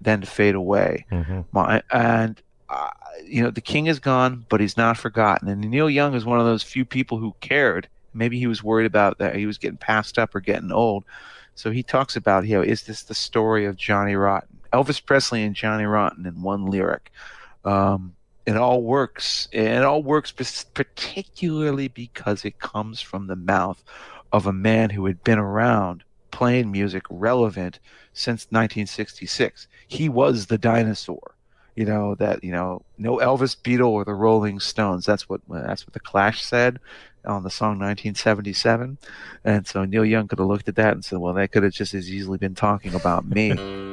than 0.00 0.20
to 0.20 0.26
fade 0.26 0.54
away. 0.54 1.06
My 1.52 1.82
and 1.92 2.40
uh, 2.68 2.88
you 3.24 3.42
know 3.42 3.50
the 3.50 3.60
king 3.60 3.86
is 3.86 3.98
gone, 3.98 4.44
but 4.48 4.60
he's 4.60 4.76
not 4.76 4.96
forgotten. 4.96 5.48
And 5.48 5.60
Neil 5.62 5.90
Young 5.90 6.14
is 6.14 6.24
one 6.24 6.38
of 6.40 6.46
those 6.46 6.62
few 6.62 6.84
people 6.84 7.18
who 7.18 7.34
cared. 7.40 7.88
Maybe 8.12 8.38
he 8.38 8.48
was 8.48 8.62
worried 8.62 8.86
about 8.86 9.18
that 9.18 9.36
he 9.36 9.46
was 9.46 9.58
getting 9.58 9.76
passed 9.76 10.18
up 10.18 10.34
or 10.34 10.40
getting 10.40 10.72
old. 10.72 11.04
So 11.60 11.70
he 11.70 11.82
talks 11.82 12.16
about, 12.16 12.46
you 12.46 12.56
know, 12.56 12.62
is 12.62 12.84
this 12.84 13.02
the 13.02 13.14
story 13.14 13.66
of 13.66 13.76
Johnny 13.76 14.14
Rotten? 14.14 14.60
Elvis 14.72 15.04
Presley 15.04 15.42
and 15.42 15.54
Johnny 15.54 15.84
Rotten 15.84 16.24
in 16.24 16.40
one 16.40 16.64
lyric. 16.64 17.12
Um, 17.66 18.14
it 18.46 18.56
all 18.56 18.82
works. 18.82 19.46
It 19.52 19.82
all 19.82 20.02
works 20.02 20.32
particularly 20.32 21.88
because 21.88 22.46
it 22.46 22.60
comes 22.60 23.02
from 23.02 23.26
the 23.26 23.36
mouth 23.36 23.84
of 24.32 24.46
a 24.46 24.54
man 24.54 24.88
who 24.88 25.04
had 25.04 25.22
been 25.22 25.38
around 25.38 26.02
playing 26.30 26.72
music 26.72 27.02
relevant 27.10 27.78
since 28.14 28.46
1966. 28.46 29.68
He 29.86 30.08
was 30.08 30.46
the 30.46 30.56
dinosaur. 30.56 31.34
You 31.76 31.84
know 31.84 32.14
that 32.14 32.42
you 32.42 32.52
know 32.52 32.82
no 32.96 33.18
Elvis 33.18 33.54
Beatle 33.54 33.90
or 33.90 34.04
the 34.04 34.14
Rolling 34.14 34.60
Stones. 34.60 35.04
That's 35.04 35.28
what 35.28 35.40
that's 35.48 35.86
what 35.86 35.92
the 35.92 36.00
Clash 36.00 36.42
said 36.42 36.80
on 37.24 37.42
the 37.42 37.50
song 37.50 37.78
1977. 37.78 38.98
And 39.44 39.66
so 39.66 39.84
Neil 39.84 40.04
Young 40.04 40.28
could 40.28 40.38
have 40.38 40.48
looked 40.48 40.68
at 40.68 40.76
that 40.76 40.94
and 40.94 41.04
said, 41.04 41.18
"Well, 41.18 41.34
that 41.34 41.52
could 41.52 41.62
have 41.62 41.72
just 41.72 41.94
as 41.94 42.10
easily 42.10 42.38
been 42.38 42.54
talking 42.54 42.94
about 42.94 43.26
me." 43.26 43.54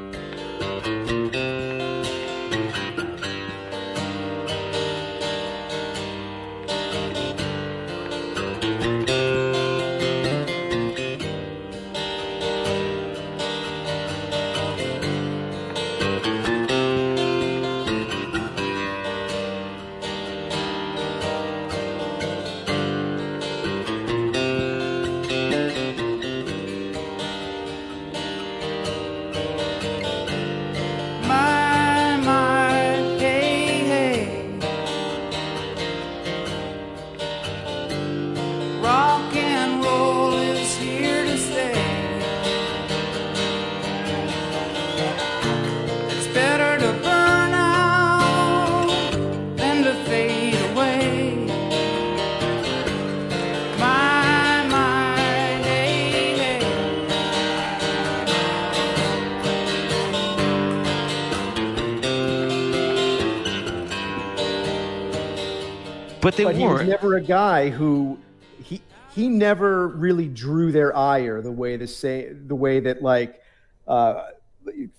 guy 67.28 67.70
who 67.70 68.18
he 68.64 68.82
he 69.14 69.28
never 69.28 69.88
really 69.90 70.28
drew 70.28 70.72
their 70.72 70.96
ire 70.96 71.42
the 71.42 71.52
way 71.52 71.76
the 71.78 71.88
say 71.88 72.32
the 72.32 72.56
way 72.56 72.80
that 72.80 73.02
like 73.02 73.42
uh, 73.88 74.24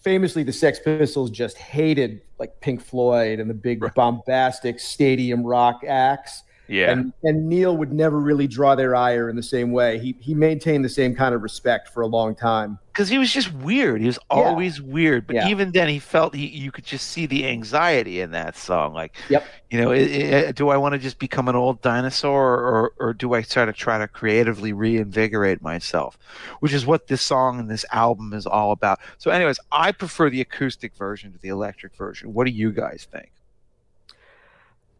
famously 0.00 0.42
the 0.42 0.52
Sex 0.52 0.80
Pistols 0.80 1.30
just 1.30 1.56
hated 1.58 2.22
like 2.38 2.60
Pink 2.60 2.80
Floyd 2.80 3.38
and 3.38 3.48
the 3.48 3.54
big 3.54 3.82
bombastic 3.94 4.80
stadium 4.80 5.44
rock 5.44 5.82
acts. 5.86 6.42
Yeah. 6.68 6.90
And 6.92 7.12
and 7.22 7.48
Neil 7.48 7.76
would 7.76 7.92
never 7.92 8.18
really 8.20 8.46
draw 8.46 8.74
their 8.74 8.94
ire 8.94 9.30
in 9.30 9.36
the 9.36 9.42
same 9.42 9.72
way. 9.72 9.98
He 9.98 10.14
he 10.20 10.34
maintained 10.34 10.84
the 10.84 10.88
same 10.90 11.14
kind 11.14 11.34
of 11.34 11.42
respect 11.42 11.88
for 11.88 12.02
a 12.02 12.06
long 12.06 12.34
time. 12.34 12.78
because 12.92 13.08
he 13.08 13.16
was 13.18 13.32
just 13.32 13.52
weird. 13.54 14.00
He 14.00 14.08
was 14.08 14.18
Yeah. 14.30 14.36
always 14.38 14.82
weird. 14.82 15.26
But 15.28 15.36
Yeah. 15.36 15.48
even 15.48 15.70
then, 15.70 15.88
he 15.88 16.00
felt 16.00 16.34
he, 16.34 16.46
you 16.48 16.72
could 16.72 16.84
just 16.84 17.10
see 17.10 17.26
the 17.26 17.46
anxiety 17.46 18.20
in 18.20 18.32
that 18.32 18.56
song. 18.56 18.92
Like, 18.92 19.14
Yep. 19.30 19.44
you 19.70 19.80
know, 19.80 19.92
i 19.92 19.96
i 19.98 20.46
uh, 20.48 20.52
do 20.52 20.68
I 20.68 20.76
want 20.76 20.94
to 20.94 20.98
just 20.98 21.18
become 21.20 21.46
an 21.48 21.54
old 21.56 21.80
dinosaur, 21.80 22.54
or 22.58 22.92
or 22.98 23.14
do 23.14 23.34
I 23.34 23.42
try 23.42 23.64
to 23.64 23.72
try 23.72 23.96
to 23.98 24.08
creatively 24.08 24.72
reinvigorate 24.72 25.62
myself? 25.62 26.18
Which 26.60 26.72
is 26.74 26.84
what 26.86 27.06
this 27.06 27.22
song 27.22 27.60
and 27.60 27.70
this 27.70 27.84
album 27.92 28.32
is 28.34 28.46
all 28.46 28.72
about. 28.72 28.98
So, 29.18 29.30
anyways, 29.30 29.58
I 29.72 29.92
prefer 29.92 30.28
the 30.28 30.40
acoustic 30.40 30.92
version 30.96 31.32
to 31.32 31.38
the 31.38 31.48
electric 31.48 31.94
version. 31.94 32.34
What 32.34 32.44
do 32.46 32.50
you 32.52 32.72
guys 32.72 33.06
think? 33.10 33.30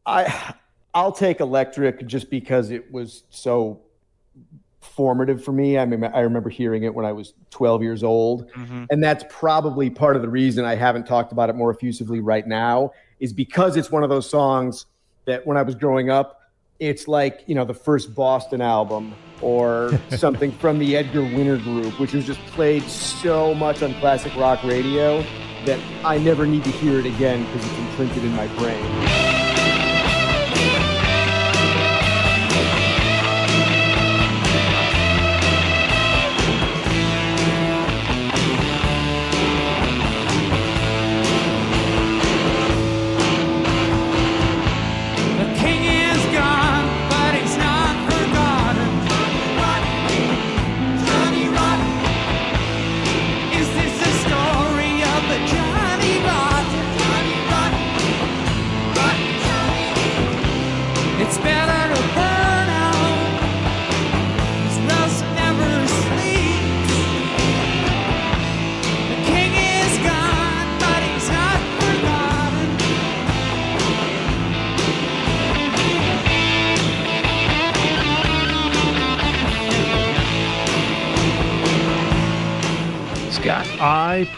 I 0.07 0.55
I'll 0.99 1.13
take 1.13 1.39
electric 1.39 2.05
just 2.09 2.29
because 2.29 2.71
it 2.73 2.91
was 2.91 3.23
so 3.31 3.79
formative 4.81 5.45
for 5.45 5.53
me. 5.53 5.79
I 5.79 5.85
mean, 5.87 6.03
I 6.03 6.21
remember 6.23 6.51
hearing 6.51 6.83
it 6.83 6.93
when 6.93 7.07
I 7.07 7.13
was 7.13 7.35
12 7.51 7.85
years 7.85 8.03
old, 8.03 8.51
Mhm. 8.51 8.89
and 8.91 9.01
that's 9.01 9.25
probably 9.29 9.91
part 9.91 10.17
of 10.17 10.23
the 10.23 10.29
reason 10.29 10.65
I 10.65 10.75
haven't 10.75 11.07
talked 11.07 11.31
about 11.31 11.51
it 11.51 11.55
more 11.55 11.71
effusively 11.71 12.19
right 12.19 12.45
now 12.45 12.91
is 13.21 13.33
because 13.33 13.77
it's 13.77 13.93
one 13.93 14.03
of 14.03 14.11
those 14.11 14.29
songs 14.29 14.87
that 15.27 15.47
when 15.47 15.57
I 15.57 15.63
was 15.63 15.77
growing 15.77 16.11
up, 16.11 16.41
it's 16.81 17.07
like 17.07 17.45
you 17.47 17.55
know 17.55 17.65
the 17.65 17.75
first 17.75 18.13
Boston 18.17 18.61
album 18.61 19.15
or 19.41 19.93
something 20.11 20.51
from 20.51 20.81
the 20.81 20.97
Edgar 20.97 21.23
Winter 21.23 21.59
Group, 21.59 22.01
which 22.01 22.13
was 22.13 22.25
just 22.27 22.41
played 22.47 22.83
so 22.83 23.55
much 23.55 23.85
on 23.85 23.95
classic 24.01 24.35
rock 24.37 24.65
radio 24.65 25.23
that 25.65 25.79
I 26.05 26.19
never 26.19 26.45
need 26.45 26.65
to 26.65 26.71
hear 26.71 26.99
it 26.99 27.07
again 27.07 27.45
because 27.45 27.65
it's 27.69 27.79
imprinted 27.79 28.25
in 28.25 28.35
my 28.35 28.49
brain. 28.59 29.28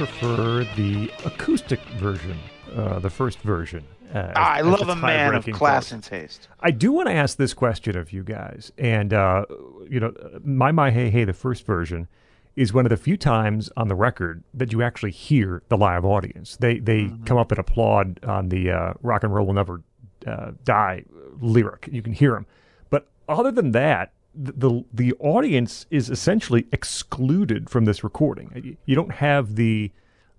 Prefer 0.06 0.64
the 0.76 1.10
acoustic 1.26 1.78
version, 1.98 2.38
uh, 2.74 2.98
the 3.00 3.10
first 3.10 3.38
version. 3.40 3.84
Uh, 4.14 4.18
as- 4.18 4.32
I 4.34 4.60
love 4.62 4.88
a 4.88 4.96
man 4.96 5.34
of 5.34 5.44
class 5.46 5.90
part. 5.90 5.92
and 5.92 6.02
taste. 6.02 6.48
I 6.60 6.70
do 6.70 6.90
want 6.90 7.08
to 7.08 7.14
ask 7.14 7.36
this 7.36 7.52
question 7.54 7.96
of 7.98 8.10
you 8.12 8.22
guys, 8.24 8.72
and 8.78 9.12
uh, 9.12 9.44
you 9.88 10.00
know, 10.00 10.12
my 10.42 10.72
my 10.72 10.90
hey 10.90 11.10
hey, 11.10 11.24
the 11.24 11.32
first 11.34 11.66
version 11.66 12.08
is 12.56 12.72
one 12.72 12.86
of 12.86 12.90
the 12.90 12.96
few 12.96 13.16
times 13.16 13.70
on 13.76 13.88
the 13.88 13.94
record 13.94 14.42
that 14.54 14.72
you 14.72 14.82
actually 14.82 15.12
hear 15.12 15.62
the 15.68 15.76
live 15.76 16.04
audience. 16.04 16.56
They 16.56 16.78
they 16.78 17.02
Mm-hmm. 17.02 17.24
come 17.24 17.36
up 17.36 17.52
and 17.52 17.58
applaud 17.58 18.20
on 18.24 18.48
the 18.48 18.70
uh, 18.70 18.94
"Rock 19.02 19.22
and 19.22 19.34
Roll 19.34 19.46
Will 19.46 19.54
Never 19.54 19.82
uh, 20.26 20.52
Die" 20.64 21.04
lyric. 21.40 21.88
You 21.92 22.00
can 22.02 22.12
hear 22.14 22.32
them, 22.32 22.46
but 22.88 23.06
other 23.28 23.52
than 23.52 23.72
that. 23.72 24.12
The, 24.34 24.84
the 24.92 25.12
audience 25.18 25.86
is 25.90 26.08
essentially 26.08 26.66
excluded 26.72 27.68
from 27.68 27.84
this 27.84 28.04
recording. 28.04 28.76
You- 28.86 28.94
don't 28.94 29.14
have 29.14 29.56
the 29.56 29.90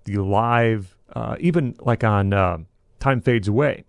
the 0.06 0.18
live, 0.18 0.96
uh, 1.14 1.36
even 1.40 1.76
like 1.80 2.04
on 2.04 2.34
uh, 2.34 2.58
"Time 3.00 3.22
Fades 3.22 3.48
Away." 3.48 3.84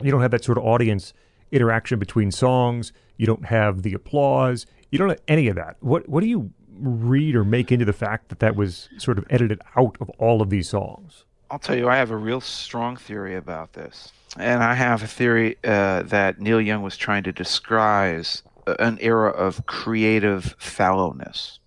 You 0.00 0.10
don't 0.10 0.22
have 0.22 0.30
that 0.30 0.44
sort 0.44 0.58
of 0.58 0.64
audience 0.64 1.12
interaction 1.50 1.98
between 1.98 2.30
songs. 2.30 2.92
You 3.16 3.26
don't 3.26 3.44
have 3.46 3.82
the 3.82 3.94
applause. 3.94 4.66
You 4.90 4.98
don't 4.98 5.10
have 5.10 5.20
any 5.28 5.48
of 5.48 5.56
that. 5.56 5.76
What 5.80 6.08
what 6.08 6.20
do 6.20 6.26
you 6.28 6.50
read 6.78 7.34
or 7.36 7.44
make 7.44 7.70
into 7.70 7.84
the 7.84 7.92
fact 7.92 8.28
that 8.28 8.38
that 8.40 8.56
was 8.56 8.88
sort 8.98 9.18
of 9.18 9.26
edited 9.30 9.60
out 9.76 9.96
of 10.00 10.08
all 10.18 10.40
of 10.42 10.50
these 10.50 10.68
songs? 10.68 11.24
I'll 11.50 11.58
tell 11.58 11.76
you, 11.76 11.88
I 11.88 11.96
have 11.96 12.10
a 12.10 12.16
real 12.16 12.40
strong 12.40 12.96
theory 12.96 13.36
about 13.36 13.74
this. 13.74 14.10
And 14.38 14.64
I 14.64 14.72
have 14.72 15.02
a 15.02 15.06
theory 15.06 15.58
uh, 15.62 16.02
that 16.04 16.40
Neil 16.40 16.60
Young 16.60 16.82
was 16.82 16.96
trying 16.96 17.24
to 17.24 17.32
disguise 17.32 18.42
an 18.66 18.98
era 19.00 19.30
of 19.30 19.66
creative 19.66 20.56
fallowness. 20.58 21.58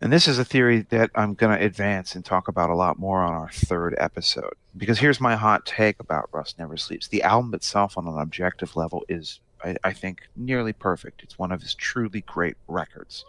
And 0.00 0.12
this 0.12 0.26
is 0.26 0.38
a 0.38 0.44
theory 0.44 0.80
that 0.90 1.10
I'm 1.14 1.34
going 1.34 1.56
to 1.56 1.64
advance 1.64 2.16
and 2.16 2.24
talk 2.24 2.48
about 2.48 2.70
a 2.70 2.74
lot 2.74 2.98
more 2.98 3.20
on 3.20 3.32
our 3.32 3.50
third 3.50 3.94
episode. 3.98 4.54
Because 4.76 4.98
here's 4.98 5.20
my 5.20 5.36
hot 5.36 5.64
take 5.64 6.00
about 6.00 6.28
Rust 6.32 6.58
Never 6.58 6.76
Sleeps. 6.76 7.06
The 7.06 7.22
album 7.22 7.54
itself, 7.54 7.96
on 7.96 8.08
an 8.08 8.18
objective 8.18 8.74
level, 8.74 9.04
is, 9.08 9.38
I, 9.62 9.76
I 9.84 9.92
think, 9.92 10.28
nearly 10.34 10.72
perfect. 10.72 11.22
It's 11.22 11.38
one 11.38 11.52
of 11.52 11.62
his 11.62 11.74
truly 11.74 12.22
great 12.22 12.56
records. 12.66 13.24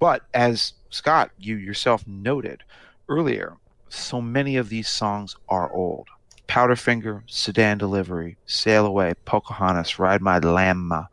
But 0.00 0.22
as 0.34 0.72
Scott, 0.90 1.30
you 1.38 1.54
yourself 1.56 2.04
noted 2.06 2.64
earlier, 3.08 3.58
so 3.88 4.20
many 4.20 4.56
of 4.56 4.70
these 4.70 4.88
songs 4.88 5.36
are 5.48 5.72
old. 5.72 6.08
Powderfinger, 6.48 7.22
Sedan 7.26 7.78
Delivery, 7.78 8.38
Sail 8.44 8.86
Away, 8.86 9.12
Pocahontas, 9.24 10.00
Ride 10.00 10.20
My 10.20 10.38
Llama. 10.38 11.08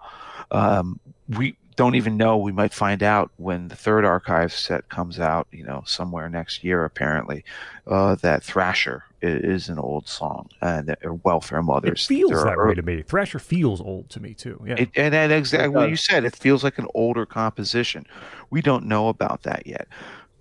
Um, 0.52 1.00
we 1.38 1.56
don't 1.76 1.96
even 1.96 2.18
know. 2.18 2.38
We 2.38 2.52
might 2.52 2.74
find 2.74 3.02
out 3.04 3.32
when 3.38 3.70
the 3.70 3.76
third 3.76 4.04
archive 4.04 4.52
set 4.52 4.90
comes 4.90 5.20
out, 5.20 5.48
you 5.52 5.64
know, 5.64 5.84
somewhere 5.86 6.28
next 6.28 6.64
year, 6.64 6.84
apparently, 6.84 7.46
uh, 7.88 8.16
that 8.16 8.44
Thrasher 8.44 9.06
i- 9.24 9.28
is 9.28 9.70
an 9.70 9.80
old 9.80 10.08
song 10.08 10.50
and 10.62 10.88
that 10.88 11.00
or 11.06 11.14
Welfare 11.14 11.60
It 11.60 11.64
Mothers. 11.64 12.06
feels 12.06 12.32
that 12.44 12.58
are- 12.58 12.68
way 12.68 12.74
to 12.76 12.82
me. 12.82 13.02
Thrasher 13.04 13.40
feels 13.40 13.80
old 13.80 14.10
to 14.10 14.20
me 14.20 14.34
too. 14.34 14.62
Yeah. 14.68 14.76
It, 14.78 14.90
and 14.96 15.14
and 15.16 15.32
exactly 15.32 15.70
what 15.70 15.90
you 15.90 15.96
said. 15.96 16.26
It 16.26 16.36
feels 16.36 16.64
like 16.66 16.80
an 16.80 16.88
older 16.94 17.26
composition. 17.26 18.06
We 18.50 18.62
don't 18.62 18.86
know 18.86 19.08
about 19.08 19.44
that 19.44 19.66
yet, 19.66 19.88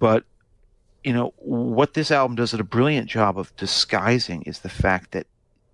but 0.01 0.25
you 1.05 1.12
know 1.12 1.33
what 1.37 1.95
this 1.95 2.11
album 2.11 2.35
does 2.35 2.53
a 2.53 2.65
brilliant 2.65 3.09
job 3.09 3.39
of 3.39 3.55
disguising 3.57 4.43
is 4.43 4.59
the 4.61 4.69
fact 4.69 5.12
that 5.12 5.27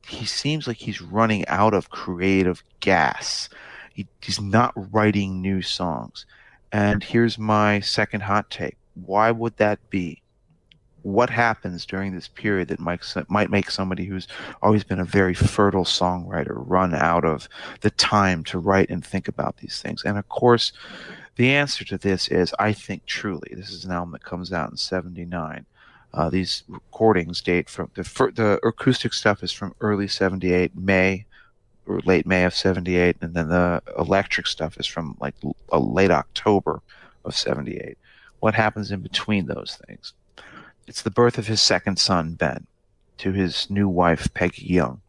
he 0.07 0.27
seems 0.27 0.67
like 0.67 0.77
he's 0.77 1.01
running 1.01 1.49
out 1.49 1.73
of 1.73 1.89
creative 1.89 2.63
gas. 2.81 3.49
He, 3.95 4.07
he's 4.21 4.41
not 4.41 4.75
writing 4.93 5.41
new 5.41 5.63
songs. 5.63 6.27
And 6.73 7.03
here's 7.03 7.39
my 7.39 7.81
second 7.81 8.23
hot 8.23 8.51
take. 8.51 8.77
Why 8.95 9.31
would 9.31 9.57
that 9.59 9.79
be? 9.91 10.21
What 11.03 11.31
happens 11.31 11.87
during 11.87 12.15
this 12.15 12.29
period 12.29 12.69
that 12.69 12.81
might, 12.81 13.05
might 13.29 13.51
make 13.51 13.71
somebody 13.71 14.05
who's 14.07 14.27
always 14.63 14.83
been 14.85 14.99
a 14.99 15.05
very 15.05 15.35
fertile 15.35 15.85
songwriter 15.85 16.55
run 16.57 16.95
out 16.95 17.25
of 17.25 17.49
the 17.83 17.91
time 17.91 18.43
to 18.45 18.59
write 18.59 18.91
and 18.91 19.05
think 19.05 19.29
about 19.29 19.59
these 19.59 19.81
things? 19.81 20.03
And 20.05 20.19
of 20.19 20.29
course, 20.29 20.73
the 21.37 21.51
answer 21.51 21.85
to 21.85 21.99
this 21.99 22.29
is 22.29 22.55
I 22.59 22.73
think 22.73 23.07
truly, 23.07 23.53
this 23.53 23.71
is 23.71 23.85
an 23.85 23.93
album 23.93 24.13
that 24.13 24.25
comes 24.25 24.53
out 24.53 24.71
in 24.71 24.77
79. 24.77 25.67
Uh, 26.13 26.31
these 26.31 26.63
recordings 26.69 27.41
date 27.41 27.69
from 27.69 27.91
the 27.95 28.03
the 28.35 28.61
acoustic 28.67 29.13
stuff 29.13 29.43
is 29.43 29.53
from 29.53 29.75
early 29.81 30.09
78, 30.09 30.77
May 30.77 31.27
late 31.87 32.27
May 32.27 32.45
of 32.45 32.55
78, 32.55 33.17
and 33.21 33.35
then 33.35 33.49
the 33.49 33.83
electric 33.99 34.47
stuff 34.47 34.79
is 34.79 34.87
from 34.87 35.17
like 35.21 35.35
late 35.73 36.11
October 36.11 36.81
of 37.25 37.37
78. 37.37 37.99
What 38.41 38.55
happens 38.55 38.91
in 38.91 39.01
between 39.01 39.47
those 39.47 39.79
things? 39.87 40.13
It's 40.87 41.03
the 41.03 41.11
birth 41.11 41.39
of 41.39 41.47
his 41.47 41.63
second 41.63 41.99
son, 41.99 42.35
Ben, 42.35 42.67
to 43.19 43.33
his 43.33 43.71
new 43.71 43.89
wife, 43.89 44.33
Peggy 44.35 44.67
Young. 44.67 45.01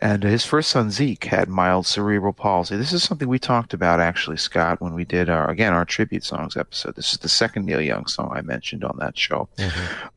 And 0.00 0.22
his 0.22 0.44
first 0.44 0.70
son 0.70 0.90
Zeke 0.90 1.24
had 1.24 1.48
mild 1.48 1.84
cerebral 1.84 2.32
palsy. 2.32 2.76
This 2.76 2.92
is 2.92 3.02
something 3.02 3.28
we 3.28 3.40
talked 3.40 3.74
about 3.74 3.98
actually, 4.00 4.36
Scott, 4.36 4.80
when 4.80 4.94
we 4.94 5.04
did 5.04 5.28
our 5.28 5.50
again 5.50 5.72
our 5.72 5.84
tribute 5.84 6.22
songs 6.24 6.56
episode. 6.56 6.94
This 6.94 7.12
is 7.12 7.18
the 7.18 7.28
second 7.28 7.66
Neil 7.66 7.80
Young 7.80 8.06
song 8.06 8.32
I 8.32 8.42
mentioned 8.42 8.84
on 8.84 8.96
that 9.00 9.18
show. 9.18 9.48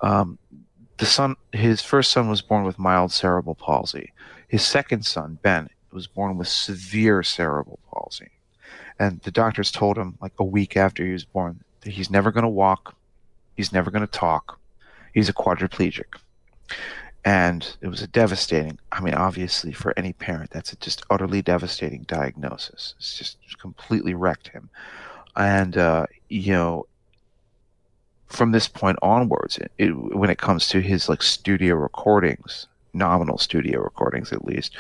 Um, 0.01 0.37
the 0.97 1.05
son, 1.07 1.35
his 1.51 1.81
first 1.81 2.11
son 2.11 2.29
was 2.29 2.41
born 2.41 2.63
with 2.63 2.77
mild 2.77 3.11
cerebral 3.11 3.55
palsy. 3.55 4.13
His 4.51 4.63
second 4.63 5.05
son, 5.05 5.39
Ben, 5.41 5.69
was 5.93 6.07
born 6.07 6.37
with 6.37 6.49
severe 6.49 7.23
cerebral 7.23 7.79
palsy. 7.89 8.31
And 8.99 9.21
the 9.21 9.31
doctors 9.31 9.71
told 9.71 9.97
him, 9.97 10.17
like 10.19 10.33
a 10.39 10.43
week 10.43 10.75
after 10.75 11.05
he 11.05 11.13
was 11.13 11.23
born, 11.23 11.63
that 11.79 11.91
he's 11.91 12.09
never 12.09 12.33
going 12.33 12.43
to 12.43 12.49
walk, 12.49 12.93
he's 13.55 13.71
never 13.71 13.89
going 13.89 14.05
to 14.05 14.11
talk, 14.11 14.59
he's 15.13 15.29
a 15.29 15.33
quadriplegic. 15.33 16.17
And 17.23 17.77
it 17.79 17.87
was 17.87 18.01
a 18.01 18.07
devastating, 18.07 18.77
I 18.91 18.99
mean, 18.99 19.13
obviously 19.13 19.71
for 19.71 19.97
any 19.97 20.11
parent, 20.11 20.49
that's 20.49 20.75
just 20.81 21.05
utterly 21.09 21.41
devastating 21.41 22.03
diagnosis. 22.03 22.95
It's 22.97 23.17
just 23.17 23.37
completely 23.57 24.15
wrecked 24.15 24.49
him. 24.49 24.69
And, 25.37 25.77
uh, 25.77 26.07
you 26.27 26.51
know, 26.51 26.87
from 28.27 28.51
this 28.51 28.67
point 28.67 28.99
onwards, 29.01 29.59
it, 29.77 29.91
when 29.91 30.29
it 30.29 30.39
comes 30.39 30.67
to 30.69 30.81
his 30.81 31.07
like 31.07 31.21
studio 31.21 31.75
recordings, 31.75 32.67
nominal 32.93 33.37
studio 33.37 33.79
recordings 33.81 34.31
at 34.31 34.45
least, 34.45 34.75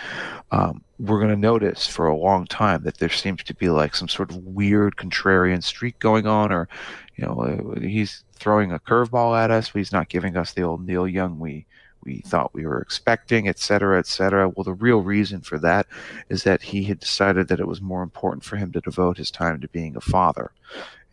um, 0.51 0.83
we're 0.99 1.19
going 1.19 1.29
to 1.29 1.35
notice 1.35 1.87
for 1.87 2.07
a 2.07 2.15
long 2.15 2.45
time 2.45 2.83
that 2.83 2.97
there 2.97 3.09
seems 3.09 3.43
to 3.43 3.53
be 3.55 3.69
like 3.69 3.95
some 3.95 4.07
sort 4.07 4.31
of 4.31 4.37
weird 4.37 4.95
contrarian 4.95 5.63
streak 5.63 5.97
going 5.99 6.27
on, 6.27 6.51
or 6.51 6.67
you 7.15 7.25
know, 7.25 7.39
uh, 7.41 7.79
he's 7.79 8.23
throwing 8.33 8.71
a 8.71 8.79
curveball 8.79 9.37
at 9.37 9.51
us. 9.51 9.69
He's 9.69 9.91
not 9.91 10.09
giving 10.09 10.37
us 10.37 10.53
the 10.53 10.63
old 10.63 10.85
Neil 10.85 11.07
Young 11.07 11.39
we 11.39 11.65
we 12.03 12.21
thought 12.25 12.53
we 12.53 12.65
were 12.65 12.81
expecting, 12.81 13.47
et 13.47 13.59
cetera, 13.59 13.99
et 13.99 14.07
cetera. 14.07 14.49
Well, 14.49 14.63
the 14.63 14.73
real 14.73 15.01
reason 15.01 15.41
for 15.41 15.59
that 15.59 15.85
is 16.29 16.43
that 16.43 16.63
he 16.63 16.83
had 16.85 16.99
decided 16.99 17.47
that 17.47 17.59
it 17.59 17.67
was 17.67 17.79
more 17.79 18.01
important 18.01 18.43
for 18.43 18.55
him 18.55 18.71
to 18.71 18.81
devote 18.81 19.17
his 19.17 19.29
time 19.29 19.61
to 19.61 19.67
being 19.67 19.95
a 19.95 20.01
father 20.01 20.51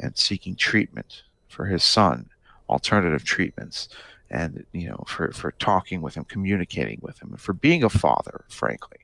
and 0.00 0.16
seeking 0.16 0.56
treatment 0.56 1.24
for 1.46 1.66
his 1.66 1.84
son, 1.84 2.30
alternative 2.70 3.24
treatments, 3.24 3.90
and 4.30 4.64
you 4.72 4.88
know, 4.88 5.04
for 5.06 5.32
for 5.32 5.52
talking 5.52 6.02
with 6.02 6.14
him, 6.14 6.24
communicating 6.24 6.98
with 7.02 7.20
him, 7.22 7.30
and 7.30 7.40
for 7.40 7.52
being 7.52 7.82
a 7.82 7.88
father, 7.88 8.44
frankly. 8.48 8.98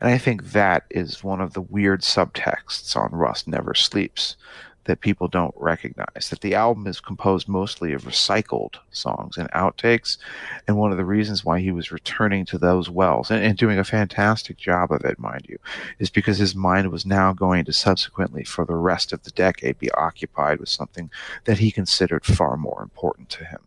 And 0.00 0.10
I 0.10 0.18
think 0.18 0.52
that 0.52 0.84
is 0.90 1.22
one 1.22 1.40
of 1.40 1.52
the 1.52 1.60
weird 1.60 2.00
subtexts 2.00 2.96
on 2.96 3.12
Rust 3.12 3.46
Never 3.46 3.74
Sleeps 3.74 4.36
that 4.84 5.00
people 5.00 5.28
don't 5.28 5.54
recognize. 5.56 6.30
That 6.30 6.40
the 6.40 6.54
album 6.54 6.86
is 6.86 7.00
composed 7.00 7.48
mostly 7.48 7.92
of 7.92 8.02
recycled 8.02 8.76
songs 8.90 9.36
and 9.36 9.50
outtakes, 9.52 10.18
and 10.66 10.76
one 10.76 10.90
of 10.90 10.98
the 10.98 11.04
reasons 11.04 11.44
why 11.44 11.60
he 11.60 11.70
was 11.70 11.92
returning 11.92 12.44
to 12.46 12.58
those 12.58 12.90
wells 12.90 13.30
and, 13.30 13.44
and 13.44 13.56
doing 13.56 13.78
a 13.78 13.84
fantastic 13.84 14.56
job 14.56 14.90
of 14.90 15.04
it, 15.04 15.18
mind 15.18 15.46
you, 15.48 15.58
is 15.98 16.10
because 16.10 16.38
his 16.38 16.54
mind 16.54 16.90
was 16.90 17.06
now 17.06 17.32
going 17.32 17.64
to 17.64 17.72
subsequently, 17.72 18.44
for 18.44 18.64
the 18.64 18.74
rest 18.74 19.12
of 19.12 19.22
the 19.22 19.30
decade, 19.30 19.78
be 19.78 19.90
occupied 19.92 20.58
with 20.58 20.68
something 20.68 21.10
that 21.44 21.58
he 21.58 21.70
considered 21.70 22.24
far 22.24 22.56
more 22.56 22.82
important 22.82 23.28
to 23.30 23.44
him. 23.44 23.60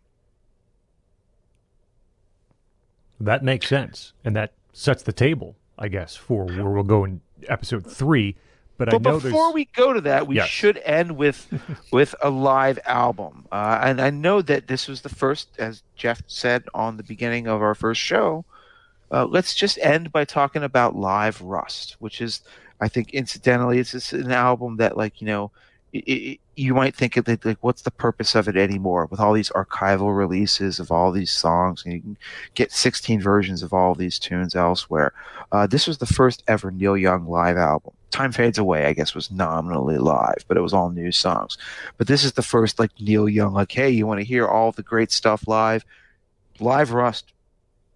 That 3.19 3.44
makes 3.44 3.68
sense, 3.68 4.14
and 4.24 4.35
that 4.35 4.52
sets 4.74 5.03
the 5.03 5.14
table, 5.14 5.56
I 5.80 5.88
guess, 5.88 6.16
for 6.16 6.45
where 6.45 6.69
we'll 6.69 6.84
go 6.84 7.03
in 7.06 7.22
episode 7.48 7.85
three. 7.90 8.35
But, 8.77 8.90
I 8.90 8.92
But 8.92 9.03
know 9.03 9.19
before 9.22 9.45
there's 9.45 9.53
we 9.53 9.66
go 9.74 9.94
to 9.94 10.02
that, 10.02 10.27
we 10.27 10.35
Yes. 10.35 10.50
should 10.50 10.77
end 10.84 11.16
with 11.16 11.48
with 11.92 12.14
a 12.22 12.30
live 12.30 12.77
album. 12.85 13.45
Uh, 13.52 13.80
and 13.82 14.02
I 14.02 14.10
know 14.10 14.42
that 14.42 14.68
this 14.68 14.88
was 14.90 15.02
the 15.02 15.10
first, 15.10 15.48
as 15.58 15.82
Jeff 15.95 16.22
said 16.27 16.64
on 16.74 16.98
the 16.98 17.03
beginning 17.03 17.48
of 17.48 17.61
our 17.61 17.74
first 17.76 18.02
show. 18.02 18.44
Uh, 19.11 19.26
let's 19.26 19.53
just 19.56 19.77
end 19.77 20.11
by 20.11 20.26
talking 20.26 20.64
about 20.64 20.95
Live 20.95 21.40
Rust, 21.42 21.95
which 22.00 22.19
is, 22.19 22.42
I 22.82 22.90
think, 22.90 23.14
incidentally, 23.14 23.80
it's 23.80 24.11
an 24.11 24.32
album 24.32 24.76
that, 24.77 24.98
like, 24.98 25.22
you 25.22 25.27
know, 25.27 25.52
it, 26.00 26.40
you 26.56 26.74
might 26.74 26.96
think 26.96 27.18
of 27.18 27.28
it 27.28 27.46
like, 27.46 27.58
what's 27.62 27.82
the 27.82 27.92
purpose 27.92 28.36
of 28.36 28.48
it 28.48 28.56
anymore? 28.56 29.08
With 29.08 29.20
all 29.20 29.34
these 29.34 29.50
archival 29.50 30.16
releases 30.16 30.80
of 30.80 30.92
all 30.92 31.12
these 31.12 31.32
songs, 31.32 31.84
and 31.84 31.94
you 31.94 32.02
can 32.02 32.18
get 32.54 32.72
16 32.72 33.22
versions 33.22 33.64
of 33.64 33.74
all 33.74 33.96
these 33.96 34.20
tunes 34.20 34.56
elsewhere. 34.56 35.14
Uh, 35.52 35.68
this 35.68 35.88
was 35.88 35.98
the 35.98 36.06
first 36.06 36.44
ever 36.48 36.72
Neil 36.72 36.98
Young 36.98 37.28
live 37.28 37.58
album. 37.58 37.94
Time 38.12 38.32
Fades 38.32 38.58
Away, 38.58 38.86
I 38.86 38.94
guess, 38.94 39.14
was 39.14 39.30
nominally 39.30 39.98
live, 39.98 40.46
but 40.48 40.58
it 40.58 40.62
was 40.62 40.74
all 40.74 40.90
new 40.90 41.12
songs. 41.12 41.58
But 41.98 42.08
this 42.08 42.24
is 42.24 42.34
the 42.34 42.42
first 42.42 42.80
like 42.80 42.92
Neil 43.00 43.28
Young, 43.28 43.54
like, 43.54 43.72
hey, 43.72 43.90
you 43.90 44.08
want 44.08 44.22
to 44.22 44.26
hear 44.26 44.48
all 44.48 44.72
the 44.72 44.84
great 44.84 45.12
stuff 45.12 45.48
live? 45.48 45.84
Live 46.60 46.94
Rust, 46.94 47.34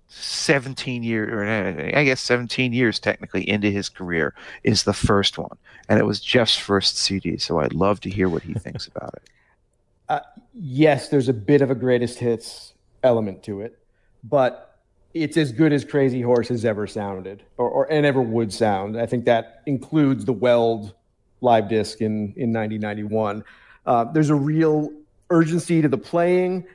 17 0.10 1.04
years, 1.04 1.32
or 1.32 1.46
uh, 1.46 1.98
I 1.98 2.04
guess 2.04 2.20
17 2.22 2.74
years 2.74 3.00
technically 3.00 3.48
into 3.48 3.70
his 3.70 3.90
career, 3.90 4.34
is 4.64 4.84
the 4.84 4.94
first 4.94 5.38
one. 5.38 5.58
And 5.88 6.00
it 6.00 6.06
was 6.06 6.20
Jeff's 6.20 6.58
first 6.58 6.98
CD, 6.98 7.38
so 7.38 7.60
I'd 7.60 7.74
love 7.74 8.02
to 8.02 8.10
hear 8.10 8.28
what 8.28 8.44
he 8.44 8.54
thinks 8.56 8.88
about 8.88 9.14
it. 9.16 10.24
yes, 10.54 11.10
there's 11.10 11.30
a 11.30 11.34
bit 11.34 11.62
of 11.62 11.70
a 11.70 11.76
greatest 11.76 12.20
hits 12.20 12.74
element 13.04 13.44
to 13.44 13.62
it, 13.62 13.78
but 14.24 14.80
it's 15.14 15.38
as 15.38 15.52
good 15.52 15.74
as 15.74 15.86
Crazy 15.86 16.22
Horse 16.22 16.50
has 16.50 16.66
ever 16.66 16.88
sounded, 16.88 17.44
or, 17.58 17.70
or 17.70 17.92
and 17.92 18.06
ever 18.06 18.22
would 18.22 18.52
sound. 18.52 19.00
I 19.00 19.06
think 19.06 19.26
that 19.26 19.62
includes 19.66 20.26
the 20.26 20.34
Weld 20.34 20.94
live 21.42 21.70
disc 21.70 22.02
in 22.02 22.34
in 22.36 22.52
1991. 22.52 23.44
Uh, 23.86 24.04
there's 24.06 24.30
a 24.30 24.36
real 24.36 24.92
urgency 25.30 25.82
to 25.82 25.88
the 25.88 25.98
playing. 25.98 26.66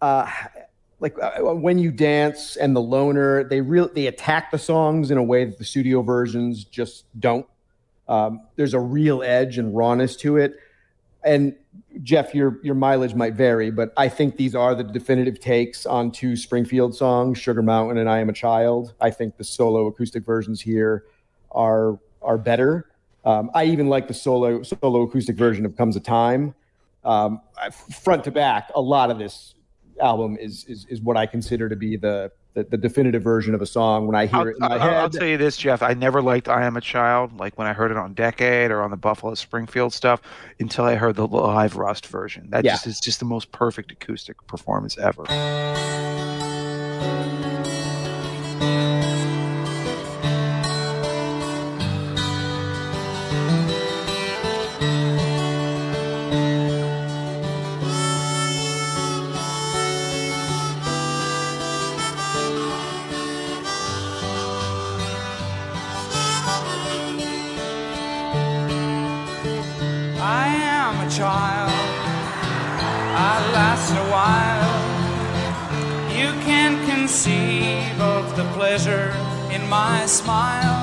Uh, 0.00 0.30
like 1.00 1.16
uh, 1.20 1.42
when 1.42 1.78
you 1.78 1.90
dance 1.90 2.56
and 2.56 2.74
the 2.74 2.80
loner, 2.80 3.44
they 3.44 3.60
really 3.60 3.90
they 3.94 4.06
attack 4.06 4.50
the 4.50 4.58
songs 4.58 5.10
in 5.10 5.18
a 5.18 5.22
way 5.22 5.44
that 5.44 5.58
the 5.58 5.64
studio 5.64 6.02
versions 6.02 6.64
just 6.64 7.04
don't. 7.20 7.46
Um, 8.08 8.42
there's 8.56 8.74
a 8.74 8.80
real 8.80 9.22
edge 9.22 9.58
and 9.58 9.76
rawness 9.76 10.16
to 10.16 10.36
it, 10.36 10.54
and 11.22 11.54
Jeff, 12.02 12.34
your 12.34 12.58
your 12.62 12.74
mileage 12.74 13.14
might 13.14 13.34
vary, 13.34 13.70
but 13.70 13.92
I 13.96 14.08
think 14.08 14.36
these 14.36 14.54
are 14.54 14.74
the 14.74 14.84
definitive 14.84 15.40
takes 15.40 15.84
on 15.84 16.12
two 16.12 16.36
Springfield 16.36 16.94
songs, 16.94 17.38
Sugar 17.38 17.62
Mountain 17.62 17.98
and 17.98 18.08
I 18.08 18.20
Am 18.20 18.28
a 18.28 18.32
Child. 18.32 18.94
I 19.00 19.10
think 19.10 19.36
the 19.36 19.44
solo 19.44 19.86
acoustic 19.86 20.24
versions 20.24 20.60
here 20.60 21.04
are 21.50 21.98
are 22.22 22.38
better. 22.38 22.90
Um, 23.24 23.50
I 23.54 23.64
even 23.64 23.88
like 23.88 24.08
the 24.08 24.14
solo 24.14 24.62
solo 24.62 25.02
acoustic 25.02 25.36
version 25.36 25.66
of 25.66 25.76
Comes 25.76 25.96
a 25.96 26.00
Time. 26.00 26.54
Um, 27.04 27.40
front 28.02 28.24
to 28.24 28.30
back, 28.30 28.70
a 28.74 28.80
lot 28.80 29.10
of 29.10 29.18
this 29.18 29.55
album 30.00 30.36
is 30.38 30.64
is, 30.66 30.86
is 30.88 31.00
what 31.00 31.16
I 31.16 31.26
consider 31.26 31.68
to 31.68 31.76
be 31.76 31.96
the, 31.96 32.30
the 32.54 32.64
the 32.64 32.76
definitive 32.76 33.22
version 33.22 33.54
of 33.54 33.62
a 33.62 33.66
song. 33.66 34.06
When 34.06 34.14
I 34.16 34.26
hear 34.26 34.36
I'll, 34.38 34.46
it 34.48 34.50
in 34.54 34.60
my 34.60 34.66
uh, 34.66 34.70
I'll- 34.70 34.78
head, 34.80 34.94
I'll 34.94 35.10
tell 35.10 35.26
you 35.26 35.36
this, 35.36 35.56
Jeff. 35.56 35.82
I 35.82 35.94
never 35.94 36.20
liked 36.22 36.48
"I 36.48 36.64
Am 36.66 36.76
a 36.76 36.80
Child." 36.80 37.38
Like 37.38 37.56
when 37.58 37.66
I 37.66 37.72
heard 37.72 37.90
it 37.90 37.96
on 37.96 38.14
Decade 38.14 38.70
or 38.70 38.82
on 38.82 38.90
the 38.90 38.96
Buffalo 38.96 39.34
Springfield 39.34 39.92
stuff, 39.92 40.20
until 40.60 40.84
I 40.84 40.94
heard 40.96 41.16
the 41.16 41.26
live 41.26 41.76
Rust 41.76 42.06
version. 42.06 42.50
That 42.50 42.64
Yeah. 42.64 42.72
just 42.72 42.86
is 42.86 43.00
just 43.00 43.18
the 43.20 43.26
most 43.26 43.52
perfect 43.52 43.90
acoustic 43.92 44.36
performance 44.46 44.96
ever. 44.98 45.24
Smile. 80.26 80.75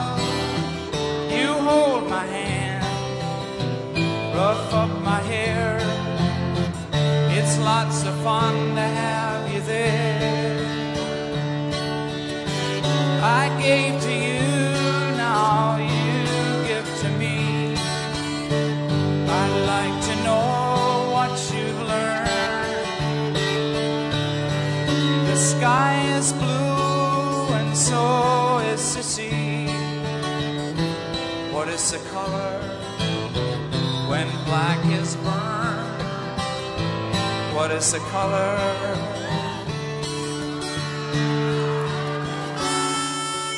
What 37.64 37.72
is 37.72 37.94
the 37.94 38.00
color? 38.00 38.58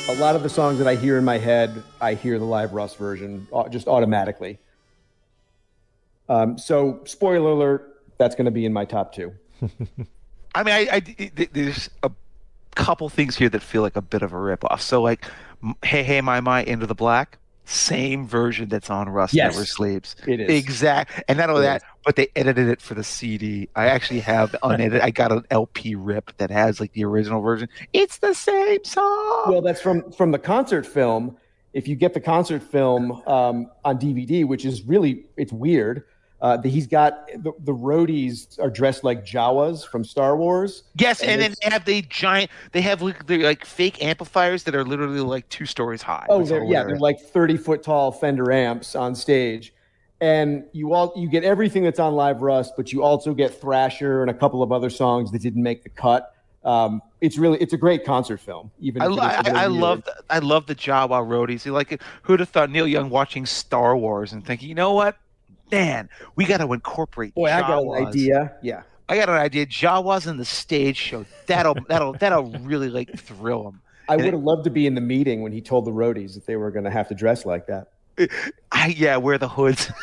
A 0.10 0.20
lot 0.20 0.36
of 0.36 0.44
the 0.44 0.48
songs 0.48 0.78
that 0.78 0.88
I 0.88 0.94
hear 0.94 1.18
in 1.18 1.26
my 1.26 1.40
head, 1.40 1.82
I 2.00 2.14
hear 2.14 2.38
the 2.38 2.46
live 2.46 2.74
Rust 2.74 2.98
version 2.98 3.48
uh, 3.52 3.68
just 3.68 3.88
automatically. 3.88 4.60
Um, 6.30 6.60
so, 6.60 7.02
spoiler 7.06 7.50
alert, 7.50 8.04
that's 8.20 8.36
going 8.36 8.46
to 8.46 8.52
be 8.52 8.68
in 8.68 8.74
my 8.74 8.86
top 8.86 9.12
two. 9.12 9.34
I 10.54 10.62
mean, 10.62 10.76
I, 10.76 10.88
I 10.92 11.32
there's 11.52 11.90
a 12.04 12.12
couple 12.76 13.10
things 13.10 13.36
here 13.36 13.50
that 13.50 13.64
feel 13.64 13.82
like 13.82 13.96
a 13.96 14.04
bit 14.04 14.22
of 14.22 14.34
a 14.34 14.36
ripoff. 14.36 14.82
So, 14.82 15.02
like, 15.02 15.26
Hey 15.84 16.04
Hey 16.04 16.22
My 16.22 16.42
My 16.42 16.62
Into 16.62 16.86
the 16.86 16.94
Black, 16.94 17.40
same 17.66 18.28
version 18.28 18.70
that's 18.70 18.90
on 18.90 19.10
Rust 19.10 19.34
Yes. 19.34 19.54
Never 19.54 19.66
Sleeps. 19.66 20.16
It 20.28 20.40
is. 20.40 20.50
Exact. 20.50 21.24
And 21.28 21.38
not 21.38 21.50
only 21.50 21.64
It 21.64 21.66
that, 21.66 21.84
but 22.04 22.16
they 22.16 22.28
edited 22.36 22.68
it 22.68 22.82
for 22.82 22.94
the 22.94 23.04
CD. 23.04 23.68
I 23.76 23.88
actually 23.88 24.20
have 24.22 24.56
unedited. 24.64 25.02
I 25.02 25.10
got 25.10 25.32
an 25.32 25.44
LP 25.50 25.96
rip 25.96 26.36
that 26.38 26.52
has 26.52 26.80
like 26.80 26.94
the 26.94 27.04
original 27.04 27.42
version. 27.42 27.68
It's 27.94 28.18
the 28.20 28.34
same 28.34 28.84
song. 28.84 29.44
Well, 29.48 29.62
that's 29.62 29.82
from 29.82 30.12
from 30.12 30.32
the 30.32 30.40
concert 30.40 30.86
film. 30.86 31.38
If 31.74 31.88
you 31.88 31.96
get 31.96 32.14
the 32.14 32.22
concert 32.22 32.64
film 32.64 33.12
um, 33.28 33.70
on 33.84 34.00
DVD, 34.00 34.46
which 34.46 34.64
is 34.64 34.84
really 34.84 35.26
it's 35.36 35.52
weird, 35.52 36.04
uh, 36.42 36.62
he's 36.62 36.86
got 36.86 37.28
the, 37.28 37.54
the 37.60 37.74
roadies 37.74 38.60
are 38.60 38.70
dressed 38.70 39.04
like 39.04 39.26
Jawas 39.26 39.88
from 39.88 40.04
Star 40.04 40.36
Wars. 40.36 40.84
yes, 40.96 41.22
and 41.22 41.32
and 41.32 41.42
then 41.42 41.54
they 41.64 41.70
have 41.70 41.86
the 41.86 42.02
giant. 42.04 42.52
They 42.72 42.82
have 42.82 43.02
like 43.02 43.26
they're 43.26 43.40
like 43.40 43.66
fake 43.66 44.04
amplifiers 44.04 44.64
that 44.64 44.76
are 44.76 44.84
literally 44.84 45.22
like 45.22 45.48
two 45.50 45.66
stories 45.66 46.02
high. 46.02 46.26
Oh, 46.30 46.44
they're, 46.44 46.64
yeah, 46.66 46.84
they're 46.84 46.98
like 46.98 47.20
thirty 47.20 47.58
foot 47.58 47.84
tall 47.84 48.12
Fender 48.12 48.52
amps 48.52 48.96
on 48.96 49.16
stage, 49.16 49.74
and 50.20 50.66
you 50.74 50.94
all 50.94 51.14
you 51.16 51.30
get 51.30 51.44
everything 51.44 51.84
that's 51.84 52.00
on 52.00 52.14
Live 52.14 52.42
Rust, 52.42 52.74
but 52.76 52.92
you 52.92 53.02
also 53.02 53.34
get 53.34 53.60
Thrasher 53.60 54.22
and 54.22 54.30
a 54.30 54.34
couple 54.34 54.62
of 54.62 54.72
other 54.72 54.90
songs 54.90 55.32
that 55.32 55.42
didn't 55.42 55.64
make 55.64 55.84
the 55.84 55.90
cut. 55.90 56.34
Um, 56.66 57.02
it's 57.22 57.38
really 57.38 57.60
it's 57.62 57.74
a 57.74 57.78
great 57.78 58.04
concert 58.04 58.40
film. 58.40 58.72
Even 58.80 59.02
I, 59.02 59.06
if 59.06 59.12
it 59.12 59.48
is 59.48 59.54
I, 59.54 59.64
I 59.64 59.66
love 59.68 60.04
the, 60.04 60.16
I 60.30 60.40
love 60.40 60.66
the 60.66 60.76
Jawa 60.76 61.26
roadies. 61.26 61.72
Like, 61.72 62.02
who'd 62.24 62.40
have 62.40 62.50
thought 62.50 62.70
Neil 62.70 62.88
Young 62.88 63.10
watching 63.10 63.46
Star 63.46 63.96
Wars 63.96 64.34
and 64.34 64.46
thinking, 64.46 64.68
you 64.68 64.76
know 64.76 64.94
what, 64.94 65.18
man, 65.72 66.10
we 66.36 66.46
got 66.46 66.58
to 66.58 66.72
incorporate. 66.74 67.34
Boy, 67.36 67.52
I 67.52 67.62
got 67.62 67.82
an 67.84 68.08
idea. 68.08 68.54
Yeah. 68.62 68.84
I 69.08 69.18
got 69.18 69.30
an 69.30 69.36
idea. 69.36 69.66
Jawas 69.66 70.28
in 70.28 70.38
the 70.38 70.46
stage 70.46 70.98
show. 70.98 71.26
That'll 71.48 71.76
that'll 71.88 72.14
that'll 72.14 72.52
really 72.60 72.90
like 72.90 73.18
thrill 73.18 73.64
them. 73.64 73.82
I 74.08 74.16
would 74.16 74.26
have 74.26 74.44
loved 74.44 74.66
to 74.66 74.70
be 74.70 74.86
in 74.86 74.94
the 74.96 75.02
meeting 75.02 75.42
when 75.42 75.52
he 75.52 75.62
told 75.62 75.86
the 75.86 75.92
roadies 75.92 76.36
that 76.36 76.46
they 76.46 76.56
were 76.56 76.70
going 76.70 76.86
to 76.86 76.92
have 76.92 77.08
to 77.08 77.16
dress 77.16 77.46
like 77.46 77.66
that. 77.68 77.88
I, 78.72 78.88
yeah, 78.96 79.18
wear 79.18 79.38
the 79.38 79.50
hoods. 79.50 79.92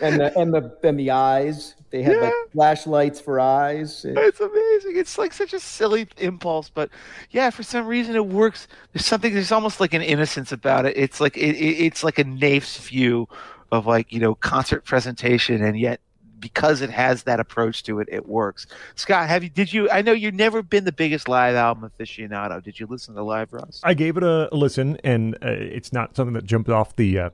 And 0.00 0.20
the 0.20 0.36
and 0.38 0.52
the 0.52 0.76
and 0.82 0.98
the 0.98 1.10
eyes, 1.12 1.74
they 1.90 2.02
had 2.02 2.16
like 2.18 2.32
flashlights 2.52 3.20
for 3.20 3.38
eyes. 3.40 4.04
It- 4.04 4.16
it's 4.18 4.40
amazing. 4.40 4.96
It's 4.96 5.18
like 5.18 5.32
such 5.32 5.52
a 5.52 5.60
silly 5.60 6.08
impulse, 6.18 6.68
but 6.68 6.90
yeah, 7.30 7.50
for 7.50 7.62
some 7.62 7.86
reason 7.86 8.14
it 8.16 8.26
works. 8.26 8.66
There's 8.92 9.06
something. 9.06 9.32
There's 9.32 9.52
almost 9.52 9.80
like 9.80 9.94
an 9.94 10.02
innocence 10.02 10.52
about 10.52 10.84
it. 10.86 10.96
It's 10.96 11.20
like 11.20 11.36
it, 11.36 11.54
it, 11.56 11.84
it's 11.86 12.04
like 12.04 12.18
a 12.18 12.24
naif's 12.24 12.76
view 12.78 13.28
of 13.74 13.86
like 13.86 14.12
you 14.12 14.20
know 14.20 14.34
concert 14.34 14.84
presentation, 14.84 15.62
and 15.62 15.78
yet 15.78 16.00
because 16.44 16.82
it 16.82 16.90
has 16.90 17.22
that 17.22 17.40
approach 17.40 17.82
to 17.84 18.00
it, 18.00 18.08
it 18.12 18.28
works. 18.28 18.66
Scott, 18.96 19.28
have 19.28 19.42
you? 19.42 19.48
Did 19.48 19.72
you? 19.72 19.88
I 19.90 20.02
know 20.02 20.12
you've 20.12 20.34
never 20.34 20.62
been 20.62 20.84
the 20.84 20.92
biggest 20.92 21.26
live 21.26 21.54
album 21.54 21.90
aficionado. 21.90 22.62
Did 22.62 22.78
you 22.78 22.86
listen 22.86 23.14
to 23.14 23.22
live, 23.22 23.52
Rust? 23.52 23.80
I 23.82 23.94
gave 23.94 24.18
it 24.18 24.22
a, 24.22 24.50
listen, 24.52 24.98
and 25.02 25.36
uh, 25.36 25.48
it's 25.48 25.90
not 25.90 26.14
something 26.14 26.34
that 26.34 26.44
jumped 26.44 26.68
off 26.68 26.94
the 26.96 27.18
uh, 27.18 27.30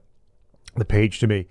the 0.77 0.85
page 0.85 1.19
to 1.20 1.27
me. 1.27 1.49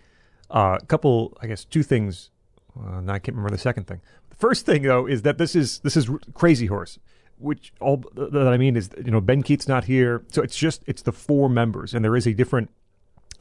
Uh, 0.50 0.78
a 0.82 0.86
couple, 0.86 1.38
I 1.42 1.48
guess, 1.48 1.66
two 1.66 1.84
things. 1.84 2.30
Now 2.76 3.14
I 3.14 3.20
can't 3.20 3.36
remember 3.36 3.52
the 3.52 3.58
second 3.58 3.88
thing. 3.88 4.00
The 4.30 4.38
first 4.38 4.66
thing, 4.66 4.84
though, 4.84 5.06
is 5.06 5.24
that 5.24 5.38
this 5.38 5.54
is 5.54 5.80
this 5.80 5.98
is 5.98 6.10
Crazy 6.34 6.68
Horse, 6.68 6.98
which 7.40 7.74
all 7.82 8.06
that 8.16 8.48
I 8.48 8.56
mean 8.56 8.78
is 8.78 8.90
you 9.04 9.12
know 9.12 9.20
Ben 9.20 9.44
Keith's 9.44 9.68
not 9.68 9.84
here, 9.84 10.24
so 10.30 10.42
it's 10.42 10.56
just 10.56 10.82
it's 10.86 11.02
the 11.02 11.12
four 11.12 11.50
members, 11.50 11.94
and 11.94 12.06
there 12.06 12.16
is 12.16 12.26
a 12.26 12.34
different 12.34 12.70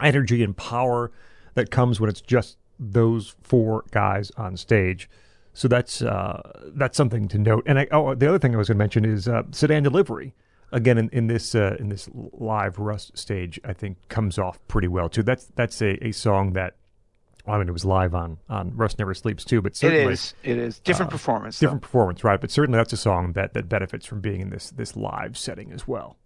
energy 0.02 0.42
and 0.42 0.56
power 0.56 1.12
that 1.58 1.70
comes 1.70 2.00
when 2.00 2.08
it's 2.08 2.20
just 2.20 2.56
those 2.78 3.34
four 3.42 3.84
guys 3.90 4.30
on 4.36 4.56
stage. 4.56 5.10
So 5.52 5.66
that's 5.66 6.02
uh, 6.02 6.70
that's 6.76 6.96
something 6.96 7.26
to 7.28 7.38
note. 7.38 7.64
And 7.66 7.80
I, 7.80 7.88
oh, 7.90 8.14
the 8.14 8.28
other 8.28 8.38
thing 8.38 8.54
I 8.54 8.58
was 8.58 8.68
going 8.68 8.76
to 8.76 8.78
mention 8.78 9.04
is 9.04 9.26
uh, 9.26 9.42
sedan 9.50 9.82
delivery. 9.82 10.34
Again, 10.70 10.98
in, 10.98 11.08
in 11.10 11.26
this 11.26 11.54
uh, 11.54 11.76
in 11.80 11.88
this 11.88 12.08
live 12.14 12.78
Rust 12.78 13.18
stage, 13.18 13.58
I 13.64 13.72
think 13.72 13.96
comes 14.08 14.38
off 14.38 14.60
pretty 14.68 14.88
well 14.88 15.08
too. 15.08 15.22
That's 15.22 15.46
that's 15.56 15.82
a, 15.82 16.06
a 16.06 16.12
song 16.12 16.52
that 16.52 16.76
well, 17.44 17.56
I 17.56 17.58
mean 17.58 17.68
it 17.68 17.72
was 17.72 17.84
live 17.84 18.14
on 18.14 18.38
on 18.48 18.76
Rust 18.76 18.98
Never 18.98 19.14
Sleeps 19.14 19.44
too, 19.44 19.60
but 19.60 19.72
It 19.72 19.76
certainly 19.76 20.12
is. 20.12 20.34
It 20.44 20.58
is 20.58 20.78
different 20.78 21.10
performance. 21.10 21.58
though. 21.58 21.66
different 21.66 21.82
performance, 21.82 22.22
right? 22.22 22.40
But 22.40 22.50
certainly 22.50 22.76
that's 22.76 22.92
a 22.92 22.98
song 22.98 23.32
that 23.32 23.54
that 23.54 23.68
benefits 23.68 24.06
from 24.06 24.20
being 24.20 24.40
in 24.40 24.50
this 24.50 24.70
this 24.70 24.94
live 24.94 25.36
setting 25.36 25.72
as 25.72 25.88
well. 25.88 26.18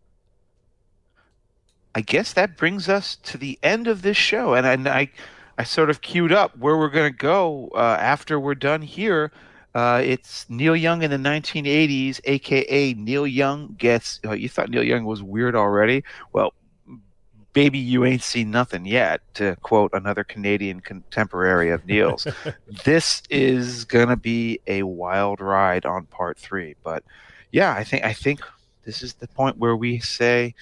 I 1.95 2.01
guess 2.01 2.33
that 2.33 2.57
brings 2.57 2.89
us 2.89 3.17
to 3.17 3.39
the 3.39 3.59
end 3.63 3.87
of 3.87 4.03
this 4.03 4.17
show, 4.17 4.55
and 4.55 4.67
I, 4.67 4.73
and 4.73 4.89
I, 4.89 5.11
I 5.59 5.65
sort 5.65 5.91
of 5.91 6.01
queued 6.01 6.33
up 6.33 6.57
where 6.57 6.77
we're 6.77 6.89
going 6.89 7.13
to 7.13 7.17
go 7.17 7.71
uh, 7.75 7.97
after 8.01 8.41
we're 8.41 8.55
done 8.55 8.83
here. 8.83 9.31
Uh, 9.75 10.03
it's 10.05 10.49
Neil 10.49 10.77
Young 10.77 11.03
in 11.03 11.11
the 11.11 11.17
1980s, 11.17 12.21
aka 12.25 12.95
Neil 12.95 13.27
Young 13.27 13.75
gets. 13.79 14.21
Oh, 14.25 14.33
you 14.33 14.49
thought 14.49 14.71
Neil 14.71 14.83
Young 14.83 15.05
was 15.05 15.23
weird 15.23 15.55
already? 15.55 16.05
Well, 16.33 16.55
baby, 17.53 17.79
you 17.79 18.05
ain't 18.05 18.23
seen 18.23 18.51
nothing 18.51 18.85
yet. 18.85 19.23
To 19.35 19.57
quote 19.63 19.91
another 19.95 20.25
Canadian 20.25 20.81
contemporary 20.81 21.71
of 21.71 21.87
Neil's, 21.87 22.27
this 22.85 23.23
is 23.31 23.85
gonna 23.85 24.17
be 24.17 24.61
a 24.67 24.83
wild 24.83 25.41
ride 25.41 25.87
on 25.87 26.05
part 26.07 26.39
three. 26.39 26.75
But 26.83 27.03
yeah, 27.51 27.73
I 27.75 27.85
think 27.85 28.05
I 28.05 28.13
think 28.13 28.41
this 28.85 29.03
is 29.03 29.15
the 29.15 29.29
point 29.29 29.57
where 29.57 29.77
we 29.77 30.01
say 30.01 30.55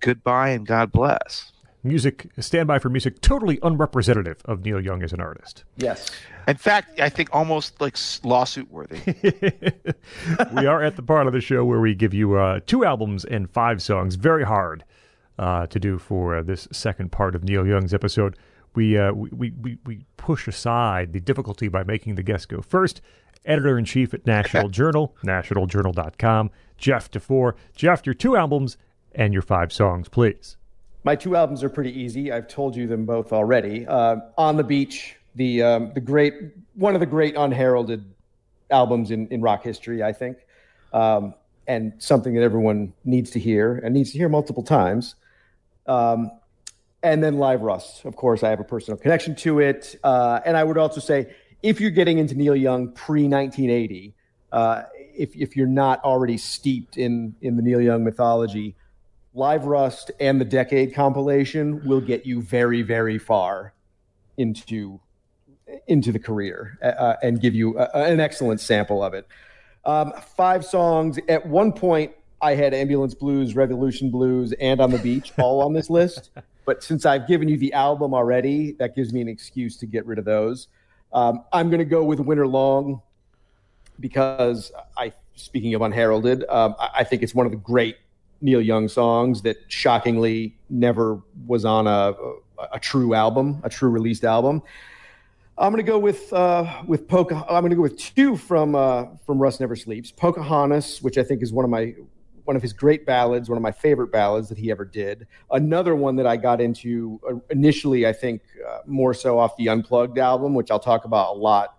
goodbye 0.00 0.50
and 0.50 0.66
God 0.66 0.92
bless. 0.92 1.52
Music, 1.82 2.28
standby 2.40 2.80
for 2.80 2.88
music, 2.88 3.20
totally 3.20 3.60
unrepresentative 3.62 4.38
of 4.44 4.64
Neil 4.64 4.80
Young 4.80 5.04
as 5.04 5.12
an 5.12 5.20
artist. 5.20 5.64
yes. 5.76 6.10
In 6.48 6.56
fact, 6.56 7.00
I 7.00 7.08
think 7.08 7.28
almost 7.32 7.80
like 7.80 7.96
lawsuit 8.24 8.70
worthy. 8.70 9.00
we 10.54 10.66
are 10.66 10.82
at 10.82 10.96
the 10.96 11.02
part 11.02 11.26
of 11.26 11.32
the 11.32 11.40
show 11.40 11.64
where 11.64 11.80
we 11.80 11.94
give 11.94 12.14
you 12.14 12.36
uh, 12.36 12.60
two 12.66 12.84
albums 12.84 13.24
and 13.24 13.50
five 13.50 13.82
songs. 13.82 14.14
Very 14.14 14.44
hard 14.44 14.84
uh, 15.38 15.66
to 15.66 15.78
do 15.80 15.98
for 15.98 16.36
uh, 16.36 16.42
this 16.42 16.68
second 16.72 17.10
part 17.12 17.34
of 17.34 17.44
Neil 17.44 17.66
Young's 17.66 17.92
episode. 17.92 18.36
We, 18.74 18.96
uh, 18.98 19.12
we, 19.12 19.30
we, 19.30 19.50
we, 19.50 19.78
we 19.86 20.04
push 20.16 20.46
aside 20.46 21.12
the 21.12 21.20
difficulty 21.20 21.68
by 21.68 21.82
making 21.82 22.14
the 22.14 22.22
guest 22.22 22.48
go 22.48 22.60
first. 22.60 23.00
Editor 23.44 23.78
in 23.78 23.84
chief 23.84 24.12
at 24.12 24.26
National 24.26 24.68
Journal, 24.70 25.16
nationaljournal.com, 25.24 26.50
Jeff 26.78 27.10
Dufour. 27.10 27.54
Jeff, 27.74 28.04
your 28.06 28.14
two 28.14 28.36
albums 28.36 28.76
and 29.16 29.32
your 29.32 29.42
five 29.42 29.72
songs, 29.72 30.08
please. 30.08 30.56
My 31.02 31.16
two 31.16 31.36
albums 31.36 31.64
are 31.64 31.68
pretty 31.68 31.98
easy. 31.98 32.30
I've 32.30 32.48
told 32.48 32.76
you 32.76 32.86
them 32.86 33.06
both 33.06 33.32
already. 33.32 33.86
Uh, 33.86 34.16
On 34.38 34.56
the 34.56 34.64
Beach, 34.64 35.16
the 35.34 35.62
um, 35.62 35.92
the 35.94 36.00
great 36.00 36.34
one 36.74 36.94
of 36.94 37.00
the 37.00 37.06
great 37.06 37.34
unheralded 37.36 38.04
albums 38.70 39.10
in, 39.10 39.28
in 39.28 39.40
rock 39.40 39.62
history, 39.62 40.02
I 40.02 40.12
think, 40.12 40.38
um, 40.92 41.34
and 41.66 41.92
something 41.98 42.34
that 42.34 42.42
everyone 42.42 42.92
needs 43.04 43.30
to 43.30 43.38
hear 43.38 43.76
and 43.76 43.94
needs 43.94 44.12
to 44.12 44.18
hear 44.18 44.28
multiple 44.28 44.62
times. 44.62 45.14
Um, 45.86 46.30
and 47.02 47.22
then 47.22 47.38
Live 47.38 47.62
Rust, 47.62 48.04
of 48.04 48.16
course, 48.16 48.42
I 48.42 48.50
have 48.50 48.58
a 48.58 48.64
personal 48.64 48.98
connection 48.98 49.36
to 49.36 49.60
it. 49.60 49.96
Uh, 50.02 50.40
and 50.44 50.56
I 50.56 50.64
would 50.64 50.78
also 50.78 51.00
say, 51.00 51.32
if 51.62 51.80
you're 51.80 51.90
getting 51.90 52.18
into 52.18 52.34
Neil 52.34 52.56
Young 52.56 52.90
pre 52.92 53.28
1980, 53.28 54.14
uh, 54.50 54.82
if 54.96 55.36
if 55.36 55.56
you're 55.56 55.68
not 55.68 56.02
already 56.02 56.36
steeped 56.36 56.96
in 56.96 57.36
in 57.42 57.56
the 57.56 57.62
Neil 57.62 57.80
Young 57.80 58.02
mythology, 58.02 58.74
Live 59.36 59.66
Rust 59.66 60.10
and 60.18 60.40
the 60.40 60.46
Decade 60.46 60.94
compilation 60.94 61.86
will 61.86 62.00
get 62.00 62.24
you 62.24 62.40
very, 62.40 62.80
very 62.80 63.18
far 63.18 63.74
into 64.38 64.98
into 65.86 66.10
the 66.10 66.18
career 66.18 66.78
uh, 66.82 67.16
and 67.22 67.40
give 67.40 67.54
you 67.54 67.78
a, 67.78 67.90
an 67.92 68.18
excellent 68.18 68.60
sample 68.60 69.04
of 69.04 69.12
it. 69.12 69.26
Um, 69.84 70.12
five 70.36 70.64
songs. 70.64 71.18
At 71.28 71.46
one 71.46 71.72
point, 71.72 72.12
I 72.40 72.54
had 72.54 72.72
Ambulance 72.72 73.14
Blues, 73.14 73.54
Revolution 73.54 74.10
Blues, 74.10 74.54
and 74.54 74.80
On 74.80 74.90
the 74.90 74.98
Beach 74.98 75.32
all 75.38 75.62
on 75.62 75.74
this 75.74 75.90
list. 75.90 76.30
But 76.64 76.82
since 76.82 77.06
I've 77.06 77.28
given 77.28 77.46
you 77.46 77.56
the 77.56 77.72
album 77.74 78.12
already, 78.12 78.72
that 78.80 78.96
gives 78.96 79.12
me 79.12 79.20
an 79.20 79.28
excuse 79.28 79.76
to 79.76 79.86
get 79.86 80.04
rid 80.04 80.18
of 80.18 80.24
those. 80.24 80.66
Um, 81.12 81.44
I'm 81.52 81.70
going 81.70 81.78
to 81.78 81.84
go 81.84 82.02
with 82.02 82.18
Winter 82.18 82.48
Long 82.48 83.02
because 84.00 84.72
I, 84.96 85.12
speaking 85.36 85.74
of 85.74 85.82
unheralded, 85.82 86.44
um, 86.48 86.74
I, 86.80 86.90
I 86.96 87.04
think 87.04 87.22
it's 87.22 87.36
one 87.36 87.46
of 87.46 87.52
the 87.52 87.58
great 87.58 87.98
Neil 88.40 88.60
Young 88.60 88.88
songs 88.88 89.42
that 89.42 89.56
shockingly 89.68 90.56
never 90.70 91.20
was 91.46 91.64
on 91.64 91.86
a, 91.86 92.14
a, 92.72 92.78
true 92.78 93.14
album, 93.14 93.60
a 93.64 93.70
true 93.70 93.88
released 93.88 94.24
album. 94.24 94.62
I'm 95.58 95.72
going 95.72 95.84
to 95.84 95.90
go 95.90 95.98
with 95.98 96.32
uh, 96.34 96.82
with 96.86 97.08
Poca. 97.08 97.36
I'm 97.48 97.62
going 97.62 97.70
to 97.70 97.76
go 97.76 97.82
with 97.82 97.96
two 97.96 98.36
from 98.36 98.74
uh, 98.74 99.06
from 99.24 99.38
Rust 99.38 99.60
Never 99.60 99.74
Sleeps. 99.74 100.10
Pocahontas, 100.10 101.02
which 101.02 101.16
I 101.16 101.22
think 101.22 101.42
is 101.42 101.52
one 101.52 101.64
of 101.64 101.70
my 101.70 101.94
one 102.44 102.56
of 102.56 102.62
his 102.62 102.72
great 102.72 103.06
ballads, 103.06 103.48
one 103.48 103.56
of 103.56 103.62
my 103.62 103.72
favorite 103.72 104.12
ballads 104.12 104.48
that 104.48 104.58
he 104.58 104.70
ever 104.70 104.84
did. 104.84 105.26
Another 105.50 105.96
one 105.96 106.14
that 106.16 106.26
I 106.26 106.36
got 106.36 106.60
into 106.60 107.20
uh, 107.28 107.34
initially, 107.50 108.06
I 108.06 108.12
think 108.12 108.42
uh, 108.68 108.78
more 108.86 109.14
so 109.14 109.38
off 109.38 109.56
the 109.56 109.68
Unplugged 109.68 110.18
album, 110.18 110.54
which 110.54 110.70
I'll 110.70 110.78
talk 110.78 111.04
about 111.06 111.36
a 111.36 111.38
lot 111.38 111.76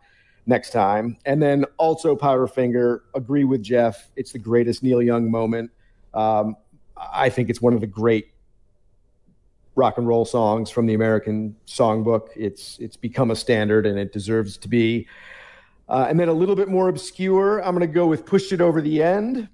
next 0.48 0.72
time. 0.72 1.18
And 1.26 1.42
then 1.42 1.66
also 1.78 2.16
Powderfinger. 2.16 3.02
Agree 3.16 3.44
with 3.44 3.62
Jeff. 3.62 4.10
It's 4.16 4.32
the 4.32 4.40
greatest 4.40 4.82
Neil 4.82 5.02
Young 5.02 5.30
moment. 5.30 5.72
Um, 6.18 6.58
I 6.98 7.30
think 7.30 7.50
it's 7.50 7.62
one 7.62 7.74
of 7.74 7.82
the 7.82 7.88
great 7.88 8.30
rock 9.76 10.00
and 10.00 10.08
roll 10.08 10.26
songs 10.26 10.72
from 10.72 10.88
the 10.88 10.96
American 10.96 11.56
Songbook. 11.68 12.30
It's 12.36 12.80
it's 12.80 12.98
become 12.98 13.30
a 13.30 13.36
standard 13.36 13.86
and 13.86 14.00
it 14.00 14.12
deserves 14.12 14.58
to 14.58 14.68
be. 14.68 15.08
Uh, 15.88 16.08
and 16.10 16.20
then 16.20 16.28
a 16.28 16.34
little 16.34 16.56
bit 16.56 16.68
more 16.68 16.90
obscure, 16.90 17.64
I'm 17.64 17.76
going 17.76 17.88
to 17.88 17.94
go 17.94 18.08
with 18.08 18.26
"Pushed 18.26 18.52
It 18.52 18.62
Over 18.62 18.82
the 18.82 19.02
End." 19.04 19.48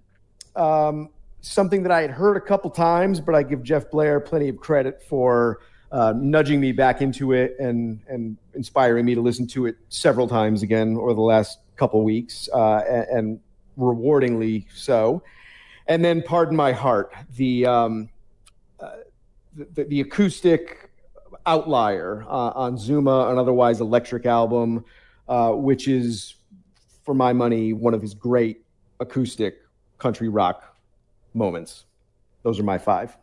Um, 0.56 1.10
something 1.42 1.84
that 1.84 1.92
I 1.92 2.02
had 2.02 2.12
heard 2.12 2.38
a 2.38 2.42
couple 2.42 2.70
times, 2.70 3.20
but 3.20 3.36
I 3.36 3.44
give 3.44 3.62
Jeff 3.62 3.92
Blehar 3.92 4.24
plenty 4.24 4.48
of 4.48 4.58
credit 4.58 5.04
for 5.04 5.60
uh, 5.92 6.14
nudging 6.16 6.62
me 6.62 6.72
back 6.72 7.02
into 7.02 7.34
it 7.34 7.56
and 7.60 8.00
and 8.08 8.38
inspiring 8.56 9.06
me 9.06 9.16
to 9.16 9.22
listen 9.22 9.46
to 9.48 9.66
it 9.66 9.76
several 9.90 10.28
times 10.28 10.64
again 10.64 10.96
over 10.98 11.14
the 11.14 11.22
last 11.22 11.60
couple 11.76 12.02
weeks, 12.04 12.48
uh, 12.54 12.78
and, 12.90 13.08
and, 13.10 13.40
rewardingly 13.76 14.68
so. 14.72 15.24
And 15.88 16.04
then, 16.04 16.22
"Pardon 16.22 16.56
My 16.56 16.72
Heart," 16.72 17.14
the 17.36 17.66
um, 17.66 18.10
the, 19.56 19.84
the 19.84 20.02
acoustic 20.02 20.90
outlier 21.46 22.24
uh, 22.28 22.52
on 22.56 22.78
Zuma, 22.78 23.30
an 23.30 23.38
otherwise 23.38 23.82
electric 23.82 24.26
album, 24.26 24.86
uh, 25.28 25.52
which 25.52 25.88
is, 25.88 26.36
for 27.04 27.14
my 27.14 27.34
money, 27.34 27.74
one 27.74 27.94
of 27.94 28.02
his 28.02 28.14
great 28.14 28.64
acoustic 29.00 29.62
country 29.98 30.30
rock 30.30 30.76
moments. 31.34 31.86
Those 32.44 32.60
are 32.60 32.64
my 32.64 32.78
five. 32.78 33.18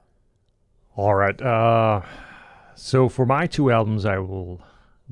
All 0.97 1.14
right. 1.14 1.40
Uh, 1.40 2.02
so 2.74 3.08
for 3.08 3.26
my 3.26 3.47
two 3.47 3.70
albums, 3.70 4.05
I 4.05 4.18
will 4.18 4.60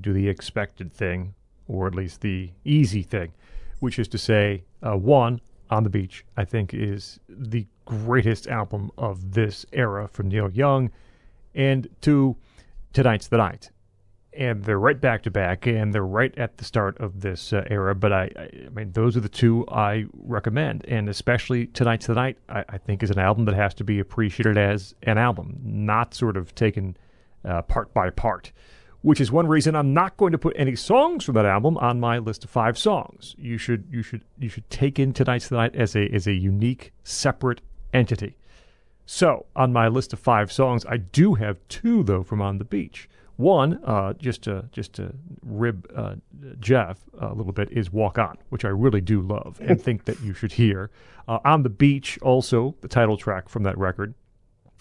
do 0.01 0.13
the 0.13 0.29
expected 0.29 0.93
thing, 0.93 1.35
or 1.67 1.87
at 1.87 1.95
least 1.95 2.21
the 2.21 2.51
easy 2.65 3.03
thing, 3.03 3.33
which 3.81 3.99
is 3.99 4.09
to 4.09 4.19
say, 4.19 4.65
uh, 4.83 4.97
one, 4.97 5.41
On 5.71 5.83
the 5.85 5.91
Beach, 5.91 6.25
I 6.37 6.45
think 6.45 6.73
is 6.73 7.21
the 7.29 7.67
greatest 7.85 8.47
album 8.47 8.91
of 8.97 9.33
this 9.33 9.67
era 9.73 10.09
from 10.09 10.29
Neil 10.29 10.51
Young 10.51 10.91
and 11.55 11.89
to 12.03 12.37
Tonight's 12.93 13.29
the 13.29 13.37
Night. 13.37 13.71
And 14.33 14.63
they're 14.63 14.79
right 14.79 15.01
back 15.01 15.23
to 15.25 15.31
back, 15.31 15.67
and 15.67 15.93
they're 15.93 16.07
right 16.07 16.37
at 16.39 16.59
the 16.59 16.65
start 16.65 16.97
of 16.99 17.21
this 17.21 17.53
uh, 17.53 17.65
era. 17.69 17.95
But 17.95 18.13
I, 18.13 18.31
I, 18.37 18.69
mean, 18.69 18.93
those 18.93 19.17
are 19.17 19.21
the 19.21 19.29
two 19.29 19.67
I 19.69 20.05
recommend, 20.13 20.85
and 20.87 21.09
especially 21.09 21.67
Tonight's 21.67 22.07
the 22.07 22.15
Night. 22.15 22.39
I, 22.49 22.65
I, 22.69 22.79
think 22.79 23.03
is 23.03 23.11
an 23.11 23.19
album 23.19 23.47
that 23.47 23.55
has 23.55 23.75
to 23.75 23.85
be 23.85 23.99
appreciated 23.99 24.57
as 24.57 24.95
an 25.03 25.19
album, 25.19 25.59
not 25.65 26.15
sort 26.15 26.37
of 26.37 26.55
taken 26.55 26.97
uh, 27.45 27.63
part 27.63 27.93
by 27.93 28.11
part. 28.11 28.53
Which 29.03 29.21
is 29.21 29.31
one 29.31 29.47
reason 29.47 29.77
I'm 29.77 29.95
not 29.95 30.17
going 30.17 30.33
to 30.33 30.39
put 30.39 30.57
any 30.57 30.75
songs 30.75 31.25
from 31.25 31.37
that 31.37 31.47
album 31.47 31.77
on 31.79 32.01
my 32.01 32.19
list 32.19 32.43
of 32.45 32.51
five 32.51 32.77
songs. 32.77 33.37
You 33.39 33.57
should, 33.57 33.87
you 33.91 34.03
should, 34.03 34.23
you 34.39 34.49
should 34.49 34.69
take 34.71 34.99
in 34.99 35.13
Tonight's 35.13 35.51
Night 35.53 35.77
as 35.77 35.95
a 35.95 36.09
as 36.13 36.27
a 36.27 36.33
unique, 36.33 36.93
separate 37.05 37.61
entity. 37.93 38.37
So, 39.07 39.47
on 39.57 39.73
my 39.73 39.89
list 39.89 40.13
of 40.13 40.19
five 40.19 40.53
songs, 40.53 40.85
I 40.85 40.99
do 40.99 41.35
have 41.35 41.57
two 41.69 42.03
though 42.03 42.23
from 42.23 42.43
On 42.43 42.59
the 42.59 42.65
Beach. 42.65 43.09
One, 43.37 43.81
uh, 43.85 44.15
just 44.15 44.43
to 44.43 44.69
just 44.73 44.95
to 44.95 45.15
rib 45.43 45.89
uh, 45.95 46.17
Jeff 46.59 46.99
a 47.21 47.33
little 47.33 47.53
bit, 47.53 47.71
is 47.71 47.93
"Walk 47.93 48.19
On," 48.19 48.37
which 48.49 48.65
I 48.65 48.69
really 48.69 49.01
do 49.01 49.23
love 49.23 49.59
and 49.61 49.81
think 49.83 50.07
that 50.07 50.21
you 50.21 50.35
should 50.35 50.53
hear. 50.53 50.91
Uh, 51.29 51.39
on 51.45 51.63
the 51.63 51.71
Beach, 51.71 52.19
also 52.21 52.75
the 52.81 52.89
title 52.89 53.17
track 53.17 53.49
from 53.49 53.63
that 53.63 53.79
record. 53.79 54.15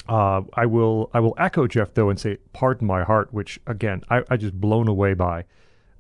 Uh, 0.08 0.42
I 0.54 0.66
will 0.66 1.10
I 1.14 1.20
will 1.20 1.36
echo 1.38 1.68
Jeff 1.68 1.94
though 1.94 2.10
and 2.10 2.20
say 2.20 2.38
"Pardon 2.54 2.88
My 2.88 3.04
Heart," 3.04 3.34
which 3.34 3.60
again 3.68 4.04
I, 4.10 4.24
I 4.30 4.38
just 4.38 4.54
blown 4.54 4.88
away 4.88 5.14
by 5.14 5.46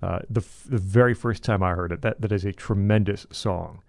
uh, 0.01 0.19
the 0.29 0.45
the 0.67 0.77
very 0.77 1.13
first 1.13 1.43
time 1.43 1.61
I 1.61 1.73
heard 1.73 1.91
it. 1.91 2.01
That 2.01 2.21
that 2.21 2.31
is 2.31 2.45
a 2.45 2.53
tremendous 2.53 3.27
song. 3.31 3.81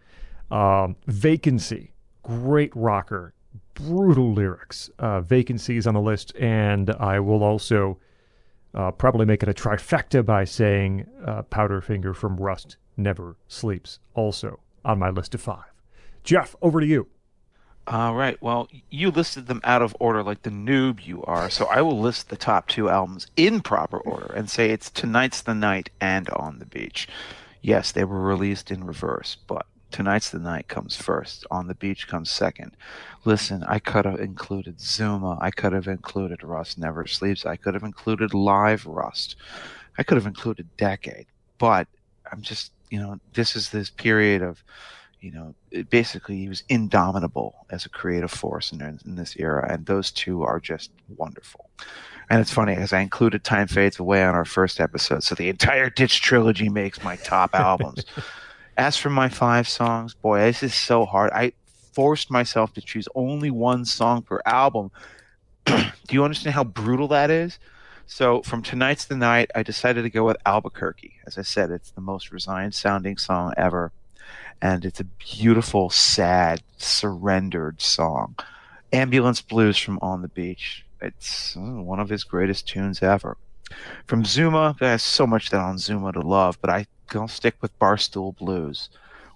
Um, 0.51 0.97
Vacancy, 1.07 1.93
great 2.23 2.75
rocker 2.75 3.35
brutal 3.79 4.33
lyrics. 4.33 4.91
Uh, 4.99 5.21
vacancies 5.21 5.87
on 5.87 5.95
the 5.95 6.01
list, 6.01 6.35
and 6.37 6.91
I 6.91 7.21
will 7.21 7.43
also 7.43 7.99
uh, 8.75 8.91
probably 8.91 9.27
make 9.27 9.43
it 9.43 9.49
a 9.49 9.55
trifecta 9.55 10.25
by 10.25 10.45
saying 10.45 11.07
uh, 11.25 11.43
Powderfinger 11.45 12.15
from 12.15 12.37
Rust 12.37 12.77
Never 12.97 13.37
Sleeps, 13.47 14.01
also 14.15 14.61
on 14.85 14.99
my 14.99 15.11
list 15.11 15.35
of 15.35 15.41
five. 15.41 15.73
Jeff, 16.25 16.57
over 16.61 16.81
to 16.81 16.87
you. 16.87 17.09
All 17.91 18.15
right. 18.15 18.37
Well, 18.43 18.69
you 18.91 19.11
listed 19.11 19.47
them 19.47 19.63
out 19.65 19.81
of 19.81 19.97
order 19.99 20.23
like 20.23 20.43
the 20.43 20.51
noob 20.51 21.07
you 21.07 21.25
are. 21.25 21.49
So 21.49 21.65
I 21.67 21.81
will 21.81 21.99
list 21.99 22.29
the 22.29 22.37
top 22.37 22.69
two 22.69 22.91
albums 22.91 23.29
in 23.35 23.63
proper 23.63 23.97
order 23.97 24.31
and 24.35 24.51
say 24.51 24.69
it's 24.69 24.91
Tonight's 24.91 25.41
the 25.41 25.55
Night 25.55 25.89
and 25.99 26.29
On 26.31 26.59
the 26.59 26.67
Beach. 26.67 27.09
Yes, 27.63 27.91
they 27.91 28.05
were 28.05 28.21
released 28.21 28.71
in 28.71 28.85
reverse, 28.85 29.39
but 29.47 29.65
Tonight's 29.91 30.29
the 30.29 30.39
Night 30.39 30.69
comes 30.69 30.97
first. 30.97 31.47
On 31.51 31.67
the 31.67 31.75
Beach 31.75 32.07
comes 32.07 32.31
second. 32.31 32.77
Listen, 33.25 33.65
I 33.67 33.79
could 33.79 34.05
have 34.05 34.21
included 34.21 34.79
Zuma. 34.79 35.39
I 35.41 35.51
could 35.51 35.73
have 35.73 35.89
included 35.89 36.45
Rust 36.45 36.77
Never 36.77 37.07
Sleeps. 37.07 37.47
I 37.47 37.57
could 37.57 37.73
have 37.73 37.85
included 37.85 38.35
Live 38.35 38.85
Rust. 38.85 39.37
I 39.97 40.03
could 40.03 40.19
have 40.19 40.27
included 40.27 40.69
Decade. 40.77 41.25
But 41.57 41.89
I'm 42.31 42.43
just, 42.43 42.71
you 42.91 43.01
know, 43.01 43.19
this 43.33 43.57
is 43.57 43.71
this 43.71 43.89
period 43.89 44.43
of, 44.43 44.63
you 45.21 45.33
know, 45.33 45.55
basically 45.91 46.37
he 46.37 46.49
was 46.49 46.63
indomitable 46.69 47.67
as 47.71 47.85
a 47.85 47.89
creative 47.89 48.31
force 48.31 48.73
in, 48.73 48.81
in 49.05 49.17
this 49.17 49.37
era. 49.37 49.67
And 49.71 49.87
those 49.87 50.11
two 50.11 50.43
are 50.43 50.61
just 50.61 50.91
wonderful. 51.17 51.69
And 52.31 52.41
it's 52.41 52.53
funny 52.53 52.75
because 52.75 52.93
I 52.93 53.01
included 53.01 53.43
Time 53.43 53.69
Fades 53.69 53.99
Away 53.99 54.23
on 54.23 54.35
our 54.35 54.45
first 54.45 54.81
episode. 54.81 55.23
So 55.23 55.35
the 55.35 55.49
entire 55.49 55.91
Ditch 55.91 56.21
trilogy 56.21 56.69
makes 56.69 57.03
my 57.03 57.17
top 57.17 57.51
albums. 57.55 58.05
As 58.77 58.97
for 58.97 59.11
my 59.11 59.29
five 59.29 59.69
songs, 59.69 60.15
boy, 60.15 60.41
this 60.41 60.63
is 60.63 60.75
so 60.75 61.05
hard. 61.05 61.33
I 61.33 61.53
forced 61.93 62.31
myself 62.31 62.73
to 62.75 62.81
choose 62.81 63.09
only 63.15 63.51
one 63.51 63.85
song 63.85 64.23
per 64.23 64.41
album. 64.47 64.91
Do 65.67 65.75
you 66.11 66.23
understand 66.23 66.55
how 66.55 66.65
brutal 66.65 67.09
that 67.09 67.31
is? 67.31 67.59
So 68.07 68.41
from 68.43 68.63
tonight's 68.63 69.05
the 69.05 69.17
night, 69.17 69.51
I 69.55 69.63
decided 69.63 70.03
to 70.03 70.11
go 70.11 70.25
with 70.25 70.37
Albuquerque. 70.47 71.17
As 71.27 71.37
I 71.37 71.43
said, 71.43 71.71
it's 71.71 71.91
the 71.91 72.01
most 72.01 72.31
resigned 72.31 72.75
sounding 72.75 73.19
song 73.19 73.53
ever. 73.57 73.93
And 74.61 74.85
it's 74.85 75.01
a 75.01 75.05
beautiful, 75.05 75.91
sad, 75.91 76.63
surrendered 76.77 77.81
song. 77.81 78.37
Ambulance 78.93 79.41
Blues 79.41 79.79
from 79.79 79.99
On 80.03 80.23
the 80.23 80.29
Beach. 80.29 80.85
It's 81.01 81.57
uh, 81.57 81.61
one 81.61 82.01
of 82.01 82.09
his 82.09 82.25
greatest 82.25 82.67
tunes 82.67 83.03
ever. 83.03 83.37
From 84.07 84.25
Zuma, 84.25 84.77
there's 84.81 85.03
so 85.03 85.27
much 85.27 85.51
that 85.51 85.61
on 85.61 85.79
Zuma 85.79 86.13
to 86.13 86.21
love, 86.21 86.59
but 86.61 86.71
I 86.71 86.87
I'll 87.15 87.29
stick 87.29 87.57
with 87.61 87.79
Barstool 87.79 88.37
Blues, 88.37 88.89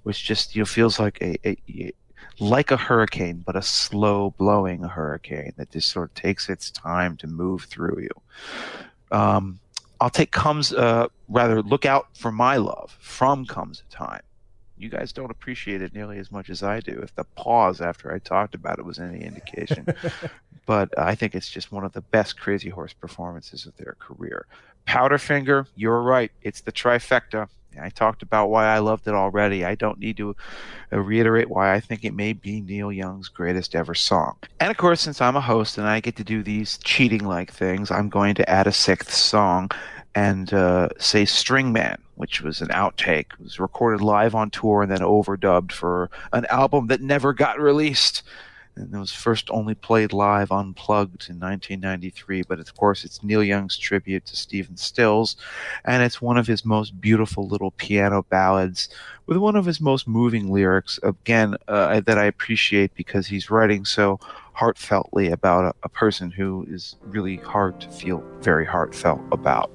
which 0.02 0.25
just 0.25 0.55
you 0.55 0.62
know 0.62 0.67
feels 0.67 0.99
like 0.99 1.20
a, 1.20 1.36
a, 1.47 1.57
a 1.68 1.92
like 2.39 2.70
a 2.70 2.76
hurricane, 2.76 3.42
but 3.44 3.57
a 3.57 3.62
slow 3.62 4.31
blowing 4.39 4.83
hurricane 4.83 5.52
that 5.57 5.70
just 5.70 5.91
sort 5.91 6.10
of 6.10 6.15
takes 6.15 6.49
its 6.49 6.70
time 6.70 7.17
to 7.18 7.26
move 7.26 7.65
through 7.65 8.01
you. 8.01 9.17
Um, 9.17 9.60
I'll 10.01 10.10
take 10.10 10.33
comes 10.33 10.73
uh, 10.73 11.09
rather 11.28 11.62
look 11.62 11.84
out 11.86 12.09
for 12.17 12.33
my 12.33 12.57
love 12.57 12.97
from 13.01 13.47
comes 13.47 13.83
a 13.89 13.92
time. 13.92 14.23
You 14.82 14.88
guys 14.88 15.12
don't 15.12 15.30
appreciate 15.30 15.80
it 15.80 15.94
nearly 15.94 16.18
as 16.18 16.32
much 16.32 16.50
as 16.50 16.64
I 16.64 16.80
do. 16.80 16.98
If 17.02 17.14
the 17.14 17.22
pause 17.22 17.80
after 17.80 18.12
I 18.12 18.18
talked 18.18 18.56
about 18.56 18.80
it 18.80 18.84
was 18.84 18.98
any 18.98 19.22
indication, 19.22 19.86
but 20.66 20.96
I 20.98 21.14
think 21.14 21.36
it's 21.36 21.48
just 21.48 21.70
one 21.70 21.84
of 21.84 21.92
the 21.92 22.00
best 22.00 22.40
Crazy 22.40 22.68
Horse 22.68 22.92
performances 22.92 23.64
of 23.64 23.76
their 23.76 23.94
career. 24.00 24.46
Powderfinger, 24.88 25.68
you're 25.76 26.02
right. 26.02 26.32
It's 26.42 26.62
the 26.62 26.72
trifecta. 26.72 27.48
I 27.80 27.90
talked 27.90 28.22
about 28.22 28.50
why 28.50 28.66
I 28.66 28.80
loved 28.80 29.06
it 29.06 29.14
already. 29.14 29.64
I 29.64 29.76
don't 29.76 29.98
need 29.98 30.16
to 30.18 30.36
uh, 30.92 30.98
reiterate 30.98 31.48
why 31.48 31.72
I 31.72 31.80
think 31.80 32.04
it 32.04 32.12
may 32.12 32.32
be 32.32 32.60
Neil 32.60 32.92
Young's 32.92 33.28
greatest 33.28 33.74
ever 33.74 33.94
song. 33.94 34.36
And 34.60 34.70
of 34.70 34.76
course, 34.76 35.00
since 35.00 35.20
I'm 35.20 35.36
a 35.36 35.40
host 35.40 35.78
and 35.78 35.86
I 35.86 36.00
get 36.00 36.16
to 36.16 36.24
do 36.24 36.42
these 36.42 36.78
cheating 36.78 37.24
like 37.24 37.52
things, 37.52 37.90
I'm 37.90 38.08
going 38.08 38.34
to 38.34 38.50
add 38.50 38.66
a 38.66 38.72
sixth 38.72 39.14
song. 39.14 39.70
And 40.15 40.52
uh, 40.52 40.89
say 40.99 41.24
String 41.24 41.73
Man, 41.73 41.99
which 42.16 42.42
was 42.42 42.60
an 42.60 42.68
outtake. 42.68 43.32
It 43.32 43.41
was 43.41 43.58
recorded 43.58 44.00
live 44.00 44.34
on 44.34 44.50
tour 44.50 44.82
and 44.82 44.91
then 44.91 45.00
overdubbed 45.00 45.73
for 45.73 46.10
an 46.32 46.47
album 46.47 46.89
that 46.89 47.00
never 47.00 47.32
got 47.32 47.58
released. 47.58 48.23
And 48.74 48.94
it 48.94 48.99
was 48.99 49.12
first 49.12 49.50
only 49.50 49.74
played 49.74 50.15
live 50.15 50.50
unplugged 50.50 51.28
in 51.28 51.39
1993. 51.39 52.42
But 52.42 52.58
of 52.58 52.74
course, 52.74 53.05
it's 53.05 53.23
Neil 53.23 53.42
Young's 53.42 53.76
tribute 53.76 54.24
to 54.26 54.36
Stephen 54.36 54.78
Stills, 54.78 55.36
and 55.84 56.02
it's 56.02 56.23
one 56.23 56.39
of 56.39 56.47
his 56.47 56.65
most 56.65 56.99
beautiful 56.99 57.47
little 57.47 57.73
piano 57.73 58.24
ballads 58.31 58.89
with 59.26 59.36
one 59.36 59.57
of 59.57 59.66
his 59.66 59.81
most 59.81 60.08
moving 60.08 60.50
lyrics. 60.50 60.99
Again, 61.02 61.57
uh, 61.68 62.00
that 62.00 62.18
I 62.18 62.24
appreciate 62.24 62.94
because 62.94 63.26
he's 63.26 63.50
writing 63.50 63.84
so 63.84 64.18
heartfeltly 64.57 65.31
about 65.31 65.65
a, 65.65 65.74
a 65.82 65.89
person 65.91 66.31
who 66.31 66.66
is 66.70 66.97
really 67.02 67.36
hard 67.36 67.78
to 67.82 67.89
feel 67.91 68.24
very 68.41 68.65
heartfelt 68.65 69.20
about. 69.32 69.70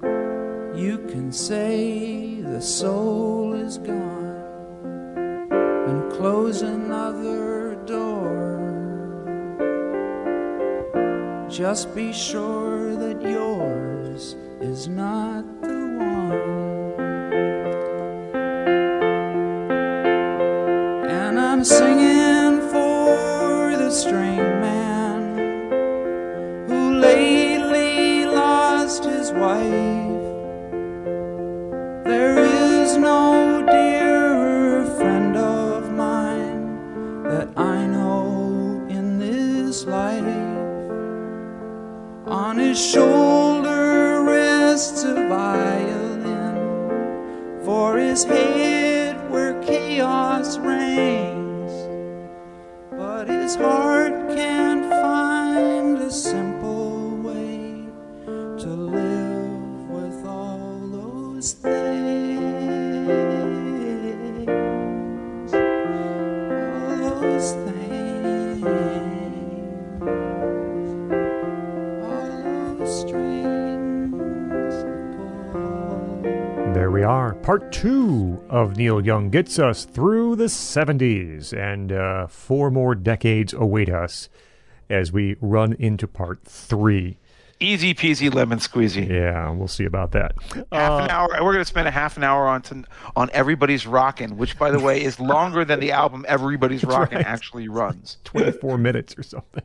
You 0.77 0.99
can 1.09 1.31
say 1.31 2.39
the 2.39 2.61
soul 2.61 3.55
is 3.55 3.79
gone 3.79 5.49
and 5.89 6.11
close 6.11 6.61
another 6.61 7.73
door. 7.87 8.61
Just 11.49 11.95
be 11.95 12.13
sure 12.13 12.95
that 12.95 13.19
yours 13.23 14.35
is 14.61 14.87
not 14.87 15.43
the 15.63 15.97
one. 15.97 16.93
And 21.09 21.39
I'm 21.39 21.63
singing 21.63 22.61
for 22.69 23.75
the 23.75 23.89
string 23.89 24.61
man 24.61 26.67
who 26.69 26.99
lately 26.99 28.25
lost 28.25 29.05
his 29.05 29.31
wife. 29.31 30.06
There 32.07 32.37
is 32.37 32.95
no 32.95 33.65
dearer 33.65 34.85
friend 34.95 35.35
of 35.35 35.91
mine 35.91 37.23
that 37.23 37.49
I 37.57 37.85
know 37.85 38.87
in 38.87 39.19
this 39.19 39.85
life. 39.85 40.23
On 42.25 42.57
his 42.57 42.79
shoulder 42.79 44.23
rests 44.23 45.03
a 45.03 45.15
violin, 45.27 46.55
for 47.65 47.97
his 47.97 48.23
head 48.23 49.29
where 49.29 49.61
chaos 49.61 50.57
reigns. 50.59 51.73
But 52.91 53.27
his 53.27 53.55
heart 53.55 54.13
can't 54.29 54.89
find 54.89 55.97
a 55.97 56.09
simple 56.09 57.17
way 57.17 57.83
to 58.59 58.67
live 58.67 59.89
with 59.89 60.25
all 60.25 60.79
those 60.89 61.51
things. 61.51 61.86
Are. 77.07 77.33
Part 77.35 77.71
two 77.71 78.43
of 78.49 78.77
Neil 78.77 79.03
Young 79.03 79.29
gets 79.29 79.57
us 79.57 79.85
through 79.85 80.35
the 80.35 80.45
70s, 80.45 81.53
and 81.53 81.91
uh, 81.91 82.27
four 82.27 82.69
more 82.69 82.93
decades 82.93 83.53
await 83.53 83.89
us 83.89 84.29
as 84.89 85.11
we 85.11 85.37
run 85.41 85.73
into 85.79 86.07
part 86.07 86.43
three. 86.43 87.17
Easy 87.59 87.95
peasy 87.95 88.31
lemon 88.31 88.59
squeezy. 88.59 89.09
Yeah, 89.09 89.49
we'll 89.49 89.67
see 89.67 89.85
about 89.85 90.11
that. 90.11 90.35
Half 90.71 91.03
an 91.03 91.09
hour. 91.09 91.29
We're 91.31 91.53
going 91.53 91.57
to 91.57 91.65
spend 91.65 91.87
a 91.87 91.91
half 91.91 92.15
an 92.15 92.23
hour 92.23 92.47
on 92.47 92.61
to, 92.63 92.83
on 93.15 93.31
Everybody's 93.33 93.87
rocking, 93.87 94.37
which, 94.37 94.59
by 94.59 94.69
the 94.69 94.79
way, 94.79 95.03
is 95.03 95.19
longer 95.19 95.65
than 95.65 95.79
the 95.79 95.91
album 95.91 96.23
Everybody's 96.27 96.83
rocking 96.83 97.17
right. 97.17 97.25
actually 97.25 97.67
runs. 97.67 98.19
24 98.25 98.77
minutes 98.77 99.15
or 99.17 99.23
something. 99.23 99.63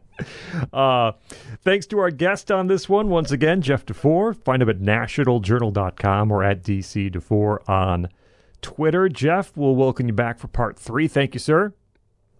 Uh, 0.72 1.12
thanks 1.62 1.84
to 1.86 1.98
our 1.98 2.10
guest 2.10 2.50
on 2.50 2.66
this 2.66 2.88
one, 2.88 3.10
once 3.10 3.30
again, 3.30 3.60
Jeff 3.60 3.84
Dufour. 3.84 4.32
Find 4.32 4.62
him 4.62 4.70
at 4.70 4.78
nationaljournal.com 4.78 6.32
or 6.32 6.42
at 6.42 6.62
DC 6.62 7.12
Dufour 7.12 7.62
on 7.70 8.08
Twitter. 8.62 9.10
Jeff, 9.10 9.54
we'll 9.54 9.76
welcome 9.76 10.06
you 10.06 10.14
back 10.14 10.38
for 10.38 10.48
part 10.48 10.78
three. 10.78 11.08
Thank 11.08 11.34
you, 11.34 11.40
sir. 11.40 11.74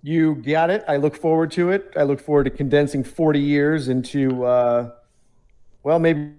You 0.03 0.37
got 0.37 0.71
it. 0.71 0.83
I 0.89 0.97
look 0.97 1.15
forward 1.15 1.51
to 1.53 1.71
it. 1.71 1.93
I 1.95 2.05
look 2.05 2.21
forward 2.21 2.45
to 2.45 2.51
condensing 2.51 3.05
40 3.05 3.39
years 3.39 3.89
into, 3.89 4.45
uh, 4.45 4.93
well, 5.83 5.99
maybe 5.99 6.33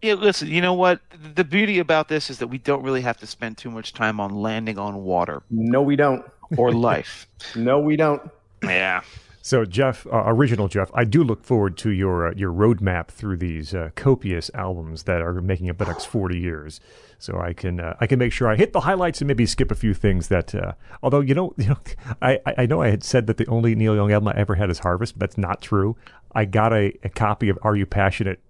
Yeah, 0.00 0.14
listen, 0.14 0.48
you 0.48 0.60
know 0.60 0.74
what? 0.74 1.00
The 1.34 1.44
beauty 1.44 1.78
about 1.78 2.08
this 2.08 2.28
is 2.30 2.38
that 2.38 2.48
we 2.48 2.58
don't 2.58 2.82
really 2.82 3.02
have 3.02 3.18
to 3.18 3.26
spend 3.26 3.56
too 3.58 3.70
much 3.70 3.92
time 3.92 4.18
on 4.20 4.34
landing 4.34 4.78
on 4.78 5.04
water 5.04 5.42
no, 5.50 5.80
we 5.82 5.96
don't. 5.96 6.24
or 6.56 6.72
life. 6.72 7.28
No, 7.56 7.78
we 7.80 7.96
don't. 7.96 8.22
yeah. 8.62 9.02
So, 9.44 9.64
Jeff, 9.64 10.06
uh, 10.06 10.22
original 10.26 10.68
Jeff, 10.68 10.90
I 10.94 11.02
do 11.04 11.24
look 11.24 11.44
forward 11.44 11.76
to 11.78 11.90
your 11.90 12.28
uh, 12.28 12.32
your 12.36 12.52
roadmap 12.52 13.08
through 13.08 13.38
these 13.38 13.74
uh, 13.74 13.90
copious 13.96 14.50
albums 14.54 15.02
that 15.04 15.20
are 15.20 15.40
making 15.40 15.68
up 15.68 15.78
the 15.78 15.84
next 15.86 16.04
forty 16.04 16.38
years. 16.38 16.80
So 17.22 17.40
I 17.40 17.52
can 17.52 17.78
uh, 17.78 17.96
I 18.00 18.06
can 18.06 18.18
make 18.18 18.32
sure 18.32 18.48
I 18.48 18.56
hit 18.56 18.72
the 18.72 18.80
highlights 18.80 19.20
and 19.20 19.28
maybe 19.28 19.46
skip 19.46 19.70
a 19.70 19.76
few 19.76 19.94
things 19.94 20.28
that. 20.28 20.54
Uh, 20.54 20.72
although 21.02 21.20
you 21.20 21.34
know 21.34 21.54
you 21.58 21.68
know 21.68 21.78
I 22.20 22.40
I 22.58 22.66
know 22.66 22.82
I 22.82 22.88
had 22.88 23.04
said 23.04 23.26
that 23.28 23.36
the 23.36 23.46
only 23.46 23.74
Neil 23.74 23.94
Young 23.94 24.10
album 24.10 24.28
I 24.28 24.34
ever 24.36 24.56
had 24.56 24.70
is 24.70 24.80
Harvest, 24.80 25.18
but 25.18 25.20
that's 25.20 25.38
not 25.38 25.62
true. 25.62 25.96
I 26.34 26.46
got 26.46 26.72
a, 26.72 26.92
a 27.04 27.08
copy 27.08 27.48
of 27.48 27.58
Are 27.62 27.76
You 27.76 27.86
Passionate 27.86 28.40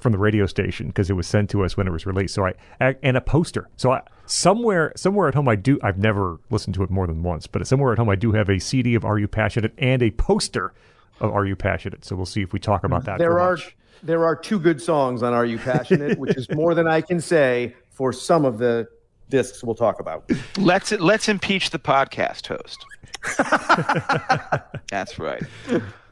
from 0.00 0.12
the 0.12 0.18
radio 0.18 0.46
station 0.46 0.86
because 0.86 1.10
it 1.10 1.14
was 1.14 1.26
sent 1.26 1.50
to 1.50 1.62
us 1.64 1.76
when 1.76 1.86
it 1.86 1.90
was 1.90 2.06
released. 2.06 2.34
So 2.34 2.46
I 2.46 2.94
and 3.02 3.16
a 3.16 3.20
poster. 3.20 3.68
So 3.76 3.92
I 3.92 4.02
somewhere 4.26 4.92
somewhere 4.96 5.28
at 5.28 5.34
home 5.34 5.48
I 5.48 5.56
do 5.56 5.78
I've 5.82 5.98
never 5.98 6.38
listened 6.50 6.74
to 6.74 6.82
it 6.82 6.90
more 6.90 7.06
than 7.06 7.22
once, 7.22 7.46
but 7.46 7.66
somewhere 7.66 7.92
at 7.92 7.98
home 7.98 8.08
I 8.08 8.16
do 8.16 8.32
have 8.32 8.48
a 8.48 8.58
CD 8.58 8.94
of 8.94 9.04
Are 9.04 9.18
You 9.18 9.28
Passionate 9.28 9.72
and 9.76 10.02
a 10.02 10.10
poster 10.12 10.72
of 11.20 11.32
Are 11.32 11.44
You 11.44 11.56
Passionate. 11.56 12.04
So 12.04 12.16
we'll 12.16 12.26
see 12.26 12.42
if 12.42 12.52
we 12.52 12.58
talk 12.58 12.84
about 12.84 13.04
that. 13.04 13.18
There 13.18 13.40
are 13.40 13.56
much. 13.56 13.76
there 14.02 14.24
are 14.24 14.36
two 14.36 14.58
good 14.58 14.80
songs 14.80 15.22
on 15.22 15.34
Are 15.34 15.44
You 15.44 15.58
Passionate, 15.58 16.18
which 16.18 16.36
is 16.36 16.48
more 16.50 16.74
than 16.74 16.88
I 16.88 17.00
can 17.00 17.20
say 17.20 17.74
for 18.00 18.14
some 18.14 18.46
of 18.46 18.56
the 18.56 18.88
discs 19.28 19.62
we'll 19.62 19.74
talk 19.74 20.00
about. 20.00 20.24
Let's 20.56 20.90
let's 20.92 21.28
impeach 21.28 21.68
the 21.68 21.78
podcast 21.78 22.46
host. 22.46 22.86
That's 24.88 25.18
right. 25.18 25.42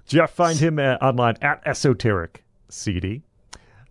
Jeff, 0.06 0.30
find 0.30 0.58
him 0.58 0.78
uh, 0.78 0.96
online 1.00 1.36
at 1.40 1.62
Esoteric 1.64 2.44
CD. 2.68 3.22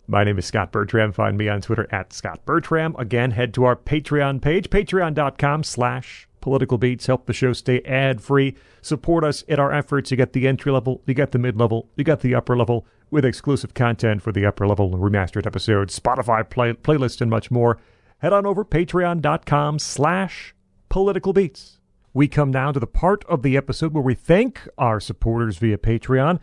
My 0.06 0.22
name 0.22 0.38
is 0.38 0.46
Scott 0.46 0.70
Bertram. 0.70 1.10
Find 1.10 1.36
me 1.36 1.48
on 1.48 1.60
Twitter 1.60 1.88
at 1.90 2.12
Scott 2.12 2.46
Bertram. 2.46 2.94
Again, 3.00 3.32
head 3.32 3.52
to 3.54 3.64
our 3.64 3.74
Patreon 3.74 4.40
page, 4.40 4.70
patreon.com 4.70 5.64
slash 5.64 6.27
political 6.40 6.78
beats. 6.78 7.06
Help 7.06 7.26
the 7.26 7.32
show 7.32 7.52
stay 7.52 7.80
ad 7.82 8.20
free. 8.20 8.54
Support 8.82 9.24
us 9.24 9.42
in 9.42 9.58
our 9.58 9.72
efforts. 9.72 10.10
You 10.10 10.16
get 10.16 10.32
the 10.32 10.46
entry 10.46 10.72
level, 10.72 11.02
you 11.06 11.14
get 11.14 11.32
the 11.32 11.38
mid 11.38 11.58
level, 11.58 11.88
you 11.96 12.04
got 12.04 12.20
the 12.20 12.34
upper 12.34 12.56
level 12.56 12.86
with 13.10 13.24
exclusive 13.24 13.74
content 13.74 14.22
for 14.22 14.32
the 14.32 14.44
upper 14.44 14.66
level 14.66 14.90
remastered 14.90 15.46
episodes, 15.46 15.98
Spotify 15.98 16.48
play, 16.48 16.72
playlist, 16.72 17.20
and 17.20 17.30
much 17.30 17.50
more. 17.50 17.78
Head 18.18 18.32
on 18.32 18.46
over 18.46 18.64
patreon.com 18.64 19.78
slash 19.78 20.54
political 20.88 21.32
beats. 21.32 21.78
We 22.12 22.26
come 22.26 22.50
now 22.50 22.72
to 22.72 22.80
the 22.80 22.86
part 22.86 23.24
of 23.26 23.42
the 23.42 23.56
episode 23.56 23.92
where 23.92 24.02
we 24.02 24.14
thank 24.14 24.66
our 24.76 24.98
supporters 24.98 25.58
via 25.58 25.78
Patreon. 25.78 26.40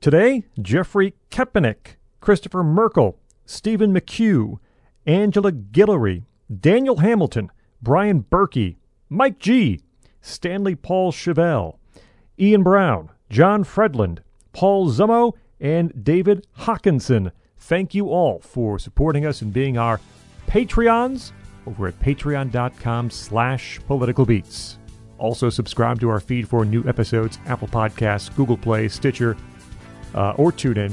Today, 0.00 0.44
Jeffrey 0.60 1.14
Kepenick, 1.30 1.96
Christopher 2.20 2.62
Merkel, 2.62 3.18
Stephen 3.44 3.92
McHugh, 3.92 4.58
Angela 5.06 5.52
Guillory, 5.52 6.24
Daniel 6.60 6.98
Hamilton, 6.98 7.50
Brian 7.82 8.24
Berkey, 8.30 8.76
Mike 9.08 9.38
G, 9.38 9.80
Stanley 10.20 10.74
Paul 10.74 11.12
Chevelle, 11.12 11.78
Ian 12.38 12.62
Brown, 12.62 13.10
John 13.30 13.64
Fredland, 13.64 14.18
Paul 14.52 14.90
Zummo, 14.90 15.34
and 15.60 16.04
David 16.04 16.46
Hawkinson. 16.52 17.32
Thank 17.56 17.94
you 17.94 18.08
all 18.08 18.40
for 18.40 18.78
supporting 18.78 19.24
us 19.24 19.42
and 19.42 19.52
being 19.52 19.78
our 19.78 20.00
Patreons 20.46 21.32
over 21.66 21.88
at 21.88 21.98
patreon.com 22.00 23.10
slash 23.10 23.80
politicalbeats. 23.88 24.76
Also 25.18 25.50
subscribe 25.50 25.98
to 26.00 26.08
our 26.10 26.20
feed 26.20 26.48
for 26.48 26.64
new 26.64 26.84
episodes, 26.86 27.38
Apple 27.46 27.68
Podcasts, 27.68 28.34
Google 28.36 28.56
Play, 28.56 28.88
Stitcher, 28.88 29.36
uh, 30.14 30.34
or 30.36 30.52
TuneIn, 30.52 30.92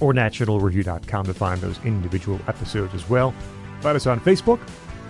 or 0.00 0.12
nationalreview.com 0.12 1.26
to 1.26 1.34
find 1.34 1.60
those 1.60 1.78
individual 1.84 2.40
episodes 2.48 2.94
as 2.94 3.08
well. 3.08 3.34
Find 3.80 3.96
us 3.96 4.06
on 4.06 4.20
Facebook. 4.20 4.60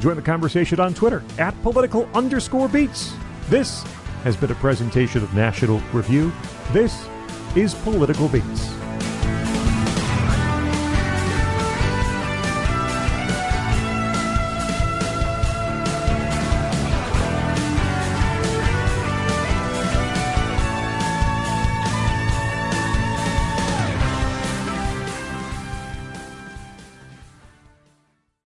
Join 0.00 0.16
the 0.16 0.22
conversation 0.22 0.78
on 0.80 0.94
Twitter 0.94 1.22
at 1.38 1.60
political 1.62 2.08
underscore 2.14 2.68
beats. 2.68 3.14
This 3.48 3.82
has 4.22 4.36
been 4.36 4.50
a 4.50 4.54
presentation 4.56 5.22
of 5.22 5.34
National 5.34 5.80
Review. 5.92 6.32
This 6.72 7.08
is 7.56 7.74
Political 7.74 8.28
Beats. 8.28 8.77